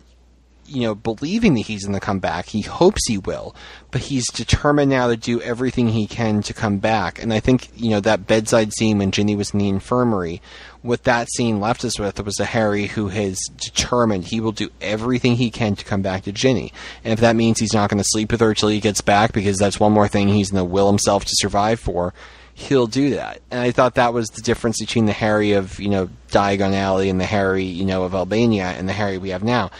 you 0.71 0.81
know, 0.83 0.93
believing 0.93 1.55
that 1.55 1.61
he's 1.61 1.83
going 1.85 1.95
to 1.95 1.99
come 1.99 2.19
back. 2.19 2.45
He 2.45 2.61
hopes 2.61 3.01
he 3.07 3.17
will, 3.17 3.55
but 3.89 4.01
he's 4.01 4.27
determined 4.31 4.91
now 4.91 5.07
to 5.07 5.17
do 5.17 5.41
everything 5.41 5.87
he 5.87 6.05
can 6.05 6.43
to 6.43 6.53
come 6.53 6.77
back. 6.77 7.19
And 7.19 7.33
I 7.33 7.39
think, 7.39 7.69
you 7.75 7.89
know, 7.89 7.99
that 8.01 8.27
bedside 8.27 8.71
scene 8.73 8.99
when 8.99 9.09
Ginny 9.09 9.35
was 9.35 9.49
in 9.49 9.57
the 9.57 9.67
infirmary, 9.67 10.43
what 10.81 11.03
that 11.03 11.29
scene 11.31 11.59
left 11.59 11.83
us 11.83 11.99
with 11.99 12.23
was 12.23 12.39
a 12.39 12.45
Harry 12.45 12.87
who 12.87 13.09
has 13.09 13.37
determined 13.57 14.25
he 14.25 14.39
will 14.39 14.51
do 14.51 14.69
everything 14.81 15.35
he 15.35 15.51
can 15.51 15.75
to 15.75 15.85
come 15.85 16.01
back 16.01 16.23
to 16.23 16.31
Ginny. 16.31 16.71
And 17.03 17.11
if 17.11 17.19
that 17.19 17.35
means 17.35 17.59
he's 17.59 17.73
not 17.73 17.89
going 17.89 17.97
to 18.01 18.07
sleep 18.07 18.31
with 18.31 18.39
her 18.39 18.53
till 18.53 18.69
he 18.69 18.79
gets 18.79 19.01
back 19.01 19.33
because 19.33 19.57
that's 19.57 19.79
one 19.79 19.91
more 19.91 20.07
thing 20.07 20.29
he's 20.29 20.51
going 20.51 20.65
to 20.65 20.71
will 20.71 20.87
himself 20.87 21.25
to 21.25 21.31
survive 21.33 21.79
for, 21.79 22.13
he'll 22.53 22.87
do 22.87 23.11
that. 23.11 23.41
And 23.51 23.59
I 23.59 23.71
thought 23.71 23.95
that 23.95 24.13
was 24.13 24.29
the 24.29 24.41
difference 24.41 24.79
between 24.79 25.05
the 25.05 25.13
Harry 25.13 25.53
of, 25.53 25.79
you 25.79 25.89
know, 25.89 26.09
Diagon 26.29 26.73
Alley 26.73 27.09
and 27.09 27.19
the 27.19 27.25
Harry, 27.25 27.65
you 27.65 27.85
know, 27.85 28.03
of 28.03 28.15
Albania 28.15 28.65
and 28.65 28.87
the 28.87 28.93
Harry 28.93 29.17
we 29.17 29.29
have 29.29 29.43
now. 29.43 29.71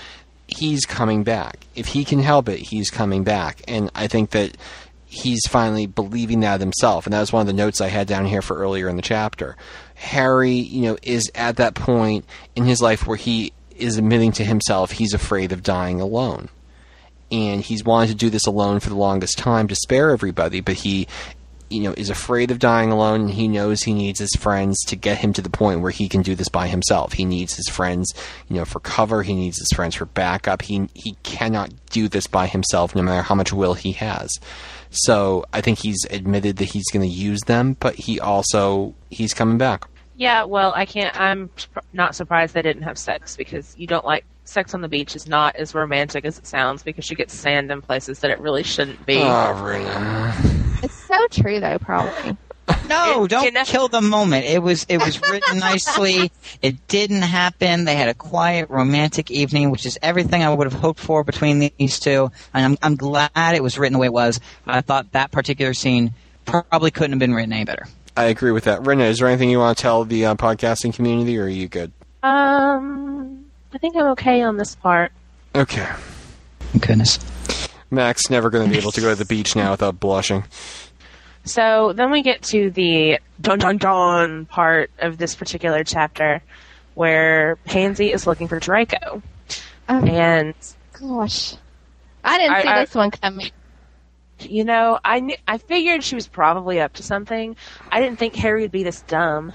He's 0.48 0.86
coming 0.86 1.24
back. 1.24 1.66
If 1.76 1.88
he 1.88 2.04
can 2.04 2.20
help 2.20 2.50
it, 2.50 2.60
he's 2.60 2.90
coming 2.90 3.24
back. 3.24 3.62
And 3.68 3.92
I 3.96 4.08
think 4.08 4.32
that 4.32 4.58
he's 5.10 5.42
finally 5.48 5.88
believing 5.88 6.42
that 6.42 6.60
himself. 6.60 7.06
And 7.06 7.14
that 7.14 7.20
was 7.20 7.34
one 7.34 7.42
of 7.42 7.48
the 7.48 7.54
notes 7.54 7.82
I 7.82 7.88
had 7.88 8.08
down 8.08 8.26
here 8.26 8.42
for 8.42 8.58
earlier 8.58 8.88
in 8.88 8.96
the 8.96 9.02
chapter. 9.02 9.58
Harry, 10.00 10.54
you 10.54 10.84
know, 10.84 10.98
is 11.04 11.30
at 11.36 11.58
that 11.58 11.76
point 11.76 12.24
in 12.56 12.64
his 12.64 12.82
life 12.82 13.06
where 13.06 13.18
he 13.18 13.52
is 13.76 13.98
admitting 13.98 14.32
to 14.32 14.46
himself 14.46 14.92
he's 14.92 15.14
afraid 15.14 15.52
of 15.52 15.62
dying 15.62 16.00
alone. 16.00 16.48
And 17.32 17.62
he's 17.62 17.84
wanted 17.84 18.08
to 18.08 18.16
do 18.16 18.30
this 18.30 18.48
alone 18.48 18.80
for 18.80 18.90
the 18.90 18.96
longest 18.96 19.38
time 19.38 19.68
to 19.68 19.76
spare 19.76 20.12
everybody, 20.12 20.62
but 20.62 20.76
he 20.76 21.08
you 21.70 21.82
know 21.82 21.94
is 21.98 22.10
afraid 22.10 22.50
of 22.50 22.58
dying 22.58 22.92
alone 22.92 23.22
and 23.22 23.30
he 23.30 23.48
knows 23.48 23.84
he 23.84 23.94
needs 23.94 24.20
his 24.20 24.34
friends 24.40 24.80
to 24.86 24.96
get 24.96 25.20
him 25.20 25.34
to 25.34 25.42
the 25.42 25.52
point 25.52 25.82
where 25.82 25.92
he 25.92 26.10
can 26.10 26.22
do 26.22 26.34
this 26.34 26.50
by 26.50 26.68
himself. 26.68 27.14
He 27.14 27.26
needs 27.26 27.56
his 27.56 27.68
friends 27.68 28.12
you 28.48 28.56
know 28.56 28.66
for 28.66 28.80
cover. 28.80 29.22
He 29.22 29.36
needs 29.36 29.60
his 29.60 29.70
friends 29.76 29.96
for 29.96 30.06
backup. 30.06 30.62
He 30.62 30.88
he 30.94 31.18
cannot 31.24 31.72
do 31.92 32.08
this 32.08 32.26
by 32.26 32.48
himself 32.48 32.96
no 32.96 33.04
matter 33.04 33.22
how 33.22 33.36
much 33.36 33.52
will 33.52 33.74
he 33.74 33.92
has 33.92 34.32
so 34.92 35.46
i 35.54 35.62
think 35.62 35.80
he's 35.80 36.06
admitted 36.10 36.58
that 36.58 36.66
he's 36.66 36.90
going 36.92 37.08
to 37.08 37.14
use 37.16 37.42
them 37.42 37.76
but 37.80 37.96
he 37.96 38.20
also 38.20 38.94
he's 39.10 39.34
coming 39.34 39.58
back 39.58 39.88
Yeah, 40.18 40.44
well, 40.44 40.74
I 40.76 40.86
can't. 40.86 41.18
I'm 41.18 41.50
not 41.94 42.14
surprised 42.14 42.54
they 42.54 42.62
didn't 42.62 42.84
have 42.84 42.98
sex 42.98 43.38
because 43.38 43.74
you 43.78 43.88
don't 43.88 44.04
like 44.04 44.26
sex 44.44 44.74
on 44.74 44.82
the 44.82 44.90
beach 44.90 45.16
is 45.16 45.28
not 45.28 45.56
as 45.56 45.74
romantic 45.74 46.26
as 46.26 46.38
it 46.38 46.46
sounds 46.46 46.84
because 46.84 47.10
you 47.10 47.16
get 47.16 47.32
sand 47.32 47.72
in 47.72 47.82
places 47.82 48.20
that 48.20 48.30
it 48.30 48.38
really 48.42 48.64
shouldn't 48.64 49.06
be. 49.06 49.20
oh 49.22 49.64
really 49.64 49.86
It's 50.84 50.94
so 51.08 51.16
true, 51.32 51.62
though, 51.62 51.78
probably. 51.80 52.36
No, 52.90 53.24
It- 53.26 53.30
don't 53.30 53.46
you 53.56 53.64
kill 53.66 53.88
the 53.88 54.02
moment. 54.02 54.46
It 54.46 54.62
was 54.62 54.86
it 54.90 54.98
was 54.98 55.22
written 55.30 55.60
nicely. 55.70 56.32
It 56.62 56.88
didn't 56.88 57.22
happen. 57.22 57.86
They 57.86 57.96
had 57.96 58.10
a 58.10 58.14
quiet, 58.14 58.70
romantic 58.70 59.32
evening, 59.32 59.72
which 59.72 59.86
is 59.86 59.98
everything 60.02 60.44
I 60.44 60.54
would 60.54 60.70
have 60.72 60.80
hoped 60.82 61.00
for 61.00 61.24
between 61.24 61.60
these 61.78 62.00
two. 62.00 62.32
And 62.54 62.66
I'm 62.66 62.78
I'm 62.82 62.96
glad 62.96 63.32
it 63.56 63.64
was 63.64 63.78
written 63.80 63.94
the 63.94 64.00
way 64.00 64.08
it 64.08 64.14
was. 64.14 64.40
I 64.68 64.82
thought 64.82 65.12
that 65.14 65.32
particular 65.32 65.74
scene 65.74 66.14
probably 66.46 66.92
couldn't 66.92 67.12
have 67.12 67.20
been 67.20 67.34
written 67.34 67.54
any 67.54 67.64
better. 67.64 67.88
i 68.18 68.24
agree 68.26 68.52
with 68.52 68.64
that 68.64 68.86
Rena, 68.88 69.04
is 69.04 69.20
there 69.20 69.28
anything 69.28 69.52
you 69.52 69.60
want 69.60 69.78
to 69.78 69.82
tell 69.82 70.04
the 70.04 70.26
uh, 70.26 70.34
podcasting 70.36 70.92
community 70.94 71.38
or 71.38 71.44
are 71.44 71.48
you 71.48 71.68
good 71.68 71.92
Um, 72.24 73.46
I 73.72 73.78
think 73.78 73.96
I'm 73.96 74.08
okay 74.14 74.42
on 74.42 74.58
this 74.58 74.74
part. 74.76 75.12
okay 75.54 75.88
Goodness. 76.80 77.20
max 77.92 78.30
never 78.32 78.50
going 78.50 78.66
to 78.66 78.72
be 78.72 78.80
able 78.80 78.92
to 78.94 79.02
go 79.02 79.10
to 79.10 79.16
the 79.16 79.26
beach 79.26 79.56
now 79.56 79.70
without 79.72 80.00
blushing 80.00 80.44
So 81.50 81.94
then 81.94 82.12
we 82.12 82.22
get 82.22 82.42
to 82.44 82.70
the 82.72 83.20
dun 83.42 83.60
dun 83.60 83.78
dun 83.78 84.46
part 84.46 84.92
of 85.00 85.18
this 85.18 85.36
particular 85.36 85.84
chapter 85.84 86.42
where 86.96 87.56
Pansy 87.66 88.12
is 88.12 88.28
looking 88.28 88.48
for 88.48 88.60
Draco. 88.60 89.22
Oh, 89.88 90.06
And, 90.06 90.54
gosh. 90.94 91.56
I 92.24 92.38
didn't 92.38 92.54
I- 92.56 92.62
see 92.62 92.68
I- 92.68 92.86
this 92.86 92.96
one 92.96 93.12
coming. 93.12 93.52
you 94.42 94.64
know, 94.64 95.00
I, 95.04 95.20
knew, 95.22 95.36
I 95.48 95.58
figured 95.58 96.04
she 96.04 96.16
was 96.16 96.28
probably 96.28 96.80
up 96.80 96.94
to 96.94 97.04
something. 97.04 97.56
I 97.92 98.00
didn't 98.02 98.20
think 98.20 98.36
Harry 98.36 98.62
would 98.62 98.72
be 98.72 98.84
this 98.84 99.02
dumb. 99.02 99.52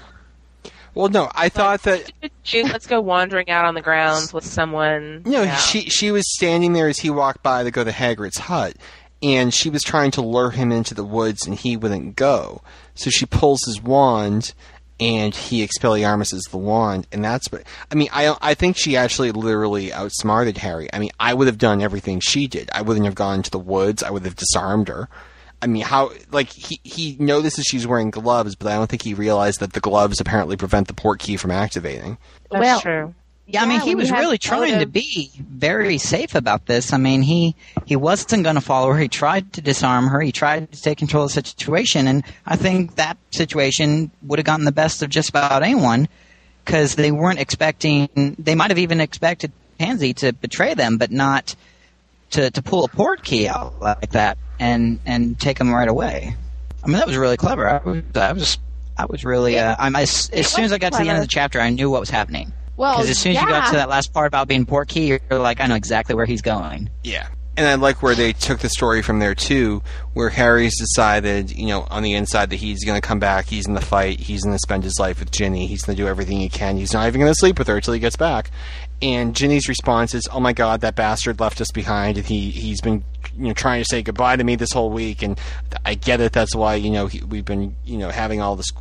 well 0.93 1.09
no 1.09 1.29
i 1.35 1.49
thought 1.49 1.83
that 1.83 2.11
Dude, 2.45 2.71
let's 2.71 2.87
go 2.87 3.01
wandering 3.01 3.49
out 3.49 3.65
on 3.65 3.73
the 3.75 3.81
grounds 3.81 4.33
with 4.33 4.45
someone. 4.45 5.23
No, 5.25 5.41
Yeah. 5.43 5.55
she 5.55 5.81
she 5.89 6.11
was 6.11 6.23
standing 6.35 6.73
there 6.73 6.87
as 6.87 6.97
he 6.99 7.09
walked 7.09 7.41
by 7.43 7.63
to 7.63 7.71
go 7.71 7.83
to 7.83 7.91
Hagrid's 7.91 8.37
hut, 8.37 8.75
and 9.23 9.53
she 9.53 9.69
was 9.69 9.81
trying 9.81 10.11
to 10.11 10.21
lure 10.21 10.51
him 10.51 10.71
into 10.71 10.93
the 10.93 11.03
woods, 11.03 11.45
and 11.45 11.55
he 11.55 11.77
wouldn't 11.77 12.15
go. 12.15 12.61
So 12.93 13.09
she 13.09 13.25
pulls 13.25 13.61
his 13.65 13.81
wand, 13.81 14.53
and 14.99 15.33
he 15.35 15.65
Expelliarmuses 15.65 16.49
the 16.51 16.57
wand, 16.57 17.07
and 17.11 17.23
that's 17.23 17.51
what 17.51 17.63
I 17.91 17.95
mean. 17.95 18.09
I 18.13 18.35
I 18.41 18.53
think 18.53 18.77
she 18.77 18.95
actually 18.95 19.31
literally 19.31 19.91
outsmarted 19.91 20.57
Harry. 20.57 20.87
I 20.93 20.99
mean, 20.99 21.11
I 21.19 21.33
would 21.33 21.47
have 21.47 21.57
done 21.57 21.81
everything 21.81 22.19
she 22.21 22.47
did. 22.47 22.69
I 22.73 22.81
wouldn't 22.81 23.05
have 23.05 23.15
gone 23.15 23.37
into 23.37 23.51
the 23.51 23.59
woods. 23.59 24.03
I 24.03 24.09
would 24.11 24.23
have 24.25 24.35
disarmed 24.35 24.87
her. 24.87 25.09
I 25.61 25.67
mean, 25.67 25.83
how 25.83 26.11
like 26.31 26.49
he 26.49 26.79
he 26.83 27.17
notices 27.19 27.65
she's 27.65 27.87
wearing 27.87 28.09
gloves, 28.11 28.55
but 28.55 28.67
I 28.71 28.75
don't 28.75 28.89
think 28.89 29.01
he 29.01 29.13
realized 29.13 29.59
that 29.61 29.73
the 29.73 29.79
gloves 29.79 30.21
apparently 30.21 30.55
prevent 30.57 30.87
the 30.87 30.93
Portkey 30.93 31.39
from 31.39 31.51
activating. 31.51 32.17
That's 32.51 32.61
Well- 32.61 32.81
true. 32.81 33.15
Yeah, 33.47 33.61
I 33.61 33.67
mean, 33.67 33.79
he 33.81 33.93
was 33.93 34.11
really 34.11 34.39
trying 34.39 34.79
to 34.79 34.87
be 34.87 35.31
very 35.37 35.99
safe 35.99 36.33
about 36.33 36.65
this. 36.65 36.93
I 36.93 36.97
mean, 36.97 37.21
he 37.21 37.55
he 37.85 37.95
wasn't 37.95 38.43
going 38.43 38.55
to 38.55 38.61
follow 38.61 38.91
her. 38.91 38.99
He 38.99 39.07
tried 39.07 39.53
to 39.53 39.61
disarm 39.61 40.07
her. 40.07 40.19
He 40.19 40.31
tried 40.31 40.71
to 40.71 40.81
take 40.81 40.97
control 40.97 41.25
of 41.25 41.33
the 41.33 41.43
situation, 41.43 42.07
and 42.07 42.23
I 42.45 42.55
think 42.55 42.95
that 42.95 43.17
situation 43.31 44.09
would 44.23 44.39
have 44.39 44.45
gotten 44.45 44.65
the 44.65 44.71
best 44.71 45.03
of 45.03 45.09
just 45.09 45.29
about 45.29 45.61
anyone 45.61 46.07
because 46.63 46.95
they 46.95 47.11
weren't 47.11 47.39
expecting. 47.39 48.35
They 48.39 48.55
might 48.55 48.71
have 48.71 48.79
even 48.79 48.99
expected 48.99 49.51
Pansy 49.77 50.13
to 50.15 50.33
betray 50.33 50.73
them, 50.73 50.97
but 50.97 51.11
not 51.11 51.55
to 52.31 52.49
to 52.49 52.61
pull 52.63 52.85
a 52.85 52.89
Portkey 52.89 53.45
out 53.45 53.79
like 53.79 54.11
that 54.11 54.39
and 54.59 54.99
and 55.05 55.39
take 55.39 55.59
them 55.59 55.71
right 55.71 55.87
away. 55.87 56.35
I 56.83 56.87
mean, 56.87 56.97
that 56.97 57.07
was 57.07 57.17
really 57.17 57.37
clever. 57.37 57.69
I 57.69 57.77
was 57.77 58.03
I 58.15 58.31
was, 58.31 58.57
I 58.97 59.05
was 59.05 59.23
really. 59.23 59.59
Uh, 59.59 59.75
I'm 59.77 59.95
as, 59.95 60.29
as 60.31 60.47
soon 60.47 60.65
as 60.65 60.71
I 60.71 60.79
got 60.79 60.93
to 60.93 61.03
the 61.03 61.09
end 61.09 61.17
of 61.17 61.23
the 61.23 61.27
chapter, 61.27 61.59
I 61.59 61.69
knew 61.69 61.91
what 61.91 61.99
was 61.99 62.09
happening. 62.09 62.53
Well, 62.77 62.95
Because 62.95 63.09
as 63.09 63.17
soon 63.17 63.35
as 63.35 63.41
you 63.41 63.47
got 63.47 63.69
to 63.69 63.75
that 63.75 63.89
last 63.89 64.13
part 64.13 64.27
about 64.27 64.47
being 64.47 64.65
Porky, 64.65 65.01
you're 65.01 65.19
like, 65.31 65.61
I 65.61 65.67
know 65.67 65.75
exactly 65.75 66.15
where 66.15 66.25
he's 66.25 66.41
going. 66.41 66.89
Yeah. 67.03 67.27
And 67.57 67.65
I 67.65 67.75
like 67.75 68.03
where 68.03 68.15
they 68.15 68.33
took 68.33 68.59
the 68.59 68.67
story 68.67 69.01
from 69.01 69.19
there 69.19 69.33
too, 69.33 69.81
where 70.13 70.27
Harry's 70.27 70.77
decided, 70.77 71.51
you 71.51 71.67
know, 71.67 71.87
on 71.89 72.03
the 72.03 72.13
inside 72.13 72.49
that 72.49 72.57
he's 72.57 72.83
going 72.83 72.99
to 72.99 73.07
come 73.07 73.19
back, 73.19 73.45
he's 73.45 73.65
in 73.65 73.75
the 73.75 73.81
fight, 73.81 74.19
he's 74.19 74.43
going 74.43 74.53
to 74.53 74.59
spend 74.59 74.83
his 74.83 74.99
life 74.99 75.19
with 75.21 75.31
Ginny, 75.31 75.65
he's 75.65 75.83
going 75.83 75.95
to 75.95 76.03
do 76.03 76.07
everything 76.09 76.37
he 76.37 76.49
can, 76.49 76.75
he's 76.75 76.91
not 76.91 77.07
even 77.07 77.21
going 77.21 77.31
to 77.31 77.39
sleep 77.39 77.57
with 77.57 77.69
her 77.69 77.77
until 77.77 77.93
he 77.93 78.01
gets 78.01 78.17
back. 78.17 78.51
And 79.01 79.33
Ginny's 79.33 79.69
response 79.69 80.13
is, 80.13 80.27
"Oh 80.31 80.39
my 80.39 80.53
God, 80.53 80.81
that 80.81 80.95
bastard 80.95 81.39
left 81.39 81.59
us 81.59 81.69
behind, 81.71 82.17
and 82.17 82.25
he 82.25 82.49
he's 82.49 82.79
been, 82.79 83.03
you 83.37 83.47
know, 83.47 83.53
trying 83.53 83.81
to 83.81 83.85
say 83.89 84.01
goodbye 84.01 84.37
to 84.37 84.43
me 84.43 84.55
this 84.55 84.71
whole 84.71 84.89
week, 84.89 85.21
and 85.21 85.37
I 85.85 85.95
get 85.95 86.21
it. 86.21 86.31
That's 86.31 86.55
why, 86.55 86.75
you 86.75 86.89
know, 86.91 87.07
he, 87.07 87.21
we've 87.21 87.43
been, 87.43 87.75
you 87.83 87.97
know, 87.97 88.09
having 88.09 88.41
all 88.41 88.55
this 88.57 88.71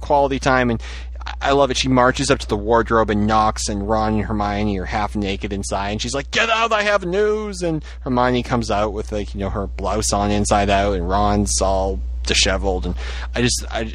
quality 0.00 0.40
time 0.40 0.70
and." 0.70 0.82
I- 1.26 1.34
I 1.40 1.52
love 1.52 1.70
it. 1.70 1.76
She 1.76 1.88
marches 1.88 2.30
up 2.30 2.38
to 2.40 2.46
the 2.48 2.56
wardrobe 2.56 3.10
and 3.10 3.26
knocks, 3.26 3.68
and 3.68 3.88
Ron 3.88 4.14
and 4.14 4.24
Hermione 4.24 4.78
are 4.78 4.84
half 4.86 5.14
naked 5.16 5.52
inside. 5.52 5.90
And 5.90 6.02
she's 6.02 6.14
like, 6.14 6.30
"Get 6.30 6.48
out! 6.50 6.72
I 6.72 6.82
have 6.82 7.04
news!" 7.04 7.62
And 7.62 7.84
Hermione 8.00 8.42
comes 8.42 8.70
out 8.70 8.92
with 8.92 9.12
like 9.12 9.34
you 9.34 9.40
know 9.40 9.50
her 9.50 9.66
blouse 9.66 10.12
on 10.12 10.30
inside 10.30 10.70
out, 10.70 10.94
and 10.94 11.08
Ron's 11.08 11.60
all 11.60 12.00
disheveled. 12.24 12.86
And 12.86 12.94
I 13.34 13.42
just, 13.42 13.64
I, 13.70 13.94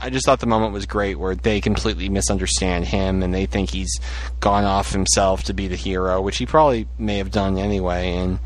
I 0.00 0.10
just 0.10 0.26
thought 0.26 0.40
the 0.40 0.46
moment 0.46 0.72
was 0.72 0.84
great 0.86 1.18
where 1.18 1.34
they 1.36 1.60
completely 1.60 2.08
misunderstand 2.08 2.86
him, 2.86 3.22
and 3.22 3.32
they 3.32 3.46
think 3.46 3.70
he's 3.70 3.92
gone 4.40 4.64
off 4.64 4.92
himself 4.92 5.44
to 5.44 5.54
be 5.54 5.68
the 5.68 5.76
hero, 5.76 6.20
which 6.20 6.38
he 6.38 6.46
probably 6.46 6.88
may 6.98 7.18
have 7.18 7.30
done 7.30 7.58
anyway. 7.58 8.12
And 8.16 8.38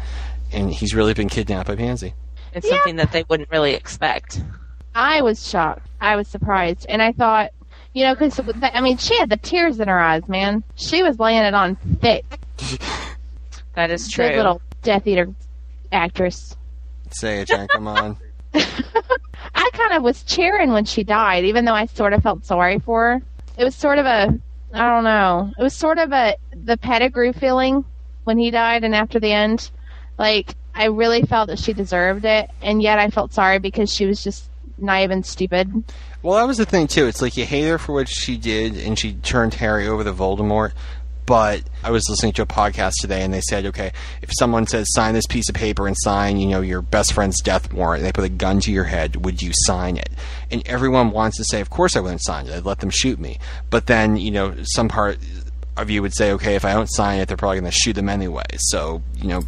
and 0.53 0.73
he's 0.73 0.95
really 0.95 1.15
been 1.15 1.29
kidnapped 1.31 1.69
by 1.69 1.77
Pansy. 1.77 2.15
It's 2.55 2.67
Yeah. 2.67 2.77
something 2.77 2.97
that 2.97 3.13
they 3.13 3.25
wouldn't 3.29 3.51
really 3.51 3.73
expect. 3.75 4.43
I 4.95 5.23
was 5.23 5.49
shocked. 5.49 5.87
I 6.03 6.17
was 6.17 6.29
surprised, 6.29 6.85
and 6.91 7.01
I 7.01 7.13
thought, 7.13 7.51
you 7.95 8.05
know, 8.05 8.15
because 8.15 8.41
I 8.63 8.81
mean, 8.81 8.97
she 8.99 9.19
had 9.19 9.29
the 9.31 9.37
tears 9.37 9.81
in 9.81 9.89
her 9.89 9.99
eyes, 9.99 10.27
man. 10.29 10.63
She 10.77 11.03
was 11.03 11.19
laying 11.19 11.43
it 11.43 11.55
on 11.55 11.77
thick. 12.01 12.25
That 13.75 13.91
is 13.91 14.07
Good 14.09 14.29
true. 14.29 14.37
little 14.37 14.63
Death 14.83 15.07
Eater 15.07 15.33
actress. 15.93 16.57
Say 17.11 17.41
it, 17.41 17.49
Jen. 17.49 17.69
Come 17.69 17.89
on. 17.89 18.19
I 18.55 19.71
kind 19.73 19.93
of 19.93 20.03
was 20.03 20.23
cheering 20.25 20.73
when 20.73 20.85
she 20.85 21.05
died, 21.05 21.45
even 21.45 21.65
though 21.65 21.75
I 21.75 21.87
sort 21.87 22.13
of 22.13 22.23
felt 22.23 22.45
sorry 22.45 22.79
for 22.81 23.15
her. 23.15 23.23
It 23.57 23.65
was 23.65 23.75
sort 23.75 23.99
of 23.99 24.07
a, 24.07 24.39
I 24.75 24.91
don't 24.91 25.05
know, 25.05 25.53
it 25.59 25.63
was 25.63 25.75
sort 25.75 25.99
of 25.99 26.13
a 26.13 26.37
the 26.53 26.77
Pettigrew 26.77 27.33
feeling 27.33 27.85
when 28.25 28.39
he 28.39 28.51
died, 28.51 28.85
and 28.85 28.95
after 28.95 29.19
the 29.19 29.33
end, 29.33 29.71
like 30.19 30.55
I 30.75 30.87
really 30.87 31.23
felt 31.23 31.49
that 31.49 31.59
she 31.59 31.73
deserved 31.73 32.25
it, 32.25 32.51
and 32.63 32.83
yet 32.83 32.99
I 32.99 33.09
felt 33.09 33.33
sorry 33.33 33.59
because 33.59 33.93
she 33.93 34.07
was 34.07 34.23
just 34.23 34.51
naive 34.83 35.11
and 35.11 35.25
stupid. 35.25 35.85
Well, 36.23 36.37
that 36.37 36.47
was 36.47 36.59
the 36.59 36.67
thing 36.67 36.87
too. 36.87 37.07
It's 37.07 37.23
like 37.23 37.37
you 37.37 37.45
hate 37.45 37.69
her 37.69 37.79
for 37.79 37.93
what 37.93 38.09
she 38.09 38.37
did, 38.37 38.77
and 38.77 38.99
she 38.99 39.15
turned 39.15 39.55
Harry 39.55 39.89
over 39.89 40.05
to 40.05 40.13
Voldemort. 40.13 40.73
But 41.25 41.63
I 41.85 41.93
was 41.93 42.09
listening 42.09 42.33
to 42.35 42.43
a 42.43 42.47
podcast 42.47 42.95
today, 43.01 43.23
and 43.23 43.33
they 43.33 43.41
said, 43.41 43.65
okay, 43.67 43.93
if 44.23 44.31
someone 44.39 44.67
says 44.67 44.93
sign 44.93 45.15
this 45.15 45.27
piece 45.27 45.49
of 45.49 45.55
paper 45.55 45.87
and 45.87 45.97
sign, 45.99 46.39
you 46.39 46.49
know, 46.49 46.61
your 46.61 46.83
best 46.83 47.13
friend's 47.13 47.41
death 47.41 47.73
warrant, 47.73 48.01
and 48.01 48.07
they 48.09 48.13
put 48.13 48.25
a 48.25 48.29
gun 48.29 48.59
to 48.61 48.73
your 48.73 48.85
head, 48.85 49.25
would 49.25 49.41
you 49.41 49.53
sign 49.55 49.97
it? 49.97 50.11
And 50.51 50.67
everyone 50.67 51.13
wants 51.13 51.37
to 51.37 51.45
say, 51.45 51.61
of 51.61 51.71
course 51.71 51.97
I 51.97 52.01
wouldn't 52.01 52.25
sign 52.25 52.49
it. 52.49 52.55
I'd 52.55 52.65
let 52.65 52.81
them 52.81 52.91
shoot 52.91 53.21
me. 53.21 53.39
But 53.71 53.87
then, 53.87 54.17
you 54.17 54.33
know, 54.33 54.55
some 54.63 54.89
part 54.89 55.19
of 55.77 55.91
you 55.91 56.03
would 56.03 56.15
say, 56.15 56.33
okay, 56.33 56.57
if 56.57 56.65
I 56.65 56.73
don't 56.73 56.89
sign 56.89 57.21
it, 57.21 57.29
they're 57.29 57.37
probably 57.37 57.61
going 57.61 57.71
to 57.71 57.79
shoot 57.79 57.95
them 57.95 58.09
anyway. 58.09 58.45
So, 58.59 59.03
you 59.17 59.29
know, 59.29 59.43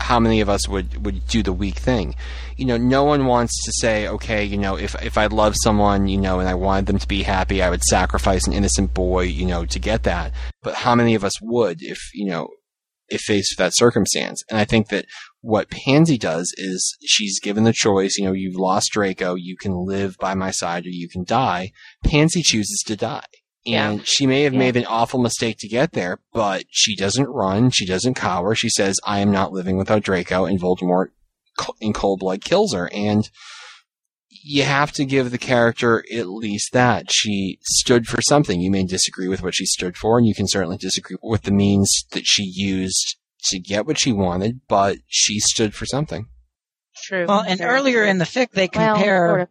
how 0.00 0.18
many 0.18 0.40
of 0.40 0.48
us 0.48 0.66
would, 0.66 1.04
would 1.04 1.26
do 1.28 1.42
the 1.42 1.52
weak 1.52 1.76
thing? 1.76 2.14
You 2.58 2.66
know, 2.66 2.76
no 2.76 3.04
one 3.04 3.26
wants 3.26 3.54
to 3.64 3.72
say, 3.76 4.08
okay, 4.08 4.44
you 4.44 4.58
know, 4.58 4.76
if, 4.76 4.94
if 5.02 5.16
I 5.16 5.26
love 5.26 5.54
someone, 5.62 6.08
you 6.08 6.18
know, 6.18 6.40
and 6.40 6.48
I 6.48 6.54
wanted 6.54 6.86
them 6.86 6.98
to 6.98 7.06
be 7.08 7.22
happy, 7.22 7.62
I 7.62 7.70
would 7.70 7.84
sacrifice 7.84 8.46
an 8.46 8.52
innocent 8.52 8.92
boy, 8.92 9.22
you 9.22 9.46
know, 9.46 9.64
to 9.66 9.78
get 9.78 10.02
that. 10.02 10.32
But 10.62 10.74
how 10.74 10.94
many 10.96 11.14
of 11.14 11.22
us 11.24 11.40
would 11.40 11.78
if, 11.80 11.98
you 12.14 12.26
know, 12.28 12.48
if 13.08 13.20
faced 13.20 13.52
with 13.52 13.58
that 13.64 13.76
circumstance? 13.76 14.42
And 14.50 14.58
I 14.58 14.64
think 14.64 14.88
that 14.88 15.06
what 15.40 15.70
Pansy 15.70 16.18
does 16.18 16.52
is 16.58 16.96
she's 17.04 17.38
given 17.40 17.62
the 17.62 17.72
choice, 17.72 18.16
you 18.18 18.24
know, 18.24 18.32
you've 18.32 18.56
lost 18.58 18.90
Draco, 18.92 19.36
you 19.36 19.56
can 19.56 19.86
live 19.86 20.16
by 20.18 20.34
my 20.34 20.50
side 20.50 20.84
or 20.84 20.90
you 20.90 21.08
can 21.08 21.22
die. 21.24 21.70
Pansy 22.04 22.42
chooses 22.42 22.82
to 22.86 22.96
die. 22.96 23.24
And 23.66 24.06
she 24.06 24.26
may 24.26 24.42
have 24.42 24.52
Yeah. 24.54 24.58
made 24.58 24.76
an 24.76 24.86
awful 24.86 25.20
mistake 25.20 25.58
to 25.60 25.68
get 25.68 25.92
there, 25.92 26.18
but 26.32 26.64
she 26.70 26.96
doesn't 26.96 27.28
run. 27.28 27.70
She 27.70 27.86
doesn't 27.86 28.14
cower. 28.14 28.54
She 28.54 28.68
says, 28.70 28.96
I 29.04 29.20
am 29.20 29.30
not 29.30 29.52
living 29.52 29.76
without 29.76 30.02
Draco. 30.02 30.44
And 30.44 30.58
Voldemort 30.60 31.08
in 31.80 31.92
cold 31.92 32.20
blood 32.20 32.42
kills 32.44 32.72
her. 32.74 32.88
And 32.92 33.28
you 34.30 34.62
have 34.62 34.92
to 34.92 35.04
give 35.04 35.30
the 35.30 35.38
character 35.38 36.04
at 36.14 36.28
least 36.28 36.72
that. 36.72 37.10
She 37.10 37.58
stood 37.62 38.06
for 38.06 38.20
something. 38.22 38.60
You 38.60 38.70
may 38.70 38.84
disagree 38.84 39.28
with 39.28 39.42
what 39.42 39.54
she 39.54 39.66
stood 39.66 39.96
for, 39.96 40.16
and 40.18 40.26
you 40.26 40.34
can 40.34 40.46
certainly 40.48 40.76
disagree 40.76 41.16
with 41.22 41.42
the 41.42 41.50
means 41.50 42.04
that 42.12 42.26
she 42.26 42.44
used 42.44 43.16
to 43.44 43.58
get 43.58 43.86
what 43.86 43.98
she 43.98 44.12
wanted, 44.12 44.60
but 44.68 44.98
she 45.06 45.38
stood 45.40 45.74
for 45.74 45.86
something. 45.86 46.26
True. 47.04 47.26
Well, 47.28 47.40
and 47.46 47.58
Very 47.58 47.70
earlier 47.70 48.02
true. 48.02 48.10
in 48.10 48.18
the 48.18 48.24
fic, 48.24 48.50
they 48.52 48.68
Well, 48.74 48.94
compare 48.94 49.28
sort 49.28 49.40
of. 49.42 49.48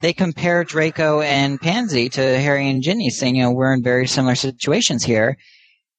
they 0.00 0.12
compare 0.12 0.64
Draco 0.64 1.20
and 1.20 1.60
Pansy 1.60 2.08
to 2.10 2.20
Harry 2.40 2.68
and 2.68 2.82
Ginny, 2.82 3.10
saying, 3.10 3.36
you 3.36 3.42
know, 3.44 3.52
we're 3.52 3.72
in 3.74 3.82
very 3.82 4.06
similar 4.06 4.34
situations 4.34 5.04
here. 5.04 5.36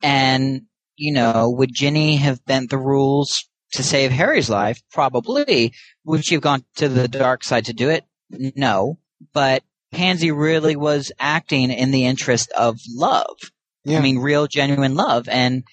And, 0.03 0.63
you 0.95 1.13
know, 1.13 1.49
would 1.57 1.73
Ginny 1.73 2.17
have 2.17 2.43
bent 2.45 2.69
the 2.69 2.77
rules 2.77 3.47
to 3.73 3.83
save 3.83 4.11
Harry's 4.11 4.49
life? 4.49 4.81
Probably. 4.91 5.73
Would 6.05 6.25
she 6.25 6.35
have 6.35 6.41
gone 6.41 6.65
to 6.75 6.89
the 6.89 7.07
dark 7.07 7.43
side 7.43 7.65
to 7.65 7.73
do 7.73 7.89
it? 7.89 8.05
No. 8.29 8.99
But 9.33 9.63
Pansy 9.91 10.31
really 10.31 10.75
was 10.75 11.11
acting 11.19 11.71
in 11.71 11.91
the 11.91 12.05
interest 12.05 12.51
of 12.51 12.79
love. 12.89 13.37
Yeah. 13.83 13.99
I 13.99 14.01
mean, 14.01 14.19
real, 14.19 14.47
genuine 14.47 14.95
love. 14.95 15.27
And 15.27 15.63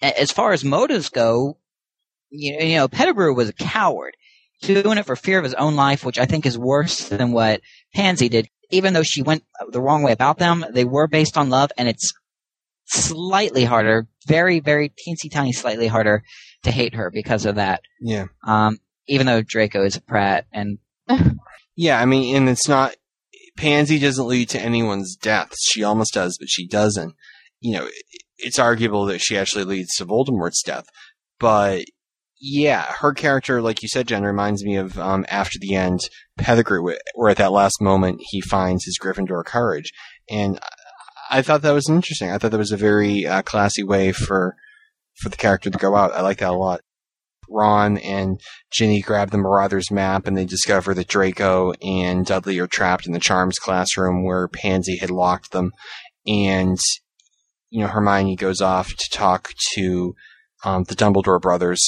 as 0.00 0.30
far 0.30 0.52
as 0.52 0.64
motives 0.64 1.08
go, 1.08 1.58
you 2.30 2.58
know, 2.58 2.64
you 2.64 2.76
know, 2.76 2.88
Pettigrew 2.88 3.34
was 3.34 3.48
a 3.48 3.54
coward 3.54 4.16
doing 4.62 4.98
it 4.98 5.06
for 5.06 5.16
fear 5.16 5.38
of 5.38 5.44
his 5.44 5.54
own 5.54 5.76
life, 5.76 6.04
which 6.04 6.18
I 6.18 6.26
think 6.26 6.46
is 6.46 6.58
worse 6.58 7.08
than 7.08 7.32
what 7.32 7.60
Pansy 7.94 8.28
did. 8.28 8.48
Even 8.70 8.94
though 8.94 9.04
she 9.04 9.22
went 9.22 9.44
the 9.70 9.80
wrong 9.80 10.02
way 10.02 10.12
about 10.12 10.38
them, 10.38 10.64
they 10.70 10.84
were 10.84 11.06
based 11.06 11.38
on 11.38 11.50
love, 11.50 11.70
and 11.78 11.88
it's 11.88 12.12
slightly 12.86 13.64
harder, 13.64 14.08
very, 14.26 14.58
very 14.58 14.88
teensy 14.88 15.30
tiny, 15.30 15.52
slightly 15.52 15.86
harder 15.86 16.24
to 16.66 16.72
hate 16.72 16.94
her 16.94 17.10
because 17.10 17.46
of 17.46 17.56
that. 17.56 17.80
Yeah. 18.00 18.26
Um, 18.46 18.78
even 19.08 19.26
though 19.26 19.42
Draco 19.42 19.84
is 19.84 19.96
a 19.96 20.02
prat, 20.02 20.46
and 20.52 20.78
Yeah, 21.76 22.00
I 22.00 22.06
mean, 22.06 22.34
and 22.34 22.48
it's 22.48 22.68
not, 22.68 22.94
Pansy 23.56 23.98
doesn't 23.98 24.26
lead 24.26 24.48
to 24.50 24.60
anyone's 24.60 25.14
death. 25.16 25.52
She 25.70 25.84
almost 25.84 26.14
does, 26.14 26.36
but 26.38 26.48
she 26.48 26.66
doesn't. 26.66 27.14
You 27.60 27.74
know, 27.74 27.88
it's 28.38 28.58
arguable 28.58 29.04
that 29.06 29.20
she 29.20 29.36
actually 29.36 29.64
leads 29.64 29.94
to 29.96 30.06
Voldemort's 30.06 30.62
death. 30.62 30.86
But, 31.38 31.84
yeah, 32.40 32.82
her 33.00 33.12
character, 33.12 33.60
like 33.60 33.82
you 33.82 33.88
said, 33.88 34.08
Jen, 34.08 34.22
reminds 34.24 34.64
me 34.64 34.76
of, 34.76 34.98
um, 34.98 35.26
after 35.28 35.58
the 35.58 35.74
end, 35.74 36.00
Pettigrew, 36.38 36.82
where 37.14 37.30
at 37.30 37.36
that 37.36 37.52
last 37.52 37.80
moment 37.80 38.20
he 38.30 38.40
finds 38.40 38.84
his 38.84 38.98
Gryffindor 39.00 39.44
courage. 39.44 39.92
And 40.30 40.58
I- 41.30 41.42
thought 41.42 41.62
that 41.62 41.72
was 41.72 41.88
interesting. 41.90 42.30
I 42.30 42.38
thought 42.38 42.52
that 42.52 42.58
was 42.58 42.72
a 42.72 42.76
very, 42.76 43.26
uh, 43.26 43.42
classy 43.42 43.82
way 43.82 44.12
for, 44.12 44.56
for 45.20 45.28
the 45.28 45.36
character 45.36 45.70
to 45.70 45.78
go 45.78 45.94
out. 45.96 46.12
I 46.12 46.20
like 46.22 46.38
that 46.38 46.50
a 46.50 46.56
lot. 46.56 46.80
Ron 47.48 47.98
and 47.98 48.40
Ginny 48.70 49.00
grab 49.00 49.30
the 49.30 49.38
Marauders 49.38 49.90
map 49.90 50.26
and 50.26 50.36
they 50.36 50.44
discover 50.44 50.94
that 50.94 51.08
Draco 51.08 51.72
and 51.82 52.26
Dudley 52.26 52.58
are 52.58 52.66
trapped 52.66 53.06
in 53.06 53.12
the 53.12 53.20
Charms 53.20 53.58
classroom 53.58 54.24
where 54.24 54.48
Pansy 54.48 54.96
had 54.96 55.10
locked 55.10 55.52
them. 55.52 55.72
And, 56.26 56.78
you 57.70 57.80
know, 57.80 57.88
Hermione 57.88 58.36
goes 58.36 58.60
off 58.60 58.88
to 58.88 59.10
talk 59.10 59.52
to 59.74 60.14
um, 60.64 60.84
the 60.84 60.96
Dumbledore 60.96 61.40
brothers. 61.40 61.86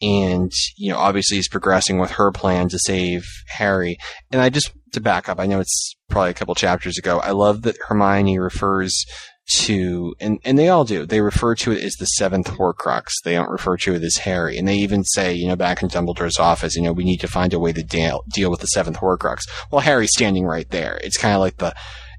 And, 0.00 0.52
you 0.76 0.92
know, 0.92 0.98
obviously 0.98 1.38
is 1.38 1.48
progressing 1.48 1.98
with 1.98 2.12
her 2.12 2.32
plan 2.32 2.68
to 2.70 2.78
save 2.78 3.24
Harry. 3.48 3.96
And 4.30 4.40
I 4.40 4.48
just, 4.48 4.72
to 4.92 5.00
back 5.00 5.28
up, 5.28 5.38
I 5.38 5.46
know 5.46 5.60
it's 5.60 5.94
probably 6.08 6.30
a 6.30 6.34
couple 6.34 6.54
chapters 6.54 6.98
ago. 6.98 7.20
I 7.20 7.30
love 7.30 7.62
that 7.62 7.76
Hermione 7.88 8.38
refers 8.38 9.04
to, 9.46 10.14
and, 10.20 10.38
and 10.44 10.58
they 10.58 10.68
all 10.68 10.84
do, 10.84 11.04
they 11.04 11.20
refer 11.20 11.54
to 11.54 11.72
it 11.72 11.82
as 11.82 11.94
the 11.94 12.06
seventh 12.06 12.48
Horcrux. 12.48 13.12
They 13.24 13.34
don't 13.34 13.50
refer 13.50 13.76
to 13.78 13.94
it 13.94 14.02
as 14.02 14.18
Harry. 14.18 14.56
And 14.56 14.66
they 14.66 14.76
even 14.76 15.04
say, 15.04 15.34
you 15.34 15.46
know, 15.48 15.56
back 15.56 15.82
in 15.82 15.88
Dumbledore's 15.88 16.38
office, 16.38 16.76
you 16.76 16.82
know, 16.82 16.92
we 16.92 17.04
need 17.04 17.20
to 17.20 17.28
find 17.28 17.52
a 17.52 17.58
way 17.58 17.72
to 17.72 17.82
deal, 17.82 18.24
deal 18.32 18.50
with 18.50 18.60
the 18.60 18.66
seventh 18.68 18.98
Horcrux. 18.98 19.42
Well, 19.70 19.82
Harry's 19.82 20.12
standing 20.12 20.44
right 20.46 20.68
there. 20.70 20.98
It's 21.02 21.18
kind 21.18 21.34
of 21.34 21.40
like 21.40 21.58
the, 21.58 21.74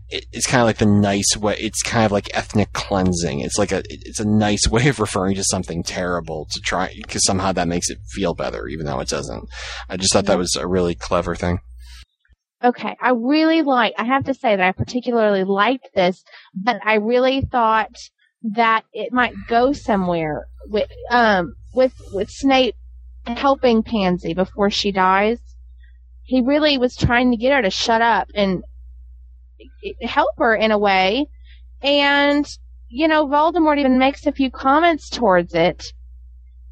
it's 0.09 0.45
kind 0.45 0.61
of 0.61 0.67
like 0.67 0.77
the 0.77 0.85
nice 0.85 1.35
way, 1.35 1.55
it's 1.59 1.81
kind 1.81 2.05
of 2.05 2.11
like 2.11 2.29
ethnic 2.35 2.71
cleansing. 2.73 3.39
It's 3.39 3.57
like 3.57 3.71
a, 3.71 3.81
it's 3.89 4.19
a 4.19 4.27
nice 4.27 4.67
way 4.69 4.87
of 4.87 4.99
referring 4.99 5.35
to 5.35 5.43
something 5.43 5.83
terrible 5.83 6.47
to 6.51 6.59
try, 6.61 6.93
because 6.95 7.25
somehow 7.25 7.51
that 7.53 7.67
makes 7.67 7.89
it 7.89 7.97
feel 8.11 8.35
better, 8.35 8.67
even 8.67 8.85
though 8.85 8.99
it 8.99 9.09
doesn't. 9.09 9.49
I 9.89 9.97
just 9.97 10.13
thought 10.13 10.25
that 10.25 10.37
was 10.37 10.55
a 10.55 10.67
really 10.67 10.95
clever 10.95 11.35
thing. 11.35 11.59
Okay, 12.65 12.97
I 12.99 13.11
really 13.11 13.61
like. 13.61 13.93
I 13.95 14.05
have 14.05 14.23
to 14.23 14.33
say 14.33 14.55
that 14.55 14.67
I 14.67 14.71
particularly 14.71 15.43
liked 15.43 15.89
this, 15.93 16.23
but 16.55 16.77
I 16.83 16.95
really 16.95 17.41
thought 17.41 17.95
that 18.41 18.85
it 18.91 19.13
might 19.13 19.35
go 19.47 19.71
somewhere 19.71 20.47
with 20.65 20.89
um 21.11 21.53
with 21.75 21.93
with 22.11 22.31
Snape 22.31 22.75
helping 23.27 23.83
Pansy 23.83 24.33
before 24.33 24.71
she 24.71 24.91
dies. 24.91 25.37
He 26.23 26.41
really 26.41 26.79
was 26.79 26.95
trying 26.95 27.29
to 27.29 27.37
get 27.37 27.53
her 27.53 27.61
to 27.61 27.69
shut 27.69 28.01
up 28.01 28.29
and 28.33 28.63
help 30.01 30.31
her 30.39 30.55
in 30.55 30.71
a 30.71 30.79
way, 30.79 31.27
and 31.83 32.47
you 32.87 33.07
know 33.07 33.27
Voldemort 33.27 33.77
even 33.77 33.99
makes 33.99 34.25
a 34.25 34.31
few 34.31 34.49
comments 34.49 35.07
towards 35.11 35.53
it, 35.53 35.93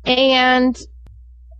and 0.05 0.75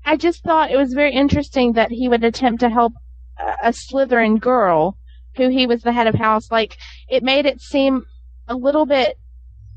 I 0.04 0.18
just 0.18 0.44
thought 0.44 0.72
it 0.72 0.78
was 0.78 0.94
very 0.94 1.14
interesting 1.14 1.74
that 1.74 1.92
he 1.92 2.10
would 2.10 2.24
attempt 2.24 2.62
to 2.62 2.70
help 2.70 2.94
a- 3.40 3.68
a 3.70 3.74
Slytherin 3.74 4.40
girl 4.40 4.98
who 5.36 5.50
he 5.50 5.66
was 5.68 5.82
the 5.82 5.92
head 5.94 6.08
of 6.08 6.16
house. 6.16 6.52
Like 6.52 6.78
it 7.10 7.24
made 7.24 7.46
it 7.46 7.62
seem 7.62 8.04
a 8.48 8.56
little 8.56 8.86
bit 8.86 9.18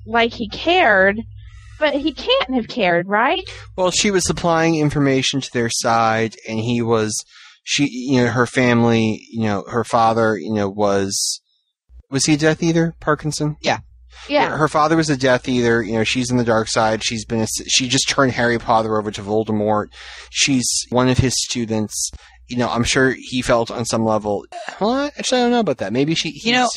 like 0.07 0.33
he 0.35 0.49
cared, 0.49 1.19
but 1.79 1.95
he 1.95 2.13
can't 2.13 2.55
have 2.55 2.69
cared, 2.69 3.07
right? 3.09 3.43
Well, 3.77 3.91
she 3.91 4.11
was 4.11 4.27
supplying 4.27 4.77
information 4.77 5.41
to 5.41 5.53
their 5.53 5.71
side, 5.71 6.35
and 6.49 6.59
he 6.59 6.81
was, 6.83 7.25
she, 7.65 7.89
you 7.91 8.23
know, 8.23 8.31
her 8.31 8.47
family, 8.47 9.27
you 9.31 9.43
know, 9.43 9.65
her 9.69 9.85
father, 9.85 10.37
you 10.39 10.53
know, 10.53 10.69
was, 10.69 11.41
was 12.11 12.25
he 12.27 12.35
a 12.35 12.37
Death 12.37 12.63
Eater? 12.63 12.95
Parkinson? 13.01 13.57
Yeah. 13.61 13.79
Yeah. 14.29 14.57
Her 14.57 14.69
father 14.69 14.97
was 14.97 15.11
a 15.11 15.17
Death 15.17 15.49
Eater. 15.49 15.83
You 15.83 15.95
know, 15.95 16.05
she's 16.05 16.31
in 16.31 16.37
the 16.37 16.45
dark 16.45 16.69
side. 16.69 17.05
She's 17.05 17.25
been, 17.25 17.41
a, 17.43 17.47
she 17.69 17.89
just 17.89 18.09
turned 18.09 18.33
Harry 18.33 18.59
Potter 18.59 18.99
over 18.99 19.11
to 19.11 19.23
Voldemort. 19.23 19.87
She's 20.31 20.67
one 20.91 21.09
of 21.09 21.19
his 21.19 21.35
students. 21.45 22.11
You 22.49 22.57
know, 22.59 22.69
I'm 22.69 22.85
sure 22.85 23.11
he 23.11 23.43
felt 23.43 23.71
on 23.71 23.85
some 23.85 24.05
level. 24.05 24.47
Well, 24.81 25.11
actually, 25.17 25.41
I 25.41 25.45
don't 25.45 25.51
know 25.53 25.61
about 25.61 25.79
that. 25.79 25.93
Maybe 25.93 26.15
she, 26.15 26.31
You 26.45 26.53
know, 26.53 26.69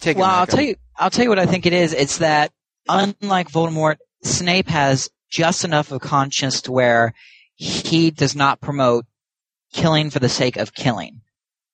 taking 0.00 0.20
well, 0.20 0.30
I'll 0.30 0.46
tell 0.46 0.62
you, 0.62 0.76
I'll 0.96 1.10
tell 1.10 1.24
you 1.24 1.30
what 1.30 1.38
I 1.38 1.46
think 1.46 1.66
it 1.66 1.72
is. 1.72 1.92
It's 1.92 2.18
that 2.18 2.52
unlike 2.88 3.50
Voldemort, 3.50 3.96
Snape 4.22 4.68
has 4.68 5.08
just 5.30 5.64
enough 5.64 5.92
of 5.92 6.00
conscience 6.00 6.62
to 6.62 6.72
where 6.72 7.14
he 7.54 8.10
does 8.10 8.34
not 8.34 8.60
promote 8.60 9.06
killing 9.72 10.10
for 10.10 10.18
the 10.18 10.28
sake 10.28 10.56
of 10.56 10.74
killing, 10.74 11.20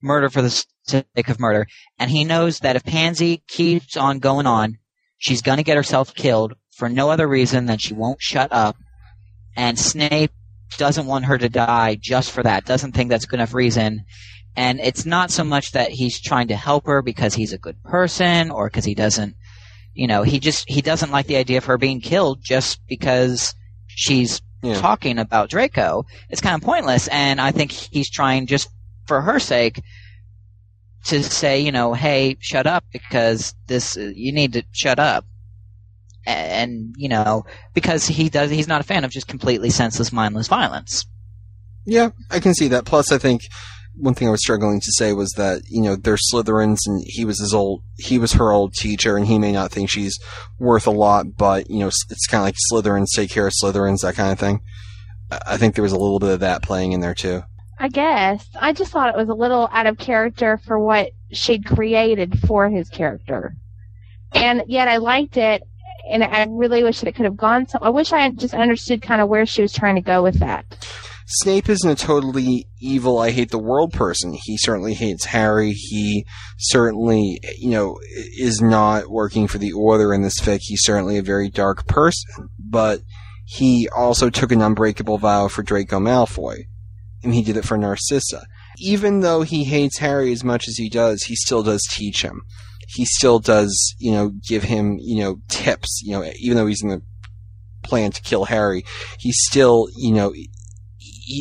murder 0.02 0.28
for 0.28 0.42
the 0.42 0.64
sake 0.84 1.28
of 1.28 1.40
murder, 1.40 1.66
and 1.98 2.10
he 2.10 2.24
knows 2.24 2.60
that 2.60 2.76
if 2.76 2.84
Pansy 2.84 3.42
keeps 3.48 3.96
on 3.96 4.18
going 4.18 4.46
on, 4.46 4.78
she's 5.16 5.42
going 5.42 5.56
to 5.56 5.64
get 5.64 5.76
herself 5.76 6.14
killed 6.14 6.54
for 6.72 6.88
no 6.88 7.10
other 7.10 7.26
reason 7.26 7.66
than 7.66 7.78
she 7.78 7.94
won't 7.94 8.20
shut 8.20 8.52
up, 8.52 8.76
and 9.56 9.78
Snape 9.78 10.32
doesn't 10.78 11.06
want 11.06 11.26
her 11.26 11.38
to 11.38 11.48
die 11.48 11.96
just 12.00 12.30
for 12.30 12.42
that. 12.42 12.64
Doesn't 12.64 12.92
think 12.92 13.10
that's 13.10 13.24
good 13.26 13.38
enough 13.40 13.54
reason. 13.54 14.04
And 14.56 14.80
it's 14.80 15.04
not 15.06 15.30
so 15.30 15.44
much 15.44 15.72
that 15.72 15.90
he's 15.90 16.20
trying 16.20 16.48
to 16.48 16.56
help 16.56 16.86
her 16.86 17.02
because 17.02 17.34
he's 17.34 17.52
a 17.52 17.58
good 17.58 17.82
person 17.82 18.50
or 18.50 18.68
because 18.68 18.84
he 18.84 18.94
doesn't, 18.94 19.36
you 19.94 20.06
know, 20.06 20.22
he 20.22 20.40
just, 20.40 20.68
he 20.68 20.80
doesn't 20.80 21.10
like 21.12 21.26
the 21.26 21.36
idea 21.36 21.58
of 21.58 21.66
her 21.66 21.76
being 21.78 22.00
killed 22.00 22.40
just 22.42 22.80
because 22.86 23.54
she's 23.86 24.40
Yeah. 24.62 24.80
talking 24.80 25.18
about 25.18 25.50
Draco. 25.50 26.06
It's 26.30 26.40
kind 26.40 26.54
of 26.54 26.62
pointless. 26.62 27.06
And 27.08 27.40
I 27.40 27.52
think 27.52 27.70
he's 27.70 28.10
trying 28.10 28.46
just 28.46 28.68
for 29.06 29.20
her 29.20 29.38
sake 29.38 29.82
to 31.04 31.22
say, 31.22 31.60
you 31.60 31.70
know, 31.70 31.92
hey, 31.94 32.36
shut 32.40 32.66
up 32.66 32.84
because 32.92 33.54
this, 33.66 33.96
you 33.96 34.32
need 34.32 34.54
to 34.54 34.62
shut 34.72 34.98
up. 34.98 35.24
And, 36.26 36.94
you 36.98 37.08
know, 37.08 37.46
because 37.72 38.06
he 38.06 38.28
does, 38.28 38.50
he's 38.50 38.66
not 38.66 38.80
a 38.80 38.84
fan 38.84 39.04
of 39.04 39.12
just 39.12 39.28
completely 39.28 39.70
senseless, 39.70 40.12
mindless 40.12 40.48
violence. 40.48 41.06
Yeah, 41.84 42.10
I 42.30 42.40
can 42.40 42.52
see 42.52 42.68
that. 42.68 42.84
Plus, 42.84 43.12
I 43.12 43.18
think 43.18 43.42
one 43.98 44.14
thing 44.14 44.28
I 44.28 44.32
was 44.32 44.40
struggling 44.40 44.80
to 44.80 44.92
say 44.92 45.12
was 45.12 45.30
that 45.32 45.62
you 45.68 45.80
know 45.80 45.96
they're 45.96 46.18
Slytherins 46.32 46.80
and 46.86 47.02
he 47.06 47.24
was 47.24 47.40
his 47.40 47.54
old 47.54 47.82
he 47.96 48.18
was 48.18 48.32
her 48.32 48.52
old 48.52 48.74
teacher 48.74 49.16
and 49.16 49.26
he 49.26 49.38
may 49.38 49.52
not 49.52 49.70
think 49.70 49.88
she's 49.88 50.18
worth 50.58 50.86
a 50.86 50.90
lot, 50.90 51.36
but 51.36 51.70
you 51.70 51.78
know 51.78 51.86
it's 51.86 52.26
kind 52.26 52.40
of 52.40 52.44
like 52.44 52.56
Slytherins 52.70 53.06
take 53.14 53.30
care 53.30 53.46
of 53.46 53.54
Slytherins 53.62 54.00
that 54.00 54.16
kind 54.16 54.32
of 54.32 54.38
thing. 54.38 54.60
I 55.30 55.40
I 55.46 55.56
think 55.56 55.74
there 55.74 55.82
was 55.82 55.92
a 55.92 55.98
little 55.98 56.18
bit 56.18 56.30
of 56.32 56.40
that 56.40 56.62
playing 56.62 56.92
in 56.92 57.00
there 57.00 57.14
too. 57.14 57.42
I 57.78 57.88
guess. 57.88 58.48
I 58.58 58.72
just 58.72 58.90
thought 58.90 59.10
it 59.10 59.18
was 59.18 59.28
a 59.28 59.34
little 59.34 59.68
out 59.70 59.86
of 59.86 59.98
character 59.98 60.58
for 60.58 60.78
what 60.78 61.10
she'd 61.30 61.66
created 61.66 62.40
for 62.46 62.68
his 62.70 62.88
character. 62.88 63.54
And 64.32 64.64
yet 64.66 64.88
I 64.88 64.96
liked 64.96 65.36
it, 65.36 65.62
and 66.10 66.22
I 66.24 66.46
really 66.48 66.82
wish 66.82 67.00
that 67.00 67.08
it 67.08 67.14
could 67.14 67.24
have 67.24 67.36
gone 67.36 67.66
so. 67.66 67.78
I 67.80 67.90
wish 67.90 68.12
I 68.12 68.30
just 68.30 68.54
understood 68.54 69.02
kind 69.02 69.20
of 69.20 69.28
where 69.28 69.46
she 69.46 69.62
was 69.62 69.72
trying 69.72 69.96
to 69.96 70.00
go 70.00 70.22
with 70.22 70.38
that. 70.40 70.64
Snape 71.28 71.68
isn't 71.68 71.90
a 71.90 71.96
totally 71.96 72.68
evil, 72.78 73.18
I 73.18 73.32
hate 73.32 73.50
the 73.50 73.58
world 73.58 73.92
person. 73.92 74.36
He 74.44 74.56
certainly 74.56 74.94
hates 74.94 75.24
Harry. 75.24 75.72
He 75.72 76.24
certainly, 76.56 77.40
you 77.58 77.70
know, 77.70 77.98
is 78.38 78.60
not 78.60 79.08
working 79.08 79.48
for 79.48 79.58
the 79.58 79.72
Order 79.72 80.14
in 80.14 80.22
this 80.22 80.38
fic. 80.40 80.60
He's 80.62 80.84
certainly 80.84 81.18
a 81.18 81.22
very 81.22 81.50
dark 81.50 81.88
person. 81.88 82.48
But 82.60 83.00
he 83.44 83.88
also 83.88 84.30
took 84.30 84.52
an 84.52 84.62
unbreakable 84.62 85.18
vow 85.18 85.48
for 85.48 85.64
Draco 85.64 85.98
Malfoy. 85.98 86.66
And 87.24 87.34
he 87.34 87.42
did 87.42 87.56
it 87.56 87.64
for 87.64 87.76
Narcissa. 87.76 88.46
Even 88.78 89.20
though 89.20 89.42
he 89.42 89.64
hates 89.64 89.98
Harry 89.98 90.30
as 90.30 90.44
much 90.44 90.68
as 90.68 90.76
he 90.76 90.88
does, 90.88 91.24
he 91.24 91.34
still 91.34 91.64
does 91.64 91.82
teach 91.90 92.22
him. 92.22 92.42
He 92.86 93.04
still 93.04 93.38
does, 93.38 93.94
you 93.98 94.12
know, 94.12 94.32
give 94.48 94.62
him, 94.62 94.98
you 95.00 95.20
know, 95.22 95.40
tips. 95.48 96.00
You 96.02 96.12
know, 96.12 96.30
even 96.38 96.56
though 96.56 96.66
he's 96.66 96.82
in 96.82 96.88
the 96.88 97.02
plan 97.82 98.12
to 98.12 98.22
kill 98.22 98.44
Harry, 98.44 98.84
he's 99.18 99.36
still, 99.48 99.88
you 99.96 100.12
know, 100.12 100.32
he, 100.32 100.48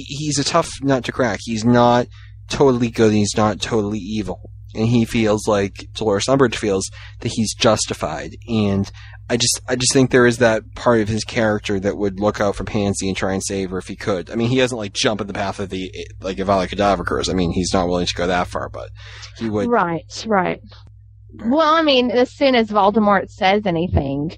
he's 0.08 0.40
a 0.40 0.44
tough 0.44 0.70
nut 0.82 1.06
to 1.06 1.12
crack. 1.12 1.40
He's 1.44 1.64
not 1.64 2.08
totally 2.50 2.90
good. 2.90 3.14
He's 3.14 3.38
not 3.38 3.62
totally 3.62 4.00
evil, 4.00 4.50
and 4.74 4.88
he 4.88 5.06
feels 5.06 5.48
like 5.48 5.88
Dolores 5.94 6.26
Umbridge 6.26 6.56
feels 6.56 6.90
that 7.22 7.34
he's 7.34 7.54
justified. 7.54 8.32
And 8.48 8.92
I 9.30 9.38
just, 9.38 9.62
I 9.68 9.76
just 9.76 9.92
think 9.94 10.12
there 10.12 10.28
is 10.28 10.38
that 10.38 10.76
part 10.76 11.02
of 11.02 11.08
his 11.08 11.24
character 11.24 11.80
that 11.80 11.98
would 11.98 12.20
look 12.20 12.40
out 12.40 12.56
for 12.56 12.64
Pansy 12.64 13.08
and 13.08 13.18
try 13.18 13.34
and 13.34 13.44
save 13.44 13.72
her 13.72 13.80
if 13.80 13.88
he 13.88 13.96
could. 13.96 14.30
I 14.30 14.36
mean, 14.36 14.50
he 14.50 14.58
doesn't 14.58 14.78
like 14.78 14.94
jump 14.94 15.22
in 15.22 15.28
the 15.28 15.34
path 15.34 15.60
of 15.60 15.70
the 15.70 15.92
like 16.22 16.38
Avada 16.38 16.68
Kedavra 16.68 17.06
curse. 17.06 17.30
I 17.30 17.34
mean, 17.34 17.52
he's 17.52 17.74
not 17.74 17.88
willing 17.88 18.06
to 18.06 18.14
go 18.14 18.28
that 18.28 18.48
far, 18.48 18.70
but 18.70 18.90
he 19.38 19.50
would. 19.50 19.68
Right, 19.68 20.26
right. 20.28 20.62
Well, 21.44 21.74
I 21.74 21.82
mean, 21.82 22.12
as 22.12 22.32
soon 22.32 22.56
as 22.56 22.70
Voldemort 22.70 23.30
says 23.30 23.66
anything, 23.66 24.32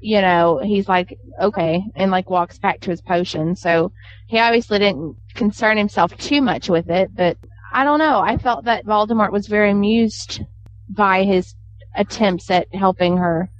you 0.00 0.20
know, 0.20 0.60
he's 0.62 0.88
like, 0.88 1.18
okay, 1.40 1.82
and 1.94 2.10
like 2.10 2.30
walks 2.30 2.58
back 2.58 2.80
to 2.80 2.90
his 2.90 3.00
potion. 3.00 3.56
So 3.56 3.92
he 4.28 4.38
obviously 4.38 4.78
didn't 4.78 5.16
concern 5.34 5.76
himself 5.76 6.16
too 6.18 6.40
much 6.42 6.68
with 6.68 6.88
it, 6.90 7.10
but 7.14 7.36
I 7.72 7.84
don't 7.84 7.98
know. 7.98 8.20
I 8.20 8.36
felt 8.36 8.64
that 8.64 8.84
Voldemort 8.86 9.32
was 9.32 9.46
very 9.48 9.70
amused 9.70 10.40
by 10.88 11.24
his 11.24 11.54
attempts 11.96 12.50
at 12.50 12.72
helping 12.74 13.16
her. 13.16 13.50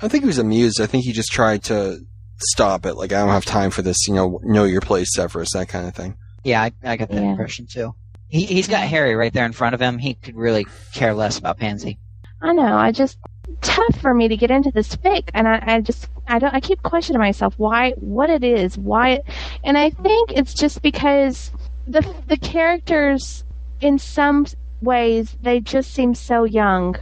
I 0.00 0.08
think 0.08 0.24
he 0.24 0.26
was 0.26 0.38
amused. 0.38 0.80
I 0.80 0.86
think 0.86 1.04
he 1.04 1.12
just 1.12 1.30
tried 1.30 1.62
to 1.64 2.00
stop 2.38 2.86
it. 2.86 2.94
Like, 2.94 3.12
I 3.12 3.20
don't 3.20 3.28
have 3.28 3.44
time 3.44 3.70
for 3.70 3.82
this. 3.82 4.08
You 4.08 4.14
know, 4.14 4.40
know 4.42 4.64
your 4.64 4.80
place, 4.80 5.10
Severus, 5.14 5.50
that 5.52 5.68
kind 5.68 5.86
of 5.86 5.94
thing. 5.94 6.16
Yeah, 6.42 6.60
I, 6.62 6.72
I 6.82 6.96
got 6.96 7.08
that 7.10 7.22
Yeah. 7.22 7.30
impression 7.30 7.66
too. 7.70 7.94
He, 8.28 8.44
he's 8.46 8.66
got 8.66 8.82
Harry 8.82 9.14
right 9.14 9.32
there 9.32 9.46
in 9.46 9.52
front 9.52 9.74
of 9.74 9.80
him. 9.80 9.98
He 9.98 10.14
could 10.14 10.34
really 10.36 10.66
care 10.92 11.14
less 11.14 11.38
about 11.38 11.58
Pansy. 11.58 11.98
I 12.42 12.52
know. 12.52 12.76
I 12.76 12.90
just 12.90 13.18
tough 13.60 14.00
for 14.00 14.12
me 14.12 14.26
to 14.28 14.36
get 14.36 14.50
into 14.50 14.72
this 14.72 14.96
fic, 14.96 15.30
and 15.32 15.46
I, 15.46 15.62
I 15.62 15.80
just 15.80 16.08
I 16.26 16.38
don't 16.40 16.52
I 16.52 16.60
keep 16.60 16.82
questioning 16.82 17.20
myself 17.20 17.54
why 17.56 17.92
what 17.92 18.30
it 18.30 18.42
is 18.42 18.76
why, 18.76 19.20
and 19.62 19.78
I 19.78 19.90
think 19.90 20.32
it's 20.32 20.52
just 20.52 20.82
because 20.82 21.52
the 21.86 22.02
the 22.26 22.36
characters 22.36 23.44
in 23.80 23.98
some 23.98 24.46
ways 24.80 25.36
they 25.40 25.60
just 25.60 25.94
seem 25.94 26.14
so 26.14 26.44
young, 26.44 26.96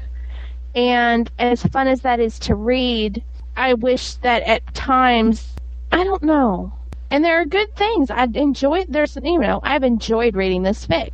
and 0.74 1.30
as 1.38 1.62
fun 1.62 1.88
as 1.88 2.02
that 2.02 2.20
is 2.20 2.38
to 2.40 2.54
read, 2.54 3.24
I 3.56 3.74
wish 3.74 4.14
that 4.16 4.42
at 4.42 4.74
times 4.74 5.54
I 5.90 6.04
don't 6.04 6.22
know. 6.22 6.72
And 7.10 7.24
there 7.24 7.40
are 7.40 7.44
good 7.44 7.74
things. 7.74 8.10
I 8.10 8.28
enjoy. 8.34 8.84
There's, 8.88 9.18
you 9.20 9.38
know, 9.38 9.58
I've 9.64 9.82
enjoyed 9.82 10.36
reading 10.36 10.62
this 10.62 10.86
fic, 10.86 11.10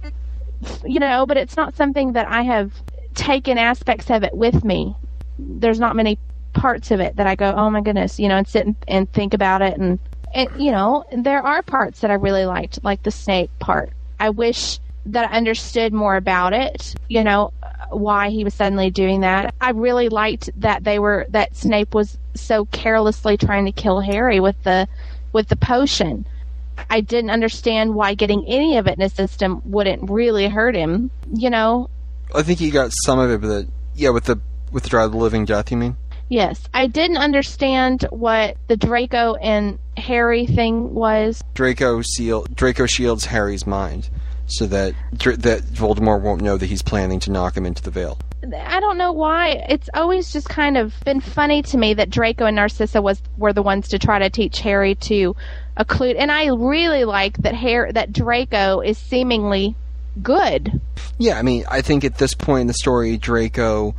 you 0.85 1.01
know, 1.01 1.25
but 1.25 1.39
it's 1.39 1.57
not 1.57 1.75
something 1.75 2.13
that 2.13 2.29
I 2.29 2.43
have 2.43 2.73
taken 3.17 3.59
aspects 3.59 4.11
of 4.11 4.23
it 4.23 4.35
with 4.35 4.65
me. 4.65 4.95
There's 5.39 5.81
not 5.81 5.97
many 5.97 6.19
parts 6.53 6.91
of 6.91 7.01
it 7.01 7.17
that 7.17 7.27
I 7.27 7.35
go, 7.35 7.53
oh 7.57 7.69
my 7.71 7.81
goodness, 7.81 8.19
you 8.21 8.29
know, 8.29 8.37
and 8.37 8.47
sit 8.47 8.67
and, 8.67 8.77
and 8.87 9.13
think 9.13 9.35
about 9.35 9.63
it. 9.63 9.77
And, 9.77 9.99
and, 10.35 10.49
you 10.57 10.71
know, 10.71 11.05
there 11.13 11.43
are 11.43 11.63
parts 11.63 12.01
that 12.01 12.11
I 12.11 12.15
really 12.15 12.47
liked, 12.47 12.85
like 12.85 13.03
the 13.03 13.11
snake 13.11 13.51
part. 13.59 13.91
I 14.21 14.31
wish 14.31 14.79
that 15.07 15.31
I 15.31 15.37
understood 15.37 15.93
more 15.93 16.17
about 16.17 16.53
it, 16.53 16.95
you 17.09 17.23
know, 17.23 17.53
why 17.91 18.31
he 18.31 18.45
was 18.45 18.55
suddenly 18.55 18.91
doing 18.91 19.21
that. 19.21 19.55
I 19.61 19.71
really 19.71 20.09
liked 20.09 20.51
that 20.57 20.85
they 20.85 20.99
were, 20.99 21.27
that 21.31 21.57
Snape 21.57 21.95
was 21.95 22.19
so 22.35 22.65
carelessly 22.67 23.37
trying 23.37 23.67
to 23.67 23.73
kill 23.73 24.01
Harry 24.01 24.41
with 24.41 24.61
the, 24.65 24.89
with 25.33 25.49
the 25.49 25.57
potion. 25.57 26.27
I 26.91 27.01
didn't 27.01 27.31
understand 27.31 27.95
why 27.95 28.15
getting 28.15 28.45
any 28.47 28.77
of 28.77 28.87
it 28.87 28.95
in 28.95 29.01
his 29.01 29.13
system 29.13 29.63
wouldn't 29.65 30.11
really 30.11 30.49
hurt 30.49 30.75
him. 30.75 31.11
You 31.33 31.51
know, 31.51 31.89
I 32.35 32.43
think 32.43 32.59
he 32.59 32.71
got 32.71 32.93
some 33.05 33.19
of 33.19 33.31
it, 33.31 33.41
but 33.41 33.49
the, 33.49 33.69
yeah, 33.95 34.11
with 34.11 34.25
the 34.25 34.41
withdraw 34.73 35.07
the 35.09 35.17
living 35.17 35.45
death. 35.45 35.71
You 35.71 35.77
mean? 35.77 35.97
Yes, 36.29 36.61
I 36.75 36.89
didn't 36.89 37.19
understand 37.19 38.07
what 38.11 38.57
the 38.67 38.77
Draco 38.77 39.35
and 39.37 39.79
Harry 39.97 40.47
thing 40.47 40.93
was. 40.93 41.43
Draco 41.55 42.03
seal 42.03 42.45
Draco 42.55 42.87
shields 42.87 43.27
Harry's 43.27 43.67
mind 43.67 44.11
so 44.47 44.67
that 44.67 44.95
that 45.13 45.63
Voldemort 45.63 46.23
won't 46.23 46.43
know 46.43 46.57
that 46.57 46.67
he's 46.67 46.83
planning 46.83 47.21
to 47.21 47.31
knock 47.31 47.57
him 47.57 47.67
into 47.67 47.83
the 47.83 47.91
veil. 47.91 48.19
I 48.55 48.81
don't 48.81 48.99
know 48.99 49.13
why. 49.13 49.65
It's 49.69 49.89
always 49.95 50.33
just 50.33 50.49
kind 50.49 50.77
of 50.77 50.95
been 51.05 51.21
funny 51.21 51.63
to 51.63 51.79
me 51.79 51.95
that 51.95 52.11
Draco 52.11 52.45
and 52.47 52.57
Narcissa 52.57 53.01
was 53.01 53.23
were 53.37 53.53
the 53.53 53.63
ones 53.63 53.89
to 53.89 53.99
try 53.99 54.19
to 54.19 54.31
teach 54.31 54.61
Harry 54.61 54.95
to 54.97 55.35
occlude, 55.77 56.17
and 56.19 56.31
I 56.31 56.47
really 56.49 57.05
like 57.05 57.39
that 57.39 57.55
Harry 57.55 57.93
that 57.93 58.13
Draco 58.13 58.81
is 58.81 58.99
seemingly 58.99 59.77
good. 60.23 60.81
Yeah, 61.19 61.39
I 61.39 61.43
mean, 61.43 61.65
I 61.71 61.83
think 61.83 62.05
at 62.05 62.19
this 62.19 62.35
point 62.35 62.63
in 62.63 62.67
the 62.67 62.75
story, 62.75 63.17
Draco, 63.17 63.95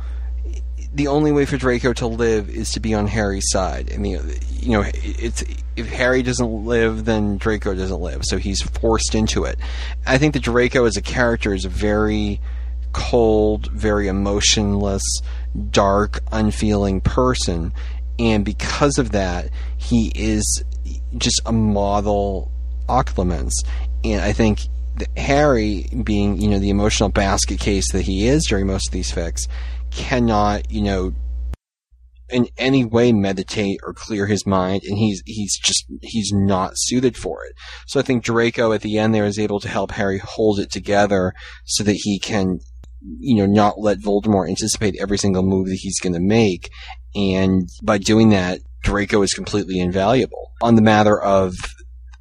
the 0.92 1.08
only 1.08 1.32
way 1.32 1.44
for 1.44 1.56
Draco 1.56 1.92
to 1.94 2.06
live 2.06 2.48
is 2.48 2.70
to 2.72 2.80
be 2.80 2.94
on 2.94 3.06
Harry's 3.06 3.50
side. 3.50 3.92
I 3.92 3.98
mean, 3.98 4.20
you 4.50 4.72
know, 4.72 4.84
it's 4.94 5.44
if 5.76 5.88
Harry 5.90 6.22
doesn't 6.22 6.64
live, 6.64 7.04
then 7.04 7.38
Draco 7.38 7.74
doesn't 7.74 8.00
live, 8.00 8.22
so 8.24 8.38
he's 8.38 8.60
forced 8.62 9.14
into 9.14 9.44
it. 9.44 9.58
I 10.06 10.18
think 10.18 10.34
that 10.34 10.42
Draco 10.42 10.84
as 10.84 10.96
a 10.96 11.02
character 11.02 11.54
is 11.54 11.64
a 11.64 11.68
very 11.68 12.40
cold, 12.92 13.70
very 13.70 14.08
emotionless, 14.08 15.02
dark, 15.70 16.20
unfeeling 16.32 17.00
person, 17.00 17.72
and 18.18 18.44
because 18.44 18.98
of 18.98 19.12
that, 19.12 19.50
he 19.76 20.10
is 20.14 20.64
just 21.16 21.40
a 21.46 21.52
model 21.52 22.50
occlumens. 22.88 23.52
And 24.02 24.20
I 24.20 24.32
think 24.32 24.60
Harry, 25.16 25.88
being 26.04 26.40
you 26.40 26.48
know 26.48 26.58
the 26.58 26.70
emotional 26.70 27.08
basket 27.08 27.60
case 27.60 27.92
that 27.92 28.02
he 28.02 28.26
is 28.26 28.46
during 28.46 28.66
most 28.66 28.88
of 28.88 28.92
these 28.92 29.12
fics, 29.12 29.48
cannot 29.90 30.70
you 30.70 30.82
know 30.82 31.12
in 32.30 32.46
any 32.58 32.84
way 32.84 33.12
meditate 33.12 33.80
or 33.82 33.94
clear 33.94 34.26
his 34.26 34.46
mind, 34.46 34.82
and 34.84 34.98
he's 34.98 35.22
he's 35.26 35.58
just 35.58 35.86
he's 36.02 36.30
not 36.32 36.72
suited 36.74 37.16
for 37.16 37.44
it. 37.44 37.52
So 37.86 37.98
I 37.98 38.02
think 38.02 38.22
Draco 38.22 38.72
at 38.72 38.82
the 38.82 38.98
end 38.98 39.14
there 39.14 39.24
is 39.24 39.38
able 39.38 39.60
to 39.60 39.68
help 39.68 39.92
Harry 39.92 40.18
hold 40.18 40.58
it 40.58 40.70
together 40.70 41.32
so 41.64 41.82
that 41.84 42.00
he 42.02 42.18
can 42.18 42.58
you 43.00 43.36
know 43.36 43.46
not 43.46 43.78
let 43.78 44.00
Voldemort 44.00 44.48
anticipate 44.48 44.96
every 45.00 45.18
single 45.18 45.42
move 45.42 45.68
that 45.68 45.78
he's 45.80 46.00
going 46.00 46.14
to 46.14 46.20
make, 46.20 46.70
and 47.14 47.68
by 47.82 47.98
doing 47.98 48.30
that, 48.30 48.60
Draco 48.82 49.22
is 49.22 49.32
completely 49.32 49.78
invaluable. 49.78 50.52
On 50.60 50.74
the 50.74 50.82
matter 50.82 51.20
of 51.20 51.54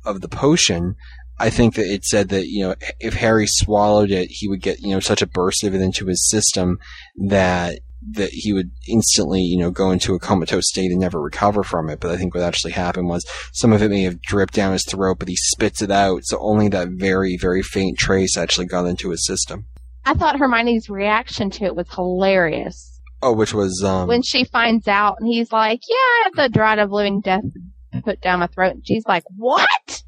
of 0.05 0.21
the 0.21 0.29
potion, 0.29 0.95
I 1.39 1.49
think 1.49 1.75
that 1.75 1.91
it 1.91 2.03
said 2.03 2.29
that 2.29 2.47
you 2.47 2.67
know 2.67 2.75
if 2.99 3.13
Harry 3.15 3.47
swallowed 3.47 4.11
it, 4.11 4.29
he 4.29 4.47
would 4.47 4.61
get 4.61 4.79
you 4.79 4.89
know 4.89 4.99
such 4.99 5.21
a 5.21 5.27
burst 5.27 5.63
of 5.63 5.73
it 5.73 5.81
into 5.81 6.07
his 6.07 6.27
system 6.29 6.79
that 7.15 7.79
that 8.11 8.29
he 8.31 8.53
would 8.53 8.71
instantly 8.87 9.41
you 9.41 9.57
know 9.57 9.71
go 9.71 9.91
into 9.91 10.13
a 10.13 10.19
comatose 10.19 10.67
state 10.67 10.91
and 10.91 10.99
never 10.99 11.21
recover 11.21 11.63
from 11.63 11.89
it. 11.89 11.99
But 11.99 12.11
I 12.11 12.17
think 12.17 12.33
what 12.33 12.43
actually 12.43 12.73
happened 12.73 13.07
was 13.07 13.25
some 13.53 13.73
of 13.73 13.81
it 13.81 13.89
may 13.89 14.03
have 14.03 14.21
dripped 14.21 14.53
down 14.53 14.73
his 14.73 14.85
throat, 14.85 15.19
but 15.19 15.27
he 15.27 15.35
spits 15.35 15.81
it 15.81 15.91
out, 15.91 16.21
so 16.25 16.37
only 16.39 16.69
that 16.69 16.89
very 16.89 17.37
very 17.37 17.63
faint 17.63 17.97
trace 17.97 18.37
actually 18.37 18.67
got 18.67 18.85
into 18.85 19.09
his 19.09 19.25
system. 19.25 19.67
I 20.05 20.13
thought 20.13 20.39
Hermione's 20.39 20.89
reaction 20.89 21.49
to 21.51 21.65
it 21.65 21.75
was 21.75 21.93
hilarious 21.93 22.97
Oh, 23.21 23.33
which 23.33 23.53
was 23.53 23.83
um, 23.83 24.07
when 24.07 24.21
she 24.21 24.43
finds 24.43 24.87
out, 24.87 25.17
and 25.19 25.27
he's 25.27 25.51
like, 25.51 25.81
"Yeah, 25.89 25.95
I 25.95 26.21
have 26.25 26.33
the 26.35 26.53
dread 26.53 26.79
of 26.79 26.91
living 26.91 27.21
death 27.21 27.43
put 28.03 28.21
down 28.21 28.39
my 28.39 28.47
throat." 28.47 28.75
And 28.75 28.85
she's 28.85 29.05
like, 29.07 29.23
"What?" 29.35 30.03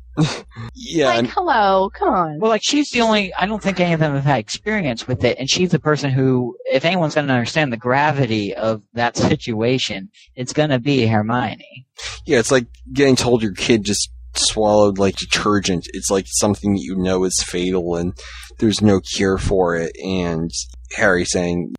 Yeah, 0.74 1.08
like, 1.08 1.18
and- 1.20 1.28
hello, 1.30 1.90
come 1.94 2.10
on. 2.14 2.40
Well, 2.40 2.50
like 2.50 2.62
she's 2.64 2.90
the 2.92 3.02
only. 3.02 3.34
I 3.34 3.46
don't 3.46 3.62
think 3.62 3.80
any 3.80 3.94
of 3.94 4.00
them 4.00 4.14
have 4.14 4.24
had 4.24 4.40
experience 4.40 5.08
with 5.08 5.24
it, 5.24 5.38
and 5.40 5.50
she's 5.50 5.72
the 5.72 5.80
person 5.80 6.12
who, 6.12 6.58
if 6.72 6.86
anyone's 6.86 7.16
going 7.16 7.28
to 7.28 7.34
understand 7.34 7.72
the 7.72 7.78
gravity 7.78 8.54
of 8.54 8.84
that 8.94 9.16
situation, 9.30 10.10
it's 10.36 10.54
going 10.54 10.70
to 10.70 10.80
be 10.80 11.06
Hermione. 11.08 11.86
yeah, 12.26 12.40
it's 12.40 12.52
like 12.52 12.68
getting 12.94 13.16
told 13.16 13.42
your 13.42 13.54
kid 13.54 13.84
just 13.84 14.10
swallowed 14.36 14.98
like 14.98 15.16
detergent. 15.16 15.88
It's 15.94 16.12
like 16.12 16.26
something 16.28 16.74
that 16.74 16.82
you 16.82 16.96
know 16.98 17.24
is 17.24 17.42
fatal 17.44 17.96
and 17.96 18.14
there's 18.60 18.82
no 18.82 19.00
cure 19.00 19.38
for 19.38 19.76
it. 19.76 19.96
And 20.04 20.52
Harry 20.98 21.26
saying 21.26 21.74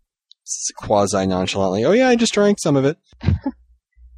quasi 0.77 1.25
nonchalantly, 1.27 1.85
"Oh 1.85 1.91
yeah, 1.91 2.09
I 2.09 2.15
just 2.15 2.33
drank 2.33 2.59
some 2.59 2.75
of 2.75 2.85
it." 2.85 2.97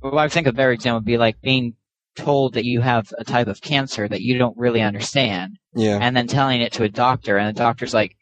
Well, 0.02 0.20
I 0.20 0.28
think 0.28 0.48
a 0.48 0.52
better 0.52 0.74
example 0.74 0.98
would 0.98 1.06
be 1.06 1.18
like 1.18 1.40
being 1.42 1.76
told 2.16 2.54
that 2.54 2.66
you 2.66 2.82
have 2.82 3.14
a 3.18 3.24
type 3.24 3.48
of 3.48 3.62
cancer 3.62 4.08
that 4.08 4.22
you 4.22 4.38
don't 4.38 4.58
really 4.58 4.82
understand, 4.82 5.58
Yeah, 5.76 5.98
and 6.02 6.16
then 6.16 6.28
telling 6.28 6.62
it 6.62 6.74
to 6.74 6.84
a 6.84 6.90
doctor, 6.90 7.38
and 7.38 7.56
the 7.56 7.60
doctor's 7.60 7.94
like, 7.94 8.16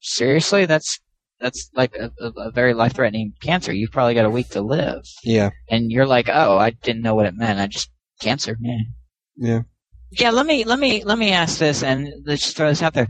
"Seriously, 0.00 0.66
that's 0.66 1.00
that's 1.40 1.70
like 1.74 1.94
a, 1.96 2.10
a, 2.20 2.50
very 2.52 2.74
life-threatening 2.74 3.34
cancer. 3.42 3.72
You've 3.72 3.90
probably 3.90 4.14
got 4.14 4.24
a 4.24 4.30
week 4.30 4.50
to 4.50 4.62
live." 4.62 5.04
yeah, 5.24 5.50
And 5.68 5.90
you're 5.90 6.06
like, 6.06 6.28
"Oh, 6.28 6.56
I 6.56 6.70
didn't 6.70 7.02
know 7.02 7.14
what 7.14 7.26
it 7.26 7.34
meant. 7.34 7.60
I 7.60 7.66
just 7.66 7.90
cancer, 8.20 8.56
man." 8.60 8.94
yeah. 9.36 9.60
Yeah, 10.10 10.30
let 10.30 10.46
me 10.46 10.64
let 10.64 10.78
me 10.78 11.02
let 11.04 11.18
me 11.18 11.32
ask 11.32 11.58
this, 11.58 11.82
and 11.82 12.08
let's 12.24 12.42
just 12.42 12.56
throw 12.56 12.68
this 12.68 12.82
out 12.82 12.94
there. 12.94 13.08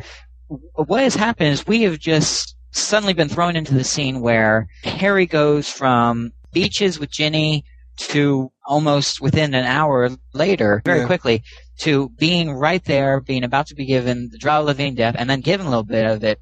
What 0.49 1.03
has 1.03 1.15
happened 1.15 1.51
is 1.51 1.67
we 1.67 1.83
have 1.83 1.99
just 1.99 2.57
suddenly 2.73 3.13
been 3.13 3.29
thrown 3.29 3.57
into 3.57 3.75
the 3.75 3.85
scene 3.85 4.21
where 4.21 4.67
Harry 4.83 5.27
goes 5.27 5.69
from 5.69 6.33
beaches 6.53 6.99
with 6.99 7.11
Ginny 7.11 7.65
to 7.97 8.51
almost 8.67 9.21
within 9.21 9.55
an 9.55 9.65
hour 9.65 10.11
later, 10.33 10.83
very 10.85 11.01
Yeah. 11.01 11.07
quickly, 11.07 11.43
to 11.81 12.09
being 12.19 12.51
right 12.53 12.85
there, 12.85 13.21
being 13.21 13.45
about 13.45 13.67
to 13.69 13.75
be 13.75 13.87
given 13.87 14.29
the 14.31 14.39
draw 14.39 14.61
of 14.61 14.67
living 14.67 14.95
death, 14.95 15.15
and 15.19 15.29
then 15.29 15.41
given 15.41 15.67
a 15.67 15.71
little 15.71 15.85
bit 15.85 16.07
of 16.07 16.25
it, 16.25 16.41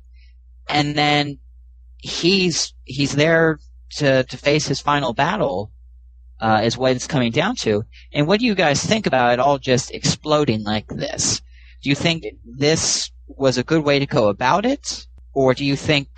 and 0.69 0.95
then 0.95 1.39
he's 1.99 2.73
he's 2.85 3.13
there 3.13 3.59
to 3.97 4.25
to 4.25 4.37
face 4.37 4.67
his 4.67 4.81
final 4.81 5.13
battle. 5.13 5.71
Uh, 6.41 6.63
is 6.65 6.77
what 6.77 6.91
it's 6.97 7.07
coming 7.07 7.31
down 7.31 7.55
to. 7.55 7.85
And 8.13 8.27
what 8.27 8.41
do 8.41 8.47
you 8.47 8.57
guys 8.57 8.85
think 8.85 9.07
about 9.07 9.33
it 9.33 9.39
all 9.39 9.59
just 9.61 9.93
exploding 9.93 10.65
like 10.65 10.89
this? 10.89 11.41
Do 11.83 11.89
you 11.89 11.95
think 11.95 12.25
this 12.45 13.13
was 13.29 13.59
a 13.59 13.63
good 13.63 13.85
way 13.85 14.01
to 14.01 14.07
go 14.07 14.27
about 14.27 14.67
it? 14.67 15.07
Or 15.35 15.55
do 15.55 15.65
you 15.65 15.77
think, 15.77 16.09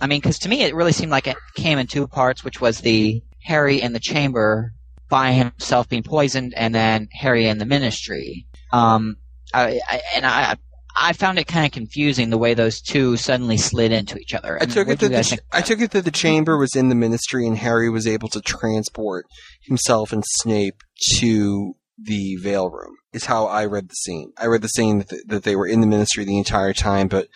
I 0.00 0.06
mean, 0.06 0.22
because 0.22 0.38
to 0.38 0.48
me 0.48 0.62
it 0.62 0.74
really 0.74 0.92
seemed 0.92 1.10
like 1.12 1.26
it 1.26 1.36
came 1.54 1.76
in 1.76 1.86
two 1.86 2.06
parts, 2.06 2.42
which 2.42 2.62
was 2.62 2.80
the 2.80 3.22
Harry 3.48 3.80
in 3.80 3.94
the 3.94 3.98
chamber 3.98 4.74
by 5.08 5.32
himself 5.32 5.88
being 5.88 6.02
poisoned 6.02 6.52
and 6.54 6.74
then 6.74 7.08
Harry 7.12 7.48
in 7.48 7.56
the 7.56 7.64
ministry. 7.64 8.46
Um, 8.74 9.16
I, 9.54 9.80
I, 9.88 10.02
and 10.14 10.26
I, 10.26 10.56
I 10.94 11.14
found 11.14 11.38
it 11.38 11.46
kind 11.46 11.64
of 11.64 11.72
confusing 11.72 12.28
the 12.28 12.36
way 12.36 12.52
those 12.52 12.82
two 12.82 13.16
suddenly 13.16 13.56
slid 13.56 13.90
into 13.90 14.18
each 14.18 14.34
other. 14.34 14.58
I 14.60 14.66
mean, 14.66 14.74
took 14.74 14.88
it 14.88 14.98
that 14.98 15.10
the, 15.10 15.40
I 15.50 15.62
took 15.62 15.80
it 15.80 15.92
that 15.92 16.04
the 16.04 16.10
chamber 16.10 16.58
was 16.58 16.76
in 16.76 16.90
the 16.90 16.94
ministry 16.94 17.46
and 17.46 17.56
Harry 17.56 17.88
was 17.88 18.06
able 18.06 18.28
to 18.28 18.42
transport 18.42 19.24
himself 19.62 20.12
and 20.12 20.22
Snape 20.26 20.82
to 21.16 21.74
the 21.96 22.36
veil 22.36 22.68
room. 22.68 22.96
Is 23.14 23.24
how 23.24 23.46
I 23.46 23.64
read 23.64 23.88
the 23.88 23.94
scene. 23.94 24.32
I 24.36 24.44
read 24.44 24.60
the 24.60 24.68
scene 24.68 24.98
that, 24.98 25.24
that 25.26 25.44
they 25.44 25.56
were 25.56 25.66
in 25.66 25.80
the 25.80 25.86
ministry 25.86 26.26
the 26.26 26.36
entire 26.36 26.74
time, 26.74 27.08
but 27.08 27.28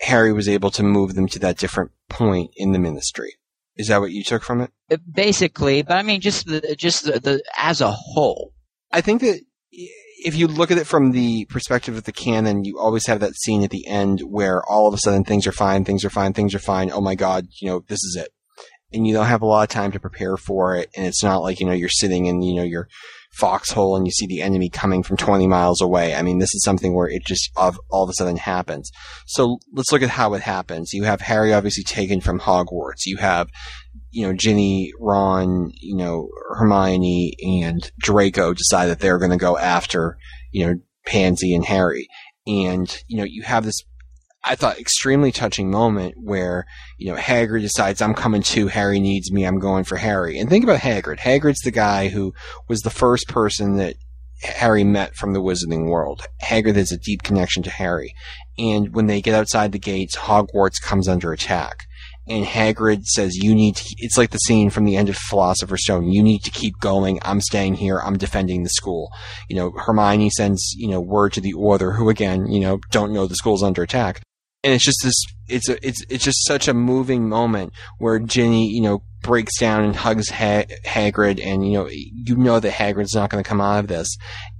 Harry 0.00 0.34
was 0.34 0.46
able 0.46 0.70
to 0.72 0.82
move 0.82 1.14
them 1.14 1.26
to 1.28 1.38
that 1.38 1.56
different 1.56 1.92
point 2.10 2.50
in 2.56 2.72
the 2.72 2.78
ministry. 2.78 3.38
Is 3.78 3.88
that 3.88 4.00
what 4.00 4.10
you 4.10 4.24
took 4.24 4.42
from 4.42 4.60
it? 4.60 4.70
it? 4.90 5.00
Basically, 5.10 5.82
but 5.82 5.96
I 5.96 6.02
mean, 6.02 6.20
just 6.20 6.46
the, 6.46 6.74
just 6.76 7.04
the, 7.04 7.20
the 7.20 7.42
as 7.56 7.80
a 7.80 7.92
whole. 7.92 8.52
I 8.92 9.00
think 9.00 9.20
that 9.22 9.40
if 9.70 10.34
you 10.34 10.48
look 10.48 10.70
at 10.70 10.78
it 10.78 10.86
from 10.86 11.12
the 11.12 11.44
perspective 11.46 11.96
of 11.96 12.04
the 12.04 12.12
canon, 12.12 12.64
you 12.64 12.78
always 12.78 13.06
have 13.06 13.20
that 13.20 13.36
scene 13.36 13.62
at 13.62 13.70
the 13.70 13.86
end 13.86 14.20
where 14.20 14.62
all 14.68 14.88
of 14.88 14.94
a 14.94 14.98
sudden 14.98 15.24
things 15.24 15.46
are 15.46 15.52
fine, 15.52 15.84
things 15.84 16.04
are 16.04 16.10
fine, 16.10 16.32
things 16.32 16.54
are 16.54 16.60
fine. 16.60 16.90
Oh 16.90 17.00
my 17.00 17.14
god, 17.14 17.46
you 17.60 17.68
know, 17.68 17.84
this 17.86 18.02
is 18.02 18.16
it. 18.16 18.30
And 18.92 19.06
you 19.06 19.14
don't 19.14 19.26
have 19.26 19.42
a 19.42 19.46
lot 19.46 19.62
of 19.62 19.68
time 19.68 19.92
to 19.92 20.00
prepare 20.00 20.36
for 20.36 20.74
it. 20.74 20.90
And 20.96 21.06
it's 21.06 21.22
not 21.22 21.42
like, 21.42 21.60
you 21.60 21.66
know, 21.66 21.72
you're 21.72 21.88
sitting 21.88 22.26
and 22.26 22.44
you 22.44 22.56
know, 22.56 22.62
your 22.64 22.88
foxhole 23.30 23.96
and 23.96 24.06
you 24.06 24.12
see 24.12 24.26
the 24.26 24.42
enemy 24.42 24.68
coming 24.68 25.02
from 25.02 25.16
20 25.16 25.46
miles 25.46 25.80
away. 25.80 26.14
I 26.14 26.22
mean, 26.22 26.38
this 26.38 26.54
is 26.54 26.64
something 26.64 26.94
where 26.94 27.08
it 27.08 27.24
just 27.26 27.50
all 27.56 27.74
all 27.90 28.04
of 28.04 28.10
a 28.10 28.14
sudden 28.14 28.36
happens. 28.36 28.90
So 29.26 29.58
let's 29.72 29.92
look 29.92 30.02
at 30.02 30.10
how 30.10 30.34
it 30.34 30.42
happens. 30.42 30.92
You 30.92 31.04
have 31.04 31.20
Harry 31.20 31.52
obviously 31.52 31.84
taken 31.84 32.20
from 32.20 32.40
Hogwarts. 32.40 33.06
You 33.06 33.18
have 33.18 33.48
you 34.10 34.26
know, 34.26 34.32
Ginny, 34.32 34.92
Ron, 34.98 35.70
you 35.74 35.96
know, 35.96 36.28
Hermione, 36.56 37.34
and 37.40 37.90
Draco 37.98 38.54
decide 38.54 38.86
that 38.86 39.00
they're 39.00 39.18
going 39.18 39.30
to 39.30 39.36
go 39.36 39.58
after, 39.58 40.18
you 40.50 40.66
know, 40.66 40.74
Pansy 41.06 41.54
and 41.54 41.64
Harry. 41.64 42.08
And, 42.46 43.02
you 43.06 43.18
know, 43.18 43.24
you 43.24 43.42
have 43.42 43.64
this, 43.64 43.82
I 44.48 44.54
thought, 44.54 44.78
extremely 44.78 45.30
touching 45.30 45.70
moment 45.70 46.14
where, 46.16 46.66
you 46.96 47.12
know, 47.12 47.18
Hagrid 47.18 47.60
decides, 47.60 48.00
I'm 48.00 48.14
coming 48.14 48.42
too, 48.42 48.68
Harry 48.68 48.98
needs 48.98 49.30
me, 49.30 49.44
I'm 49.44 49.58
going 49.58 49.84
for 49.84 49.96
Harry. 49.96 50.38
And 50.38 50.48
think 50.48 50.64
about 50.64 50.80
Hagrid. 50.80 51.18
Hagrid's 51.18 51.60
the 51.60 51.70
guy 51.70 52.08
who 52.08 52.32
was 52.68 52.80
the 52.80 52.90
first 52.90 53.28
person 53.28 53.76
that 53.76 53.96
Harry 54.42 54.84
met 54.84 55.14
from 55.14 55.32
the 55.32 55.42
Wizarding 55.42 55.88
World. 55.88 56.22
Hagrid 56.42 56.76
has 56.76 56.92
a 56.92 56.98
deep 56.98 57.22
connection 57.22 57.62
to 57.64 57.70
Harry. 57.70 58.14
And 58.56 58.94
when 58.94 59.06
they 59.06 59.20
get 59.20 59.34
outside 59.34 59.72
the 59.72 59.78
gates, 59.78 60.16
Hogwarts 60.16 60.80
comes 60.80 61.08
under 61.08 61.32
attack 61.32 61.84
and 62.28 62.44
Hagrid 62.44 63.04
says, 63.06 63.36
"You 63.36 63.54
need 63.54 63.76
to." 63.76 63.84
It's 63.98 64.18
like 64.18 64.30
the 64.30 64.38
scene 64.38 64.70
from 64.70 64.84
the 64.84 64.96
end 64.96 65.08
of 65.08 65.16
Philosopher's 65.16 65.82
Stone. 65.82 66.10
You 66.10 66.22
need 66.22 66.40
to 66.44 66.50
keep 66.50 66.78
going. 66.80 67.18
I'm 67.22 67.40
staying 67.40 67.74
here. 67.74 68.00
I'm 68.00 68.18
defending 68.18 68.62
the 68.62 68.68
school. 68.68 69.10
You 69.48 69.56
know, 69.56 69.72
Hermione 69.76 70.30
sends 70.30 70.74
you 70.76 70.88
know 70.88 71.00
word 71.00 71.32
to 71.34 71.40
the 71.40 71.54
Order, 71.54 71.92
who 71.92 72.08
again, 72.08 72.46
you 72.50 72.60
know, 72.60 72.78
don't 72.90 73.12
know 73.12 73.26
the 73.26 73.34
school's 73.34 73.62
under 73.62 73.82
attack. 73.82 74.20
And 74.64 74.74
it's 74.74 74.84
just 74.84 74.98
this. 75.04 75.14
It's 75.48 75.68
a. 75.68 75.86
It's 75.86 76.04
it's 76.10 76.24
just 76.24 76.46
such 76.46 76.68
a 76.68 76.74
moving 76.74 77.28
moment 77.28 77.72
where 77.98 78.18
Ginny, 78.18 78.68
you 78.68 78.82
know, 78.82 79.02
breaks 79.22 79.58
down 79.58 79.84
and 79.84 79.94
hugs 79.94 80.30
ha- 80.30 80.66
Hagrid, 80.84 81.44
and 81.44 81.66
you 81.66 81.74
know, 81.74 81.88
you 81.90 82.36
know 82.36 82.60
that 82.60 82.72
Hagrid's 82.72 83.14
not 83.14 83.30
going 83.30 83.42
to 83.42 83.48
come 83.48 83.60
out 83.60 83.80
of 83.80 83.88
this. 83.88 84.08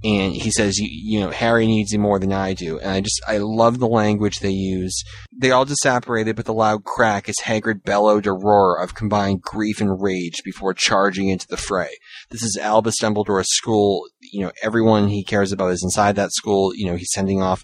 And 0.03 0.33
he 0.33 0.51
says, 0.51 0.77
you, 0.77 0.87
you 0.89 1.19
know, 1.19 1.31
Harry 1.31 1.67
needs 1.67 1.91
you 1.91 1.99
more 1.99 2.19
than 2.19 2.31
I 2.33 2.53
do. 2.53 2.79
And 2.79 2.89
I 2.91 3.01
just, 3.01 3.21
I 3.27 3.37
love 3.37 3.79
the 3.79 3.87
language 3.87 4.39
they 4.39 4.51
use. 4.51 5.03
They 5.37 5.51
all 5.51 5.65
just 5.65 5.83
disapparated 5.83 6.37
with 6.37 6.49
a 6.49 6.53
loud 6.53 6.83
crack 6.83 7.29
as 7.29 7.35
Hagrid 7.43 7.83
bellowed 7.83 8.25
a 8.27 8.33
roar 8.33 8.81
of 8.81 8.95
combined 8.95 9.41
grief 9.41 9.81
and 9.81 10.01
rage 10.01 10.41
before 10.43 10.73
charging 10.73 11.29
into 11.29 11.47
the 11.47 11.57
fray. 11.57 11.97
This 12.29 12.43
is 12.43 12.57
Albus 12.61 12.99
Dumbledore's 13.01 13.49
school. 13.49 14.05
You 14.21 14.45
know, 14.45 14.51
everyone 14.61 15.07
he 15.09 15.23
cares 15.23 15.51
about 15.51 15.71
is 15.71 15.83
inside 15.83 16.15
that 16.15 16.31
school. 16.31 16.73
You 16.75 16.87
know, 16.87 16.95
he's 16.95 17.11
sending 17.13 17.41
off, 17.41 17.63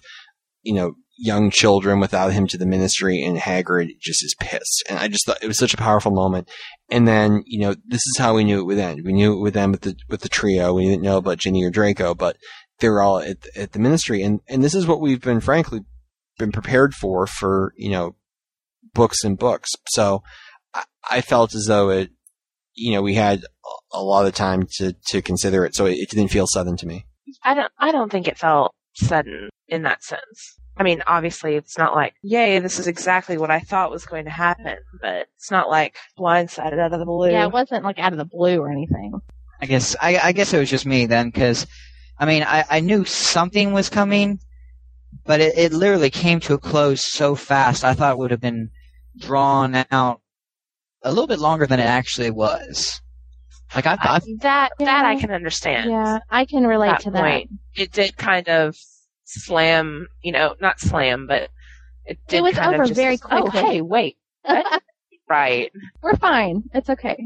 you 0.62 0.74
know, 0.74 0.94
young 1.16 1.50
children 1.50 2.00
without 2.00 2.32
him 2.32 2.46
to 2.46 2.58
the 2.58 2.66
ministry 2.66 3.22
and 3.22 3.38
Hagrid 3.38 3.98
just 4.00 4.24
is 4.24 4.34
pissed. 4.38 4.84
And 4.88 4.98
I 4.98 5.08
just 5.08 5.26
thought 5.26 5.42
it 5.42 5.46
was 5.46 5.58
such 5.58 5.74
a 5.74 5.78
powerful 5.78 6.12
moment. 6.12 6.48
And 6.90 7.08
then, 7.08 7.42
you 7.46 7.60
know, 7.60 7.74
this 7.86 8.04
is 8.06 8.16
how 8.18 8.34
we 8.34 8.44
knew 8.44 8.60
it 8.60 8.64
would 8.64 8.78
end. 8.78 9.02
We 9.04 9.12
knew 9.12 9.32
it 9.32 9.40
would 9.40 9.56
end 9.56 9.72
with 9.72 9.80
the, 9.82 9.96
with 10.08 10.20
the 10.20 10.28
trio. 10.28 10.74
We 10.74 10.84
didn't 10.84 11.02
know 11.02 11.16
about 11.16 11.38
Ginny 11.38 11.64
or 11.64 11.70
Draco, 11.70 12.14
but 12.14 12.36
they 12.80 12.88
were 12.88 13.02
all 13.02 13.18
at, 13.18 13.46
at 13.56 13.72
the 13.72 13.78
ministry. 13.78 14.22
And, 14.22 14.40
and 14.48 14.62
this 14.62 14.74
is 14.74 14.86
what 14.86 15.00
we've 15.00 15.20
been, 15.20 15.40
frankly, 15.40 15.80
been 16.38 16.52
prepared 16.52 16.94
for, 16.94 17.26
for, 17.26 17.72
you 17.76 17.90
know, 17.90 18.16
books 18.92 19.24
and 19.24 19.38
books. 19.38 19.70
So 19.88 20.22
I, 20.74 20.84
I 21.10 21.20
felt 21.22 21.54
as 21.54 21.64
though 21.66 21.90
it, 21.90 22.10
you 22.74 22.92
know, 22.92 23.00
we 23.00 23.14
had 23.14 23.40
a 23.92 24.02
lot 24.02 24.26
of 24.26 24.34
time 24.34 24.66
to, 24.76 24.94
to 25.08 25.22
consider 25.22 25.64
it. 25.64 25.74
So 25.74 25.86
it, 25.86 25.94
it 25.94 26.10
didn't 26.10 26.30
feel 26.30 26.46
sudden 26.46 26.76
to 26.76 26.86
me. 26.86 27.06
I 27.42 27.54
don't 27.54 27.72
I 27.78 27.92
don't 27.92 28.10
think 28.10 28.28
it 28.28 28.38
felt 28.38 28.72
sudden 28.96 29.48
in 29.68 29.82
that 29.82 30.02
sense. 30.02 30.58
I 30.76 30.82
mean, 30.82 31.02
obviously 31.06 31.54
it's 31.54 31.78
not 31.78 31.94
like, 31.94 32.14
yay, 32.22 32.58
this 32.58 32.78
is 32.78 32.86
exactly 32.86 33.38
what 33.38 33.50
I 33.50 33.60
thought 33.60 33.90
was 33.90 34.04
going 34.04 34.26
to 34.26 34.30
happen, 34.30 34.76
but 35.00 35.26
it's 35.36 35.50
not 35.50 35.70
like 35.70 35.96
blindsided 36.18 36.78
out 36.78 36.92
of 36.92 36.98
the 36.98 37.06
blue. 37.06 37.30
Yeah, 37.30 37.46
it 37.46 37.52
wasn't 37.52 37.84
like 37.84 37.98
out 37.98 38.12
of 38.12 38.18
the 38.18 38.26
blue 38.26 38.60
or 38.60 38.70
anything. 38.70 39.14
I 39.60 39.66
guess 39.66 39.96
I, 40.00 40.18
I 40.18 40.32
guess 40.32 40.52
it 40.52 40.58
was 40.58 40.68
just 40.68 40.84
me 40.84 41.06
then, 41.06 41.28
because 41.28 41.66
I 42.18 42.26
mean 42.26 42.42
I, 42.42 42.64
I 42.68 42.80
knew 42.80 43.06
something 43.06 43.72
was 43.72 43.88
coming, 43.88 44.38
but 45.24 45.40
it, 45.40 45.56
it 45.56 45.72
literally 45.72 46.10
came 46.10 46.40
to 46.40 46.54
a 46.54 46.58
close 46.58 47.02
so 47.02 47.34
fast. 47.34 47.82
I 47.82 47.94
thought 47.94 48.12
it 48.12 48.18
would 48.18 48.30
have 48.30 48.40
been 48.40 48.70
drawn 49.18 49.84
out 49.90 50.20
a 51.02 51.10
little 51.10 51.26
bit 51.26 51.38
longer 51.38 51.66
than 51.66 51.80
it 51.80 51.84
actually 51.84 52.30
was. 52.30 53.00
Like 53.76 53.86
I 53.86 53.96
thought, 53.96 54.24
that 54.40 54.70
that 54.78 55.04
I 55.04 55.20
can 55.20 55.30
understand. 55.30 55.90
Yeah, 55.90 56.18
I 56.30 56.46
can 56.46 56.66
relate 56.66 56.88
that 56.88 57.00
to 57.02 57.10
that. 57.12 57.20
point. 57.20 57.50
It 57.74 57.92
did 57.92 58.16
kind 58.16 58.48
of 58.48 58.74
slam, 59.24 60.08
you 60.22 60.32
know, 60.32 60.56
not 60.60 60.80
slam, 60.80 61.26
but 61.26 61.50
it 62.06 62.18
did 62.26 62.38
It 62.38 62.42
was 62.42 62.54
kind 62.54 62.74
over 62.74 62.82
of 62.82 62.88
just, 62.88 62.98
very 62.98 63.18
oh, 63.30 63.42
quickly. 63.42 63.60
hey, 63.60 63.80
wait. 63.82 64.16
Right. 65.28 65.72
We're 66.02 66.16
fine. 66.16 66.62
It's 66.72 66.88
okay. 66.88 67.16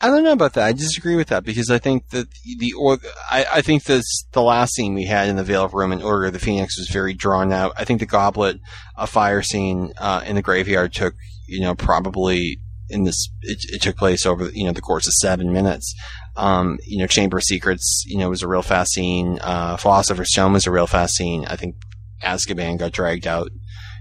I 0.00 0.08
don't 0.08 0.24
know 0.24 0.32
about 0.32 0.52
that. 0.54 0.66
I 0.66 0.72
disagree 0.72 1.16
with 1.16 1.28
that 1.28 1.44
because 1.44 1.70
I 1.70 1.78
think 1.78 2.10
that 2.10 2.26
the 2.58 2.74
or 2.74 2.98
I, 3.30 3.46
I 3.54 3.62
think 3.62 3.84
this 3.84 4.04
the 4.32 4.42
last 4.42 4.74
scene 4.74 4.92
we 4.92 5.06
had 5.06 5.28
in 5.28 5.36
the 5.36 5.44
Veil 5.44 5.64
of 5.64 5.72
Room 5.72 5.92
in 5.92 6.02
Order 6.02 6.26
of 6.26 6.34
the 6.34 6.38
Phoenix 6.38 6.78
was 6.78 6.90
very 6.90 7.14
drawn 7.14 7.52
out. 7.52 7.72
I 7.78 7.84
think 7.84 8.00
the 8.00 8.06
Goblet 8.06 8.58
a 8.98 9.06
fire 9.06 9.40
scene 9.40 9.94
uh, 9.96 10.22
in 10.26 10.36
the 10.36 10.42
graveyard 10.42 10.92
took 10.92 11.14
you 11.48 11.60
know 11.60 11.74
probably 11.74 12.58
in 12.88 13.04
this 13.04 13.28
it, 13.42 13.58
it 13.72 13.82
took 13.82 13.96
place 13.96 14.26
over 14.26 14.50
you 14.52 14.64
know 14.64 14.72
the 14.72 14.80
course 14.80 15.06
of 15.06 15.12
seven 15.14 15.52
minutes. 15.52 15.94
Um, 16.36 16.78
you 16.84 16.98
know, 16.98 17.06
Chamber 17.06 17.38
of 17.38 17.44
Secrets 17.44 18.04
you 18.06 18.18
know 18.18 18.30
was 18.30 18.42
a 18.42 18.48
real 18.48 18.62
fast 18.62 18.92
scene. 18.92 19.38
Uh, 19.40 19.76
Philosopher's 19.76 20.32
Stone 20.32 20.52
was 20.52 20.66
a 20.66 20.70
real 20.70 20.86
fast 20.86 21.14
scene. 21.14 21.44
I 21.46 21.56
think 21.56 21.76
Azkaban 22.22 22.78
got 22.78 22.92
dragged 22.92 23.26
out 23.26 23.50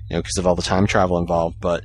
you 0.09 0.15
know 0.15 0.21
because 0.21 0.37
of 0.37 0.47
all 0.47 0.55
the 0.55 0.61
time 0.61 0.87
travel 0.87 1.17
involved, 1.17 1.57
but 1.59 1.83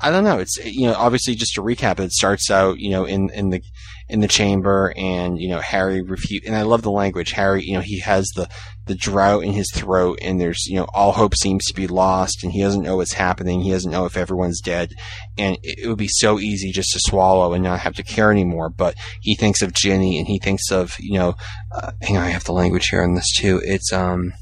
I 0.00 0.10
don't 0.10 0.24
know. 0.24 0.38
It's 0.38 0.56
you 0.64 0.86
know 0.86 0.94
obviously 0.94 1.34
just 1.34 1.54
to 1.54 1.62
recap, 1.62 1.98
it 1.98 2.12
starts 2.12 2.50
out 2.50 2.78
you 2.78 2.90
know 2.90 3.04
in 3.04 3.30
in 3.30 3.50
the 3.50 3.62
in 4.08 4.20
the 4.20 4.28
chamber, 4.28 4.92
and 4.96 5.38
you 5.38 5.48
know 5.48 5.60
Harry 5.60 6.02
refute, 6.02 6.44
and 6.46 6.56
I 6.56 6.62
love 6.62 6.82
the 6.82 6.90
language. 6.90 7.32
Harry, 7.32 7.62
you 7.64 7.74
know, 7.74 7.80
he 7.80 8.00
has 8.00 8.26
the 8.34 8.48
the 8.86 8.94
drought 8.94 9.44
in 9.44 9.52
his 9.52 9.70
throat, 9.74 10.18
and 10.22 10.40
there's 10.40 10.66
you 10.66 10.76
know 10.76 10.86
all 10.94 11.12
hope 11.12 11.34
seems 11.36 11.64
to 11.66 11.74
be 11.74 11.86
lost, 11.86 12.42
and 12.42 12.52
he 12.52 12.60
doesn't 12.60 12.82
know 12.82 12.96
what's 12.96 13.12
happening. 13.12 13.60
He 13.60 13.70
doesn't 13.70 13.90
know 13.90 14.06
if 14.06 14.16
everyone's 14.16 14.60
dead, 14.60 14.92
and 15.36 15.56
it, 15.62 15.80
it 15.84 15.88
would 15.88 15.98
be 15.98 16.08
so 16.08 16.38
easy 16.38 16.72
just 16.72 16.92
to 16.92 17.00
swallow 17.00 17.52
and 17.52 17.62
not 17.62 17.80
have 17.80 17.94
to 17.94 18.02
care 18.02 18.32
anymore. 18.32 18.70
But 18.70 18.94
he 19.20 19.34
thinks 19.34 19.62
of 19.62 19.74
Ginny, 19.74 20.18
and 20.18 20.26
he 20.26 20.38
thinks 20.38 20.70
of 20.70 20.94
you 20.98 21.18
know, 21.18 21.34
uh, 21.74 21.92
hang 22.02 22.16
on, 22.16 22.24
I 22.24 22.30
have 22.30 22.44
the 22.44 22.52
language 22.52 22.88
here 22.88 23.02
on 23.02 23.14
this 23.14 23.32
too. 23.36 23.60
It's 23.62 23.92
um. 23.92 24.32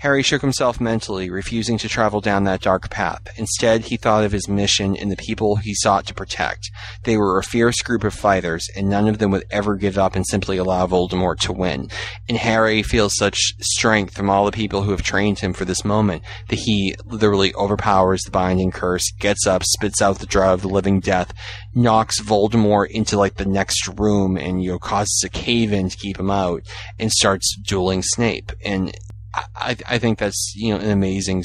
Harry 0.00 0.22
shook 0.22 0.40
himself 0.40 0.80
mentally, 0.80 1.28
refusing 1.28 1.76
to 1.76 1.88
travel 1.88 2.22
down 2.22 2.44
that 2.44 2.62
dark 2.62 2.88
path. 2.88 3.20
Instead, 3.36 3.82
he 3.82 3.98
thought 3.98 4.24
of 4.24 4.32
his 4.32 4.48
mission 4.48 4.96
and 4.96 5.10
the 5.10 5.16
people 5.16 5.56
he 5.56 5.74
sought 5.74 6.06
to 6.06 6.14
protect. 6.14 6.70
They 7.04 7.18
were 7.18 7.38
a 7.38 7.42
fierce 7.42 7.82
group 7.82 8.02
of 8.02 8.14
fighters, 8.14 8.66
and 8.74 8.88
none 8.88 9.08
of 9.08 9.18
them 9.18 9.30
would 9.30 9.44
ever 9.50 9.76
give 9.76 9.98
up 9.98 10.16
and 10.16 10.26
simply 10.26 10.56
allow 10.56 10.86
Voldemort 10.86 11.38
to 11.40 11.52
win. 11.52 11.90
And 12.30 12.38
Harry 12.38 12.82
feels 12.82 13.14
such 13.14 13.38
strength 13.60 14.14
from 14.14 14.30
all 14.30 14.46
the 14.46 14.52
people 14.52 14.82
who 14.82 14.90
have 14.92 15.02
trained 15.02 15.40
him 15.40 15.52
for 15.52 15.66
this 15.66 15.84
moment 15.84 16.22
that 16.48 16.60
he 16.60 16.94
literally 17.04 17.52
overpowers 17.54 18.22
the 18.22 18.30
binding 18.30 18.70
curse, 18.70 19.12
gets 19.18 19.46
up, 19.46 19.62
spits 19.64 20.00
out 20.00 20.18
the 20.18 20.26
drug 20.26 20.54
of 20.54 20.62
the 20.62 20.68
living 20.68 21.00
death, 21.00 21.34
knocks 21.74 22.22
Voldemort 22.22 22.88
into 22.90 23.18
like 23.18 23.34
the 23.36 23.44
next 23.44 23.86
room, 23.98 24.38
and 24.38 24.62
you 24.62 24.70
know 24.70 24.78
causes 24.78 25.22
a 25.26 25.28
cave 25.28 25.74
in 25.74 25.90
to 25.90 25.96
keep 25.96 26.18
him 26.18 26.30
out, 26.30 26.62
and 26.98 27.12
starts 27.12 27.54
dueling 27.56 28.02
Snape. 28.02 28.52
And 28.64 28.96
I, 29.34 29.76
I 29.88 29.98
think 29.98 30.18
that's 30.18 30.54
you 30.56 30.74
know 30.74 30.80
an 30.80 30.90
amazing 30.90 31.44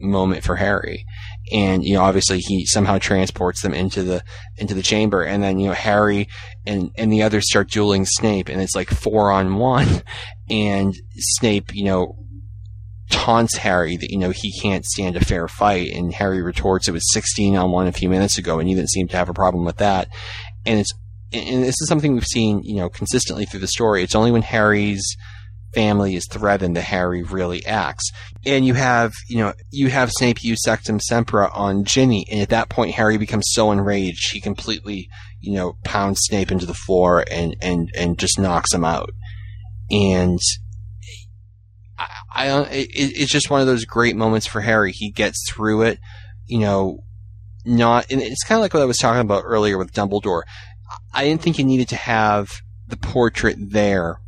moment 0.00 0.42
for 0.42 0.56
Harry, 0.56 1.06
and 1.52 1.84
you 1.84 1.94
know 1.94 2.02
obviously 2.02 2.38
he 2.38 2.66
somehow 2.66 2.98
transports 2.98 3.62
them 3.62 3.74
into 3.74 4.02
the 4.02 4.22
into 4.56 4.74
the 4.74 4.82
chamber, 4.82 5.22
and 5.22 5.42
then 5.42 5.58
you 5.58 5.68
know 5.68 5.74
Harry 5.74 6.28
and 6.66 6.90
and 6.96 7.12
the 7.12 7.22
others 7.22 7.48
start 7.48 7.70
dueling 7.70 8.04
Snape, 8.04 8.48
and 8.48 8.60
it's 8.60 8.76
like 8.76 8.90
four 8.90 9.30
on 9.30 9.56
one, 9.56 10.02
and 10.50 10.94
Snape 11.16 11.74
you 11.74 11.84
know 11.84 12.16
taunts 13.10 13.56
Harry 13.56 13.96
that 13.96 14.10
you 14.10 14.18
know 14.18 14.30
he 14.30 14.52
can't 14.60 14.84
stand 14.84 15.16
a 15.16 15.24
fair 15.24 15.48
fight, 15.48 15.90
and 15.92 16.12
Harry 16.12 16.42
retorts 16.42 16.88
it 16.88 16.92
was 16.92 17.12
sixteen 17.12 17.56
on 17.56 17.70
one 17.70 17.86
a 17.86 17.92
few 17.92 18.08
minutes 18.08 18.38
ago, 18.38 18.58
and 18.58 18.68
you 18.68 18.76
didn't 18.76 18.90
seem 18.90 19.08
to 19.08 19.16
have 19.16 19.28
a 19.28 19.34
problem 19.34 19.64
with 19.64 19.78
that, 19.78 20.08
and 20.66 20.80
it's 20.80 20.92
and 21.32 21.62
this 21.62 21.80
is 21.80 21.88
something 21.88 22.12
we've 22.12 22.26
seen 22.26 22.62
you 22.62 22.76
know 22.76 22.88
consistently 22.88 23.46
through 23.46 23.60
the 23.60 23.68
story. 23.68 24.02
It's 24.02 24.14
only 24.14 24.32
when 24.32 24.42
Harry's 24.42 25.16
family 25.74 26.14
is 26.16 26.26
threatened 26.30 26.76
that 26.76 26.82
Harry 26.82 27.22
really 27.22 27.64
acts. 27.66 28.10
And 28.44 28.66
you 28.66 28.74
have, 28.74 29.12
you 29.28 29.38
know, 29.38 29.54
you 29.70 29.88
have 29.88 30.10
Snape 30.12 30.42
use 30.42 30.60
Sectumsempra 30.66 31.50
on 31.56 31.84
Ginny, 31.84 32.26
and 32.30 32.40
at 32.40 32.50
that 32.50 32.68
point 32.68 32.94
Harry 32.94 33.18
becomes 33.18 33.46
so 33.48 33.70
enraged 33.70 34.32
he 34.32 34.40
completely, 34.40 35.08
you 35.40 35.54
know, 35.54 35.76
pounds 35.84 36.20
Snape 36.22 36.50
into 36.50 36.66
the 36.66 36.74
floor 36.74 37.24
and 37.30 37.56
and 37.60 37.90
and 37.96 38.18
just 38.18 38.38
knocks 38.38 38.72
him 38.72 38.84
out. 38.84 39.10
And 39.90 40.38
I, 41.98 42.08
I 42.34 42.62
it, 42.70 42.88
it's 42.92 43.32
just 43.32 43.50
one 43.50 43.60
of 43.60 43.66
those 43.66 43.84
great 43.84 44.16
moments 44.16 44.46
for 44.46 44.60
Harry. 44.60 44.92
He 44.92 45.10
gets 45.10 45.50
through 45.50 45.82
it, 45.82 45.98
you 46.46 46.58
know, 46.58 47.04
not, 47.64 48.10
and 48.10 48.20
it's 48.20 48.44
kind 48.44 48.58
of 48.58 48.62
like 48.62 48.74
what 48.74 48.82
I 48.82 48.86
was 48.86 48.98
talking 48.98 49.20
about 49.20 49.44
earlier 49.46 49.78
with 49.78 49.92
Dumbledore. 49.92 50.42
I 51.14 51.24
didn't 51.24 51.42
think 51.42 51.58
you 51.58 51.64
needed 51.64 51.88
to 51.90 51.96
have 51.96 52.50
the 52.88 52.96
portrait 52.96 53.56
there 53.58 54.21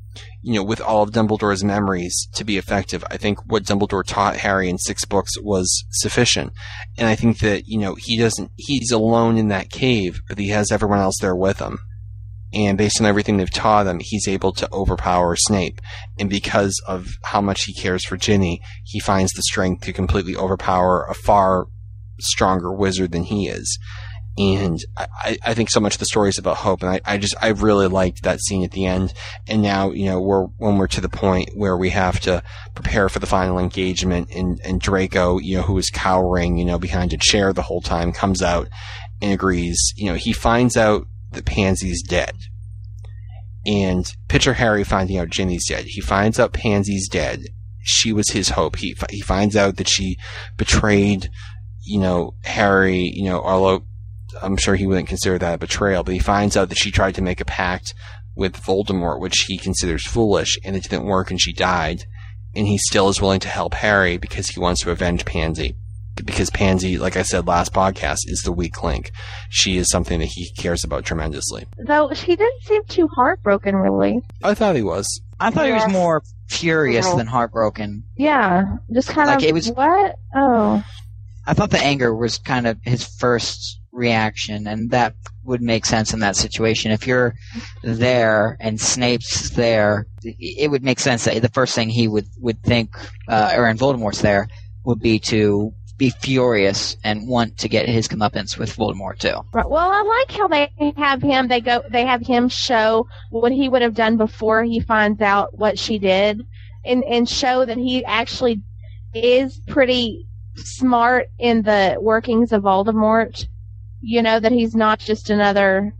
you 0.44 0.52
know, 0.52 0.62
with 0.62 0.80
all 0.80 1.02
of 1.02 1.10
Dumbledore's 1.10 1.64
memories 1.64 2.28
to 2.34 2.44
be 2.44 2.58
effective. 2.58 3.02
I 3.10 3.16
think 3.16 3.38
what 3.46 3.64
Dumbledore 3.64 4.04
taught 4.04 4.36
Harry 4.36 4.68
in 4.68 4.76
six 4.76 5.06
books 5.06 5.40
was 5.40 5.84
sufficient. 5.90 6.52
And 6.98 7.08
I 7.08 7.14
think 7.14 7.38
that, 7.38 7.62
you 7.66 7.78
know, 7.78 7.94
he 7.94 8.18
doesn't, 8.18 8.50
he's 8.56 8.90
alone 8.90 9.38
in 9.38 9.48
that 9.48 9.70
cave, 9.70 10.20
but 10.28 10.38
he 10.38 10.48
has 10.48 10.70
everyone 10.70 10.98
else 10.98 11.16
there 11.18 11.34
with 11.34 11.60
him. 11.60 11.78
And 12.52 12.76
based 12.76 13.00
on 13.00 13.06
everything 13.06 13.38
they've 13.38 13.50
taught 13.50 13.86
him, 13.86 14.00
he's 14.00 14.28
able 14.28 14.52
to 14.52 14.70
overpower 14.70 15.34
Snape. 15.34 15.80
And 16.18 16.28
because 16.28 16.78
of 16.86 17.08
how 17.24 17.40
much 17.40 17.64
he 17.64 17.72
cares 17.72 18.04
for 18.04 18.18
Ginny, 18.18 18.60
he 18.84 19.00
finds 19.00 19.32
the 19.32 19.42
strength 19.42 19.84
to 19.86 19.94
completely 19.94 20.36
overpower 20.36 21.06
a 21.06 21.14
far 21.14 21.68
stronger 22.20 22.70
wizard 22.70 23.12
than 23.12 23.24
he 23.24 23.48
is 23.48 23.78
and 24.36 24.78
I, 24.96 25.38
I- 25.44 25.54
think 25.54 25.70
so 25.70 25.78
much 25.80 25.94
of 25.94 26.00
the 26.00 26.06
story 26.06 26.28
is 26.28 26.38
about 26.38 26.56
hope, 26.56 26.82
and 26.82 26.90
I, 26.90 27.00
I 27.04 27.18
just 27.18 27.36
I 27.40 27.48
really 27.48 27.86
liked 27.86 28.22
that 28.24 28.40
scene 28.40 28.64
at 28.64 28.72
the 28.72 28.84
end. 28.86 29.14
And 29.46 29.62
now 29.62 29.90
you 29.92 30.06
know 30.06 30.20
we're 30.20 30.44
when 30.58 30.76
we're 30.76 30.88
to 30.88 31.00
the 31.00 31.08
point 31.08 31.50
where 31.54 31.76
we 31.76 31.90
have 31.90 32.18
to 32.20 32.42
prepare 32.74 33.08
for 33.08 33.20
the 33.20 33.26
final 33.26 33.58
engagement, 33.58 34.30
and 34.34 34.60
and 34.64 34.80
Draco, 34.80 35.38
you 35.38 35.58
know, 35.58 35.62
who 35.62 35.78
is 35.78 35.90
cowering, 35.90 36.58
you 36.58 36.64
know, 36.64 36.78
behind 36.78 37.12
a 37.12 37.16
chair 37.18 37.52
the 37.52 37.62
whole 37.62 37.80
time, 37.80 38.10
comes 38.12 38.42
out 38.42 38.68
and 39.22 39.32
agrees. 39.32 39.92
You 39.96 40.06
know, 40.10 40.14
he 40.16 40.32
finds 40.32 40.76
out 40.76 41.06
that 41.30 41.44
Pansy's 41.44 42.02
dead, 42.02 42.34
and 43.66 44.12
picture 44.28 44.54
Harry 44.54 44.84
finding 44.84 45.18
out 45.18 45.30
Ginny's 45.30 45.68
dead. 45.68 45.84
He 45.86 46.00
finds 46.00 46.38
out 46.38 46.52
Pansy's 46.52 47.08
dead. 47.08 47.44
She 47.82 48.12
was 48.12 48.30
his 48.30 48.50
hope. 48.50 48.76
He 48.76 48.96
he 49.10 49.20
finds 49.20 49.56
out 49.56 49.76
that 49.76 49.88
she 49.88 50.16
betrayed, 50.56 51.28
you 51.82 52.00
know, 52.00 52.34
Harry. 52.44 53.12
You 53.14 53.24
know, 53.24 53.40
although 53.42 53.84
I'm 54.42 54.56
sure 54.56 54.74
he 54.74 54.86
wouldn't 54.86 55.08
consider 55.08 55.38
that 55.38 55.54
a 55.54 55.58
betrayal, 55.58 56.02
but 56.04 56.14
he 56.14 56.20
finds 56.20 56.56
out 56.56 56.68
that 56.68 56.78
she 56.78 56.90
tried 56.90 57.14
to 57.16 57.22
make 57.22 57.40
a 57.40 57.44
pact 57.44 57.94
with 58.36 58.60
Voldemort, 58.62 59.20
which 59.20 59.44
he 59.48 59.58
considers 59.58 60.06
foolish, 60.06 60.58
and 60.64 60.74
it 60.76 60.82
didn't 60.84 61.04
work, 61.04 61.30
and 61.30 61.40
she 61.40 61.52
died. 61.52 62.04
And 62.56 62.66
he 62.66 62.78
still 62.78 63.08
is 63.08 63.20
willing 63.20 63.40
to 63.40 63.48
help 63.48 63.74
Harry 63.74 64.16
because 64.16 64.48
he 64.48 64.60
wants 64.60 64.82
to 64.82 64.90
avenge 64.90 65.24
Pansy. 65.24 65.76
Because 66.24 66.50
Pansy, 66.50 66.96
like 66.98 67.16
I 67.16 67.22
said 67.22 67.48
last 67.48 67.72
podcast, 67.72 68.18
is 68.26 68.42
the 68.44 68.52
weak 68.52 68.84
link. 68.84 69.10
She 69.50 69.76
is 69.76 69.88
something 69.90 70.20
that 70.20 70.26
he 70.26 70.52
cares 70.56 70.84
about 70.84 71.04
tremendously. 71.04 71.66
Though 71.84 72.12
she 72.14 72.36
didn't 72.36 72.62
seem 72.62 72.84
too 72.84 73.08
heartbroken, 73.08 73.74
really. 73.74 74.20
I 74.42 74.54
thought 74.54 74.76
he 74.76 74.82
was. 74.82 75.20
I 75.40 75.50
thought 75.50 75.66
he 75.66 75.72
was 75.72 75.90
more 75.90 76.22
furious 76.48 77.12
than 77.14 77.26
heartbroken. 77.26 78.04
Yeah, 78.16 78.76
just 78.92 79.08
kind 79.08 79.26
Like, 79.28 79.38
of. 79.38 79.44
it 79.44 79.54
was- 79.54 79.72
what? 79.72 80.14
Oh, 80.36 80.84
I 81.46 81.54
thought 81.54 81.70
the 81.70 81.82
anger 81.82 82.14
was 82.14 82.38
kind 82.38 82.68
of 82.68 82.78
his 82.84 83.04
first 83.04 83.80
reaction, 83.94 84.66
and 84.66 84.90
that 84.90 85.14
would 85.44 85.62
make 85.62 85.86
sense 85.86 86.12
in 86.12 86.20
that 86.20 86.36
situation. 86.36 86.90
If 86.90 87.06
you're 87.06 87.34
there 87.82 88.56
and 88.60 88.80
Snape's 88.80 89.50
there, 89.50 90.06
it 90.22 90.70
would 90.70 90.82
make 90.82 91.00
sense 91.00 91.24
that 91.24 91.40
the 91.40 91.48
first 91.48 91.74
thing 91.74 91.88
he 91.88 92.08
would 92.08 92.26
would 92.40 92.62
think, 92.62 92.96
uh, 93.28 93.54
or 93.56 93.66
and 93.66 93.78
Voldemort's 93.78 94.22
there, 94.22 94.48
would 94.84 95.00
be 95.00 95.18
to 95.20 95.72
be 95.96 96.10
furious 96.10 96.96
and 97.04 97.28
want 97.28 97.56
to 97.58 97.68
get 97.68 97.88
his 97.88 98.08
comeuppance 98.08 98.58
with 98.58 98.76
Voldemort 98.76 99.18
too. 99.18 99.40
right. 99.52 99.68
Well, 99.68 99.90
I 99.92 100.02
like 100.02 100.36
how 100.36 100.48
they 100.48 100.70
have 100.96 101.22
him. 101.22 101.48
They 101.48 101.60
go. 101.60 101.82
They 101.90 102.04
have 102.04 102.26
him 102.26 102.48
show 102.48 103.06
what 103.30 103.52
he 103.52 103.68
would 103.68 103.82
have 103.82 103.94
done 103.94 104.16
before 104.16 104.64
he 104.64 104.80
finds 104.80 105.20
out 105.20 105.56
what 105.56 105.78
she 105.78 105.98
did, 105.98 106.42
and 106.84 107.04
and 107.04 107.28
show 107.28 107.64
that 107.64 107.78
he 107.78 108.04
actually 108.04 108.62
is 109.14 109.60
pretty 109.68 110.26
smart 110.56 111.28
in 111.38 111.62
the 111.62 111.96
workings 112.00 112.52
of 112.52 112.62
Voldemort. 112.62 113.46
You 114.04 114.22
know 114.22 114.38
that 114.38 114.52
he's 114.52 114.74
not 114.74 114.98
just 114.98 115.30
another. 115.30 115.94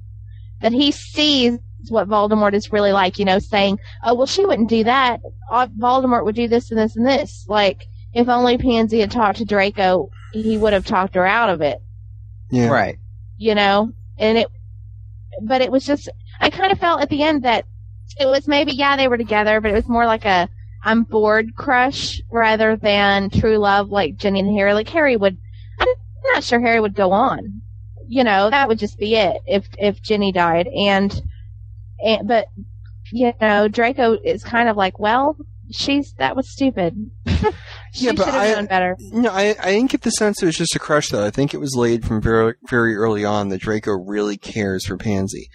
That 0.61 0.73
he 0.73 0.93
sees 0.93 1.59
what 1.89 2.09
Voldemort 2.09 2.55
is 2.55 2.73
really 2.73 2.93
like. 2.93 3.19
You 3.19 3.25
know, 3.25 3.39
saying, 3.39 3.79
"Oh, 4.03 4.15
well, 4.15 4.27
she 4.27 4.45
wouldn't 4.45 4.69
do 4.69 4.85
that. 4.85 5.21
Uh, 5.51 5.69
Voldemort 5.79 6.25
would 6.25 6.35
do 6.35 6.49
this 6.49 6.71
and 6.71 6.79
this 6.79 6.97
and 6.97 7.07
this." 7.07 7.47
Like, 7.49 7.87
if 8.13 8.29
only 8.29 8.59
Pansy 8.59 9.01
had 9.01 9.11
talked 9.11 9.39
to 9.39 9.45
Draco, 9.45 10.11
he 10.33 10.59
would 10.59 10.73
have 10.73 10.87
talked 10.87 11.15
her 11.15 11.27
out 11.27 11.49
of 11.49 11.61
it. 11.61 11.83
Yeah. 12.51 12.69
Right. 12.69 12.99
You 13.39 13.55
know, 13.55 13.93
and 14.19 14.39
it. 14.39 14.49
But 15.43 15.63
it 15.63 15.73
was 15.73 15.85
just. 15.85 16.09
I 16.41 16.51
kind 16.51 16.73
of 16.73 16.79
felt 16.79 17.01
at 17.01 17.09
the 17.09 17.23
end 17.23 17.45
that 17.45 17.65
it 18.21 18.27
was 18.27 18.47
maybe 18.47 18.73
yeah 18.73 18.97
they 18.97 19.09
were 19.09 19.17
together, 19.17 19.61
but 19.61 19.71
it 19.71 19.75
was 19.75 19.89
more 19.89 20.07
like 20.07 20.25
a 20.25 20.49
I'm 20.83 21.05
bored 21.05 21.57
crush 21.57 22.21
rather 22.31 22.77
than 22.77 23.31
true 23.31 23.57
love 23.57 23.89
like 23.89 24.17
Ginny 24.17 24.41
and 24.41 24.57
Harry. 24.57 24.75
Like 24.75 24.89
Harry 24.91 25.17
would. 25.17 25.39
I'm 25.81 25.89
not 26.25 26.45
sure 26.45 26.61
Harry 26.61 26.81
would 26.81 26.95
go 26.95 27.13
on. 27.13 27.63
You 28.09 28.25
know, 28.25 28.51
that 28.51 28.69
would 28.69 28.79
just 28.79 28.99
be 28.99 29.15
it 29.17 29.37
if 29.47 29.67
if 29.79 30.01
Ginny 30.03 30.33
died. 30.33 30.67
And 30.69 31.23
and 32.05 32.27
but 32.29 32.47
you 33.13 33.33
know, 33.41 33.69
Draco 33.69 34.17
is 34.25 34.43
kind 34.43 34.69
of 34.69 34.77
like, 34.77 34.99
well, 34.99 35.37
she's 35.71 36.15
that 36.19 36.37
was 36.37 36.51
stupid. 36.51 36.95
she 37.27 37.35
Yeah, 38.05 38.11
should 38.11 38.17
but 38.17 38.27
have 38.27 38.35
I- 38.35 38.55
known 38.55 38.67
better. 38.67 38.97
No, 39.13 39.31
I, 39.31 39.55
I 39.63 39.73
didn't 39.73 39.91
get 39.91 40.03
the 40.03 40.11
sense 40.11 40.43
it 40.43 40.47
was 40.47 40.57
just 40.57 40.75
a 40.75 40.79
crush, 40.79 41.09
though. 41.11 41.25
I 41.25 41.31
think 41.31 41.53
it 41.55 41.61
was 41.61 41.75
laid 41.77 42.05
from 42.05 42.21
very, 42.21 42.55
very 42.69 42.97
early 42.97 43.25
on 43.25 43.49
that 43.51 43.61
Draco 43.61 43.93
really 43.93 44.37
cares 44.37 44.87
for 44.87 44.97
Pansy. 44.97 45.49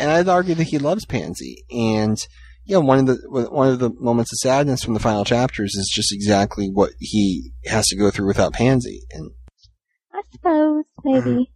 And 0.00 0.10
I'd 0.10 0.28
argue 0.28 0.54
that 0.56 0.64
he 0.68 0.78
loves 0.78 1.04
Pansy. 1.06 1.64
And, 1.70 2.18
yeah, 2.64 2.78
one 2.78 2.98
of 2.98 3.06
the, 3.06 3.16
one 3.50 3.68
of 3.68 3.78
the 3.78 3.90
moments 4.00 4.32
of 4.32 4.38
sadness 4.38 4.82
from 4.82 4.94
the 4.94 5.00
final 5.00 5.24
chapters 5.24 5.74
is 5.74 5.90
just 5.94 6.12
exactly 6.12 6.68
what 6.68 6.90
he 6.98 7.52
has 7.66 7.86
to 7.88 7.96
go 7.96 8.10
through 8.10 8.26
without 8.26 8.52
Pansy. 8.52 9.02
And, 9.12 9.30
I 10.12 10.22
suppose 10.32 10.84
maybe. 11.04 11.50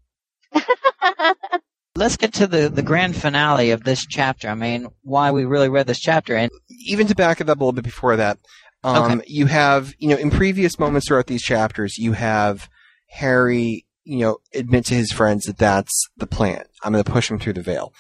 Let's 1.97 2.17
get 2.19 2.35
to 2.35 2.47
the, 2.47 2.69
the 2.69 2.83
grand 2.83 3.17
finale 3.17 3.71
of 3.71 3.85
this 3.85 4.05
chapter. 4.07 4.49
I 4.49 4.55
mean, 4.55 4.89
why 5.03 5.31
we 5.31 5.47
really 5.47 5.71
read 5.71 5.87
this 5.87 5.99
chapter. 6.01 6.37
And 6.37 6.51
even 6.87 7.07
to 7.07 7.15
back 7.15 7.41
it 7.41 7.49
up 7.49 7.57
a 7.57 7.61
little 7.61 7.73
bit 7.73 7.85
before 7.85 8.17
that, 8.17 8.39
um, 8.85 9.13
Okay. 9.21 9.25
you 9.27 9.47
have, 9.47 9.95
you 9.99 10.11
know, 10.11 10.17
in 10.17 10.31
previous 10.31 10.79
moments 10.79 11.09
throughout 11.09 11.27
these 11.27 11.43
chapters, 11.43 11.97
you 11.97 12.13
have 12.13 12.69
Harry, 13.09 13.87
you 14.05 14.19
know, 14.19 14.37
admit 14.55 14.85
to 14.87 14.95
his 14.95 15.11
friends 15.11 15.45
that 15.47 15.57
that's 15.57 16.07
the 16.19 16.27
plan. 16.27 16.65
I'm 16.83 16.93
going 16.93 17.03
to 17.03 17.11
push 17.11 17.31
him 17.31 17.39
through 17.39 17.55
the 17.55 17.63
veil, 17.63 17.93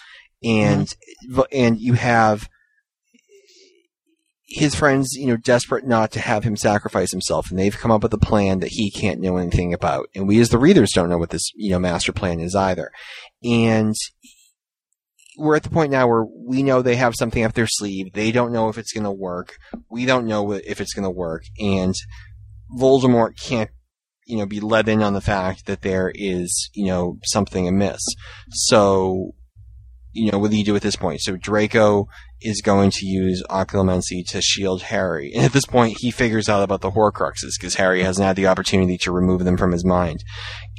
and 0.44 0.94
and 1.50 1.81
you 1.81 1.94
have 1.94 2.49
his 4.57 4.75
friends, 4.75 5.12
you 5.12 5.26
know, 5.26 5.36
desperate 5.36 5.86
not 5.86 6.10
to 6.12 6.20
have 6.20 6.43
him 6.43 6.57
sacrifice 6.57 7.10
himself, 7.10 7.51
and 7.51 7.59
they've 7.59 7.76
come 7.76 7.91
up 7.91 8.02
with 8.02 8.15
a 8.15 8.18
plan 8.18 8.60
that 8.60 8.70
he 8.73 8.91
can't 8.91 9.20
know 9.20 9.36
anything 9.36 9.75
about, 9.75 10.09
and 10.15 10.26
we 10.26 10.41
as 10.41 10.49
the 10.49 10.59
readers 10.59 10.93
don't 10.94 11.10
know 11.10 11.18
what 11.18 11.28
this, 11.28 11.51
you 11.55 11.70
know, 11.70 11.78
master 11.78 12.12
plan 12.12 12.41
is 12.41 12.55
either, 12.55 12.91
and 13.44 13.94
we're 15.39 15.57
at 15.57 15.62
the 15.62 15.68
point 15.68 15.93
now 15.93 16.09
where 16.09 16.25
we 16.25 16.62
know 16.62 16.81
they 16.81 16.97
have 16.97 17.15
something 17.15 17.44
up 17.44 17.52
their 17.52 17.67
sleeve. 17.67 18.15
They 18.15 18.33
don't 18.33 18.52
know 18.52 18.70
if 18.70 18.78
it's 18.78 18.94
going 18.94 19.05
to 19.05 19.10
work. 19.10 19.57
We 19.91 20.07
don't 20.07 20.26
know 20.26 20.52
if 20.52 20.81
it's 20.81 20.94
going 20.94 21.05
to 21.05 21.10
work, 21.10 21.43
and 21.60 21.94
Voldemort 22.75 23.39
can't, 23.39 23.70
you 24.25 24.39
know, 24.39 24.47
be 24.47 24.60
let 24.60 24.89
in 24.89 25.02
on 25.02 25.12
the 25.12 25.20
fact 25.20 25.67
that 25.67 25.83
there 25.83 26.10
is, 26.15 26.70
you 26.73 26.86
know, 26.86 27.18
something 27.25 27.68
amiss. 27.68 28.01
So, 28.51 29.35
you 30.12 30.33
know, 30.33 30.39
what 30.39 30.51
do 30.51 30.57
you 30.57 30.65
do 30.65 30.76
at 30.76 30.81
this 30.81 30.97
point? 30.97 31.20
So 31.20 31.36
Draco 31.36 32.09
is 32.40 32.60
going 32.62 32.90
to 32.90 33.06
use 33.06 33.42
Occlumency 33.48 34.26
to 34.28 34.40
shield 34.40 34.82
Harry. 34.82 35.32
And 35.34 35.44
at 35.44 35.52
this 35.52 35.66
point, 35.66 35.98
he 36.00 36.10
figures 36.10 36.48
out 36.48 36.62
about 36.62 36.81
the 36.81 36.90
Horcruxes 36.90 37.52
because 37.58 37.74
Harry 37.76 38.02
hasn't 38.02 38.26
had 38.26 38.36
the 38.36 38.47
opportunity 38.47 38.98
to 38.98 39.12
remove 39.12 39.44
them 39.44 39.56
from 39.56 39.73
his 39.73 39.84
mind. 39.84 40.23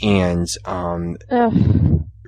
And, 0.02 0.48
um. 0.66 1.16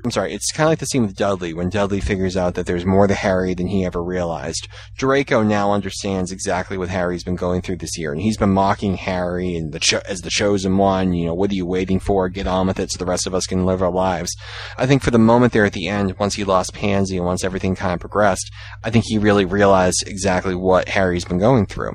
I'm 0.03 0.11
sorry, 0.11 0.33
it's 0.33 0.51
kind 0.51 0.67
of 0.67 0.71
like 0.71 0.79
the 0.79 0.85
scene 0.85 1.01
with 1.05 1.15
Dudley 1.15 1.53
when 1.53 1.69
Dudley 1.69 1.99
figures 1.99 2.37
out 2.37 2.55
that 2.55 2.65
there's 2.65 2.85
more 2.85 3.07
to 3.07 3.13
Harry 3.13 3.53
than 3.53 3.67
he 3.67 3.83
ever 3.83 4.01
realized. 4.01 4.67
Draco 4.97 5.43
now 5.43 5.73
understands 5.73 6.31
exactly 6.31 6.77
what 6.77 6.87
Harry's 6.89 7.23
been 7.23 7.35
going 7.35 7.61
through 7.61 7.77
this 7.77 7.97
year, 7.97 8.13
and 8.13 8.21
he's 8.21 8.37
been 8.37 8.53
mocking 8.53 8.95
Harry 8.95 9.55
and 9.55 9.73
the 9.73 9.79
cho- 9.79 10.01
as 10.07 10.19
the 10.19 10.29
chosen 10.29 10.77
one. 10.77 11.13
You 11.13 11.27
know, 11.27 11.33
what 11.33 11.51
are 11.51 11.55
you 11.55 11.65
waiting 11.65 11.99
for? 11.99 12.29
Get 12.29 12.47
on 12.47 12.67
with 12.67 12.79
it, 12.79 12.91
so 12.91 12.97
the 12.97 13.09
rest 13.09 13.27
of 13.27 13.35
us 13.35 13.45
can 13.45 13.65
live 13.65 13.81
our 13.81 13.91
lives. 13.91 14.33
I 14.77 14.85
think 14.85 15.03
for 15.03 15.11
the 15.11 15.19
moment 15.19 15.51
there 15.51 15.65
at 15.65 15.73
the 15.73 15.87
end, 15.87 16.17
once 16.17 16.35
he 16.35 16.45
lost 16.45 16.73
Pansy 16.73 17.17
and 17.17 17.25
once 17.25 17.43
everything 17.43 17.75
kind 17.75 17.93
of 17.93 17.99
progressed, 17.99 18.49
I 18.83 18.89
think 18.91 19.05
he 19.07 19.17
really 19.17 19.45
realized 19.45 20.05
exactly 20.07 20.55
what 20.55 20.89
Harry's 20.89 21.25
been 21.25 21.39
going 21.39 21.65
through 21.65 21.93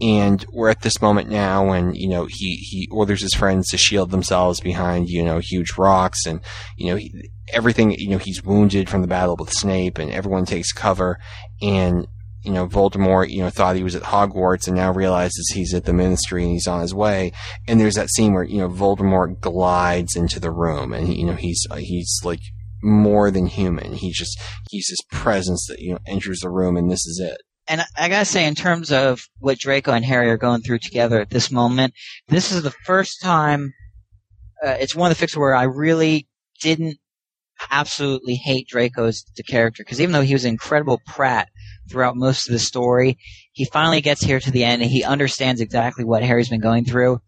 and 0.00 0.44
we're 0.52 0.70
at 0.70 0.82
this 0.82 1.00
moment 1.00 1.28
now 1.28 1.68
when 1.68 1.94
you 1.94 2.08
know 2.08 2.26
he 2.28 2.56
he 2.56 2.88
orders 2.90 3.22
his 3.22 3.34
friends 3.34 3.68
to 3.68 3.78
shield 3.78 4.10
themselves 4.10 4.60
behind 4.60 5.08
you 5.08 5.22
know 5.22 5.38
huge 5.38 5.78
rocks 5.78 6.26
and 6.26 6.40
you 6.76 6.90
know 6.90 6.96
he, 6.96 7.30
everything 7.52 7.92
you 7.92 8.10
know 8.10 8.18
he's 8.18 8.42
wounded 8.42 8.88
from 8.88 9.02
the 9.02 9.08
battle 9.08 9.36
with 9.38 9.52
Snape 9.52 9.98
and 9.98 10.10
everyone 10.10 10.44
takes 10.44 10.72
cover. 10.72 11.18
And 11.62 12.08
you 12.42 12.52
know 12.52 12.66
Voldemort 12.66 13.30
you 13.30 13.40
know 13.40 13.50
thought 13.50 13.76
he 13.76 13.82
was 13.82 13.94
at 13.94 14.02
Hogwarts 14.02 14.66
and 14.66 14.76
now 14.76 14.92
realizes 14.92 15.50
he's 15.54 15.72
at 15.72 15.84
the 15.84 15.92
Ministry 15.92 16.42
and 16.42 16.52
he's 16.52 16.66
on 16.66 16.80
his 16.80 16.94
way. 16.94 17.32
And 17.68 17.80
there's 17.80 17.94
that 17.94 18.10
scene 18.10 18.32
where 18.32 18.44
you 18.44 18.58
know 18.58 18.68
Voldemort 18.68 19.40
glides 19.40 20.16
into 20.16 20.40
the 20.40 20.50
room 20.50 20.92
and 20.92 21.14
you 21.14 21.24
know 21.24 21.36
he's 21.36 21.64
he's 21.78 22.20
like 22.24 22.40
more 22.82 23.30
than 23.30 23.46
human. 23.46 23.94
He's 23.94 24.18
just 24.18 24.40
he's 24.70 24.88
this 24.90 25.20
presence 25.20 25.66
that 25.68 25.78
you 25.78 25.92
know 25.92 26.00
enters 26.06 26.40
the 26.40 26.50
room 26.50 26.76
and 26.76 26.90
this 26.90 27.06
is 27.06 27.20
it 27.20 27.38
and 27.66 27.82
I- 27.96 28.08
gotta 28.08 28.24
say, 28.24 28.46
in 28.46 28.54
terms 28.54 28.92
of 28.92 29.26
what 29.38 29.58
Draco 29.58 29.92
and 29.92 30.04
Harry 30.04 30.30
are 30.30 30.36
going 30.36 30.62
through 30.62 30.80
together 30.80 31.20
at 31.20 31.30
this 31.30 31.50
moment, 31.50 31.94
this 32.28 32.52
is 32.52 32.62
the 32.62 32.74
first 32.84 33.20
time. 33.22 33.72
Uh, 34.64 34.76
it's 34.80 34.94
one 34.94 35.10
of 35.10 35.18
the 35.18 35.26
fics 35.26 35.36
where 35.36 35.54
I 35.54 35.64
really 35.64 36.26
didn't 36.60 36.98
absolutely 37.70 38.34
hate 38.34 38.66
Draco 38.68 39.06
as 39.06 39.24
the 39.36 39.42
character 39.42 39.82
because 39.84 40.00
even 40.00 40.12
though 40.12 40.22
he 40.22 40.32
was 40.34 40.44
an 40.44 40.50
incredible 40.50 41.00
prat 41.06 41.48
throughout 41.90 42.16
most 42.16 42.48
of 42.48 42.52
the 42.52 42.58
story, 42.58 43.18
he 43.52 43.64
finally 43.66 44.00
gets 44.00 44.22
here 44.22 44.40
to 44.40 44.50
the 44.50 44.64
end 44.64 44.82
and 44.82 44.90
he 44.90 45.04
understands 45.04 45.60
exactly 45.60 46.04
what 46.04 46.22
Harry's 46.22 46.48
been 46.48 46.60
going 46.60 46.84
through, 46.84 47.20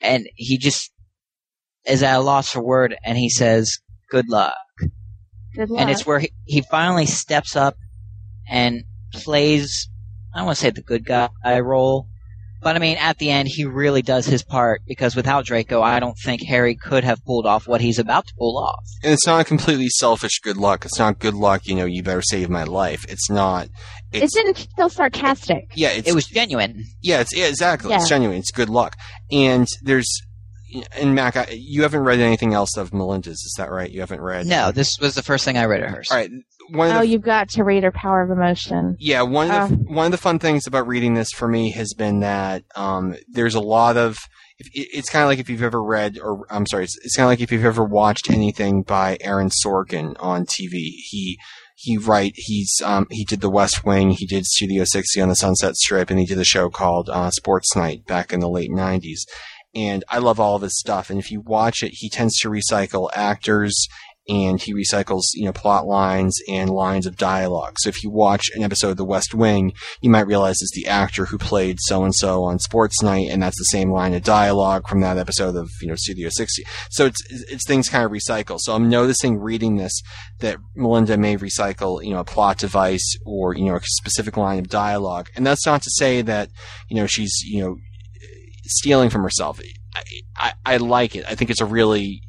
and 0.00 0.28
he 0.36 0.58
just 0.58 0.92
is 1.86 2.02
at 2.02 2.16
a 2.16 2.20
loss 2.20 2.50
for 2.50 2.62
word, 2.62 2.96
and 3.04 3.16
he 3.16 3.28
says, 3.30 3.78
"Good 4.10 4.28
luck." 4.28 4.54
Good 5.54 5.70
luck. 5.70 5.80
and 5.80 5.90
it's 5.90 6.04
where 6.04 6.18
he, 6.18 6.30
he 6.44 6.60
finally 6.60 7.06
steps 7.06 7.56
up 7.56 7.76
and 8.46 8.82
plays 9.12 9.88
I 10.34 10.38
don't 10.38 10.46
want 10.46 10.58
to 10.58 10.62
say 10.62 10.70
the 10.70 10.82
good 10.82 11.06
guy 11.06 11.28
role, 11.60 12.08
but 12.62 12.76
I 12.76 12.78
mean 12.78 12.96
at 12.98 13.18
the 13.18 13.30
end 13.30 13.48
he 13.48 13.64
really 13.64 14.02
does 14.02 14.26
his 14.26 14.42
part 14.42 14.82
because 14.86 15.16
without 15.16 15.44
Draco 15.46 15.82
I 15.82 15.98
don't 16.00 16.18
think 16.24 16.42
Harry 16.42 16.74
could 16.74 17.04
have 17.04 17.24
pulled 17.24 17.46
off 17.46 17.66
what 17.66 17.80
he's 17.80 17.98
about 17.98 18.26
to 18.26 18.34
pull 18.38 18.58
off. 18.58 18.84
and 19.02 19.12
it's 19.12 19.26
not 19.26 19.46
completely 19.46 19.88
selfish 19.88 20.40
good 20.40 20.56
luck 20.56 20.84
it's 20.84 20.98
not 20.98 21.18
good 21.18 21.34
luck 21.34 21.62
you 21.66 21.74
know 21.74 21.84
you 21.86 22.02
better 22.02 22.22
save 22.22 22.50
my 22.50 22.64
life 22.64 23.04
it's 23.08 23.30
not 23.30 23.68
it 24.12 24.22
it's 24.24 24.34
didn't 24.34 24.68
feel 24.76 24.88
sarcastic. 24.88 25.70
yeah 25.74 25.90
it's 25.90 26.08
It 26.08 26.14
was 26.14 26.26
genuine. 26.26 26.84
Yeah, 27.02 27.20
it's 27.20 27.34
yeah, 27.36 27.46
exactly. 27.46 27.92
It's 27.94 28.08
genuine. 28.08 28.38
It's 28.38 28.52
good 28.52 28.68
luck. 28.68 28.96
And 29.32 29.66
there's 29.82 30.22
and 30.92 31.14
Mac, 31.14 31.36
I, 31.36 31.46
you 31.52 31.82
haven't 31.82 32.00
read 32.00 32.20
anything 32.20 32.52
else 32.54 32.76
of 32.76 32.92
Melinda's, 32.92 33.38
is 33.40 33.54
that 33.56 33.70
right? 33.70 33.90
You 33.90 34.00
haven't 34.00 34.20
read. 34.20 34.46
No, 34.46 34.72
this 34.72 34.98
was 35.00 35.14
the 35.14 35.22
first 35.22 35.44
thing 35.44 35.56
I 35.56 35.64
read 35.64 35.82
of 35.82 35.90
hers. 35.90 36.10
All 36.10 36.16
right. 36.18 36.30
One 36.70 36.90
Oh, 36.90 37.00
the, 37.00 37.06
you've 37.08 37.22
got 37.22 37.48
to 37.50 37.64
read 37.64 37.82
her 37.84 37.92
Power 37.92 38.22
of 38.22 38.30
Emotion. 38.30 38.96
yeah, 38.98 39.22
one 39.22 39.50
of 39.50 39.70
the 39.70 39.74
Oh. 39.76 39.78
one 39.94 40.06
of 40.06 40.12
the 40.12 40.18
fun 40.18 40.38
things 40.38 40.66
about 40.66 40.86
reading 40.86 41.14
this 41.14 41.30
for 41.30 41.46
me 41.48 41.70
has 41.72 41.92
been 41.94 42.20
that 42.20 42.62
um, 42.74 43.14
there's 43.28 43.54
a 43.54 43.60
lot 43.60 43.96
of. 43.96 44.16
It- 44.58 44.88
it's 44.92 45.10
kind 45.10 45.22
of 45.22 45.28
like 45.28 45.38
if 45.38 45.48
you've 45.50 45.62
ever 45.62 45.82
read, 45.82 46.18
or 46.18 46.46
I'm 46.50 46.66
sorry, 46.66 46.84
it's, 46.84 46.96
it's 47.04 47.14
kind 47.16 47.24
of 47.26 47.30
like 47.30 47.40
if 47.40 47.52
you've 47.52 47.64
ever 47.64 47.84
watched 47.84 48.30
anything 48.30 48.82
by 48.82 49.18
Aaron 49.20 49.50
Sorkin 49.64 50.14
on 50.18 50.46
TV. 50.46 50.70
He 50.70 51.38
he 51.78 51.98
write 51.98 52.32
he's 52.36 52.72
um, 52.82 53.06
he 53.10 53.24
did 53.26 53.42
The 53.42 53.50
West 53.50 53.84
Wing, 53.84 54.10
he 54.12 54.26
did 54.26 54.46
Studio 54.46 54.84
60 54.84 55.20
on 55.20 55.28
the 55.28 55.36
Sunset 55.36 55.76
Strip, 55.76 56.08
and 56.08 56.18
he 56.18 56.24
did 56.24 56.38
a 56.38 56.44
show 56.44 56.70
called 56.70 57.10
uh, 57.10 57.30
Sports 57.30 57.76
Night 57.76 58.06
back 58.06 58.32
in 58.32 58.40
the 58.40 58.48
late 58.48 58.70
90s. 58.70 59.20
And 59.74 60.02
I 60.08 60.16
love 60.18 60.40
all 60.40 60.56
of 60.56 60.62
his 60.62 60.78
stuff. 60.78 61.10
And 61.10 61.18
if 61.18 61.30
you 61.30 61.42
watch 61.42 61.82
it, 61.82 61.90
he 61.92 62.08
tends 62.08 62.38
to 62.38 62.48
recycle 62.48 63.10
actors 63.14 63.88
and 64.28 64.60
he 64.60 64.74
recycles, 64.74 65.22
you 65.34 65.44
know, 65.44 65.52
plot 65.52 65.86
lines 65.86 66.36
and 66.48 66.70
lines 66.70 67.06
of 67.06 67.16
dialogue. 67.16 67.76
So 67.78 67.88
if 67.88 68.02
you 68.02 68.10
watch 68.10 68.50
an 68.54 68.62
episode 68.62 68.90
of 68.90 68.96
The 68.96 69.04
West 69.04 69.34
Wing, 69.34 69.72
you 70.00 70.10
might 70.10 70.26
realize 70.26 70.56
it's 70.60 70.74
the 70.74 70.86
actor 70.86 71.26
who 71.26 71.38
played 71.38 71.78
so 71.80 72.02
and 72.02 72.14
so 72.14 72.44
on 72.44 72.58
Sports 72.58 73.02
Night, 73.02 73.28
and 73.30 73.42
that's 73.42 73.58
the 73.58 73.64
same 73.64 73.92
line 73.92 74.14
of 74.14 74.22
dialogue 74.22 74.88
from 74.88 75.00
that 75.00 75.18
episode 75.18 75.54
of 75.54 75.70
you 75.80 75.88
know 75.88 75.94
Studio 75.96 76.28
60. 76.30 76.64
So 76.90 77.06
it's 77.06 77.20
it's 77.30 77.66
things 77.66 77.88
kind 77.88 78.04
of 78.04 78.10
recycle. 78.10 78.58
So 78.60 78.74
I'm 78.74 78.88
noticing 78.88 79.38
reading 79.38 79.76
this 79.76 80.02
that 80.40 80.58
Melinda 80.74 81.16
may 81.16 81.36
recycle, 81.36 82.04
you 82.04 82.10
know, 82.10 82.20
a 82.20 82.24
plot 82.24 82.58
device 82.58 83.16
or 83.24 83.54
you 83.54 83.66
know 83.66 83.76
a 83.76 83.80
specific 83.82 84.36
line 84.36 84.58
of 84.58 84.68
dialogue, 84.68 85.30
and 85.36 85.46
that's 85.46 85.66
not 85.66 85.82
to 85.82 85.90
say 85.90 86.22
that 86.22 86.50
you 86.88 86.96
know 86.96 87.06
she's 87.06 87.32
you 87.44 87.62
know 87.62 87.76
stealing 88.64 89.10
from 89.10 89.22
herself. 89.22 89.60
I, 89.94 90.02
I, 90.36 90.52
I 90.66 90.76
like 90.78 91.14
it. 91.14 91.24
I 91.26 91.36
think 91.36 91.50
it's 91.50 91.60
a 91.60 91.66
really 91.66 92.22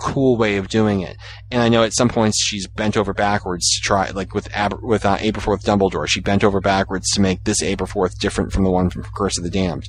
cool 0.00 0.36
way 0.36 0.56
of 0.56 0.68
doing 0.68 1.00
it. 1.00 1.16
And 1.50 1.62
I 1.62 1.68
know 1.68 1.84
at 1.84 1.94
some 1.94 2.08
points 2.08 2.42
she's 2.42 2.66
bent 2.66 2.96
over 2.96 3.12
backwards 3.12 3.68
to 3.70 3.80
try, 3.80 4.10
like 4.10 4.34
with 4.34 4.48
Aber, 4.56 4.78
with 4.82 5.04
uh, 5.04 5.18
Aberforth 5.18 5.62
Dumbledore, 5.62 6.08
she 6.08 6.20
bent 6.20 6.42
over 6.42 6.60
backwards 6.60 7.10
to 7.12 7.20
make 7.20 7.44
this 7.44 7.62
Aberforth 7.62 8.18
different 8.18 8.52
from 8.52 8.64
the 8.64 8.70
one 8.70 8.90
from 8.90 9.04
Curse 9.14 9.38
of 9.38 9.44
the 9.44 9.50
Damned. 9.50 9.88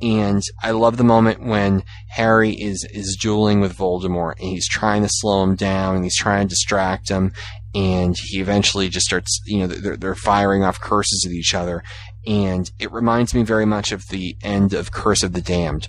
And 0.00 0.42
I 0.62 0.70
love 0.70 0.96
the 0.96 1.04
moment 1.04 1.42
when 1.42 1.82
Harry 2.10 2.52
is 2.52 2.86
is 2.92 3.18
dueling 3.20 3.60
with 3.60 3.76
Voldemort 3.76 4.38
and 4.38 4.50
he's 4.50 4.68
trying 4.68 5.02
to 5.02 5.08
slow 5.10 5.42
him 5.42 5.56
down 5.56 5.96
and 5.96 6.04
he's 6.04 6.16
trying 6.16 6.46
to 6.46 6.50
distract 6.50 7.08
him, 7.08 7.32
and 7.74 8.16
he 8.16 8.40
eventually 8.40 8.88
just 8.88 9.06
starts, 9.06 9.40
you 9.44 9.58
know, 9.58 9.66
they're, 9.66 9.96
they're 9.96 10.14
firing 10.14 10.62
off 10.62 10.80
curses 10.80 11.24
at 11.26 11.32
each 11.32 11.52
other, 11.52 11.82
and 12.26 12.70
it 12.78 12.92
reminds 12.92 13.34
me 13.34 13.42
very 13.42 13.66
much 13.66 13.90
of 13.90 14.06
the 14.08 14.36
end 14.42 14.72
of 14.72 14.92
Curse 14.92 15.24
of 15.24 15.32
the 15.32 15.42
Damned 15.42 15.88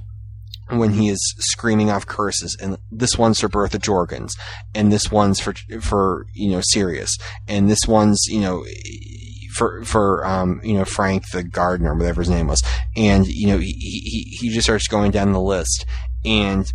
when 0.72 0.92
he 0.94 1.10
is 1.10 1.20
screaming 1.40 1.90
off 1.90 2.06
curses, 2.06 2.56
and 2.62 2.78
this 2.92 3.18
one's 3.18 3.40
for 3.40 3.48
Bertha 3.50 3.80
Jorkins, 3.80 4.32
and 4.76 4.92
this 4.92 5.12
one's 5.12 5.40
for 5.40 5.54
for 5.82 6.26
you 6.34 6.52
know 6.52 6.62
Sirius, 6.64 7.18
and 7.48 7.70
this 7.70 7.88
one's 7.88 8.26
you 8.28 8.42
know 8.42 8.64
for 9.56 9.84
for 9.84 10.26
um 10.26 10.62
you 10.64 10.74
know 10.76 10.86
Frank 10.86 11.24
the 11.32 11.44
gardener, 11.44 11.96
whatever 11.96 12.22
his 12.22 12.30
name 12.30 12.48
was, 12.48 12.64
and 12.96 13.28
you 13.28 13.48
know 13.48 13.58
he 13.58 13.72
he 13.74 14.38
he 14.40 14.50
just 14.50 14.66
starts 14.66 14.88
going 14.88 15.12
down 15.12 15.32
the 15.32 15.42
list, 15.42 15.86
and 16.24 16.72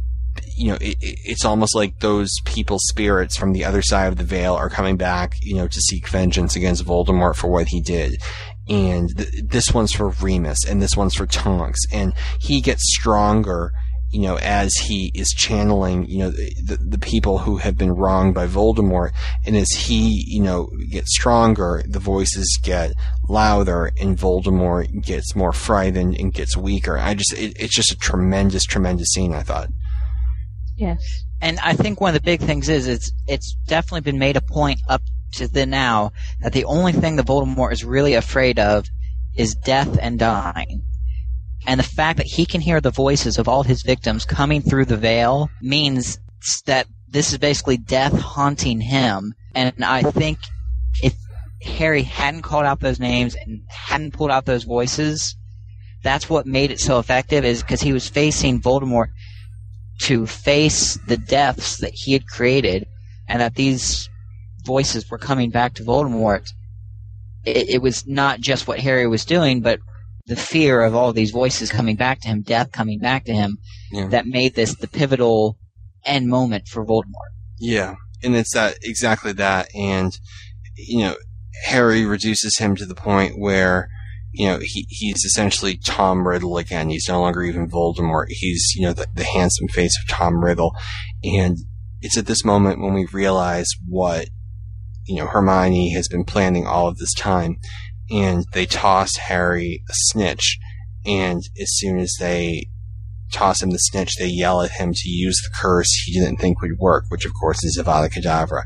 you 0.57 0.69
know 0.69 0.75
it, 0.81 0.97
it- 1.01 1.19
it's 1.25 1.45
almost 1.45 1.75
like 1.77 2.01
those 2.01 2.31
people's 2.45 2.83
spirits 2.89 3.37
from 3.37 3.53
the 3.53 3.65
other 3.65 3.83
side 3.83 4.07
of 4.09 4.17
the 4.17 4.25
veil 4.25 4.55
are 4.55 4.69
coming 4.71 4.97
back, 4.97 5.37
you 5.41 5.55
know, 5.55 5.69
to 5.69 5.81
seek 5.81 6.09
vengeance 6.09 6.57
against 6.57 6.85
Voldemort 6.85 7.37
for 7.37 7.49
what 7.49 7.69
he 7.69 7.81
did. 7.81 8.21
And 8.69 9.15
th- 9.17 9.45
this 9.45 9.73
one's 9.75 9.93
for 9.93 10.09
Remus, 10.09 10.65
and 10.67 10.81
this 10.83 10.97
one's 10.97 11.15
for 11.15 11.27
Tonks, 11.27 11.81
and 11.93 12.13
he 12.41 12.61
gets 12.61 12.83
stronger 12.95 13.73
you 14.15 14.21
know, 14.21 14.37
as 14.37 14.75
he 14.75 15.11
is 15.13 15.31
channeling, 15.31 16.07
you 16.07 16.19
know, 16.19 16.31
the, 16.31 16.79
the 16.81 16.99
people 16.99 17.39
who 17.39 17.57
have 17.57 17.77
been 17.77 17.91
wronged 17.91 18.33
by 18.33 18.47
Voldemort, 18.47 19.11
and 19.45 19.57
as 19.57 19.71
he, 19.71 20.25
you 20.29 20.41
know, 20.41 20.71
gets 20.89 21.17
stronger, 21.17 21.83
the 21.85 21.99
voices 21.99 22.59
get 22.63 22.93
louder, 23.29 23.91
and 24.01 24.17
Voldemort 24.17 25.05
gets 25.05 25.35
more 25.35 25.53
frightened 25.53 26.17
and 26.17 26.33
gets 26.33 26.57
weaker. 26.57 26.97
I 26.97 27.15
just, 27.15 27.33
it, 27.33 27.57
it's 27.59 27.75
just 27.75 27.91
a 27.91 27.97
tremendous, 27.97 28.65
tremendous 28.65 29.09
scene. 29.09 29.35
I 29.35 29.43
thought. 29.43 29.71
Yes. 30.77 31.25
And 31.41 31.59
I 31.61 31.75
think 31.75 32.01
one 32.01 32.15
of 32.15 32.15
the 32.15 32.25
big 32.25 32.41
things 32.41 32.69
is 32.69 32.87
it's 32.87 33.13
it's 33.27 33.57
definitely 33.67 34.03
been 34.03 34.19
made 34.21 34.37
a 34.37 34.41
point 34.41 34.79
up 34.89 35.03
to 35.33 35.49
the 35.49 35.67
now 35.67 36.13
that 36.41 36.53
the 36.53 36.67
only 36.67 36.93
thing 36.93 37.17
that 37.17 37.27
Voldemort 37.27 37.73
is 37.73 37.85
really 37.85 38.15
afraid 38.15 38.61
of 38.61 38.87
is 39.37 39.57
death 39.57 39.99
and 40.01 40.21
dying. 40.21 40.85
And 41.67 41.81
the 41.81 41.85
fact 41.85 42.19
that 42.19 42.27
he 42.27 42.45
can 42.45 42.61
hear 42.61 42.81
the 42.81 42.91
voices 42.91 43.39
of 43.39 43.49
all 43.49 43.63
his 43.63 43.83
victims 43.83 44.25
coming 44.25 44.61
through 44.61 44.85
the 44.85 44.97
veil 44.97 45.49
means 45.63 46.19
that 46.67 46.87
this 47.09 47.33
is 47.33 47.39
basically 47.39 47.77
death 47.77 48.13
haunting 48.19 48.81
him, 48.81 49.35
and 49.55 49.73
I 49.85 50.03
think 50.03 50.39
if 51.03 51.15
Harry 51.63 52.03
hadn't 52.03 52.43
called 52.43 52.67
out 52.67 52.81
those 52.81 53.01
names 53.01 53.37
and 53.37 53.63
hadn't 53.69 54.15
pulled 54.15 54.31
out 54.31 54.45
those 54.45 54.65
voices, 54.65 55.37
that's 56.03 56.29
what 56.29 56.47
made 56.47 56.71
it 56.71 56.81
so 56.81 56.99
effective. 56.99 57.45
Is 57.45 57.63
because 57.63 57.81
he 57.81 57.93
was 57.93 58.09
facing 58.09 58.61
Voldemort 58.61 59.09
to 60.01 60.27
face 60.27 60.99
the 61.07 61.17
deaths 61.17 61.79
that 61.79 61.93
he 61.95 62.13
had 62.13 62.27
created, 62.27 62.87
and 63.29 63.41
that 63.41 63.55
these 63.55 64.11
voices 64.65 65.09
were 65.09 65.19
coming 65.19 65.51
back 65.51 65.75
to 65.75 65.85
Voldemort. 65.85 66.53
It, 67.45 67.69
it 67.71 67.83
was 67.83 68.07
not 68.07 68.41
just 68.41 68.67
what 68.67 68.81
Harry 68.81 69.07
was 69.07 69.25
doing, 69.25 69.61
but 69.61 69.79
the 70.27 70.37
fear 70.37 70.83
of 70.83 70.95
all 70.95 71.13
these 71.13 71.31
voices 71.31 71.71
coming 71.71 71.97
back 71.97 72.21
to 72.23 72.29
him, 72.29 72.43
death 72.43 72.73
coming 72.73 72.99
back 72.99 73.25
to 73.27 73.33
him, 73.35 73.59
Yeah. 73.93 74.09
that 74.09 74.27
made 74.27 74.55
this 74.55 74.75
the 74.75 74.89
pivotal 74.89 75.59
end 76.05 76.29
moment 76.29 76.69
for 76.69 76.85
Voldemort. 76.85 77.33
Yeah, 77.59 77.95
and 78.23 78.35
it's 78.35 78.55
that 78.55 78.79
exactly 78.83 79.33
that, 79.35 79.69
and 79.75 80.13
you 80.77 81.01
know, 81.01 81.17
Harry 81.67 82.05
reduces 82.05 82.59
him 82.59 82.75
to 82.77 82.87
the 82.87 82.95
point 82.97 83.39
where 83.39 83.89
you 84.33 84.47
know 84.47 84.59
he 84.61 84.87
he's 84.89 85.25
essentially 85.25 85.77
Tom 85.77 86.27
Riddle 86.27 86.59
again. 86.59 86.89
He's 86.91 87.09
no 87.09 87.21
longer 87.21 87.43
even 87.45 87.69
Voldemort. 87.71 88.27
He's 88.29 88.73
you 88.75 88.83
know 88.87 88.93
the, 88.93 89.07
the 89.15 89.25
handsome 89.25 89.69
face 89.69 89.97
of 90.01 90.09
Tom 90.09 90.43
Riddle, 90.45 90.75
and 91.23 91.59
it's 92.01 92.19
at 92.19 92.27
this 92.27 92.45
moment 92.45 92.81
when 92.81 92.93
we 92.95 93.07
realize 93.13 93.69
what 93.89 94.27
you 95.07 95.17
know 95.17 95.27
Hermione 95.27 95.93
has 95.93 96.09
been 96.09 96.25
planning 96.25 96.67
all 96.67 96.89
of 96.89 96.97
this 96.99 97.15
time, 97.15 97.57
and 98.11 98.45
they 98.53 98.67
toss 98.67 99.17
Harry 99.17 99.83
a 99.89 99.93
snitch, 99.95 100.59
and 101.07 101.43
as 101.61 101.77
soon 101.77 101.99
as 101.99 102.15
they 102.19 102.69
toss 103.33 103.63
him 103.63 103.71
the 103.71 103.79
snitch, 103.79 104.17
they 104.17 104.29
yell 104.29 104.63
at 104.63 104.73
him 104.73 104.93
to 104.95 105.09
use 105.09 105.41
the 105.43 105.55
curse 105.55 105.93
he 106.05 106.19
didn't 106.19 106.39
think 106.39 106.63
would 106.63 106.79
work, 106.79 107.05
which 107.09 107.27
of 107.27 107.33
course 107.35 107.65
is 107.65 107.79
Avada 107.79 108.11
Kedavra. 108.11 108.63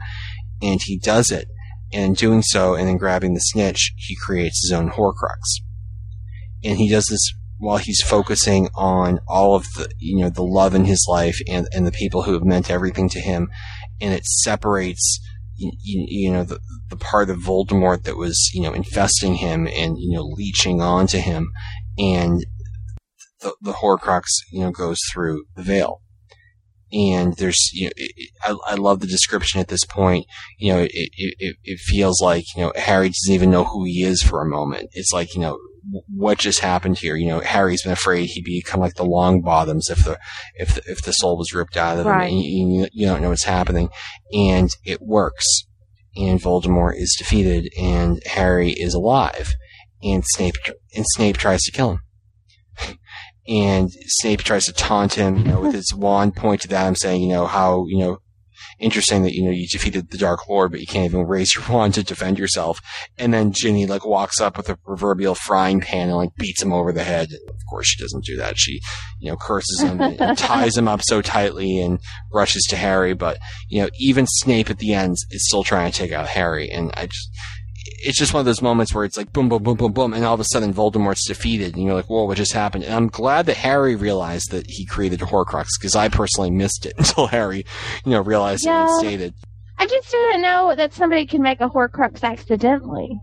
And 0.63 0.81
he 0.85 0.99
does 0.99 1.31
it. 1.31 1.49
And 1.93 2.05
in 2.05 2.13
doing 2.15 2.43
so, 2.43 2.75
and 2.75 2.87
then 2.87 2.99
grabbing 2.99 3.35
the 3.35 3.41
snitch, 3.41 3.95
he 3.97 4.15
creates 4.15 4.63
his 4.63 4.73
own 4.73 4.91
Horcrux. 4.91 5.63
And 6.63 6.77
he 6.77 6.89
does 6.89 7.07
this 7.07 7.33
while 7.59 7.79
he's 7.79 8.03
focusing 8.03 8.69
on 8.75 9.21
all 9.27 9.55
of 9.55 9.65
the, 9.77 9.91
you 9.99 10.19
know, 10.19 10.31
the 10.31 10.43
love 10.43 10.75
in 10.75 10.85
his 10.85 11.07
life 11.09 11.39
and, 11.49 11.67
and 11.73 11.87
the 11.87 11.93
people 11.93 12.23
who 12.23 12.35
have 12.35 12.45
meant 12.45 12.71
everything 12.71 13.09
to 13.11 13.21
him. 13.21 13.49
And 14.01 14.13
it 14.13 14.25
separates, 14.25 15.21
you, 15.59 15.73
you, 15.83 16.33
know, 16.33 16.45
the, 16.45 16.61
the 16.89 16.97
part 16.97 17.31
of 17.31 17.39
Voldemort 17.39 18.05
that 18.05 18.17
was, 18.17 18.51
you 18.55 18.63
know, 18.63 18.73
infesting 18.73 19.35
him 19.35 19.67
and, 19.67 19.99
you 19.99 20.13
know, 20.13 20.23
leeching 20.23 20.81
onto 20.81 21.19
him. 21.19 21.51
And 21.99 22.47
the, 23.41 23.55
the 23.61 23.75
Horcrux, 23.75 24.25
you 24.53 24.61
know, 24.61 24.71
goes 24.71 24.99
through 25.13 25.45
the 25.57 25.63
veil. 25.63 26.01
And 26.91 27.37
there's, 27.37 27.71
you 27.75 27.87
know, 27.87 27.93
it, 27.97 28.31
I, 28.43 28.57
I 28.73 28.75
love 28.77 29.01
the 29.01 29.07
description 29.07 29.61
at 29.61 29.69
this 29.69 29.85
point. 29.85 30.25
You 30.59 30.73
know, 30.73 30.79
it, 30.81 30.91
it, 30.93 31.57
it, 31.63 31.79
feels 31.81 32.23
like, 32.23 32.45
you 32.57 32.63
know, 32.63 32.73
Harry 32.77 33.09
doesn't 33.09 33.35
even 33.35 33.51
know 33.51 33.65
who 33.65 33.85
he 33.85 34.05
is 34.05 34.23
for 34.23 34.41
a 34.41 34.49
moment. 34.49 34.89
It's 34.93 35.13
like, 35.13 35.35
you 35.35 35.41
know, 35.41 35.59
what 36.09 36.39
just 36.39 36.61
happened 36.61 36.99
here? 36.99 37.17
You 37.17 37.29
know, 37.29 37.41
Harry's 37.41 37.83
been 37.83 37.93
afraid 37.93 38.27
he'd 38.27 38.45
become 38.45 38.81
like 38.81 38.95
the 38.95 39.05
Longbottoms 39.05 39.91
if 39.91 40.05
the, 40.05 40.19
if 40.57 40.75
the, 40.75 40.83
if 40.91 41.03
the 41.03 41.13
soul 41.13 41.37
was 41.39 41.53
ripped 41.55 41.77
out 41.77 41.99
of 41.99 42.07
him 42.07 42.13
Right. 42.13 42.31
and 42.31 42.41
you, 42.43 42.67
you, 42.83 42.89
you 42.93 43.07
don't 43.07 43.23
know 43.23 43.31
what's 43.31 43.45
happening. 43.45 43.89
And 44.33 44.71
it 44.85 45.01
works. 45.01 45.47
And 46.17 46.41
Voldemort 46.41 46.95
is 46.97 47.15
defeated 47.19 47.73
and 47.79 48.21
Harry 48.27 48.71
is 48.71 48.95
alive. 48.95 49.55
And 50.03 50.25
Snape, 50.27 50.55
and 50.95 51.05
Snape 51.15 51.37
tries 51.37 51.63
to 51.63 51.73
kill 51.73 51.93
him 51.93 52.01
and 53.49 53.91
Snape 54.07 54.41
tries 54.43 54.65
to 54.67 54.73
taunt 54.73 55.15
him, 55.15 55.39
you 55.39 55.45
know, 55.45 55.61
with 55.61 55.75
his 55.75 55.93
wand 55.95 56.37
pointed 56.37 56.73
at 56.73 56.87
him, 56.87 56.95
saying, 56.95 57.23
you 57.23 57.29
know, 57.29 57.47
how, 57.47 57.87
you 57.89 57.99
know, 57.99 58.19
interesting 58.79 59.23
that, 59.23 59.35
you 59.35 59.45
know, 59.45 59.51
you 59.51 59.67
defeated 59.67 60.11
the 60.11 60.19
Dark 60.19 60.49
Lord, 60.49 60.71
but 60.71 60.81
you 60.81 60.87
can't 60.87 61.05
even 61.05 61.27
raise 61.27 61.55
your 61.55 61.65
wand 61.71 61.95
to 61.95 62.03
defend 62.03 62.39
yourself. 62.39 62.81
And 63.19 63.33
then 63.33 63.53
Ginny, 63.53 63.87
like, 63.87 64.07
walks 64.07 64.41
up 64.41 64.57
with 64.57 64.69
a 64.69 64.77
proverbial 64.77 65.35
frying 65.35 65.81
pan 65.81 66.09
and, 66.09 66.17
like, 66.17 66.35
beats 66.37 66.63
him 66.63 66.73
over 66.73 66.93
the 66.93 67.05
head. 67.05 67.29
Of 67.33 67.61
course, 67.69 67.89
she 67.89 68.03
doesn't 68.03 68.25
do 68.25 68.37
that. 68.37 68.59
She, 68.59 68.81
you 69.19 69.31
know, 69.31 69.37
curses 69.37 69.81
him 69.81 70.01
and 70.01 70.19
ties 70.39 70.77
him 70.77 70.89
up 70.89 71.01
so 71.03 71.23
tightly 71.23 71.81
and 71.81 71.99
rushes 72.33 72.67
to 72.71 72.77
Harry. 72.77 73.15
But, 73.15 73.39
you 73.69 73.83
know, 73.83 73.89
even 73.99 74.27
Snape 74.27 74.71
at 74.71 74.79
the 74.79 74.95
end 74.95 75.17
is 75.31 75.47
still 75.49 75.65
trying 75.65 75.91
to 75.91 75.99
take 75.99 76.13
out 76.13 76.29
Harry. 76.29 76.71
And 76.71 76.93
I 76.97 77.07
just, 77.07 77.31
it's 78.01 78.19
just 78.19 78.33
one 78.33 78.41
of 78.41 78.47
those 78.47 78.63
moments 78.63 78.95
where 78.95 79.05
it's 79.05 79.17
like 79.17 79.33
boom, 79.33 79.49
boom, 79.49 79.63
boom, 79.63 79.77
boom, 79.77 79.93
boom, 79.93 80.15
and 80.15 80.25
all 80.25 80.35
of 80.35 80.41
a 80.41 80.45
sudden 80.45 80.73
Voldemort's 80.73 81.27
defeated, 81.27 81.75
and 81.75 81.85
you're 81.85 81.95
like, 81.95 82.09
whoa, 82.09 82.25
what 82.25 82.37
just 82.37 82.53
happened? 82.53 82.85
And 82.85 82.95
I'm 82.95 83.09
glad 83.09 83.47
that 83.47 83.57
Harry 83.57 83.97
realized 83.97 84.51
that 84.53 84.67
he 84.69 84.87
created 84.87 85.21
a 85.23 85.27
Horcrux, 85.27 85.67
because 85.79 85.97
I 85.97 86.09
personally 86.09 86.51
missed 86.51 86.87
it 86.87 86.95
until 86.99 87.27
Harry, 87.27 87.65
you 88.05 88.13
know, 88.13 88.21
realized 88.21 88.65
it 88.67 88.71
and 88.71 88.91
stated. 89.01 89.35
I 89.79 89.87
just 89.87 90.11
didn't 90.11 90.43
know 90.43 90.75
that 90.75 90.93
somebody 90.93 91.27
can 91.27 91.43
make 91.43 91.61
a 91.61 91.69
Horcrux 91.69 92.23
accidentally. 92.23 93.21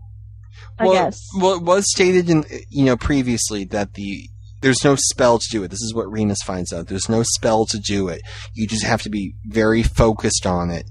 I 0.78 0.84
well, 0.84 1.04
guess. 1.04 1.20
well, 1.38 1.56
it 1.56 1.62
was 1.62 1.84
stated 1.88 2.28
in, 2.28 2.44
you 2.68 2.84
know, 2.84 2.96
previously 2.96 3.64
that 3.66 3.94
the, 3.94 4.28
there's 4.60 4.84
no 4.84 4.94
spell 4.96 5.38
to 5.38 5.48
do 5.50 5.62
it. 5.62 5.68
This 5.68 5.82
is 5.82 5.94
what 5.94 6.10
Remus 6.10 6.42
finds 6.42 6.72
out. 6.72 6.88
There's 6.88 7.08
no 7.08 7.22
spell 7.22 7.66
to 7.66 7.78
do 7.78 8.08
it. 8.08 8.22
You 8.54 8.66
just 8.66 8.84
have 8.84 9.02
to 9.02 9.10
be 9.10 9.34
very 9.46 9.82
focused 9.82 10.46
on 10.46 10.70
it. 10.70 10.84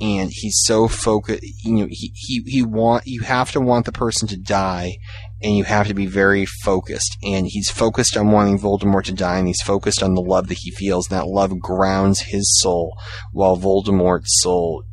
And 0.00 0.30
he's 0.32 0.62
so 0.64 0.86
focused, 0.86 1.42
you 1.64 1.72
know, 1.74 1.88
he, 1.90 2.12
he, 2.14 2.42
he 2.46 2.62
want, 2.62 3.04
you 3.06 3.22
have 3.22 3.50
to 3.52 3.60
want 3.60 3.84
the 3.84 3.92
person 3.92 4.28
to 4.28 4.36
die 4.36 4.98
and 5.42 5.56
you 5.56 5.64
have 5.64 5.88
to 5.88 5.94
be 5.94 6.06
very 6.06 6.46
focused. 6.46 7.16
And 7.24 7.46
he's 7.48 7.68
focused 7.68 8.16
on 8.16 8.30
wanting 8.30 8.60
Voldemort 8.60 9.04
to 9.04 9.12
die 9.12 9.38
and 9.38 9.48
he's 9.48 9.62
focused 9.62 10.02
on 10.02 10.14
the 10.14 10.20
love 10.20 10.46
that 10.48 10.58
he 10.58 10.70
feels. 10.70 11.10
And 11.10 11.18
that 11.18 11.26
love 11.26 11.58
grounds 11.58 12.20
his 12.20 12.60
soul 12.60 12.96
while 13.32 13.56
Voldemort's 13.56 14.40
soul 14.40 14.84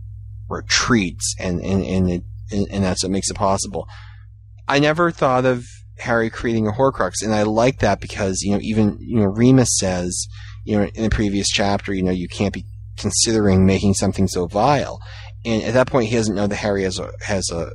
retreats 0.50 1.36
and, 1.40 1.62
and, 1.62 1.86
and 1.86 2.10
it, 2.10 2.24
and, 2.52 2.68
and 2.72 2.84
that's 2.84 3.04
what 3.04 3.12
makes 3.12 3.30
it 3.30 3.36
possible. 3.36 3.88
I 4.68 4.80
never 4.80 5.12
thought 5.12 5.46
of 5.46 5.68
Harry 6.00 6.30
creating 6.30 6.68
a 6.68 6.72
Horcrux, 6.72 7.24
and 7.24 7.34
I 7.34 7.44
like 7.44 7.80
that 7.80 8.02
because 8.02 8.42
you 8.42 8.54
know 8.54 8.60
even 8.62 8.98
you 9.00 9.20
know 9.20 9.26
Remus 9.26 9.78
says 9.78 10.28
you 10.64 10.78
know 10.78 10.86
in 10.88 11.04
the 11.04 11.10
previous 11.10 11.48
chapter 11.48 11.94
you 11.94 12.04
know 12.04 12.12
you 12.12 12.28
can't 12.28 12.54
be 12.54 12.66
considering 12.98 13.66
making 13.66 13.94
something 13.94 14.28
so 14.28 14.48
vile, 14.48 15.00
and 15.44 15.64
at 15.64 15.74
that 15.74 15.88
point 15.88 16.10
he 16.10 16.16
doesn't 16.16 16.36
know 16.36 16.48
that 16.48 16.56
Harry 16.56 16.84
has 16.84 17.00
a 17.00 17.12
has 17.22 17.50
a 17.52 17.72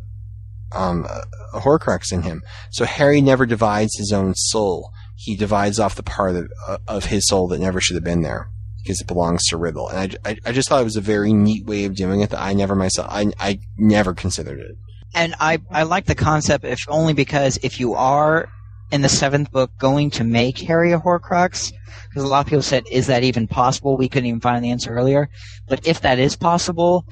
um 0.72 1.04
a, 1.04 1.60
Horcrux 1.60 2.12
in 2.12 2.22
him. 2.22 2.42
So 2.70 2.84
Harry 2.84 3.20
never 3.20 3.44
divides 3.46 3.96
his 3.96 4.12
own 4.12 4.34
soul; 4.34 4.92
he 5.16 5.36
divides 5.36 5.80
off 5.80 5.94
the 5.94 6.02
part 6.02 6.36
of 6.36 6.50
of 6.86 7.04
his 7.06 7.26
soul 7.26 7.48
that 7.48 7.60
never 7.60 7.80
should 7.80 7.96
have 7.96 8.04
been 8.04 8.22
there 8.22 8.50
because 8.82 9.00
it 9.00 9.06
belongs 9.06 9.46
to 9.46 9.56
Riddle. 9.56 9.88
And 9.88 10.16
I, 10.24 10.30
I, 10.30 10.36
I 10.46 10.52
just 10.52 10.68
thought 10.68 10.80
it 10.80 10.84
was 10.84 10.96
a 10.96 11.02
very 11.02 11.32
neat 11.32 11.66
way 11.66 11.84
of 11.84 11.94
doing 11.94 12.20
it 12.20 12.30
that 12.30 12.40
I 12.40 12.52
never 12.54 12.74
myself 12.74 13.08
I 13.10 13.32
I 13.38 13.60
never 13.76 14.14
considered 14.14 14.60
it. 14.60 14.76
And 15.14 15.34
I, 15.40 15.58
I 15.70 15.82
like 15.82 16.06
the 16.06 16.14
concept, 16.14 16.64
if 16.64 16.78
only 16.88 17.14
because 17.14 17.58
if 17.62 17.80
you 17.80 17.94
are 17.94 18.48
in 18.90 19.02
the 19.02 19.08
seventh 19.08 19.50
book 19.50 19.70
going 19.78 20.10
to 20.10 20.24
make 20.24 20.58
Harry 20.58 20.92
a 20.92 20.98
Horcrux, 20.98 21.72
because 22.08 22.24
a 22.24 22.26
lot 22.26 22.40
of 22.40 22.46
people 22.46 22.62
said, 22.62 22.84
is 22.90 23.06
that 23.06 23.22
even 23.22 23.46
possible? 23.46 23.96
We 23.96 24.08
couldn't 24.08 24.26
even 24.26 24.40
find 24.40 24.64
the 24.64 24.70
answer 24.70 24.92
earlier. 24.92 25.28
But 25.68 25.86
if 25.86 26.00
that 26.00 26.18
is 26.18 26.36
possible, 26.36 27.04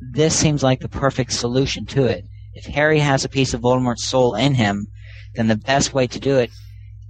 this 0.00 0.34
seems 0.34 0.62
like 0.62 0.80
the 0.80 0.88
perfect 0.88 1.32
solution 1.32 1.86
to 1.86 2.04
it. 2.04 2.26
If 2.54 2.66
Harry 2.66 2.98
has 2.98 3.24
a 3.24 3.28
piece 3.30 3.54
of 3.54 3.62
Voldemort's 3.62 4.04
soul 4.04 4.34
in 4.34 4.54
him, 4.54 4.86
then 5.34 5.48
the 5.48 5.56
best 5.56 5.94
way 5.94 6.06
to 6.06 6.20
do 6.20 6.36
it 6.36 6.50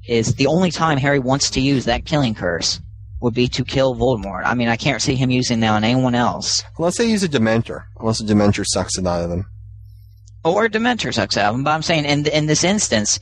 is 0.07 0.35
the 0.35 0.47
only 0.47 0.71
time 0.71 0.99
Harry 0.99 1.19
wants 1.19 1.51
to 1.51 1.61
use 1.61 1.85
that 1.87 2.05
killing 2.05 2.35
curse 2.35 2.81
would 3.21 3.35
be 3.35 3.49
to 3.49 3.65
kill 3.65 3.95
Voldemort. 3.95 4.43
I 4.45 4.55
mean, 4.55 4.69
I 4.69 4.77
can't 4.77 5.01
see 5.01 5.15
him 5.15 5.31
using 5.31 5.61
that 5.61 5.71
on 5.71 5.85
anyone 5.85 6.15
else. 6.15 6.63
Unless 6.77 6.99
they 6.99 7.07
use 7.09 7.23
a 7.23 7.29
Dementor. 7.29 7.85
Unless 7.99 8.21
a 8.21 8.25
Dementor 8.25 8.65
sucks 8.67 8.99
it 8.99 9.07
out 9.07 9.23
of 9.23 9.31
them. 9.31 9.47
or 10.45 10.69
Dementor 10.69 11.15
sucks 11.15 11.37
out 11.37 11.51
of 11.51 11.55
him. 11.55 11.65
But 11.65 11.71
I'm 11.71 11.83
saying 11.83 12.05
in 12.05 12.27
in 12.27 12.47
this 12.47 12.65
instance, 12.65 13.21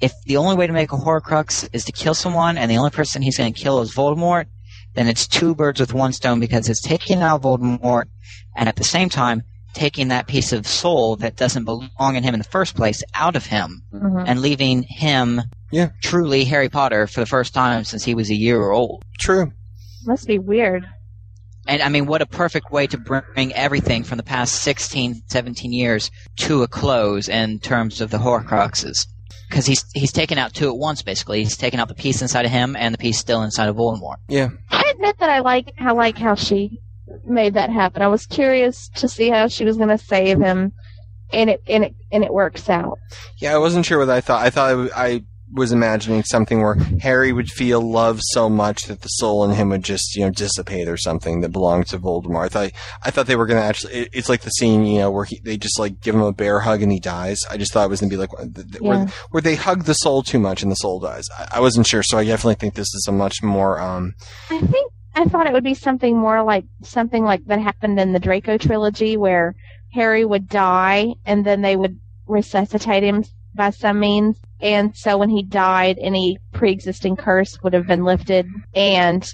if 0.00 0.12
the 0.24 0.36
only 0.36 0.56
way 0.56 0.66
to 0.66 0.72
make 0.72 0.92
a 0.92 0.96
Horcrux 0.96 1.68
is 1.72 1.84
to 1.84 1.92
kill 1.92 2.14
someone, 2.14 2.56
and 2.58 2.70
the 2.70 2.78
only 2.78 2.90
person 2.90 3.22
he's 3.22 3.38
going 3.38 3.52
to 3.52 3.60
kill 3.60 3.80
is 3.80 3.94
Voldemort, 3.94 4.46
then 4.94 5.06
it's 5.08 5.26
two 5.26 5.54
birds 5.54 5.78
with 5.80 5.94
one 5.94 6.12
stone 6.12 6.40
because 6.40 6.68
it's 6.68 6.80
taking 6.80 7.20
out 7.22 7.42
Voldemort, 7.42 8.04
and 8.56 8.68
at 8.68 8.76
the 8.76 8.84
same 8.84 9.08
time 9.08 9.42
taking 9.72 10.08
that 10.08 10.26
piece 10.26 10.52
of 10.52 10.66
soul 10.66 11.14
that 11.16 11.36
doesn't 11.36 11.64
belong 11.64 12.16
in 12.16 12.24
him 12.24 12.34
in 12.34 12.40
the 12.40 12.44
first 12.48 12.74
place 12.74 13.04
out 13.14 13.36
of 13.36 13.46
him, 13.46 13.82
Mhm. 13.94 14.24
and 14.26 14.40
leaving 14.40 14.82
him 14.82 15.42
Yeah. 15.70 15.90
truly 16.02 16.44
Harry 16.44 16.68
Potter 16.68 17.06
for 17.06 17.20
the 17.20 17.26
first 17.26 17.54
time 17.54 17.84
since 17.84 18.02
he 18.04 18.14
was 18.14 18.30
a 18.30 18.34
year 18.34 18.70
old. 18.72 19.04
True. 19.18 19.52
Must 20.06 20.26
be 20.26 20.38
weird. 20.40 20.86
And 21.68 21.82
I 21.82 21.88
mean, 21.88 22.06
what 22.06 22.20
a 22.22 22.26
perfect 22.26 22.72
way 22.72 22.88
to 22.88 22.98
bring 22.98 23.52
everything 23.52 24.02
from 24.02 24.16
the 24.16 24.24
past 24.24 24.56
16, 24.56 25.22
17 25.28 25.72
years 25.72 26.10
to 26.38 26.62
a 26.64 26.66
close 26.68 27.28
in 27.28 27.60
terms 27.60 28.00
of 28.00 28.10
the 28.10 28.18
Horcruxes. 28.18 29.06
Because 29.50 29.66
he's 29.66 29.84
he's 29.92 30.12
taken 30.12 30.38
out 30.38 30.54
two 30.54 30.68
at 30.68 30.76
once, 30.76 31.02
basically. 31.02 31.40
He's 31.42 31.56
taken 31.56 31.80
out 31.80 31.88
the 31.88 31.94
piece 31.94 32.22
inside 32.22 32.44
of 32.44 32.52
him 32.52 32.76
and 32.76 32.94
the 32.94 32.98
piece 32.98 33.18
still 33.18 33.42
inside 33.42 33.68
of 33.68 33.76
Voldemort. 33.76 34.16
Yeah. 34.28 34.50
I 34.70 34.84
admit 34.94 35.18
that 35.18 35.28
I 35.28 35.40
like 35.40 35.72
how 35.76 35.96
like 35.96 36.16
how 36.16 36.36
she 36.36 36.80
made 37.26 37.54
that 37.54 37.68
happen. 37.70 38.00
I 38.00 38.08
was 38.08 38.26
curious 38.26 38.88
to 38.96 39.08
see 39.08 39.28
how 39.28 39.48
she 39.48 39.64
was 39.64 39.76
going 39.76 39.88
to 39.88 39.98
save 39.98 40.38
him, 40.38 40.72
and 41.32 41.50
it 41.50 41.62
and 41.66 41.84
it 41.84 41.94
and 42.12 42.22
it 42.24 42.32
works 42.32 42.70
out. 42.70 42.98
Yeah, 43.38 43.54
I 43.54 43.58
wasn't 43.58 43.86
sure 43.86 43.98
what 43.98 44.08
I 44.08 44.20
thought. 44.20 44.46
I 44.46 44.50
thought 44.50 44.66
I, 44.66 44.70
w- 44.70 44.90
I 44.94 45.24
was 45.52 45.72
imagining 45.72 46.22
something 46.22 46.60
where 46.62 46.74
Harry 47.02 47.32
would 47.32 47.48
feel 47.50 47.80
love 47.80 48.20
so 48.22 48.48
much 48.48 48.84
that 48.84 49.00
the 49.00 49.08
soul 49.08 49.44
in 49.44 49.50
him 49.50 49.70
would 49.70 49.82
just, 49.82 50.14
you 50.14 50.24
know, 50.24 50.30
dissipate 50.30 50.86
or 50.88 50.96
something 50.96 51.40
that 51.40 51.50
belonged 51.50 51.86
to 51.88 51.98
Voldemort. 51.98 52.44
I 52.44 52.48
thought, 52.48 52.72
I 53.02 53.10
thought 53.10 53.26
they 53.26 53.36
were 53.36 53.46
going 53.46 53.60
to 53.60 53.64
actually, 53.66 53.94
it, 53.94 54.08
it's 54.12 54.28
like 54.28 54.42
the 54.42 54.50
scene, 54.50 54.84
you 54.86 54.98
know, 55.00 55.10
where 55.10 55.24
he, 55.24 55.40
they 55.44 55.56
just 55.56 55.78
like 55.78 56.00
give 56.00 56.14
him 56.14 56.22
a 56.22 56.32
bear 56.32 56.60
hug 56.60 56.82
and 56.82 56.92
he 56.92 57.00
dies. 57.00 57.40
I 57.50 57.56
just 57.56 57.72
thought 57.72 57.84
it 57.84 57.90
was 57.90 58.00
going 58.00 58.10
to 58.10 58.14
be 58.16 58.20
like, 58.20 58.32
where, 58.80 58.98
Yeah. 58.98 59.06
where 59.30 59.40
they 59.40 59.56
hug 59.56 59.84
the 59.84 59.94
soul 59.94 60.22
too 60.22 60.38
much 60.38 60.62
and 60.62 60.70
the 60.70 60.76
soul 60.76 61.00
dies. 61.00 61.26
I, 61.38 61.48
I 61.54 61.60
wasn't 61.60 61.86
sure, 61.86 62.02
so 62.02 62.18
I 62.18 62.24
definitely 62.24 62.54
think 62.54 62.74
this 62.74 62.94
is 62.94 63.06
a 63.08 63.12
much 63.12 63.42
more, 63.42 63.80
um, 63.80 64.14
I 64.50 64.60
think 64.60 64.92
I 65.16 65.24
thought 65.24 65.46
it 65.48 65.52
would 65.52 65.64
be 65.64 65.74
something 65.74 66.16
more 66.16 66.42
like 66.44 66.64
something 66.82 67.24
like 67.24 67.44
that 67.46 67.60
happened 67.60 67.98
in 67.98 68.12
the 68.12 68.20
Draco 68.20 68.56
trilogy 68.56 69.16
where 69.16 69.54
Harry 69.94 70.24
would 70.24 70.48
die 70.48 71.08
and 71.26 71.44
then 71.44 71.62
they 71.62 71.74
would 71.74 71.98
resuscitate 72.28 73.02
him 73.02 73.24
by 73.54 73.70
some 73.70 73.98
means. 73.98 74.36
And 74.62 74.94
so 74.96 75.16
when 75.18 75.30
he 75.30 75.42
died, 75.42 75.98
any 76.00 76.38
pre-existing 76.52 77.16
curse 77.16 77.58
would 77.62 77.72
have 77.72 77.86
been 77.86 78.04
lifted 78.04 78.46
and 78.74 79.26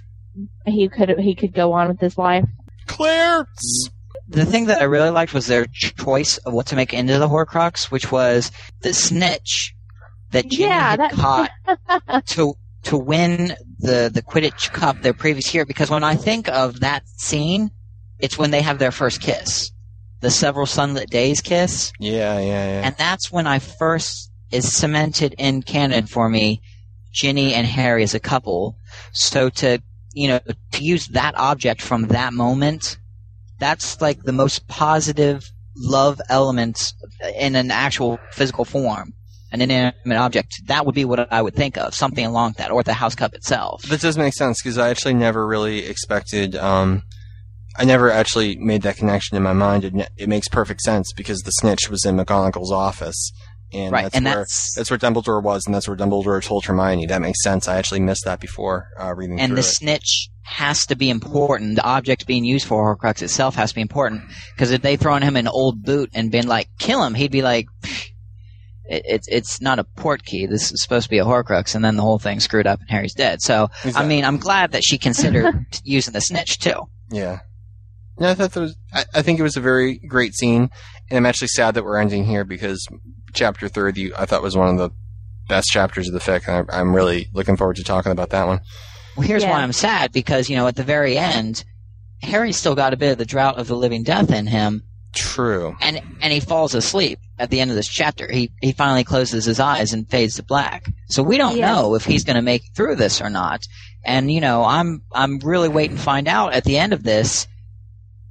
he 0.67 0.89
could 0.89 1.19
he 1.19 1.35
could 1.35 1.53
go 1.55 1.73
on 1.73 1.89
with 1.89 2.01
his 2.01 2.17
life. 2.19 2.45
Claire! 2.87 3.47
The 4.29 4.45
thing 4.45 4.67
that 4.67 4.81
I 4.81 4.85
really 4.85 5.11
liked 5.11 5.33
was 5.35 5.47
their 5.47 5.67
choice 5.67 6.39
of 6.39 6.53
what 6.53 6.67
to 6.67 6.77
make 6.77 6.93
into 6.93 7.19
the 7.19 7.29
Horcrux, 7.29 7.91
which 7.91 8.11
was 8.11 8.51
the 8.83 8.93
snitch 8.93 9.75
that 10.33 10.49
Ginny 10.49 10.65
Yeah, 10.65 10.91
had 10.91 11.01
that- 11.01 11.13
caught 11.13 11.51
to 12.27 12.55
to 12.85 12.97
win 12.99 13.57
the 13.79 14.11
the 14.13 14.23
Quidditch 14.23 14.73
Cup 14.73 15.01
their 15.03 15.15
previous 15.15 15.53
year. 15.55 15.65
Because 15.65 15.91
when 15.91 16.05
I 16.05 16.15
think 16.17 16.49
of 16.49 16.81
that 16.81 17.03
scene, 17.09 17.71
it's 18.19 18.37
when 18.39 18.51
they 18.51 18.63
have 18.63 18.79
their 18.79 18.93
first 18.93 19.21
kiss, 19.21 19.71
the 20.21 20.31
several 20.31 20.67
sunlit 20.67 21.09
days 21.11 21.41
kiss, 21.41 21.93
Yeah, 21.99 22.39
yeah, 22.39 22.45
yeah. 22.47 22.83
and 22.87 22.97
that's 22.97 23.31
when 23.33 23.47
I 23.47 23.59
first 23.61 24.31
is 24.51 24.73
cemented 24.73 25.35
in 25.39 25.63
canon 25.63 26.07
for 26.07 26.29
me, 26.29 26.63
Ginny 27.13 27.55
and 27.55 27.67
Harry 27.67 28.03
as 28.03 28.15
a 28.15 28.21
couple. 28.21 28.77
So 29.13 29.49
to 29.51 29.83
you 30.13 30.29
know 30.29 30.41
to 30.73 30.85
use 30.85 31.09
that 31.09 31.37
object 31.37 31.83
from 31.83 32.09
that 32.09 32.33
moment, 32.33 32.99
that's 33.59 34.01
like 34.01 34.23
the 34.23 34.33
most 34.33 34.67
positive 34.69 35.51
love 35.77 36.21
element 36.29 36.93
in 37.39 37.57
an 37.57 37.71
actual 37.71 38.19
physical 38.33 38.65
form, 38.65 39.13
an 39.53 39.61
inanimate 39.61 40.19
object. 40.19 40.55
That 40.67 40.87
would 40.87 40.95
be 40.95 41.05
what 41.05 41.31
I 41.33 41.43
would 41.43 41.55
think 41.55 41.77
of, 41.77 41.95
something 41.95 42.25
along 42.25 42.55
that, 42.59 42.71
or 42.71 42.83
the 42.83 42.95
house 42.95 43.15
cup 43.15 43.35
itself. 43.35 43.83
That 43.83 44.01
does 44.01 44.19
make 44.19 44.35
sense 44.35 44.63
because 44.63 44.79
I 44.79 44.91
actually 44.91 45.15
never 45.15 45.47
really 45.47 45.87
expected. 45.87 46.57
Um, 46.57 47.03
I 47.79 47.85
never 47.85 48.11
actually 48.11 48.57
made 48.57 48.83
that 48.83 48.97
connection 48.97 49.37
in 49.37 49.43
my 49.43 49.53
mind. 49.53 49.85
It, 49.85 50.09
it 50.17 50.29
makes 50.29 50.49
perfect 50.49 50.81
sense 50.81 51.13
because 51.13 51.41
the 51.41 51.51
snitch 51.51 51.91
was 51.91 52.07
in 52.07 52.17
McGonagall's 52.17 52.73
office, 52.73 53.33
and 53.73 53.93
right, 53.93 54.03
that's 54.05 54.17
and 54.17 54.25
where 54.25 54.35
that's 54.37 54.75
that's 54.75 54.91
where 54.91 54.99
Dumbledore 54.99 55.43
was, 55.43 55.67
and 55.67 55.75
that's 55.75 55.89
where 55.89 55.97
Dumbledore 55.97 56.43
told 56.43 56.65
Hermione. 56.65 57.07
That 57.07 57.21
makes 57.21 57.43
sense. 57.43 57.69
I 57.69 57.77
actually 57.77 58.01
missed 58.01 58.25
that 58.25 58.41
before 58.41 58.89
uh, 58.99 59.15
reading 59.15 59.41
and 59.41 59.55
the 59.55 59.61
it. 59.61 59.65
snitch 59.65 60.31
has 60.43 60.87
to 60.87 60.97
be 60.97 61.11
important. 61.11 61.77
The 61.77 61.85
object 61.85 62.27
being 62.27 62.45
used 62.45 62.67
for 62.67 62.97
Horcrux 62.97 63.23
itself 63.23 63.57
has 63.57 63.71
to 63.71 63.75
be 63.75 63.81
important 63.81 64.23
because 64.55 64.71
if 64.71 64.83
they 64.83 64.97
thrown 64.97 65.23
him 65.23 65.37
an 65.37 65.49
old 65.49 65.83
boot 65.83 66.11
and 66.15 66.31
been 66.31 66.47
like, 66.47 66.69
"Kill 66.79 67.03
him," 67.05 67.15
he'd 67.15 67.33
be 67.33 67.43
like, 67.43 67.67
"Pfft, 67.83 68.11
it, 68.89 69.03
"It's 69.07 69.29
it's 69.29 69.61
not 69.61 69.79
a 69.79 69.85
Portkey. 69.85 70.49
This 70.49 70.71
is 70.71 70.83
supposed 70.83 71.05
to 71.05 71.11
be 71.11 71.19
a 71.19 71.25
Horcrux," 71.25 71.75
and 71.75 71.85
then 71.85 71.97
the 71.97 72.03
whole 72.03 72.19
thing 72.19 72.41
screwed 72.41 72.67
up 72.67 72.81
and 72.81 72.91
Harry's 72.91 73.15
dead. 73.15 73.43
So 73.43 73.69
I 73.95 74.07
mean, 74.07 74.25
I'm 74.25 74.39
glad 74.39 74.73
that 74.73 74.85
she 74.85 74.99
considered 74.99 75.67
using 75.85 76.13
the 76.13 76.21
snitch 76.21 76.59
too. 76.59 76.83
Yeah. 77.11 77.41
No, 78.19 78.31
I 78.31 78.35
thought 78.35 78.53
that 78.53 78.61
was. 78.61 78.77
I, 78.95 79.05
I 79.15 79.23
think 79.23 79.39
it 79.39 79.43
was 79.43 79.57
a 79.57 79.61
very 79.61 79.99
great 79.99 80.35
scene, 80.35 80.71
and 81.11 81.17
I'm 81.19 81.27
actually 81.27 81.49
sad 81.49 81.75
that 81.75 81.85
we're 81.85 81.99
ending 81.99 82.25
here 82.25 82.45
because 82.45 82.87
chapter 83.37 83.69
thirty 83.69 84.13
I 84.15 84.27
thought 84.27 84.43
was 84.43 84.57
one 84.57 84.69
of 84.69 84.79
the 84.79 84.91
best 85.49 85.69
chapters 85.69 86.09
of 86.09 86.15
the 86.15 86.19
fic, 86.21 86.49
and 86.49 86.69
I, 86.71 86.81
I'm 86.81 86.95
really 86.95 87.29
looking 87.33 87.57
forward 87.57 87.77
to 87.77 87.85
talking 87.85 88.11
about 88.13 88.31
that 88.31 88.47
one. 88.49 88.61
Well, 89.17 89.27
here's 89.27 89.43
Yeah. 89.45 89.51
why 89.53 89.63
I'm 89.63 89.73
sad 89.73 90.11
because 90.13 90.51
you 90.51 90.57
know 90.57 90.67
at 90.67 90.77
the 90.77 90.83
very 90.83 91.17
end, 91.17 91.65
Harry's 92.23 92.57
still 92.57 92.75
got 92.75 92.93
a 92.93 92.97
bit 92.97 93.13
of 93.13 93.19
the 93.19 93.25
drought 93.25 93.59
of 93.59 93.69
the 93.69 93.77
living 93.77 94.03
death 94.03 94.33
in 94.33 94.47
him, 94.49 94.83
True. 95.15 95.77
and 95.81 96.01
and 96.21 96.33
he 96.33 96.41
falls 96.41 96.75
asleep 96.75 97.19
at 97.39 97.51
the 97.51 97.61
end 97.61 97.71
of 97.71 97.77
this 97.77 97.89
chapter. 97.89 98.31
He 98.31 98.51
he 98.61 98.73
finally 98.73 99.05
closes 99.05 99.45
his 99.45 99.61
eyes 99.61 99.93
and 99.93 100.09
fades 100.11 100.35
to 100.37 100.43
black. 100.43 100.87
So 101.09 101.23
we 101.23 101.37
don't 101.39 101.57
Yeah. 101.57 101.71
know 101.73 101.95
if 101.95 102.05
he's 102.05 102.25
going 102.25 102.37
to 102.37 102.43
make 102.43 102.63
through 102.75 102.97
this 102.97 103.21
or 103.21 103.31
not. 103.31 103.63
And 104.05 104.31
you 104.33 104.41
know, 104.41 104.65
I'm 104.65 105.03
I'm 105.13 105.39
really 105.39 105.69
waiting 105.69 105.97
to 105.97 106.03
find 106.03 106.27
out 106.29 106.53
at 106.55 106.65
the 106.65 106.79
end 106.79 106.93
of 106.93 107.03
this 107.03 107.47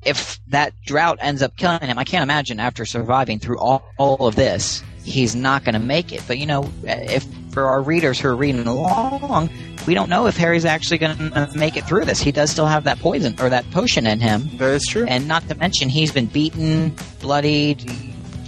if 0.04 0.40
that 0.50 0.74
drought 0.86 1.18
ends 1.22 1.42
up 1.42 1.56
killing 1.58 1.80
him. 1.82 1.98
I 1.98 2.04
can't 2.04 2.22
imagine 2.24 2.60
after 2.60 2.86
surviving 2.86 3.40
through 3.40 3.58
all, 3.60 3.84
all 3.98 4.28
of 4.28 4.36
this, 4.36 4.84
he's 5.06 5.36
not 5.36 5.64
going 5.64 5.74
to 5.74 5.80
make 5.80 6.12
it. 6.12 6.22
But 6.28 6.38
you 6.38 6.46
know, 6.46 6.70
if 6.84 7.26
for 7.52 7.66
our 7.66 7.82
readers 7.82 8.20
who 8.20 8.28
are 8.28 8.36
reading 8.36 8.68
along, 8.68 9.50
we 9.88 9.94
don't 9.94 10.10
know 10.10 10.28
if 10.28 10.36
Harry's 10.36 10.66
actually 10.66 10.98
going 10.98 11.18
to 11.18 11.52
make 11.56 11.78
it 11.78 11.86
through 11.86 12.06
this. 12.06 12.20
He 12.20 12.32
does 12.32 12.50
still 12.52 12.66
have 12.66 12.84
that 12.86 13.00
poison 13.00 13.36
or 13.40 13.50
that 13.50 13.70
potion 13.72 14.08
in 14.08 14.20
him. 14.20 14.50
That 14.58 14.74
is 14.74 14.86
true. 14.88 15.06
And 15.08 15.28
not 15.28 15.48
to 15.48 15.56
mention, 15.56 15.88
he's 15.88 16.12
been 16.12 16.26
beaten, 16.26 16.96
bloodied, 17.22 17.90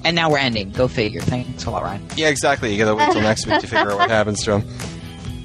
and 0.04 0.16
now 0.16 0.30
we're 0.30 0.40
ending. 0.40 0.72
Go 0.72 0.88
figure. 0.88 1.22
Thanks 1.22 1.66
a 1.66 1.72
lot, 1.72 1.84
Ryan. 1.84 2.06
Yeah, 2.16 2.30
exactly. 2.30 2.72
You 2.72 2.84
gotta 2.84 2.96
wait 2.96 3.12
till 3.12 3.22
next 3.22 3.46
week 3.46 3.60
to 3.60 3.68
figure 3.68 3.92
out 3.92 3.98
what 3.98 4.10
happens 4.10 4.44
to 4.44 4.60
him. 4.60 4.68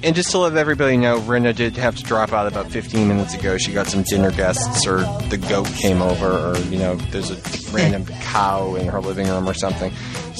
And 0.04 0.16
just 0.16 0.32
to 0.32 0.38
let 0.38 0.56
everybody 0.56 0.96
know, 0.96 1.18
Rena 1.18 1.52
did 1.52 1.76
have 1.76 1.94
to 1.94 2.02
drop 2.02 2.32
out 2.32 2.48
about 2.48 2.68
15 2.70 3.06
minutes 3.06 3.34
ago. 3.34 3.56
She 3.56 3.72
got 3.72 3.86
some 3.86 4.02
dinner 4.02 4.32
guests, 4.32 4.84
or 4.84 4.98
the 5.28 5.38
goat 5.38 5.68
came 5.68 6.02
over, 6.02 6.26
or, 6.28 6.58
you 6.64 6.78
know, 6.78 6.96
there's 6.96 7.30
a 7.30 7.72
random 7.72 8.04
cow 8.20 8.74
in 8.74 8.88
her 8.88 9.00
living 9.00 9.28
room 9.28 9.48
or 9.48 9.54
something. 9.54 9.92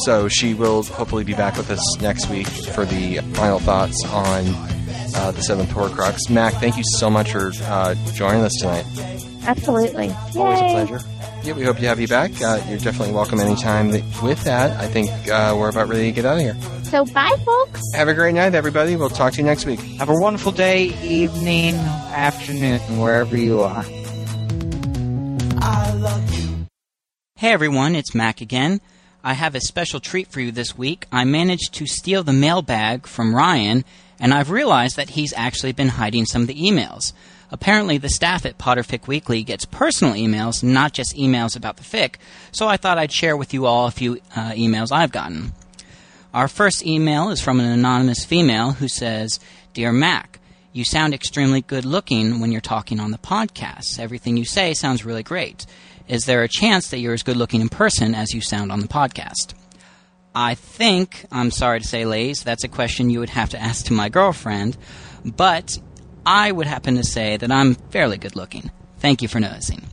So 0.05 0.27
she 0.27 0.55
will 0.55 0.83
hopefully 0.83 1.23
be 1.23 1.35
back 1.35 1.57
with 1.57 1.71
us 1.71 2.01
next 2.01 2.29
week 2.29 2.49
for 2.49 2.85
the 2.85 3.19
final 3.35 3.61
thoughts 3.61 4.05
on 4.07 4.45
uh, 5.15 5.31
the 5.31 5.43
seventh 5.43 5.71
Horcrux. 5.71 6.29
Mac, 6.29 6.55
thank 6.55 6.77
you 6.77 6.85
so 6.99 7.09
much 7.09 7.31
for 7.31 7.53
uh, 7.65 7.95
joining 8.15 8.43
us 8.43 8.55
tonight. 8.59 8.85
Absolutely. 9.47 10.11
Always 10.35 10.61
a 10.61 10.87
pleasure. 10.87 11.01
Yeah, 11.45 11.55
we 11.55 11.65
hope 11.65 11.79
to 11.79 11.87
have 11.89 11.99
you 11.99 12.07
back. 12.07 12.31
Uh, 12.41 12.61
you're 12.69 12.79
definitely 12.79 13.13
welcome 13.13 13.41
anytime. 13.41 13.91
With 14.23 14.45
that, 14.45 14.79
I 14.79 14.87
think 14.87 15.11
uh, 15.29 15.57
we're 15.59 15.71
about 15.71 15.89
ready 15.89 16.05
to 16.05 16.13
get 16.13 16.25
out 16.25 16.37
of 16.37 16.43
here. 16.43 16.57
So 16.85 17.05
bye, 17.07 17.37
folks. 17.45 17.81
Have 17.95 18.07
a 18.07 18.15
great 18.15 18.35
night, 18.35 18.55
everybody. 18.55 18.95
We'll 18.95 19.09
talk 19.11 19.33
to 19.33 19.39
you 19.39 19.45
next 19.45 19.67
week. 19.67 19.81
Have 19.99 20.09
a 20.09 20.15
wonderful 20.15 20.53
day, 20.53 20.85
evening, 21.03 21.75
afternoon, 21.75 22.79
wherever 23.01 23.37
you 23.37 23.61
are. 23.61 23.85
I 25.59 25.93
love 25.95 26.35
you. 26.39 26.67
Hey 27.37 27.51
everyone, 27.51 27.97
it's 27.97 28.15
Mac 28.15 28.41
again. 28.41 28.81
I 29.25 29.33
have 29.35 29.57
a 29.57 29.61
special 29.61 29.99
treat 29.99 30.29
for 30.29 30.41
you 30.41 30.53
this 30.53 30.79
week. 30.79 31.07
I 31.11 31.25
managed 31.25 31.75
to 31.75 31.87
steal 31.87 32.23
the 32.23 32.33
mailbag 32.33 33.07
from 33.09 33.35
Ryan, 33.35 33.85
and 34.21 34.33
I've 34.33 34.51
realized 34.51 34.97
that 34.97 35.11
he's 35.11 35.33
actually 35.37 35.73
been 35.73 35.89
hiding 35.89 36.25
some 36.25 36.43
of 36.43 36.49
the 36.49 36.55
emails. 36.55 37.13
Apparently, 37.53 37.99
the 37.99 38.09
staff 38.09 38.47
at 38.47 38.57
Potterfic 38.57 39.07
Weekly 39.07 39.45
gets 39.45 39.67
personal 39.67 40.15
emails, 40.15 40.63
not 40.63 40.95
just 40.95 41.15
emails 41.15 41.55
about 41.55 41.77
the 41.77 41.83
fic, 41.83 42.15
so 42.51 42.67
I 42.67 42.79
thought 42.79 42.97
I'd 42.97 43.13
share 43.13 43.37
with 43.37 43.53
you 43.53 43.67
all 43.67 43.87
a 43.87 43.91
few 43.91 44.15
uh, 44.35 44.53
emails 44.53 44.91
I've 44.91 45.13
gotten. 45.13 45.53
Our 46.33 46.49
first 46.49 46.85
email 46.87 47.29
is 47.29 47.43
from 47.43 47.61
an 47.61 47.67
anonymous 47.67 48.25
female 48.25 48.73
who 48.73 48.89
says, 48.89 49.39
Dear 49.75 49.93
Mac, 49.93 50.41
you 50.73 50.83
sound 50.83 51.13
extremely 51.13 51.61
good 51.61 51.85
looking 51.85 52.41
when 52.41 52.51
you're 52.51 52.63
talking 52.63 52.99
on 52.99 53.11
the 53.11 53.19
podcast. 53.19 53.99
Everything 53.99 54.39
you 54.39 54.47
say 54.47 54.73
sounds 54.73 55.05
really 55.05 55.23
great. 55.23 55.67
Is 56.09 56.25
there 56.25 56.43
a 56.43 56.49
chance 56.49 56.89
that 56.89 57.01
you're 57.01 57.13
as 57.13 57.23
good 57.23 57.37
looking 57.37 57.61
in 57.61 57.69
person 57.69 58.15
as 58.15 58.33
you 58.33 58.41
sound 58.41 58.73
on 58.73 58.81
the 58.81 58.89
podcast? 58.89 59.53
I 60.35 60.55
think, 60.55 61.27
I'm 61.31 61.51
sorry 61.51 61.81
to 61.81 61.87
say, 61.87 62.07
ladies, 62.07 62.43
that's 62.43 62.65
a 62.65 62.69
question 62.69 63.11
you 63.11 63.21
would 63.21 63.29
have 63.29 63.51
to 63.51 63.61
ask 63.61 63.85
to 63.87 63.93
my 63.93 64.09
girlfriend, 64.09 64.79
but 65.23 65.79
I 66.25 66.53
would 66.53 66.67
happen 66.67 66.97
to 66.97 67.05
say 67.05 67.37
that 67.37 67.51
I'm 67.51 67.75
fairly 67.75 68.17
good 68.17 68.37
looking. 68.37 68.71
Thank 68.99 69.23
you 69.23 69.29
for 69.29 69.41
noticing. 69.41 69.85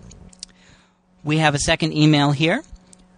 We 1.24 1.38
have 1.38 1.56
a 1.56 1.60
second 1.60 1.94
email 1.94 2.32
here 2.32 2.64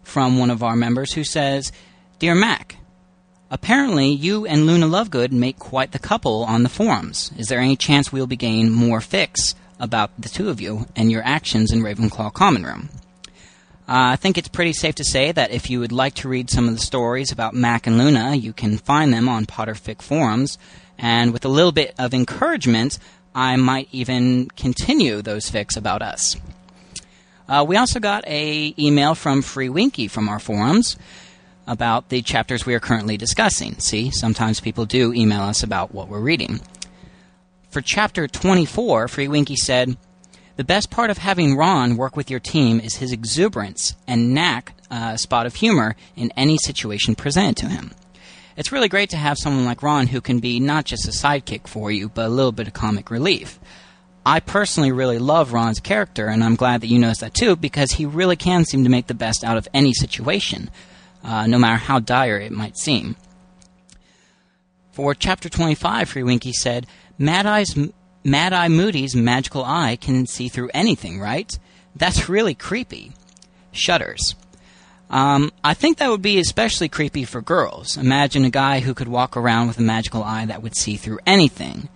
from 0.03 0.39
one 0.39 0.49
of 0.49 0.63
our 0.63 0.75
members 0.75 1.13
who 1.13 1.23
says, 1.23 1.71
Dear 2.19 2.35
Mac, 2.35 2.77
apparently 3.49 4.09
you 4.09 4.45
and 4.45 4.65
Luna 4.65 4.87
Lovegood 4.87 5.31
make 5.31 5.59
quite 5.59 5.91
the 5.91 5.99
couple 5.99 6.43
on 6.43 6.63
the 6.63 6.69
forums. 6.69 7.31
Is 7.37 7.47
there 7.47 7.59
any 7.59 7.75
chance 7.75 8.11
we'll 8.11 8.27
be 8.27 8.37
getting 8.37 8.71
more 8.71 8.99
fics 8.99 9.55
about 9.79 10.11
the 10.19 10.29
two 10.29 10.49
of 10.49 10.61
you 10.61 10.85
and 10.95 11.11
your 11.11 11.23
actions 11.23 11.71
in 11.71 11.81
Ravenclaw 11.81 12.33
Common 12.33 12.65
Room? 12.65 12.89
Uh, 13.87 14.13
I 14.13 14.15
think 14.15 14.37
it's 14.37 14.47
pretty 14.47 14.73
safe 14.73 14.95
to 14.95 15.03
say 15.03 15.33
that 15.33 15.51
if 15.51 15.69
you 15.69 15.81
would 15.81 15.91
like 15.91 16.13
to 16.15 16.29
read 16.29 16.49
some 16.49 16.67
of 16.69 16.73
the 16.73 16.81
stories 16.81 17.31
about 17.31 17.53
Mac 17.53 17.87
and 17.87 17.97
Luna, 17.97 18.35
you 18.35 18.53
can 18.53 18.77
find 18.77 19.13
them 19.13 19.27
on 19.27 19.45
Potterfic 19.45 20.01
forums, 20.01 20.57
and 21.01 21.33
with 21.33 21.43
a 21.43 21.49
little 21.49 21.71
bit 21.71 21.93
of 21.97 22.13
encouragement, 22.13 22.99
I 23.33 23.55
might 23.55 23.89
even 23.91 24.47
continue 24.49 25.21
those 25.21 25.49
fics 25.49 25.75
about 25.75 26.01
us. 26.01 26.37
Uh, 27.49 27.65
we 27.67 27.75
also 27.75 27.99
got 27.99 28.25
a 28.27 28.73
email 28.77 29.15
from 29.15 29.41
Free 29.41 29.67
Winky 29.67 30.07
from 30.07 30.29
our 30.29 30.39
forums 30.39 30.95
about 31.67 32.09
the 32.09 32.21
chapters 32.21 32.65
we 32.65 32.75
are 32.75 32.79
currently 32.79 33.17
discussing. 33.17 33.77
See, 33.79 34.11
sometimes 34.11 34.59
people 34.59 34.85
do 34.85 35.11
email 35.13 35.41
us 35.41 35.63
about 35.63 35.93
what 35.93 36.07
we're 36.07 36.21
reading. 36.21 36.61
For 37.69 37.81
chapter 37.81 38.27
24, 38.27 39.07
Free 39.07 39.27
Winky 39.27 39.55
said, 39.55 39.97
The 40.57 40.63
best 40.63 40.91
part 40.91 41.09
of 41.09 41.17
having 41.17 41.55
Ron 41.55 41.97
work 41.97 42.15
with 42.15 42.29
your 42.29 42.39
team 42.39 42.79
is 42.79 42.95
his 42.95 43.11
exuberance 43.11 43.95
and 44.07 44.33
knack 44.33 44.73
uh, 44.89 45.17
spot 45.17 45.45
of 45.45 45.55
humor 45.55 45.95
in 46.15 46.31
any 46.35 46.57
situation 46.57 47.15
presented 47.15 47.57
to 47.57 47.69
him. 47.69 47.91
It's 48.61 48.71
really 48.71 48.89
great 48.89 49.09
to 49.09 49.17
have 49.17 49.39
someone 49.39 49.65
like 49.65 49.81
Ron 49.81 50.05
who 50.05 50.21
can 50.21 50.37
be 50.37 50.59
not 50.59 50.85
just 50.85 51.07
a 51.07 51.11
sidekick 51.11 51.65
for 51.67 51.89
you, 51.89 52.09
but 52.09 52.27
a 52.27 52.29
little 52.29 52.51
bit 52.51 52.67
of 52.67 52.73
comic 52.73 53.09
relief. 53.09 53.59
I 54.23 54.39
personally 54.39 54.91
really 54.91 55.17
love 55.17 55.51
Ron's 55.51 55.79
character, 55.79 56.27
and 56.27 56.43
I'm 56.43 56.53
glad 56.53 56.81
that 56.81 56.87
you 56.87 56.99
noticed 56.99 57.21
that 57.21 57.33
too, 57.33 57.55
because 57.55 57.93
he 57.93 58.05
really 58.05 58.35
can 58.35 58.63
seem 58.63 58.83
to 58.83 58.89
make 58.91 59.07
the 59.07 59.15
best 59.15 59.43
out 59.43 59.57
of 59.57 59.67
any 59.73 59.93
situation, 59.93 60.69
uh, 61.23 61.47
no 61.47 61.57
matter 61.57 61.77
how 61.77 61.97
dire 61.97 62.37
it 62.37 62.51
might 62.51 62.77
seem. 62.77 63.15
For 64.91 65.15
chapter 65.15 65.49
25, 65.49 66.09
Free 66.09 66.21
Winky 66.21 66.53
said, 66.53 66.85
Mad 67.17 67.47
Eye's 67.47 67.75
Mad 68.23 68.53
Eye 68.53 68.67
Moody's 68.67 69.15
magical 69.15 69.65
eye 69.65 69.95
can 69.99 70.27
see 70.27 70.49
through 70.49 70.69
anything, 70.71 71.19
right? 71.19 71.51
That's 71.95 72.29
really 72.29 72.53
creepy. 72.53 73.13
Shudders. 73.71 74.35
Um, 75.11 75.51
I 75.61 75.73
think 75.73 75.97
that 75.97 76.09
would 76.09 76.21
be 76.21 76.39
especially 76.39 76.87
creepy 76.87 77.25
for 77.25 77.41
girls. 77.41 77.97
Imagine 77.97 78.45
a 78.45 78.49
guy 78.49 78.79
who 78.79 78.93
could 78.93 79.09
walk 79.09 79.35
around 79.35 79.67
with 79.67 79.77
a 79.77 79.81
magical 79.81 80.23
eye 80.23 80.45
that 80.45 80.63
would 80.63 80.75
see 80.75 80.95
through 80.95 81.19
anything. 81.27 81.89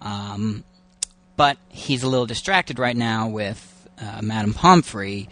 Um, 0.00 0.64
but 1.36 1.58
he's 1.68 2.02
a 2.02 2.08
little 2.08 2.24
distracted 2.24 2.78
right 2.78 2.96
now 2.96 3.28
with 3.28 3.88
uh, 4.00 4.20
Madam 4.22 4.54
Pomfrey, 4.54 5.28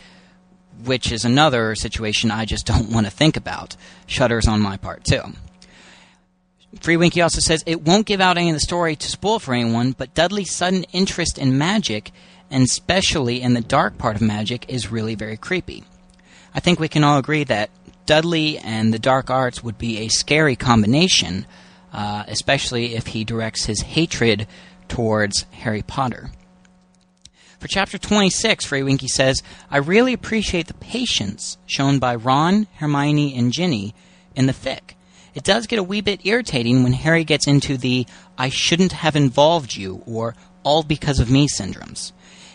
which 0.85 1.10
is 1.10 1.25
another 1.25 1.75
situation 1.75 2.31
I 2.31 2.44
just 2.44 2.67
don't 2.73 2.91
want 2.91 3.07
to 3.07 3.10
think 3.10 3.39
about. 3.39 3.75
Shudders 4.07 4.47
on 4.47 4.60
my 4.60 4.77
part, 4.77 5.05
too. 5.05 5.23
Free 6.81 6.99
Winky 6.99 7.23
also 7.23 7.41
says 7.41 7.65
it 7.67 7.83
won't 7.83 8.07
give 8.07 8.20
out 8.20 8.36
any 8.36 8.51
of 8.51 8.55
the 8.55 8.60
story 8.60 8.94
to 8.97 9.09
spoil 9.09 9.39
for 9.39 9.55
anyone, 9.55 9.93
but 9.93 10.15
Dudley's 10.15 10.55
sudden 10.55 10.85
interest 10.93 11.39
in 11.39 11.57
magic, 11.57 12.12
and 12.51 12.62
especially 12.65 13.41
in 13.41 13.55
the 13.55 13.60
dark 13.62 13.97
part 13.97 14.17
of 14.17 14.23
magic, 14.23 14.69
is 14.69 14.93
really 14.93 15.15
very 15.15 15.39
creepy. 15.39 15.85
I 16.55 16.61
think 16.61 16.81
we 16.81 16.89
can 16.89 17.05
all 17.05 17.19
agree 17.19 17.45
that 17.45 17.70
Dudley 18.07 18.59
and 18.59 18.93
the 18.93 18.99
dark 18.99 19.31
arts 19.31 19.62
would 19.62 19.79
be 19.79 19.99
a 19.99 20.09
scary 20.09 20.57
combination, 20.57 21.47
uh, 21.93 22.25
especially 22.27 22.95
if 22.97 23.09
he 23.09 23.25
directs 23.25 23.67
his 23.67 23.83
hatred 23.83 24.47
towards 24.89 25.47
Harry 25.53 25.83
Potter. 25.83 26.31
For 27.61 27.69
chapter 27.69 27.99
26, 27.99 28.65
Free 28.65 28.83
Winky 28.83 29.07
says, 29.07 29.43
I 29.70 29.77
really 29.77 30.12
appreciate 30.12 30.67
the 30.67 30.75
patience 30.75 31.59
shown 31.67 31.99
by 31.99 32.15
Ron, 32.15 32.67
Hermione, 32.77 33.37
and 33.37 33.53
Ginny 33.53 33.95
in 34.35 34.47
the 34.47 34.55
fic. 34.55 34.95
It 35.35 35.45
does 35.45 35.67
get 35.67 35.79
a 35.79 35.83
wee 35.83 36.01
bit 36.01 36.27
irritating 36.27 36.83
when 36.83 36.95
Harry 36.95 37.23
gets 37.23 37.47
into 37.47 37.77
the 37.77 38.07
I 38.37 38.49
shouldn't 38.49 38.93
have 38.93 39.15
involved 39.15 39.77
you 39.77 40.03
or 40.07 40.35
all 40.65 40.83
because 40.83 41.20
of 41.20 41.31
me 41.31 41.47
syndromes. 41.47 42.12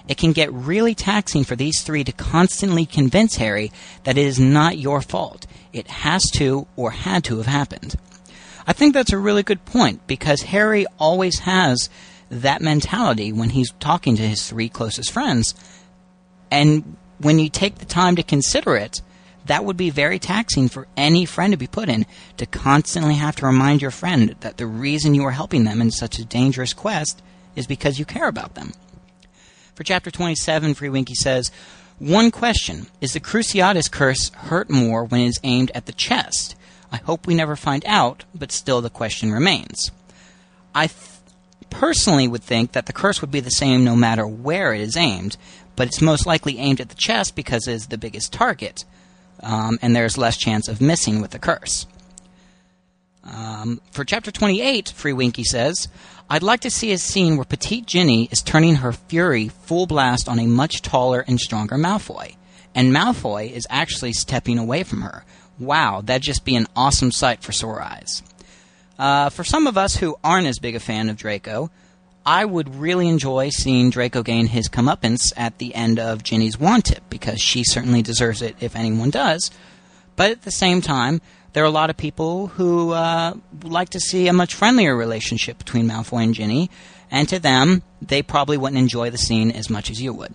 It 0.08 0.18
can 0.18 0.34
get 0.34 0.54
really 0.54 0.94
taxing 0.94 1.44
for 1.44 1.56
these 1.56 1.82
three 1.82 2.04
to 2.04 2.12
constantly 2.12 2.86
convince 2.86 3.36
Harry 3.38 3.72
that 4.04 4.18
it 4.18 4.26
is 4.26 4.40
not 4.40 4.78
your 4.78 5.02
fault. 5.02 5.48
It 5.74 5.88
has 5.88 6.24
to 6.36 6.68
or 6.76 6.92
had 6.92 7.24
to 7.26 7.38
have 7.38 7.48
happened. 7.48 7.96
I 8.68 8.74
think 8.74 8.94
that's 8.94 9.14
a 9.14 9.18
really 9.18 9.44
good 9.44 9.66
point 9.66 10.06
because 10.08 10.42
Harry 10.44 10.86
always 11.00 11.40
has 11.40 11.90
that 12.30 12.62
mentality 12.62 13.32
when 13.32 13.52
he's 13.52 13.72
talking 13.80 14.16
to 14.16 14.28
his 14.28 14.48
three 14.48 14.70
closest 14.70 15.12
friends. 15.12 15.54
And 16.52 16.98
when 17.20 17.40
you 17.40 17.50
take 17.50 17.78
the 17.78 17.86
time 17.86 18.16
to 18.16 18.24
consider 18.24 18.76
it, 18.76 19.02
that 19.46 19.64
would 19.64 19.78
be 19.78 19.92
very 19.92 20.18
taxing 20.18 20.68
for 20.70 20.88
any 20.98 21.26
friend 21.26 21.54
to 21.54 21.58
be 21.58 21.68
put 21.68 21.90
in 21.90 22.06
to 22.38 22.46
constantly 22.48 23.16
have 23.16 23.36
to 23.38 23.46
remind 23.46 23.82
your 23.82 23.92
friend 23.92 24.36
that 24.40 24.58
the 24.58 24.66
reason 24.66 25.14
you 25.14 25.24
are 25.24 25.32
helping 25.32 25.64
them 25.64 25.82
in 25.82 25.92
such 25.92 26.18
a 26.18 26.26
dangerous 26.26 26.74
quest 26.74 27.22
is 27.56 27.68
because 27.68 28.00
you 28.00 28.06
care 28.06 28.28
about 28.28 28.56
them. 28.56 28.74
For 29.76 29.84
chapter 29.84 30.10
27, 30.10 30.74
Free 30.74 30.88
Winky 30.88 31.16
says, 31.16 31.52
One 32.00 32.32
question 32.32 32.88
Is 33.02 33.12
the 33.12 33.20
Cruciatus 33.20 33.92
curse 33.92 34.30
hurt 34.30 34.70
more 34.70 35.04
when 35.04 35.20
it 35.22 35.28
is 35.28 35.40
aimed 35.44 35.70
at 35.76 35.86
the 35.86 35.92
chest? 35.92 36.56
I 36.94 36.98
hope 36.98 37.28
we 37.28 37.36
never 37.36 37.58
find 37.58 37.84
out, 37.86 38.24
but 38.34 38.54
still 38.54 38.80
the 38.80 38.90
question 38.90 39.34
remains. 39.34 39.92
I 40.74 40.88
th- 40.88 41.00
personally 41.70 42.26
would 42.26 42.44
think 42.44 42.72
that 42.72 42.86
the 42.86 42.94
curse 42.94 43.20
would 43.20 43.32
be 43.32 43.42
the 43.42 43.50
same 43.50 43.84
no 43.84 43.98
matter 43.98 44.26
where 44.26 44.74
it 44.74 44.80
is 44.80 44.96
aimed, 44.96 45.36
but 45.76 45.88
it's 45.88 46.02
most 46.02 46.26
likely 46.26 46.58
aimed 46.58 46.80
at 46.80 46.88
the 46.88 46.96
chest 46.96 47.36
because 47.36 47.68
it 47.68 47.74
is 47.74 47.88
the 47.88 47.98
biggest 47.98 48.32
target, 48.32 48.86
um, 49.42 49.78
and 49.82 49.94
there's 49.94 50.18
less 50.18 50.38
chance 50.38 50.70
of 50.70 50.80
missing 50.80 51.22
with 51.22 51.32
the 51.32 51.40
curse. 51.40 51.86
Um, 53.26 53.82
for 53.92 54.06
chapter 54.06 54.32
28, 54.32 54.90
Free 54.90 55.12
Winky 55.12 55.44
says, 55.44 55.90
I'd 56.28 56.42
like 56.42 56.62
to 56.62 56.72
see 56.72 56.92
a 56.92 56.98
scene 56.98 57.38
where 57.38 57.46
Petite 57.46 57.86
Ginny 57.86 58.28
is 58.32 58.42
turning 58.42 58.76
her 58.78 58.92
fury 58.92 59.48
full 59.48 59.86
blast 59.86 60.28
on 60.28 60.40
a 60.40 60.48
much 60.48 60.82
taller 60.82 61.24
and 61.28 61.40
stronger 61.40 61.76
Malfoy, 61.76 62.36
and 62.74 62.92
Malfoy 62.92 63.52
is 63.52 63.68
actually 63.70 64.14
stepping 64.14 64.58
away 64.58 64.82
from 64.82 65.02
her. 65.02 65.24
Wow, 65.60 66.02
that'd 66.02 66.24
just 66.24 66.44
be 66.44 66.56
an 66.56 66.66
awesome 66.76 67.12
sight 67.12 67.44
for 67.44 67.52
sore 67.52 67.80
eyes. 67.80 68.24
Uh, 68.98 69.30
for 69.30 69.44
some 69.44 69.68
of 69.68 69.78
us 69.78 69.98
who 69.98 70.18
aren't 70.24 70.48
as 70.48 70.58
big 70.58 70.76
a 70.76 70.80
fan 70.80 71.10
of 71.10 71.18
Draco, 71.18 71.70
I 72.26 72.44
would 72.44 72.74
really 72.74 73.08
enjoy 73.08 73.50
seeing 73.50 73.92
Draco 73.92 74.24
gain 74.24 74.48
his 74.48 74.68
comeuppance 74.68 75.32
at 75.38 75.60
the 75.60 75.76
end 75.76 76.00
of 76.00 76.24
Ginny's 76.24 76.60
wand 76.60 76.86
tip, 76.86 77.04
because 77.08 77.40
she 77.40 77.64
certainly 77.64 78.02
deserves 78.02 78.42
it 78.42 78.56
if 78.60 78.76
anyone 78.76 79.12
does. 79.12 79.52
But 80.16 80.32
at 80.32 80.42
the 80.42 80.52
same 80.52 80.82
time, 80.82 81.22
there 81.56 81.64
are 81.64 81.68
a 81.68 81.72
lot 81.72 81.90
of 81.90 81.96
people 81.96 82.48
who 82.48 82.92
uh, 82.92 83.34
like 83.64 83.88
to 83.92 84.00
see 84.02 84.28
a 84.28 84.34
much 84.34 84.54
friendlier 84.54 84.94
relationship 84.94 85.58
between 85.58 85.88
Malfoy 85.88 86.24
and 86.24 86.34
Ginny, 86.34 86.70
and 87.10 87.30
to 87.30 87.40
them, 87.40 87.82
they 88.02 88.22
probably 88.22 88.58
wouldn't 88.58 88.78
enjoy 88.78 89.10
the 89.10 89.18
scene 89.18 89.52
as 89.52 89.70
much 89.70 89.90
as 89.90 90.02
you 90.02 90.12
would. 90.12 90.34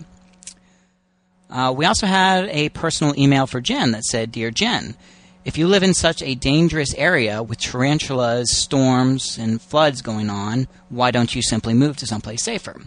Uh, 1.51 1.75
we 1.77 1.85
also 1.85 2.07
had 2.07 2.49
a 2.49 2.71
personal 2.71 3.15
email 3.21 3.47
for 3.47 3.61
Jen 3.61 3.91
that 3.91 4.05
said, 4.05 4.33
Dear 4.33 4.51
Jen, 4.51 4.97
if 5.45 5.59
you 5.59 5.69
live 5.69 5.83
in 5.83 5.93
such 5.93 6.23
a 6.23 6.35
dangerous 6.35 6.95
area 6.95 7.43
with 7.43 7.59
tarantulas, 7.59 8.57
storms, 8.57 9.37
and 9.37 9.61
floods 9.61 10.01
going 10.01 10.31
on, 10.31 10.69
why 10.89 11.11
don't 11.11 11.35
you 11.35 11.43
simply 11.43 11.75
move 11.75 11.99
to 11.99 12.07
someplace 12.07 12.43
safer? 12.43 12.81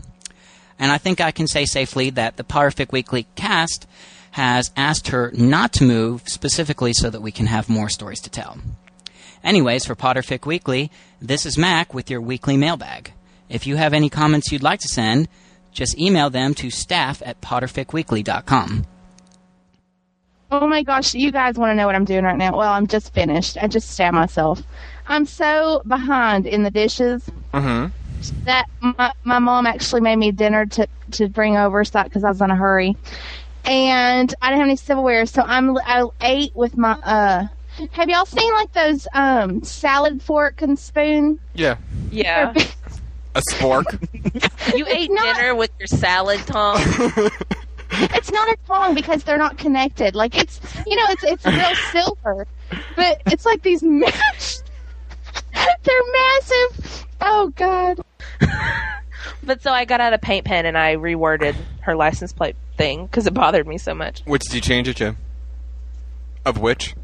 And 0.80 0.92
I 0.92 0.98
think 0.98 1.22
I 1.22 1.30
can 1.30 1.46
say 1.46 1.66
safely 1.66 2.10
that 2.10 2.38
the 2.38 2.44
Potterfic 2.44 2.92
Weekly 2.92 3.28
cast 3.36 3.86
has 4.34 4.72
asked 4.76 5.08
her 5.10 5.32
not 5.36 5.74
to 5.74 5.84
move 5.84 6.28
specifically 6.28 6.92
so 6.94 7.10
that 7.10 7.22
we 7.22 7.32
can 7.32 7.46
have 7.48 7.70
more 7.70 7.90
stories 7.90 8.20
to 8.22 8.30
tell. 8.30 8.58
Anyways, 9.44 9.86
for 9.86 9.96
Potterfic 9.96 10.46
Weekly, 10.46 10.90
this 11.22 11.46
is 11.46 11.58
Mac 11.58 11.94
with 11.94 12.10
your 12.10 12.22
weekly 12.22 12.58
mailbag. 12.58 13.14
If 13.50 13.68
you 13.68 13.76
have 13.76 13.94
any 13.94 14.10
comments 14.10 14.52
you'd 14.52 14.64
like 14.64 14.80
to 14.80 14.88
send, 14.88 15.28
just 15.72 15.98
email 16.00 16.30
them 16.30 16.54
to 16.56 16.70
staff 16.70 17.22
at 17.26 17.42
potterficweekly.com. 17.42 18.86
Oh 20.52 20.68
my 20.68 20.84
gosh, 20.84 21.14
you 21.16 21.32
guys 21.32 21.56
want 21.58 21.72
to 21.72 21.76
know 21.76 21.86
what 21.88 21.96
I'm 21.96 22.06
doing 22.06 22.24
right 22.24 22.38
now? 22.38 22.56
Well, 22.58 22.72
I'm 22.72 22.88
just 22.88 23.14
finished. 23.14 23.58
I 23.62 23.68
just 23.68 23.90
stabbed 23.90 24.16
myself. 24.16 24.62
I'm 25.08 25.26
so 25.26 25.82
behind 25.88 26.46
in 26.48 26.64
the 26.64 26.72
dishes 26.72 27.30
Mm-hmm. 27.54 28.46
that 28.46 28.66
my, 28.82 29.12
my 29.24 29.40
mom 29.40 29.68
actually 29.68 30.02
made 30.02 30.16
me 30.16 30.32
dinner 30.32 30.66
to, 30.66 30.88
to 31.12 31.28
bring 31.28 31.58
over 31.58 31.84
because 31.84 32.24
I 32.24 32.30
was 32.30 32.42
in 32.42 32.50
a 32.50 32.56
hurry. 32.56 32.96
And 33.66 34.34
I 34.42 34.50
didn't 34.50 34.60
have 34.60 34.68
any 34.68 34.76
silverware, 34.76 35.26
so 35.26 35.42
I'm 35.42 35.78
I 35.78 36.06
ate 36.22 36.56
with 36.56 36.78
my 36.78 36.92
uh. 37.04 37.48
Have 37.92 38.08
y'all 38.08 38.26
seen 38.26 38.52
like 38.54 38.72
those 38.74 39.08
um 39.14 39.64
salad 39.64 40.22
fork 40.22 40.62
and 40.62 40.78
spoon? 40.78 41.40
Yeah. 41.54 41.78
Yeah. 42.12 42.54
A 43.36 43.42
spork. 43.52 43.98
You 44.78 44.86
ate 44.88 45.12
not- 45.12 45.36
dinner 45.36 45.56
with 45.56 45.72
your 45.80 45.88
salad 45.88 46.40
tongue. 46.46 46.80
it's 47.92 48.32
not 48.32 48.48
a 48.50 48.58
tongue 48.68 48.94
because 48.94 49.24
they're 49.24 49.40
not 49.40 49.58
connected. 49.58 50.14
Like 50.14 50.38
it's 50.38 50.60
you 50.86 50.96
know 50.96 51.06
it's 51.10 51.24
it's 51.24 51.46
real 51.46 51.76
silver, 51.92 52.48
but 52.96 53.22
it's 53.26 53.46
like 53.46 53.64
these 53.64 53.82
mash. 53.82 54.58
they're 55.84 56.12
massive. 56.14 57.08
Oh 57.22 57.52
God. 57.56 58.00
but 59.44 59.64
so 59.64 59.72
I 59.72 59.86
got 59.86 60.00
out 60.00 60.14
a 60.14 60.18
paint 60.20 60.46
pen 60.46 60.66
and 60.66 60.78
I 60.78 60.96
reworded 60.96 61.56
her 61.82 61.96
license 61.96 62.34
plate 62.34 62.56
thing 62.78 63.06
because 63.06 63.28
it 63.28 63.34
bothered 63.34 63.68
me 63.68 63.78
so 63.78 63.94
much. 63.94 64.22
Which 64.26 64.44
did 64.44 64.54
you 64.54 64.62
change 64.62 64.88
it 64.88 64.98
to? 64.98 65.16
Of 66.46 66.60
which? 66.60 66.96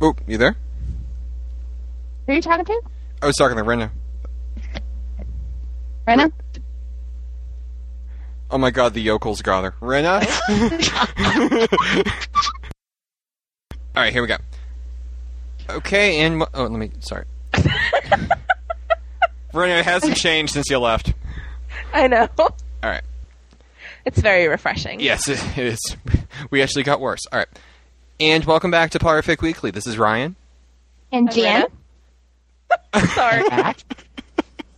Oh, 0.00 0.14
you 0.26 0.38
there? 0.38 0.56
Who 2.26 2.32
are 2.32 2.34
you 2.36 2.42
talking 2.42 2.64
to? 2.64 2.80
I 3.20 3.26
was 3.26 3.36
talking 3.36 3.56
to 3.56 3.62
Rena. 3.62 3.92
Rena? 6.06 6.32
Oh 8.50 8.58
my 8.58 8.70
god, 8.70 8.94
the 8.94 9.00
yokels 9.00 9.42
got 9.42 9.64
her. 9.64 9.74
Rena? 9.80 10.20
Alright, 13.96 14.12
here 14.12 14.22
we 14.22 14.28
go. 14.28 14.36
Okay, 15.68 16.20
and. 16.20 16.42
Oh, 16.54 16.62
let 16.64 16.72
me. 16.72 16.90
Sorry. 17.00 17.24
Rena, 19.52 19.74
it 19.76 19.84
hasn't 19.84 20.16
changed 20.16 20.52
since 20.52 20.68
you 20.70 20.78
left. 20.78 21.12
I 21.94 22.06
know. 22.08 22.28
Alright. 22.82 23.02
It's 24.04 24.20
very 24.20 24.48
refreshing. 24.48 25.00
Yes, 25.00 25.28
it 25.28 25.40
it 25.58 25.66
is. 25.66 25.96
We 26.50 26.62
actually 26.62 26.82
got 26.84 27.00
worse. 27.00 27.20
Alright. 27.32 27.48
And 28.18 28.44
welcome 28.44 28.70
back 28.70 28.90
to 28.92 28.98
Potterfic 28.98 29.42
Weekly. 29.42 29.70
This 29.70 29.86
is 29.86 29.98
Ryan. 29.98 30.36
And 31.10 31.30
Jan. 31.30 31.66
Jen? 31.66 31.68
Rena? 32.94 33.06
Sorry. 33.08 33.42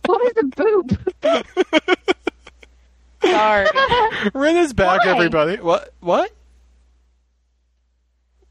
What 0.05 0.21
is 0.37 0.43
a 0.43 0.43
boob? 0.43 1.45
Sorry. 3.23 3.67
Rena's 4.33 4.73
back, 4.73 5.05
Why? 5.05 5.11
everybody. 5.11 5.57
What? 5.57 5.93
What? 6.01 6.31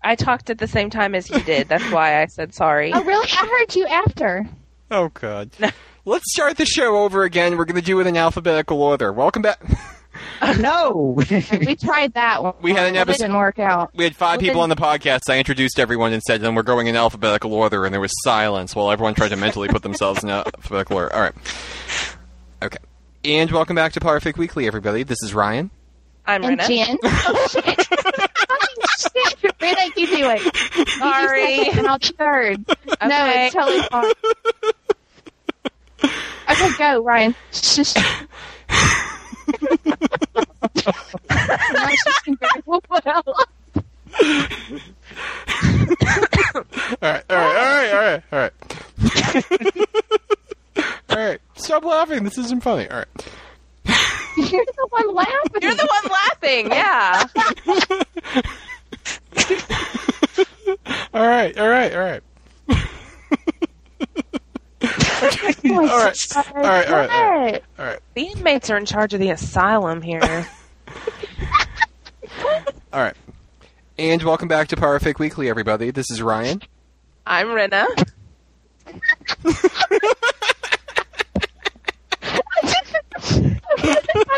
I 0.02 0.16
talked 0.16 0.50
at 0.50 0.58
the 0.58 0.66
same 0.68 0.90
time 0.90 1.14
as 1.14 1.30
you 1.30 1.40
did. 1.40 1.68
That's 1.68 1.90
why 1.90 2.20
I 2.22 2.26
said 2.26 2.54
sorry. 2.54 2.92
Oh, 2.92 3.02
really? 3.04 3.28
I 3.32 3.46
heard 3.46 3.74
you 3.74 3.86
after. 3.86 4.46
Oh 4.90 5.08
God. 5.08 5.50
Let's 6.06 6.30
start 6.32 6.56
the 6.58 6.66
show 6.66 6.98
over 6.98 7.22
again. 7.22 7.56
We're 7.56 7.64
going 7.64 7.80
to 7.80 7.86
do 7.86 7.98
it 8.00 8.06
in 8.06 8.16
alphabetical 8.16 8.82
order. 8.82 9.10
Welcome 9.12 9.42
back. 9.42 9.60
Uh, 10.40 10.52
no. 10.60 11.16
We 11.30 11.76
tried 11.76 12.12
that 12.14 12.42
one. 12.42 12.54
We 12.60 12.72
had 12.72 12.88
an 12.88 12.96
It 12.96 12.98
episode- 13.00 13.24
didn't 13.24 13.36
work 13.36 13.58
out. 13.58 13.90
We 13.94 14.04
had 14.04 14.14
five 14.14 14.34
Well, 14.36 14.40
people 14.40 14.54
then- 14.60 14.64
on 14.64 14.68
the 14.68 14.76
podcast. 14.76 15.30
I 15.30 15.38
introduced 15.38 15.78
everyone 15.78 16.12
and 16.12 16.22
said, 16.22 16.40
then 16.42 16.54
we're 16.54 16.62
going 16.62 16.88
in 16.88 16.96
alphabetical 16.96 17.54
order, 17.54 17.84
and 17.86 17.92
there 17.94 18.00
was 18.02 18.12
silence 18.22 18.74
while 18.76 18.90
everyone 18.90 19.14
tried 19.14 19.30
to 19.30 19.36
mentally 19.36 19.68
put 19.68 19.82
themselves 19.82 20.22
in 20.22 20.28
alphabetical 20.30 20.96
order. 20.96 21.14
All 21.14 21.22
right. 21.22 21.34
Okay. 22.62 22.78
And 23.24 23.50
welcome 23.50 23.74
back 23.74 23.92
to 23.94 24.00
Potterfic 24.00 24.36
Weekly, 24.36 24.66
everybody. 24.66 25.02
This 25.04 25.22
is 25.22 25.32
Ryan. 25.32 25.70
I'm 26.26 26.44
And 26.44 26.58
Rena. 26.60 26.68
Jen. 26.68 26.98
Oh, 27.04 27.46
shit. 27.50 27.64
shit. 29.40 29.54
Rena, 29.60 29.80
you 29.96 30.06
do 30.06 30.30
it. 30.30 30.44
You 30.76 30.84
do 30.84 30.90
Sorry. 30.92 31.56
second 31.64 31.78
and 31.78 31.86
I'll 31.88 31.98
do 31.98 32.12
third. 32.12 32.64
No, 32.68 32.74
it's 33.00 33.54
totally 33.54 33.82
fine. 33.82 34.12
Okay, 36.50 36.70
go, 36.78 37.02
Ryan. 37.02 37.34
Shh. 37.52 37.94
What 42.64 43.06
else? 43.06 43.46
All 46.54 46.64
right, 47.02 47.24
all 47.30 47.36
right, 47.36 47.56
all 47.56 47.64
right, 47.64 47.92
all 47.92 47.98
right, 48.00 48.22
all 48.32 48.38
right. 48.38 48.52
all 51.10 51.16
right. 51.18 51.40
Stop 51.56 51.84
laughing. 51.84 52.24
This 52.24 52.38
isn't 52.38 52.62
funny. 52.62 52.88
All 52.88 52.98
right. 52.98 53.08
You're 54.36 54.64
the 54.64 54.86
one 54.90 55.14
laughing. 55.14 55.62
You're 55.62 55.74
the 55.74 55.88
one 56.02 56.12
laughing. 56.12 56.70
Yeah. 56.70 57.24
All 61.14 61.26
right, 61.26 61.56
all 61.58 61.68
right, 61.68 61.92
all 61.94 62.00
right. 62.00 62.22
Oh 65.24 65.52
my 65.64 65.74
All 65.74 65.86
right, 65.98 66.16
God. 66.34 66.46
all 66.54 66.62
right, 66.62 66.88
all 66.88 66.94
right, 66.96 67.10
all 67.10 67.30
right. 67.30 67.52
What? 67.52 67.62
All 67.78 67.86
right. 67.86 67.98
The 68.14 68.22
inmates 68.22 68.70
are 68.70 68.76
in 68.76 68.84
charge 68.84 69.14
of 69.14 69.20
the 69.20 69.30
asylum 69.30 70.02
here. 70.02 70.20
All 72.92 73.00
right. 73.00 73.14
And 73.98 74.22
welcome 74.22 74.48
back 74.48 74.68
to 74.68 74.76
Potterfic 74.76 75.18
Weekly, 75.18 75.48
everybody. 75.48 75.90
This 75.90 76.10
is 76.10 76.20
Ryan. 76.22 76.62
I'm 77.26 77.52
Rena. 77.52 77.86
I 77.86 78.04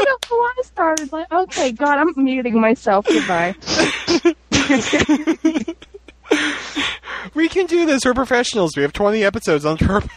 don't 0.04 0.30
know 0.30 0.36
why 0.36 0.52
I 0.58 0.62
started 0.62 1.12
like, 1.12 1.30
okay, 1.32 1.72
God, 1.72 1.98
I'm 1.98 2.12
muting 2.16 2.60
myself. 2.60 3.06
Goodbye. 3.06 3.54
We 7.34 7.48
can 7.48 7.66
do 7.66 7.84
this. 7.84 8.04
We're 8.04 8.14
professionals. 8.14 8.76
We 8.76 8.82
have 8.82 8.92
20 8.94 9.22
episodes 9.22 9.66
on 9.66 9.76
Turbo. 9.76 10.08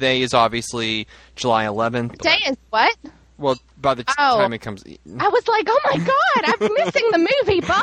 Today 0.00 0.22
is 0.22 0.32
obviously 0.32 1.06
July 1.36 1.66
11th. 1.66 2.16
Day 2.20 2.38
is 2.46 2.56
what? 2.70 2.96
Well, 3.36 3.56
by 3.76 3.92
the 3.92 4.02
t- 4.02 4.12
Oh. 4.16 4.38
time 4.38 4.54
it 4.54 4.60
comes, 4.62 4.82
I 4.86 5.28
was 5.28 5.46
like, 5.46 5.66
oh 5.68 5.80
my 5.84 5.98
God, 5.98 6.44
I'm 6.46 6.58
missing 6.74 7.06
the 7.12 7.18
movie. 7.44 7.60
Bye. 7.60 7.82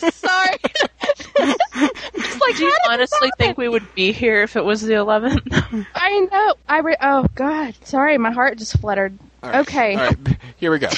Sorry. 0.10 0.58
Just 2.18 2.40
like, 2.42 2.56
Do 2.58 2.64
you 2.66 2.76
honestly 2.90 3.30
think 3.38 3.56
we 3.56 3.70
would 3.70 3.94
be 3.94 4.12
here 4.12 4.42
if 4.42 4.56
it 4.56 4.64
was 4.66 4.82
the 4.82 4.92
11th? 4.92 5.86
I 5.94 6.28
know. 6.30 6.54
I 6.68 6.80
re- 6.80 6.96
oh 7.00 7.26
God. 7.34 7.74
Sorry, 7.82 8.18
my 8.18 8.30
heart 8.30 8.58
just 8.58 8.78
fluttered. 8.78 9.18
All 9.42 9.48
right. 9.52 9.60
Okay. 9.60 9.94
All 9.96 10.04
right, 10.08 10.18
here 10.58 10.70
we 10.70 10.78
go. 10.78 10.90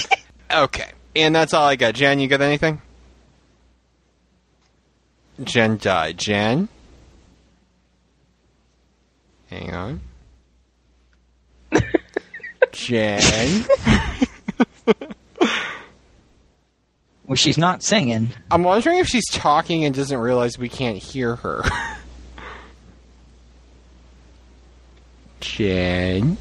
Okay, 0.52 0.91
and 1.15 1.33
that's 1.33 1.55
all 1.55 1.65
I 1.68 1.76
got. 1.76 1.94
Jen, 1.94 2.18
you 2.18 2.26
got 2.26 2.41
anything? 2.41 2.83
Jen 5.44 5.76
died. 5.76 6.18
Jen, 6.18 6.68
hang 9.55 9.74
on. 9.74 10.00
Jen, 12.73 13.65
well, 17.26 17.36
she's 17.36 17.58
not 17.58 17.83
singing. 17.83 18.31
I'm 18.50 18.65
wondering 18.65 18.99
if 18.99 19.07
she's 19.07 19.28
talking 19.31 19.84
and 19.84 19.94
doesn't 19.94 20.18
realize 20.18 20.58
we 20.58 20.68
can't 20.68 20.99
hear 20.99 21.36
her. 21.36 21.62
Jen. 25.41 26.36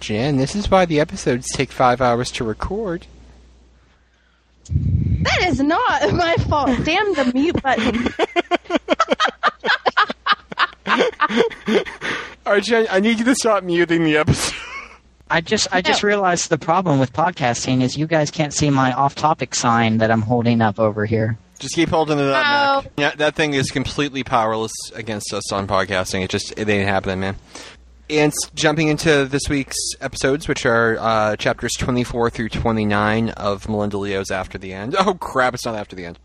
Jen, 0.00 0.36
this 0.36 0.56
is 0.56 0.70
why 0.70 0.84
the 0.84 1.00
episodes 1.00 1.46
take 1.54 1.70
five 1.70 2.00
hours 2.00 2.30
to 2.32 2.44
record. 2.44 3.06
That 4.70 5.44
is 5.44 5.60
not 5.60 6.12
my 6.12 6.34
fault. 6.48 6.70
Damn 6.84 7.14
the 7.14 7.30
mute 7.34 7.62
button. 7.62 8.08
All 12.46 12.52
right, 12.52 12.62
Jen, 12.62 12.86
I 12.90 13.00
need 13.00 13.18
you 13.18 13.24
to 13.24 13.34
stop 13.34 13.64
muting 13.64 14.04
the 14.04 14.18
episode. 14.18 14.54
I 15.30 15.40
just 15.40 15.66
I 15.72 15.80
just 15.80 16.02
realized 16.02 16.50
the 16.50 16.58
problem 16.58 17.00
with 17.00 17.12
podcasting 17.12 17.82
is 17.82 17.96
you 17.96 18.06
guys 18.06 18.30
can't 18.30 18.52
see 18.52 18.68
my 18.70 18.92
off-topic 18.92 19.54
sign 19.54 19.98
that 19.98 20.10
I'm 20.10 20.20
holding 20.22 20.60
up 20.60 20.78
over 20.78 21.06
here. 21.06 21.38
Just 21.58 21.74
keep 21.74 21.88
holding 21.88 22.18
it 22.18 22.26
up, 22.28 22.44
Oh. 22.46 22.82
Mac. 22.82 22.92
Yeah, 22.98 23.10
that 23.16 23.34
thing 23.34 23.54
is 23.54 23.70
completely 23.70 24.22
powerless 24.22 24.72
against 24.94 25.32
us 25.32 25.50
on 25.50 25.66
podcasting. 25.66 26.22
It 26.22 26.30
just 26.30 26.52
it 26.58 26.68
ain't 26.68 26.88
happening, 26.88 27.20
man. 27.20 27.36
And 28.10 28.32
s- 28.32 28.50
jumping 28.54 28.88
into 28.88 29.24
this 29.24 29.42
week's 29.48 29.78
episodes, 30.00 30.46
which 30.46 30.66
are 30.66 30.98
uh, 31.00 31.36
chapters 31.36 31.72
24 31.78 32.28
through 32.28 32.50
29 32.50 33.30
of 33.30 33.66
Melinda 33.66 33.96
Leo's 33.96 34.30
After 34.30 34.58
the 34.58 34.74
End. 34.74 34.94
Oh, 34.98 35.14
crap, 35.14 35.54
it's 35.54 35.64
not 35.64 35.74
After 35.74 35.96
the 35.96 36.04
End. 36.04 36.18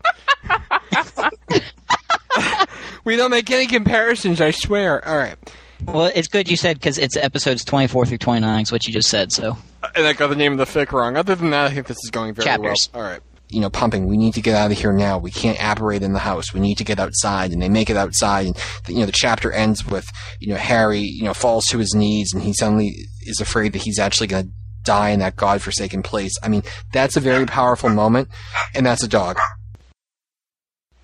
we 3.04 3.16
don't 3.16 3.30
make 3.30 3.50
any 3.50 3.66
comparisons, 3.66 4.40
I 4.40 4.50
swear. 4.50 5.06
All 5.06 5.16
right. 5.16 5.36
Well, 5.84 6.10
it's 6.14 6.28
good 6.28 6.50
you 6.50 6.56
said 6.56 6.76
because 6.78 6.98
it's 6.98 7.16
episodes 7.16 7.64
24 7.64 8.06
through 8.06 8.18
29 8.18 8.62
is 8.62 8.70
what 8.72 8.86
you 8.86 8.92
just 8.92 9.08
said, 9.08 9.32
so. 9.32 9.56
And 9.96 10.06
I 10.06 10.12
got 10.12 10.28
the 10.28 10.36
name 10.36 10.52
of 10.52 10.58
the 10.58 10.64
fic 10.66 10.92
wrong. 10.92 11.16
Other 11.16 11.34
than 11.34 11.50
that, 11.50 11.70
I 11.70 11.74
think 11.74 11.86
this 11.86 11.96
is 12.04 12.10
going 12.10 12.34
very 12.34 12.44
Chapters. 12.44 12.90
well. 12.92 13.02
All 13.02 13.10
right. 13.10 13.20
you 13.48 13.60
know, 13.62 13.70
pumping. 13.70 14.06
We 14.06 14.18
need 14.18 14.34
to 14.34 14.42
get 14.42 14.54
out 14.54 14.70
of 14.70 14.78
here 14.78 14.92
now. 14.92 15.16
We 15.18 15.30
can't 15.30 15.56
apparate 15.58 16.02
in 16.02 16.12
the 16.12 16.18
house. 16.18 16.52
We 16.52 16.60
need 16.60 16.76
to 16.78 16.84
get 16.84 17.00
outside. 17.00 17.50
And 17.52 17.62
they 17.62 17.70
make 17.70 17.88
it 17.88 17.96
outside. 17.96 18.46
And, 18.46 18.56
you 18.88 19.00
know, 19.00 19.06
the 19.06 19.12
chapter 19.12 19.50
ends 19.50 19.86
with, 19.86 20.06
you 20.38 20.48
know, 20.52 20.58
Harry, 20.58 21.00
you 21.00 21.24
know, 21.24 21.32
falls 21.32 21.64
to 21.68 21.78
his 21.78 21.94
knees 21.94 22.30
and 22.34 22.42
he 22.42 22.52
suddenly 22.52 22.94
is 23.22 23.40
afraid 23.40 23.72
that 23.72 23.82
he's 23.82 23.98
actually 23.98 24.26
going 24.26 24.44
to 24.44 24.50
die 24.82 25.10
in 25.10 25.20
that 25.20 25.36
godforsaken 25.36 26.02
place. 26.02 26.32
I 26.42 26.48
mean, 26.48 26.62
that's 26.92 27.16
a 27.16 27.20
very 27.20 27.46
powerful 27.46 27.88
moment. 27.88 28.28
And 28.74 28.84
that's 28.84 29.02
a 29.02 29.08
dog. 29.08 29.38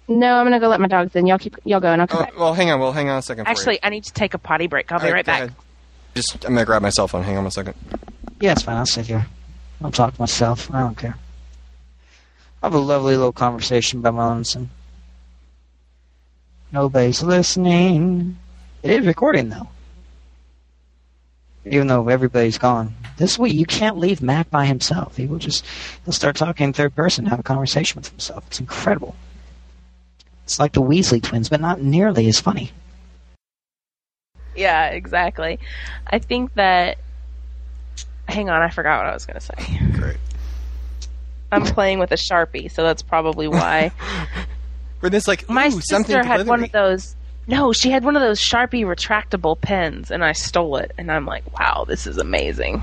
No, 0.09 0.37
I'm 0.37 0.47
gonna 0.47 0.61
go 0.61 0.69
let 0.69 0.81
my 0.81 0.87
dogs 0.87 1.17
in. 1.17 1.27
Y'all 1.27 1.39
keep 1.39 1.57
y'all 1.65 1.81
going. 1.81 2.01
I'll 2.01 2.07
come 2.07 2.21
Oh, 2.21 2.25
back. 2.25 2.39
well, 2.39 2.55
hang 2.55 2.71
on. 2.71 2.79
Well, 2.81 2.93
hang 2.93 3.09
on 3.09 3.19
a 3.19 3.23
second. 3.23 3.45
for 3.45 3.51
you. 3.51 3.57
Actually, 3.57 3.79
I 3.83 3.89
need 3.91 4.05
to 4.05 4.13
take 4.13 4.35
a 4.35 4.39
potty 4.39 4.67
break. 4.69 4.91
I'll 4.93 5.01
be 5.01 5.07
All 5.09 5.13
right 5.13 5.25
go 5.27 5.33
back. 5.33 5.41
ahead. 5.43 5.55
Just, 6.15 6.35
I'm 6.45 6.53
going 6.55 6.59
to 6.59 6.65
grab 6.65 6.81
my 6.81 6.89
cell 6.91 7.09
phone. 7.09 7.25
Hang 7.25 7.37
on 7.37 7.45
one 7.45 7.51
second. 7.51 7.75
Yeah, 8.41 8.53
it's 8.53 8.63
fine. 8.63 8.77
I'll 8.77 8.87
sit 8.87 9.07
here. 9.07 9.27
I'll 9.83 9.91
talk 9.91 10.15
to 10.15 10.21
myself. 10.23 10.73
I 10.73 10.81
don't 10.81 10.97
care. 10.97 11.17
I'll 12.63 12.71
have 12.71 12.75
a 12.75 12.83
lovely 12.83 13.17
little 13.17 13.33
conversation 13.33 14.01
by 14.01 14.11
my 14.11 14.27
lonesome. 14.27 14.71
Nobody's 16.73 17.23
listening. 17.23 18.39
It 18.83 18.91
is 18.93 19.07
recording 19.07 19.49
though. 19.51 19.69
Even 21.65 21.87
though 21.89 22.09
everybody's 22.09 22.59
gone. 22.59 22.95
This 23.19 23.39
week 23.39 23.55
you 23.55 23.67
can't 23.67 23.99
leave 23.99 24.23
Mac 24.23 24.51
by 24.51 24.67
himself. 24.67 25.17
He 25.17 25.27
will 25.27 25.39
just 25.39 25.65
he'll 26.05 26.13
start 26.13 26.37
talking 26.37 26.65
in 26.65 26.73
third 26.73 26.95
person, 26.95 27.27
have 27.27 27.41
a 27.41 27.43
conversation 27.43 28.01
with 28.01 28.09
himself. 28.09 28.45
It's 28.49 28.61
incredible. 28.61 29.15
It's 30.47 30.61
like 30.61 30.73
the 30.75 30.81
Weasley 30.81 31.21
twins, 31.21 31.49
but 31.49 31.61
not 31.61 31.81
nearly 31.83 32.29
as 32.29 32.39
funny. 32.39 32.71
Yeah, 34.55 34.87
exactly. 34.91 35.59
I 36.07 36.21
think 36.21 36.55
that. 36.55 36.99
Hang 38.29 38.49
on, 38.49 38.63
I 38.63 38.71
forgot 38.71 39.01
what 39.03 39.11
I 39.11 39.15
was 39.15 39.27
going 39.27 39.39
to 39.39 39.45
say. 39.45 39.81
Great. 39.93 40.17
I'm 41.51 41.65
playing 41.65 41.99
with 41.99 42.13
a 42.13 42.17
sharpie, 42.17 42.71
so 42.71 42.83
that's 42.83 43.03
probably 43.03 43.49
why. 43.49 43.91
But 45.01 45.13
it's 45.13 45.29
like, 45.29 45.49
My 45.51 45.67
ooh, 45.67 45.81
something 45.83 46.07
sister 46.15 46.25
had 46.27 46.47
one 46.47 46.61
glittery. 46.61 46.65
of 46.67 46.73
those. 46.73 47.17
No, 47.47 47.73
she 47.75 47.91
had 47.91 48.03
one 48.03 48.17
of 48.17 48.23
those 48.23 48.41
Sharpie 48.41 48.83
retractable 48.85 49.61
pens, 49.61 50.11
and 50.11 50.25
I 50.25 50.33
stole 50.33 50.79
it. 50.79 50.91
And 50.97 51.13
I'm 51.13 51.27
like, 51.27 51.45
wow, 51.57 51.85
this 51.87 52.07
is 52.07 52.17
amazing. 52.17 52.83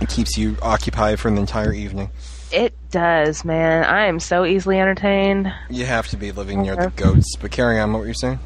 It 0.00 0.08
keeps 0.08 0.38
you 0.38 0.56
occupied 0.62 1.20
for 1.20 1.28
an 1.28 1.36
entire 1.36 1.74
evening. 1.74 2.10
It 2.52 2.74
does, 2.90 3.44
man. 3.44 3.84
I 3.84 4.06
am 4.06 4.18
so 4.18 4.44
easily 4.44 4.80
entertained. 4.80 5.52
You 5.68 5.86
have 5.86 6.08
to 6.08 6.16
be 6.16 6.32
living 6.32 6.62
near 6.62 6.74
the 6.74 6.86
uh-huh. 6.86 6.96
goats. 6.96 7.36
But 7.36 7.50
carry 7.50 7.78
on, 7.78 7.92
what 7.92 8.00
were 8.00 8.08
you 8.08 8.14
saying? 8.14 8.40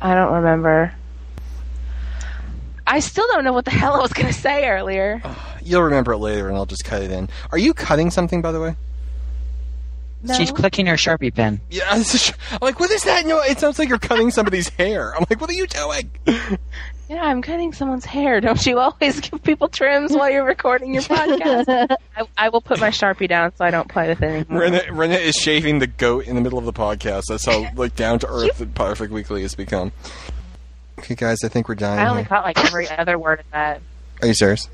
I 0.00 0.14
don't 0.14 0.32
remember. 0.32 0.94
I 2.86 3.00
still 3.00 3.26
don't 3.28 3.44
know 3.44 3.52
what 3.52 3.64
the 3.64 3.70
hell 3.72 3.94
I 3.94 3.98
was 3.98 4.12
going 4.12 4.28
to 4.28 4.32
say 4.32 4.68
earlier. 4.68 5.22
You'll 5.62 5.82
remember 5.82 6.12
it 6.12 6.18
later, 6.18 6.48
and 6.48 6.56
I'll 6.56 6.66
just 6.66 6.84
cut 6.84 7.02
it 7.02 7.10
in. 7.10 7.28
Are 7.50 7.58
you 7.58 7.74
cutting 7.74 8.10
something, 8.10 8.42
by 8.42 8.52
the 8.52 8.60
way? 8.60 8.76
No. 10.22 10.34
She's 10.34 10.50
clicking 10.50 10.86
her 10.86 10.94
Sharpie 10.94 11.34
pen. 11.34 11.60
Yeah, 11.70 11.98
it's 11.98 12.14
a 12.14 12.18
sh- 12.18 12.32
I'm 12.52 12.58
like, 12.62 12.80
what 12.80 12.90
is 12.90 13.02
that? 13.04 13.26
No, 13.26 13.40
it 13.40 13.58
sounds 13.58 13.78
like 13.78 13.90
you're 13.90 13.98
cutting 13.98 14.30
somebody's 14.30 14.70
hair. 14.70 15.14
I'm 15.14 15.26
like, 15.28 15.38
what 15.38 15.50
are 15.50 15.54
you 15.54 15.66
doing? 15.66 16.10
Yeah, 17.08 17.22
I'm 17.22 17.42
cutting 17.42 17.72
someone's 17.72 18.04
hair. 18.04 18.40
Don't 18.42 18.64
you 18.64 18.78
always 18.78 19.20
give 19.20 19.42
people 19.42 19.68
trims 19.68 20.12
while 20.12 20.30
you're 20.30 20.44
recording 20.44 20.94
your 20.94 21.02
podcast? 21.02 21.96
I, 22.16 22.24
I 22.36 22.48
will 22.48 22.60
put 22.60 22.80
my 22.80 22.88
sharpie 22.88 23.28
down 23.28 23.54
so 23.56 23.64
I 23.64 23.70
don't 23.70 23.88
play 23.88 24.08
with 24.08 24.22
it 24.22 24.26
anymore. 24.26 24.62
Rena, 24.62 24.82
Rena 24.92 25.14
is 25.16 25.34
shaving 25.34 25.80
the 25.80 25.86
goat 25.86 26.26
in 26.26 26.34
the 26.34 26.40
middle 26.40 26.58
of 26.58 26.64
the 26.64 26.72
podcast. 26.72 27.24
That's 27.28 27.44
how 27.44 27.66
like 27.74 27.94
down 27.94 28.18
to 28.20 28.28
earth 28.28 28.58
the 28.58 28.66
Potterfic 28.66 29.10
Weekly 29.10 29.42
has 29.42 29.54
become. 29.54 29.92
Okay, 30.98 31.14
guys, 31.14 31.38
I 31.44 31.48
think 31.48 31.68
we're 31.68 31.74
dying. 31.74 31.98
I 31.98 32.08
only 32.08 32.22
here. 32.22 32.28
caught 32.28 32.44
like 32.44 32.58
every 32.64 32.88
other 32.88 33.18
word 33.18 33.40
of 33.40 33.50
that. 33.50 33.82
Are 34.22 34.28
you 34.28 34.34
serious? 34.34 34.68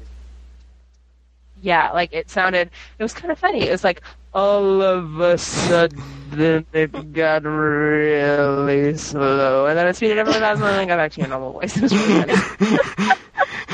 Yeah, 1.62 1.90
like 1.92 2.12
it 2.12 2.30
sounded. 2.30 2.70
It 2.98 3.02
was 3.02 3.12
kind 3.12 3.32
of 3.32 3.38
funny. 3.38 3.66
It 3.66 3.70
was 3.70 3.82
like 3.84 4.02
all 4.32 4.82
of 4.82 5.20
a 5.20 5.36
sudden 5.38 6.66
it 6.72 7.12
got 7.12 7.42
really 7.44 8.96
slow, 8.96 9.66
and 9.66 9.78
then 9.78 9.86
it 9.86 9.96
speeded 9.96 10.18
up 10.18 10.28
and 10.28 10.36
then 10.36 10.62
I 10.62 10.84
got 10.84 10.96
back 10.96 11.12
to 11.12 11.20
your 11.20 11.28
normal 11.28 11.52
voice. 11.52 11.74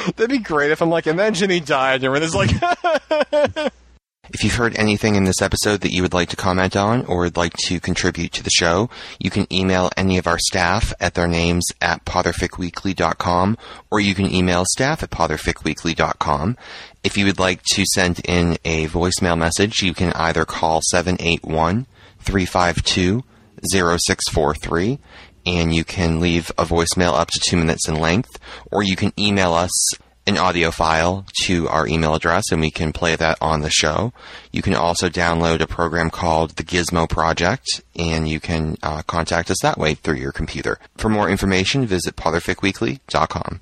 That'd 0.17 0.31
be 0.31 0.39
great 0.39 0.71
if 0.71 0.81
I'm 0.81 0.89
like, 0.89 1.07
imagine 1.07 1.51
he 1.51 1.61
died, 1.61 2.05
and 2.05 2.13
Rena's 2.13 2.35
like, 2.35 2.51
If 4.31 4.43
you've 4.43 4.55
heard 4.55 4.77
anything 4.77 5.15
in 5.15 5.25
this 5.25 5.41
episode 5.41 5.81
that 5.83 5.93
you 5.93 6.03
would 6.03 6.15
like 6.15 6.29
to 6.31 6.37
comment 6.37 6.77
on 6.77 7.05
or 7.07 7.21
would 7.21 7.37
like 7.37 7.55
to 7.67 7.79
contribute 7.79 8.33
to 8.33 8.43
the 8.43 8.51
show, 8.51 8.91
you 9.19 9.31
can 9.31 9.53
email 9.53 9.91
any 9.97 10.19
of 10.19 10.27
our 10.27 10.39
staff 10.39 10.93
at 11.01 11.15
their 11.15 11.29
names 11.29 11.65
at 11.81 12.05
potterficweekly.com 12.05 13.57
or 13.91 14.01
you 14.01 14.15
can 14.15 14.33
email 14.33 14.65
staff 14.67 15.03
at 15.03 15.11
potterficweekly.com. 15.11 16.57
If 17.05 17.17
you 17.17 17.27
would 17.27 17.39
like 17.39 17.63
to 17.73 17.85
send 17.95 18.21
in 18.25 18.59
a 18.65 18.89
voicemail 18.89 19.39
message, 19.39 19.83
you 19.83 19.95
can 19.95 20.13
either 20.15 20.45
call 20.45 20.81
781 20.83 21.87
352 22.19 23.23
0643 23.73 24.99
and 25.47 25.75
you 25.75 25.85
can 25.85 26.21
leave 26.21 26.51
a 26.59 26.65
voicemail 26.65 27.15
up 27.15 27.31
to 27.31 27.41
two 27.41 27.57
minutes 27.57 27.89
in 27.89 27.95
length, 27.95 28.39
or 28.73 28.83
you 28.83 28.97
can 28.97 29.13
email 29.17 29.55
us 29.55 29.71
an 30.27 30.39
audio 30.39 30.71
file 30.71 31.25
to 31.45 31.69
our 31.69 31.87
email 31.87 32.15
address 32.15 32.51
and 32.51 32.61
we 32.61 32.71
can 32.71 32.93
play 32.93 33.15
that 33.15 33.39
on 33.41 33.61
the 33.61 33.71
show. 33.71 34.13
You 34.51 34.61
can 34.61 34.75
also 34.75 35.09
download 35.09 35.61
a 35.61 35.67
program 35.67 36.11
called 36.11 36.51
the 36.57 36.65
Gizmo 36.65 37.09
Project 37.09 37.83
and 37.97 38.29
you 38.29 38.41
can 38.41 38.77
uh, 38.83 39.03
contact 39.03 39.51
us 39.51 39.59
that 39.63 39.79
way 39.79 39.95
through 39.95 40.17
your 40.17 40.33
computer. 40.33 40.79
For 40.97 41.09
more 41.09 41.31
information, 41.31 41.87
visit 41.87 42.17
potterficweekly.com. 42.17 43.61